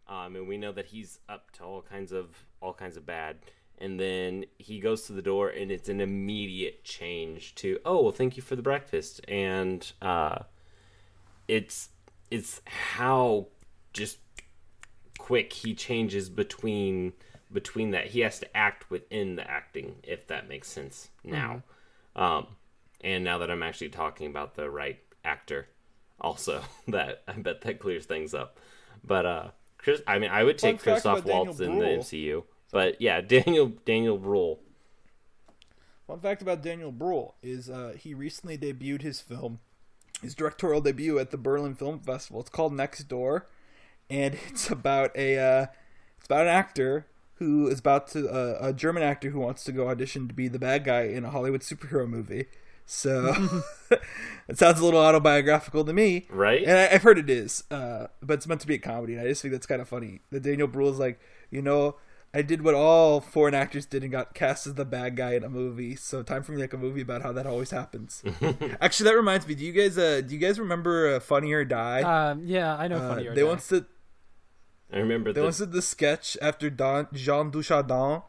um, 0.09 0.37
and 0.37 0.49
we 0.49 0.57
know 0.57 0.73
that 0.73 0.87
he's 0.87 1.19
up 1.29 1.51
to 1.53 1.65
all 1.65 1.83
kinds 1.83 2.13
of 2.13 2.47
all 2.61 2.73
kinds 2.73 2.97
of 2.97 3.07
bad. 3.07 3.39
And 3.81 3.99
then 3.99 4.45
he 4.59 4.79
goes 4.79 5.03
to 5.07 5.13
the 5.13 5.23
door, 5.23 5.49
and 5.49 5.71
it's 5.71 5.89
an 5.89 6.01
immediate 6.01 6.85
change 6.85 7.55
to 7.57 7.79
oh 7.85 8.03
well, 8.03 8.13
thank 8.13 8.37
you 8.37 8.43
for 8.43 8.55
the 8.57 8.63
breakfast, 8.63 9.21
and 9.27 9.91
uh, 10.03 10.41
it's 11.49 11.89
it's 12.31 12.61
how 12.67 13.47
just 13.93 14.19
quick 15.19 15.53
he 15.53 15.75
changes 15.75 16.29
between 16.29 17.15
between 17.53 17.93
that. 17.93 18.09
He 18.09 18.21
has 18.21 18.39
to 18.41 18.57
act 18.57 18.91
within 18.91 19.37
the 19.37 19.51
acting 19.51 19.97
if 20.03 20.27
that 20.27 20.49
makes 20.49 20.69
sense 20.69 21.09
now. 21.25 21.63
Um 22.15 22.47
and 23.03 23.25
now 23.25 23.39
that 23.39 23.51
i'm 23.51 23.63
actually 23.63 23.89
talking 23.89 24.27
about 24.27 24.55
the 24.55 24.69
right 24.69 24.99
actor 25.25 25.67
also 26.21 26.63
that 26.89 27.23
i 27.27 27.33
bet 27.33 27.61
that 27.63 27.79
clears 27.79 28.07
things 28.07 28.35
up. 28.35 28.59
But 29.05 29.27
uh 29.27 29.49
chris 29.79 30.03
i 30.07 30.19
mean 30.19 30.31
i 30.31 30.45
would 30.45 30.59
take 30.59 30.79
christoph 30.83 31.25
waltz 31.25 31.61
in 31.61 31.79
the 31.79 31.85
mcu 31.87 32.43
but 32.71 33.01
yeah 33.01 33.21
daniel 33.35 33.73
daniel 33.85 34.19
Bruhl. 34.19 34.61
Fun 36.11 36.19
fact 36.19 36.43
about 36.43 36.61
Daniel 36.61 36.91
Bruhl 36.91 37.37
is 37.41 37.71
uh, 37.71 37.95
he 37.97 38.15
recently 38.15 38.59
debuted 38.59 39.03
his 39.03 39.21
film, 39.21 39.61
his 40.21 40.35
directorial 40.35 40.81
debut 40.81 41.21
at 41.21 41.31
the 41.31 41.37
Berlin 41.37 41.77
Film 41.77 42.01
Festival. 42.01 42.41
It's 42.41 42.51
called 42.51 42.73
Next 42.73 43.05
Door, 43.05 43.47
and 44.11 44.37
it's 44.49 44.69
about 44.71 45.17
a 45.17 45.39
uh, 45.39 45.67
it's 46.19 46.27
about 46.27 46.43
an 46.43 46.49
actor 46.49 47.07
who 47.35 47.69
is 47.69 47.79
about 47.79 48.09
to 48.09 48.29
uh, 48.29 48.59
a 48.61 48.73
German 48.73 49.05
actor 49.05 49.31
who 49.31 49.39
wants 49.39 49.63
to 49.63 49.73
go 49.73 49.89
audition 49.89 50.27
to 50.27 50.35
be 50.35 50.49
the 50.49 50.59
bad 50.59 50.83
guy 50.83 51.03
in 51.03 51.25
a 51.25 51.31
Hollywood 51.31 51.61
superhero 51.61 52.09
movie. 52.09 52.47
So 52.87 53.33
it 54.49 54.59
sounds 54.59 54.81
a 54.81 54.85
little 54.85 54.99
autobiographical 54.99 55.85
to 55.85 55.93
me, 55.93 56.27
Right? 56.29 56.65
And 56.65 56.77
I, 56.77 56.89
I've 56.93 57.05
heard 57.05 57.21
it 57.21 57.31
is, 57.31 57.63
uh, 57.71 58.09
but 58.21 58.35
it's 58.35 58.49
meant 58.49 58.63
to 58.63 58.67
be 58.67 58.75
a 58.75 58.79
comedy, 58.79 59.13
and 59.15 59.23
I 59.23 59.29
just 59.29 59.43
think 59.43 59.53
that's 59.53 59.67
kind 59.67 59.81
of 59.81 59.89
funny. 59.89 60.23
That 60.33 60.43
Daniel 60.43 60.67
Bruhl 60.67 60.91
is 60.91 60.99
like, 60.99 61.21
you 61.53 61.63
know, 61.63 61.95
I 62.33 62.43
did 62.43 62.63
what 62.63 62.75
all 62.75 63.21
foreign 63.21 63.55
actors 63.55 63.87
did 63.87 64.03
and 64.03 64.13
got 64.13 64.35
cast 64.35 64.67
as 64.67 64.75
the 64.75 64.85
bad 64.85 65.17
guy 65.17 65.35
in 65.35 65.43
a 65.43 65.49
movie. 65.49 65.97
So 65.97 66.23
time 66.23 66.43
for 66.45 66.53
me 66.53 66.59
to 66.59 66.63
make 66.63 66.73
a 66.73 66.79
movie 66.79 67.01
about 67.01 67.23
how 67.23 67.33
that 67.33 67.47
always 67.47 67.71
happens. 67.73 68.23
Actually, 68.81 69.11
that 69.11 69.17
reminds 69.17 69.49
me. 69.49 69.55
Do 69.57 69.65
you 69.65 69.73
guys, 69.73 69.99
uh, 69.99 70.21
do 70.21 70.33
you 70.35 70.41
guys 70.41 70.59
remember 70.61 71.17
uh, 71.17 71.21
Funny 71.21 71.53
or 71.53 71.65
Die? 71.65 72.03
Um, 72.03 72.43
yeah, 72.47 72.77
I 72.77 72.87
know. 72.87 72.99
Uh, 72.99 73.09
funny 73.15 73.27
or 73.27 73.35
they 73.35 73.43
Die. 73.43 73.49
once 73.49 73.69
did 73.69 73.85
i 74.93 74.99
remember 74.99 75.33
they 75.33 75.41
the 75.41 75.45
once 75.45 75.59
did 75.59 75.73
the 75.73 75.83
sketch 75.83 76.37
after 76.43 76.69
Don, 76.69 77.07
Jean 77.13 77.51
Dujardin 77.51 78.23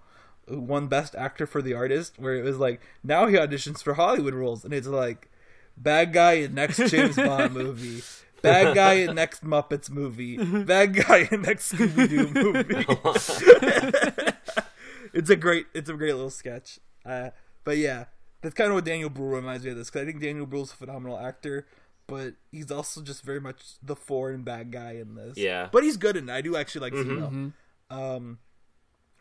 who 0.48 0.60
won 0.60 0.88
Best 0.88 1.16
Actor 1.16 1.48
for 1.48 1.62
the 1.62 1.74
Artist, 1.74 2.20
where 2.20 2.36
it 2.36 2.44
was 2.44 2.58
like 2.58 2.82
now 3.04 3.28
he 3.28 3.36
auditions 3.36 3.82
for 3.82 3.94
Hollywood 3.94 4.34
roles, 4.34 4.66
and 4.66 4.74
it's 4.74 4.88
like 4.88 5.30
bad 5.78 6.12
guy 6.14 6.34
in 6.34 6.54
next 6.54 6.78
James 6.90 7.16
Bond 7.16 7.54
movie, 7.56 8.02
bad 8.42 8.76
guy 8.82 8.94
in 8.94 9.16
next 9.16 9.44
Muppets 9.44 9.90
movie, 9.90 10.38
bad 10.64 10.94
guy 10.96 11.28
in 11.32 11.42
next 11.44 11.74
Scooby 11.74 12.10
Doo 12.10 12.30
movie. 12.34 12.86
it's 15.14 15.30
a 15.30 15.36
great, 15.36 15.68
it's 15.74 15.90
a 15.90 15.94
great 15.94 16.14
little 16.16 16.30
sketch. 16.30 16.80
Uh, 17.06 17.30
but 17.64 17.78
yeah, 17.78 18.06
that's 18.42 18.56
kind 18.56 18.70
of 18.70 18.76
what 18.76 18.86
Daniel 18.86 19.10
Bruhl 19.10 19.30
reminds 19.36 19.64
me 19.66 19.72
of 19.72 19.78
this 19.78 19.90
because 19.90 20.04
I 20.04 20.06
think 20.06 20.22
Daniel 20.22 20.46
Bruhl's 20.46 20.74
a 20.74 20.76
phenomenal 20.76 21.18
actor. 21.20 21.68
But 22.08 22.34
he's 22.52 22.72
also 22.72 23.02
just 23.02 23.22
very 23.24 23.40
much 23.40 23.62
the 23.82 23.96
foreign 23.96 24.44
bad 24.44 24.72
guy 24.72 24.94
in 24.94 25.16
this. 25.16 25.38
Yeah. 25.38 25.70
But 25.72 25.84
he's 25.84 25.96
good 25.96 26.18
in 26.18 26.28
it. 26.30 26.34
I 26.34 26.42
do 26.42 26.58
actually 26.58 26.82
like 26.82 26.94
Mhm. 26.94 27.06
Zemo. 27.06 27.32
Mhm. 27.32 27.54
Um, 28.18 28.40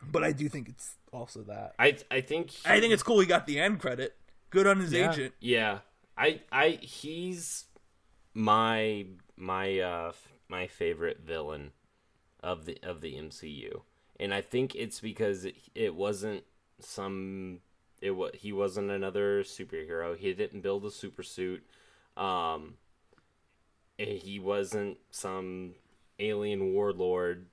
but 0.02 0.24
I 0.24 0.32
do 0.32 0.48
think 0.48 0.68
it's 0.68 0.94
also 1.12 1.42
that. 1.42 1.74
i 1.78 1.96
i 2.10 2.20
think 2.20 2.50
he- 2.50 2.68
I 2.68 2.80
think 2.80 2.92
it's 2.92 3.02
cool 3.02 3.20
he 3.20 3.26
got 3.26 3.46
the 3.46 3.60
end 3.60 3.80
credit. 3.80 4.16
Good 4.48 4.66
on 4.66 4.80
his 4.80 4.92
Yeah. 4.92 5.12
agent. 5.12 5.34
Yeah, 5.40 5.80
I, 6.16 6.40
I, 6.50 6.70
he's 6.82 7.66
my 8.34 9.06
my 9.36 9.78
uh 9.80 10.12
my 10.48 10.66
favorite 10.66 11.20
villain 11.20 11.72
of 12.42 12.64
the 12.66 12.78
of 12.82 13.00
the 13.00 13.14
MCU, 13.14 13.82
and 14.18 14.32
I 14.34 14.40
think 14.40 14.74
it's 14.74 15.00
because 15.00 15.44
it, 15.44 15.56
it 15.74 15.94
wasn't 15.94 16.44
some 16.80 17.60
it 18.00 18.12
was 18.12 18.32
he 18.34 18.52
wasn't 18.52 18.90
another 18.90 19.42
superhero. 19.42 20.16
He 20.16 20.32
didn't 20.32 20.62
build 20.62 20.84
a 20.84 20.90
super 20.90 21.22
suit. 21.22 21.64
Um, 22.16 22.74
he 23.98 24.38
wasn't 24.38 24.98
some 25.10 25.74
alien 26.18 26.72
warlord 26.72 27.46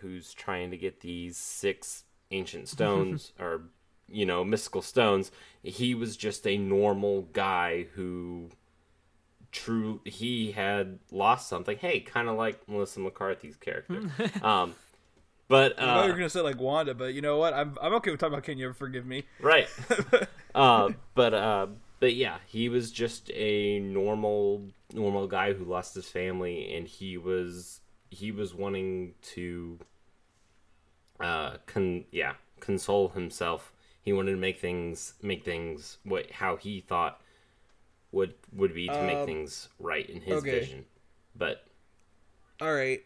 who's 0.00 0.32
trying 0.32 0.70
to 0.70 0.76
get 0.76 1.00
these 1.00 1.36
six 1.36 2.04
ancient 2.30 2.68
stones 2.74 3.32
or 3.38 3.62
you 4.08 4.26
know 4.26 4.44
mystical 4.44 4.82
stones 4.82 5.30
he 5.62 5.94
was 5.94 6.16
just 6.16 6.46
a 6.46 6.58
normal 6.58 7.22
guy 7.32 7.86
who 7.94 8.50
true 9.54 10.00
he 10.04 10.50
had 10.50 10.98
lost 11.12 11.48
something 11.48 11.78
hey 11.78 12.00
kind 12.00 12.28
of 12.28 12.36
like 12.36 12.68
melissa 12.68 12.98
mccarthy's 12.98 13.56
character 13.56 14.02
um 14.42 14.74
but 15.46 15.78
I 15.78 15.84
thought 15.84 16.02
you 16.04 16.08
were 16.08 16.14
uh, 16.14 16.16
gonna 16.16 16.30
say 16.30 16.40
like 16.40 16.58
Wanda, 16.58 16.94
but 16.94 17.12
you 17.12 17.20
know 17.20 17.36
what? 17.36 17.52
I'm 17.52 17.76
I'm 17.80 17.92
okay 17.96 18.10
with 18.10 18.18
talking 18.18 18.32
about 18.32 18.44
Can 18.44 18.56
You 18.56 18.64
Ever 18.64 18.74
Forgive 18.74 19.04
Me? 19.04 19.24
right 19.40 19.68
uh 20.54 20.88
but 21.14 21.34
uh 21.34 21.66
but 22.00 22.14
yeah 22.14 22.38
he 22.46 22.68
was 22.68 22.90
just 22.90 23.30
a 23.34 23.78
normal 23.80 24.62
normal 24.92 25.26
guy 25.26 25.52
who 25.52 25.64
lost 25.64 25.94
his 25.94 26.08
family 26.08 26.74
and 26.74 26.88
he 26.88 27.16
was 27.18 27.80
he 28.10 28.30
was 28.30 28.54
wanting 28.54 29.14
to 29.22 29.78
uh 31.20 31.56
con 31.66 32.04
yeah 32.10 32.34
console 32.60 33.08
himself 33.08 33.72
he 34.02 34.12
wanted 34.12 34.30
to 34.32 34.36
make 34.36 34.60
things 34.60 35.14
make 35.22 35.44
things 35.44 35.98
what 36.04 36.30
how 36.30 36.56
he 36.56 36.80
thought 36.80 37.20
would 38.14 38.34
would 38.52 38.74
be 38.74 38.86
to 38.86 39.02
make 39.02 39.16
Um, 39.16 39.26
things 39.26 39.68
right 39.78 40.08
in 40.08 40.20
his 40.22 40.38
okay. 40.38 40.60
vision 40.60 40.84
but 41.36 41.66
All 42.60 42.72
right, 42.72 43.04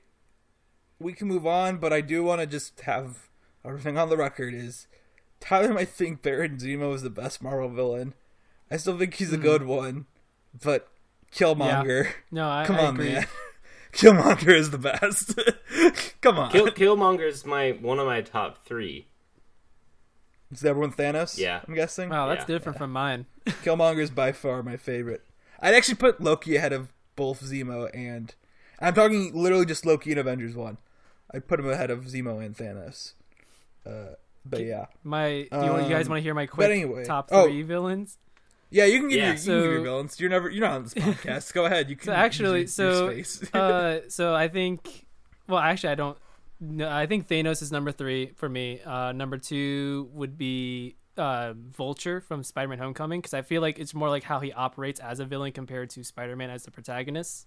we 0.99 1.13
can 1.15 1.29
move 1.29 1.47
on, 1.47 1.79
but 1.79 1.93
I 1.93 2.01
do 2.03 2.23
want 2.23 2.41
to 2.43 2.47
just 2.47 2.81
have 2.83 3.29
everything 3.65 3.97
on 3.97 4.11
the 4.11 4.17
record. 4.17 4.53
Is 4.55 4.87
Tyler 5.41 5.73
might 5.73 5.89
think 5.89 6.23
Baron 6.23 6.59
Zemo 6.59 6.95
is 6.95 7.03
the 7.03 7.11
best 7.11 7.43
Marvel 7.43 7.69
villain. 7.71 8.15
I 8.71 8.77
still 8.77 8.99
think 8.99 9.15
he's 9.15 9.33
a 9.33 9.39
good 9.39 9.63
one, 9.63 10.05
but 10.63 10.89
Killmonger. 11.33 12.09
No, 12.31 12.49
I, 12.49 12.67
Come 12.67 12.77
I 12.77 12.87
on, 12.87 12.95
agree. 12.95 13.13
man. 13.13 13.27
Killmonger 13.93 14.55
is 14.55 14.71
the 14.71 14.79
best. 14.79 15.39
Come 16.21 16.39
on. 16.39 16.51
Kill, 16.51 17.21
is 17.21 17.47
my 17.47 17.71
one 17.71 17.99
of 17.99 18.07
my 18.07 18.21
top 18.21 18.65
three 18.67 19.07
Is 20.51 20.61
that 20.61 20.71
everyone 20.71 20.93
Thanos? 20.93 21.37
Yeah. 21.39 21.61
I'm 21.67 21.75
guessing. 21.75 22.09
Wow, 22.09 22.29
that's 22.29 22.41
Yeah. 22.49 22.55
different 22.57 22.79
from 22.79 22.93
mine. 22.93 23.27
Killmonger 23.47 24.01
is 24.01 24.11
by 24.11 24.33
far 24.33 24.63
my 24.63 24.77
favorite. 24.77 25.23
I'd 25.61 25.75
actually 25.75 25.97
put 25.97 26.21
Loki 26.21 26.57
ahead 26.57 26.73
of 26.73 26.93
both 27.17 27.43
Zemo 27.43 27.91
and 27.95 28.35
I'm 28.81 28.95
talking 28.95 29.33
literally 29.35 29.67
just 29.67 29.85
Loki 29.85 30.11
and 30.13 30.21
Avengers 30.21 30.55
one. 30.55 30.79
I'd 31.35 31.47
put 31.49 31.61
him 31.61 31.69
ahead 31.69 31.91
of 31.91 32.05
Zemo 32.05 32.43
and 32.45 32.57
Thanos. 32.57 33.13
Uh, 33.85 34.15
but 34.47 34.65
yeah, 34.65 34.87
My, 35.05 35.47
do 35.51 35.59
you, 35.65 35.71
want, 35.73 35.83
you 35.85 35.91
guys 35.91 36.07
Um, 36.07 36.11
want 36.13 36.19
to 36.21 36.23
hear 36.23 36.33
my 36.35 36.47
but 36.47 36.53
quick 36.55 36.71
anyway- 36.71 37.05
top 37.05 37.29
oh. 37.33 37.45
three 37.47 37.63
villains? 37.63 38.17
yeah, 38.71 38.85
you 38.85 39.01
can 39.01 39.09
give 39.09 39.19
Yeah, 39.19 39.25
your, 39.27 39.35
you 39.35 39.39
can 39.45 39.55
give 39.63 39.73
your 39.73 39.83
villains. 39.83 40.21
You're 40.21 40.31
never 40.31 40.49
you're 40.49 40.67
not 40.67 40.77
on 40.77 40.83
this 40.85 40.95
podcast. 40.95 41.53
Go 41.53 41.67
ahead. 41.67 41.91
You 41.91 41.97
can 41.97 42.07
So 42.07 42.13
actually, 42.13 42.61
your- 42.61 42.69
so 42.69 43.11
your 43.11 43.25
space. 43.25 43.55
uh, 43.55 44.01
so 44.09 44.35
I 44.35 44.49
think, 44.49 45.07
well, 45.49 45.59
actually, 45.59 45.91
I 45.91 45.95
don't. 45.97 46.17
No, 46.61 46.89
I 46.91 47.07
think 47.07 47.29
Thanos 47.29 47.63
is 47.63 47.71
number 47.71 47.93
three 47.93 48.33
for 48.35 48.49
me. 48.49 48.81
Uh, 48.81 49.13
number 49.13 49.39
two 49.39 50.11
would 50.13 50.37
be 50.37 50.97
uh, 51.17 51.53
Vulture 51.57 52.21
from 52.21 52.43
Spider-Man: 52.43 52.79
Homecoming 52.79 53.21
because 53.21 53.35
I 53.35 53.43
feel 53.43 53.63
like 53.63 53.79
it's 53.79 53.95
more 53.95 54.09
like 54.09 54.25
how 54.25 54.41
he 54.41 54.53
operates 54.53 54.99
as 55.01 55.21
a 55.21 55.25
villain 55.25 55.53
compared 55.53 55.91
to 55.91 56.03
Spider-Man 56.05 56.51
as 56.51 56.65
the 56.65 56.71
protagonist. 56.71 57.47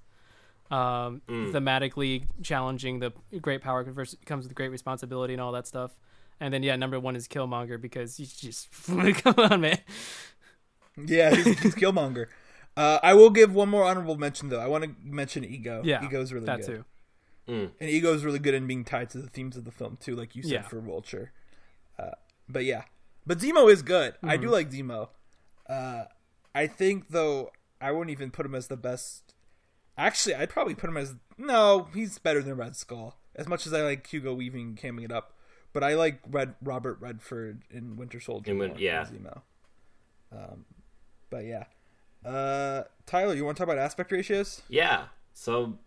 Um, 0.70 1.22
Mm. 1.28 1.52
Thematically 1.52 2.28
challenging 2.42 3.00
the 3.00 3.12
great 3.42 3.62
power 3.62 3.84
versus, 3.84 4.18
comes 4.26 4.46
with 4.46 4.56
great 4.56 4.70
responsibility 4.70 5.34
and 5.34 5.42
all 5.42 5.52
that 5.52 5.68
stuff. 5.68 5.92
And 6.40 6.54
then 6.54 6.64
yeah, 6.64 6.78
number 6.78 6.98
one 6.98 7.18
is 7.18 7.28
Killmonger 7.28 7.80
because 7.80 8.16
he's 8.16 8.34
just 8.34 8.72
come 9.24 9.36
on, 9.38 9.60
man. 9.62 9.80
Yeah, 11.06 11.36
he's, 11.36 11.60
he's 11.60 11.76
Killmonger. 11.76 12.28
Uh, 12.78 13.00
I 13.04 13.14
will 13.14 13.30
give 13.30 13.54
one 13.54 13.68
more 13.68 13.84
honorable 13.84 14.18
mention 14.18 14.48
though. 14.48 14.62
I 14.62 14.68
want 14.68 14.86
to 14.86 14.92
mention 15.04 15.44
Ego. 15.44 15.82
Yeah, 15.84 16.06
Ego's 16.06 16.32
really 16.32 16.46
that 16.46 16.62
good. 16.62 16.66
too. 16.68 16.86
Mm. 17.47 17.72
and 17.80 17.89
is 17.89 18.23
really 18.23 18.39
good 18.39 18.53
in 18.53 18.68
being 18.68 18.84
tied 18.85 19.09
to 19.11 19.18
the 19.18 19.27
themes 19.27 19.57
of 19.57 19.65
the 19.65 19.72
film 19.72 19.97
too, 19.99 20.15
like 20.15 20.35
you 20.35 20.43
said 20.43 20.51
Yeah. 20.51 20.61
for 20.61 20.80
Vulture. 20.80 21.31
Uh, 21.97 22.11
but 22.47 22.63
yeah, 22.65 22.84
but 23.26 23.39
Zemo 23.39 23.72
is 23.72 23.81
good. 23.81 24.13
I 24.23 24.35
Mm-hmm. 24.35 24.43
do 24.43 24.49
like 24.49 24.69
Zemo. 24.72 25.09
Uh, 25.68 26.03
I 26.53 26.68
think 26.68 27.09
though 27.09 27.51
I 27.80 27.91
wouldn't 27.91 28.11
even 28.11 28.30
put 28.31 28.45
him 28.45 28.53
as 28.55 28.68
the 28.68 28.77
best. 28.77 29.34
Actually, 29.97 30.35
I'd 30.35 30.49
probably 30.49 30.76
put 30.76 30.89
him 30.89 30.97
as 30.97 31.15
no. 31.38 31.88
He's 31.93 32.18
better 32.19 32.41
than 32.41 32.55
Red 32.55 32.76
Skull. 32.76 33.18
As 33.35 33.47
much 33.47 33.65
as 33.65 33.73
I 33.73 33.81
like 33.81 34.05
Hugo 34.07 34.34
Weaving 34.34 34.76
camming 34.81 35.03
it 35.05 35.11
up, 35.11 35.34
but 35.73 35.84
I 35.84 35.95
like 35.95 36.19
Red 36.30 36.55
Robert 36.61 36.97
Redford 36.99 37.63
in 37.69 37.95
Winter 37.95 38.19
Soldier. 38.19 38.51
In 38.51 38.76
yeah. 38.77 39.05
Zemo. 39.05 39.41
Um, 40.31 40.65
but 41.30 41.45
yeah. 41.45 41.65
Uh, 42.26 42.84
Tyler, 43.05 43.34
you 43.34 43.43
want 43.45 43.57
to 43.57 43.61
talk 43.61 43.72
about 43.73 43.81
aspect 43.84 44.11
ratios? 44.11 44.61
Yeah. 44.69 45.05
So 45.34 45.77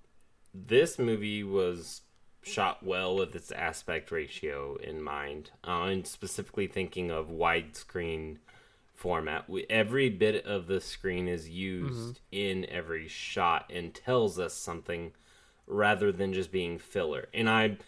this 0.55 0.99
movie 0.99 1.43
was 1.43 2.03
shot 2.43 2.83
well 2.83 3.17
with 3.17 3.35
its 3.35 3.51
aspect 3.51 4.11
ratio 4.11 4.77
in 4.77 5.03
mind, 5.03 5.51
uh, 5.67 5.85
and 5.85 6.07
specifically 6.07 6.67
thinking 6.67 7.11
of 7.11 7.29
widescreen 7.29 8.39
format. 8.95 9.49
We, 9.49 9.67
every 9.69 10.09
bit 10.09 10.47
of 10.47 10.67
the 10.67 10.81
screen 10.81 11.27
is 11.27 11.49
used 11.49 12.21
in 12.31 12.65
every 12.71 13.09
shot 13.09 13.71
and 13.75 13.93
tells 13.93 14.39
us 14.39 14.55
something 14.55 15.13
rather 15.67 16.13
than 16.13 16.33
just 16.33 16.53
being 16.53 16.79
filler. 16.79 17.29
And 17.35 17.51
I, 17.51 17.79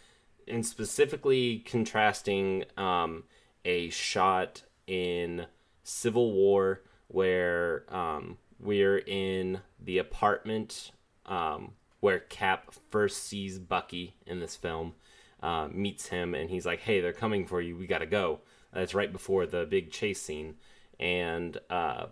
and 0.48 0.66
specifically 0.66 1.58
contrasting 1.58 2.64
um, 2.76 3.24
a 3.64 3.90
shot 3.90 4.62
in 4.86 5.46
Civil 5.84 6.32
War 6.32 6.82
where 7.08 7.84
um, 7.88 8.38
we're 8.58 8.98
in 8.98 9.60
the 9.78 9.98
apartment 9.98 10.90
um, 11.26 11.72
where 12.00 12.18
Cap 12.20 12.72
first 12.90 13.24
sees 13.24 13.58
Bucky 13.58 14.16
in 14.26 14.40
this 14.40 14.56
film, 14.56 14.94
uh, 15.42 15.68
meets 15.70 16.08
him, 16.08 16.34
and 16.34 16.50
he's 16.50 16.66
like, 16.66 16.80
"Hey, 16.80 17.00
they're 17.00 17.12
coming 17.12 17.46
for 17.46 17.60
you. 17.60 17.76
We 17.76 17.86
gotta 17.86 18.06
go." 18.06 18.40
That's 18.72 18.94
right 18.94 19.12
before 19.12 19.46
the 19.46 19.64
big 19.64 19.90
chase 19.90 20.20
scene, 20.20 20.56
and 21.00 21.56
uh, 21.70 22.06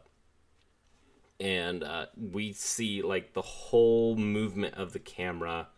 and 1.40 1.82
uh, 1.82 2.06
we 2.16 2.52
see 2.52 3.02
like 3.02 3.32
the 3.35 3.43
whole 3.43 4.16
movement 4.16 4.74
of 4.74 4.93
the 4.93 4.98
camera. 4.98 5.69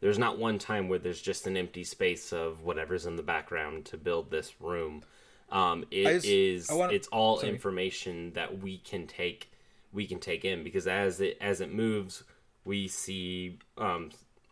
There's 0.00 0.18
not 0.18 0.38
one 0.38 0.58
time 0.58 0.88
where 0.88 0.98
there's 0.98 1.22
just 1.22 1.46
an 1.46 1.56
empty 1.56 1.84
space 1.84 2.32
of 2.32 2.62
whatever's 2.62 3.06
in 3.06 3.16
the 3.16 3.22
background 3.22 3.86
to 3.86 3.96
build 3.96 4.30
this 4.30 4.60
room. 4.60 5.02
Um, 5.50 5.84
it 5.90 6.06
I 6.06 6.20
is. 6.22 6.68
I 6.68 6.74
wanna- 6.74 6.92
it's 6.92 7.08
all 7.08 7.38
sorry. 7.38 7.52
information 7.52 8.32
that 8.34 8.58
we 8.58 8.78
can 8.78 9.06
take. 9.06 9.50
We 9.92 10.06
can 10.06 10.18
take 10.18 10.44
in 10.44 10.62
because 10.64 10.86
as 10.86 11.20
it 11.20 11.38
as 11.40 11.60
it 11.60 11.72
moves, 11.72 12.24
we 12.66 12.88
see 12.88 13.58
um, 13.78 14.10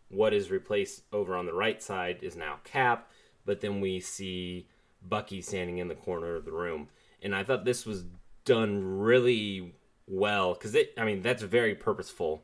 what 0.09 0.33
is 0.33 0.49
replaced 0.49 1.03
over 1.13 1.35
on 1.35 1.45
the 1.45 1.53
right 1.53 1.81
side 1.83 2.19
is 2.21 2.35
now 2.35 2.59
Cap, 2.63 3.09
but 3.45 3.61
then 3.61 3.81
we 3.81 3.99
see 3.99 4.67
Bucky 5.07 5.41
standing 5.41 5.77
in 5.77 5.87
the 5.87 5.95
corner 5.95 6.35
of 6.35 6.45
the 6.45 6.51
room, 6.51 6.87
and 7.21 7.35
I 7.35 7.43
thought 7.43 7.65
this 7.65 7.85
was 7.85 8.05
done 8.45 8.99
really 8.99 9.73
well 10.07 10.53
because 10.53 10.73
it. 10.73 10.93
I 10.97 11.05
mean, 11.05 11.21
that's 11.21 11.43
very 11.43 11.75
purposeful 11.75 12.43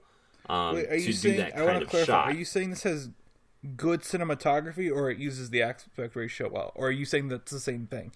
um, 0.49 0.75
Wait, 0.75 0.85
are 0.87 0.89
to 0.89 0.99
you 0.99 1.05
do 1.07 1.13
saying? 1.13 1.37
that 1.37 1.47
I 1.53 1.57
kind 1.57 1.65
want 1.65 1.77
to 1.79 1.83
of 1.85 1.89
clarify. 1.89 2.11
shot. 2.11 2.27
Are 2.27 2.33
you 2.33 2.45
saying 2.45 2.71
this 2.71 2.83
has 2.83 3.09
good 3.77 4.01
cinematography, 4.01 4.93
or 4.93 5.09
it 5.09 5.17
uses 5.17 5.49
the 5.49 5.61
aspect 5.61 6.15
ratio 6.15 6.49
well, 6.49 6.71
or 6.75 6.87
are 6.87 6.91
you 6.91 7.05
saying 7.05 7.29
that's 7.29 7.51
the 7.51 7.59
same 7.59 7.87
thing? 7.87 8.11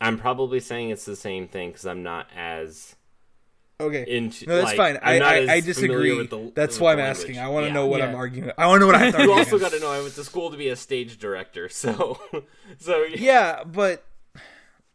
I'm 0.00 0.18
probably 0.18 0.60
saying 0.60 0.90
it's 0.90 1.04
the 1.04 1.16
same 1.16 1.48
thing 1.48 1.70
because 1.70 1.86
I'm 1.86 2.02
not 2.02 2.28
as 2.36 2.96
Okay, 3.80 4.04
into. 4.08 4.46
no, 4.46 4.54
that's 4.56 4.66
like, 4.68 4.76
fine. 4.76 4.98
I'm 5.02 5.22
I 5.22 5.26
I, 5.26 5.38
as 5.40 5.48
I 5.48 5.60
familiar 5.60 5.62
disagree. 5.62 6.16
with 6.16 6.30
the- 6.30 6.52
that's 6.54 6.76
with 6.76 6.82
why 6.82 6.94
the 6.94 7.02
I'm 7.02 7.06
language. 7.08 7.24
asking. 7.30 7.38
I 7.40 7.48
want 7.48 7.64
to 7.64 7.68
Yeah. 7.68 7.74
know 7.74 7.86
what 7.86 7.98
Yeah. 8.00 8.06
I'm 8.08 8.14
arguing. 8.14 8.50
I 8.56 8.66
want 8.68 8.76
to 8.76 8.80
know 8.80 8.86
what 8.92 8.94
I'm 9.16 9.20
You 9.28 9.32
also 9.32 9.58
got 9.58 9.72
to 9.72 9.80
know 9.80 9.90
I 9.90 10.00
went 10.00 10.14
to 10.14 10.22
school 10.24 10.50
to 10.52 10.56
be 10.56 10.68
a 10.68 10.76
stage 10.76 11.18
director, 11.18 11.68
so 11.68 12.18
so 12.78 13.02
yeah, 13.02 13.64
but 13.64 14.04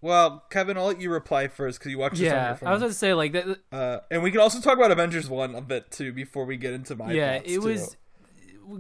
well, 0.02 0.46
Kevin, 0.50 0.78
I'll 0.78 0.86
let 0.86 1.02
you 1.02 1.12
reply 1.12 1.50
first 1.50 1.80
because 1.80 1.92
you 1.92 1.98
watched 1.98 2.16
this 2.18 2.32
on 2.32 2.36
Yeah. 2.36 2.58
I 2.66 2.72
was 2.72 2.80
going 2.80 2.92
to 2.92 2.98
say 2.98 3.14
like 3.14 3.34
that. 3.34 3.58
uh, 3.74 4.00
and 4.10 4.24
we 4.24 4.32
can 4.32 4.40
also 4.40 4.62
talk 4.62 4.78
about 4.78 4.92
Avengers 4.92 5.28
one 5.30 5.56
a 5.56 5.62
bit 5.62 5.92
too 5.92 6.14
before 6.14 6.46
we 6.46 6.56
get 6.56 6.74
into 6.74 6.96
my. 6.96 7.12
yeah, 7.12 7.38
thoughts, 7.40 7.52
it 7.52 7.56
too. 7.56 7.68
was 7.68 7.98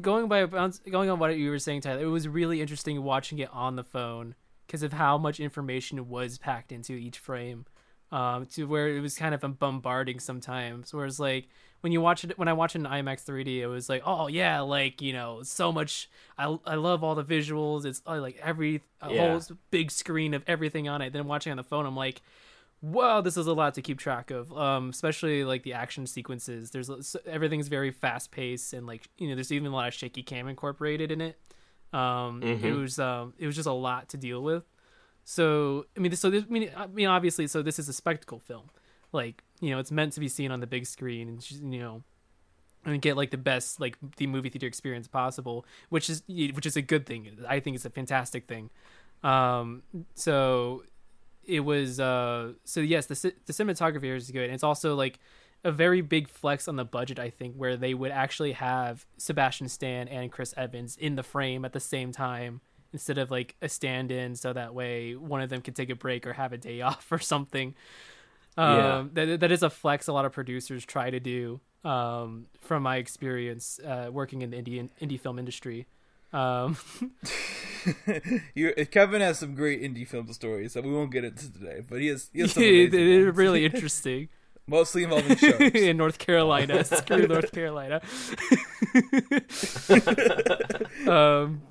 going 0.01 0.29
by 0.29 0.45
going 0.45 1.09
on 1.09 1.19
what 1.19 1.37
you 1.37 1.49
were 1.49 1.59
saying, 1.59 1.81
Tyler. 1.81 2.01
It 2.03 2.05
was 2.05 2.27
really 2.27 2.61
interesting 2.61 3.03
watching 3.03 3.39
it 3.39 3.49
on 3.51 3.75
the 3.75 3.83
phone 3.83 4.35
because 4.65 4.81
of 4.83 4.93
how 4.93 5.17
much 5.17 5.39
information 5.41 6.07
was 6.07 6.37
packed 6.37 6.71
into 6.71 6.93
each 6.93 7.17
frame. 7.19 7.65
Um, 8.11 8.47
to 8.47 8.63
where 8.65 8.87
it 8.89 9.01
was 9.01 9.15
kind 9.15 9.35
of 9.35 9.59
bombarding 9.59 10.19
sometimes. 10.19 10.91
Whereas 10.93 11.19
like 11.19 11.47
when 11.81 11.93
you 11.93 12.01
watch 12.01 12.23
it, 12.23 12.37
when 12.39 12.47
I 12.47 12.53
watched 12.53 12.75
it 12.75 12.79
in 12.79 12.85
IMAX 12.85 13.23
3D, 13.23 13.61
it 13.61 13.67
was 13.67 13.87
like, 13.87 14.01
oh 14.05 14.27
yeah, 14.27 14.61
like 14.61 14.99
you 15.01 15.13
know, 15.13 15.43
so 15.43 15.71
much. 15.71 16.09
I 16.37 16.57
I 16.65 16.73
love 16.75 17.03
all 17.03 17.13
the 17.13 17.23
visuals. 17.23 17.85
It's 17.85 18.01
uh, 18.07 18.19
like 18.19 18.39
every 18.41 18.81
a 18.99 19.13
Yeah. 19.13 19.39
whole 19.39 19.41
big 19.69 19.91
screen 19.91 20.33
of 20.33 20.43
everything 20.47 20.89
on 20.89 21.03
it. 21.03 21.13
Then 21.13 21.27
watching 21.27 21.51
on 21.51 21.57
the 21.57 21.63
phone, 21.63 21.85
I'm 21.85 21.95
like, 21.95 22.21
wow, 22.81 23.21
this 23.21 23.37
is 23.37 23.45
a 23.45 23.53
lot 23.53 23.75
to 23.75 23.81
keep 23.83 23.99
track 23.99 24.31
of. 24.31 24.51
Um, 24.57 24.89
especially 24.89 25.43
like 25.43 25.61
the 25.61 25.73
action 25.73 26.07
sequences. 26.07 26.71
There's 26.71 26.89
everything's 27.27 27.67
very 27.67 27.91
fast 27.91 28.31
paced 28.31 28.73
and 28.73 28.87
like 28.87 29.07
you 29.19 29.27
know, 29.27 29.35
there's 29.35 29.51
even 29.51 29.67
a 29.71 29.75
lot 29.75 29.87
of 29.87 29.93
shaky 29.93 30.23
cam 30.23 30.47
incorporated 30.47 31.11
in 31.11 31.21
it. 31.21 31.37
Um, 31.93 32.41
it 32.41 32.71
Mhm. 32.71 32.81
was 32.81 32.97
um, 32.97 33.33
it 33.37 33.45
was 33.45 33.55
just 33.55 33.67
a 33.67 33.71
lot 33.73 34.09
to 34.09 34.17
deal 34.17 34.41
with. 34.41 34.63
So 35.29 35.85
I 35.95 35.99
mean, 35.99 36.15
so 36.15 36.31
this, 36.31 36.43
I 36.43 36.51
mean, 36.51 36.71
I 36.75 36.87
mean, 36.87 37.05
obviously, 37.05 37.45
so 37.45 37.61
this 37.61 37.77
is 37.77 37.87
a 37.87 37.93
spectacle 37.93 38.39
film. 38.39 38.71
Like 39.11 39.43
you 39.61 39.69
know, 39.69 39.77
it's 39.77 39.91
meant 39.91 40.13
to 40.13 40.19
be 40.19 40.27
seen 40.27 40.49
on 40.49 40.59
the 40.59 40.65
big 40.65 40.87
screen, 40.87 41.29
and 41.29 41.51
you 41.71 41.79
know, 41.79 42.01
and 42.83 42.99
get 42.99 43.15
like 43.15 43.29
the 43.29 43.37
best 43.37 43.79
like 43.79 43.95
the 44.17 44.25
movie 44.25 44.49
theater 44.49 44.65
experience 44.65 45.07
possible, 45.07 45.67
which 45.89 46.09
is 46.09 46.23
which 46.27 46.65
is 46.65 46.75
a 46.75 46.81
good 46.81 47.05
thing. 47.05 47.29
I 47.47 47.59
think 47.59 47.75
it's 47.75 47.85
a 47.85 47.91
fantastic 47.91 48.47
thing. 48.47 48.71
Um, 49.21 49.83
so 50.15 50.81
it 51.45 51.59
was 51.59 51.99
uh 51.99 52.53
so 52.63 52.79
yes 52.79 53.07
the 53.07 53.33
the 53.45 53.53
cinematography 53.53 54.15
is 54.15 54.29
good 54.29 54.43
and 54.43 54.53
it's 54.53 54.63
also 54.63 54.93
like 54.93 55.19
a 55.63 55.71
very 55.71 56.01
big 56.01 56.27
flex 56.27 56.67
on 56.67 56.75
the 56.75 56.85
budget 56.85 57.17
i 57.17 57.27
think 57.27 57.55
where 57.55 57.75
they 57.75 57.95
would 57.95 58.11
actually 58.11 58.51
have 58.51 59.07
sebastian 59.17 59.67
stan 59.67 60.07
and 60.09 60.31
chris 60.31 60.53
evans 60.55 60.95
in 60.97 61.15
the 61.15 61.23
frame 61.23 61.65
at 61.65 61.73
the 61.73 61.79
same 61.79 62.11
time 62.11 62.61
instead 62.93 63.17
of 63.17 63.29
like 63.31 63.55
a 63.61 63.69
stand-in 63.69 64.35
so 64.35 64.51
that 64.53 64.73
way 64.73 65.15
one 65.15 65.41
of 65.41 65.49
them 65.49 65.61
could 65.61 65.75
take 65.75 65.89
a 65.89 65.95
break 65.95 66.25
or 66.27 66.33
have 66.33 66.53
a 66.53 66.57
day 66.57 66.81
off 66.89 67.11
or 67.11 67.19
something 67.19 67.75
Yeah. 68.57 68.97
um 68.97 69.11
that, 69.13 69.39
that 69.41 69.51
is 69.51 69.63
a 69.63 69.69
flex 69.69 70.07
a 70.07 70.13
lot 70.13 70.25
of 70.25 70.31
producers 70.33 70.85
try 70.85 71.09
to 71.09 71.19
do 71.19 71.59
um 71.85 72.47
from 72.59 72.83
my 72.83 72.97
experience 72.97 73.79
uh 73.85 74.09
working 74.11 74.41
in 74.41 74.49
the 74.51 74.57
indie 74.61 74.89
indie 75.01 75.19
film 75.19 75.39
industry 75.39 75.85
um 76.33 76.77
you, 78.55 78.73
Kevin 78.91 79.21
has 79.21 79.39
some 79.39 79.55
great 79.55 79.81
indie 79.81 80.05
film 80.05 80.31
stories 80.33 80.73
that 80.73 80.83
we 80.83 80.91
won't 80.91 81.11
get 81.11 81.23
into 81.23 81.51
today, 81.51 81.81
but 81.89 82.01
he 82.01 82.07
has, 82.07 82.29
he 82.33 82.41
has 82.41 82.51
some 82.51 82.61
it, 82.61 82.67
amazing 82.93 83.09
it, 83.21 83.25
ones. 83.25 83.37
really 83.37 83.65
interesting 83.65 84.27
mostly 84.67 85.03
involving 85.03 85.35
sharks. 85.37 85.61
in 85.73 85.97
North 85.97 86.19
Carolina. 86.19 86.83
Screw 86.83 87.25
North 87.25 87.51
Carolina. 87.51 88.01
um, 91.07 91.61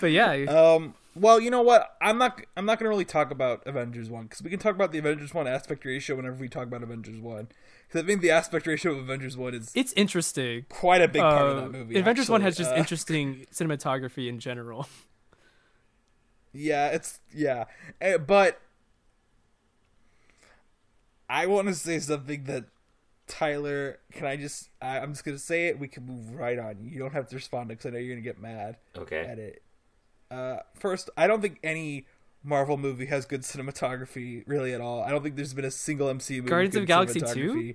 but 0.00 0.10
yeah, 0.12 0.32
Um. 0.32 0.94
Well, 1.14 1.38
you 1.40 1.50
know 1.50 1.60
what? 1.60 1.94
I'm 2.00 2.16
not. 2.16 2.40
I'm 2.56 2.64
not 2.64 2.78
going 2.78 2.86
to 2.86 2.88
really 2.90 3.04
talk 3.04 3.30
about 3.30 3.66
Avengers 3.66 4.08
one 4.08 4.24
because 4.24 4.42
we 4.42 4.48
can 4.48 4.58
talk 4.58 4.74
about 4.74 4.92
the 4.92 4.98
Avengers 4.98 5.34
one 5.34 5.46
aspect 5.46 5.84
ratio 5.84 6.16
whenever 6.16 6.36
we 6.36 6.48
talk 6.48 6.64
about 6.68 6.82
Avengers 6.82 7.20
one. 7.20 7.48
Because 7.86 8.02
I 8.04 8.06
think 8.06 8.22
the 8.22 8.30
aspect 8.30 8.66
ratio 8.66 8.92
of 8.92 8.98
Avengers 8.98 9.36
one 9.36 9.52
is 9.54 9.70
it's 9.74 9.92
interesting. 9.92 10.64
quite 10.70 11.02
a 11.02 11.08
big 11.08 11.20
part 11.20 11.42
Uh, 11.42 11.46
of 11.50 11.56
that 11.72 11.78
movie. 11.78 11.98
Avengers 11.98 12.30
One 12.30 12.40
actually. 12.40 12.46
has 12.46 12.56
just 12.56 12.72
Uh, 12.72 12.76
interesting 12.76 13.46
cinematography 13.52 14.26
in 14.26 14.38
general. 14.38 14.88
Yeah, 16.54 16.88
it's 16.88 17.20
yeah, 17.34 17.64
Eh, 18.00 18.16
but 18.16 18.60
I 21.28 21.46
want 21.46 21.68
to 21.68 21.74
say 21.74 21.98
something 21.98 22.44
that 22.44 22.64
Tyler, 23.26 23.98
can 24.12 24.26
I 24.26 24.36
just? 24.36 24.68
I, 24.80 24.98
I'm 24.98 25.12
just 25.12 25.24
gonna 25.24 25.38
say 25.38 25.68
it. 25.68 25.78
We 25.78 25.88
can 25.88 26.04
move 26.04 26.34
right 26.34 26.58
on. 26.58 26.76
You 26.82 26.98
don't 26.98 27.12
have 27.12 27.28
to 27.28 27.36
respond 27.36 27.68
because 27.68 27.86
I 27.86 27.90
know 27.90 27.98
you're 27.98 28.14
gonna 28.14 28.22
get 28.24 28.40
mad 28.40 28.76
Okay. 28.96 29.20
at 29.24 29.38
it. 29.38 29.61
Uh, 30.32 30.60
first, 30.74 31.10
I 31.16 31.26
don't 31.26 31.42
think 31.42 31.58
any 31.62 32.06
Marvel 32.42 32.76
movie 32.76 33.06
has 33.06 33.26
good 33.26 33.42
cinematography 33.42 34.42
really 34.46 34.72
at 34.72 34.80
all. 34.80 35.02
I 35.02 35.10
don't 35.10 35.22
think 35.22 35.36
there's 35.36 35.54
been 35.54 35.64
a 35.64 35.70
single 35.70 36.08
MCU 36.08 36.38
movie. 36.38 36.48
Guardians 36.48 36.76
of 36.76 36.86
Galaxy 36.86 37.20
2? 37.20 37.74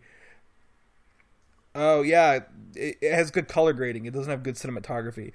Oh 1.75 2.01
yeah, 2.01 2.39
it, 2.75 2.97
it 3.01 3.13
has 3.13 3.29
good 3.29 3.47
color 3.47 3.73
grading. 3.73 4.05
It 4.05 4.13
doesn't 4.13 4.31
have 4.31 4.41
good 4.41 4.55
cinematography. 4.55 5.31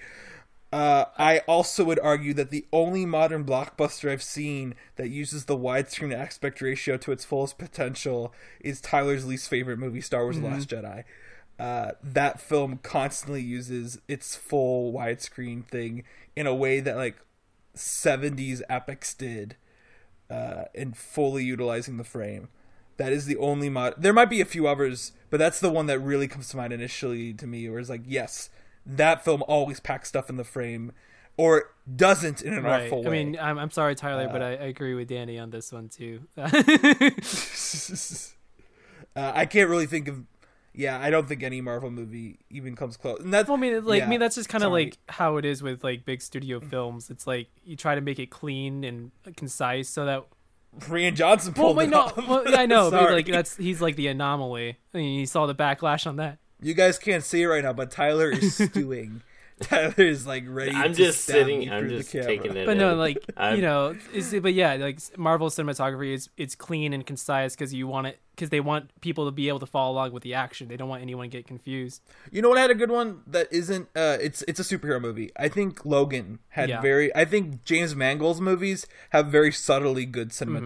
Uh, 0.72 1.04
I 1.18 1.40
also 1.40 1.84
would 1.84 2.00
argue 2.00 2.32
that 2.34 2.50
the 2.50 2.66
only 2.72 3.04
modern 3.04 3.44
blockbuster 3.44 4.10
I've 4.10 4.22
seen 4.22 4.74
that 4.96 5.10
uses 5.10 5.44
the 5.44 5.56
widescreen 5.56 6.14
aspect 6.16 6.62
ratio 6.62 6.96
to 6.96 7.12
its 7.12 7.26
fullest 7.26 7.58
potential 7.58 8.32
is 8.58 8.80
Tyler's 8.80 9.26
least 9.26 9.50
favorite 9.50 9.78
movie, 9.78 10.00
Star 10.00 10.22
Wars: 10.22 10.40
The 10.40 10.46
Last 10.46 10.70
Jedi. 10.70 11.04
Uh, 11.58 11.92
that 12.02 12.40
film 12.40 12.78
constantly 12.82 13.40
uses 13.42 14.00
its 14.08 14.34
full 14.34 14.92
widescreen 14.92 15.64
thing 15.64 16.02
in 16.34 16.46
a 16.46 16.54
way 16.54 16.80
that 16.80 16.96
like 16.96 17.16
70s 17.76 18.62
epics 18.68 19.14
did, 19.14 19.56
uh, 20.30 20.64
and 20.74 20.96
fully 20.96 21.44
utilizing 21.44 21.98
the 21.98 22.04
frame. 22.04 22.48
That 22.96 23.12
is 23.12 23.26
the 23.26 23.36
only 23.36 23.68
mod. 23.68 23.94
There 23.96 24.12
might 24.12 24.30
be 24.30 24.40
a 24.40 24.44
few 24.44 24.66
others, 24.66 25.12
but 25.30 25.38
that's 25.38 25.60
the 25.60 25.70
one 25.70 25.86
that 25.86 25.98
really 26.00 26.28
comes 26.28 26.48
to 26.50 26.56
mind 26.56 26.72
initially 26.72 27.32
to 27.34 27.46
me. 27.46 27.68
Where 27.68 27.78
it's 27.78 27.88
like, 27.90 28.02
yes, 28.06 28.50
that 28.84 29.24
film 29.24 29.42
always 29.48 29.80
packs 29.80 30.08
stuff 30.08 30.28
in 30.28 30.36
the 30.36 30.44
frame, 30.44 30.92
or 31.36 31.70
doesn't 31.96 32.42
in 32.42 32.52
an 32.54 32.64
Right. 32.64 32.82
artful 32.82 33.02
way. 33.02 33.08
I 33.08 33.10
mean, 33.10 33.38
I'm, 33.40 33.58
I'm 33.58 33.70
sorry, 33.70 33.94
Tyler, 33.94 34.28
Uh, 34.28 34.32
but 34.32 34.42
I, 34.42 34.50
I 34.50 34.64
agree 34.66 34.94
with 34.94 35.08
Danny 35.08 35.38
on 35.38 35.50
this 35.50 35.72
one 35.72 35.88
too. 35.88 36.20
uh, 36.36 36.50
I 39.16 39.46
can't 39.46 39.70
really 39.70 39.86
think 39.86 40.08
of. 40.08 40.24
Yeah, 40.74 40.98
I 40.98 41.10
don't 41.10 41.28
think 41.28 41.42
any 41.42 41.60
Marvel 41.60 41.90
movie 41.90 42.38
even 42.48 42.74
comes 42.74 42.96
close. 42.96 43.20
And 43.20 43.32
that's 43.32 43.46
Well, 43.48 43.58
I 43.58 43.60
mean, 43.60 43.84
like, 43.84 43.98
yeah, 44.00 44.06
I 44.06 44.08
mean, 44.08 44.20
that's 44.20 44.36
just 44.36 44.48
kind 44.48 44.64
of 44.64 44.72
like 44.72 44.96
how 45.08 45.36
it 45.36 45.44
is 45.44 45.62
with 45.62 45.84
like 45.84 46.04
big 46.06 46.22
studio 46.22 46.60
Mm. 46.60 46.70
films. 46.70 47.10
It's 47.10 47.26
like 47.26 47.48
you 47.64 47.76
try 47.76 47.94
to 47.94 48.00
make 48.00 48.18
it 48.18 48.30
clean 48.30 48.82
and 48.84 49.10
concise 49.36 49.88
so 49.88 50.06
that. 50.06 50.24
Rian 50.80 51.14
Johnson 51.14 51.52
Well, 51.54 51.66
pulled 51.66 51.76
wait, 51.76 51.88
it 51.88 51.90
no, 51.90 52.10
well, 52.26 52.50
yeah, 52.50 52.60
I 52.60 52.66
know, 52.74 52.90
but 52.90 53.12
like 53.12 53.26
that's 53.26 53.56
he's 53.56 53.82
like 53.82 53.96
the 53.96 54.06
anomaly. 54.08 54.78
I 54.94 54.96
mean, 54.96 55.20
you 55.20 55.26
saw 55.26 55.44
the 55.46 55.54
backlash 55.54 56.06
on 56.06 56.16
that. 56.16 56.38
You 56.62 56.72
guys 56.72 56.98
can't 56.98 57.22
see 57.22 57.42
it 57.42 57.46
right 57.46 57.62
now, 57.62 57.74
but 57.74 57.90
Tyler 57.90 58.30
is 58.30 58.54
stewing. 58.70 59.20
Tyler 59.68 59.94
is 59.98 60.26
like 60.26 60.44
ready. 60.46 60.72
I'm 60.72 60.92
to 60.92 60.96
just 60.96 61.22
stab 61.22 61.34
sitting. 61.34 61.60
me 61.60 61.70
I'm 61.70 61.88
just 61.88 62.10
taking 62.12 62.56
it. 62.56 62.66
But 62.66 62.76
no, 62.76 62.92
in. 62.92 62.98
like 62.98 63.18
I'm- 63.36 63.56
you 63.56 63.62
know, 63.62 63.96
is 64.12 64.34
but 64.40 64.54
yeah, 64.54 64.74
like 64.74 64.98
Marvel 65.18 65.48
cinematography 65.48 66.12
is 66.14 66.28
it's 66.36 66.54
clean 66.54 66.92
and 66.92 67.06
concise 67.06 67.54
because 67.54 67.72
you 67.72 67.86
want 67.88 68.06
it 68.08 68.20
because 68.34 68.48
they 68.50 68.60
want 68.60 68.90
people 69.02 69.26
to 69.26 69.30
be 69.30 69.48
able 69.48 69.58
to 69.60 69.66
follow 69.66 69.92
along 69.92 70.12
with 70.12 70.22
the 70.22 70.34
action. 70.34 70.68
They 70.68 70.76
don't 70.76 70.88
want 70.88 71.02
anyone 71.02 71.26
to 71.26 71.30
get 71.36 71.46
confused. 71.46 72.02
You 72.30 72.40
know 72.42 72.48
what 72.48 72.58
I 72.58 72.62
had 72.62 72.70
a 72.70 72.74
good 72.74 72.90
one 72.90 73.22
that 73.26 73.52
isn't 73.52 73.88
uh 73.94 74.18
it's 74.20 74.42
it's 74.48 74.58
a 74.60 74.64
superhero 74.64 75.00
movie. 75.00 75.30
I 75.36 75.48
think 75.48 75.84
Logan 75.84 76.38
had 76.50 76.68
Yeah. 76.68 76.80
very 76.80 77.14
I 77.14 77.24
think 77.24 77.64
James 77.64 77.94
Mangold's 77.94 78.40
movies 78.40 78.86
have 79.10 79.26
very 79.26 79.52
subtly 79.52 80.06
good 80.06 80.30
Mm-hmm. 80.32 80.64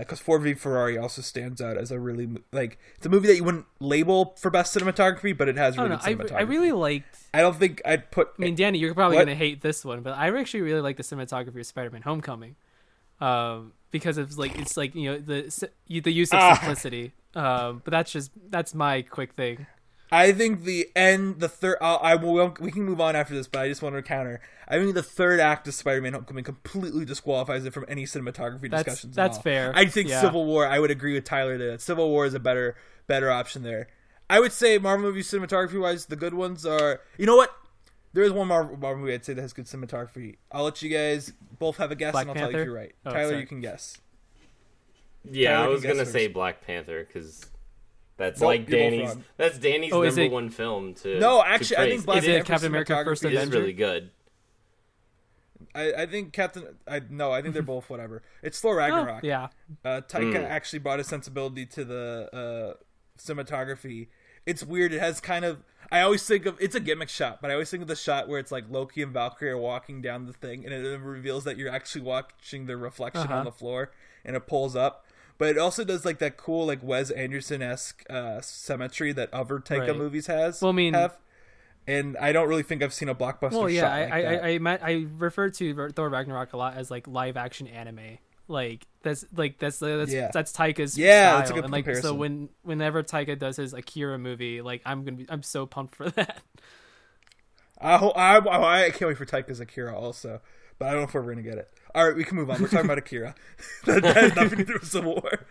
Because 0.00 0.18
Ford 0.20 0.42
v 0.42 0.54
Ferrari 0.54 0.98
also 0.98 1.22
stands 1.22 1.60
out 1.62 1.76
as 1.78 1.90
a 1.90 1.98
really 1.98 2.28
like 2.52 2.78
it's 2.96 3.06
a 3.06 3.08
movie 3.08 3.28
that 3.28 3.36
you 3.36 3.44
wouldn't 3.44 3.66
label 3.80 4.34
for 4.38 4.50
best 4.50 4.76
cinematography, 4.76 5.36
but 5.36 5.48
it 5.48 5.56
has 5.56 5.76
really 5.76 5.88
don't 5.88 5.88
know. 5.90 5.96
good 5.96 6.04
I, 6.04 6.14
cinematography. 6.34 6.38
I 6.38 6.42
really 6.42 6.72
liked. 6.72 7.18
I 7.32 7.40
don't 7.40 7.56
think 7.56 7.80
I'd 7.84 8.10
put. 8.10 8.28
I 8.38 8.42
mean, 8.42 8.54
Danny, 8.54 8.78
you're 8.78 8.94
probably 8.94 9.16
What? 9.16 9.24
gonna 9.26 9.34
hate 9.36 9.62
this 9.62 9.84
one, 9.84 10.02
but 10.02 10.14
I 10.14 10.28
actually 10.38 10.60
really 10.62 10.80
like 10.80 10.96
the 10.96 11.02
cinematography 11.02 11.60
of 11.60 11.66
Spider-Man: 11.66 12.02
Homecoming, 12.02 12.56
um, 13.20 13.72
because 13.90 14.18
it's 14.18 14.36
like 14.38 14.58
it's 14.58 14.76
like 14.76 14.94
you 14.94 15.12
know 15.12 15.18
the 15.18 15.68
the 15.88 16.12
use 16.12 16.32
of 16.32 16.38
Ah. 16.40 16.54
simplicity. 16.54 17.12
Um, 17.34 17.82
but 17.84 17.90
that's 17.92 18.10
just 18.10 18.30
that's 18.50 18.74
my 18.74 19.02
quick 19.02 19.32
thing. 19.34 19.66
I 20.10 20.32
think 20.32 20.64
the 20.64 20.88
end, 20.96 21.40
the 21.40 21.48
third. 21.48 21.76
I'll, 21.80 21.98
I 22.02 22.14
will. 22.14 22.54
We 22.60 22.70
can 22.70 22.84
move 22.84 23.00
on 23.00 23.14
after 23.14 23.34
this, 23.34 23.46
but 23.46 23.60
I 23.60 23.68
just 23.68 23.82
want 23.82 23.94
to 23.94 24.02
counter. 24.02 24.40
I 24.66 24.78
think 24.78 24.94
the 24.94 25.02
third 25.02 25.38
act 25.40 25.68
of 25.68 25.74
Spider-Man: 25.74 26.14
Homecoming 26.14 26.44
completely 26.44 27.04
disqualifies 27.04 27.64
it 27.66 27.72
from 27.74 27.84
any 27.88 28.04
cinematography 28.04 28.62
That's- 28.70 28.84
discussions. 28.84 29.12
at 29.18 29.22
that's 29.22 29.36
all. 29.38 29.42
fair. 29.42 29.72
I 29.74 29.84
think 29.86 30.08
Yeah. 30.08 30.20
Civil 30.20 30.44
War. 30.46 30.66
I 30.66 30.78
would 30.78 30.90
agree 30.90 31.14
with 31.14 31.24
Tyler 31.24 31.58
that 31.58 31.80
Civil 31.82 32.08
War 32.08 32.24
is 32.26 32.34
a 32.34 32.40
better 32.40 32.76
better 33.06 33.30
option 33.30 33.62
there. 33.62 33.88
I 34.30 34.40
would 34.40 34.52
say 34.52 34.78
Marvel 34.78 35.06
movies 35.06 35.30
cinematography 35.30 35.80
wise, 35.80 36.06
the 36.06 36.16
good 36.16 36.34
ones 36.34 36.64
are. 36.66 37.00
You 37.18 37.26
know 37.26 37.36
what? 37.36 37.54
There 38.14 38.24
is 38.24 38.32
one 38.32 38.48
Marvel, 38.48 38.76
Marvel 38.78 39.00
movie 39.02 39.12
I'd 39.14 39.24
say 39.24 39.34
that 39.34 39.42
has 39.42 39.52
good 39.52 39.66
cinematography. 39.66 40.36
I'll 40.50 40.64
let 40.64 40.80
you 40.82 40.88
guys 40.88 41.32
both 41.58 41.76
have 41.76 41.90
a 41.90 41.94
guess, 41.94 42.12
Black 42.12 42.22
and 42.22 42.30
I'll 42.30 42.34
tell 42.36 42.50
you 42.52 42.58
if 42.58 42.64
you're 42.64 42.74
right. 42.74 42.94
Oh, 43.04 43.10
Tyler, 43.10 43.28
sorry. 43.30 43.40
you 43.40 43.46
can 43.46 43.60
guess. 43.60 43.98
yeah, 45.30 45.52
Tyler 45.54 45.64
I 45.66 45.68
was 45.68 45.82
gonna 45.82 45.94
first. 45.96 46.12
say 46.12 46.26
Black 46.28 46.60
Panther 46.66 47.04
because 47.04 47.46
that's 48.18 48.40
Nope, 48.40 48.48
like 48.48 48.66
Danny's. 48.68 49.08
wrong. 49.08 49.24
That's 49.38 49.58
Danny's 49.58 49.92
Oh, 49.94 50.02
number 50.02 50.20
it- 50.20 50.30
one 50.30 50.50
film 50.50 50.92
to. 50.96 51.18
No, 51.18 51.40
to 51.42 51.48
actually, 51.48 51.76
I 51.78 51.88
think 51.88 52.04
Black 52.04 52.18
Is 52.18 52.24
it 52.24 52.30
Panther 52.32 52.44
Captain 52.46 52.66
America: 52.68 53.02
First 53.04 53.22
cinematography 53.22 53.26
it 53.26 53.32
is 53.34 53.38
Avenger? 53.42 53.58
really 53.60 53.72
good. 53.72 54.10
I, 55.74 55.92
I 56.02 56.06
think 56.06 56.32
Captain. 56.32 56.76
I 56.86 57.00
no, 57.08 57.30
I 57.32 57.42
think 57.42 57.54
they're 57.54 57.62
both 57.76 57.88
whatever. 57.90 58.22
It's 58.42 58.60
Thor 58.60 58.76
Ragnarok. 58.76 59.20
Oh, 59.24 59.26
yeah, 59.26 59.48
Uh, 59.84 60.00
Taika 60.00 60.34
Mm. 60.34 60.48
actually 60.48 60.78
brought 60.80 61.00
a 61.00 61.04
sensibility 61.04 61.66
to 61.66 61.84
the 61.84 62.76
uh, 62.78 62.82
cinematography. 63.18 64.08
It's 64.46 64.62
weird. 64.64 64.92
It 64.92 65.00
has 65.00 65.20
kind 65.20 65.44
of. 65.44 65.62
I 65.90 66.00
always 66.00 66.26
think 66.26 66.46
of 66.46 66.56
it's 66.60 66.74
a 66.74 66.80
gimmick 66.80 67.08
shot, 67.08 67.40
but 67.40 67.50
I 67.50 67.54
always 67.54 67.70
think 67.70 67.82
of 67.82 67.88
the 67.88 67.96
shot 67.96 68.28
where 68.28 68.38
it's 68.38 68.52
like 68.52 68.64
Loki 68.70 69.02
and 69.02 69.12
Valkyrie 69.12 69.50
are 69.50 69.58
walking 69.58 70.00
down 70.02 70.26
the 70.26 70.32
thing, 70.32 70.64
and 70.64 70.72
it 70.74 71.00
reveals 71.00 71.44
that 71.44 71.56
you're 71.56 71.70
actually 71.70 72.02
watching 72.02 72.66
the 72.66 72.76
reflection 72.76 73.22
Uh-huh. 73.24 73.36
on 73.36 73.44
the 73.44 73.52
floor, 73.52 73.90
and 74.24 74.36
it 74.36 74.46
pulls 74.46 74.74
up. 74.76 75.04
But 75.38 75.50
it 75.50 75.58
also 75.58 75.84
does 75.84 76.04
like 76.04 76.18
that 76.18 76.36
cool 76.36 76.66
like 76.66 76.80
Wes 76.82 77.10
Anderson 77.10 77.62
esque 77.62 78.04
uh, 78.10 78.40
symmetry 78.40 79.12
that 79.12 79.32
other 79.32 79.58
Taika 79.60 79.88
Right. 79.88 79.96
movies 79.96 80.26
has. 80.26 80.60
Well, 80.60 80.70
I 80.72 80.74
mean- 80.74 80.94
have. 80.94 81.16
And 81.86 82.18
I 82.18 82.32
don't 82.32 82.48
really 82.50 82.64
think 82.64 82.82
I've 82.82 82.92
seen 82.92 83.08
a 83.08 83.14
blockbuster 83.14 83.52
well, 83.52 83.70
yeah. 83.70 83.90
I 83.90 84.00
like 84.02 84.12
I. 84.12 84.34
I 84.36 84.48
I 84.48 84.58
meant 84.58 84.82
I 84.82 85.06
refer 85.16 85.48
to 85.48 85.88
Thor 85.92 86.10
Ragnarok 86.10 86.52
a 86.52 86.58
lot 86.58 86.76
as 86.76 86.90
like 86.90 87.06
live 87.08 87.38
action 87.38 87.66
anime. 87.66 88.18
Like 88.46 88.86
that's 89.02 89.24
like 89.34 89.58
that's 89.58 89.78
that's 89.78 90.12
Yeah. 90.12 90.30
that's 90.30 90.52
Taika's 90.52 90.98
Yeah, 90.98 91.42
style. 91.44 91.56
that's 91.56 91.64
and 91.64 91.72
like 91.72 91.96
so 91.96 92.12
when 92.12 92.50
whenever 92.62 93.02
Taika 93.02 93.38
does 93.38 93.56
his 93.56 93.72
Akira 93.72 94.18
movie, 94.18 94.60
like 94.60 94.82
I'm 94.84 95.02
gonna 95.02 95.16
be 95.16 95.26
I'm 95.30 95.42
so 95.42 95.64
pumped 95.64 95.94
for 95.94 96.10
that. 96.10 96.42
I, 97.80 97.94
I 97.96 98.84
I 98.86 98.90
can't 98.90 99.08
wait 99.08 99.16
for 99.16 99.24
Taika's 99.26 99.60
Akira 99.60 99.96
also, 99.96 100.40
but 100.78 100.88
I 100.88 100.92
don't 100.92 101.00
know 101.00 101.08
if 101.08 101.14
we're 101.14 101.22
gonna 101.22 101.42
get 101.42 101.58
it. 101.58 101.68
All 101.94 102.06
right, 102.06 102.16
we 102.16 102.24
can 102.24 102.36
move 102.36 102.50
on. 102.50 102.60
We're 102.60 102.68
talking 102.68 102.84
about 102.84 102.98
Akira. 102.98 103.34
that, 103.86 104.02
that 104.02 104.16
has 104.16 104.36
nothing 104.36 104.58
to 104.58 104.64
do 104.64 104.74
with 104.74 104.86
Civil 104.86 105.14
War. 105.14 105.46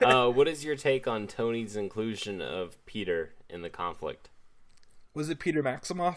uh, 0.02 0.30
what 0.30 0.46
is 0.48 0.64
your 0.64 0.76
take 0.76 1.06
on 1.06 1.26
Tony's 1.26 1.76
inclusion 1.76 2.40
of 2.40 2.84
Peter 2.86 3.34
in 3.48 3.62
the 3.62 3.70
conflict? 3.70 4.28
Was 5.14 5.28
it 5.28 5.38
Peter 5.38 5.62
Maximoff? 5.62 6.16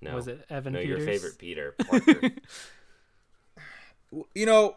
No, 0.00 0.14
Was 0.14 0.28
it 0.28 0.44
Evan 0.50 0.74
no, 0.74 0.80
Peters? 0.80 0.98
your 0.98 1.06
favorite 1.06 1.38
Peter 1.38 1.74
Parker. 1.78 2.30
You 4.34 4.46
know, 4.46 4.76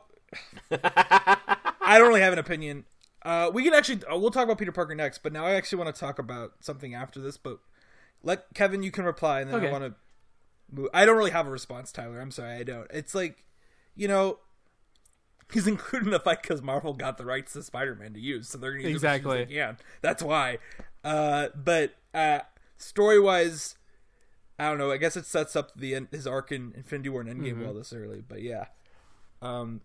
I 0.71 1.97
don't 1.97 2.07
really 2.07 2.21
have 2.21 2.33
an 2.33 2.39
opinion. 2.39 2.85
Uh, 3.23 3.51
we 3.53 3.63
can 3.63 3.73
actually 3.73 4.01
uh, 4.11 4.17
we'll 4.17 4.31
talk 4.31 4.45
about 4.45 4.57
Peter 4.57 4.71
Parker 4.71 4.95
next, 4.95 5.21
but 5.21 5.33
now 5.33 5.45
I 5.45 5.51
actually 5.55 5.79
want 5.83 5.93
to 5.93 5.99
talk 5.99 6.17
about 6.17 6.53
something 6.61 6.95
after 6.95 7.19
this. 7.19 7.35
But 7.37 7.59
let 8.23 8.45
Kevin, 8.53 8.83
you 8.83 8.91
can 8.91 9.03
reply, 9.03 9.41
and 9.41 9.49
then 9.49 9.57
Okay. 9.57 9.67
I 9.67 9.71
want 9.71 9.83
to. 9.83 9.93
I 10.93 11.05
don't 11.05 11.17
really 11.17 11.31
have 11.31 11.47
a 11.47 11.51
response, 11.51 11.91
Tyler. 11.91 12.19
I'm 12.19 12.31
sorry, 12.31 12.55
I 12.55 12.63
don't. 12.63 12.87
It's 12.91 13.15
like, 13.15 13.45
you 13.95 14.07
know, 14.07 14.39
he's 15.51 15.67
included 15.67 16.05
in 16.05 16.11
the 16.11 16.19
fight 16.19 16.41
because 16.41 16.61
Marvel 16.61 16.93
got 16.93 17.17
the 17.17 17.25
rights 17.25 17.53
to 17.53 17.63
Spider-Man 17.63 18.13
to 18.13 18.19
use, 18.19 18.49
so 18.49 18.57
they're 18.57 18.71
going 18.71 18.83
to 18.83 18.89
use 18.89 18.97
Exactly. 18.97 19.41
it 19.41 19.49
Yeah, 19.49 19.73
that's 20.01 20.21
why. 20.21 20.57
Uh, 21.03 21.47
but 21.55 21.95
uh, 22.13 22.39
story-wise, 22.77 23.75
I 24.59 24.69
don't 24.69 24.77
know. 24.77 24.91
I 24.91 24.97
guess 24.97 25.15
it 25.15 25.25
sets 25.25 25.55
up 25.55 25.71
the 25.75 25.95
end, 25.95 26.09
his 26.11 26.27
arc 26.27 26.51
in 26.51 26.73
Infinity 26.75 27.09
War 27.09 27.21
and 27.21 27.29
Endgame 27.29 27.53
Mm-hmm. 27.53 27.63
well 27.63 27.73
this 27.73 27.93
early. 27.93 28.23
But 28.27 28.41
yeah, 28.41 28.65
um, 29.41 29.81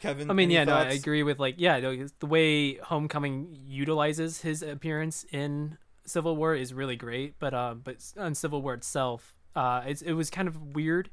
Kevin. 0.00 0.30
I 0.30 0.34
mean, 0.34 0.50
yeah, 0.50 0.64
no, 0.64 0.74
I 0.74 0.90
agree 0.90 1.22
with 1.22 1.38
like, 1.38 1.56
yeah, 1.58 1.80
no, 1.80 2.06
the 2.20 2.26
way 2.26 2.74
Homecoming 2.74 3.58
utilizes 3.66 4.42
his 4.42 4.62
appearance 4.62 5.24
in 5.32 5.78
Civil 6.04 6.36
War 6.36 6.54
is 6.54 6.74
really 6.74 6.96
great, 6.96 7.38
but 7.38 7.54
um, 7.54 7.80
but 7.82 7.96
on 8.16 8.34
Civil 8.34 8.62
War 8.62 8.74
itself, 8.74 9.36
uh, 9.54 9.82
it's 9.86 10.02
it 10.02 10.12
was 10.12 10.30
kind 10.30 10.48
of 10.48 10.74
weird, 10.74 11.10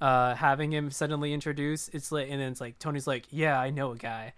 uh, 0.00 0.34
having 0.34 0.72
him 0.72 0.90
suddenly 0.90 1.32
introduced. 1.32 1.90
It's 1.94 2.10
like, 2.12 2.28
and 2.30 2.40
then 2.40 2.52
it's 2.52 2.60
like 2.60 2.78
Tony's 2.78 3.06
like, 3.06 3.26
yeah, 3.30 3.58
I 3.58 3.70
know 3.70 3.92
a 3.92 3.96
guy, 3.96 4.32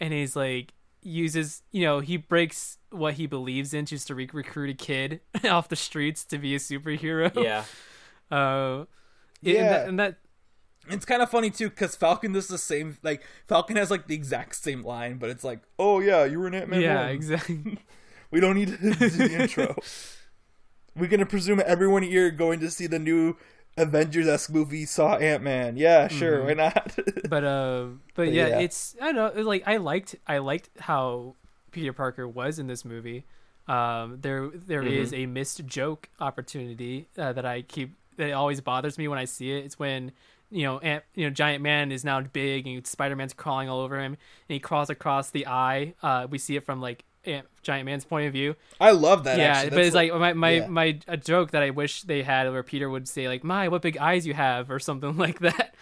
and 0.00 0.12
he's 0.12 0.36
like 0.36 0.72
uses, 1.02 1.62
you 1.70 1.82
know, 1.82 2.00
he 2.00 2.16
breaks 2.16 2.78
what 2.90 3.14
he 3.14 3.26
believes 3.26 3.74
in 3.74 3.84
just 3.84 4.06
to 4.06 4.14
re- 4.14 4.28
recruit 4.32 4.70
a 4.70 4.74
kid 4.74 5.20
off 5.44 5.68
the 5.68 5.76
streets 5.76 6.24
to 6.24 6.38
be 6.38 6.54
a 6.54 6.58
superhero. 6.58 7.30
yeah, 7.42 7.64
Uh, 8.30 8.84
yeah, 9.42 9.52
Yeah. 9.52 9.60
and 9.60 9.68
that, 9.70 9.88
and 9.88 9.98
that 10.00 10.16
It's 10.88 11.04
kind 11.04 11.20
of 11.20 11.30
funny 11.30 11.50
too 11.50 11.68
because 11.68 11.94
Falcon 11.94 12.32
does 12.32 12.48
the 12.48 12.56
same. 12.56 12.96
Like 13.02 13.22
Falcon 13.46 13.76
has 13.76 13.90
like 13.90 14.06
the 14.06 14.14
exact 14.14 14.54
same 14.56 14.82
line, 14.82 15.18
but 15.18 15.28
it's 15.28 15.44
like, 15.44 15.60
oh 15.78 16.00
yeah, 16.00 16.24
you 16.24 16.38
were 16.40 16.46
an 16.46 16.54
Ant 16.54 16.70
Man. 16.70 16.80
yeah, 16.80 17.06
exactly. 17.08 17.78
We 18.30 18.40
don't 18.40 18.56
need 18.56 18.68
to 18.68 18.76
do 18.78 18.90
the 18.94 19.42
intro. 19.42 19.76
We're 20.96 21.08
gonna 21.08 21.26
presume 21.26 21.62
everyone 21.64 22.02
here 22.02 22.30
going 22.30 22.60
to 22.60 22.70
see 22.70 22.86
the 22.86 22.98
new 22.98 23.36
Avengers 23.76 24.28
esque 24.28 24.50
movie 24.50 24.86
saw 24.86 25.16
Ant 25.16 25.42
Man. 25.42 25.76
Yeah, 25.76 26.08
sure, 26.08 26.44
why 26.44 26.54
not? 26.54 26.96
but 27.28 27.44
uh 27.44 27.86
but, 28.14 28.26
But 28.26 28.32
yeah, 28.32 28.48
yeah. 28.48 28.58
it's 28.60 28.94
i 29.00 29.06
don't 29.06 29.16
know 29.16 29.26
it, 29.26 29.44
like 29.44 29.64
i 29.66 29.78
liked 29.78 30.14
i 30.26 30.38
liked 30.38 30.70
how 30.78 31.34
Peter 31.74 31.92
Parker 31.92 32.26
was 32.26 32.58
in 32.58 32.66
this 32.68 32.84
movie. 32.86 33.24
Um, 33.66 34.18
there 34.20 34.50
there 34.54 34.82
is 34.82 35.12
a 35.12 35.26
missed 35.26 35.66
joke 35.66 36.08
opportunity 36.20 37.08
uh, 37.18 37.32
that 37.32 37.44
I 37.44 37.62
keep 37.62 37.94
that 38.16 38.32
always 38.32 38.60
bothers 38.60 38.96
me 38.96 39.08
when 39.08 39.18
I 39.18 39.24
see 39.24 39.50
it. 39.50 39.64
It's 39.64 39.78
when 39.78 40.12
you 40.50 40.62
know 40.64 40.78
Ant, 40.78 41.04
you 41.14 41.26
know 41.26 41.30
Giant 41.30 41.62
Man 41.62 41.90
is 41.90 42.04
now 42.04 42.20
big 42.20 42.66
and 42.66 42.86
Spider 42.86 43.16
Man's 43.16 43.32
crawling 43.32 43.68
all 43.68 43.80
over 43.80 43.98
him 43.98 44.12
and 44.12 44.54
he 44.54 44.60
crawls 44.60 44.88
across 44.88 45.30
the 45.30 45.46
eye. 45.46 45.94
Uh, 46.02 46.26
we 46.30 46.38
see 46.38 46.56
it 46.56 46.64
from 46.64 46.80
like 46.80 47.04
Giant 47.62 47.86
Man's 47.86 48.04
point 48.04 48.26
of 48.26 48.32
view. 48.32 48.56
I 48.80 48.90
love 48.90 49.24
that. 49.24 49.38
yeah, 49.38 49.44
actually. 49.44 49.70
but 49.70 49.76
That's 49.76 49.86
it's 49.88 49.94
like 49.96 50.12
my 50.12 50.32
my, 50.34 50.50
yeah. 50.50 50.66
my 50.66 50.98
a 51.08 51.16
joke 51.16 51.52
that 51.52 51.62
I 51.62 51.70
wish 51.70 52.02
they 52.02 52.22
had 52.22 52.50
where 52.50 52.62
Peter 52.62 52.88
would 52.90 53.08
say 53.08 53.26
like, 53.28 53.42
"My, 53.44 53.68
what 53.68 53.82
big 53.82 53.96
eyes 53.98 54.26
you 54.26 54.34
have," 54.34 54.70
or 54.70 54.78
something 54.78 55.16
like 55.26 55.38
that. 55.40 55.74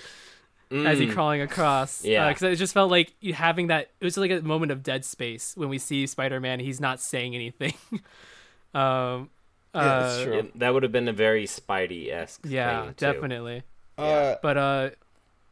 As 0.71 0.99
he 0.99 1.07
Mm. 1.07 1.13
crawling 1.13 1.43
across, 1.43 2.03
Yeah. 2.03 2.29
because 2.29 2.43
it 2.45 2.57
just 2.57 2.73
felt 2.73 2.91
like 2.91 3.13
you 3.21 3.35
having 3.35 3.67
that. 3.67 3.91
It 4.01 4.05
was 4.07 4.17
like 4.17 4.31
a 4.31 4.41
moment 4.41 4.73
of 4.73 4.83
dead 4.83 5.05
space 5.05 5.53
when 5.55 5.69
we 5.69 5.77
see 5.77 6.07
Spider-Man. 6.07 6.61
He's 6.61 6.81
not 6.81 6.99
saying 6.99 7.35
anything. 7.35 7.75
um, 8.75 9.29
Yeah, 9.75 9.85
that's 9.85 10.15
uh, 10.19 10.25
true. 10.25 10.39
It- 10.39 10.59
that 10.59 10.73
would 10.73 10.83
have 10.83 10.93
been 10.93 11.09
a 11.09 11.13
very 11.13 11.45
Spidey 11.47 12.11
esque. 12.11 12.41
Yeah, 12.49 12.85
thing, 12.85 12.95
too. 12.95 13.07
definitely. 13.07 13.63
Uh, 13.99 14.37
But 14.43 14.57
uh, 14.57 14.91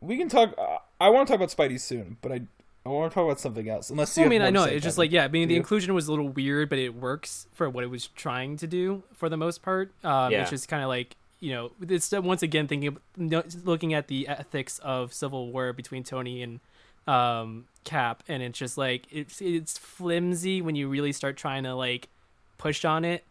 we 0.00 0.16
can 0.16 0.28
talk. 0.30 0.54
Uh, 0.56 0.78
I 0.98 1.10
want 1.10 1.26
to 1.28 1.32
talk 1.32 1.40
about 1.42 1.50
Spidey 1.54 1.78
soon, 1.78 2.16
but 2.22 2.32
I 2.32 2.40
I 2.84 2.88
want 2.88 3.10
to 3.10 3.14
talk 3.14 3.24
about 3.24 3.40
something 3.40 3.68
else. 3.68 3.90
Unless 3.90 4.16
you 4.16 4.22
I 4.22 4.24
have 4.24 4.30
mean, 4.30 4.42
I 4.42 4.50
know 4.50 4.64
it's 4.64 4.82
just 4.82 4.96
like 4.96 5.12
yeah. 5.12 5.24
I 5.24 5.28
mean, 5.28 5.48
the 5.48 5.54
you? 5.54 5.60
inclusion 5.60 5.92
was 5.94 6.08
a 6.08 6.12
little 6.12 6.28
weird, 6.28 6.70
but 6.70 6.78
it 6.78 6.94
works 6.94 7.46
for 7.52 7.68
what 7.68 7.84
it 7.84 7.88
was 7.88 8.06
trying 8.08 8.56
to 8.58 8.66
do 8.66 9.02
for 9.14 9.28
the 9.28 9.36
most 9.36 9.62
part. 9.62 9.92
Um, 10.02 10.32
Yeah. 10.32 10.42
It's 10.42 10.50
just 10.50 10.68
kind 10.68 10.82
of 10.82 10.88
like 10.88 11.16
you 11.40 11.52
know, 11.52 11.72
it's 11.88 12.12
once 12.12 12.42
again 12.42 12.68
thinking, 12.68 12.98
no- 13.16 13.42
looking 13.64 13.94
at 13.94 14.08
the 14.08 14.28
ethics 14.28 14.78
of 14.80 15.12
Civil 15.14 15.50
War 15.50 15.72
between 15.72 16.04
Tony 16.04 16.42
and 16.42 16.60
um, 17.06 17.66
Cap, 17.84 18.22
and 18.28 18.42
it's 18.42 18.58
just 18.58 18.76
like 18.78 19.06
it's 19.10 19.40
it's 19.40 19.78
flimsy 19.78 20.60
when 20.62 20.74
you 20.74 20.88
really 20.88 21.12
start 21.12 21.36
trying 21.36 21.64
to 21.64 21.74
like 21.74 22.08
push 22.58 22.84
on 22.84 23.04
it. 23.04 23.24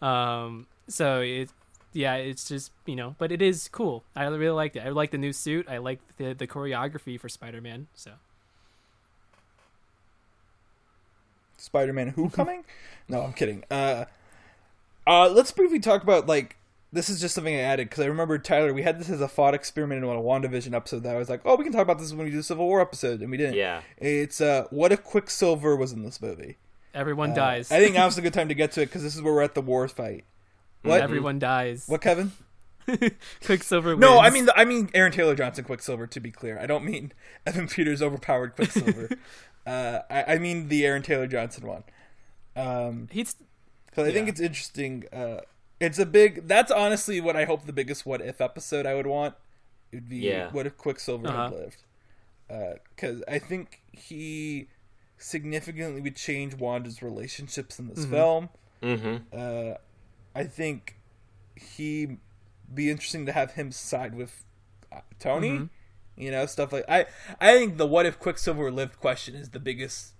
Um, 0.00 0.66
so 0.88 1.20
it. 1.20 1.50
Yeah, 1.94 2.14
it's 2.16 2.46
just 2.46 2.70
you 2.84 2.94
know, 2.94 3.16
but 3.18 3.32
it 3.32 3.42
is 3.42 3.68
cool. 3.72 4.04
I 4.14 4.26
really 4.26 4.50
liked 4.50 4.76
it. 4.76 4.80
I 4.80 4.90
like 4.90 5.10
the 5.10 5.18
new 5.18 5.32
suit. 5.32 5.66
I 5.68 5.78
like 5.78 6.00
the 6.16 6.34
the 6.34 6.46
choreography 6.46 7.18
for 7.18 7.28
Spider 7.28 7.60
Man. 7.60 7.88
So 7.94 8.12
Spider-Man 11.58 12.08
Who 12.08 12.30
coming? 12.30 12.64
No, 13.08 13.22
I'm 13.22 13.32
kidding. 13.32 13.64
Uh, 13.70 14.06
uh, 15.06 15.28
let's 15.28 15.50
briefly 15.52 15.80
talk 15.80 16.02
about 16.02 16.26
like 16.26 16.56
this 16.92 17.08
is 17.10 17.20
just 17.20 17.34
something 17.34 17.54
I 17.54 17.60
added 17.60 17.88
because 17.90 18.02
I 18.04 18.08
remember 18.08 18.38
Tyler. 18.38 18.72
We 18.72 18.82
had 18.82 18.98
this 18.98 19.10
as 19.10 19.20
a 19.20 19.28
thought 19.28 19.54
experiment 19.54 20.02
in 20.02 20.08
a 20.08 20.12
WandaVision 20.14 20.74
episode 20.74 21.02
that 21.02 21.14
I 21.14 21.18
was 21.18 21.28
like, 21.28 21.42
oh, 21.44 21.56
we 21.56 21.64
can 21.64 21.72
talk 21.72 21.82
about 21.82 21.98
this 21.98 22.12
when 22.12 22.24
we 22.24 22.30
do 22.30 22.38
the 22.38 22.42
Civil 22.42 22.66
War 22.66 22.80
episode, 22.80 23.20
and 23.20 23.30
we 23.30 23.36
didn't. 23.36 23.54
Yeah. 23.56 23.82
It's 23.98 24.40
uh, 24.40 24.66
what 24.70 24.90
if 24.92 25.04
Quicksilver 25.04 25.76
was 25.76 25.92
in 25.92 26.02
this 26.02 26.20
movie? 26.22 26.56
everyone 26.94 27.32
Uh, 27.32 27.34
dies. 27.34 27.70
I 27.70 27.78
think 27.78 27.94
now's 27.94 28.16
a 28.18 28.22
good 28.22 28.32
time 28.34 28.48
to 28.48 28.54
get 28.54 28.72
to 28.72 28.82
it 28.82 28.86
because 28.86 29.02
this 29.02 29.14
is 29.14 29.22
where 29.22 29.34
we're 29.34 29.42
at 29.42 29.54
the 29.54 29.60
war 29.60 29.86
fight. 29.88 30.24
What? 30.82 31.00
Everyone 31.02 31.38
dies. 31.38 31.84
What, 31.86 32.00
Kevin? 32.00 32.32
Quicksilver 33.44 33.90
wins. 33.90 34.00
No, 34.00 34.18
I 34.18 34.30
mean 34.30 34.48
I 34.56 34.64
mean 34.64 34.90
Aaron 34.94 35.12
Taylor 35.12 35.34
Johnson 35.34 35.64
Quicksilver. 35.64 36.06
To 36.06 36.20
be 36.20 36.30
clear, 36.30 36.58
I 36.58 36.66
don't 36.66 36.84
mean 36.84 37.12
Evan 37.46 37.68
Peters 37.68 38.02
overpowered 38.02 38.54
Quicksilver. 38.56 39.10
uh, 39.66 40.00
I, 40.10 40.34
I 40.34 40.38
mean 40.38 40.68
the 40.68 40.84
Aaron 40.86 41.02
Taylor 41.02 41.26
Johnson 41.26 41.66
one. 41.66 41.84
Um, 42.56 43.08
he's 43.10 43.36
because 43.86 44.08
I 44.08 44.12
think 44.12 44.28
it's 44.28 44.40
interesting. 44.40 45.04
Uh, 45.12 45.38
it's 45.80 45.98
a 45.98 46.06
big. 46.06 46.48
That's 46.48 46.72
honestly 46.72 47.20
what 47.20 47.36
I 47.36 47.44
hope 47.44 47.66
the 47.66 47.72
biggest 47.72 48.04
what 48.06 48.20
if 48.20 48.40
episode 48.40 48.86
I 48.86 48.94
would 48.94 49.06
want. 49.06 49.34
It 49.92 49.96
would 49.96 50.08
be 50.08 50.18
Yeah. 50.18 50.50
what 50.52 50.66
if 50.66 50.76
Quicksilver 50.76 51.28
Uh-huh. 51.28 51.44
had 51.44 51.52
lived. 51.52 51.82
Because 52.94 53.22
I 53.28 53.38
think 53.38 53.82
he 53.92 54.68
significantly 55.16 56.00
would 56.00 56.16
change 56.16 56.54
Wanda's 56.54 57.02
relationships 57.02 57.78
in 57.78 57.88
this 57.88 58.04
Mhm. 58.06 58.10
film. 58.10 58.48
Mm-hmm. 58.82 59.16
Uh, 59.32 59.74
I 60.34 60.44
think 60.44 60.96
he 61.56 62.18
be 62.72 62.90
interesting 62.90 63.26
to 63.26 63.32
have 63.32 63.52
him 63.52 63.72
side 63.72 64.14
with 64.14 64.44
uh, 64.92 65.00
Tony. 65.18 65.50
Mhm. 65.50 65.68
You 66.16 66.30
know, 66.32 66.46
stuff 66.46 66.72
like 66.72 66.84
I. 66.88 67.06
I 67.40 67.52
think 67.56 67.76
the 67.78 67.86
what 67.86 68.04
if 68.06 68.18
Quicksilver 68.18 68.70
lived 68.72 68.98
question 68.98 69.34
is 69.34 69.50
the 69.50 69.60
biggest. 69.60 70.14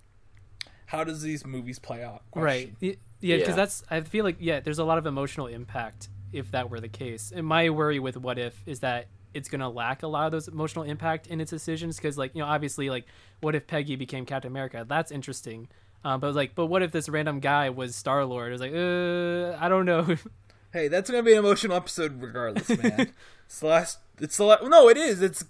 How 0.87 1.05
does 1.05 1.23
these 1.23 1.45
movies 1.45 1.79
play 1.79 2.03
out? 2.03 2.23
right. 2.35 2.73
question. 2.73 2.77
Y- 2.81 2.97
Yeah, 3.21 3.37
because 3.39 3.49
Yeah. 3.51 3.57
that's. 3.57 3.83
I 3.91 4.01
feel 4.03 4.25
like 4.25 4.37
yeah, 4.39 4.61
there's 4.61 4.79
a 4.79 4.85
lot 4.85 4.99
of 4.99 5.07
emotional 5.07 5.49
impact 5.49 6.09
if 6.33 6.51
that 6.53 6.71
were 6.71 6.79
the 6.81 6.89
case. 6.89 7.33
And 7.35 7.47
my 7.47 7.69
worry 7.71 7.99
with 7.99 8.17
what 8.17 8.39
if 8.39 8.63
is 8.67 8.81
that 8.81 9.09
it's 9.35 9.49
gonna 9.49 9.69
lack 9.69 10.03
a 10.03 10.07
lot 10.07 10.27
of 10.27 10.33
those 10.33 10.47
emotional 10.49 10.85
impact 10.85 11.27
in 11.27 11.41
its 11.41 11.51
decisions 11.51 11.97
because 11.97 12.17
like 12.17 12.35
you 12.35 12.41
know 12.43 12.47
obviously 12.47 12.89
like 12.91 13.07
what 13.41 13.55
if 13.55 13.67
Peggy 13.67 13.97
became 13.97 14.25
Captain 14.25 14.51
America? 14.53 14.85
That's 14.89 15.11
interesting. 15.11 15.69
Um, 16.05 16.21
but 16.21 16.35
like, 16.37 16.55
but 16.55 16.67
what 16.67 16.83
if 16.83 16.93
this 16.93 17.09
random 17.09 17.41
guy 17.41 17.71
was 17.71 17.97
Star 17.97 18.25
Lord? 18.25 18.49
It 18.51 18.53
was 18.53 18.61
like, 18.61 18.73
uh, 18.73 19.59
I 19.63 19.69
don't 19.69 19.85
know. 19.85 20.17
Hey, 20.73 20.89
that's 20.89 21.11
gonna 21.11 21.23
be 21.23 21.33
an 21.33 21.39
emotional 21.39 21.77
episode 21.77 22.21
regardless, 22.21 22.69
man. 22.69 23.13
it's 23.47 23.61
the 23.61 23.67
last. 23.67 23.99
It's 24.21 24.37
the 24.37 24.45
last. 24.45 24.65
No, 24.65 24.89
it 24.89 24.97
is. 24.97 25.23
It's. 25.23 25.45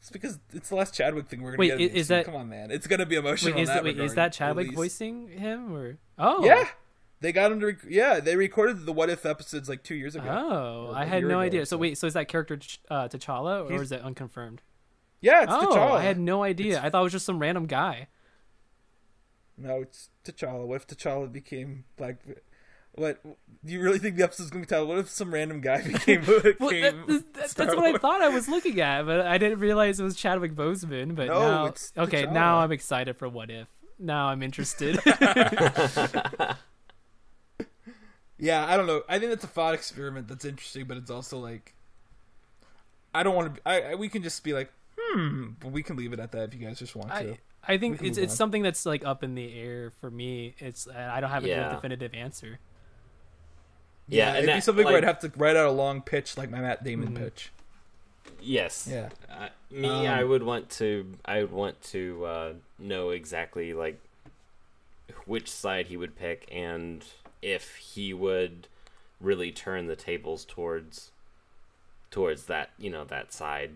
It's 0.00 0.10
because 0.10 0.38
it's 0.52 0.68
the 0.68 0.76
last 0.76 0.92
Chadwick 0.94 1.28
thing 1.28 1.40
we're 1.40 1.52
gonna 1.52 1.60
Wait, 1.60 1.78
get. 1.78 1.92
the 1.92 1.98
is 1.98 2.08
that- 2.08 2.26
Come 2.26 2.36
on, 2.36 2.48
man. 2.50 2.70
It's 2.70 2.86
gonna 2.86 3.06
be 3.06 3.16
emotional. 3.16 3.54
Wait, 3.54 3.62
is 3.62 3.68
that, 3.68 3.76
that 3.76 3.84
wait, 3.84 3.98
is 3.98 4.14
that 4.14 4.34
Chadwick 4.34 4.74
voicing 4.74 5.28
him 5.28 5.74
or? 5.74 5.96
Oh, 6.18 6.44
Yeah, 6.44 6.68
they 7.20 7.32
got 7.32 7.50
him 7.50 7.60
to. 7.60 7.66
Rec- 7.66 7.86
yeah, 7.88 8.20
they 8.20 8.36
recorded 8.36 8.84
the 8.84 8.92
What 8.92 9.08
If 9.08 9.24
episodes 9.24 9.66
like 9.66 9.82
two 9.82 9.94
years 9.94 10.14
ago. 10.14 10.28
Oh, 10.28 10.92
I 10.94 11.06
had 11.06 11.24
no 11.24 11.40
idea. 11.40 11.64
So 11.64 11.76
so. 11.76 11.78
wait, 11.78 11.96
so 11.96 12.06
is 12.06 12.12
that 12.12 12.28
character 12.28 12.58
Ch- 12.58 12.80
uh, 12.90 13.08
T'Challa 13.08 13.64
or 13.64 13.70
He's- 13.70 13.80
is 13.84 13.92
it 13.92 14.02
unconfirmed? 14.02 14.60
Yeah, 15.22 15.44
it's 15.44 15.52
oh, 15.54 15.68
T'Challa. 15.72 15.92
I 15.92 16.02
had 16.02 16.18
no 16.20 16.42
idea. 16.42 16.82
I 16.82 16.90
thought 16.90 17.00
it 17.00 17.04
was 17.04 17.12
just 17.12 17.24
some 17.24 17.38
random 17.38 17.64
guy. 17.64 18.08
No, 19.56 19.80
it's 19.80 20.10
T'Challa. 20.24 20.66
What 20.66 20.76
if 20.76 20.86
T'Challa 20.86 21.32
became 21.32 21.84
like? 21.98 22.18
What 22.96 23.20
do 23.24 23.72
you 23.72 23.80
really 23.80 23.98
think 23.98 24.16
the 24.16 24.22
episode's 24.24 24.50
gonna 24.50 24.62
be 24.62 24.66
titled? 24.66 24.88
What 24.88 24.98
if 24.98 25.08
some 25.10 25.32
random 25.34 25.60
guy 25.60 25.82
became? 25.86 26.22
Well, 26.26 26.40
became 26.70 27.04
that, 27.06 27.32
that, 27.34 27.50
that's 27.56 27.74
what 27.74 27.84
I 27.84 27.98
thought 27.98 28.20
I 28.20 28.28
was 28.28 28.48
looking 28.48 28.80
at, 28.80 29.04
but 29.04 29.20
I 29.22 29.36
didn't 29.38 29.58
realize 29.58 29.98
it 29.98 30.04
was 30.04 30.14
Chadwick 30.16 30.54
Boseman. 30.54 31.14
But 31.16 31.26
No, 31.28 31.40
now, 31.40 31.66
it's 31.66 31.92
okay, 31.98 32.26
now 32.26 32.58
I'm 32.58 32.70
excited 32.72 33.16
for 33.16 33.28
What 33.28 33.50
If. 33.50 33.68
Now 33.98 34.26
I'm 34.28 34.42
interested. 34.42 35.00
Yeah, 38.36 38.66
I 38.66 38.76
don't 38.76 38.86
know. 38.86 39.02
I 39.08 39.18
think 39.18 39.30
that's 39.30 39.44
a 39.44 39.48
thought 39.48 39.74
experiment 39.74 40.26
that's 40.28 40.44
interesting, 40.44 40.86
but 40.86 40.96
it's 40.96 41.10
also 41.10 41.38
like, 41.38 41.72
I 43.14 43.22
don't 43.22 43.34
want 43.36 43.54
to. 43.54 43.60
I, 43.64 43.92
I 43.92 43.94
we 43.94 44.08
can 44.08 44.22
just 44.22 44.42
be 44.42 44.52
like, 44.52 44.72
hmm, 44.98 45.50
but 45.60 45.70
we 45.70 45.82
can 45.84 45.96
leave 45.96 46.12
it 46.12 46.18
at 46.18 46.32
that 46.32 46.48
if 46.48 46.54
you 46.54 46.66
guys 46.66 46.78
just 46.78 46.96
want 46.96 47.10
to. 47.10 47.16
I 47.16 47.38
I 47.66 47.78
think 47.78 48.02
it's 48.02 48.18
it's 48.18 48.32
on. 48.32 48.36
something 48.36 48.62
that's 48.62 48.84
like 48.84 49.04
up 49.04 49.22
in 49.22 49.36
the 49.36 49.56
air 49.58 49.92
for 50.00 50.10
me. 50.10 50.56
It's 50.58 50.88
uh, 50.88 51.10
I 51.12 51.20
don't 51.20 51.30
have 51.30 51.44
a 51.44 51.48
Yeah. 51.48 51.72
definitive 51.74 52.12
answer. 52.12 52.58
Yeah, 54.08 54.24
yeah, 54.24 54.28
and 54.28 54.36
it'd 54.38 54.48
be 54.48 54.52
that, 54.54 54.64
something 54.64 54.84
where 54.84 54.96
I'd 54.98 55.04
have 55.04 55.20
to 55.20 55.32
write 55.36 55.56
out 55.56 55.66
a 55.66 55.70
long 55.70 56.02
pitch 56.02 56.36
like 56.36 56.50
my 56.50 56.60
Matt 56.60 56.84
Damon 56.84 57.14
Mhm. 57.14 57.18
pitch. 57.18 57.50
Yes. 58.40 58.86
Yeah. 58.90 59.08
Uh, 59.30 59.48
me, 59.70 59.88
Um, 59.88 60.06
I 60.06 60.22
would 60.24 60.42
want 60.42 60.68
to. 60.72 61.14
I 61.24 61.40
would 61.42 61.52
want 61.52 61.80
to 61.84 62.24
uh, 62.26 62.52
know 62.78 63.10
exactly 63.10 63.72
like 63.72 63.98
which 65.26 65.50
side 65.50 65.86
he 65.86 65.96
would 65.96 66.16
pick, 66.16 66.46
and 66.52 67.04
if 67.42 67.76
he 67.76 68.12
would 68.12 68.68
really 69.20 69.50
turn 69.52 69.86
the 69.86 69.96
tables 69.96 70.44
towards 70.44 71.10
towards 72.10 72.44
that 72.46 72.70
you 72.78 72.90
know 72.90 73.04
that 73.04 73.32
side 73.32 73.72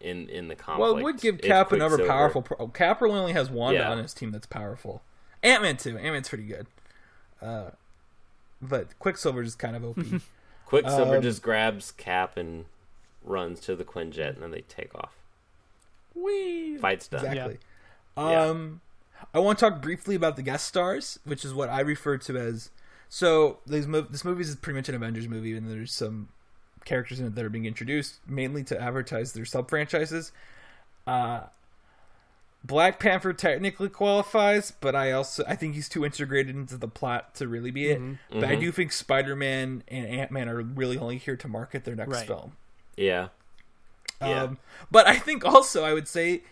in 0.00 0.28
in 0.28 0.48
the 0.48 0.54
conflict. 0.54 0.80
Well, 0.80 0.98
it 0.98 1.02
would 1.02 1.20
give 1.20 1.40
Cap 1.40 1.72
another 1.72 2.06
powerful. 2.06 2.42
Pro- 2.42 2.68
Cap 2.68 3.00
really 3.00 3.18
only 3.18 3.32
has 3.32 3.50
Wanda 3.50 3.80
Yeah. 3.80 3.90
on 3.90 3.98
his 3.98 4.12
team 4.12 4.30
that's 4.30 4.46
powerful. 4.46 5.02
Ant 5.42 5.62
Man 5.62 5.76
too. 5.78 5.96
Ant 5.96 6.12
Man's 6.12 6.28
pretty 6.28 6.44
good. 6.46 6.66
Uh, 7.40 7.70
but 8.60 8.98
Quicksilver 8.98 9.42
is 9.42 9.54
kind 9.54 9.76
of 9.76 9.84
OP. 9.84 9.98
Quicksilver 10.66 11.16
um, 11.16 11.22
just 11.22 11.42
grabs 11.42 11.92
Cap 11.92 12.36
and 12.36 12.66
runs 13.24 13.60
to 13.60 13.74
the 13.74 13.84
Quinjet, 13.84 14.34
and 14.34 14.42
then 14.42 14.50
they 14.50 14.62
take 14.62 14.94
off. 14.94 15.14
Whee! 16.14 16.76
Fight's 16.78 17.08
done. 17.08 17.24
Exactly. 17.24 17.58
Yeah. 18.16 18.42
Um, 18.42 18.80
I 19.32 19.38
want 19.38 19.58
to 19.58 19.70
talk 19.70 19.80
briefly 19.80 20.14
about 20.14 20.36
the 20.36 20.42
guest 20.42 20.66
stars, 20.66 21.18
which 21.24 21.44
is 21.44 21.54
what 21.54 21.68
I 21.68 21.80
refer 21.80 22.18
to 22.18 22.36
as. 22.36 22.70
So 23.08 23.58
these 23.66 23.86
mov- 23.86 24.10
this 24.10 24.24
movie 24.24 24.42
is 24.42 24.54
pretty 24.56 24.78
much 24.78 24.88
an 24.88 24.94
Avengers 24.94 25.28
movie, 25.28 25.56
and 25.56 25.70
there's 25.70 25.92
some 25.92 26.28
characters 26.84 27.20
in 27.20 27.26
it 27.26 27.34
that 27.34 27.44
are 27.44 27.50
being 27.50 27.66
introduced 27.66 28.18
mainly 28.26 28.64
to 28.64 28.80
advertise 28.80 29.32
their 29.32 29.44
sub 29.44 29.68
franchises. 29.68 30.32
Uh, 31.06 31.42
Black 32.68 33.00
Panther 33.00 33.32
technically 33.32 33.88
qualifies, 33.88 34.70
but 34.70 34.94
I 34.94 35.10
also 35.10 35.42
I 35.48 35.56
think 35.56 35.74
he's 35.74 35.88
too 35.88 36.04
integrated 36.04 36.54
into 36.54 36.76
the 36.76 36.86
plot 36.86 37.34
to 37.36 37.48
really 37.48 37.72
be 37.72 37.88
it. 37.90 38.00
But 38.30 38.44
I 38.44 38.54
Mhm. 38.56 38.60
do 38.60 38.72
think 38.72 38.92
Spider 38.92 39.34
Man 39.34 39.82
and 39.88 40.06
Ant 40.06 40.30
Man 40.30 40.48
are 40.48 40.60
really 40.62 40.96
only 40.98 41.18
here 41.18 41.36
to 41.36 41.48
market 41.48 41.84
their 41.84 41.96
next 41.96 42.10
Right. 42.12 42.26
film. 42.26 42.52
Yeah. 42.96 43.28
Yeah. 44.20 44.42
Um, 44.44 44.58
but 44.90 45.06
I 45.08 45.18
think 45.18 45.44
also 45.44 45.82
I 45.82 45.92
would 45.94 46.06
say, 46.08 46.42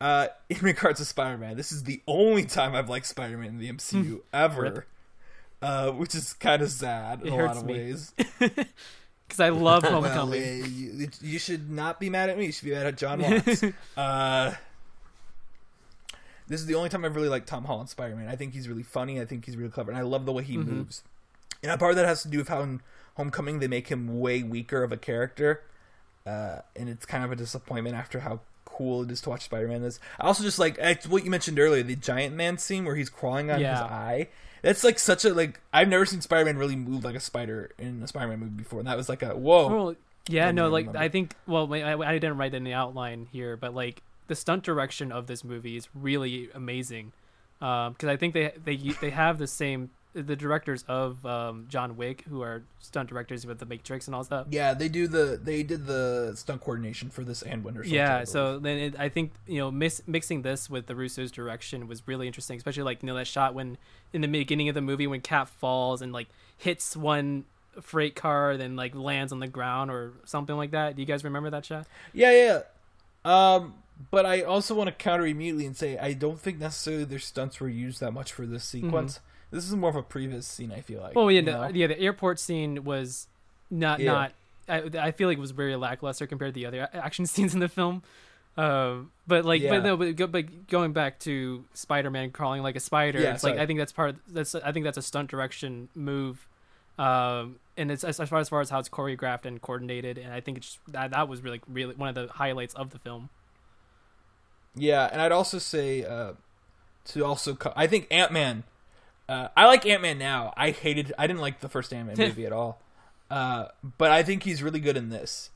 uh, 0.00 0.28
in 0.48 0.58
regards 0.60 0.98
to 1.00 1.04
Spider 1.04 1.38
Man, 1.38 1.56
this 1.56 1.70
is 1.70 1.84
the 1.84 2.02
only 2.08 2.44
time 2.44 2.74
I've 2.74 2.88
liked 2.88 3.06
Spider 3.06 3.36
Man 3.38 3.48
in 3.50 3.58
the 3.58 3.68
MCU 3.68 4.22
ever, 4.32 4.62
Rip. 4.62 4.88
uh, 5.62 5.90
which 5.92 6.14
is 6.14 6.32
kind 6.34 6.62
of 6.62 6.70
sad 6.70 7.20
in 7.22 7.28
It 7.28 7.32
a 7.32 7.44
lot 7.46 7.56
of 7.56 7.64
me. 7.66 7.72
ways. 7.74 8.12
Because 9.28 9.40
I 9.40 9.48
love 9.48 9.82
well, 9.82 10.02
Homecoming. 10.02 10.62
uh, 10.62 10.66
you, 10.68 11.08
you 11.20 11.38
should 11.40 11.68
not 11.68 11.98
be 11.98 12.08
mad 12.08 12.30
at 12.30 12.38
me. 12.38 12.46
You 12.46 12.52
should 12.52 12.66
be 12.66 12.70
mad 12.70 12.86
at 12.86 12.96
Jon 12.96 13.20
Watts. 13.20 13.64
uh, 13.96 14.54
this 16.48 16.60
is 16.60 16.66
the 16.66 16.74
only 16.74 16.88
time 16.88 17.04
I've 17.04 17.16
really 17.16 17.28
liked 17.28 17.48
Tom 17.48 17.64
Holland 17.64 17.88
Spider 17.88 18.16
Man. 18.16 18.28
I 18.28 18.36
think 18.36 18.54
he's 18.54 18.68
really 18.68 18.82
funny. 18.82 19.20
I 19.20 19.24
think 19.24 19.44
he's 19.46 19.56
really 19.56 19.70
clever, 19.70 19.90
and 19.90 19.98
I 19.98 20.02
love 20.02 20.26
the 20.26 20.32
way 20.32 20.44
he 20.44 20.56
moves. 20.56 21.02
And 21.62 21.72
a 21.72 21.78
part 21.78 21.90
of 21.90 21.96
that 21.96 22.06
has 22.06 22.22
to 22.22 22.28
do 22.28 22.38
with 22.38 22.48
how 22.48 22.62
in 22.62 22.80
Homecoming 23.16 23.60
they 23.60 23.68
make 23.68 23.88
him 23.88 24.20
way 24.20 24.42
weaker 24.42 24.82
of 24.82 24.92
a 24.92 24.96
character, 24.96 25.62
uh, 26.26 26.60
and 26.74 26.88
it's 26.88 27.06
kind 27.06 27.24
of 27.24 27.32
a 27.32 27.36
disappointment 27.36 27.96
after 27.96 28.20
how 28.20 28.40
cool 28.64 29.02
it 29.02 29.10
is 29.10 29.20
to 29.22 29.30
watch 29.30 29.44
Spider 29.44 29.68
Man. 29.68 29.82
This 29.82 29.98
I 30.20 30.26
also 30.26 30.42
just 30.42 30.58
like 30.58 30.76
it's 30.78 31.06
what 31.06 31.24
you 31.24 31.30
mentioned 31.30 31.58
earlier, 31.58 31.82
the 31.82 31.96
giant 31.96 32.36
man 32.36 32.58
scene 32.58 32.84
where 32.84 32.94
he's 32.94 33.08
crawling 33.08 33.50
on 33.50 33.58
his 33.58 33.68
eye. 33.68 34.28
That's 34.62 34.84
like 34.84 34.98
such 34.98 35.24
a 35.24 35.32
like 35.32 35.60
I've 35.72 35.88
never 35.88 36.04
seen 36.04 36.20
Spider 36.20 36.44
Man 36.44 36.58
really 36.58 36.76
move 36.76 37.04
like 37.04 37.14
a 37.14 37.20
spider 37.20 37.70
in 37.78 38.02
a 38.02 38.06
Spider 38.06 38.28
Man 38.28 38.40
movie 38.40 38.52
before, 38.52 38.80
and 38.80 38.88
that 38.88 38.96
was 38.96 39.08
like 39.08 39.22
a 39.22 39.36
whoa. 39.36 39.68
Well, 39.68 39.96
yeah, 40.28 40.50
no, 40.50 40.68
like 40.68 40.86
remember. 40.86 40.98
I 40.98 41.08
think. 41.08 41.34
Well, 41.46 41.72
I, 41.72 41.94
I 41.94 42.12
didn't 42.14 42.36
write 42.36 42.52
it 42.52 42.56
in 42.56 42.64
the 42.64 42.74
outline 42.74 43.28
here, 43.30 43.56
but 43.56 43.74
like 43.74 44.02
the 44.26 44.34
stunt 44.34 44.62
direction 44.62 45.12
of 45.12 45.26
this 45.26 45.44
movie 45.44 45.76
is 45.76 45.88
really 45.94 46.48
amazing. 46.54 47.12
Because 47.58 48.08
I 48.08 48.16
think 48.16 48.34
they 48.34 48.52
they 48.62 48.76
they 48.76 49.10
have 49.10 49.38
the 49.38 49.46
same 49.46 49.90
the 50.16 50.36
directors 50.36 50.82
of 50.88 51.24
um, 51.26 51.66
John 51.68 51.96
Wick, 51.96 52.24
who 52.28 52.40
are 52.40 52.64
stunt 52.80 53.10
directors 53.10 53.46
with 53.46 53.58
The 53.58 53.66
Matrix 53.66 54.06
and 54.06 54.14
all 54.14 54.24
stuff. 54.24 54.46
Yeah, 54.50 54.72
they 54.72 54.88
do 54.88 55.06
the 55.06 55.38
they 55.42 55.62
did 55.62 55.86
the 55.86 56.32
stunt 56.36 56.62
coordination 56.62 57.10
for 57.10 57.22
this 57.22 57.42
and 57.42 57.62
Winter 57.62 57.82
Soldier. 57.82 57.96
Yeah, 57.96 58.24
so 58.24 58.58
then 58.58 58.78
it, 58.78 58.94
I 58.98 59.08
think 59.08 59.32
you 59.46 59.58
know 59.58 59.70
mix, 59.70 60.02
mixing 60.06 60.42
this 60.42 60.70
with 60.70 60.86
the 60.86 60.94
Russo's 60.94 61.30
direction 61.30 61.86
was 61.86 62.06
really 62.06 62.26
interesting, 62.26 62.56
especially 62.56 62.84
like 62.84 63.02
you 63.02 63.06
know 63.08 63.14
that 63.14 63.26
shot 63.26 63.54
when 63.54 63.76
in 64.12 64.22
the 64.22 64.28
beginning 64.28 64.68
of 64.68 64.74
the 64.74 64.80
movie 64.80 65.06
when 65.06 65.20
Cap 65.20 65.48
falls 65.48 66.00
and 66.00 66.12
like 66.12 66.28
hits 66.56 66.96
one 66.96 67.44
freight 67.82 68.16
car, 68.16 68.56
then 68.56 68.74
like 68.74 68.94
lands 68.94 69.32
on 69.32 69.40
the 69.40 69.48
ground 69.48 69.90
or 69.90 70.12
something 70.24 70.56
like 70.56 70.70
that. 70.70 70.96
Do 70.96 71.02
you 71.02 71.06
guys 71.06 71.24
remember 71.24 71.50
that 71.50 71.64
shot? 71.66 71.86
Yeah, 72.14 72.32
yeah. 72.32 72.60
Um, 73.24 73.74
but 74.10 74.26
I 74.26 74.42
also 74.42 74.74
want 74.74 74.88
to 74.88 74.92
counter 74.92 75.26
immediately 75.26 75.66
and 75.66 75.76
say 75.76 75.98
I 75.98 76.12
don't 76.12 76.38
think 76.40 76.58
necessarily 76.58 77.04
their 77.04 77.18
stunts 77.18 77.60
were 77.60 77.68
used 77.68 78.00
that 78.00 78.12
much 78.12 78.32
for 78.32 78.46
this 78.46 78.64
sequence. 78.64 79.20
This 79.50 79.64
is 79.64 79.74
more 79.74 79.90
of 79.90 79.96
a 79.96 80.02
previous 80.02 80.46
scene. 80.46 80.72
I 80.72 80.80
feel 80.80 81.00
like. 81.00 81.14
Oh 81.16 81.28
yeah, 81.28 81.40
the, 81.40 81.52
know? 81.52 81.68
yeah. 81.72 81.86
The 81.86 81.98
airport 82.00 82.38
scene 82.38 82.84
was 82.84 83.28
not 83.70 84.00
Yeah. 84.00 84.12
not. 84.12 84.32
I, 84.68 85.06
I 85.06 85.10
feel 85.12 85.28
like 85.28 85.38
it 85.38 85.40
was 85.40 85.52
very 85.52 85.76
lackluster 85.76 86.26
compared 86.26 86.54
to 86.54 86.60
the 86.60 86.66
other 86.66 86.88
action 86.92 87.26
scenes 87.26 87.54
in 87.54 87.60
the 87.60 87.68
film. 87.68 88.02
Um, 88.56 89.12
but 89.26 89.44
like, 89.44 89.60
Yeah. 89.62 89.70
but 89.70 89.84
no, 89.84 89.96
but, 89.96 90.16
go, 90.16 90.26
but 90.26 90.66
going 90.66 90.92
back 90.92 91.18
to 91.20 91.64
Spider-Man 91.74 92.30
crawling 92.32 92.62
like 92.62 92.74
a 92.74 92.80
spider, 92.80 93.20
Yeah, 93.20 93.34
it's 93.34 93.44
like. 93.44 93.58
I 93.58 93.66
think 93.66 93.78
that's 93.78 93.92
part. 93.92 94.10
Of, 94.10 94.16
that's 94.28 94.54
I 94.54 94.72
think 94.72 94.84
that's 94.84 94.98
a 94.98 95.02
stunt 95.02 95.30
direction 95.30 95.88
move. 95.94 96.48
Um, 96.98 97.56
and 97.76 97.90
it's 97.90 98.02
as, 98.04 98.18
as 98.18 98.28
far 98.28 98.40
as 98.40 98.48
far 98.48 98.60
as 98.60 98.70
how 98.70 98.78
it's 98.78 98.88
choreographed 98.88 99.44
and 99.44 99.60
coordinated, 99.60 100.16
and 100.16 100.32
I 100.32 100.40
think 100.40 100.56
it's 100.58 100.78
that 100.88 101.10
that 101.10 101.28
was 101.28 101.42
really 101.42 101.60
really 101.68 101.94
one 101.94 102.08
of 102.08 102.14
the 102.14 102.32
highlights 102.32 102.74
of 102.74 102.90
the 102.90 102.98
film. 102.98 103.28
Yeah, 104.76 105.08
and 105.10 105.20
I'd 105.20 105.32
also 105.32 105.58
say 105.58 106.04
uh, 106.04 106.32
to 107.06 107.24
also 107.24 107.54
co- 107.54 107.72
I 107.74 107.86
think 107.86 108.06
Ant 108.10 108.32
Man. 108.32 108.64
Uh, 109.28 109.48
I 109.56 109.66
like 109.66 109.84
Ant 109.86 110.02
Man 110.02 110.18
now. 110.18 110.52
I 110.56 110.70
hated. 110.70 111.12
I 111.18 111.26
didn't 111.26 111.40
like 111.40 111.60
the 111.60 111.68
first 111.68 111.92
Ant 111.92 112.06
Man 112.06 112.16
movie 112.28 112.46
at 112.46 112.52
all. 112.52 112.80
Uh, 113.30 113.66
but 113.98 114.10
I 114.12 114.22
think 114.22 114.44
he's 114.44 114.62
really 114.62 114.78
good 114.78 114.96
in 114.96 115.08
this, 115.10 115.50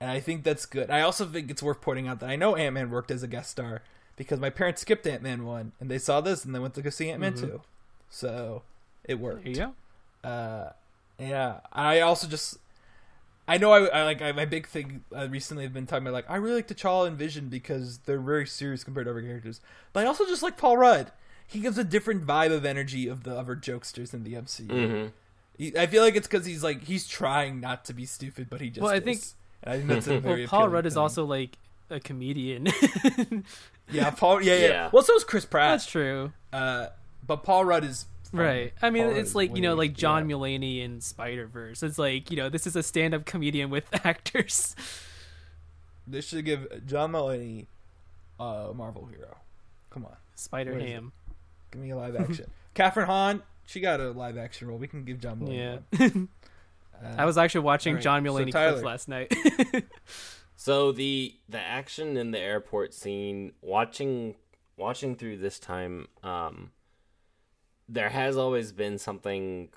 and 0.00 0.10
I 0.10 0.20
think 0.20 0.44
that's 0.44 0.66
good. 0.66 0.90
I 0.90 1.00
also 1.00 1.26
think 1.26 1.50
it's 1.50 1.62
worth 1.62 1.80
pointing 1.80 2.06
out 2.06 2.20
that 2.20 2.30
I 2.30 2.36
know 2.36 2.54
Ant 2.54 2.74
Man 2.74 2.90
worked 2.90 3.10
as 3.10 3.22
a 3.22 3.26
guest 3.26 3.50
star 3.50 3.82
because 4.16 4.38
my 4.38 4.50
parents 4.50 4.82
skipped 4.82 5.06
Ant 5.06 5.22
Man 5.22 5.44
one 5.44 5.72
and 5.80 5.90
they 5.90 5.98
saw 5.98 6.20
this 6.20 6.44
and 6.44 6.54
they 6.54 6.58
went 6.58 6.74
to 6.74 6.82
go 6.82 6.90
see 6.90 7.10
Ant 7.10 7.20
Man 7.20 7.34
two, 7.34 7.62
so 8.10 8.62
it 9.04 9.18
worked. 9.18 9.46
Yeah. 9.46 9.70
Uh, 10.22 10.70
yeah. 11.18 11.60
I 11.72 12.00
also 12.00 12.28
just, 12.28 12.58
I 13.48 13.56
know 13.58 13.72
I, 13.72 13.86
I 13.86 14.04
like 14.04 14.20
I, 14.22 14.32
my 14.32 14.44
big 14.44 14.66
thing 14.68 15.02
uh, 15.16 15.26
recently. 15.28 15.64
I've 15.64 15.72
been 15.72 15.86
talking 15.86 16.04
about 16.06 16.12
like 16.14 16.28
I 16.30 16.36
really 16.36 16.56
like 16.56 16.68
T'Challa 16.68 17.06
and 17.08 17.16
Vision 17.16 17.48
because 17.48 17.98
they're 17.98 18.20
very 18.20 18.46
serious 18.46 18.84
compared 18.84 19.06
to 19.06 19.10
other 19.12 19.22
characters. 19.22 19.60
But 19.92 20.04
I 20.04 20.06
also 20.08 20.26
just 20.26 20.42
like 20.42 20.56
Paul 20.56 20.76
Rudd. 20.76 21.10
He 21.46 21.60
gives 21.60 21.78
a 21.78 21.84
different 21.84 22.26
vibe 22.26 22.52
of 22.52 22.64
energy 22.66 23.08
of 23.08 23.24
the 23.24 23.34
other 23.36 23.56
jokesters 23.56 24.12
in 24.12 24.22
the 24.24 24.34
MCU. 24.34 24.66
Mm-hmm. 24.68 25.06
He, 25.56 25.76
I 25.78 25.86
feel 25.86 26.02
like 26.02 26.14
it's 26.14 26.28
because 26.28 26.44
he's 26.44 26.62
like 26.62 26.84
he's 26.84 27.08
trying 27.08 27.58
not 27.60 27.86
to 27.86 27.94
be 27.94 28.04
stupid, 28.04 28.48
but 28.50 28.60
he 28.60 28.68
just. 28.68 28.82
Well, 28.82 28.92
I 28.92 28.96
is. 28.98 29.02
think- 29.04 29.20
And 29.62 29.72
I 29.72 29.76
think 29.78 29.88
that's 29.88 30.06
a 30.06 30.10
Well, 30.12 30.20
very. 30.20 30.46
Paul 30.46 30.60
appealing 30.60 30.72
Rudd 30.74 30.86
is 30.86 30.94
thing. 30.94 31.00
also 31.02 31.24
like 31.24 31.56
a 31.90 31.98
comedian. 32.00 32.68
Yeah, 33.90 34.10
Paul. 34.10 34.42
Yeah, 34.42 34.54
yeah. 34.56 34.66
Yeah. 34.68 34.90
Well, 34.92 35.02
so 35.02 35.14
is 35.16 35.24
Chris 35.24 35.46
Pratt. 35.46 35.70
That's 35.72 35.86
true. 35.86 36.32
Uh, 36.52 36.88
but 37.26 37.42
Paul 37.42 37.64
Rudd 37.64 37.84
is 37.84 38.04
funny. 38.04 38.08
Right. 38.32 38.72
I 38.82 38.90
mean, 38.90 39.06
it's 39.06 39.34
like, 39.34 39.54
you 39.56 39.62
know, 39.62 39.74
like 39.74 39.94
John 39.94 40.28
yeah. 40.28 40.36
Mulaney 40.36 40.82
in 40.82 41.00
Spider 41.00 41.46
Verse. 41.46 41.82
It's 41.82 41.98
like, 41.98 42.30
you 42.30 42.36
know, 42.36 42.48
this 42.48 42.66
is 42.66 42.76
a 42.76 42.82
stand 42.82 43.14
up 43.14 43.24
comedian 43.24 43.70
with 43.70 43.84
actors. 44.04 44.74
this 46.06 46.26
should 46.28 46.44
give 46.44 46.86
John 46.86 47.12
Mulaney 47.12 47.66
a 48.38 48.72
Marvel 48.74 49.06
hero. 49.06 49.36
Come 49.90 50.04
on. 50.04 50.16
Spider 50.34 50.72
Where 50.72 50.80
is 50.80 50.88
Ham. 50.90 51.12
Give 51.72 51.80
me 51.82 51.90
a 51.90 51.96
live 51.96 52.16
action. 52.20 52.50
Kathryn 52.74 53.06
Hahn, 53.06 53.42
she 53.66 53.80
got 53.80 54.00
a 54.00 54.10
live 54.10 54.36
action 54.38 54.68
role. 54.68 54.78
We 54.78 54.88
can 54.88 55.04
give 55.04 55.20
John 55.20 55.40
Mulaney 55.40 55.80
Yeah. 55.92 56.06
one. 56.08 56.28
Uh, 57.02 57.14
I 57.18 57.24
was 57.24 57.38
actually 57.38 57.62
watching 57.62 57.94
Alright, 57.94 58.02
John 58.04 58.24
so 58.24 58.30
Mulaney 58.32 58.52
Tyler. 58.52 58.72
clips 58.72 58.84
last 58.84 59.08
night. 59.08 59.32
So 60.60 60.90
the 60.90 61.34
the 61.48 61.60
action 61.60 62.16
in 62.16 62.32
the 62.32 62.38
airport 62.40 62.92
scene, 62.92 63.52
watching 63.62 64.34
watching 64.76 65.14
through 65.14 65.36
this 65.38 65.58
time, 65.60 66.08
um, 66.24 66.72
there 67.88 68.10
has 68.10 68.36
always 68.36 68.72
been 68.72 68.98
something 68.98 69.70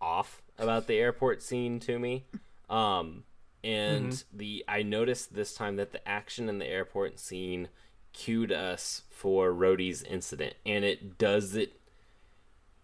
off 0.00 0.42
about 0.58 0.86
the 0.86 0.94
airport 0.94 1.42
scene 1.42 1.78
to 1.80 1.98
me. 1.98 2.24
Um, 2.68 3.24
and 3.62 4.24
the 4.32 4.64
I 4.68 4.82
noticed 4.82 5.34
this 5.34 5.54
time 5.54 5.76
that 5.76 5.92
the 5.92 6.06
action 6.08 6.48
in 6.48 6.58
the 6.58 6.66
airport 6.66 7.18
scene 7.18 7.68
cued 8.12 8.52
us 8.52 9.02
for 9.10 9.52
Rhodey's 9.52 10.02
incident, 10.02 10.54
and 10.64 10.84
it 10.84 11.18
does 11.18 11.54
it. 11.54 11.80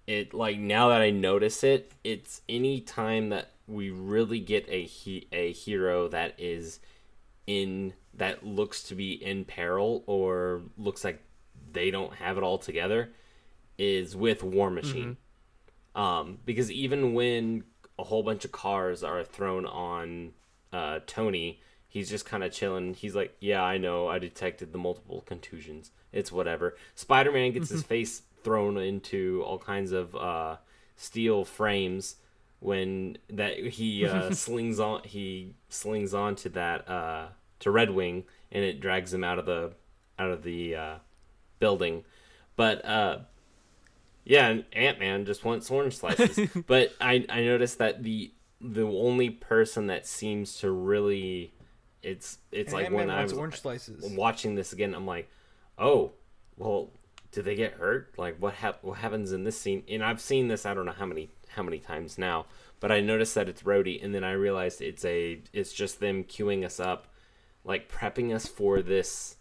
It 0.07 0.35
like 0.35 0.59
now 0.59 0.89
that 0.89 1.01
I 1.01 1.11
notice 1.11 1.63
it, 1.63 1.93
it's 2.03 2.43
any 2.49 2.81
time 2.81 3.29
that 3.31 3.53
we 3.69 3.91
really 3.91 4.41
get 4.41 4.67
a 4.69 4.85
he- 4.85 5.29
a 5.33 5.53
hero 5.53 6.09
that 6.09 6.35
is 6.39 6.81
in 7.47 7.95
that 8.15 8.45
looks 8.45 8.83
to 8.85 8.95
be 8.95 9.13
in 9.13 9.45
peril 9.45 10.03
or 10.07 10.63
looks 10.77 11.05
like 11.05 11.23
they 11.73 11.91
don't 11.91 12.15
have 12.15 12.37
it 12.37 12.43
all 12.43 12.59
together 12.59 13.11
is 13.83 14.15
with 14.15 14.45
War 14.45 14.71
Machine. 14.71 15.17
Um, 15.97 16.39
because 16.45 16.71
even 16.71 17.15
when 17.15 17.65
a 17.99 18.05
whole 18.05 18.23
bunch 18.23 18.45
of 18.45 18.53
cars 18.53 19.03
are 19.03 19.25
thrown 19.25 19.67
on 19.67 20.33
uh, 20.73 21.01
Tony, 21.07 21.61
he's 21.89 22.09
just 22.09 22.25
kind 22.25 22.45
of 22.45 22.53
chilling. 22.53 22.95
He's 22.95 23.17
like, 23.17 23.35
"Yeah, 23.41 23.63
I 23.63 23.79
know. 23.79 24.07
I 24.07 24.19
detected 24.19 24.73
the 24.73 24.79
multiple 24.79 25.23
contusions. 25.27 25.91
It's 26.13 26.31
whatever." 26.31 26.77
Spider 26.95 27.33
Man 27.33 27.53
gets 27.53 27.71
his 27.71 27.83
face 27.95 28.23
thrown 28.45 28.79
into 28.79 29.43
all 29.45 29.59
kinds 29.59 29.91
of 29.93 30.15
uh, 30.15 30.57
steel 30.97 31.45
frames 31.45 32.17
when 32.61 33.19
that 33.29 33.59
he 33.59 34.07
uh, 34.07 34.31
slings 34.47 34.79
on 34.79 35.03
he 35.03 35.55
slings 35.69 36.15
onto 36.15 36.49
that 36.51 36.89
uh, 36.89 37.27
to 37.59 37.71
Red 37.71 37.91
Wing 37.91 38.25
and 38.53 38.63
it 38.65 38.81
drags 38.81 39.13
him 39.13 39.25
out 39.25 39.41
of 39.41 39.47
the 39.47 39.73
out 40.19 40.31
of 40.31 40.45
the 40.45 40.77
uh, 40.77 40.95
building. 41.59 42.05
But 42.55 42.85
uh, 42.85 43.19
yeah, 44.25 44.49
and 44.49 44.65
Ant 44.73 44.99
Man 44.99 45.25
just 45.25 45.45
wants 45.45 45.71
orange 45.71 45.97
slices. 45.97 46.51
but 46.67 46.95
I 47.01 47.25
I 47.29 47.43
noticed 47.43 47.79
that 47.79 48.03
the 48.03 48.33
the 48.61 48.87
only 48.87 49.31
person 49.31 49.89
that 49.89 50.07
seems 50.07 50.59
to 50.61 50.71
really 50.71 51.53
it's 52.03 52.39
it's 52.51 52.73
like 52.73 52.87
Ant-Man 52.87 53.09
when 53.09 53.11
I 53.11 53.23
was 53.23 53.33
orange 53.33 53.61
slices. 53.61 54.05
watching 54.17 54.55
this 54.55 54.73
again, 54.73 54.95
I'm 54.95 55.07
like, 55.07 55.29
oh, 55.79 56.13
well, 56.57 56.91
did 57.31 57.45
they 57.45 57.55
get 57.55 57.75
hurt? 57.75 58.15
Like, 58.17 58.37
what 58.39 58.55
hap- 58.55 58.83
what 58.83 58.99
happens 58.99 59.33
in 59.33 59.45
this 59.45 59.59
scene? 59.59 59.85
And 59.89 60.05
I've 60.05 60.21
seen 60.21 60.49
this, 60.49 60.67
I 60.67 60.75
don't 60.75 60.87
know 60.87 60.93
how 60.93 61.07
many 61.07 61.31
how 61.49 61.63
many 61.63 61.79
times 61.79 62.19
now, 62.19 62.47
but 62.81 62.91
I 62.91 63.01
noticed 63.01 63.35
that 63.35 63.49
it's 63.49 63.63
Rhodey, 63.63 64.03
and 64.03 64.15
then 64.15 64.25
I 64.25 64.33
realized 64.33 64.81
it's 64.81 65.05
a 65.05 65.41
it's 65.53 65.73
just 65.73 66.01
them 66.01 66.25
cueing 66.25 66.65
us 66.65 66.81
up, 66.81 67.07
like 67.65 67.91
prepping 67.91 68.35
us 68.35 68.47
for 68.47 68.83
this 68.83 69.37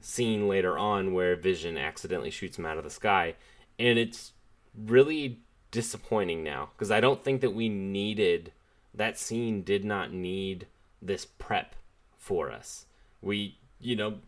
scene 0.00 0.48
later 0.48 0.76
on 0.76 1.12
where 1.12 1.36
Vision 1.36 1.78
accidentally 1.78 2.30
shoots 2.30 2.58
him 2.58 2.66
out 2.66 2.78
of 2.78 2.84
the 2.84 2.90
sky, 2.90 3.36
and 3.78 3.98
it's 3.98 4.32
really 4.76 5.40
disappointing 5.70 6.42
now 6.42 6.70
because 6.74 6.90
I 6.90 7.00
don't 7.00 7.24
think 7.24 7.40
that 7.40 7.54
we 7.54 7.68
needed 7.68 8.52
that 8.94 9.18
scene. 9.18 9.62
Did 9.62 9.84
not 9.84 10.12
need 10.12 10.66
this 11.00 11.24
prep 11.24 11.74
for 12.16 12.50
us. 12.50 12.86
We, 13.20 13.58
you 13.80 13.96
know, 13.96 14.18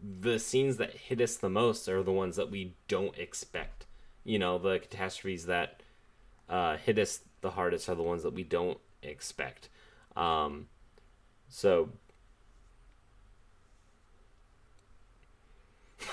the 0.00 0.38
scenes 0.38 0.76
that 0.76 0.94
hit 0.94 1.20
us 1.20 1.36
the 1.36 1.48
most 1.48 1.88
are 1.88 2.02
the 2.02 2.12
ones 2.12 2.36
that 2.36 2.50
we 2.50 2.74
don't 2.86 3.16
expect. 3.16 3.86
You 4.24 4.38
know, 4.38 4.58
the 4.58 4.78
catastrophes 4.78 5.46
that 5.46 5.82
uh, 6.48 6.76
hit 6.76 6.98
us 6.98 7.20
the 7.40 7.50
hardest 7.50 7.88
are 7.88 7.94
the 7.94 8.02
ones 8.02 8.22
that 8.22 8.34
we 8.34 8.42
don't 8.42 8.78
expect. 9.02 9.68
Um, 10.16 10.68
so. 11.48 11.90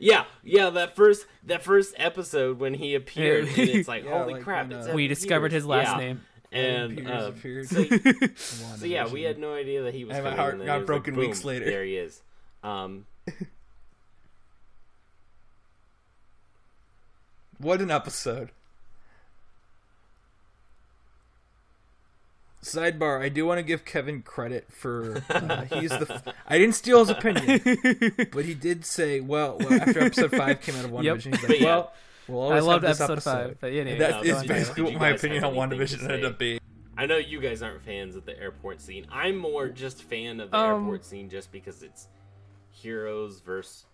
yeah, 0.00 0.24
yeah. 0.42 0.70
That 0.70 0.96
first 0.96 1.26
that 1.44 1.62
first 1.62 1.94
episode 1.96 2.58
when 2.58 2.74
he 2.74 2.94
appeared, 2.94 3.48
and 3.48 3.58
it's 3.58 3.88
like 3.88 4.04
yeah, 4.04 4.18
holy 4.18 4.34
like 4.34 4.42
crap! 4.42 4.68
When, 4.68 4.78
uh, 4.78 4.92
we 4.94 5.06
discovered 5.06 5.52
his 5.52 5.66
last 5.66 5.92
yeah. 5.92 5.98
name. 5.98 6.22
And 6.52 7.08
uh, 7.08 7.30
so, 7.64 7.64
so, 8.34 8.84
yeah, 8.84 9.06
we 9.06 9.22
had 9.22 9.38
no 9.38 9.54
idea 9.54 9.84
that 9.84 9.94
he 9.94 10.04
was. 10.04 10.16
And 10.16 10.24
my 10.24 10.34
heart 10.34 10.64
got 10.66 10.84
broken 10.84 11.14
like, 11.14 11.28
weeks 11.28 11.44
later. 11.44 11.64
There 11.64 11.84
he 11.84 11.96
is. 11.96 12.22
Um, 12.64 13.06
what 17.58 17.80
an 17.80 17.92
episode! 17.92 18.50
Sidebar: 22.62 23.20
I 23.20 23.28
do 23.30 23.46
want 23.46 23.58
to 23.58 23.62
give 23.62 23.84
Kevin 23.84 24.22
credit 24.22 24.70
for 24.72 25.22
uh, 25.30 25.64
he's 25.64 25.90
the. 25.90 26.34
I 26.46 26.58
didn't 26.58 26.74
steal 26.74 26.98
his 27.00 27.08
opinion, 27.08 27.60
but 28.32 28.44
he 28.44 28.54
did 28.54 28.84
say, 28.84 29.20
"Well, 29.20 29.56
well 29.58 29.72
after 29.82 30.00
episode 30.00 30.30
five 30.32 30.60
came 30.60 30.76
out 30.76 30.84
of 30.84 30.90
One 30.90 31.04
Yep. 31.04 31.14
Division, 31.20 31.32
he's 31.38 31.48
like, 31.48 31.60
yeah. 31.60 31.66
well, 31.66 31.92
we'll 32.28 32.42
I 32.42 32.44
always 32.46 32.64
loved 32.64 32.84
have 32.84 32.98
this 32.98 33.00
episode, 33.00 33.12
episode." 33.12 33.30
five, 33.48 33.56
but 33.60 33.72
yeah, 33.72 33.82
And 33.82 34.00
that 34.00 34.10
No, 34.10 34.20
is 34.22 34.42
basically 34.44 34.82
what 34.84 34.94
my 34.94 35.08
opinion 35.10 35.42
on 35.44 35.54
WandaVision 35.54 36.02
ended 36.02 36.24
up 36.24 36.38
being. 36.38 36.60
I 36.98 37.06
know 37.06 37.16
you 37.16 37.40
guys 37.40 37.62
aren't 37.62 37.82
fans 37.82 38.14
of 38.14 38.26
the 38.26 38.38
airport 38.38 38.82
scene. 38.82 39.06
I'm 39.10 39.36
more 39.38 39.68
just 39.68 40.02
fan 40.02 40.38
of 40.40 40.50
the 40.50 40.56
Um, 40.58 40.82
airport 40.82 41.06
scene 41.06 41.30
just 41.30 41.50
because 41.50 41.82
it's 41.82 42.08
heroes 42.70 43.40
versus 43.40 43.86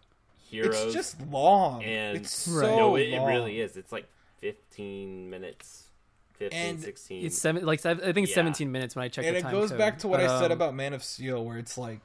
heroes. 0.50 0.74
It's 0.86 0.92
just 0.94 1.20
long. 1.30 1.84
and 1.84 2.16
it's 2.16 2.32
so 2.34 2.60
no, 2.76 2.96
it, 2.96 3.10
it 3.10 3.20
really 3.20 3.60
is. 3.60 3.76
It's 3.76 3.92
like 3.92 4.08
15 4.40 5.30
minutes, 5.30 5.85
15, 6.38 6.58
And 6.60 6.80
16. 6.80 7.24
It's 7.26 7.38
seven, 7.38 7.64
like 7.64 7.84
I 7.86 7.94
think 7.94 8.18
it's 8.18 8.30
Yeah. 8.30 8.34
17 8.36 8.70
minutes 8.72 8.94
when 8.96 9.04
I 9.04 9.08
check 9.08 9.24
and 9.24 9.34
the 9.34 9.38
it 9.40 9.42
time 9.42 9.52
goes 9.52 9.70
code. 9.70 9.78
back 9.78 9.98
to 10.00 10.08
what 10.08 10.20
But, 10.20 10.30
I 10.30 10.38
said 10.40 10.46
um, 10.52 10.58
about 10.58 10.74
Man 10.74 10.92
of 10.94 11.02
Steel, 11.04 11.44
where 11.44 11.58
it's 11.58 11.76
like, 11.78 12.00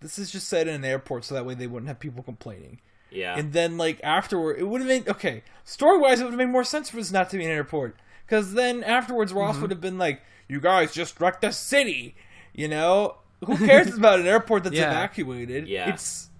this 0.00 0.18
is 0.18 0.30
just 0.30 0.48
set 0.48 0.68
in 0.68 0.74
an 0.74 0.84
airport, 0.84 1.24
so 1.24 1.34
that 1.34 1.46
way 1.46 1.54
they 1.54 1.66
wouldn't 1.66 1.88
have 1.88 1.98
people 2.00 2.22
complaining. 2.22 2.80
yeah, 3.10 3.38
And 3.38 3.52
then 3.52 3.76
like 3.78 4.00
afterward, 4.04 4.58
it 4.58 4.64
would 4.64 4.80
have 4.80 4.88
made 4.88 5.08
okay 5.08 5.42
story 5.64 5.98
wise, 5.98 6.20
it 6.20 6.24
would 6.24 6.32
have 6.32 6.38
made 6.38 6.48
more 6.48 6.64
sense 6.64 6.90
for 6.90 6.96
this 6.96 7.10
not 7.12 7.30
to 7.30 7.38
be 7.38 7.44
an 7.44 7.50
airport, 7.50 7.96
because 8.26 8.52
then 8.54 8.82
afterwards 8.84 9.32
Ross 9.32 9.54
Mm-hmm. 9.54 9.62
would 9.62 9.70
have 9.70 9.80
been 9.80 9.98
like, 9.98 10.20
"You 10.48 10.60
guys 10.60 10.92
just 10.92 11.20
wrecked 11.20 11.40
the 11.42 11.50
city," 11.52 12.14
you 12.54 12.68
know. 12.68 13.16
Who 13.44 13.56
cares 13.58 13.94
about 13.98 14.20
an 14.20 14.26
airport 14.26 14.64
that's 14.64 14.76
Yeah. 14.76 14.90
evacuated? 14.90 15.68
Yeah. 15.68 15.90
it's 15.90 16.30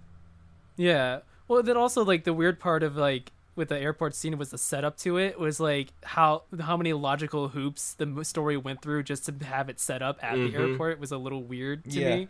Yeah. 0.77 1.21
Well, 1.49 1.63
then 1.63 1.77
also 1.77 2.05
like 2.05 2.25
the 2.25 2.33
weird 2.35 2.59
part 2.61 2.83
of 2.83 2.97
like 2.97 3.33
with 3.57 3.69
the 3.71 3.79
airport 3.79 4.15
scene 4.15 4.37
was 4.39 4.51
the 4.51 4.59
setup 4.59 4.97
to 4.99 5.17
it 5.17 5.39
was 5.41 5.59
like 5.59 5.89
how 6.05 6.43
how 6.61 6.77
many 6.77 6.93
logical 6.93 7.49
hoops 7.49 7.95
the 7.95 8.25
story 8.25 8.57
went 8.57 8.83
through 8.83 9.03
just 9.03 9.25
to 9.27 9.45
have 9.47 9.69
it 9.69 9.81
set 9.81 10.03
up 10.03 10.19
at 10.23 10.35
Mhm. 10.37 10.53
the 10.53 10.59
airport 10.59 11.01
was 11.01 11.11
a 11.11 11.19
little 11.19 11.43
weird 11.43 11.85
to 11.91 11.99
Yeah. 12.01 12.17
me. 12.17 12.29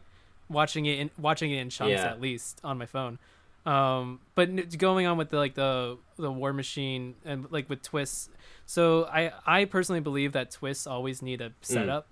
Watching 0.49 0.87
it 0.87 0.99
in 1.01 1.11
watching 1.19 1.51
it 1.51 1.59
in 1.59 1.69
chunks 1.71 1.91
Yeah. 1.91 2.07
at 2.07 2.21
least 2.21 2.61
on 2.63 2.79
my 2.79 2.87
phone. 2.87 3.19
Um, 3.67 4.21
but 4.37 4.79
going 4.79 5.07
on 5.07 5.17
with 5.19 5.31
the 5.31 5.37
like 5.39 5.55
the 5.55 5.99
the 6.17 6.31
War 6.31 6.53
Machine 6.53 7.17
and 7.25 7.51
like 7.51 7.69
with 7.69 7.83
twists. 7.83 8.29
So 8.65 9.05
I 9.07 9.33
I 9.45 9.65
personally 9.65 10.01
believe 10.01 10.33
that 10.33 10.53
twists 10.53 10.87
always 10.87 11.21
need 11.21 11.41
a 11.41 11.53
setup. 11.63 12.07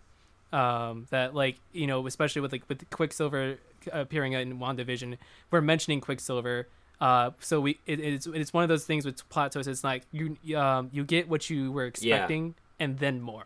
Um, 0.53 1.07
that 1.11 1.35
like 1.35 1.57
you 1.73 1.87
know 1.87 2.05
especially 2.09 2.43
with 2.43 2.51
like 2.53 2.65
with 2.69 2.91
Quicksilver 2.91 3.59
appearing 3.93 4.33
in 4.33 4.59
WandaVision, 4.59 5.19
we're 5.53 5.61
mentioning 5.61 6.01
Quicksilver. 6.01 6.67
Uh, 7.01 7.31
so 7.41 7.61
we 7.61 7.79
it, 7.87 8.01
it's 8.01 8.27
it's 8.27 8.53
one 8.53 8.63
of 8.63 8.69
those 8.69 8.85
things 8.85 9.05
with 9.05 9.29
plot 9.29 9.53
twists. 9.53 9.69
It's 9.69 9.85
like 9.85 10.03
you 10.13 10.37
um 10.57 10.91
you 10.93 11.05
get 11.05 11.29
what 11.29 11.51
you 11.51 11.73
were 11.73 11.87
expecting 11.87 12.55
and 12.79 12.99
then 12.99 13.21
more. 13.21 13.45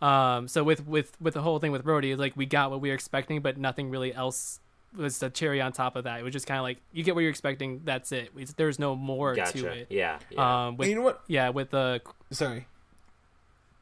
Um, 0.00 0.46
so 0.48 0.62
with 0.62 0.86
with 0.86 1.12
with 1.20 1.34
the 1.34 1.42
whole 1.42 1.58
thing 1.58 1.72
with 1.72 1.84
Rhodey, 1.84 2.16
like 2.18 2.36
we 2.36 2.46
got 2.46 2.70
what 2.70 2.80
we 2.80 2.88
were 2.90 2.94
expecting, 2.94 3.40
but 3.40 3.58
nothing 3.58 3.90
really 3.90 4.14
else 4.14 4.60
was 4.96 5.22
a 5.22 5.28
cherry 5.28 5.60
on 5.60 5.72
top 5.72 5.96
of 5.96 6.04
that. 6.04 6.20
It 6.20 6.22
was 6.22 6.32
just 6.32 6.46
kind 6.46 6.58
of 6.58 6.62
like 6.62 6.78
you 6.92 7.02
get 7.02 7.14
what 7.14 7.22
you're 7.22 7.30
expecting. 7.30 7.82
That's 7.84 8.12
it. 8.12 8.30
It's, 8.36 8.52
there's 8.54 8.78
no 8.78 8.94
more 8.94 9.34
to 9.34 9.66
it. 9.66 9.86
Yeah, 9.90 10.18
yeah. 10.30 10.66
Um, 10.68 10.76
with 10.76 10.88
you 10.88 10.94
know 10.94 11.02
what? 11.02 11.22
yeah, 11.26 11.48
with 11.50 11.70
the 11.70 12.00
Sorry. 12.30 12.66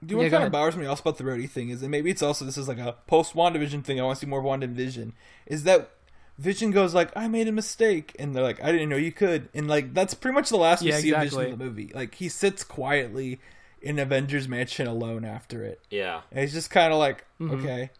Do 0.04 0.12
you 0.12 0.16
know 0.16 0.22
Yeah, 0.22 0.26
what 0.26 0.30
go 0.30 0.36
kind 0.36 0.42
ahead. 0.42 0.46
of 0.48 0.52
bothers 0.52 0.76
me 0.76 0.86
also 0.86 1.02
about 1.02 1.18
the 1.18 1.24
Rhodey 1.24 1.48
thing 1.48 1.70
is, 1.70 1.82
and 1.82 1.90
maybe 1.90 2.10
it's 2.10 2.22
also 2.22 2.44
this 2.44 2.58
is 2.58 2.68
like 2.68 2.78
a 2.78 2.94
post 3.06 3.34
WandaVision 3.34 3.84
thing. 3.84 4.00
I 4.00 4.02
want 4.04 4.18
to 4.18 4.24
see 4.24 4.28
more 4.30 4.42
WandaVision. 4.42 5.12
Is 5.46 5.64
that 5.64 5.90
Vision 6.38 6.70
goes 6.72 6.94
like, 6.94 7.10
"I 7.16 7.28
made 7.28 7.46
a 7.46 7.52
mistake," 7.52 8.14
and 8.18 8.34
they're 8.34 8.42
like, 8.42 8.62
"I 8.62 8.72
didn't 8.72 8.88
know 8.88 8.96
you 8.96 9.12
could," 9.12 9.48
and 9.54 9.68
like 9.68 9.94
that's 9.94 10.14
pretty 10.14 10.34
much 10.34 10.48
the 10.50 10.56
last 10.56 10.82
we 10.82 10.90
Yeah, 10.90 10.98
see 10.98 11.12
of. 11.14 11.22
Vision 11.22 11.40
in 11.42 11.50
the 11.58 11.64
movie. 11.64 11.92
Like 11.94 12.16
he 12.16 12.28
sits 12.28 12.64
quietly 12.64 13.38
in 13.80 13.98
Avengers 13.98 14.48
Mansion 14.48 14.86
alone 14.86 15.24
after 15.24 15.62
it, 15.62 15.80
yeah. 15.90 16.22
and 16.32 16.40
he's 16.40 16.52
just 16.52 16.70
kind 16.70 16.92
of 16.92 16.98
like, 16.98 17.24
Mhm. 17.40 17.60
"Okay, 17.60 17.90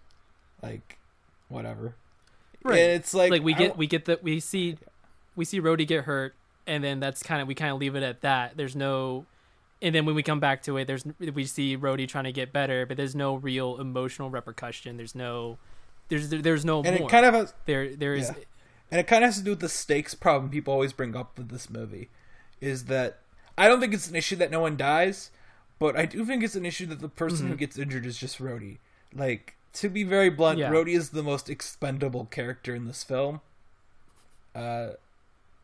like 0.63 0.99
whatever." 1.49 1.95
Right. 2.65 2.79
And 2.81 2.93
it's 2.93 3.13
like, 3.15 3.31
like 3.31 3.43
we 3.43 3.55
get 3.55 3.77
we 3.77 3.87
get 3.87 4.07
that 4.07 4.23
we 4.25 4.41
see 4.41 4.79
we 5.37 5.45
see 5.45 5.61
Rhodey 5.61 5.87
get 5.87 6.05
hurt, 6.05 6.35
and 6.67 6.83
then 6.83 6.99
that's 6.99 7.23
kind 7.23 7.41
of 7.43 7.47
we 7.47 7.55
kind 7.55 7.71
of 7.73 7.79
leave 7.79 7.95
it 7.95 8.03
at 8.03 8.23
that. 8.23 8.57
There's 8.57 8.75
no, 8.75 9.27
and 9.83 9.95
then 9.95 10.07
when 10.07 10.15
we 10.17 10.23
come 10.25 10.41
back 10.41 10.63
to 10.63 10.77
it, 10.79 10.87
there's 10.87 11.05
we 11.21 11.45
see 11.45 11.77
Rhodey 11.77 12.09
trying 12.09 12.25
to 12.25 12.33
get 12.33 12.53
better, 12.53 12.85
but 12.87 12.97
there's 12.97 13.15
no 13.15 13.35
real 13.37 13.79
emotional 13.81 14.31
repercussion. 14.31 14.97
There's 14.97 15.15
no, 15.15 15.59
there's 16.08 16.28
there's 16.28 16.65
no 16.65 16.83
and 16.83 16.99
more. 16.99 17.08
it 17.08 17.10
kind 17.10 17.26
of 17.26 17.34
has, 17.34 17.55
there 17.66 17.94
there 17.97 18.15
is 18.15 18.28
Yeah. 18.28 18.44
and 18.91 19.00
it 19.00 19.07
kind 19.07 19.24
of 19.24 19.28
has 19.28 19.39
to 19.39 19.44
do 19.44 19.50
with 19.50 19.60
the 19.60 19.68
stakes 19.68 20.15
problem 20.15 20.50
people 20.50 20.73
always 20.73 20.92
bring 20.92 21.16
up 21.16 21.36
with 21.39 21.49
this 21.50 21.68
movie 21.70 22.10
is 22.60 22.84
that 22.86 23.18
I 23.58 23.68
don't 23.68 23.81
think 23.81 23.94
it's 23.94 24.08
an 24.08 24.16
issue 24.16 24.36
that 24.36 24.50
no 24.50 24.60
one 24.60 24.76
dies, 24.76 25.31
but 25.78 25.97
I 25.97 26.07
do 26.07 26.24
think 26.24 26.42
it's 26.42 26.57
an 26.57 26.66
issue 26.66 26.86
that 26.86 27.00
the 27.00 27.08
person 27.08 27.41
Mm-hmm. 27.44 27.49
who 27.50 27.57
gets 27.57 27.78
injured 27.78 28.07
is 28.07 28.18
just 28.18 28.39
Rhodey. 28.39 28.78
Like 29.15 29.55
to 29.74 29.89
be 29.89 30.02
very 30.05 30.28
blunt, 30.31 30.58
Yeah. 30.58 30.70
Rhodey 30.70 30.94
is 30.97 31.10
the 31.10 31.23
most 31.23 31.49
expendable 31.50 32.26
character 32.26 32.74
in 32.74 32.86
this 32.86 33.02
film. 33.05 33.41
Uh, 34.55 34.91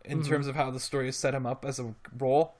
in 0.05 0.21
Mm-hmm. 0.21 0.29
terms 0.29 0.47
of 0.47 0.57
how 0.57 0.71
the 0.71 0.81
story 0.81 1.07
has 1.07 1.17
set 1.17 1.35
him 1.35 1.47
up 1.47 1.65
as 1.65 1.79
a 1.79 1.95
role. 2.19 2.55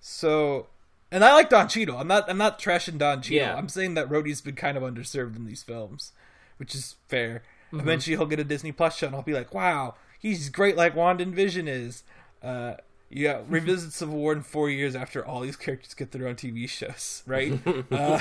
So, 0.00 0.66
and 1.10 1.24
I 1.24 1.32
like 1.34 1.48
Don 1.50 1.68
Cheadle. 1.68 1.98
I'm 1.98 2.06
not. 2.08 2.28
I'm 2.28 2.38
not 2.38 2.58
trashing 2.58 2.98
Don 2.98 3.22
Cheadle. 3.22 3.48
Yeah. 3.48 3.56
I'm 3.56 3.68
saying 3.68 3.94
that 3.94 4.08
Rhodey's 4.08 4.40
been 4.40 4.54
kind 4.54 4.76
of 4.76 4.82
underserved 4.82 5.36
in 5.36 5.46
these 5.46 5.62
films, 5.62 6.12
which 6.56 6.74
is 6.74 6.96
fair. 7.08 7.42
Mm-hmm. 7.68 7.80
Eventually, 7.80 8.16
he'll 8.16 8.26
get 8.26 8.40
a 8.40 8.44
Disney 8.44 8.72
Plus 8.72 8.96
show, 8.96 9.06
and 9.06 9.16
I'll 9.16 9.22
be 9.22 9.32
like, 9.34 9.52
"Wow, 9.54 9.94
he's 10.18 10.48
great, 10.48 10.76
like 10.76 10.94
Wanda 10.94 11.22
and 11.22 11.34
Vision 11.34 11.68
is." 11.68 12.02
Uh, 12.42 12.74
yeah, 13.10 13.40
revisit 13.48 13.92
Civil 13.92 14.16
War 14.16 14.32
in 14.32 14.42
four 14.42 14.70
years 14.70 14.94
after 14.94 15.24
all 15.24 15.40
these 15.40 15.56
characters 15.56 15.94
get 15.94 16.12
their 16.12 16.26
own 16.28 16.34
TV 16.36 16.68
shows, 16.68 17.22
right? 17.26 17.58
uh, 17.90 18.20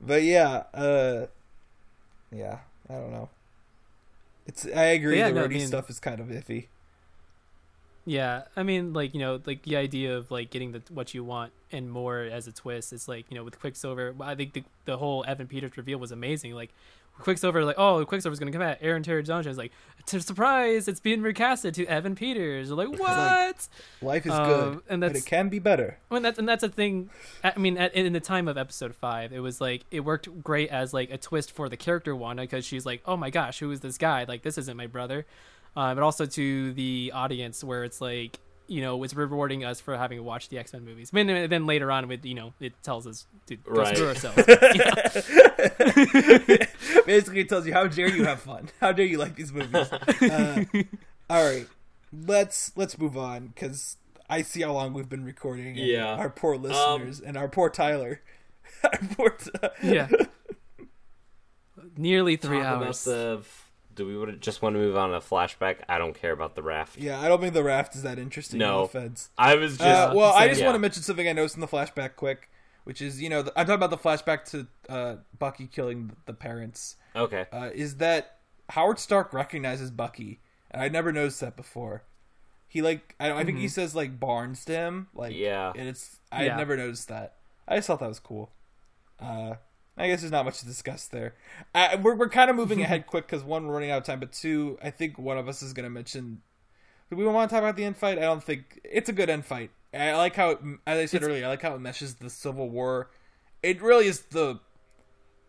but 0.00 0.22
yeah, 0.22 0.64
uh, 0.74 1.26
yeah, 2.32 2.58
I 2.88 2.94
don't 2.94 3.12
know. 3.12 3.28
It's 4.46 4.66
I 4.66 4.84
agree. 4.84 5.18
Yeah, 5.18 5.28
the 5.28 5.34
no, 5.34 5.44
I 5.44 5.48
mean- 5.48 5.66
stuff 5.66 5.90
is 5.90 6.00
kind 6.00 6.20
of 6.20 6.28
iffy. 6.28 6.66
Yeah, 8.08 8.44
I 8.56 8.62
mean, 8.62 8.94
like 8.94 9.12
you 9.12 9.20
know, 9.20 9.38
like 9.44 9.62
the 9.62 9.76
idea 9.76 10.16
of 10.16 10.30
like 10.30 10.48
getting 10.50 10.72
the 10.72 10.82
what 10.88 11.12
you 11.12 11.22
want 11.22 11.52
and 11.70 11.90
more 11.90 12.20
as 12.20 12.46
a 12.46 12.52
twist. 12.52 12.92
It's 12.94 13.06
like 13.06 13.26
you 13.28 13.36
know, 13.36 13.44
with 13.44 13.60
Quicksilver, 13.60 14.14
I 14.20 14.34
think 14.34 14.54
the, 14.54 14.64
the 14.86 14.96
whole 14.96 15.24
Evan 15.28 15.46
Peters 15.46 15.76
reveal 15.76 15.98
was 15.98 16.10
amazing. 16.10 16.54
Like 16.54 16.70
Quicksilver, 17.18 17.64
like 17.66 17.74
oh, 17.78 18.02
Quicksilver's 18.06 18.38
gonna 18.38 18.50
come 18.52 18.62
out. 18.62 18.78
Aaron 18.80 19.02
Taylor-Johnson 19.02 19.50
is 19.52 19.58
like, 19.58 19.72
"T- 20.06 20.20
surprise, 20.20 20.88
it's 20.88 21.00
being 21.00 21.20
recasted 21.20 21.74
to 21.74 21.84
Evan 21.86 22.14
Peters. 22.14 22.70
Like 22.70 22.88
what? 22.98 23.68
Life 24.00 24.24
is 24.24 24.32
Um, 24.32 24.46
good, 24.48 24.82
and 24.88 25.00
but 25.02 25.08
that's- 25.08 25.22
it 25.22 25.26
can 25.26 25.50
be 25.50 25.58
better. 25.58 25.98
Well, 26.08 26.22
that's 26.22 26.38
and 26.38 26.48
that's 26.48 26.62
a 26.62 26.68
thing. 26.70 27.10
I 27.44 27.58
mean, 27.58 27.76
at, 27.76 27.92
in 27.94 28.12
the 28.14 28.20
time 28.20 28.48
of 28.48 28.56
episode 28.56 28.94
five, 28.94 29.34
it 29.34 29.40
was 29.40 29.60
like 29.60 29.84
it 29.90 30.00
worked 30.00 30.42
great 30.42 30.70
as 30.70 30.94
like 30.94 31.10
a 31.10 31.18
twist 31.18 31.52
for 31.52 31.68
the 31.68 31.76
character 31.76 32.16
Wanda 32.16 32.44
because 32.44 32.64
she's 32.64 32.86
like, 32.86 33.02
oh 33.04 33.18
my 33.18 33.28
gosh, 33.28 33.58
who 33.58 33.70
is 33.70 33.80
this 33.80 33.98
guy? 33.98 34.24
Like 34.26 34.42
this 34.44 34.56
isn't 34.56 34.76
my 34.78 34.86
brother. 34.86 35.26
Uh, 35.76 35.94
but 35.94 36.02
also 36.02 36.26
to 36.26 36.72
the 36.72 37.12
audience 37.14 37.62
where 37.62 37.84
it's 37.84 38.00
like 38.00 38.38
you 38.66 38.82
know 38.82 39.02
it's 39.02 39.14
rewarding 39.14 39.64
us 39.64 39.80
for 39.80 39.96
having 39.96 40.22
watched 40.24 40.50
the 40.50 40.58
X 40.58 40.72
Men 40.72 40.84
movies. 40.84 41.10
I 41.14 41.22
mean, 41.22 41.48
then 41.48 41.66
later 41.66 41.90
on, 41.92 42.08
with 42.08 42.24
you 42.24 42.34
know, 42.34 42.52
it 42.60 42.72
tells 42.82 43.06
us 43.06 43.26
to 43.46 43.56
go 43.56 43.72
Right. 43.72 43.96
screw 43.96 44.08
ourselves. 44.08 44.36
Basically, 47.06 47.40
it 47.40 47.48
tells 47.48 47.66
you 47.66 47.72
how 47.72 47.86
dare 47.86 48.08
you 48.08 48.24
have 48.24 48.40
fun, 48.40 48.68
how 48.80 48.92
dare 48.92 49.06
you 49.06 49.18
like 49.18 49.36
these 49.36 49.52
movies. 49.52 49.90
Uh, 49.92 50.64
all 51.30 51.44
right, 51.44 51.66
let's 52.12 52.72
let's 52.76 52.98
move 52.98 53.16
on 53.16 53.48
because 53.48 53.96
I 54.28 54.42
see 54.42 54.62
how 54.62 54.72
long 54.72 54.92
we've 54.92 55.08
been 55.08 55.24
recording. 55.24 55.68
And 55.68 55.76
Yeah. 55.78 56.14
our 56.16 56.30
poor 56.30 56.56
listeners 56.56 57.20
and 57.20 57.36
our 57.36 57.48
poor 57.48 57.70
Tyler. 57.70 58.20
our 58.84 58.98
poor 59.16 59.30
Ty- 59.30 59.70
yeah, 59.82 60.08
nearly 61.96 62.36
three 62.36 62.58
Talk 62.58 62.66
hours. 62.66 63.06
About 63.06 63.42
the, 63.42 63.48
do 63.98 64.24
we 64.26 64.32
just 64.36 64.62
want 64.62 64.74
to 64.74 64.78
move 64.80 64.96
on 64.96 65.10
to 65.10 65.18
flashback? 65.18 65.78
I 65.88 65.98
don't 65.98 66.14
care 66.14 66.32
about 66.32 66.54
the 66.54 66.62
raft. 66.62 66.96
yeah, 66.96 67.20
I 67.20 67.28
don't 67.28 67.40
think 67.40 67.52
the 67.54 67.62
raft 67.64 67.94
is 67.94 68.02
that 68.02 68.18
interesting. 68.18 68.58
No. 68.58 68.78
No 68.78 68.82
offense. 68.84 69.28
I 69.36 69.54
was 69.56 69.76
just 69.76 69.82
Uh, 69.86 70.12
well, 70.14 70.32
I 70.32 70.48
just 70.48 70.60
yeah. 70.60 70.66
want 70.66 70.76
to 70.76 70.80
mention 70.80 71.02
something 71.02 71.28
I 71.28 71.32
noticed 71.32 71.56
in 71.56 71.60
the 71.60 71.68
flashback 71.68 72.16
quick, 72.16 72.48
which 72.84 73.02
is 73.02 73.20
you 73.20 73.28
know 73.28 73.42
the, 73.42 73.52
I'm 73.58 73.66
talking 73.66 73.82
about 73.82 73.90
the 73.90 73.98
flashback 73.98 74.44
to 74.52 74.66
uh, 74.88 75.16
Bucky 75.38 75.66
killing 75.66 76.12
the 76.26 76.32
parents. 76.32 76.96
okay. 77.14 77.46
uh, 77.52 77.70
is 77.74 77.96
that 77.96 78.38
Howard 78.70 78.98
Stark 78.98 79.32
recognizes 79.32 79.90
Bucky, 79.90 80.40
and 80.70 80.80
I'd 80.82 80.92
never 80.92 81.12
noticed 81.12 81.40
that 81.40 81.56
before. 81.56 82.04
He 82.68 82.82
like 82.82 83.14
I, 83.18 83.32
I 83.32 83.44
think 83.44 83.58
he 83.58 83.68
says 83.68 83.94
like 83.94 84.20
Barnes 84.20 84.64
to 84.66 84.72
him, 84.72 85.08
like 85.14 85.34
Yeah. 85.34 85.72
and 85.74 85.88
it's 85.88 86.18
I 86.30 86.44
Yeah. 86.44 86.50
had 86.50 86.58
never 86.58 86.76
noticed 86.76 87.08
that. 87.08 87.36
I 87.66 87.76
just 87.76 87.86
thought 87.86 88.00
that 88.00 88.08
was 88.08 88.20
cool. 88.20 88.52
Uh, 89.20 89.54
I 89.98 90.06
guess 90.08 90.20
there's 90.20 90.32
not 90.32 90.44
much 90.44 90.60
to 90.60 90.66
discuss 90.66 91.06
there. 91.06 91.34
I, 91.74 91.96
we're 91.96 92.14
we're 92.14 92.28
kind 92.28 92.50
of 92.50 92.56
moving 92.56 92.80
ahead 92.82 93.06
quick 93.06 93.26
because 93.26 93.42
one, 93.42 93.66
we're 93.66 93.74
running 93.74 93.90
out 93.90 93.98
of 93.98 94.04
time, 94.04 94.20
but 94.20 94.32
two, 94.32 94.78
I 94.82 94.90
think 94.90 95.18
one 95.18 95.38
of 95.38 95.48
us 95.48 95.62
is 95.62 95.72
gonna 95.72 95.90
mention. 95.90 96.42
Do 97.10 97.16
we 97.16 97.24
want 97.26 97.48
to 97.48 97.54
talk 97.54 97.62
about 97.62 97.76
the 97.76 97.84
end 97.84 97.96
fight? 97.96 98.18
I 98.18 98.22
don't 98.22 98.42
think 98.44 98.80
it's 98.84 99.08
a 99.08 99.12
good 99.12 99.30
end 99.30 99.44
fight. 99.46 99.70
I 99.94 100.14
like 100.14 100.36
how, 100.36 100.50
it, 100.50 100.58
as 100.86 100.98
I 100.98 101.06
said 101.06 101.16
It's- 101.22 101.28
earlier, 101.30 101.46
I 101.46 101.48
like 101.48 101.62
how 101.62 101.74
it 101.74 101.80
meshes 101.80 102.16
the 102.16 102.28
Civil 102.28 102.68
War. 102.68 103.08
It 103.62 103.80
really 103.80 104.06
is 104.06 104.20
the, 104.30 104.60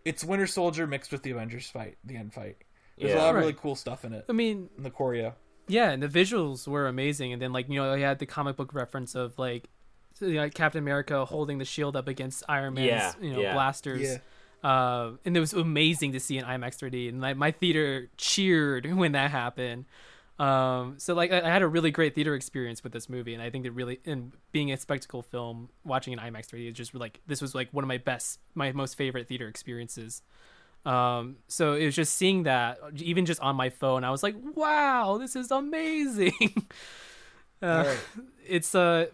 it's 0.05 0.23
Winter 0.23 0.47
Soldier 0.47 0.87
mixed 0.87 1.11
with 1.11 1.23
the 1.23 1.31
Avengers 1.31 1.69
fight, 1.69 1.97
the 2.05 2.15
end 2.15 2.33
fight. 2.33 2.57
There's 2.97 3.13
a 3.13 3.17
lot 3.17 3.29
of 3.35 3.41
really 3.41 3.53
cool 3.53 3.75
stuff 3.75 4.03
in 4.05 4.13
it, 4.13 4.25
I 4.29 4.31
mean, 4.33 4.69
in 4.77 4.83
the 4.83 4.89
choreo. 4.91 5.33
Yeah, 5.67 5.89
and 5.91 6.01
the 6.01 6.07
visuals 6.07 6.67
were 6.67 6.87
amazing, 6.87 7.31
and 7.33 7.41
then 7.41 7.51
like 7.53 7.69
you 7.69 7.75
know 7.75 7.93
you 7.93 8.03
had 8.03 8.19
the 8.19 8.25
comic 8.25 8.55
book 8.55 8.73
reference 8.73 9.13
of 9.15 9.37
like, 9.37 9.69
you 10.19 10.33
know, 10.35 10.49
Captain 10.49 10.79
America 10.79 11.23
holding 11.25 11.57
the 11.59 11.65
shield 11.65 11.95
up 11.95 12.07
against 12.07 12.43
Iron 12.49 12.73
Man's 12.73 12.87
Yeah, 12.87 13.13
you 13.21 13.33
know 13.33 13.39
yeah. 13.41 13.53
blasters. 13.53 14.19
Uh, 14.63 15.11
and 15.23 15.35
it 15.37 15.39
was 15.39 15.53
amazing 15.53 16.11
to 16.11 16.19
see 16.19 16.37
in 16.37 16.45
IMAX 16.45 16.77
3D, 16.77 17.09
and 17.09 17.21
like 17.21 17.37
my 17.37 17.51
theater 17.51 18.09
cheered 18.17 18.93
when 18.95 19.13
that 19.13 19.31
happened. 19.31 19.85
Um, 20.37 20.95
so 20.97 21.13
like 21.13 21.31
I, 21.31 21.41
I 21.41 21.49
had 21.49 21.61
a 21.61 21.67
really 21.67 21.91
great 21.91 22.15
theater 22.15 22.33
experience 22.33 22.83
with 22.83 22.93
this 22.93 23.09
movie, 23.09 23.33
and 23.33 23.43
I 23.43 23.49
think 23.49 23.65
that 23.65 23.71
really, 23.71 23.99
and 24.05 24.31
being 24.51 24.71
a 24.71 24.77
spectacle 24.77 25.21
film, 25.21 25.69
watching 25.83 26.13
in 26.13 26.19
IMAX 26.19 26.47
3D 26.47 26.69
is 26.69 26.75
just 26.75 26.93
like 26.93 27.19
this 27.27 27.41
was 27.41 27.53
like 27.53 27.69
one 27.71 27.83
of 27.83 27.87
my 27.87 27.97
best, 27.97 28.39
my 28.55 28.71
most 28.71 28.95
favorite 28.95 29.27
theater 29.27 29.47
experiences. 29.47 30.21
Um, 30.85 31.37
so 31.47 31.73
it 31.73 31.85
was 31.85 31.95
just 31.95 32.15
seeing 32.15 32.43
that, 32.43 32.79
even 32.95 33.25
just 33.25 33.41
on 33.41 33.57
my 33.57 33.69
phone, 33.69 34.05
I 34.05 34.11
was 34.11 34.23
like, 34.23 34.35
wow, 34.55 35.17
this 35.17 35.35
is 35.35 35.51
amazing. 35.51 36.67
uh, 37.61 37.83
right. 37.87 37.99
It's 38.47 38.73
uh, 38.73 39.07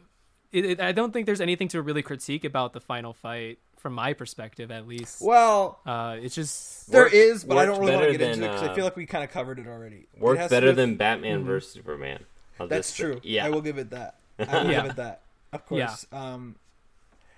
it, 0.52 0.66
it, 0.66 0.80
I 0.80 0.92
don't 0.92 1.12
think 1.12 1.26
there's 1.26 1.42
anything 1.42 1.68
to 1.70 1.82
really 1.82 2.04
critique 2.04 2.46
about 2.46 2.74
the 2.74 2.80
final 2.80 3.14
fight 3.14 3.60
from 3.86 3.94
my 3.94 4.14
perspective, 4.14 4.72
at 4.72 4.88
least. 4.88 5.22
Well, 5.22 5.78
Uh, 5.86 6.18
it's 6.20 6.34
just 6.34 6.90
there 6.92 7.04
Worked- 7.04 7.14
is, 7.14 7.44
but 7.44 7.60
I 7.60 7.66
don't 7.66 7.80
really 7.80 7.92
want 7.92 8.02
to 8.06 8.08
better 8.08 8.18
get 8.18 8.22
into 8.32 8.38
it 8.46 8.48
than, 8.48 8.50
because 8.56 8.68
I 8.68 8.72
uh, 8.72 8.74
feel 8.74 8.84
like 8.84 8.96
we 8.96 9.06
kind 9.06 9.24
of 9.24 9.30
covered 9.30 9.60
it 9.60 9.68
already. 9.68 10.08
It 10.16 10.20
Worked 10.20 10.40
has 10.40 10.50
to 10.50 10.56
better 10.56 10.68
with- 10.70 10.78
than 10.78 10.96
Batman 10.96 11.44
versus 11.46 11.72
Superman. 11.72 12.26
I'll 12.60 12.68
That's 12.68 12.88
just- 12.88 12.98
true. 12.98 13.20
Yeah. 13.22 13.46
I 13.46 13.52
will 13.52 13.62
give 13.62 13.78
it 13.78 13.92
that. 13.92 14.16
I 14.40 14.64
will 14.64 14.72
Yeah. 14.72 14.82
give 14.82 14.90
it 14.92 14.96
that. 14.96 15.22
Of 15.54 15.68
course. 15.68 16.08
Um, 16.12 16.56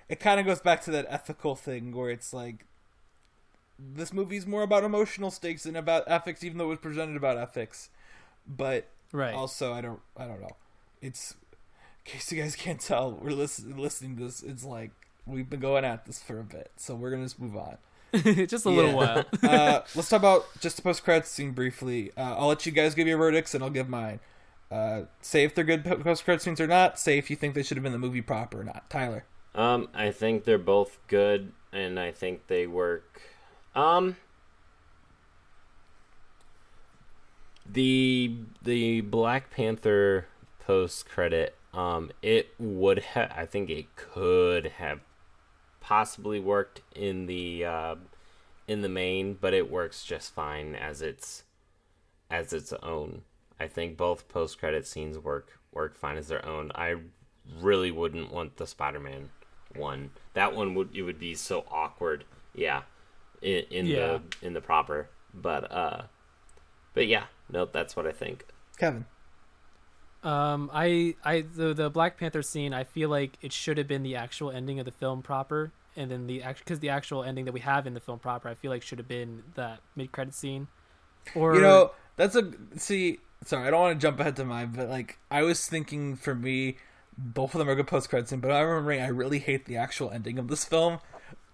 it 0.08 0.22
kind 0.22 0.40
of 0.40 0.46
goes 0.46 0.62
back 0.62 0.82
to 0.86 0.92
that 0.92 1.06
ethical 1.10 1.54
thing 1.58 1.92
where 1.94 2.10
it's 2.10 2.32
like 2.32 2.64
this 3.78 4.14
movie's 4.14 4.48
more 4.48 4.64
about 4.64 4.86
emotional 4.86 5.30
stakes 5.30 5.64
than 5.64 5.76
about 5.76 6.06
ethics, 6.08 6.46
even 6.46 6.60
though 6.60 6.66
it 6.68 6.70
was 6.70 6.80
presented 6.80 7.18
about 7.18 7.38
ethics. 7.38 7.90
But 8.48 8.88
right. 9.12 9.34
also, 9.34 9.74
I 9.74 9.82
don't, 9.82 10.00
I 10.16 10.26
don't 10.28 10.40
know. 10.40 10.56
It's 11.02 11.36
in 12.06 12.14
case 12.14 12.32
you 12.32 12.42
guys 12.42 12.56
can't 12.56 12.80
tell, 12.80 13.12
we're 13.12 13.32
listen, 13.32 13.76
listening 13.78 14.16
to 14.16 14.24
this. 14.24 14.42
It's 14.42 14.64
like 14.64 14.92
we've 15.28 15.50
been 15.50 15.60
going 15.60 15.86
at 15.86 16.06
this 16.06 16.22
for 16.22 16.40
a 16.40 16.44
bit, 16.44 16.72
so 16.78 16.96
we're 16.96 17.12
gonna 17.12 17.24
just 17.24 17.40
move 17.40 17.56
on. 17.56 17.78
just 18.48 18.66
a 18.66 18.70
little 18.70 18.96
while. 18.96 19.26
uh, 19.44 19.82
let's 19.96 20.10
talk 20.10 20.20
about 20.20 20.46
just 20.60 20.78
the 20.78 20.82
post 20.82 21.04
credits 21.04 21.30
scene 21.30 21.52
briefly. 21.52 22.12
Uh, 22.18 22.36
I'll 22.38 22.48
let 22.48 22.66
you 22.66 22.72
guys 22.72 22.96
give 22.96 23.08
your 23.08 23.18
verdicts, 23.18 23.54
and 23.54 23.64
I'll 23.64 23.70
give 23.70 23.90
mine. 23.90 24.20
Uh, 24.72 25.04
say 25.22 25.44
if 25.44 25.56
they're 25.56 25.64
good 25.64 25.86
post 26.04 26.26
credit 26.26 26.42
scenes 26.42 26.60
or 26.60 26.68
not. 26.68 27.00
Say 27.00 27.18
if 27.18 27.30
you 27.30 27.36
think 27.36 27.54
they 27.54 27.64
should 27.64 27.78
have 27.78 27.84
been 27.84 27.94
the 27.94 28.00
movie 28.00 28.22
proper 28.22 28.62
or 28.62 28.64
not. 28.64 28.90
Tyler. 28.90 29.26
Um, 29.56 29.90
I 29.94 30.12
think 30.12 30.44
they're 30.44 30.58
both 30.58 31.00
good, 31.08 31.52
and 31.72 32.00
I 32.00 32.12
think 32.12 32.48
they 32.48 32.68
work. 32.68 33.22
Um, 33.76 34.18
the 37.70 38.36
the 38.62 39.02
Black 39.02 39.50
Panther 39.50 40.28
post 40.60 41.08
credit, 41.08 41.56
um, 41.74 42.12
it 42.22 42.50
would 42.60 43.00
have. 43.00 43.32
I 43.36 43.46
think 43.46 43.70
it 43.70 43.96
could 43.96 44.66
have 44.78 45.00
possibly 45.88 46.38
worked 46.38 46.82
in 46.94 47.28
the 47.28 47.64
uh, 47.64 47.96
in 48.68 48.82
the 48.82 48.90
main, 48.90 49.34
but 49.40 49.54
it 49.54 49.72
works 49.72 50.04
just 50.04 50.34
fine 50.34 50.76
as 50.76 51.02
its 51.02 51.44
as 52.30 52.52
its 52.52 52.74
own. 52.84 53.22
I 53.58 53.68
think 53.68 53.96
both 53.96 54.28
post 54.28 54.60
credit 54.60 54.86
scenes 54.86 55.18
work 55.18 55.58
work 55.72 55.96
fine 55.98 56.18
as 56.18 56.28
their 56.28 56.46
own. 56.46 56.74
I 56.76 56.96
really 57.62 57.90
wouldn't 57.92 58.34
want 58.34 58.58
the 58.58 58.68
Spider 58.68 59.00
Man 59.00 59.30
one. 59.78 60.10
That 60.34 60.54
one 60.54 60.76
would 60.76 60.94
it 60.94 61.04
would 61.04 61.20
be 61.20 61.36
so 61.36 61.64
awkward. 61.72 62.26
Yeah, 62.54 62.82
in, 63.42 63.64
in 63.72 63.86
Yeah. 63.86 64.20
the 64.42 64.48
in 64.48 64.54
the 64.54 64.62
proper. 64.62 65.08
But 65.34 65.72
uh, 65.72 66.02
but 66.94 67.08
yeah, 67.08 67.28
nope. 67.50 67.72
That's 67.72 67.96
what 67.96 68.06
I 68.06 68.12
think. 68.12 68.46
Kevin. 68.78 69.06
Um, 70.28 70.70
I, 70.74 71.16
I, 71.24 71.46
the 71.56 71.74
the 71.74 71.90
Black 71.90 72.18
Panther 72.18 72.42
scene, 72.42 72.74
I 72.74 72.84
feel 72.84 73.08
like 73.08 73.38
it 73.42 73.54
should 73.54 73.78
have 73.78 73.88
been 73.88 74.04
the 74.04 74.18
actual 74.18 74.52
ending 74.52 74.78
of 74.78 74.84
the 74.84 74.92
film 74.92 75.22
proper, 75.22 75.72
and 75.96 76.12
then 76.12 76.28
the 76.28 76.44
because 76.58 76.82
the 76.82 76.90
actual 76.90 77.24
ending 77.24 77.46
that 77.46 77.54
we 77.54 77.62
have 77.62 77.88
in 77.88 77.94
the 77.94 78.02
film 78.02 78.20
proper, 78.20 78.50
I 78.50 78.54
feel 78.54 78.70
like 78.70 78.82
should 78.82 78.98
have 78.98 79.08
been 79.08 79.44
that 79.56 79.80
mid 79.96 80.12
credit 80.12 80.34
scene. 80.34 80.68
Or 81.34 81.56
You 81.56 81.62
know, 81.62 81.92
that's 82.18 82.36
a 82.36 82.52
see. 82.76 83.20
Sorry, 83.46 83.68
I 83.68 83.72
don't 83.72 83.80
want 83.80 83.98
to 83.98 84.06
jump 84.06 84.20
ahead 84.20 84.36
to 84.36 84.44
mine, 84.44 84.74
but 84.76 84.90
like 84.90 85.18
I 85.32 85.44
was 85.44 85.66
thinking 85.66 86.18
for 86.18 86.36
me, 86.36 86.76
both 87.18 87.56
of 87.56 87.60
them 87.60 87.70
are 87.70 87.76
good 87.76 87.88
post 87.88 88.10
credit 88.10 88.28
scene. 88.28 88.42
But 88.42 88.52
I 88.52 88.60
remember 88.60 88.92
I 89.02 89.08
really 89.08 89.40
hate 89.40 89.64
the 89.64 89.78
actual 89.78 90.12
ending 90.12 90.38
of 90.38 90.50
this 90.50 90.66
film. 90.66 91.00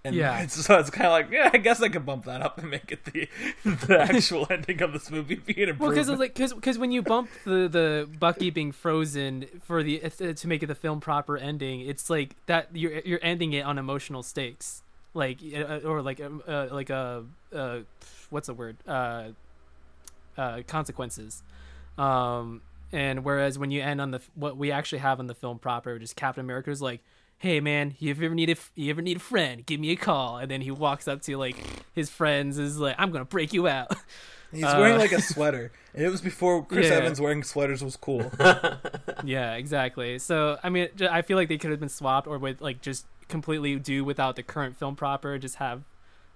And 0.06 0.16
Yeah. 0.16 0.42
it's, 0.42 0.54
so 0.66 0.78
it's 0.80 0.90
kind 0.90 1.08
of 1.08 1.12
like, 1.14 1.32
yeah, 1.32 1.50
I 1.54 1.58
guess 1.58 1.82
I 1.82 1.90
could 1.90 2.06
bump 2.06 2.26
that 2.26 2.42
up 2.42 2.58
and 2.58 2.70
make 2.70 2.92
it 2.92 3.06
the 3.06 3.30
the 3.88 4.00
actual 4.02 4.48
ending 4.50 4.82
of 4.82 4.92
this 4.94 5.10
movie 5.10 5.36
be 5.46 5.64
an 5.64 5.78
Well, 5.78 5.92
because 5.92 6.10
like 6.10 6.34
because 6.34 6.54
because 6.54 6.78
when 6.78 6.92
you 6.92 7.02
bump 7.02 7.30
the 7.46 7.68
the 7.70 8.10
Bucky 8.20 8.50
being 8.50 8.72
frozen 8.72 9.46
for 9.64 9.82
the 9.84 10.04
uh, 10.04 10.34
to 10.34 10.48
make 10.48 10.62
it 10.62 10.68
the 10.68 10.76
film 10.76 11.00
proper 11.00 11.38
ending, 11.38 11.82
it's 11.82 12.10
like 12.10 12.36
that 12.48 12.70
you're 12.74 13.00
you're 13.06 13.20
ending 13.22 13.54
it 13.54 13.62
on 13.62 13.78
emotional 13.78 14.24
stakes, 14.24 14.84
like 15.14 15.40
uh, 15.56 15.80
or 15.86 16.02
like 16.02 16.20
um, 16.20 16.44
uh, 16.48 16.68
like 16.72 16.90
a 16.90 17.24
uh, 17.54 17.80
what's 18.30 18.48
the 18.48 18.54
word 18.54 18.78
uh, 18.88 19.30
uh, 20.38 20.62
consequences. 20.68 21.44
Um, 21.98 22.62
and 22.92 23.24
whereas 23.24 23.58
when 23.58 23.72
you 23.72 23.82
end 23.82 24.02
on 24.02 24.12
the 24.12 24.22
what 24.36 24.58
we 24.58 24.72
actually 24.72 25.00
have 25.00 25.20
on 25.20 25.28
the 25.28 25.36
film 25.36 25.60
proper, 25.60 25.98
just 25.98 26.16
Captain 26.16 26.42
America's 26.44 26.82
like, 26.82 27.02
"Hey 27.44 27.60
man, 27.60 27.96
you 28.00 28.10
ever 28.12 28.30
need 28.30 28.50
a 28.50 28.56
you 28.74 28.90
ever 28.90 29.02
need 29.02 29.18
a 29.18 29.20
friend? 29.20 29.66
Give 29.66 29.78
me 29.78 29.92
a 29.92 29.98
call." 29.98 30.38
And 30.38 30.50
then 30.50 30.62
he 30.62 30.72
walks 30.72 31.10
up 31.10 31.22
to 31.24 31.36
like 31.36 31.58
his 31.94 32.10
friends, 32.10 32.58
is 32.58 32.80
like, 32.80 32.96
"I'm 32.98 33.12
gonna 33.12 33.26
break 33.26 33.52
you 33.52 33.68
out." 33.68 33.94
He's 34.54 34.64
uh, 34.64 34.78
wearing 34.80 34.98
like 34.98 35.12
a 35.12 35.22
sweater, 35.34 35.74
and 35.94 36.06
it 36.06 36.10
was 36.10 36.22
before 36.22 36.66
Chris 36.66 36.88
Yeah. 36.88 37.00
Evans 37.00 37.20
wearing 37.20 37.44
sweaters 37.44 37.84
was 37.84 37.98
cool. 37.98 38.32
yeah, 39.26 39.56
exactly. 39.56 40.20
So 40.20 40.58
I 40.64 40.70
mean, 40.70 40.88
I 41.12 41.22
feel 41.22 41.36
like 41.36 41.50
they 41.50 41.58
could 41.58 41.72
have 41.72 41.82
been 41.82 41.90
swapped, 41.90 42.28
or 42.28 42.38
with 42.38 42.62
like 42.62 42.82
just 42.82 43.06
completely 43.28 43.76
do 43.76 44.06
without 44.06 44.38
the 44.38 44.44
current 44.44 44.78
film 44.78 44.96
proper, 44.96 45.38
just 45.38 45.56
have 45.56 45.84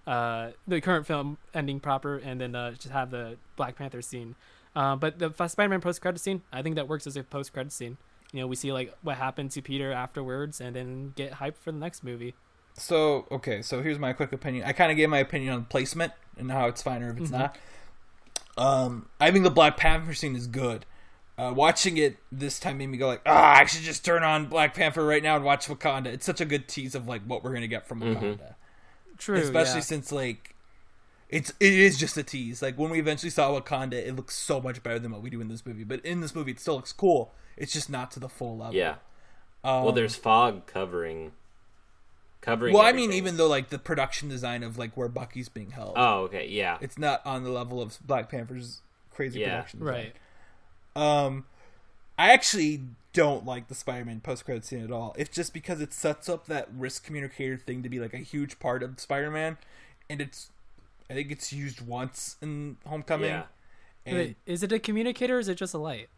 uh, 0.06 0.50
the 0.68 0.82
current 0.82 1.08
film 1.08 1.38
ending 1.54 1.80
proper, 1.80 2.18
and 2.18 2.42
then 2.42 2.54
uh, 2.54 2.72
just 2.72 2.90
have 2.90 3.12
the 3.12 3.38
Black 3.56 3.78
Panther 3.78 4.02
scene. 4.02 4.36
Uh, 4.76 4.98
but 4.98 5.20
the 5.20 5.32
Spider-Man 5.48 5.80
post-credit 5.80 6.20
scene, 6.20 6.42
I 6.52 6.62
think 6.62 6.76
that 6.76 6.88
works 6.88 7.08
as 7.08 7.16
a 7.16 7.24
post-credit 7.24 7.72
scene. 7.72 7.98
You 8.38 8.44
know, 8.44 8.48
we 8.48 8.56
see 8.56 8.72
like 8.72 8.96
what 9.02 9.18
happened 9.18 9.50
to 9.52 9.64
Peter 9.64 9.92
afterwards, 9.92 10.62
and 10.62 10.76
then 10.76 11.14
get 11.16 11.32
hyped 11.32 11.58
for 11.58 11.72
the 11.72 11.80
next 11.80 12.04
movie. 12.04 12.36
So 12.76 13.26
okay, 13.32 13.64
so 13.64 13.82
here's 13.82 13.98
my 13.98 14.14
quick 14.14 14.32
opinion. 14.32 14.64
I 14.68 14.74
kind 14.74 14.92
of 14.92 14.96
gave 14.98 15.10
my 15.10 15.18
opinion 15.18 15.54
on 15.54 15.66
placement 15.66 16.14
and 16.38 16.52
how 16.52 16.68
it's 16.68 16.84
fine 16.84 17.02
or 17.02 17.10
if 17.10 17.18
it's 17.18 17.32
Mhm. 17.32 17.40
not. 17.40 17.58
Um, 18.58 19.10
I 19.20 19.32
think 19.32 19.44
the 19.44 19.50
Black 19.50 19.76
Panther 19.76 20.14
scene 20.14 20.36
is 20.36 20.46
good. 20.46 20.86
Uh, 21.36 21.52
watching 21.56 21.98
it 21.98 22.18
this 22.32 22.60
time 22.60 22.78
made 22.78 22.88
me 22.88 22.98
go 23.00 23.08
like, 23.08 23.22
ah, 23.26 23.56
I 23.60 23.66
should 23.66 23.82
just 23.82 24.06
turn 24.06 24.22
on 24.24 24.46
Black 24.48 24.76
Panther 24.76 25.04
right 25.04 25.22
now 25.24 25.36
and 25.36 25.44
watch 25.44 25.68
Wakanda. 25.68 26.08
It's 26.08 26.26
such 26.26 26.40
a 26.42 26.46
good 26.46 26.68
tease 26.68 26.94
of 26.94 27.08
like 27.08 27.24
what 27.24 27.44
we're 27.44 27.54
gonna 27.54 27.66
get 27.68 27.88
from 27.88 28.02
Wakanda, 28.02 28.54
True, 29.18 29.38
especially 29.38 29.76
yeah. 29.76 29.80
since 29.82 30.12
like 30.12 30.54
it's 31.30 31.52
it 31.60 31.74
is 31.74 31.98
just 31.98 32.18
a 32.18 32.24
tease. 32.24 32.62
Like 32.62 32.78
when 32.78 32.92
we 32.92 33.00
eventually 33.00 33.32
saw 33.32 33.60
Wakanda, 33.60 33.94
it 33.94 34.16
looks 34.16 34.36
so 34.36 34.62
much 34.62 34.84
better 34.84 35.00
than 35.00 35.12
what 35.12 35.24
we 35.24 35.32
do 35.32 35.42
in 35.42 35.48
this 35.48 35.66
movie. 35.66 35.84
But 35.84 36.06
in 36.06 36.22
this 36.22 36.36
movie, 36.36 36.52
it 36.52 36.60
still 36.60 36.76
looks 36.76 36.94
cool. 36.94 37.34
It's 37.58 37.74
just 37.74 37.90
not 37.90 38.12
to 38.12 38.20
the 38.20 38.30
full 38.30 38.58
level. 38.58 38.76
Yeah. 38.76 38.96
Um, 39.64 39.84
Well, 39.84 39.92
there's 39.92 40.16
fog 40.16 40.66
covering 40.68 41.32
covering. 42.42 42.74
well, 42.74 42.84
I 42.86 42.92
mean, 42.94 43.12
even 43.12 43.38
though 43.38 43.48
like 43.48 43.70
the 43.70 43.80
production 43.80 44.30
design 44.30 44.64
of 44.64 44.78
like 44.78 44.96
where 44.96 45.08
Bucky's 45.10 45.50
being 45.50 45.72
held. 45.72 45.94
Oh, 45.98 46.22
okay, 46.24 46.48
yeah, 46.48 46.78
it's 46.82 46.98
not 46.98 47.26
on 47.26 47.44
the 47.44 47.50
level 47.50 47.82
of 47.82 47.98
Black 48.06 48.30
Panther's 48.30 48.82
crazy 49.12 49.40
Yeah. 49.42 49.50
production. 49.58 49.80
design. 49.80 49.94
right. 49.96 50.16
Um, 51.26 51.46
I 52.18 52.32
actually 52.32 52.82
don't 53.14 53.46
like 53.46 53.68
the 53.68 53.76
Spider-Man 53.76 54.22
post-credit 54.22 54.64
scene 54.66 54.84
at 54.84 54.92
all. 54.92 55.16
It's 55.18 55.36
just 55.36 55.54
because 55.54 55.82
it 55.82 55.92
sets 55.94 56.30
up 56.30 56.46
that 56.48 56.68
risk 56.76 57.04
communicator 57.04 57.58
thing 57.58 57.82
to 57.84 57.90
be 57.90 58.00
like 58.00 58.14
a 58.14 58.18
huge 58.20 58.60
part 58.60 58.84
of 58.84 59.00
Spider-Man, 59.00 59.58
and 60.10 60.22
it's 60.22 60.50
I 61.10 61.14
think 61.14 61.32
it's 61.32 61.52
used 61.54 61.82
once 61.86 62.36
in 62.42 62.78
Homecoming. 62.86 63.30
yeah. 63.30 63.44
And 64.06 64.18
Wait, 64.18 64.36
is 64.46 64.64
it 64.64 64.72
a 64.72 64.80
communicator 64.80 65.36
or 65.36 65.40
is 65.40 65.48
it 65.50 65.56
just 65.56 65.74
a 65.74 65.78
light? 65.78 66.10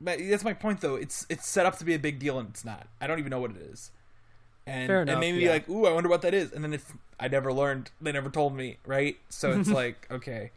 But 0.00 0.18
that's 0.28 0.44
my 0.44 0.52
point 0.52 0.80
though. 0.80 0.94
It's 0.94 1.26
it's 1.28 1.46
set 1.48 1.66
up 1.66 1.78
to 1.78 1.84
be 1.84 1.94
a 1.94 1.98
big 1.98 2.18
deal 2.18 2.38
and 2.38 2.48
it's 2.50 2.64
not. 2.64 2.86
I 3.00 3.06
don't 3.06 3.18
even 3.18 3.30
know 3.30 3.40
what 3.40 3.50
it 3.52 3.58
is. 3.58 3.90
And 4.66 4.86
Fair 4.86 5.00
and 5.00 5.18
maybe 5.18 5.38
yeah. 5.38 5.50
like, 5.52 5.68
ooh, 5.68 5.86
I 5.86 5.92
wonder 5.92 6.10
what 6.10 6.22
that 6.22 6.34
is. 6.34 6.52
And 6.52 6.62
then 6.62 6.74
if 6.74 6.92
I 7.18 7.28
never 7.28 7.52
learned, 7.52 7.90
they 8.00 8.12
never 8.12 8.28
told 8.28 8.54
me, 8.54 8.76
right? 8.84 9.16
So 9.30 9.50
it's 9.52 9.70
like, 9.70 10.06
okay. 10.10 10.50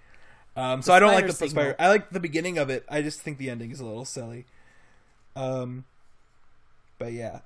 Um, 0.56 0.82
so 0.82 0.94
I 0.94 1.00
don't 1.00 1.14
like 1.14 1.28
the 1.28 1.34
spider. 1.34 1.76
I 1.80 1.88
like 1.88 2.10
the 2.10 2.20
beginning 2.20 2.58
of 2.58 2.70
it. 2.70 2.86
I 2.90 3.02
just 3.02 3.22
think 3.22 3.38
the 3.38 3.50
ending 3.50 3.72
is 3.72 3.80
a 3.80 3.86
little 3.86 4.04
silly. 4.04 4.46
Um, 5.36 5.86
but 7.00 7.14
yeah, 7.14 7.40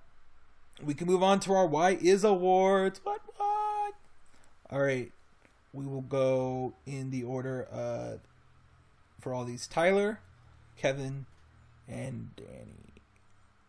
we 0.84 0.96
can 0.96 1.08
move 1.08 1.22
on 1.22 1.40
to 1.42 1.54
our 1.54 1.68
why 1.68 1.92
is 1.92 2.24
awards. 2.24 3.00
What 3.04 3.22
what? 3.38 3.94
All 4.72 4.82
right, 4.82 5.12
we 5.72 5.86
will 5.86 6.02
go 6.02 6.74
in 6.88 7.12
the 7.12 7.24
order 7.24 7.68
uh 7.72 8.18
for 9.20 9.34
all 9.34 9.46
these. 9.46 9.68
Tyler, 9.68 10.20
Kevin, 10.76 11.28
and 11.88 12.30
Danny. 12.36 13.02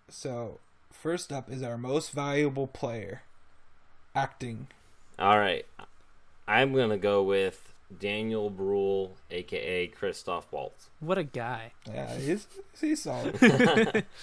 So 0.09 0.61
first 0.93 1.33
up 1.33 1.51
is 1.51 1.63
our 1.63 1.77
most 1.77 2.11
valuable 2.11 2.67
player, 2.67 3.23
acting. 4.15 4.69
All 5.19 5.39
right, 5.39 5.67
I'm 6.47 6.75
gonna 6.75 6.99
go 6.99 7.23
with 7.23 7.73
Daniel 7.99 8.51
Bruhl, 8.51 9.17
aka 9.31 9.87
Christoph 9.89 10.53
Waltz. 10.53 10.91
What 11.01 11.19
a 11.19 11.25
guy. 11.25 11.73
Yeah, 11.87 12.17
he's 12.17 12.47
he's 12.81 13.03
solid. 13.03 13.37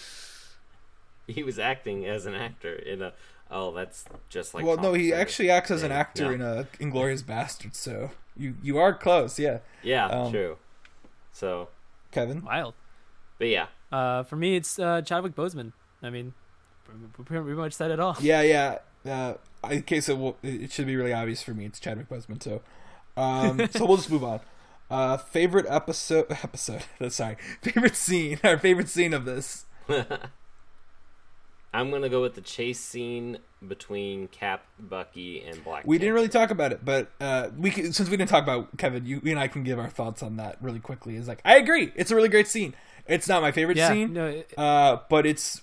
He 1.27 1.43
was 1.43 1.57
acting 1.57 2.05
as 2.05 2.25
an 2.25 2.35
actor 2.35 2.73
in 2.73 3.01
a. 3.01 3.13
Oh, 3.49 3.71
that's 3.71 4.05
just 4.29 4.53
like. 4.53 4.65
well, 4.65 4.77
no, 4.77 4.93
he 4.93 5.09
Cruise. 5.09 5.21
actually 5.21 5.49
acts 5.49 5.71
as 5.71 5.83
an 5.83 5.91
actor 5.91 6.25
yeah. 6.25 6.31
in 6.31 6.41
a 6.41 6.67
Inglourious 6.79 7.23
Basterds. 7.23 7.75
So 7.75 8.11
you 8.35 8.55
you 8.61 8.77
are 8.77 8.93
close, 8.93 9.39
yeah, 9.39 9.59
Yeah, 9.83 10.07
um, 10.07 10.31
true. 10.31 10.57
So, 11.31 11.69
Kevin. 12.11 12.43
Wild. 12.43 12.73
but 13.37 13.47
yeah, 13.47 13.67
Uh, 13.93 14.23
for 14.23 14.35
me, 14.35 14.55
it's 14.55 14.79
uh, 14.79 15.03
Chadwick 15.03 15.35
Boseman. 15.35 15.71
I 16.01 16.09
mean, 16.09 16.33
we 17.15 17.23
pretty 17.23 17.53
much 17.53 17.73
said 17.73 17.91
it 17.91 17.99
all. 17.99 18.17
Yeah, 18.19 18.41
yeah. 18.41 18.79
Uh, 19.05 19.35
okay, 19.63 20.01
so 20.01 20.15
we'll, 20.15 20.37
it 20.41 20.71
should 20.71 20.87
be 20.87 20.95
really 20.95 21.13
obvious 21.13 21.43
for 21.43 21.53
me. 21.53 21.65
It's 21.65 21.79
Chadwick 21.79 22.09
Boseman. 22.09 22.41
So, 22.41 22.61
um, 23.15 23.67
so 23.71 23.85
we'll 23.85 23.97
just 23.97 24.09
move 24.09 24.23
on. 24.23 24.39
Uh, 24.89 25.17
favorite 25.17 25.67
episode? 25.69 26.25
Episode. 26.43 26.83
Sorry, 27.09 27.37
favorite 27.61 27.95
scene. 27.95 28.39
Our 28.43 28.57
favorite 28.57 28.89
scene 28.89 29.13
of 29.13 29.25
this. 29.25 29.65
I'm 31.71 31.91
gonna 31.91 32.09
go 32.09 32.21
with 32.21 32.33
the 32.33 32.41
chase 32.41 32.79
scene 32.79 33.37
between 33.67 34.27
Cap, 34.27 34.65
Bucky, 34.79 35.43
and 35.43 35.63
Black. 35.63 35.85
We 35.85 35.99
didn't 35.99 36.13
really 36.15 36.29
talk 36.29 36.49
about 36.51 36.71
it, 36.71 36.83
but 36.83 37.11
uh, 37.19 37.49
we 37.57 37.69
can, 37.71 37.93
since 37.93 38.09
we 38.09 38.17
didn't 38.17 38.29
talk 38.29 38.43
about 38.43 38.77
Kevin, 38.77 39.05
you, 39.05 39.21
you 39.23 39.31
and 39.31 39.39
I 39.39 39.47
can 39.47 39.63
give 39.63 39.79
our 39.79 39.89
thoughts 39.89 40.21
on 40.21 40.37
that 40.37 40.57
really 40.61 40.79
quickly. 40.79 41.15
Is 41.15 41.27
like 41.27 41.41
I 41.45 41.57
agree, 41.57 41.91
it's 41.95 42.11
a 42.11 42.15
really 42.15 42.29
great 42.29 42.47
scene. 42.47 42.75
It's 43.07 43.27
not 43.27 43.41
my 43.41 43.51
favorite 43.51 43.77
Yeah, 43.77 43.89
scene, 43.89 44.13
no, 44.13 44.27
it- 44.27 44.53
uh, 44.57 44.97
but 45.09 45.25
it's 45.25 45.61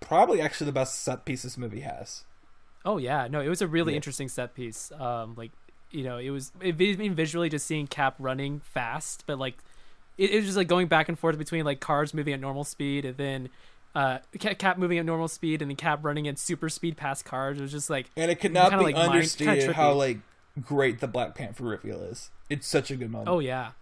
probably 0.00 0.40
actually 0.40 0.66
the 0.66 0.72
best 0.72 1.02
set 1.02 1.24
piece 1.24 1.42
this 1.42 1.56
movie 1.56 1.80
has. 1.80 2.24
Oh 2.84 2.98
yeah, 2.98 3.28
no, 3.30 3.40
it 3.40 3.48
was 3.48 3.62
a 3.62 3.66
really 3.66 3.92
Yeah. 3.92 3.96
interesting 3.96 4.28
set 4.28 4.54
piece. 4.54 4.92
Um, 4.92 5.34
like 5.36 5.52
you 5.90 6.02
know, 6.04 6.18
it 6.18 6.30
was 6.30 6.52
it, 6.60 6.74
I 6.74 6.96
mean 6.96 7.14
visually 7.14 7.48
just 7.48 7.66
seeing 7.66 7.86
Cap 7.86 8.14
running 8.18 8.60
fast, 8.60 9.24
but 9.26 9.38
like 9.38 9.56
it, 10.18 10.30
it 10.30 10.36
was 10.36 10.44
just 10.46 10.56
like 10.56 10.68
going 10.68 10.88
back 10.88 11.08
and 11.08 11.18
forth 11.18 11.38
between 11.38 11.64
like 11.64 11.80
cars 11.80 12.12
moving 12.14 12.34
at 12.34 12.40
normal 12.40 12.64
speed 12.64 13.04
and 13.04 13.16
then 13.16 13.48
uh 13.94 14.18
Cap 14.38 14.78
moving 14.78 14.98
at 14.98 15.06
normal 15.06 15.28
speed 15.28 15.62
and 15.62 15.70
then 15.70 15.76
Cap 15.76 16.00
running 16.04 16.28
at 16.28 16.38
super 16.38 16.68
speed 16.68 16.96
past 16.96 17.24
cars. 17.24 17.58
It 17.58 17.62
was 17.62 17.72
just 17.72 17.88
like 17.90 18.10
And 18.16 18.30
it 18.30 18.36
could 18.40 18.52
Kinda 18.52 18.70
be 18.78 18.84
like 18.92 18.94
mind- 18.94 19.72
how 19.74 19.92
like 19.94 20.18
great 20.60 21.00
the 21.00 21.08
Black 21.08 21.34
Panther 21.34 21.64
reveal 21.64 22.00
is. 22.02 22.30
It's 22.50 22.66
such 22.66 22.90
a 22.90 22.96
good 22.96 23.10
moment. 23.10 23.28
oh 23.28 23.38
yeah, 23.40 23.72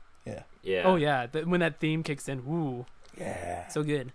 yeah, 0.64 0.76
Yeah. 0.78 0.82
oh 0.84 0.96
yeah. 0.96 1.26
The, 1.26 1.42
when 1.42 1.60
that 1.60 1.78
theme 1.80 2.02
kicks 2.02 2.28
in, 2.28 2.44
woo, 2.44 2.86
yeah. 3.18 3.68
so 3.68 3.82
good. 3.82 4.12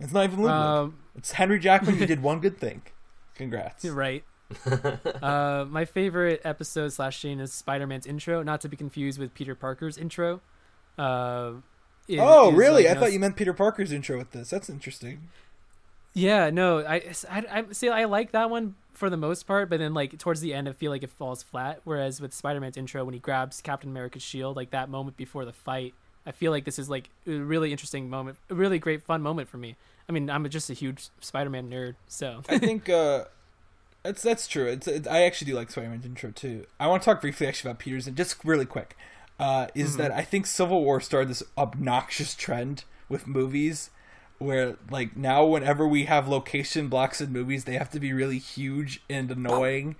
It's 0.00 0.12
not 0.12 0.24
even 0.24 0.42
Ludwig. 0.42 0.50
Um, 0.50 0.98
it's 1.16 1.32
Henry 1.32 1.58
Jackman. 1.58 1.98
You 1.98 2.06
did 2.06 2.22
one 2.22 2.40
good 2.40 2.58
thing. 2.58 2.82
Congrats. 3.36 3.84
right. 3.84 4.24
uh, 5.22 5.64
my 5.68 5.84
favorite 5.84 6.40
episode 6.44 6.92
slash 6.92 7.20
scene 7.20 7.40
is 7.40 7.52
Spider 7.52 7.86
Man's 7.86 8.06
intro, 8.06 8.42
not 8.42 8.60
to 8.62 8.68
be 8.68 8.76
confused 8.76 9.18
with 9.18 9.32
Peter 9.34 9.54
Parker's 9.54 9.96
intro. 9.96 10.40
Uh, 10.98 11.54
it 12.06 12.18
Oh, 12.20 12.52
really? 12.52 12.82
like, 12.82 12.86
I 12.86 12.88
you 12.90 12.94
know, 12.94 13.00
thought 13.00 13.12
you 13.12 13.20
meant 13.20 13.36
Peter 13.36 13.52
Parker's 13.54 13.92
intro 13.92 14.18
with 14.18 14.32
this. 14.32 14.50
That's 14.50 14.68
interesting. 14.68 15.28
Yeah, 16.14 16.50
no, 16.50 16.78
I, 16.78 17.02
I, 17.28 17.44
I 17.50 17.64
see. 17.72 17.88
I 17.88 18.04
like 18.04 18.30
that 18.32 18.48
one 18.48 18.76
for 18.92 19.10
the 19.10 19.16
most 19.16 19.42
part, 19.48 19.68
but 19.68 19.80
then 19.80 19.92
like 19.94 20.16
towards 20.18 20.40
the 20.40 20.54
end, 20.54 20.68
I 20.68 20.72
feel 20.72 20.92
like 20.92 21.02
it 21.02 21.10
falls 21.10 21.42
flat. 21.42 21.80
Whereas 21.84 22.20
with 22.20 22.32
Spider-Man's 22.32 22.76
intro, 22.76 23.04
when 23.04 23.14
he 23.14 23.20
grabs 23.20 23.60
Captain 23.60 23.90
America's 23.90 24.22
shield, 24.22 24.54
like 24.56 24.70
that 24.70 24.88
moment 24.88 25.16
before 25.16 25.44
the 25.44 25.52
fight, 25.52 25.92
I 26.24 26.30
feel 26.32 26.52
like 26.52 26.64
this 26.64 26.78
is 26.78 26.88
like 26.88 27.10
a 27.26 27.32
really 27.32 27.72
interesting 27.72 28.08
moment, 28.08 28.38
a 28.48 28.54
really 28.54 28.78
great 28.78 29.02
fun 29.02 29.22
moment 29.22 29.48
for 29.48 29.56
me. 29.58 29.76
I 30.08 30.12
mean, 30.12 30.30
I'm 30.30 30.48
just 30.48 30.70
a 30.70 30.74
huge 30.74 31.08
Spider-Man 31.20 31.68
nerd, 31.68 31.96
so 32.06 32.42
I 32.48 32.58
think 32.58 32.88
uh, 32.88 33.24
that's 34.04 34.22
that's 34.22 34.46
true. 34.46 34.66
It's, 34.66 34.86
it, 34.86 35.08
I 35.08 35.22
actually 35.24 35.50
do 35.50 35.56
like 35.56 35.70
Spider-Man's 35.70 36.06
intro 36.06 36.30
too. 36.30 36.66
I 36.78 36.86
want 36.86 37.02
to 37.02 37.06
talk 37.06 37.20
briefly 37.20 37.48
actually 37.48 37.70
about 37.70 37.80
Peter's 37.80 38.06
and 38.06 38.16
just 38.16 38.36
really 38.44 38.66
quick. 38.66 38.96
Uh, 39.36 39.66
is 39.74 39.90
Mm-hmm. 39.94 39.98
that 40.02 40.12
I 40.12 40.22
think 40.22 40.46
Civil 40.46 40.84
War 40.84 41.00
started 41.00 41.28
this 41.28 41.42
obnoxious 41.58 42.36
trend 42.36 42.84
with 43.08 43.26
movies 43.26 43.90
where 44.44 44.76
like 44.90 45.16
now 45.16 45.44
whenever 45.44 45.86
we 45.86 46.04
have 46.04 46.28
location 46.28 46.88
blocks 46.88 47.20
in 47.20 47.32
movies 47.32 47.64
they 47.64 47.74
have 47.74 47.90
to 47.90 48.00
be 48.00 48.12
really 48.12 48.38
huge 48.38 49.02
and 49.08 49.30
annoying. 49.30 49.96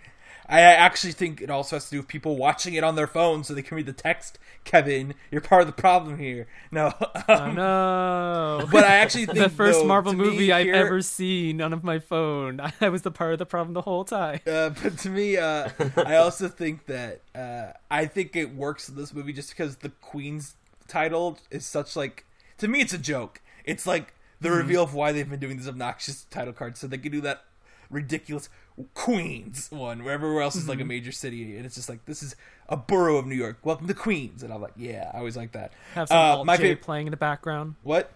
I 0.46 0.60
actually 0.60 1.12
think 1.12 1.40
it 1.40 1.48
also 1.48 1.76
has 1.76 1.86
to 1.86 1.90
do 1.92 1.96
with 1.98 2.08
people 2.08 2.36
watching 2.36 2.74
it 2.74 2.84
on 2.84 2.96
their 2.96 3.06
phone 3.06 3.44
so 3.44 3.54
they 3.54 3.62
can 3.62 3.76
read 3.76 3.86
the 3.86 3.94
text. 3.94 4.38
Kevin, 4.64 5.14
you're 5.30 5.40
part 5.40 5.62
of 5.62 5.66
the 5.66 5.72
problem 5.72 6.18
here. 6.18 6.46
No, 6.70 6.92
oh 7.00 7.22
um, 7.28 7.54
no. 7.54 8.68
but 8.70 8.84
I 8.84 8.96
actually 8.96 9.26
think 9.26 9.38
the 9.38 9.48
first 9.48 9.80
though, 9.80 9.86
Marvel 9.86 10.12
movie 10.12 10.52
I've 10.52 10.66
here- 10.66 10.74
ever 10.74 11.00
seen 11.00 11.62
on 11.62 11.72
of 11.72 11.82
my 11.82 11.98
phone. 11.98 12.60
I 12.80 12.88
was 12.90 13.02
the 13.02 13.10
part 13.10 13.32
of 13.32 13.38
the 13.38 13.46
problem 13.46 13.72
the 13.72 13.82
whole 13.82 14.04
time. 14.04 14.40
Uh, 14.46 14.70
but 14.70 14.98
to 14.98 15.08
me, 15.10 15.38
uh, 15.38 15.70
I 15.96 16.16
also 16.16 16.48
think 16.48 16.86
that 16.86 17.22
uh, 17.34 17.72
I 17.90 18.06
think 18.06 18.36
it 18.36 18.54
works 18.54 18.88
in 18.88 18.96
this 18.96 19.14
movie 19.14 19.32
just 19.32 19.50
because 19.50 19.76
the 19.76 19.88
Queen's 19.88 20.56
title 20.88 21.38
is 21.50 21.64
such 21.64 21.96
like 21.96 22.26
to 22.58 22.68
me 22.68 22.80
it's 22.80 22.92
a 22.92 22.98
joke. 22.98 23.40
It's 23.64 23.86
like 23.86 24.12
the 24.44 24.50
reveal 24.52 24.82
of 24.84 24.94
why 24.94 25.10
they've 25.12 25.28
been 25.28 25.40
doing 25.40 25.56
this 25.56 25.66
obnoxious 25.68 26.24
title 26.30 26.52
card 26.52 26.76
so 26.76 26.86
they 26.86 26.98
can 26.98 27.10
do 27.12 27.20
that 27.22 27.42
ridiculous 27.90 28.48
Queens 28.94 29.68
one 29.70 30.02
where 30.02 30.14
everywhere 30.14 30.42
else 30.42 30.56
is 30.56 30.68
like 30.68 30.80
a 30.80 30.84
major 30.84 31.12
city 31.12 31.56
and 31.56 31.64
it's 31.64 31.76
just 31.76 31.88
like 31.88 32.04
this 32.06 32.22
is 32.24 32.34
a 32.68 32.76
borough 32.76 33.16
of 33.18 33.26
New 33.26 33.34
York. 33.36 33.58
Welcome 33.62 33.86
to 33.88 33.94
Queens, 33.94 34.42
and 34.42 34.52
I'm 34.52 34.60
like, 34.62 34.72
yeah, 34.76 35.10
I 35.14 35.18
always 35.18 35.36
like 35.36 35.52
that. 35.52 35.72
Have 35.94 36.08
some 36.08 36.16
Uh, 36.16 36.20
Alt 36.38 36.46
J 36.48 36.56
favorite 36.56 36.80
playing 36.82 37.06
in 37.06 37.10
the 37.10 37.16
background. 37.16 37.74
what? 37.82 38.10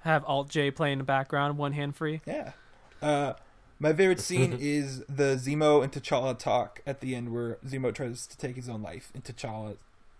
Have 0.00 0.24
Alt 0.24 0.48
J 0.48 0.70
playing 0.70 0.94
in 0.94 0.98
the 0.98 1.04
background, 1.04 1.58
one 1.58 1.72
hand 1.74 1.94
free. 1.94 2.20
Yeah. 2.26 2.52
Uh, 3.00 3.34
my 3.78 3.92
favorite 3.92 4.20
scene 4.28 4.56
is 4.58 5.00
the 5.08 5.36
Zemo 5.36 5.82
and 5.84 5.92
T'Challa 5.92 6.36
talk 6.38 6.80
at 6.86 7.00
the 7.00 7.14
end, 7.14 7.32
where 7.32 7.58
Zemo 7.66 7.94
tries 7.94 8.26
to 8.26 8.36
take 8.36 8.56
his 8.56 8.68
own 8.68 8.82
life, 8.82 9.10
and 9.14 9.22
T'Challa, 9.22 9.76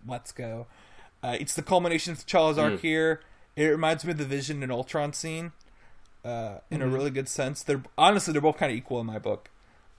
let's 0.06 0.30
go. 0.30 0.66
Uh, 1.22 1.36
it's 1.40 1.54
the 1.54 1.62
culmination 1.62 2.12
of 2.12 2.18
T'Challa's 2.18 2.58
arc 2.58 2.74
Mm. 2.74 2.80
here. 2.80 3.20
It 3.56 3.66
reminds 3.66 4.04
me 4.04 4.12
of 4.12 4.18
the 4.18 4.24
Vision 4.24 4.62
and 4.62 4.72
Ultron 4.72 5.12
scene, 5.12 5.52
uh, 6.24 6.58
in 6.70 6.80
a 6.82 6.86
Mhm. 6.86 6.92
really 6.94 7.10
good 7.10 7.28
sense. 7.28 7.62
They're 7.62 7.82
honestly 7.98 8.32
they're 8.32 8.40
both 8.40 8.56
kind 8.58 8.72
of 8.72 8.78
equal 8.78 9.00
in 9.00 9.06
my 9.06 9.18
book, 9.18 9.50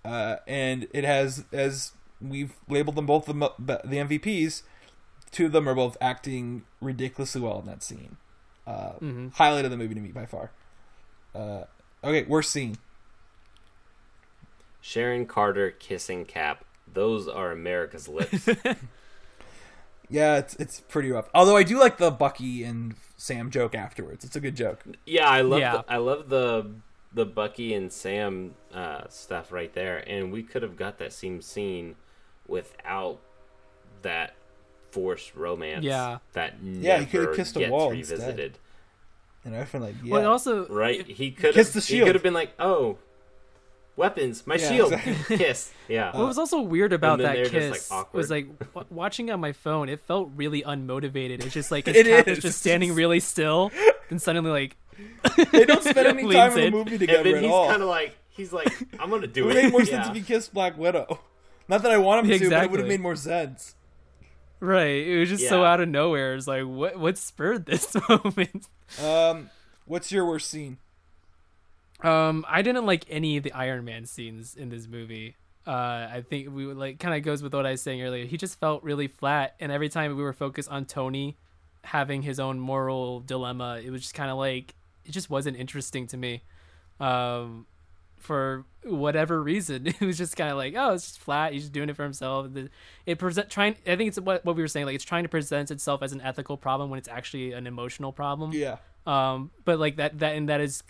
uh, 0.03 0.38
and 0.48 0.88
it 0.93 1.03
has 1.03 1.45
as 1.51 1.91
we've 2.22 2.53
labeled 2.67 2.95
them 2.95 3.06
both 3.06 3.25
the 3.25 3.33
the 3.83 3.98
MVPs. 3.99 4.64
Two 5.32 5.48
of 5.48 5.51
them 5.51 5.67
are 5.67 5.75
both 5.75 5.98
acting 6.01 6.64
ridiculously 6.82 7.41
well 7.41 7.59
in 7.59 7.65
that 7.65 7.83
scene. 7.83 8.17
Uh, 8.65 8.93
hmm 8.93 9.27
highlight 9.30 9.65
of 9.65 9.72
the 9.72 9.77
movie 9.77 9.93
to 9.95 10.01
me 10.01 10.09
by 10.11 10.25
far. 10.25 10.51
Uh, 11.35 11.64
okay, 12.03 12.23
worst 12.23 12.51
scene. 12.51 12.77
Sharon 14.82 15.25
Carter 15.25 15.72
kissing 15.72 16.25
Cap. 16.25 16.65
Those 16.91 17.27
are 17.27 17.51
America's 17.51 18.07
lips. 18.07 18.48
Yeah, 20.09 20.38
it's 20.38 20.53
it's 20.57 20.80
pretty 20.82 21.09
rough. 21.09 21.27
Although 21.33 21.56
I 21.57 21.64
do 21.64 21.80
like 21.80 21.98
the 21.98 22.11
Bucky 22.11 22.64
and 22.64 22.93
Sam 23.23 23.49
joke 23.49 23.73
afterwards. 23.73 24.25
It's 24.25 24.35
a 24.35 24.41
good 24.41 24.55
joke. 24.57 24.83
yeah, 25.05 25.29
I 25.29 25.41
love. 25.41 25.59
Yeah. 25.61 25.77
The, 25.77 25.85
I 25.93 25.97
love 25.97 26.27
the 26.27 26.71
the 27.13 27.25
Bucky 27.25 27.73
and 27.73 27.89
Sam 27.89 28.53
uh, 28.73 29.03
stuff 29.07 29.53
right 29.53 29.71
there, 29.73 29.97
and 30.09 30.29
we 30.29 30.43
could 30.43 30.61
have 30.61 30.75
got 30.75 30.97
that 30.97 31.13
same 31.13 31.41
scene 31.41 31.95
without 32.49 33.19
that 34.01 34.35
forced 34.91 35.35
romance. 35.35 35.85
Yeah. 35.85 36.17
that 36.33 36.55
Yeah, 36.61 36.99
he 36.99 37.05
could 37.05 37.27
have 37.27 37.35
kissed 37.37 37.55
a 37.55 37.59
gets 37.59 37.71
wall 37.71 37.91
instead. 37.91 38.17
revisited. 38.19 38.59
And 39.45 39.55
I 39.55 39.63
feel 39.63 39.79
like, 39.81 39.95
yeah, 40.03 40.11
Well, 40.13 40.31
also, 40.31 40.67
Right? 40.67 41.05
He 41.07 41.31
could 41.31 41.53
Kiss 41.53 41.73
have. 41.73 41.85
the 41.85 41.93
He 41.93 42.03
could 42.03 42.15
have 42.15 42.23
been 42.23 42.33
like, 42.33 42.53
"Oh, 42.59 42.97
weapons, 43.95 44.45
my 44.47 44.55
Yeah, 44.55 44.69
shield, 44.69 44.93
exactly. 44.93 45.38
kiss." 45.38 45.72
Yeah. 45.88 46.11
What 46.17 46.27
was 46.27 46.38
also 46.38 46.61
weird 46.61 46.93
about 46.93 47.19
then 47.19 47.27
that 47.35 47.51
just, 47.51 47.53
like, 47.91 48.03
kiss 48.05 48.13
was 48.13 48.30
like 48.31 48.47
w- 48.73 48.88
watching 48.91 49.30
on 49.31 49.39
my 49.39 49.51
phone. 49.51 49.89
It 49.89 49.99
felt 50.01 50.30
really 50.35 50.61
unmotivated. 50.63 51.43
It's 51.43 51.53
just 51.53 51.72
like 51.72 51.85
his 51.88 51.95
It 51.97 52.05
cap 52.07 52.27
is. 52.27 52.38
is 52.38 52.43
just 52.43 52.59
standing 52.59 52.93
really 52.95 53.19
still, 53.19 53.72
and 54.09 54.22
suddenly 54.22 54.51
like 54.51 54.77
they 55.51 55.65
don't 55.65 55.83
spend 55.83 56.07
any 56.07 56.31
time 56.31 56.57
in 56.57 56.65
the 56.65 56.72
movie 56.72 56.91
and 56.91 56.99
together 56.99 57.23
then 57.23 57.35
at 57.35 57.41
he's 57.43 57.51
kind 57.69 57.81
of 57.81 57.88
like, 57.89 58.15
he's 58.30 58.53
like, 58.53 58.72
"I'm 58.99 59.09
gonna 59.09 59.27
do 59.27 59.49
it 59.49 59.55
it." 59.55 59.63
make 59.63 59.72
more 59.72 59.81
yeah. 59.81 60.03
sense 60.03 60.07
if 60.09 60.15
he 60.15 60.22
kissed 60.22 60.53
Black 60.53 60.77
Widow. 60.77 61.19
Not 61.67 61.81
that 61.83 61.91
I 61.91 61.97
want 61.97 62.25
him 62.27 62.39
to, 62.39 62.49
but 62.49 62.63
it 62.65 62.72
would 62.72 62.80
have 62.81 62.89
made 62.89 62.99
more 62.99 63.15
sense. 63.15 63.75
right. 64.59 65.07
It 65.07 65.17
was 65.19 65.30
just 65.30 65.47
so 65.49 65.63
out 65.63 65.81
of 65.81 65.89
nowhere. 65.89 66.35
It's 66.35 66.47
like 66.47 66.63
what 66.63 66.97
what 66.99 67.17
spurred 67.17 67.65
this 67.65 67.95
moment. 68.09 68.67
Um, 69.01 69.49
what's 69.85 70.11
your 70.11 70.25
worst 70.25 70.49
scene? 70.49 70.77
Um, 72.01 72.45
I 72.49 72.61
didn't 72.61 72.85
like 72.85 73.05
any 73.09 73.38
of 73.38 73.43
the 73.43 73.51
Iron 73.53 73.85
Man 73.85 74.05
scenes 74.05 74.55
in 74.55 74.69
this 74.69 74.88
movie. 74.88 75.35
Uh, 75.65 75.72
I 76.11 76.23
think 76.30 76.53
we 76.53 76.65
would 76.65 76.75
like 76.77 76.99
kind 76.99 77.15
of 77.15 77.23
goes 77.23 77.41
with 77.41 77.53
what 77.53 77.65
I 77.65 77.72
was 77.72 77.81
saying 77.81 78.01
earlier. 78.01 78.25
He 78.25 78.35
just 78.38 78.59
felt 78.59 78.83
really 78.83 79.07
flat, 79.07 79.55
and 79.59 79.72
every 79.72 79.88
time 79.89 80.15
we 80.17 80.22
were 80.23 80.33
focused 80.33 80.69
on 80.69 80.85
Tony 80.85 81.38
having 81.85 82.22
his 82.22 82.39
own 82.39 82.59
moral 82.59 83.22
dilemma, 83.22 83.80
it 83.83 83.89
was 83.89 84.01
just 84.01 84.13
kind 84.13 84.30
of 84.30 84.38
like 84.38 84.75
it 85.05 85.11
just 85.11 85.30
wasn't 85.30 85.55
interesting 85.57 86.07
to 86.07 86.17
me. 86.17 86.43
Um, 86.99 87.65
for 88.17 88.65
whatever 88.83 89.41
reason, 89.41 89.88
it 89.99 90.01
was 90.01 90.17
just 90.17 90.35
kind 90.35 90.49
of 90.51 90.57
like, 90.57 90.73
oh, 90.77 90.93
it's 90.93 91.05
just 91.05 91.19
flat. 91.19 91.53
He's 91.53 91.63
just 91.63 91.73
doing 91.73 91.89
it 91.89 91.95
for 91.95 92.03
himself. 92.03 92.53
The- 92.53 92.69
It 93.05 93.17
present 93.19 93.49
trying. 93.49 93.75
I 93.88 93.95
think 93.95 94.09
it's 94.09 94.19
what 94.19 94.43
what 94.43 94.55
we 94.57 94.61
were 94.61 94.67
saying. 94.67 94.85
Like 94.85 94.95
it's 94.95 95.03
trying 95.05 95.23
to 95.23 95.30
present 95.30 95.72
itself 95.72 96.03
as 96.03 96.11
an 96.11 96.19
ethical 96.22 96.57
problem 96.57 96.89
when 96.89 96.97
it's 96.97 97.07
actually 97.09 97.53
an 97.53 97.67
emotional 97.67 98.11
problem 98.11 98.51
Yeah, 98.51 98.77
um 99.05 99.51
but 99.63 99.80
like 99.80 99.95
that 99.97 100.19
that 100.19 100.35
and 100.35 100.49
that 100.49 100.59
is 100.61 100.83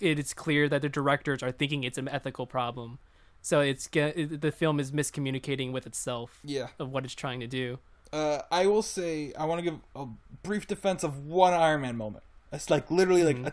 it 0.00 0.18
is 0.18 0.34
clear 0.34 0.68
that 0.68 0.82
the 0.82 0.88
directors 0.88 1.42
are 1.42 1.52
thinking 1.52 1.84
it's 1.84 1.98
an 1.98 2.08
ethical 2.08 2.46
problem 2.46 2.98
So 3.40 3.60
it's 3.60 3.88
it- 3.94 4.40
the 4.40 4.50
film 4.52 4.80
is 4.80 4.90
miscommunicating 4.92 5.72
with 5.72 5.86
itself 5.86 6.40
Yeah. 6.44 6.68
of 6.78 6.90
what 6.90 7.04
it's 7.04 7.14
trying 7.14 7.40
to 7.40 7.46
do. 7.46 7.78
Uh, 8.12 8.40
I 8.50 8.66
will 8.66 8.82
say 8.82 9.32
I 9.38 9.44
want 9.44 9.58
to 9.58 9.70
give 9.70 9.78
a 9.94 10.06
brief 10.42 10.66
defense 10.66 11.02
of 11.04 11.26
one 11.26 11.52
Iron 11.54 11.82
Man 11.82 11.96
moment. 11.96 12.24
It's 12.52 12.70
like 12.70 12.90
literally 12.90 13.22
like 13.22 13.38
a 13.38 13.52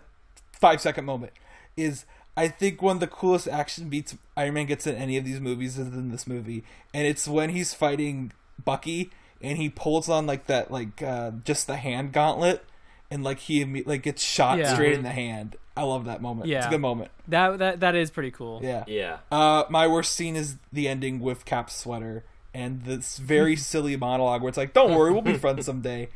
five 0.54 0.82
second 0.82 1.06
moment. 1.06 1.34
Is 1.78 2.06
I 2.38 2.48
think 2.48 2.82
one 2.82 2.98
of 2.98 3.00
the 3.02 3.08
coolest 3.08 3.48
action 3.48 3.90
beats 3.90 4.16
Iron 4.38 4.54
Man 4.56 4.66
gets 4.66 4.88
in 4.88 4.96
any 4.96 5.18
of 5.18 5.26
these 5.26 5.40
movies 5.40 5.78
is 5.78 5.88
in 5.88 6.10
this 6.12 6.26
movie, 6.26 6.64
and 6.94 7.06
it's 7.06 7.28
when 7.28 7.50
he's 7.50 7.74
fighting 7.74 8.32
Bucky 8.64 9.12
and 9.42 9.58
he 9.58 9.70
pulls 9.70 10.08
on 10.10 10.26
like 10.26 10.48
that 10.48 10.72
like 10.72 11.02
uh, 11.02 11.32
just 11.44 11.68
the 11.68 11.76
hand 11.76 12.14
gauntlet, 12.14 12.64
and 13.12 13.24
like 13.24 13.40
he 13.40 13.64
like 13.84 14.02
gets 14.04 14.24
shot 14.24 14.58
Yeah. 14.58 14.74
straight 14.74 14.94
in 14.94 15.04
the 15.04 15.12
hand. 15.12 15.58
I 15.78 15.84
love 15.84 16.06
that 16.06 16.22
moment. 16.22 16.48
Yeah, 16.50 16.58
it's 16.60 16.68
a 16.68 16.70
good 16.70 16.82
moment. 16.82 17.12
That 17.28 17.60
that 17.60 17.80
that 17.82 17.96
is 17.96 18.12
pretty 18.12 18.32
cool. 18.32 18.62
Yeah. 18.64 18.84
Yeah. 18.88 19.18
Uh, 19.32 19.66
my 19.70 19.88
worst 19.88 20.14
scene 20.14 20.36
is 20.36 20.58
the 20.72 20.88
ending 20.88 21.20
with 21.20 21.46
Cap's 21.46 21.76
sweater 21.76 22.24
and 22.54 22.84
this 22.84 23.18
very 23.18 23.56
silly 23.72 23.96
monologue 23.98 24.42
where 24.42 24.50
it's 24.50 24.58
like, 24.58 24.74
"Don't 24.74 24.96
worry, 24.96 25.12
we'll 25.12 25.22
be 25.22 25.38
friends 25.38 25.66
someday." 25.68 26.10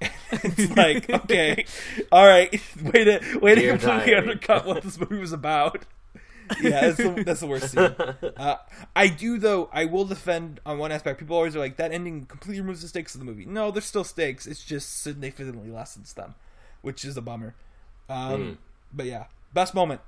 it's 0.32 0.74
like, 0.76 1.10
okay, 1.10 1.66
all 2.10 2.26
right, 2.26 2.50
way 2.82 3.04
to 3.04 3.38
way 3.38 3.54
to 3.54 3.60
Dear 3.60 3.70
completely 3.72 4.12
diary. 4.12 4.16
undercut 4.16 4.64
what 4.66 4.82
this 4.82 4.98
movie 4.98 5.18
was 5.18 5.32
about. 5.32 5.84
Yeah, 6.60 6.80
that's 6.80 6.96
the, 6.96 7.22
that's 7.24 7.40
the 7.40 7.46
worst 7.46 7.70
scene. 7.70 7.94
Uh, 8.36 8.56
I 8.96 9.08
do 9.08 9.38
though. 9.38 9.68
I 9.72 9.84
will 9.84 10.06
defend 10.06 10.58
on 10.64 10.78
one 10.78 10.90
aspect. 10.90 11.18
People 11.18 11.36
always 11.36 11.54
are 11.54 11.58
like 11.58 11.76
that 11.76 11.92
ending 11.92 12.24
completely 12.24 12.60
removes 12.62 12.80
the 12.82 12.88
stakes 12.88 13.14
of 13.14 13.18
the 13.20 13.26
movie. 13.26 13.44
No, 13.44 13.70
there's 13.70 13.84
still 13.84 14.04
stakes. 14.04 14.46
It's 14.46 14.64
just 14.64 15.02
significantly 15.02 15.70
lessens 15.70 16.14
them, 16.14 16.34
which 16.80 17.04
is 17.04 17.16
a 17.18 17.22
bummer. 17.22 17.54
Um, 18.08 18.58
But 18.92 19.06
yeah, 19.06 19.26
best 19.52 19.74
moment. 19.74 20.00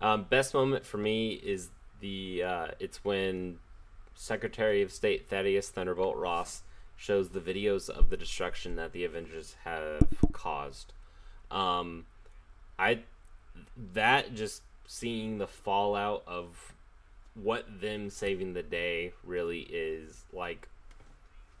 Um, 0.00 0.26
best 0.28 0.54
moment 0.54 0.84
for 0.84 0.98
me 0.98 1.32
is 1.32 1.70
the 2.00 2.42
uh, 2.42 2.66
it's 2.78 3.04
when 3.04 3.58
Secretary 4.14 4.82
of 4.82 4.92
State 4.92 5.28
Thaddeus 5.28 5.70
Thunderbolt 5.70 6.16
Ross 6.16 6.62
shows 6.96 7.30
the 7.30 7.40
videos 7.40 7.88
of 7.88 8.10
the 8.10 8.16
destruction 8.16 8.76
that 8.76 8.92
the 8.92 9.04
Avengers 9.04 9.56
have 9.64 10.02
caused. 10.32 10.92
Um, 11.50 12.06
I 12.78 13.00
that 13.92 14.34
just 14.34 14.62
seeing 14.86 15.38
the 15.38 15.46
fallout 15.46 16.22
of 16.26 16.74
what 17.34 17.80
them 17.80 18.10
saving 18.10 18.54
the 18.54 18.62
day 18.62 19.12
really 19.24 19.60
is 19.60 20.24
like 20.32 20.68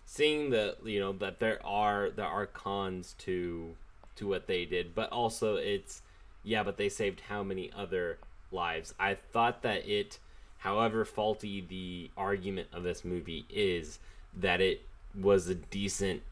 seeing 0.04 0.50
the 0.50 0.76
you 0.84 0.98
know 0.98 1.12
that 1.12 1.38
there 1.38 1.64
are 1.64 2.10
there 2.10 2.26
are 2.26 2.46
cons 2.46 3.14
to 3.18 3.76
to 4.18 4.28
what 4.28 4.46
they 4.46 4.64
did 4.64 4.94
but 4.94 5.10
also 5.10 5.56
it's 5.56 6.02
yeah 6.42 6.62
but 6.62 6.76
they 6.76 6.88
saved 6.88 7.20
how 7.28 7.42
many 7.42 7.70
other 7.76 8.18
lives? 8.50 8.94
I 8.98 9.14
thought 9.14 9.62
that 9.62 9.88
it 9.88 10.18
however 10.58 11.04
faulty 11.04 11.60
the 11.60 12.10
argument 12.16 12.68
of 12.72 12.82
this 12.82 13.04
movie 13.04 13.46
is 13.48 13.98
that 14.36 14.60
it 14.60 14.82
was 15.18 15.48
a 15.48 15.54
decent 15.54 16.22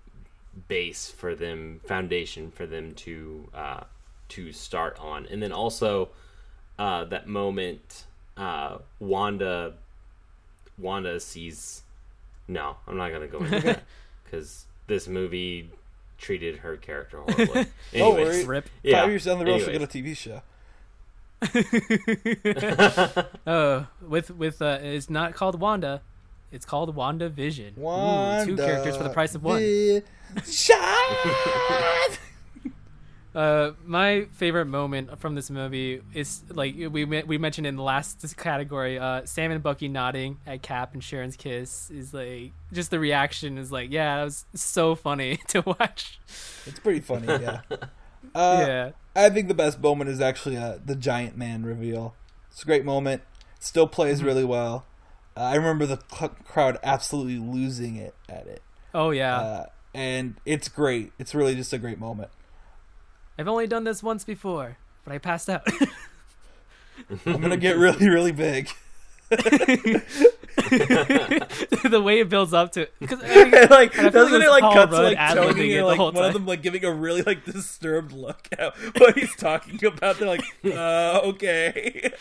base 0.69 1.11
for 1.11 1.35
them 1.35 1.81
foundation 1.87 2.51
for 2.51 2.67
them 2.67 2.95
to 2.95 3.49
uh 3.55 3.81
to 4.29 4.53
start 4.53 4.99
on. 5.01 5.27
And 5.27 5.43
then 5.43 5.53
also 5.53 6.11
uh 6.79 7.05
that 7.05 7.27
moment 7.27 8.05
uh 8.37 8.79
wanda 8.99 9.75
wanda 10.79 11.19
sees 11.19 11.83
no 12.49 12.77
i'm 12.87 12.99
not 12.99 13.11
gonna 13.11 13.27
go 13.27 13.39
into 13.39 13.61
that 13.61 13.83
because 14.25 14.67
this 14.87 15.09
movie 15.09 15.71
treated 16.19 16.59
her 16.59 16.77
character 16.77 17.19
horribly 17.21 17.47
Don't 17.47 17.69
Anyways, 17.93 18.37
worry. 18.39 18.45
Rip. 18.45 18.71
yeah 18.83 19.01
Five 19.03 19.11
years 19.11 19.25
down 19.25 19.39
the 19.39 19.45
road, 19.47 19.61
she'll 19.61 19.73
get 19.73 19.83
a 19.83 19.87
TV 19.87 20.17
show. 20.17 20.43
Oh, 23.47 23.87
with 24.09 24.31
with 24.31 24.63
uh, 24.63 24.79
it's 24.81 25.11
not 25.11 25.35
called 25.35 25.61
Wanda, 25.61 26.01
it's 26.51 26.65
called 26.65 26.95
Wanda 26.95 27.29
Vision. 27.29 27.75
Wanda, 27.77 28.47
two 28.47 28.57
characters 28.57 28.97
for 28.97 29.03
the 29.03 29.11
price 29.11 29.35
of 29.35 29.43
one. 29.43 29.61
Shot. 30.45 32.19
Uh, 33.37 33.73
my 33.85 34.25
favorite 34.33 34.65
moment 34.65 35.21
from 35.21 35.35
this 35.35 35.51
movie 35.51 36.01
is 36.15 36.43
like 36.49 36.75
we 36.75 37.05
we 37.05 37.37
mentioned 37.37 37.67
in 37.67 37.77
the 37.77 37.83
last 37.83 38.37
category. 38.39 38.99
Uh, 38.99 39.27
Sam 39.27 39.51
and 39.51 39.63
Bucky 39.63 39.89
nodding 39.89 40.39
at 40.47 40.63
Cap 40.63 40.95
and 40.95 41.05
Sharon's 41.05 41.37
kiss 41.37 41.91
is 41.91 42.15
like 42.15 42.53
just 42.73 42.91
the 42.91 42.99
reaction 42.99 43.59
is 43.59 43.71
like 43.71 43.91
yeah, 43.93 44.17
that 44.17 44.25
was 44.25 44.47
so 44.55 44.95
funny 44.95 45.37
to 45.49 45.61
watch. 45.61 46.19
it's 46.65 46.81
pretty 46.83 47.01
funny, 47.01 47.27
yeah. 47.27 47.61
Uh, 48.35 48.65
yeah, 48.67 48.91
I 49.15 49.31
think 49.31 49.47
the 49.49 49.55
best 49.55 49.81
moment 49.81 50.11
is 50.11 50.21
actually 50.21 50.57
uh, 50.57 50.79
the 50.85 50.97
giant 50.97 51.37
man 51.39 51.65
reveal. 51.65 52.15
It's 52.51 52.63
a 52.63 52.67
great 52.67 52.85
moment. 52.85 53.23
Still 53.61 53.87
plays 53.87 54.19
Mm-hmm. 54.19 54.27
really 54.27 54.45
well. 54.45 54.85
Uh, 55.37 55.41
I 55.41 55.55
remember 55.55 55.87
the 55.87 56.01
cl- 56.13 56.37
crowd 56.45 56.77
absolutely 56.83 57.39
losing 57.39 57.97
it 57.97 58.15
at 58.29 58.47
it, 58.47 58.63
oh 58.95 59.11
yeah. 59.11 59.37
uh, 59.39 59.67
and 59.95 60.35
it's 60.45 60.69
great. 60.69 61.13
It's 61.19 61.35
really 61.35 61.55
just 61.55 61.73
a 61.73 61.79
great 61.79 61.99
moment. 62.01 62.31
I've 63.39 63.49
only 63.49 63.67
done 63.67 63.85
this 63.85 64.03
once 64.03 64.25
before, 64.25 64.79
but 65.05 65.13
I 65.13 65.19
passed 65.19 65.51
out. 65.51 65.67
I'm 67.27 67.41
gonna 67.41 67.57
get 67.57 67.77
really, 67.79 68.09
really 68.09 68.33
big. 68.33 68.71
the 69.29 70.01
way 72.03 72.21
it 72.21 72.29
builds 72.29 72.55
up 72.55 72.71
to 72.71 72.89
because 73.01 73.21
like 73.21 73.29
And 73.29 73.55
I 73.57 73.67
feel 73.67 73.71
like 73.71 73.93
doesn't 74.13 74.41
it 74.41 74.45
it 74.45 74.51
like 74.51 74.61
Paul 74.61 74.73
cut 74.73 74.87
to 74.87 74.93
Rudd 74.93 75.15
like 75.15 75.35
Tony 75.35 75.77
and 75.77 75.87
like 75.87 75.97
whole 75.97 76.13
one 76.13 76.27
of 76.27 76.33
them 76.33 76.47
like 76.47 76.63
giving 76.63 76.85
a 76.85 76.93
really 76.93 77.23
like 77.23 77.45
disturbed 77.45 78.13
look 78.13 78.49
at 78.57 78.73
what 78.97 79.19
he's 79.19 79.35
talking 79.35 79.85
about? 79.85 80.19
They're 80.19 80.29
like, 80.29 80.45
uh, 80.65 81.23
okay. 81.25 82.13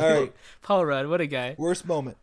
All 0.00 0.20
right, 0.20 0.32
Paul 0.62 0.86
Rudd, 0.86 1.06
what 1.08 1.20
a 1.20 1.26
guy. 1.26 1.54
worst 1.58 1.86
moment. 1.86 2.16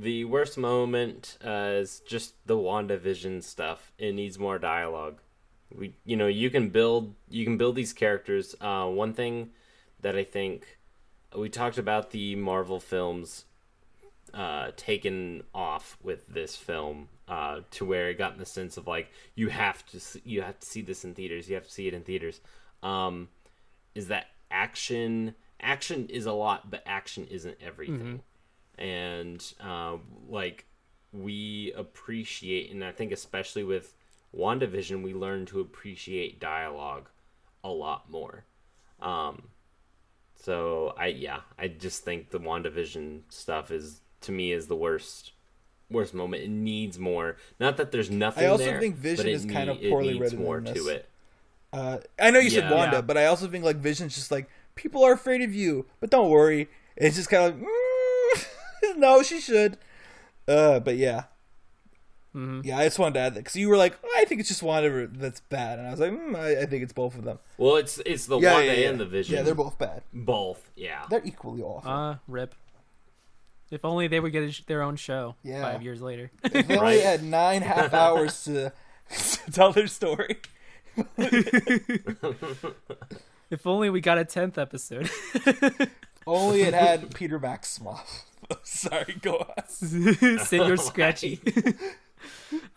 The 0.00 0.24
worst 0.26 0.56
moment 0.56 1.38
uh, 1.44 1.72
is 1.80 2.00
just 2.06 2.34
the 2.46 2.56
WandaVision 2.56 3.42
stuff. 3.42 3.90
It 3.98 4.12
needs 4.14 4.38
more 4.38 4.56
dialogue. 4.56 5.18
We, 5.76 5.94
you 6.04 6.16
know, 6.16 6.28
you 6.28 6.50
can 6.50 6.68
build 6.68 7.14
you 7.28 7.44
can 7.44 7.56
build 7.56 7.74
these 7.74 7.92
characters. 7.92 8.54
Uh, 8.60 8.86
one 8.86 9.12
thing 9.12 9.50
that 10.00 10.14
I 10.14 10.22
think 10.22 10.78
we 11.36 11.48
talked 11.48 11.78
about 11.78 12.12
the 12.12 12.36
Marvel 12.36 12.78
films 12.78 13.44
uh, 14.32 14.70
taken 14.76 15.42
off 15.52 15.98
with 16.00 16.28
this 16.28 16.54
film 16.54 17.08
uh, 17.26 17.62
to 17.72 17.84
where 17.84 18.08
it 18.08 18.18
got 18.18 18.34
in 18.34 18.38
the 18.38 18.46
sense 18.46 18.76
of 18.76 18.86
like 18.86 19.10
you 19.34 19.48
have 19.48 19.84
to 19.86 19.98
see, 19.98 20.22
you 20.24 20.42
have 20.42 20.60
to 20.60 20.66
see 20.66 20.80
this 20.80 21.04
in 21.04 21.14
theaters. 21.14 21.48
You 21.48 21.56
have 21.56 21.66
to 21.66 21.72
see 21.72 21.88
it 21.88 21.94
in 21.94 22.02
theaters. 22.02 22.40
Um, 22.84 23.30
is 23.96 24.06
that 24.08 24.26
action? 24.48 25.34
Action 25.60 26.06
is 26.08 26.24
a 26.24 26.32
lot, 26.32 26.70
but 26.70 26.84
action 26.86 27.26
isn't 27.26 27.56
everything 27.60 28.22
and 28.78 29.52
uh, 29.60 29.96
like 30.28 30.64
we 31.12 31.72
appreciate 31.76 32.70
and 32.70 32.84
i 32.84 32.92
think 32.92 33.12
especially 33.12 33.64
with 33.64 33.94
wandavision 34.36 35.02
we 35.02 35.14
learn 35.14 35.46
to 35.46 35.60
appreciate 35.60 36.38
dialogue 36.38 37.08
a 37.64 37.68
lot 37.70 38.10
more 38.10 38.44
um 39.00 39.42
so 40.42 40.94
i 40.98 41.06
yeah 41.06 41.40
i 41.58 41.66
just 41.66 42.04
think 42.04 42.30
the 42.30 42.38
wandavision 42.38 43.20
stuff 43.30 43.70
is 43.70 44.00
to 44.20 44.32
me 44.32 44.52
is 44.52 44.66
the 44.66 44.76
worst 44.76 45.32
worst 45.90 46.12
moment 46.12 46.42
it 46.42 46.50
needs 46.50 46.98
more 46.98 47.36
not 47.58 47.78
that 47.78 47.90
there's 47.90 48.10
nothing 48.10 48.44
I 48.44 48.48
also 48.48 48.64
there, 48.66 48.78
think 48.80 48.96
Vision 48.96 49.26
is 49.28 49.44
it 49.44 49.46
is 49.48 49.52
kind 49.52 49.70
of 49.70 49.76
need- 49.80 49.86
it 49.86 49.90
poorly 49.90 50.08
needs 50.12 50.20
written 50.20 50.38
more 50.44 50.60
to 50.60 50.88
it 50.88 51.08
Uh, 51.72 51.98
I 52.18 52.30
know 52.30 52.38
you 52.38 52.48
said 52.50 52.64
Yeah. 52.70 52.74
Wanda, 52.76 52.96
Yeah. 52.96 53.00
but 53.02 53.16
I 53.18 53.26
also 53.26 53.46
think 53.46 53.62
like 53.64 53.76
Vision's 53.76 54.14
just 54.14 54.30
like 54.30 54.48
people 54.74 55.02
are 55.04 55.12
afraid 55.12 55.42
of 55.42 55.54
you, 55.54 55.84
but 56.00 56.08
don't 56.08 56.30
worry. 56.30 56.68
It's 56.96 57.16
just 57.16 57.28
kind 57.28 57.44
of 57.44 57.60
like, 57.60 57.68
mm, 57.68 57.87
no, 58.98 59.22
she 59.22 59.40
should. 59.40 59.78
Uh, 60.46 60.80
but 60.80 60.96
yeah, 60.96 61.24
Mhm. 62.34 62.64
yeah. 62.64 62.78
I 62.78 62.84
just 62.84 62.98
wanted 62.98 63.14
to 63.14 63.20
add 63.20 63.34
that 63.34 63.40
because 63.40 63.56
you 63.56 63.68
were 63.68 63.76
like, 63.76 63.98
I 64.16 64.24
think 64.24 64.40
it's 64.40 64.48
just 64.48 64.62
Wanda 64.62 65.06
that's 65.08 65.40
bad, 65.40 65.78
and 65.78 65.88
I 65.88 65.90
was 65.90 66.00
like, 66.00 66.12
mm, 66.12 66.34
I, 66.36 66.62
I 66.62 66.66
think 66.66 66.82
it's 66.82 66.92
both 66.92 67.16
of 67.16 67.24
them. 67.24 67.38
well 67.58 67.76
it's 67.76 67.98
it's 68.06 68.26
the 68.26 68.38
Yeah, 68.38 68.52
wanda 68.54 68.66
yeah, 68.66 68.72
yeah. 68.80 68.88
and 68.90 69.00
the 69.00 69.06
vision 69.06 69.36
Yeah, 69.36 69.42
they're 69.42 69.54
both 69.54 69.78
bad. 69.78 70.02
both 70.12 70.70
yeah 70.76 71.04
They're 71.10 71.24
equally 71.24 71.62
awful. 71.62 71.90
Uh, 71.90 72.16
rip. 72.26 72.54
If 73.70 73.84
only 73.84 74.08
they 74.08 74.18
would 74.20 74.32
get 74.32 74.44
a 74.44 74.50
sh- 74.52 74.64
their 74.66 74.82
own 74.82 74.96
show 74.96 75.34
Yeah. 75.42 75.60
five 75.62 75.82
years 75.82 76.00
later. 76.00 76.30
if 76.44 76.52
they 76.66 76.76
only 76.78 76.96
Right. 76.96 77.02
had 77.04 77.22
nine 77.22 77.60
half 77.62 77.92
hours 77.92 78.44
to, 78.44 78.72
to 79.44 79.50
tell 79.52 79.72
their 79.72 79.86
story. 79.86 80.38
if 83.50 83.66
only 83.66 83.90
we 83.90 84.00
got 84.00 84.18
a 84.18 84.24
tenth 84.24 84.56
episode. 84.58 85.10
Only 86.26 86.62
it 86.62 86.74
had 86.74 87.14
Peter 87.14 87.38
Maximoff. 87.38 88.22
Sorry, 88.62 89.16
go 89.20 89.36
on. 89.36 89.64
Señor 89.68 90.78
Scratchy. 90.78 91.40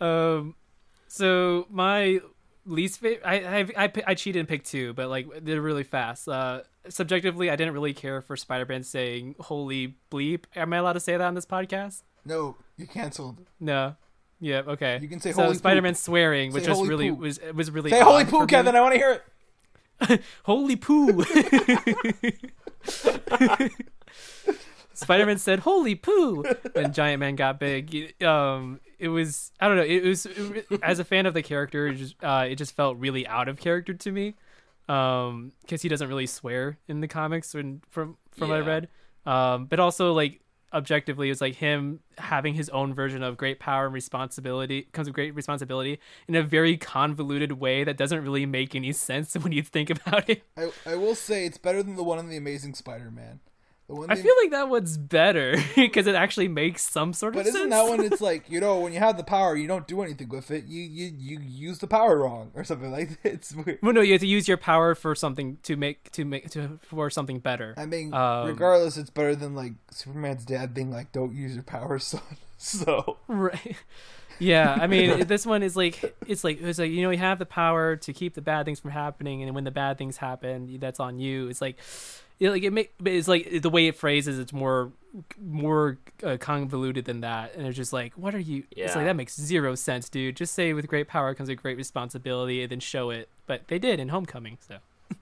um, 0.00 0.54
so 1.08 1.66
my 1.70 2.20
least 2.66 3.00
favorite, 3.00 3.22
I, 3.24 3.60
I 3.60 3.84
I 3.84 3.92
I 4.08 4.14
cheated 4.14 4.40
and 4.40 4.48
picked 4.48 4.66
two, 4.66 4.92
but 4.92 5.08
like 5.08 5.26
they're 5.42 5.60
really 5.60 5.84
fast. 5.84 6.28
Uh, 6.28 6.60
subjectively, 6.88 7.50
I 7.50 7.56
didn't 7.56 7.74
really 7.74 7.94
care 7.94 8.20
for 8.20 8.36
Spider-Man 8.36 8.82
saying 8.82 9.36
"Holy 9.40 9.96
bleep." 10.10 10.44
Am 10.54 10.72
I 10.72 10.78
allowed 10.78 10.94
to 10.94 11.00
say 11.00 11.16
that 11.16 11.24
on 11.24 11.34
this 11.34 11.46
podcast? 11.46 12.02
No, 12.24 12.56
you 12.76 12.86
canceled. 12.86 13.38
No. 13.58 13.96
Yeah. 14.40 14.62
Okay. 14.66 14.98
You 15.00 15.08
can 15.08 15.20
say 15.20 15.32
so 15.32 15.42
holy 15.42 15.54
Spider-Man 15.56 15.94
swearing, 15.94 16.50
Say 16.50 16.54
which 16.54 16.64
just 16.64 16.76
holy 16.76 16.88
really 16.88 17.10
poop. 17.10 17.18
was 17.20 17.40
was 17.54 17.70
really 17.70 17.90
Say 17.90 18.00
holy 18.00 18.24
poo. 18.24 18.46
Kevin. 18.46 18.74
I 18.74 18.80
want 18.80 18.94
to 18.94 18.98
hear 18.98 19.12
it. 19.12 20.22
Holy 20.44 20.74
poo. 20.74 21.24
Spider-Man 24.94 25.38
said 25.38 25.60
"Holy 25.60 25.94
poo" 25.94 26.44
when 26.72 26.92
Giant 26.92 27.20
Man 27.20 27.36
got 27.36 27.58
big. 27.58 28.22
Um, 28.22 28.80
it 28.98 29.08
was 29.08 29.52
I 29.60 29.68
don't 29.68 29.76
know. 29.76 29.84
It 29.84 30.04
was 30.04 30.26
it, 30.26 30.66
as 30.82 30.98
a 30.98 31.04
fan 31.04 31.26
of 31.26 31.34
the 31.34 31.42
character, 31.42 31.88
it 31.88 31.96
just 31.96 32.16
uh, 32.22 32.46
it 32.48 32.56
just 32.56 32.74
felt 32.74 32.98
really 32.98 33.26
out 33.26 33.48
of 33.48 33.58
character 33.58 33.94
to 33.94 34.12
me. 34.12 34.34
Um, 34.88 35.52
because 35.62 35.80
he 35.80 35.88
doesn't 35.88 36.08
really 36.08 36.26
swear 36.26 36.78
in 36.88 37.00
the 37.00 37.08
comics 37.08 37.54
when 37.54 37.82
from 37.90 38.16
from 38.32 38.48
what 38.48 38.58
I 38.58 38.60
read. 38.60 38.88
Um, 39.24 39.66
but 39.66 39.78
also 39.78 40.12
like 40.12 40.40
objectively, 40.72 41.30
it's 41.30 41.40
like 41.40 41.56
him 41.56 42.00
having 42.18 42.54
his 42.54 42.68
own 42.70 42.94
version 42.94 43.22
of 43.22 43.36
great 43.36 43.60
power 43.60 43.86
and 43.86 43.94
responsibility 43.94 44.88
comes 44.92 45.06
with 45.06 45.14
great 45.14 45.34
responsibility 45.34 45.98
in 46.28 46.34
a 46.34 46.42
very 46.42 46.76
convoluted 46.76 47.52
way 47.52 47.84
that 47.84 47.96
doesn't 47.96 48.22
really 48.22 48.46
make 48.46 48.74
any 48.74 48.92
sense 48.92 49.34
when 49.40 49.52
you 49.52 49.62
think 49.62 49.90
about 49.90 50.28
it. 50.28 50.42
I, 50.56 50.70
I 50.86 50.96
will 50.96 51.14
say 51.14 51.46
it's 51.46 51.58
better 51.58 51.82
than 51.82 51.96
the 51.96 52.02
one 52.02 52.18
in 52.18 52.28
the 52.28 52.36
Amazing 52.36 52.74
Spider-Man. 52.74 53.40
The 53.88 53.94
one 53.94 54.10
I 54.10 54.14
feel 54.14 54.32
like 54.42 54.52
that 54.52 54.68
one's 54.68 54.96
better 54.96 55.56
because 55.76 56.06
it 56.06 56.14
actually 56.14 56.48
makes 56.48 56.82
some 56.82 57.12
sort 57.12 57.36
of 57.36 57.42
sense. 57.42 57.52
But 57.52 57.58
isn't 57.58 57.70
that 57.70 57.88
when 57.90 58.00
it's 58.00 58.20
like 58.30 58.48
you 58.48 58.60
know 58.60 58.80
when 58.80 58.92
you 58.92 59.00
have 59.00 59.16
the 59.16 59.24
power 59.24 59.56
you 59.56 59.66
don't 59.66 59.86
do 59.86 60.02
anything 60.02 60.28
with 60.28 60.50
it 60.50 60.64
you 60.66 60.82
you 60.82 61.12
you 61.18 61.40
use 61.40 61.78
the 61.80 61.86
power 61.86 62.18
wrong 62.18 62.52
or 62.54 62.64
something 62.64 62.90
like 62.92 63.22
that. 63.22 63.32
It's 63.32 63.54
weird. 63.54 63.78
Well, 63.82 63.92
no, 63.92 64.00
you 64.00 64.12
have 64.12 64.20
to 64.20 64.26
use 64.26 64.46
your 64.46 64.56
power 64.56 64.94
for 64.94 65.14
something 65.14 65.58
to 65.64 65.76
make 65.76 66.10
to 66.12 66.24
make 66.24 66.50
to 66.50 66.78
for 66.82 67.10
something 67.10 67.40
better. 67.40 67.74
I 67.76 67.86
mean, 67.86 68.14
Um, 68.14 68.46
regardless, 68.46 68.96
it's 68.96 69.10
better 69.10 69.34
than 69.34 69.54
like 69.54 69.72
Superman's 69.90 70.44
dad 70.44 70.74
being 70.74 70.90
like, 70.90 71.12
"Don't 71.12 71.34
use 71.34 71.54
your 71.54 71.64
power, 71.64 71.98
son." 71.98 72.20
So 72.58 73.18
Right. 73.26 73.76
Yeah, 74.38 74.76
I 74.80 74.86
mean, 74.86 75.26
this 75.26 75.46
one 75.46 75.62
is 75.62 75.76
like 75.76 76.16
it's 76.26 76.42
like 76.44 76.60
it's 76.60 76.78
like 76.78 76.90
you 76.90 77.02
know 77.02 77.10
you 77.10 77.18
have 77.18 77.38
the 77.38 77.46
power 77.46 77.96
to 77.96 78.12
keep 78.12 78.34
the 78.34 78.40
bad 78.40 78.64
things 78.64 78.80
from 78.80 78.90
happening, 78.90 79.42
and 79.42 79.54
when 79.54 79.64
the 79.64 79.70
bad 79.70 79.98
things 79.98 80.16
happen, 80.16 80.78
that's 80.80 80.98
on 81.00 81.18
you. 81.18 81.48
It's 81.48 81.60
like, 81.60 81.76
you 82.42 82.48
know, 82.48 82.54
like 82.54 82.64
it 82.64 82.72
make, 82.72 82.92
but 82.98 83.12
it's 83.12 83.28
like 83.28 83.62
the 83.62 83.70
way 83.70 83.86
it 83.86 83.94
phrases 83.94 84.36
it's 84.40 84.52
more 84.52 84.90
more 85.40 85.98
uh, 86.24 86.36
convoluted 86.40 87.04
than 87.04 87.20
that, 87.20 87.54
and 87.54 87.68
it's 87.68 87.76
just 87.76 87.92
like, 87.92 88.14
what 88.14 88.34
are 88.34 88.40
you? 88.40 88.64
It's 88.72 88.78
Yeah. 88.78 88.96
like 88.96 89.04
that 89.04 89.14
makes 89.14 89.40
zero 89.40 89.76
sense, 89.76 90.08
dude. 90.08 90.34
Just 90.34 90.52
say 90.52 90.72
with 90.72 90.88
great 90.88 91.06
power 91.06 91.36
comes 91.36 91.48
a 91.48 91.54
great 91.54 91.76
responsibility, 91.76 92.60
and 92.60 92.72
then 92.72 92.80
show 92.80 93.10
it. 93.10 93.28
But 93.46 93.68
they 93.68 93.78
did 93.78 94.00
in 94.00 94.08
Homecoming, 94.08 94.58
so 94.66 94.78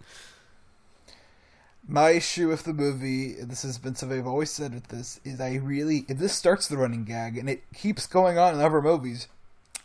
my 1.87 2.13
issue 2.13 2.49
with 2.49 2.65
the 2.65 2.73
movie, 2.73 3.39
and 3.39 3.51
this 3.51 3.65
has 3.65 3.77
been 3.77 3.95
something 3.95 4.19
I've 4.19 4.27
always 4.27 4.51
said 4.51 4.73
with 4.73 4.89
this, 4.89 5.21
is 5.23 5.43
I 5.43 5.57
really 5.57 6.07
if 6.09 6.17
this 6.17 6.33
starts 6.33 6.69
the 6.69 6.79
running 6.79 7.05
gag 7.05 7.37
and 7.37 7.51
it 7.51 7.65
keeps 7.75 8.07
going 8.07 8.39
on 8.39 8.55
in 8.55 8.61
other 8.63 8.81
movies 8.81 9.29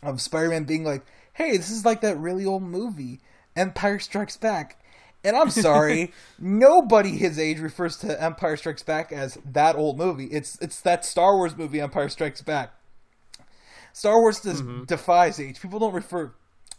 of 0.02 0.22
Spider-Man 0.22 0.64
being 0.64 0.84
like, 0.84 1.04
"Hey, 1.34 1.58
this 1.58 1.68
is 1.70 1.84
like 1.84 2.00
that 2.00 2.16
really 2.16 2.46
old 2.46 2.62
movie, 2.62 3.20
Empire 3.54 3.98
Strikes 3.98 4.38
Back." 4.38 4.78
And 5.26 5.36
I'm 5.36 5.50
sorry, 5.50 6.12
nobody 6.38 7.10
his 7.16 7.38
age 7.38 7.58
refers 7.58 7.96
to 7.98 8.22
Empire 8.22 8.56
Strikes 8.56 8.84
Back 8.84 9.10
as 9.10 9.36
that 9.44 9.74
old 9.74 9.98
movie. 9.98 10.26
It's 10.26 10.56
it's 10.60 10.80
that 10.82 11.04
Star 11.04 11.36
Wars 11.36 11.56
movie, 11.56 11.80
Empire 11.80 12.08
Strikes 12.08 12.42
Back. 12.42 12.72
Star 13.92 14.20
Wars 14.20 14.40
does, 14.40 14.62
defies 14.86 15.40
age. 15.40 15.60
People 15.60 15.80
don't 15.80 15.94
refer. 15.94 16.32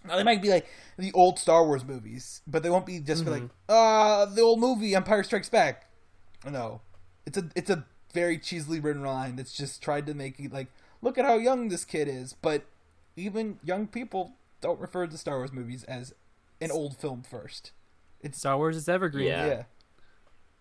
Now 0.06 0.16
they 0.16 0.24
might 0.24 0.42
be 0.42 0.50
like 0.50 0.67
the 0.98 1.11
old 1.11 1.40
Star 1.40 1.66
Wars 1.66 1.84
movies, 1.84 2.42
but 2.48 2.64
they 2.64 2.69
won't 2.69 2.85
be 2.85 3.00
just 3.00 3.26
be 3.26 3.32
like, 3.32 3.43
uh, 3.67 4.26
the 4.26 4.42
old 4.42 4.59
movie 4.59 4.95
Empire 4.95 5.24
Strikes 5.24 5.50
Back. 5.50 5.90
No, 6.50 6.82
it's 7.26 7.38
a 7.38 7.50
it's 7.56 7.69
a 7.69 7.85
very 8.14 8.38
cheesily 8.38 8.80
written 8.80 9.03
line 9.03 9.35
that's 9.35 9.51
just 9.51 9.82
tried 9.82 10.06
to 10.06 10.14
make 10.14 10.40
it 10.40 10.53
like, 10.53 10.67
look 11.01 11.17
at 11.17 11.26
how 11.26 11.35
young 11.35 11.67
this 11.67 11.84
kid 11.84 12.08
is. 12.08 12.34
But 12.34 12.64
even 13.17 13.59
young 13.64 13.88
people 13.88 14.35
don't 14.61 14.80
refer 14.80 15.06
to 15.06 15.17
Star 15.17 15.38
Wars 15.38 15.51
movies 15.51 15.84
as 15.84 16.14
an 16.61 16.72
old 16.72 16.95
film 16.98 17.24
first. 17.24 17.72
It's 18.22 18.40
Star 18.40 18.58
Wars 18.58 18.76
is 18.76 18.90
evergreen. 18.90 19.28
Yeah. 19.28 19.46
yeah. 19.46 19.64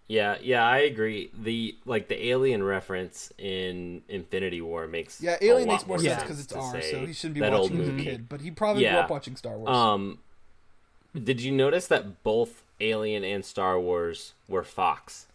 Yeah, 0.08 0.36
yeah, 0.40 0.64
I 0.64 0.78
agree. 0.78 1.32
The 1.36 1.76
like 1.84 2.06
the 2.06 2.28
alien 2.28 2.62
reference 2.62 3.32
in 3.38 4.02
Infinity 4.08 4.60
War 4.60 4.86
makes 4.86 5.20
Yeah, 5.20 5.36
a 5.40 5.44
Alien 5.44 5.66
lot 5.68 5.74
makes 5.74 5.86
more 5.86 5.98
sense 5.98 6.10
sense 6.10 6.22
because 6.22 6.38
it's 6.38 6.52
to 6.52 6.58
R, 6.60 6.80
so 6.80 7.06
he 7.06 7.12
shouldn't 7.12 7.34
be 7.34 7.40
that 7.40 7.52
watching 7.52 7.80
as 7.80 7.88
a 7.88 7.96
kid. 7.96 8.28
But 8.28 8.40
he 8.40 8.52
probably 8.52 8.84
grew 8.84 8.92
up 8.98 9.10
watching 9.10 9.34
Star 9.34 9.58
Wars. 9.58 9.76
Um, 9.76 10.18
did 11.12 11.40
you 11.40 11.50
notice 11.50 11.88
that 11.88 12.22
both 12.22 12.62
Alien 12.80 13.24
and 13.24 13.44
Star 13.44 13.80
Wars 13.80 14.34
were 14.46 14.62
Fox? 14.62 15.26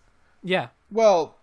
yeah. 0.42 0.70
well, 0.90 1.36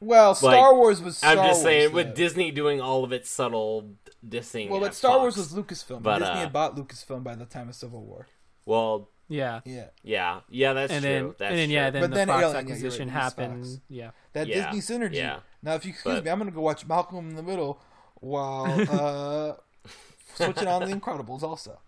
well, 0.00 0.34
Star 0.34 0.70
Like, 0.70 0.72
Wars 0.72 1.02
was. 1.02 1.18
Star 1.18 1.36
I'm 1.36 1.48
just 1.48 1.62
saying, 1.62 1.92
Wars, 1.92 1.92
with 1.92 2.06
though. 2.08 2.14
Disney 2.14 2.50
doing 2.50 2.80
all 2.80 3.04
of 3.04 3.12
its 3.12 3.30
subtle 3.30 3.90
dissing. 4.26 4.70
Well, 4.70 4.78
at 4.78 4.88
but 4.88 4.94
Star 4.94 5.18
Wars 5.18 5.36
was 5.36 5.52
Lucasfilm. 5.52 6.02
But, 6.02 6.20
Disney 6.20 6.34
uh, 6.34 6.38
had 6.38 6.52
bought 6.52 6.76
Lucasfilm 6.76 7.22
by 7.22 7.34
the 7.34 7.44
time 7.44 7.68
of 7.68 7.74
Civil 7.74 8.02
War. 8.02 8.26
Well, 8.64 9.10
Yeah. 9.32 9.60
Yeah, 9.64 9.86
yeah, 10.02 10.40
yeah, 10.50 10.72
that's 10.74 10.92
and 10.92 11.02
true. 11.02 11.10
then 11.12 11.34
that's 11.38 11.50
and 11.50 11.58
then 11.58 11.68
true. 11.68 11.74
yeah, 11.74 11.90
then 11.90 12.02
But 12.02 12.10
the 12.10 12.16
then 12.16 12.26
Fox 12.28 12.42
Alien, 12.42 12.52
yeah, 12.54 12.60
acquisition 12.60 13.08
right, 13.08 13.16
it 13.16 13.20
happened. 13.20 13.64
Fox. 13.64 13.80
Yeah. 13.88 14.10
that 14.34 14.46
Yeah, 14.46 14.70
Disney 14.72 14.96
synergy. 14.98 15.14
yeah. 15.14 15.38
Now, 15.62 15.74
if 15.74 15.84
you 15.84 15.90
excuse 15.90 16.16
But- 16.16 16.24
me, 16.24 16.30
I'm 16.30 16.38
going 16.38 16.50
to 16.50 16.54
go 16.54 16.60
watch 16.60 16.86
Malcolm 16.86 17.30
in 17.30 17.36
the 17.36 17.42
Middle 17.42 17.80
while 18.20 18.64
uh, 18.90 19.88
switching 20.34 20.68
on 20.68 20.88
The 20.88 20.94
Incredibles. 20.96 21.42
Also, 21.42 21.80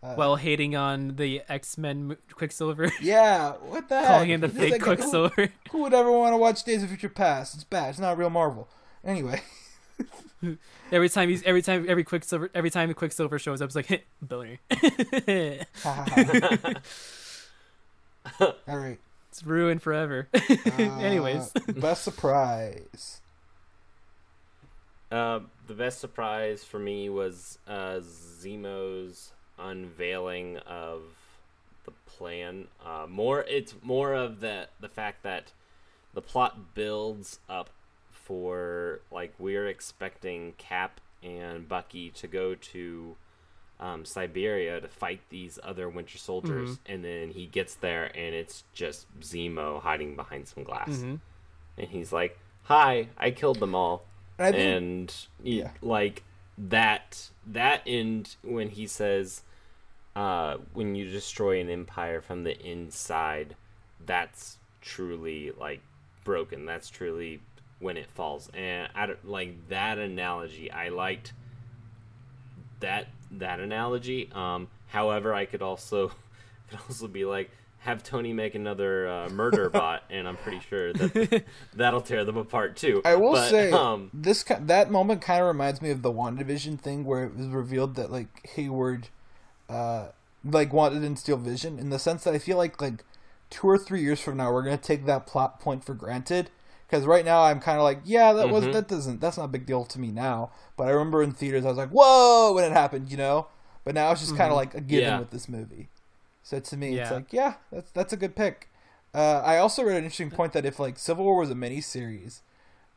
While 0.00 0.36
hating 0.36 0.74
on 0.76 1.16
the 1.16 1.42
X 1.48 1.78
Men 1.78 2.16
Quicksilver, 2.32 2.90
yeah, 3.00 3.52
what 3.52 3.88
the 3.88 3.98
heck? 4.00 4.06
calling 4.08 4.30
him 4.30 4.40
the 4.40 4.48
fake 4.48 4.72
like, 4.72 4.80
who- 4.80 4.86
Quicksilver. 4.96 5.48
Who, 5.70 5.78
would 5.82 5.94
ever 5.94 6.10
want 6.10 6.32
to 6.32 6.36
watch 6.36 6.64
Days 6.64 6.82
of 6.82 6.88
Future 6.88 7.08
Past? 7.08 7.54
It's 7.54 7.64
bad. 7.64 7.90
It's 7.90 7.98
not 7.98 8.18
real 8.18 8.30
Marvel. 8.30 8.68
Anyway, 9.04 9.40
every 10.92 11.08
time 11.08 11.28
he's 11.28 11.42
every 11.44 11.62
time 11.62 11.86
every 11.88 12.04
Quicksilver 12.04 12.50
every 12.54 12.70
time 12.70 12.92
Quicksilver 12.94 13.38
shows 13.38 13.60
up, 13.62 13.66
it's 13.66 13.76
like 13.76 14.06
boner. 14.20 14.58
it's 14.70 15.70
Ha, 15.82 16.04
ha, 16.08 16.74
ha. 18.38 18.54
all 18.68 18.76
right. 18.76 18.98
ruined 19.44 19.82
forever. 19.82 20.28
Uh, 20.78 20.98
Anyways, 21.00 21.50
best 21.68 22.02
surprise. 22.04 23.20
Uh, 25.10 25.40
the 25.66 25.74
best 25.74 26.00
surprise 26.00 26.64
for 26.64 26.78
me 26.78 27.08
was 27.10 27.58
uh, 27.68 28.00
Zemo's 28.00 29.32
unveiling 29.58 30.56
of 30.58 31.02
the 31.84 31.92
plan. 32.06 32.68
Uh, 32.84 33.06
more, 33.08 33.42
it's 33.42 33.74
more 33.82 34.14
of 34.14 34.40
the 34.40 34.68
the 34.80 34.88
fact 34.88 35.22
that 35.22 35.52
the 36.14 36.22
plot 36.22 36.74
builds 36.74 37.38
up 37.48 37.70
for 38.24 39.00
like 39.10 39.32
we're 39.38 39.66
expecting 39.68 40.52
Cap 40.58 41.00
and 41.22 41.68
Bucky 41.68 42.10
to 42.10 42.26
go 42.26 42.54
to 42.54 43.16
um, 43.80 44.04
Siberia 44.04 44.80
to 44.80 44.88
fight 44.88 45.20
these 45.28 45.58
other 45.62 45.88
Winter 45.88 46.18
Soldiers, 46.18 46.78
and 46.86 47.04
then 47.04 47.30
he 47.30 47.46
gets 47.46 47.74
there 47.74 48.04
and 48.16 48.34
it's 48.34 48.64
just 48.72 49.06
Zemo 49.20 49.80
hiding 49.80 50.14
behind 50.16 50.46
some 50.48 50.62
glass, 50.62 50.88
Mhm. 50.90 51.18
and 51.78 51.88
he's 51.88 52.12
like, 52.12 52.38
"Hi, 52.64 53.08
I 53.18 53.30
killed 53.32 53.58
them 53.60 53.74
all." 53.74 54.04
And 54.38 54.46
I 54.46 54.52
think 54.52 54.62
and 54.76 55.16
y- 55.40 55.50
Yeah. 55.50 55.70
like 55.82 56.22
that 56.58 57.30
that 57.46 57.82
end 57.86 58.36
when 58.42 58.68
he 58.68 58.86
says 58.86 59.42
uh 60.14 60.58
when 60.74 60.94
you 60.94 61.08
destroy 61.10 61.58
an 61.60 61.68
empire 61.70 62.20
from 62.20 62.44
the 62.44 62.56
inside 62.60 63.56
that's 64.04 64.58
truly 64.82 65.50
like 65.52 65.80
broken 66.24 66.66
that's 66.66 66.90
truly 66.90 67.40
when 67.82 67.96
it 67.96 68.10
falls 68.10 68.48
and 68.54 68.88
i 68.94 69.04
don't 69.06 69.28
like 69.28 69.68
that 69.68 69.98
analogy 69.98 70.70
i 70.70 70.88
liked 70.88 71.32
that 72.80 73.08
that 73.30 73.60
analogy 73.60 74.30
um 74.32 74.68
however 74.88 75.34
i 75.34 75.44
could 75.44 75.62
also 75.62 76.08
could 76.70 76.78
also 76.88 77.06
be 77.08 77.24
like 77.24 77.50
have 77.80 78.02
tony 78.04 78.32
make 78.32 78.54
another 78.54 79.08
uh, 79.08 79.28
murder 79.30 79.68
bot 79.70 80.04
and 80.08 80.28
i'm 80.28 80.36
pretty 80.36 80.60
sure 80.60 80.92
that 80.92 81.44
that'll 81.74 82.00
tear 82.00 82.24
them 82.24 82.36
apart 82.36 82.76
too 82.76 83.02
I 83.04 83.16
will 83.16 83.32
But, 83.32 83.50
say 83.50 83.72
um 83.72 84.10
this 84.14 84.44
that 84.44 84.90
moment 84.90 85.20
kind 85.20 85.40
of 85.40 85.48
reminds 85.48 85.82
me 85.82 85.90
of 85.90 86.02
the 86.02 86.12
WandaVision 86.12 86.78
thing 86.80 87.04
where 87.04 87.24
it 87.24 87.36
was 87.36 87.46
revealed 87.48 87.96
that 87.96 88.12
like 88.12 88.46
Hayward, 88.54 89.08
uh, 89.68 90.08
like 90.44 90.72
wanted 90.72 91.00
to 91.00 91.06
instill 91.06 91.36
Vision 91.36 91.78
in 91.80 91.90
the 91.90 91.98
sense 91.98 92.22
that 92.24 92.34
I 92.34 92.38
feel 92.38 92.56
like 92.56 92.80
like 92.80 93.04
two 93.50 93.66
or 93.68 93.76
three 93.78 94.00
years 94.00 94.20
from 94.20 94.36
now 94.36 94.52
we're 94.52 94.62
gonna 94.62 94.76
take 94.76 95.04
that 95.06 95.26
plot 95.26 95.58
point 95.60 95.84
for 95.84 95.94
granted. 95.94 96.50
Because 96.92 97.06
right 97.06 97.24
now 97.24 97.44
I'm 97.44 97.58
kind 97.58 97.78
of 97.78 97.84
like, 97.84 98.00
yeah, 98.04 98.34
that 98.34 98.50
was 98.50 98.64
Mhm. 98.66 98.72
that 98.72 98.86
doesn't 98.86 99.18
that's 99.22 99.38
not 99.38 99.44
a 99.46 99.48
big 99.48 99.64
deal 99.64 99.86
to 99.86 99.98
me 99.98 100.10
now. 100.10 100.50
But 100.76 100.88
I 100.88 100.90
remember 100.90 101.22
in 101.22 101.32
theaters 101.32 101.64
I 101.64 101.68
was 101.68 101.78
like, 101.78 101.88
whoa, 101.88 102.52
when 102.52 102.64
it 102.70 102.72
happened, 102.72 103.10
you 103.10 103.16
know. 103.16 103.46
But 103.82 103.94
now 103.94 104.12
it's 104.12 104.20
just 104.20 104.36
kind 104.36 104.50
of 104.50 104.56
like 104.56 104.74
a 104.74 104.80
given 104.82 105.14
Yeah. 105.14 105.18
with 105.18 105.30
this 105.30 105.48
movie. 105.48 105.88
So 106.42 106.60
to 106.60 106.76
me, 106.76 106.96
it's 106.98 107.10
like, 107.10 107.32
yeah, 107.32 107.54
that's 107.72 107.90
that's 107.92 108.12
a 108.12 108.16
good 108.18 108.36
pick. 108.36 108.68
Uh, 109.14 109.40
I 109.42 109.56
also 109.56 109.82
read 109.82 109.96
an 109.96 110.04
interesting 110.04 110.30
point 110.30 110.52
that 110.52 110.66
if 110.66 110.78
like 110.78 110.98
Civil 110.98 111.24
War 111.24 111.38
was 111.38 111.50
a 111.50 111.54
miniseries, 111.54 112.40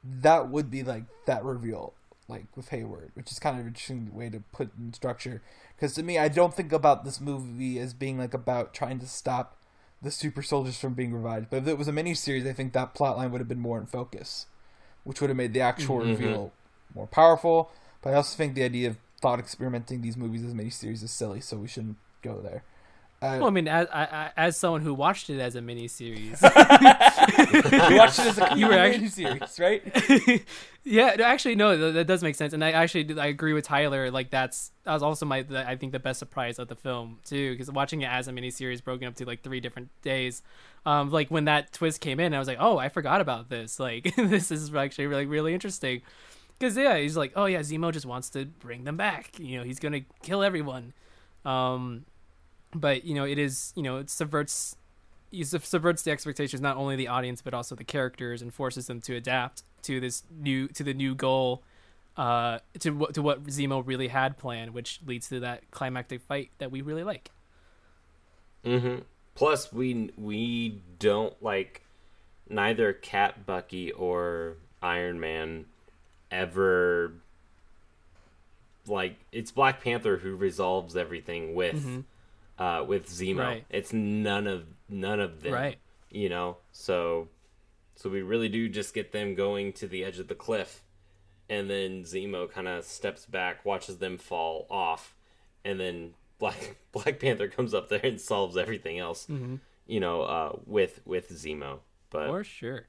that 0.03 0.49
would 0.49 0.69
be 0.69 0.83
like 0.83 1.05
that 1.25 1.45
reveal, 1.45 1.93
like 2.27 2.47
with 2.57 2.67
Hayward, 2.69 3.11
which 3.13 3.31
is 3.31 3.39
kind 3.39 3.55
of 3.55 3.61
an 3.61 3.67
interesting 3.67 4.13
way 4.13 4.29
to 4.29 4.41
put 4.51 4.71
in 4.77 4.91
structure. 4.91 5.41
Because 5.77 5.93
to 5.93 6.03
me, 6.03 6.19
I 6.19 6.27
don't 6.27 6.53
think 6.53 6.73
about 6.73 7.05
this 7.05 7.21
movie 7.21 7.79
as 7.79 7.93
being 7.93 8.17
like 8.17 8.33
about 8.33 8.73
trying 8.73 8.99
to 8.99 9.07
stop 9.07 9.55
the 10.05 10.11
super 10.11 10.41
soldiers 10.41 10.77
from 10.79 10.93
being 10.93 11.13
revived. 11.13 11.49
But 11.49 11.57
if 11.57 11.67
it 11.67 11.77
was 11.77 11.87
a 11.87 11.91
miniseries, 11.91 12.47
I 12.47 12.53
think 12.53 12.73
that 12.73 12.93
plot 12.93 13.17
line 13.17 13.31
would 13.31 13.41
have 13.41 13.47
been 13.47 13.59
more 13.59 13.79
in 13.79 13.87
focus, 13.87 14.45
which 15.03 15.19
would 15.19 15.29
have 15.29 15.37
made 15.37 15.53
the 15.53 15.61
actual 15.61 15.97
Mhm. 15.97 16.09
reveal 16.09 16.53
more 16.93 17.07
powerful. 17.07 17.71
But 18.01 18.13
I 18.13 18.17
also 18.17 18.37
think 18.37 18.53
the 18.53 18.63
idea 18.63 18.89
of 18.89 18.97
thought 19.19 19.39
experimenting 19.39 20.01
these 20.01 20.15
movies 20.15 20.43
as 20.43 20.53
miniseries 20.53 21.03
is 21.03 21.11
silly, 21.11 21.41
so 21.41 21.57
we 21.57 21.67
shouldn't 21.67 21.97
go 22.21 22.39
there. 22.39 22.63
Uh, 23.21 23.37
Well, 23.39 23.47
I 23.47 23.49
mean, 23.51 23.67
as 23.67 23.87
I, 23.91 24.03
I, 24.03 24.31
as 24.37 24.57
someone 24.57 24.81
who 24.81 24.93
watched 24.93 25.29
it 25.29 25.39
as 25.39 25.55
a 25.55 25.61
miniseries, 25.61 26.41
you 27.89 27.97
watched 27.97 28.19
it 28.19 28.25
as 28.27 28.37
a 28.37 28.57
You 28.57 28.67
were 28.67 28.73
actually- 28.73 29.07
miniseries, 29.07 29.59
right? 29.59 30.43
yeah, 30.83 31.15
actually, 31.23 31.55
no, 31.55 31.77
that, 31.77 31.91
that 31.93 32.07
does 32.07 32.21
make 32.23 32.35
sense, 32.35 32.53
and 32.53 32.63
I 32.63 32.71
actually 32.71 33.17
I 33.19 33.27
agree 33.27 33.53
with 33.53 33.65
Tyler. 33.65 34.11
Like 34.11 34.29
that's 34.31 34.71
that 34.83 34.93
was 34.93 35.01
also 35.03 35.25
my 35.25 35.41
the, 35.43 35.67
I 35.67 35.75
think 35.75 35.91
the 35.91 35.99
best 35.99 36.19
surprise 36.19 36.59
of 36.59 36.67
the 36.67 36.75
film 36.75 37.19
too, 37.25 37.51
because 37.53 37.71
watching 37.71 38.01
it 38.01 38.07
as 38.07 38.27
a 38.27 38.31
miniseries 38.31 38.83
broken 38.83 39.07
up 39.07 39.15
to 39.15 39.25
like 39.25 39.41
three 39.43 39.59
different 39.59 39.89
days, 40.01 40.41
um, 40.85 41.09
like 41.09 41.29
when 41.31 41.45
that 41.45 41.71
twist 41.71 42.01
came 42.01 42.19
in, 42.19 42.33
I 42.33 42.39
was 42.39 42.47
like, 42.47 42.57
oh, 42.59 42.77
I 42.77 42.89
forgot 42.89 43.21
about 43.21 43.49
this. 43.49 43.79
Like 43.79 44.13
this 44.15 44.51
is 44.51 44.73
actually 44.75 45.07
really 45.07 45.25
really 45.25 45.53
interesting. 45.53 46.01
Because 46.59 46.77
yeah, 46.77 46.97
he's 46.97 47.17
like, 47.17 47.33
oh 47.35 47.45
yeah, 47.45 47.59
Zemo 47.61 47.91
just 47.91 48.05
wants 48.05 48.29
to 48.31 48.45
bring 48.45 48.83
them 48.83 48.97
back. 48.97 49.39
You 49.39 49.57
know, 49.59 49.63
he's 49.63 49.79
gonna 49.79 50.01
kill 50.21 50.43
everyone. 50.43 50.93
Um, 51.43 52.05
but 52.75 53.05
you 53.05 53.15
know, 53.15 53.25
it 53.25 53.39
is 53.39 53.73
you 53.75 53.83
know 53.83 53.97
it 53.97 54.09
subverts 54.09 54.75
sub- 55.43 55.65
subverts 55.65 56.03
the 56.03 56.11
expectations 56.11 56.61
not 56.61 56.77
only 56.77 56.95
the 56.95 57.07
audience 57.07 57.41
but 57.41 57.53
also 57.53 57.75
the 57.75 57.83
characters 57.83 58.41
and 58.41 58.53
forces 58.53 58.87
them 58.87 59.01
to 59.01 59.15
adapt 59.15 59.63
to 59.83 59.99
this 59.99 60.23
new 60.31 60.67
to 60.69 60.83
the 60.83 60.93
new 60.93 61.13
goal 61.13 61.63
uh 62.17 62.59
to 62.79 62.91
what 62.91 63.13
to 63.13 63.21
what 63.21 63.43
Zemo 63.45 63.83
really 63.85 64.07
had 64.07 64.37
planned 64.37 64.73
which 64.73 64.99
leads 65.05 65.27
to 65.29 65.41
that 65.41 65.69
climactic 65.71 66.21
fight 66.21 66.51
that 66.59 66.71
we 66.71 66.81
really 66.81 67.03
like 67.03 67.31
Mm-hmm. 68.65 69.01
Plus, 69.35 69.71
we 69.71 70.11
we 70.17 70.81
don't 70.99 71.41
like 71.41 71.81
neither 72.49 72.93
Cap 72.93 73.45
Bucky 73.45 73.91
or 73.91 74.55
Iron 74.81 75.19
Man 75.19 75.65
ever 76.31 77.13
like 78.87 79.17
it's 79.31 79.51
Black 79.51 79.83
Panther 79.83 80.17
who 80.17 80.35
resolves 80.35 80.95
everything 80.95 81.53
with 81.53 82.03
uh 82.57 82.83
with 82.87 83.07
Zemo. 83.07 83.39
Right. 83.39 83.65
It's 83.69 83.93
none 83.93 84.47
of 84.47 84.65
none 84.89 85.19
of 85.19 85.41
them. 85.41 85.53
Right. 85.53 85.77
You 86.09 86.29
know, 86.29 86.57
so 86.71 87.29
so 87.95 88.09
we 88.09 88.21
really 88.21 88.49
do 88.49 88.69
just 88.69 88.93
get 88.93 89.11
them 89.11 89.35
going 89.35 89.73
to 89.73 89.87
the 89.87 90.03
edge 90.03 90.19
of 90.19 90.27
the 90.27 90.35
cliff, 90.35 90.83
and 91.49 91.69
then 91.69 92.03
Zemo 92.03 92.49
kind 92.49 92.67
of 92.67 92.83
steps 92.85 93.25
back, 93.25 93.65
watches 93.65 93.97
them 93.97 94.17
fall 94.17 94.67
off, 94.69 95.15
and 95.63 95.79
then 95.79 96.13
Black 96.39 96.77
Black 96.91 97.19
Panther 97.19 97.47
comes 97.47 97.73
up 97.73 97.89
there 97.89 98.01
and 98.03 98.19
solves 98.19 98.57
everything 98.57 98.99
else. 98.99 99.27
You 99.87 99.99
know, 99.99 100.21
uh, 100.23 100.57
with 100.65 101.01
with 101.05 101.29
Zemo. 101.29 101.79
But 102.09 102.27
for 102.27 102.43
sure 102.43 102.87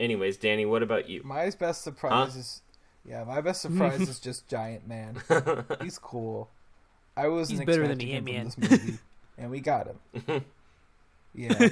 anyways, 0.00 0.36
Danny, 0.38 0.66
what 0.66 0.82
about 0.82 1.08
you? 1.08 1.22
My 1.22 1.50
best 1.50 1.82
surprise 1.82 2.34
is, 2.34 2.62
yeah, 3.04 3.22
my 3.24 3.40
best 3.40 3.62
surprise 3.62 4.00
is 4.00 4.18
just 4.18 4.48
Giant 4.48 4.88
Man. 4.88 5.16
He's 5.82 5.98
cool. 5.98 6.50
I 7.24 7.28
wasn't 7.28 7.60
He's 7.60 7.66
better 7.66 7.86
than 7.86 8.00
expecting 8.00 8.08
him 8.08 8.24
from 8.24 8.34
Ant-Man. 8.34 8.68
this 8.70 8.70
movie, 8.86 8.98
and 9.38 9.50
we 9.50 9.60
got 9.60 9.86
him. 10.26 10.44
yeah, 11.34 11.68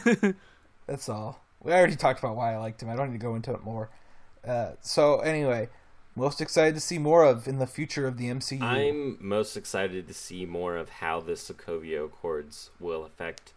that's 0.86 1.08
all. 1.08 1.40
We 1.62 1.72
already 1.72 1.96
talked 1.96 2.20
about 2.20 2.36
why 2.36 2.54
I 2.54 2.58
liked 2.58 2.82
him. 2.82 2.88
I 2.90 2.96
don't 2.96 3.10
need 3.10 3.18
to 3.18 3.22
go 3.26 3.34
into 3.34 3.52
it 3.52 3.62
more. 3.64 3.90
Uh, 4.46 4.72
so 4.80 5.18
anyway, 5.20 5.68
most 6.14 6.40
excited 6.40 6.74
to 6.74 6.80
see 6.80 6.98
more 6.98 7.24
of 7.24 7.48
in 7.48 7.58
the 7.58 7.66
future 7.66 8.06
of 8.06 8.16
the 8.18 8.26
MCU. 8.28 8.62
I'm 8.62 9.16
most 9.20 9.56
excited 9.56 10.06
to 10.08 10.14
see 10.14 10.46
more 10.46 10.76
of 10.76 10.88
how 10.88 11.20
the 11.20 11.32
Sokovia 11.32 12.04
Accords 12.04 12.70
will 12.78 13.04
affect 13.04 13.52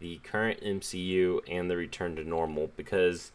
the 0.00 0.20
current 0.22 0.60
MCU 0.62 1.40
and 1.48 1.70
the 1.70 1.76
return 1.76 2.14
to 2.16 2.24
normal 2.24 2.70
because 2.76 3.32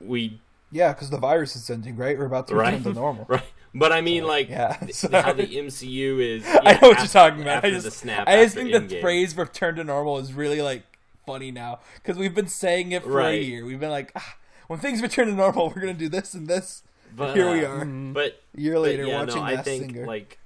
we 0.00 0.40
Yeah, 0.70 0.92
because 0.92 1.10
the 1.10 1.18
virus 1.18 1.56
is 1.56 1.70
ending, 1.70 1.96
right? 1.96 2.18
We're 2.18 2.26
about 2.26 2.48
to 2.48 2.54
return 2.56 2.74
Right. 2.74 2.82
to 2.82 2.92
normal. 3.04 3.24
right, 3.28 3.42
but 3.74 3.92
I 3.92 4.00
mean 4.00 4.24
like 4.24 4.48
Yeah, 4.48 4.78
sorry. 4.88 5.22
how 5.22 5.32
the 5.32 5.46
MCU 5.46 6.20
is. 6.20 6.44
I 6.46 6.72
know 6.74 6.88
what 6.88 6.98
you're 6.98 7.06
talking 7.06 7.42
about. 7.42 7.64
I 7.64 7.70
just, 7.70 7.98
snap. 7.98 8.26
I 8.28 8.42
just 8.42 8.56
after 8.56 8.70
think 8.70 8.88
the 8.90 9.00
phrase 9.00 9.36
"return 9.36 9.76
to 9.76 9.84
normal" 9.84 10.18
is 10.18 10.32
really 10.32 10.62
like 10.62 10.82
funny 11.26 11.50
now 11.50 11.80
because 11.96 12.16
we've 12.16 12.34
been 12.34 12.48
saying 12.48 12.92
it 12.92 13.02
for 13.02 13.20
a 13.20 13.36
year. 13.36 13.64
We've 13.64 13.80
been 13.80 13.90
like, 13.90 14.12
ah, 14.16 14.36
when 14.66 14.78
things 14.78 15.02
return 15.02 15.26
to 15.28 15.34
normal, 15.34 15.68
we're 15.68 15.80
gonna 15.80 15.94
do 15.94 16.08
this 16.08 16.34
and 16.34 16.48
this. 16.48 16.82
But, 17.16 17.34
Here 17.34 17.50
we 17.50 17.64
uh, 17.64 17.68
are, 17.68 17.84
But 17.84 18.40
a 18.56 18.60
year 18.60 18.74
but 18.74 18.80
later, 18.80 19.04
yeah, 19.06 19.20
watching 19.20 19.36
no, 19.36 19.42
I 19.42 19.56
think 19.56 19.92
Singer. 19.92 20.06
like 20.06 20.38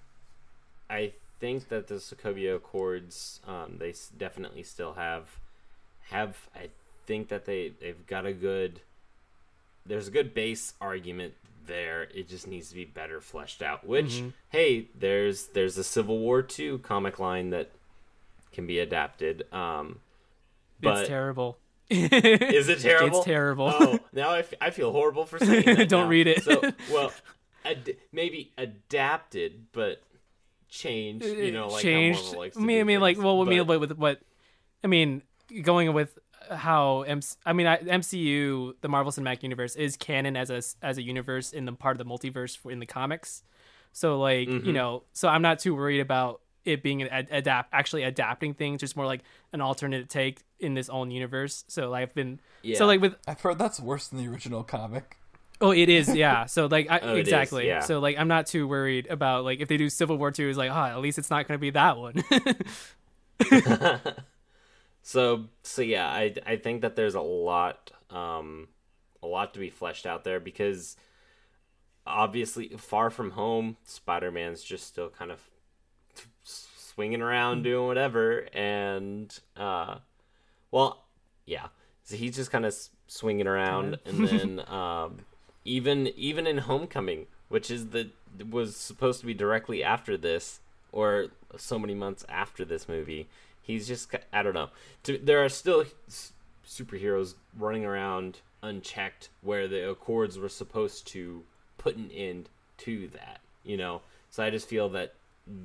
I 0.89 1.13
think 1.41 1.69
that 1.71 1.89
the 1.89 1.97
Sokovia 1.97 2.57
Accords, 2.57 3.41
um, 3.47 3.77
they 3.79 3.95
definitely 4.17 4.63
still 4.63 4.95
have 4.95 5.39
have. 6.11 6.49
I 6.55 6.69
think 7.07 7.29
that 7.29 7.47
they 7.47 7.73
they've 7.81 8.07
got 8.07 8.27
a 8.27 8.33
good. 8.33 8.81
There's 9.85 10.07
a 10.07 10.13
good 10.13 10.33
base 10.35 10.75
argument 10.81 11.35
there. 11.67 12.03
It 12.15 12.29
just 12.29 12.47
needs 12.47 12.69
to 12.71 12.75
be 12.75 12.85
better 12.85 13.21
fleshed 13.21 13.63
out. 13.63 13.87
Which 13.87 14.15
Mm-hmm. 14.15 14.29
hey, 14.51 14.89
there's 14.99 15.49
there's 15.49 15.77
a 15.79 15.85
Civil 15.85 16.19
War 16.19 16.43
two 16.43 16.79
comic 16.79 17.19
line 17.19 17.51
that 17.51 17.71
can 18.53 18.67
be 18.67 18.79
adapted. 18.79 19.45
Um, 19.53 20.01
but 20.81 21.01
it's 21.01 21.09
terrible 21.09 21.59
is 21.91 22.69
it 22.69 22.79
terrible? 22.81 23.19
It's 23.19 23.27
terrible. 23.27 23.67
Oh, 23.75 23.99
now 24.13 24.31
I, 24.31 24.39
f- 24.41 24.55
I 24.61 24.71
feel 24.71 24.93
horrible 24.93 25.27
for 25.27 25.39
saying 25.39 25.65
that. 25.67 25.89
Don't 25.91 26.05
now. 26.05 26.09
read 26.09 26.27
it. 26.27 26.43
So, 26.43 26.61
well, 26.93 27.13
ad- 27.67 27.97
maybe 28.13 28.51
adapted, 28.57 29.67
but 29.73 30.01
changed. 30.71 31.27
You 31.27 31.53
know, 31.53 31.69
like 31.69 31.83
changed. 31.83 32.19
how 32.19 32.25
Marvel 32.25 32.41
likes 32.41 32.57
I 32.57 32.61
to 32.61 32.67
mean, 32.67 32.81
I 32.81 32.85
mean, 32.85 33.01
like, 33.01 33.17
things. 33.17 33.25
well, 33.25 33.43
I 33.43 33.45
mean, 33.45 33.67
But- 33.67 33.81
with, 33.81 33.91
with 33.91 33.99
what? 33.99 34.21
I 34.83 34.87
mean, 34.87 35.23
going 35.63 35.93
with 35.93 36.19
how 36.57 37.03
MC, 37.03 37.37
I 37.47 37.53
mean, 37.53 37.67
I, 37.67 37.79
MCU, 37.79 38.75
the 38.81 38.89
Marvel 38.89 39.13
Cinematic 39.13 39.43
Universe, 39.43 39.77
is 39.77 39.97
canon 39.97 40.37
as 40.37 40.51
a 40.51 40.63
as 40.85 40.99
a 40.99 41.03
universe 41.03 41.53
in 41.53 41.65
the 41.65 41.73
part 41.73 41.99
of 42.01 42.07
the 42.07 42.11
multiverse 42.13 42.59
in 42.71 42.79
the 42.79 42.87
comics. 42.87 43.43
So, 43.93 44.19
like, 44.21 44.49
Mm-hmm. 44.49 44.67
you 44.67 44.73
know, 44.73 45.03
so 45.13 45.29
I'm 45.29 45.43
not 45.43 45.59
too 45.59 45.75
worried 45.75 46.01
about 46.01 46.41
it 46.65 46.83
being 46.83 47.03
an 47.03 47.09
ad- 47.09 47.29
adapt 47.31 47.69
actually 47.75 48.05
adapting 48.05 48.55
things, 48.55 48.81
just 48.81 48.97
more 48.97 49.05
like 49.07 49.23
an 49.53 49.61
alternate 49.61 50.09
take 50.09 50.41
in 50.61 50.75
this 50.75 50.89
own 50.89 51.11
universe. 51.11 51.65
So, 51.69 51.93
I've 51.93 52.15
been 52.15 52.41
Yeah. 52.63 52.79
so 52.79 52.87
like 52.87 53.01
with 53.01 53.17
I've 53.29 53.41
heard 53.41 53.59
that's 53.59 53.81
worse 53.81 54.09
than 54.09 54.19
the 54.25 54.29
original 54.31 54.63
comic. 54.63 55.19
Oh, 55.61 55.71
it 55.71 55.89
is, 55.89 56.13
yeah. 56.17 56.47
So 56.47 56.67
like, 56.67 56.91
I, 56.91 56.99
Oh, 57.03 57.11
it 57.15 57.21
is, 57.21 57.29
exactly. 57.29 57.67
yeah. 57.69 57.81
So 57.81 58.01
like, 58.01 58.19
I'm 58.19 58.27
not 58.29 58.47
too 58.47 58.67
worried 58.67 59.07
about 59.09 59.45
like 59.45 59.61
if 59.61 59.69
they 59.69 59.77
do 59.77 59.89
Civil 59.89 60.17
War 60.19 60.31
two, 60.33 60.49
is 60.49 60.57
like, 60.57 60.71
oh, 60.73 60.75
at 60.75 60.99
least 61.01 61.19
it's 61.19 61.31
not 61.31 61.47
going 61.47 61.57
to 61.59 61.61
be 61.61 61.71
that 61.71 61.97
one. 61.99 62.15
So 65.03 65.47
so 65.63 65.83
yeah, 65.83 66.09
I 66.09 66.35
I 66.47 66.57
think 66.57 66.83
that 66.83 66.97
there's 66.97 67.15
a 67.15 67.21
lot 67.21 67.91
um 68.11 68.69
a 69.23 69.27
lot 69.27 69.55
to 69.55 69.61
be 69.61 69.71
fleshed 69.71 70.07
out 70.07 70.25
there 70.25 70.41
because 70.41 70.97
obviously 72.07 72.69
far 72.71 73.11
from 73.11 73.33
home, 73.33 73.77
Spider-Man's 73.85 74.63
just 74.63 74.87
still 74.87 75.09
kind 75.11 75.31
of 75.31 75.41
swinging 76.45 77.23
around 77.23 77.63
doing 77.63 77.87
whatever 77.87 78.47
and 78.53 79.39
uh 79.57 79.97
well, 80.71 81.05
yeah. 81.47 81.67
So 82.05 82.17
he's 82.17 82.37
just 82.37 82.51
kind 82.51 82.67
of 82.67 82.75
swinging 83.07 83.47
around 83.47 83.99
and 84.07 84.27
then 84.29 84.61
um 84.69 85.21
even 85.65 86.09
even 86.09 86.47
in 86.47 86.59
Homecoming, 86.59 87.27
which 87.49 87.71
is 87.71 87.89
the 87.89 88.11
was 88.49 88.77
supposed 88.77 89.21
to 89.21 89.27
be 89.27 89.35
directly 89.35 89.83
after 89.83 90.17
this 90.17 90.61
or 90.91 91.29
so 91.57 91.79
many 91.79 91.95
months 91.95 92.25
after 92.29 92.65
this 92.65 92.89
movie. 92.89 93.29
He's 93.63 93.87
just 93.87 94.15
I 94.33 94.43
don't 94.43 94.55
know. 94.55 94.71
There 95.05 95.45
are 95.45 95.49
still 95.49 95.85
superheroes 96.67 97.35
running 97.59 97.85
around 97.85 98.41
unchecked 98.63 99.29
where 99.41 99.67
the 99.69 99.91
Accords 99.91 100.39
were 100.39 100.49
supposed 100.49 101.07
to 101.09 101.43
put 101.79 101.97
an 101.97 102.11
end 102.11 102.49
to 102.79 103.09
that, 103.09 103.41
you 103.65 103.77
know. 103.77 104.03
So 104.31 104.43
I 104.43 104.51
just 104.51 104.69
feel 104.69 104.89
that 104.91 105.15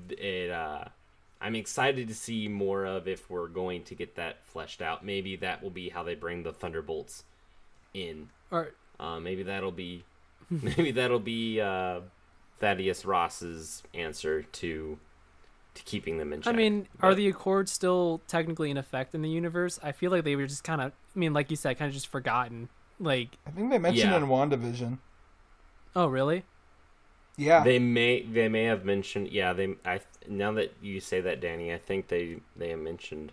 it 0.10 0.52
uh 0.52 0.86
I'm 1.40 1.56
excited 1.56 2.08
to 2.08 2.16
see 2.16 2.48
more 2.48 2.86
of 2.86 3.08
if 3.08 3.30
we're 3.30 3.48
going 3.48 3.84
to 3.86 3.96
get 3.96 4.16
that 4.16 4.44
fleshed 4.46 4.82
out. 4.82 5.06
Maybe 5.06 5.36
that 5.38 5.62
will 5.62 5.70
be 5.70 5.90
how 5.90 6.02
they 6.04 6.16
bring 6.16 6.42
the 6.44 6.52
Thunderbolts 6.52 7.24
in. 7.94 8.30
or 8.52 8.72
Uh, 9.00 9.20
maybe 9.20 9.44
that'll 9.44 9.72
be 9.72 10.04
maybe 10.50 10.92
that'll 10.92 11.20
be 11.20 11.62
uh, 11.62 12.00
Thaddeus 12.60 13.06
Ross's 13.06 13.84
answer 13.94 14.42
to 14.44 14.98
to 15.78 15.84
keeping 15.84 16.18
them 16.18 16.34
in 16.34 16.42
check. 16.42 16.48
I 16.48 16.52
check. 16.52 16.58
mean, 16.58 16.88
are 17.02 17.16
the 17.16 17.28
Accords 17.30 17.72
still 17.72 18.22
technically 18.28 18.70
in 18.70 18.78
effect 18.78 19.16
in 19.16 19.22
the 19.22 19.30
universe? 19.30 19.80
I 19.82 19.92
feel 19.94 20.12
like 20.12 20.24
they 20.24 20.36
were 20.36 20.46
just 20.48 20.64
kind 20.64 20.82
of, 20.82 20.92
I 21.16 21.20
mean, 21.20 21.34
like 21.34 21.50
you 21.50 21.56
said, 21.58 21.78
kind 21.78 21.88
of 21.90 21.94
just 21.94 22.08
forgotten. 22.08 22.70
Like, 23.00 23.38
I 23.46 23.52
think 23.52 23.70
they 23.72 23.78
mentioned 23.78 24.10
Yeah. 24.12 24.18
it 24.18 24.24
in 24.24 24.28
WandaVision. 24.30 24.98
oh 25.96 26.08
really? 26.08 26.44
Yeah, 27.40 27.64
they 27.64 27.78
may 27.78 28.24
they 28.24 28.50
may 28.50 28.64
have 28.64 28.84
mentioned 28.84 29.30
yeah 29.32 29.54
they 29.54 29.76
I 29.86 30.02
now 30.28 30.52
that 30.54 30.74
you 30.82 31.00
say 31.00 31.22
that 31.22 31.40
Danny 31.40 31.72
I 31.72 31.78
think 31.78 32.08
they 32.08 32.38
they 32.56 32.70
have 32.70 32.80
mentioned 32.80 33.32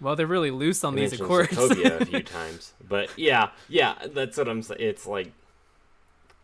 Well, 0.00 0.16
they're 0.16 0.26
really 0.26 0.50
loose 0.50 0.82
on 0.84 0.94
these 0.94 1.12
Accords. 1.12 1.50
Sokovia 1.50 2.00
a 2.00 2.06
few 2.06 2.22
times 2.38 2.72
but 2.88 3.10
yeah 3.18 3.50
yeah 3.68 4.06
that's 4.14 4.38
what 4.38 4.48
I'm 4.48 4.62
saying 4.62 4.80
it's 4.80 5.06
like 5.06 5.32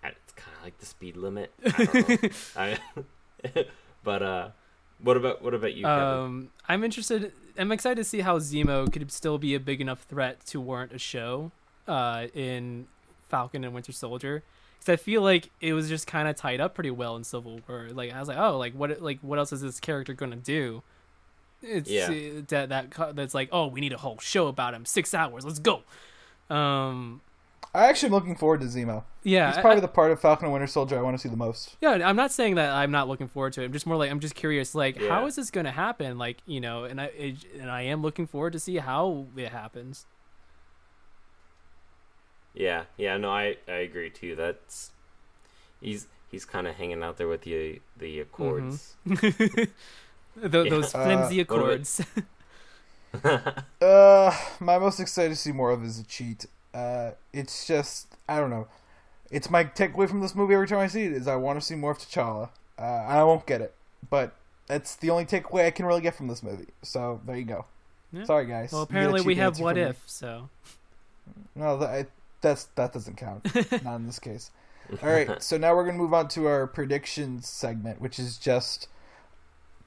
it's 0.05 0.33
kind 0.37 0.55
of 0.59 0.65
like 0.65 0.79
the 0.81 0.85
speed 0.87 1.17
limit 1.17 1.51
I 1.65 1.71
don't 1.71 2.23
know 2.23 2.31
I, 3.57 3.65
but 4.05 4.23
uh 4.23 4.49
what 5.03 5.17
about 5.17 5.43
what 5.43 5.55
about 5.55 5.75
you 5.75 5.85
Kevin? 5.85 6.03
um, 6.05 6.49
I'm 6.69 6.85
interested. 6.85 7.33
I'm 7.59 7.71
excited 7.73 7.97
to 7.97 8.05
see 8.05 8.21
how 8.21 8.39
Zemo 8.39 8.91
could 8.93 9.11
still 9.13 9.37
be 9.39 9.55
a 9.55 9.61
big 9.61 9.81
enough 9.81 10.03
threat 10.03 10.45
to 10.47 10.61
warrant 10.61 10.93
a 10.93 10.99
show 10.99 11.53
uh, 11.87 12.27
in 12.35 12.87
Falcon 13.29 13.65
and 13.65 13.75
Winter 13.75 13.93
Soldier. 13.93 14.43
because 14.79 14.93
I 14.93 14.97
feel 14.97 15.21
like 15.23 15.51
it 15.61 15.75
was 15.75 15.89
just 15.89 16.07
kind 16.07 16.29
of 16.29 16.37
tied 16.37 16.61
up 16.61 16.75
pretty 16.75 16.91
well 16.91 17.15
in 17.17 17.25
Civil 17.25 17.61
War. 17.69 17.89
Like 17.93 18.13
I 18.13 18.19
was 18.19 18.29
like, 18.29 18.39
oh, 18.39 18.57
like 18.59 18.73
what 18.75 19.01
like 19.03 19.19
what 19.21 19.39
else 19.39 19.53
is 19.53 19.61
this 19.61 19.81
character 19.81 20.15
gonna 20.15 20.37
do? 20.37 20.83
It's 21.63 21.91
Yeah. 21.91 22.07
uh, 22.09 22.43
that 22.49 22.69
that 22.71 23.15
that's 23.17 23.35
like, 23.35 23.49
oh, 23.53 23.67
we 23.67 23.81
need 23.81 23.93
a 23.93 23.99
whole 23.99 24.19
show 24.19 24.47
about 24.49 24.75
him. 24.75 24.85
Six 24.85 25.13
hours, 25.15 25.45
let's 25.45 25.59
go. 25.61 25.83
Um, 26.51 27.21
I 27.75 27.87
actually 27.87 28.09
am 28.09 28.13
looking 28.13 28.37
forward 28.37 28.61
to 28.61 28.67
Zemo. 28.67 29.05
yeah, 29.23 29.49
He's 29.49 29.57
I- 29.57 29.61
probably 29.63 29.79
I- 29.79 29.81
the 29.81 29.89
part 29.89 30.13
of 30.13 30.21
Falcon 30.21 30.45
and 30.45 30.53
Winter 30.53 30.67
Soldier 30.67 30.99
I 30.99 31.03
want 31.03 31.15
to 31.17 31.23
see 31.23 31.31
the 31.31 31.37
most. 31.37 31.77
Yeah, 31.81 31.93
I'm 32.07 32.17
not 32.17 32.31
saying 32.31 32.57
that 32.57 32.71
I'm 32.71 32.91
not 32.91 33.09
looking 33.09 33.29
forward 33.29 33.55
to 33.55 33.63
it. 33.63 33.65
I'm 33.67 33.73
just 33.73 33.87
more 33.87 33.97
like 33.97 34.11
I'm 34.11 34.21
just 34.21 34.35
curious, 34.35 34.75
like 34.75 34.99
Yeah. 35.01 35.09
how 35.09 35.25
is 35.27 35.37
this 35.37 35.51
going 35.51 35.65
to 35.65 35.71
happen? 35.73 36.19
Like 36.19 36.39
you 36.47 36.61
know, 36.61 36.85
and 36.85 37.01
I 37.01 37.05
it, 37.07 37.37
and 37.59 37.71
I 37.71 37.83
am 37.83 38.03
looking 38.03 38.27
forward 38.27 38.53
to 38.53 38.61
see 38.61 38.77
how 38.77 39.27
it 39.37 39.49
happens. 39.49 40.05
Yeah, 42.55 42.85
yeah, 42.99 43.17
no, 43.17 43.31
I, 43.31 43.57
I 43.67 43.73
agree 43.77 44.11
too. 44.11 44.37
That's 44.37 44.91
he's 45.81 46.07
he's 46.31 46.45
kind 46.45 46.67
of 46.67 46.75
hanging 46.75 47.03
out 47.03 47.17
there 47.17 47.29
with 47.29 47.43
the 47.43 47.81
the 47.97 48.21
Accords. 48.21 48.97
Th- 49.09 49.69
Those 50.37 50.95
Uh, 50.95 51.05
flimsy 51.05 51.39
what 51.45 51.49
about- 51.51 51.63
accords. 51.63 52.03
Uh, 53.83 54.35
my 54.61 54.79
most 54.79 54.99
excited 55.01 55.31
to 55.31 55.37
see 55.37 55.53
more 55.53 55.71
of 55.71 55.85
is 55.85 55.99
a 55.99 56.05
cheat. 56.05 56.47
Uh, 56.75 57.13
it's 57.33 57.67
just 57.67 58.17
I 58.29 58.39
don't 58.39 58.51
know. 58.51 58.69
It's 59.31 59.49
my 59.51 59.65
takeaway 59.65 60.09
from 60.09 60.21
this 60.21 60.35
movie 60.35 60.55
every 60.55 60.67
time 60.69 60.79
I 60.79 60.87
see 60.89 61.05
it 61.05 61.13
is 61.13 61.27
I 61.27 61.37
want 61.37 61.59
to 61.61 61.65
see 61.65 61.75
more 61.75 61.93
of 61.93 61.99
T'Challa. 61.99 62.51
Uh, 62.79 62.83
I 62.83 63.23
won't 63.25 63.47
get 63.47 63.61
it, 63.61 63.75
but 64.11 64.35
that's 64.67 64.97
the 64.97 65.11
only 65.11 65.25
takeaway 65.25 65.67
I 65.67 65.71
can 65.71 65.87
really 65.87 66.01
get 66.03 66.15
from 66.15 66.29
this 66.29 66.43
movie. 66.43 66.69
So 66.83 67.21
there 67.27 67.37
you 67.37 67.45
go. 67.45 67.65
Yeah. 68.13 68.25
Sorry 68.25 68.47
guys. 68.47 68.73
well, 68.73 68.83
You 68.83 68.87
get 68.87 68.91
a 68.95 68.99
apparently 68.99 69.21
we 69.23 69.35
have 69.37 69.59
what 69.59 69.77
from 69.77 69.85
me. 69.85 69.91
if. 69.91 70.03
So 70.07 70.49
No, 71.55 71.79
that 71.79 71.89
I, 71.89 72.07
that's 72.41 72.65
that 72.75 72.93
doesn't 72.93 73.17
count. 73.17 73.45
Not 73.85 73.97
in 73.97 74.07
this 74.07 74.19
case. 74.19 74.51
All 75.03 75.09
right, 75.09 75.43
so 75.49 75.57
now 75.57 75.75
we're 75.75 75.85
gonna 75.87 75.99
move 75.99 76.13
on 76.13 76.29
to 76.29 76.47
our 76.47 76.67
predictions 76.67 77.49
segment, 77.49 78.01
which 78.01 78.19
is 78.19 78.37
just 78.37 78.89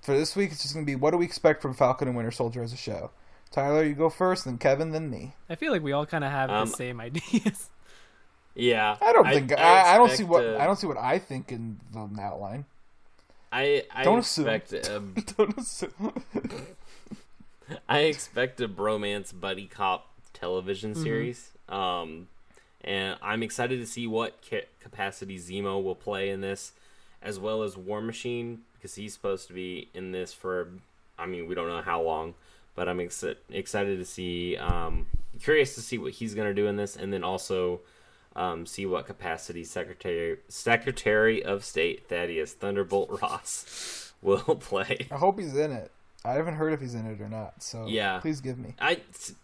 for 0.01 0.17
this 0.17 0.35
week. 0.35 0.51
It's 0.51 0.61
just 0.63 0.73
gonna 0.73 0.85
be 0.85 0.95
what 0.95 1.11
do 1.11 1.17
we 1.17 1.25
expect 1.25 1.61
from 1.61 1.73
Falcon 1.73 2.07
and 2.07 2.17
Winter 2.17 2.31
Soldier 2.31 2.63
as 2.63 2.73
a 2.73 2.77
show. 2.77 3.11
Tyler, 3.55 3.83
you 3.83 3.95
go 3.95 4.09
first, 4.09 4.45
then 4.45 4.57
Kevin, 4.57 4.91
then 4.91 5.09
me. 5.09 5.33
I 5.49 5.55
feel 5.55 5.71
like 5.71 5.81
we 5.81 5.93
all 5.93 6.05
kind 6.05 6.23
of 6.23 6.31
have 6.31 6.49
Um, 6.49 6.69
the 6.69 6.75
same 6.75 6.99
ideas. 7.09 7.69
Yeah, 8.53 8.97
I 9.01 9.11
don't 9.13 9.27
think 9.27 9.51
I, 9.57 9.95
I, 9.95 9.97
don't 9.97 10.11
see 10.11 10.23
what 10.23 10.45
uh, 10.45 10.57
I 10.59 10.65
don't 10.65 10.77
see 10.77 10.87
what 10.87 10.97
I 10.97 11.19
think 11.19 11.51
in 11.51 11.79
the 11.93 12.21
outline. 12.21 12.65
I 13.51 13.83
I 13.93 14.03
Don't 14.03 14.19
assume. 14.19 14.47
expect 14.47 14.85
a, 14.87 14.99
Don't 15.37 15.57
assume. 15.57 16.13
I 17.89 17.99
expect 17.99 18.61
a 18.61 18.67
bromance 18.67 19.37
buddy 19.37 19.65
cop 19.65 20.07
television 20.33 20.91
Mm-hmm. 20.93 21.03
series. 21.03 21.51
Um, 21.67 22.27
and 22.83 23.17
I'm 23.21 23.41
excited 23.43 23.79
to 23.79 23.85
see 23.87 24.05
what 24.07 24.37
ca- 24.47 24.67
capacity 24.79 25.37
Zemo 25.39 25.83
will 25.83 25.95
play 25.95 26.29
in 26.29 26.41
this, 26.41 26.73
as 27.21 27.39
well 27.39 27.63
as 27.63 27.75
War 27.75 28.01
Machine 28.01 28.61
because 28.75 28.95
he's 28.95 29.13
supposed 29.13 29.47
to 29.47 29.53
be 29.53 29.89
in 29.93 30.11
this 30.11 30.31
for. 30.33 30.69
I 31.17 31.25
mean, 31.25 31.47
we 31.47 31.55
don't 31.55 31.67
know 31.67 31.81
how 31.81 32.01
long, 32.01 32.35
but 32.75 32.87
I'm 32.89 32.99
ex- 32.99 33.23
excited 33.49 33.97
to 33.99 34.05
see. 34.05 34.57
Um, 34.57 35.07
curious 35.41 35.75
to 35.75 35.81
see 35.81 35.97
what 35.97 36.13
he's 36.13 36.33
gonna 36.35 36.53
do 36.53 36.67
in 36.67 36.75
this, 36.77 36.95
and 36.95 37.11
then 37.13 37.23
also. 37.23 37.81
Um, 38.37 38.65
see 38.65 38.85
what 38.85 39.05
capacity 39.05 39.63
Secretary 39.63 40.39
Secretary 40.49 41.41
of 41.41 41.63
State 41.63 42.09
Thaddeus 42.09 42.51
Thunderbolt 42.51 43.09
Ross 43.21 44.11
will 44.21 44.39
play. 44.59 45.07
I 45.09 45.15
hope 45.15 45.39
he's 45.39 45.55
in 45.55 45.71
it. 45.71 45.89
I 46.25 46.33
haven't 46.33 46.55
heard 46.55 46.73
if 46.73 46.81
he's 46.81 46.95
in 46.95 47.05
it 47.05 47.21
or 47.21 47.29
not. 47.29 47.63
So 47.63 47.85
Yeah. 47.87 48.19
please 48.19 48.41
give 48.41 48.57
me. 48.59 48.73
I, 48.77 48.99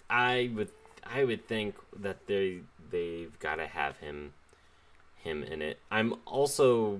I 0.09 0.51
would 0.53 0.71
I 1.05 1.23
would 1.23 1.47
think 1.47 1.75
that 2.01 2.27
they 2.27 2.63
they've 2.89 3.39
got 3.39 3.55
to 3.55 3.67
have 3.67 3.95
him 3.99 4.33
him 5.15 5.41
in 5.43 5.61
it. 5.61 5.79
I'm 5.89 6.15
also 6.25 6.99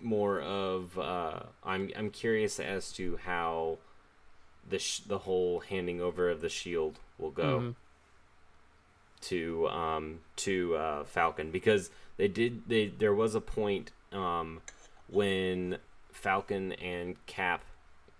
more 0.00 0.40
of 0.40 0.98
uh, 0.98 1.40
I'm 1.62 1.90
I'm 1.96 2.10
curious 2.10 2.58
as 2.58 2.90
to 2.94 3.16
how 3.24 3.78
the 4.68 4.78
sh- 4.78 5.00
the 5.00 5.18
whole 5.18 5.60
handing 5.60 6.00
over 6.00 6.28
of 6.30 6.40
the 6.40 6.48
shield 6.48 6.98
will 7.18 7.30
go 7.30 7.60
Mhm. 7.60 7.74
to 9.22 9.68
um 9.68 10.20
to 10.36 10.74
uh, 10.76 11.04
Falcon 11.04 11.50
because 11.50 11.90
they 12.16 12.28
did 12.28 12.68
they 12.68 12.86
there 12.88 13.14
was 13.14 13.34
a 13.34 13.40
point 13.40 13.92
um 14.12 14.60
when 15.08 15.78
Falcon 16.12 16.72
and 16.74 17.24
Cap 17.26 17.62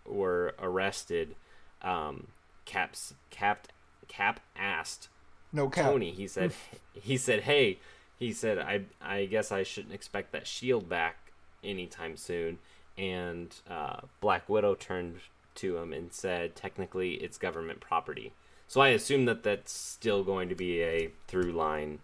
were 0.07 0.55
arrested 0.59 1.35
um 1.83 2.29
Cap's 2.65 3.15
Cap 3.31 3.69
Cap 4.09 4.41
asked 4.57 5.09
No 5.53 5.69
cap. 5.69 5.87
Tony 5.87 6.11
he 6.13 6.27
said 6.29 6.53
he 6.93 7.17
said 7.17 7.43
hey 7.43 7.79
he 8.19 8.33
said 8.33 8.59
I 8.59 8.83
I 9.01 9.25
guess 9.27 9.51
I 9.51 9.63
shouldn't 9.63 9.95
expect 9.95 10.33
that 10.33 10.47
shield 10.47 10.89
back 10.89 11.33
anytime 11.65 12.17
soon 12.17 12.59
and 12.99 13.55
uh, 13.71 14.01
Black 14.21 14.49
Widow 14.49 14.75
turned 14.75 15.21
to 15.61 15.77
him 15.79 15.93
and 15.93 16.13
said 16.13 16.55
technically 16.57 17.15
it's 17.15 17.39
government 17.39 17.81
property 17.81 18.33
so 18.69 18.81
I 18.81 18.89
assume 18.89 19.25
that 19.25 19.43
that's 19.43 19.73
still 19.73 20.23
going 20.23 20.49
to 20.49 20.55
be 20.55 20.83
a 20.83 21.11
through 21.27 21.53
line 21.53 21.99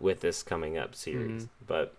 with 0.00 0.20
this 0.20 0.42
coming 0.42 0.76
up 0.76 0.94
series 0.94 1.44
Mhm. 1.44 1.48
but 1.66 1.94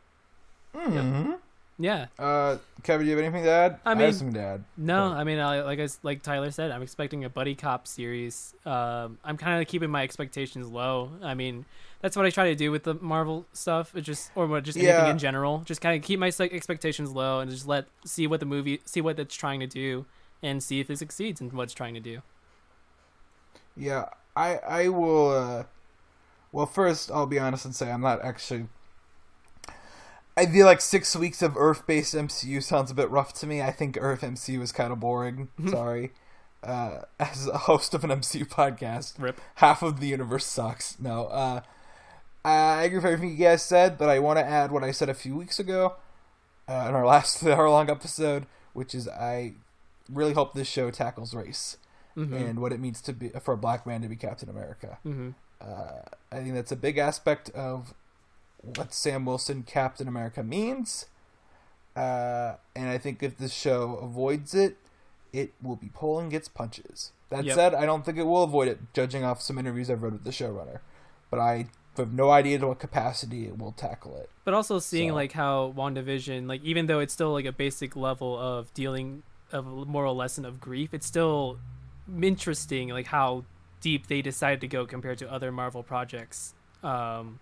hmm 0.73 1.31
Yeah. 1.79 2.07
Uh, 2.17 2.57
Kevin, 2.81 3.05
do 3.05 3.11
you 3.11 3.15
have 3.15 3.23
anything 3.23 3.43
to 3.43 3.49
add? 3.51 3.79
I 3.85 3.89
have 3.89 3.97
mean- 3.99 4.11
something 4.13 4.33
to 4.33 4.39
add. 4.41 4.63
No, 4.77 5.03
I 5.05 5.23
mean, 5.23 5.37
I, 5.39 5.61
like 5.61 5.77
I 5.79 5.83
s 5.83 5.99
like 6.01 6.23
Tyler 6.23 6.49
said, 6.49 6.71
I'm 6.71 6.81
expecting 6.81 7.23
a 7.23 7.29
buddy 7.29 7.53
cop 7.53 7.85
series. 7.87 8.55
Um, 8.65 9.19
I'm 9.23 9.37
kind 9.37 9.61
of 9.61 9.67
keeping 9.67 9.91
my 9.91 10.01
expectations 10.03 10.67
low. 10.67 11.11
I 11.21 11.35
mean, 11.35 11.65
that's 12.01 12.15
what 12.17 12.25
I 12.25 12.31
try 12.31 12.45
to 12.49 12.55
do 12.55 12.71
with 12.71 12.83
the 12.83 12.95
Marvel 12.95 13.45
stuff. 13.53 13.95
It 13.95 14.01
just 14.01 14.31
or 14.35 14.59
just 14.59 14.75
anything 14.77 14.95
Yeah. 15.05 15.11
in 15.11 15.19
general. 15.19 15.61
Just 15.65 15.79
kind 15.81 15.95
of 15.95 16.01
keep 16.03 16.19
my 16.19 16.31
expectations 16.39 17.11
low 17.11 17.41
and 17.41 17.51
just 17.51 17.67
let 17.67 17.85
see 18.05 18.25
what 18.25 18.39
the 18.39 18.47
movie, 18.47 18.81
see 18.85 19.01
what 19.01 19.19
it's 19.19 19.35
trying 19.35 19.59
to 19.59 19.67
do, 19.67 20.05
and 20.41 20.61
see 20.61 20.79
if 20.79 20.89
it 20.89 20.97
succeeds 20.97 21.41
in 21.41 21.49
what 21.49 21.63
it's 21.63 21.73
trying 21.73 21.93
to 21.93 21.99
do. 21.99 22.21
Yeah, 23.75 24.05
I 24.35 24.57
I 24.57 24.87
will. 24.89 25.29
Uh, 25.31 25.63
well, 26.51 26.65
first 26.65 27.11
I'll 27.11 27.25
be 27.25 27.39
honest 27.39 27.65
and 27.65 27.75
say 27.75 27.91
I'm 27.91 28.01
not 28.01 28.23
actually. 28.23 28.67
I 30.35 30.45
feel 30.45 30.67
like 30.67 30.81
six 30.81 31.15
weeks 31.15 31.41
of 31.41 31.57
Earth-based 31.57 32.13
MCU 32.13 32.61
sounds 32.61 32.91
a 32.91 32.93
bit 32.93 33.09
rough 33.09 33.33
to 33.35 33.47
me. 33.47 33.59
I 33.63 33.71
think 33.71 33.97
Earth 33.99 34.21
MCU 34.21 34.61
is 34.61 34.71
kind 34.71 34.93
of 34.93 34.99
boring. 34.99 35.47
Sorry. 35.67 36.11
Uh, 36.61 37.01
as 37.19 37.47
a 37.47 37.57
host 37.57 37.95
of 37.95 38.03
an 38.03 38.11
MCU 38.11 38.47
podcast, 38.47 39.13
Rip. 39.17 39.41
half 39.55 39.81
of 39.81 39.99
the 39.99 40.07
universe 40.07 40.45
sucks. 40.45 40.99
No, 40.99 41.25
uh, 41.25 41.61
I 42.45 42.83
agree 42.83 42.97
with 42.97 43.05
everything 43.05 43.31
you 43.31 43.43
guys 43.45 43.63
said, 43.63 43.97
but 43.97 44.09
I 44.09 44.19
want 44.19 44.37
to 44.37 44.45
add 44.45 44.71
what 44.71 44.83
I 44.83 44.91
said 44.91 45.09
a 45.09 45.13
few 45.15 45.35
weeks 45.35 45.59
ago 45.59 45.95
uh, 46.67 46.85
in 46.87 46.95
our 46.95 47.05
last 47.05 47.43
hour-long 47.45 47.89
episode, 47.89 48.45
which 48.73 48.93
is 48.93 49.07
I 49.07 49.53
really 50.11 50.33
hope 50.33 50.53
this 50.53 50.67
show 50.67 50.89
tackles 50.91 51.33
race 51.33 51.77
hmm 52.15 52.33
and 52.33 52.59
what 52.59 52.71
it 52.73 52.79
means 52.79 52.99
to 53.01 53.13
be 53.13 53.29
for 53.41 53.53
a 53.53 53.57
black 53.57 53.85
man 53.85 54.01
to 54.01 54.07
be 54.07 54.15
Captain 54.15 54.49
America. 54.49 54.97
hmm 55.03 55.29
Uh, 55.61 56.01
I 56.31 56.37
think 56.41 56.53
that's 56.55 56.71
a 56.71 56.75
big 56.75 56.97
aspect 56.97 57.49
of 57.51 57.93
what 58.61 58.93
Sam 58.93 59.25
Wilson 59.25 59.63
Captain 59.63 60.07
America 60.07 60.43
means. 60.43 61.05
Uh, 61.95 62.55
and 62.75 62.89
I 62.89 62.97
think 62.97 63.23
if 63.23 63.37
this 63.37 63.53
show 63.53 63.95
avoids 63.95 64.53
it, 64.53 64.77
it 65.33 65.53
will 65.61 65.75
be 65.75 65.89
pulling 65.93 66.31
its 66.31 66.47
punches. 66.47 67.11
That 67.29 67.43
Yep. 67.45 67.55
said, 67.55 67.73
I 67.73 67.85
don't 67.85 68.05
think 68.05 68.17
it 68.17 68.23
will 68.23 68.43
avoid 68.43 68.67
it, 68.67 68.79
judging 68.93 69.23
off 69.23 69.41
some 69.41 69.57
interviews 69.57 69.89
I've 69.89 70.03
read 70.03 70.13
with 70.13 70.23
the 70.23 70.29
showrunner. 70.31 70.79
But 71.29 71.39
I 71.39 71.67
have 71.97 72.13
no 72.13 72.29
idea 72.29 72.59
to 72.59 72.67
what 72.67 72.79
capacity 72.79 73.47
it 73.47 73.57
will 73.57 73.71
tackle 73.71 74.15
it. 74.17 74.29
But 74.45 74.53
also 74.53 74.79
seeing 74.79 75.09
So- 75.09 75.15
like 75.15 75.31
how 75.33 75.73
WandaVision, 75.75 76.47
like 76.47 76.63
even 76.63 76.85
though 76.85 76.99
it's 76.99 77.13
still 77.13 77.33
like 77.33 77.45
a 77.45 77.51
basic 77.51 77.95
level 77.95 78.37
of 78.37 78.71
dealing 78.73 79.23
of 79.51 79.65
a 79.67 79.69
moral 79.85 80.15
lesson 80.15 80.45
of 80.45 80.59
grief, 80.59 80.93
it's 80.93 81.05
still 81.05 81.59
interesting 82.21 82.89
like 82.89 83.07
how 83.07 83.45
deep 83.81 84.07
they 84.07 84.21
decided 84.21 84.61
to 84.61 84.67
go 84.67 84.85
compared 84.85 85.17
to 85.19 85.31
other 85.31 85.51
Marvel 85.51 85.83
projects. 85.83 86.53
Um, 86.83 87.39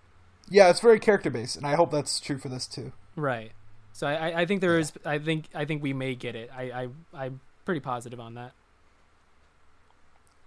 Yeah, 0.48 0.68
it's 0.70 0.80
very 0.80 0.98
character 1.00 1.30
based, 1.30 1.56
and 1.56 1.66
I 1.66 1.74
hope 1.74 1.90
that's 1.90 2.20
true 2.20 2.38
for 2.38 2.48
this 2.48 2.66
too. 2.66 2.92
right. 3.16 3.52
So 3.92 4.06
I, 4.06 4.14
I- 4.30 4.40
I 4.42 4.46
think 4.46 4.60
there 4.60 4.78
is. 4.78 4.92
I 5.06 5.18
think 5.18 5.46
I 5.54 5.64
think 5.64 5.82
we 5.82 5.94
may 5.94 6.14
get 6.14 6.36
it. 6.36 6.50
I, 6.54 6.64
I 6.70 6.88
I'm 7.14 7.40
pretty 7.64 7.80
positive 7.80 8.20
on 8.20 8.34
that. 8.34 8.52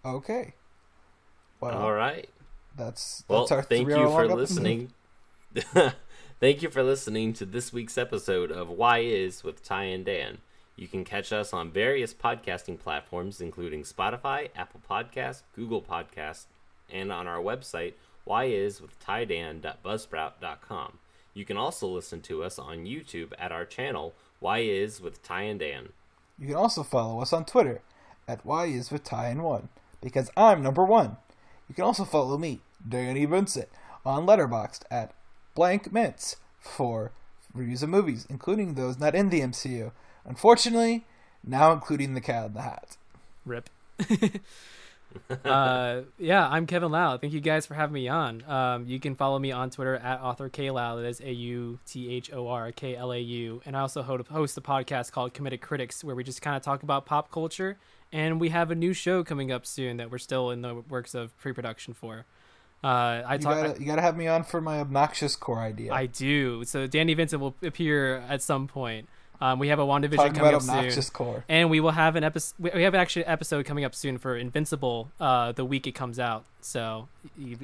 Okay. 0.06 0.54
Well, 1.60 1.78
all 1.78 1.94
right 1.94 2.30
that's 2.78 3.24
Well, 3.28 3.42
that's 3.42 3.52
our 3.52 3.62
thank 3.62 3.90
you 3.90 3.96
for 3.96 4.28
listening. 4.28 4.94
thank 6.40 6.62
you 6.62 6.70
for 6.70 6.84
listening 6.84 7.34
to 7.34 7.46
this 7.46 7.74
week's 7.74 7.98
episode 7.98 8.52
of 8.52 8.70
Why 8.70 9.00
Is 9.00 9.44
with 9.44 9.64
Ty 9.64 9.84
and 9.86 10.06
Dan. 10.06 10.38
You 10.80 10.88
can 10.88 11.04
catch 11.04 11.34
us 11.34 11.52
on 11.52 11.72
various 11.72 12.14
podcasting 12.14 12.80
platforms, 12.80 13.42
including 13.42 13.84
Spotify, 13.84 14.48
Apple 14.56 14.80
Podcasts, 14.90 15.42
Google 15.54 15.82
Podcasts, 15.82 16.46
and 16.90 17.12
on 17.12 17.28
our 17.28 17.40
website, 17.40 17.96
whyiswithtydan.buzzsprout.com. 18.26 21.00
You 21.34 21.44
can 21.44 21.58
also 21.58 21.86
listen 21.86 22.22
to 22.22 22.44
us 22.44 22.58
on 22.58 22.86
YouTube 22.86 23.34
at 23.38 23.52
our 23.52 23.66
channel, 23.66 24.14
Why 24.40 24.60
Is 24.60 25.02
with 25.02 25.22
Ty 25.22 25.42
and 25.42 25.60
Dan. 25.60 25.90
You 26.38 26.48
can 26.48 26.56
also 26.56 26.84
follow 26.84 27.22
us 27.22 27.34
on 27.34 27.44
Twitter 27.44 27.82
at 28.26 28.46
Why 28.46 28.68
is 28.68 28.90
with 28.90 29.04
Ty 29.04 29.28
and 29.28 29.44
One 29.44 29.68
because 30.00 30.32
I'm 30.38 30.64
number 30.64 30.86
one. 30.86 31.18
You 31.68 31.76
can 31.76 31.84
also 31.84 32.06
follow 32.06 32.38
me, 32.38 32.62
Danny 32.88 33.26
Vincent, 33.26 33.68
on 34.06 34.26
Letterboxd 34.26 34.84
at 34.90 35.12
blank 35.56 35.92
mints. 35.92 36.38
for 36.62 37.12
reviews 37.54 37.84
of 37.84 37.90
movies, 37.90 38.26
including 38.30 38.76
those 38.76 38.98
not 38.98 39.14
in 39.14 39.28
the 39.30 39.42
MCU. 39.42 39.92
Unfortunately, 40.30 41.06
now 41.44 41.72
including 41.74 42.14
The 42.14 42.22
Cat 42.22 42.46
in 42.46 42.54
the 42.54 42.62
Hat. 42.62 42.98
Rip. 43.46 43.70
uh, 45.44 46.02
yeah, 46.20 46.48
I'm 46.48 46.68
Kevin 46.68 46.92
Lau. 46.92 47.18
Thank 47.18 47.34
you 47.34 47.42
guys 47.42 47.66
for 47.66 47.74
having 47.74 47.96
me 47.96 48.08
on. 48.08 48.44
Um, 48.48 48.86
you 48.86 49.00
can 49.00 49.16
follow 49.16 49.40
me 49.40 49.52
on 49.52 49.72
Twitter 49.72 49.96
at 49.96 50.22
author 50.22 50.48
K 50.48 50.70
Lau. 50.70 50.98
That 50.98 51.08
is 51.08 51.20
A 51.20 51.32
U 51.32 51.80
T 51.88 52.14
H 52.14 52.32
O 52.32 52.48
R 52.48 52.72
K 52.72 52.96
L 52.96 53.12
A 53.12 53.20
U. 53.20 53.62
And 53.66 53.76
I 53.76 53.80
also 53.82 54.04
host 54.04 54.56
a 54.56 54.62
podcast 54.62 55.12
called 55.12 55.34
Committed 55.34 55.62
Critics, 55.62 56.04
where 56.04 56.16
we 56.16 56.24
just 56.24 56.44
kind 56.44 56.56
of 56.56 56.62
talk 56.62 56.84
about 56.84 57.08
pop 57.08 57.32
culture. 57.32 57.78
And 58.12 58.40
we 58.40 58.50
have 58.50 58.70
a 58.70 58.76
new 58.76 58.94
show 58.94 59.24
coming 59.24 59.52
up 59.52 59.66
soon 59.66 59.98
that 59.98 60.12
we're 60.12 60.20
still 60.20 60.52
in 60.52 60.62
the 60.62 60.76
works 60.76 61.16
of 61.16 61.36
pre-production 61.40 61.96
for. 61.96 62.26
Uh, 62.84 62.88
I 62.88 63.34
you, 63.34 63.40
talk, 63.40 63.56
gotta, 63.56 63.80
you 63.80 63.86
gotta 63.88 64.02
have 64.02 64.16
me 64.16 64.28
on 64.28 64.44
for 64.44 64.62
my 64.62 64.80
obnoxious 64.80 65.36
core 65.36 65.60
idea. 65.60 65.92
I 65.92 66.06
do. 66.06 66.64
So 66.66 66.86
Danny 66.86 67.16
Vincent 67.16 67.42
will 67.42 67.56
appear 67.64 68.18
at 68.30 68.44
some 68.44 68.68
point. 68.68 69.10
Um, 69.42 69.58
we 69.58 69.70
have 69.70 69.80
a 69.80 69.86
WandaVision 69.86 70.16
Talking 70.16 70.34
coming 70.34 70.54
about 70.54 70.86
up 70.86 70.92
soon, 70.92 71.04
core. 71.14 71.46
and 71.48 71.70
we 71.70 71.80
will 71.80 71.92
have 71.92 72.18
an 72.18 72.26
episode. 72.26 72.56
We 72.60 72.84
have 72.84 72.94
actually 72.94 73.24
an 73.24 73.32
episode 73.32 73.66
coming 73.66 73.86
up 73.86 73.96
soon 73.96 74.18
for 74.18 74.36
Invincible. 74.36 75.12
Uh, 75.20 75.54
the 75.54 75.64
week 75.64 75.88
it 75.88 75.94
comes 75.94 76.20
out. 76.20 76.44
So 76.62 77.08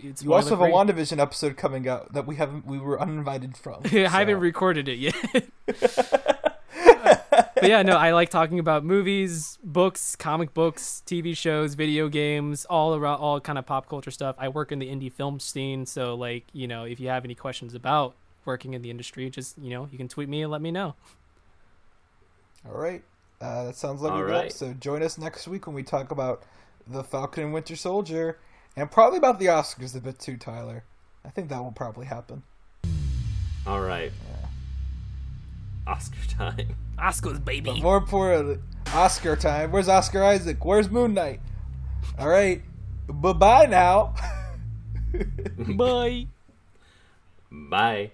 it's 0.01 0.23
You 0.23 0.33
also 0.33 0.51
have 0.51 0.61
a. 0.61 0.71
WandaVision 0.71 1.19
episode 1.19 1.57
coming 1.57 1.87
out 1.87 2.13
that 2.13 2.25
we 2.25 2.37
haven't 2.37 2.65
we 2.65 2.79
were 2.79 2.99
uninvited 2.99 3.57
from. 3.57 3.81
I 3.85 4.07
haven't 4.07 4.39
recorded 4.39 4.87
it 4.87 4.99
yet. 4.99 5.15
but 5.65 7.63
yeah, 7.63 7.81
no, 7.81 7.97
I 7.97 8.11
like 8.13 8.29
talking 8.29 8.59
about 8.59 8.85
movies, 8.85 9.57
books, 9.63 10.15
comic 10.15 10.53
books, 10.53 11.03
TV 11.05 11.35
shows, 11.35 11.73
video 11.73 12.07
games, 12.07 12.65
all 12.65 12.95
around, 12.95 13.19
all 13.19 13.41
kind 13.41 13.57
of 13.57 13.65
pop 13.65 13.89
culture 13.89 14.11
stuff. 14.11 14.35
I 14.39 14.47
work 14.47 14.71
in 14.71 14.79
the 14.79 14.87
indie 14.87 15.11
film 15.11 15.41
scene, 15.41 15.85
so 15.85 16.15
like, 16.15 16.45
you 16.53 16.67
know, 16.67 16.85
if 16.85 17.01
you 17.01 17.09
have 17.09 17.25
any 17.25 17.35
questions 17.35 17.73
about 17.73 18.15
working 18.45 18.73
in 18.73 18.81
the 18.81 18.89
industry, 18.89 19.29
just 19.29 19.57
you 19.57 19.71
know, 19.71 19.89
you 19.91 19.97
can 19.97 20.07
tweet 20.07 20.29
me 20.29 20.41
and 20.41 20.51
let 20.51 20.61
me 20.61 20.71
know. 20.71 20.95
All 22.67 22.77
right. 22.79 23.03
Uh, 23.41 23.65
that 23.65 23.75
sounds 23.75 24.01
like 24.01 24.13
All 24.13 24.19
a 24.19 24.25
good 24.25 24.31
right. 24.31 24.45
episode. 24.45 24.79
Join 24.81 25.03
us 25.03 25.17
next 25.17 25.47
week 25.47 25.67
when 25.67 25.75
we 25.75 25.83
talk 25.83 26.11
about 26.11 26.43
the 26.87 27.03
Falcon 27.03 27.43
and 27.45 27.53
Winter 27.53 27.75
Soldier, 27.75 28.37
and 28.75 28.89
probably 28.89 29.17
about 29.17 29.39
the 29.39 29.47
Oscars 29.47 29.95
a 29.95 29.99
bit 29.99 30.19
too, 30.19 30.37
Tyler. 30.37 30.83
I 31.25 31.29
think 31.29 31.49
that 31.49 31.59
will 31.61 31.71
probably 31.71 32.05
happen. 32.05 32.43
All 33.67 33.81
right. 33.81 34.11
Oscar 35.87 36.17
time. 36.29 36.75
Oscars, 36.97 37.43
baby. 37.43 37.61
But 37.61 37.71
baby. 37.73 37.81
more 37.83 37.97
importantly, 37.97 38.59
Oscar 38.93 39.35
time. 39.35 39.71
Where's 39.71 39.89
Oscar 39.89 40.23
Isaac? 40.23 40.63
Where's 40.63 40.89
Moon 40.89 41.13
Knight? 41.13 41.41
All 42.17 42.27
right. 42.29 42.61
Bye 43.07 43.33
bye 43.33 43.65
now. 43.67 44.15
Bye. 45.57 46.27
Bye. 47.51 48.11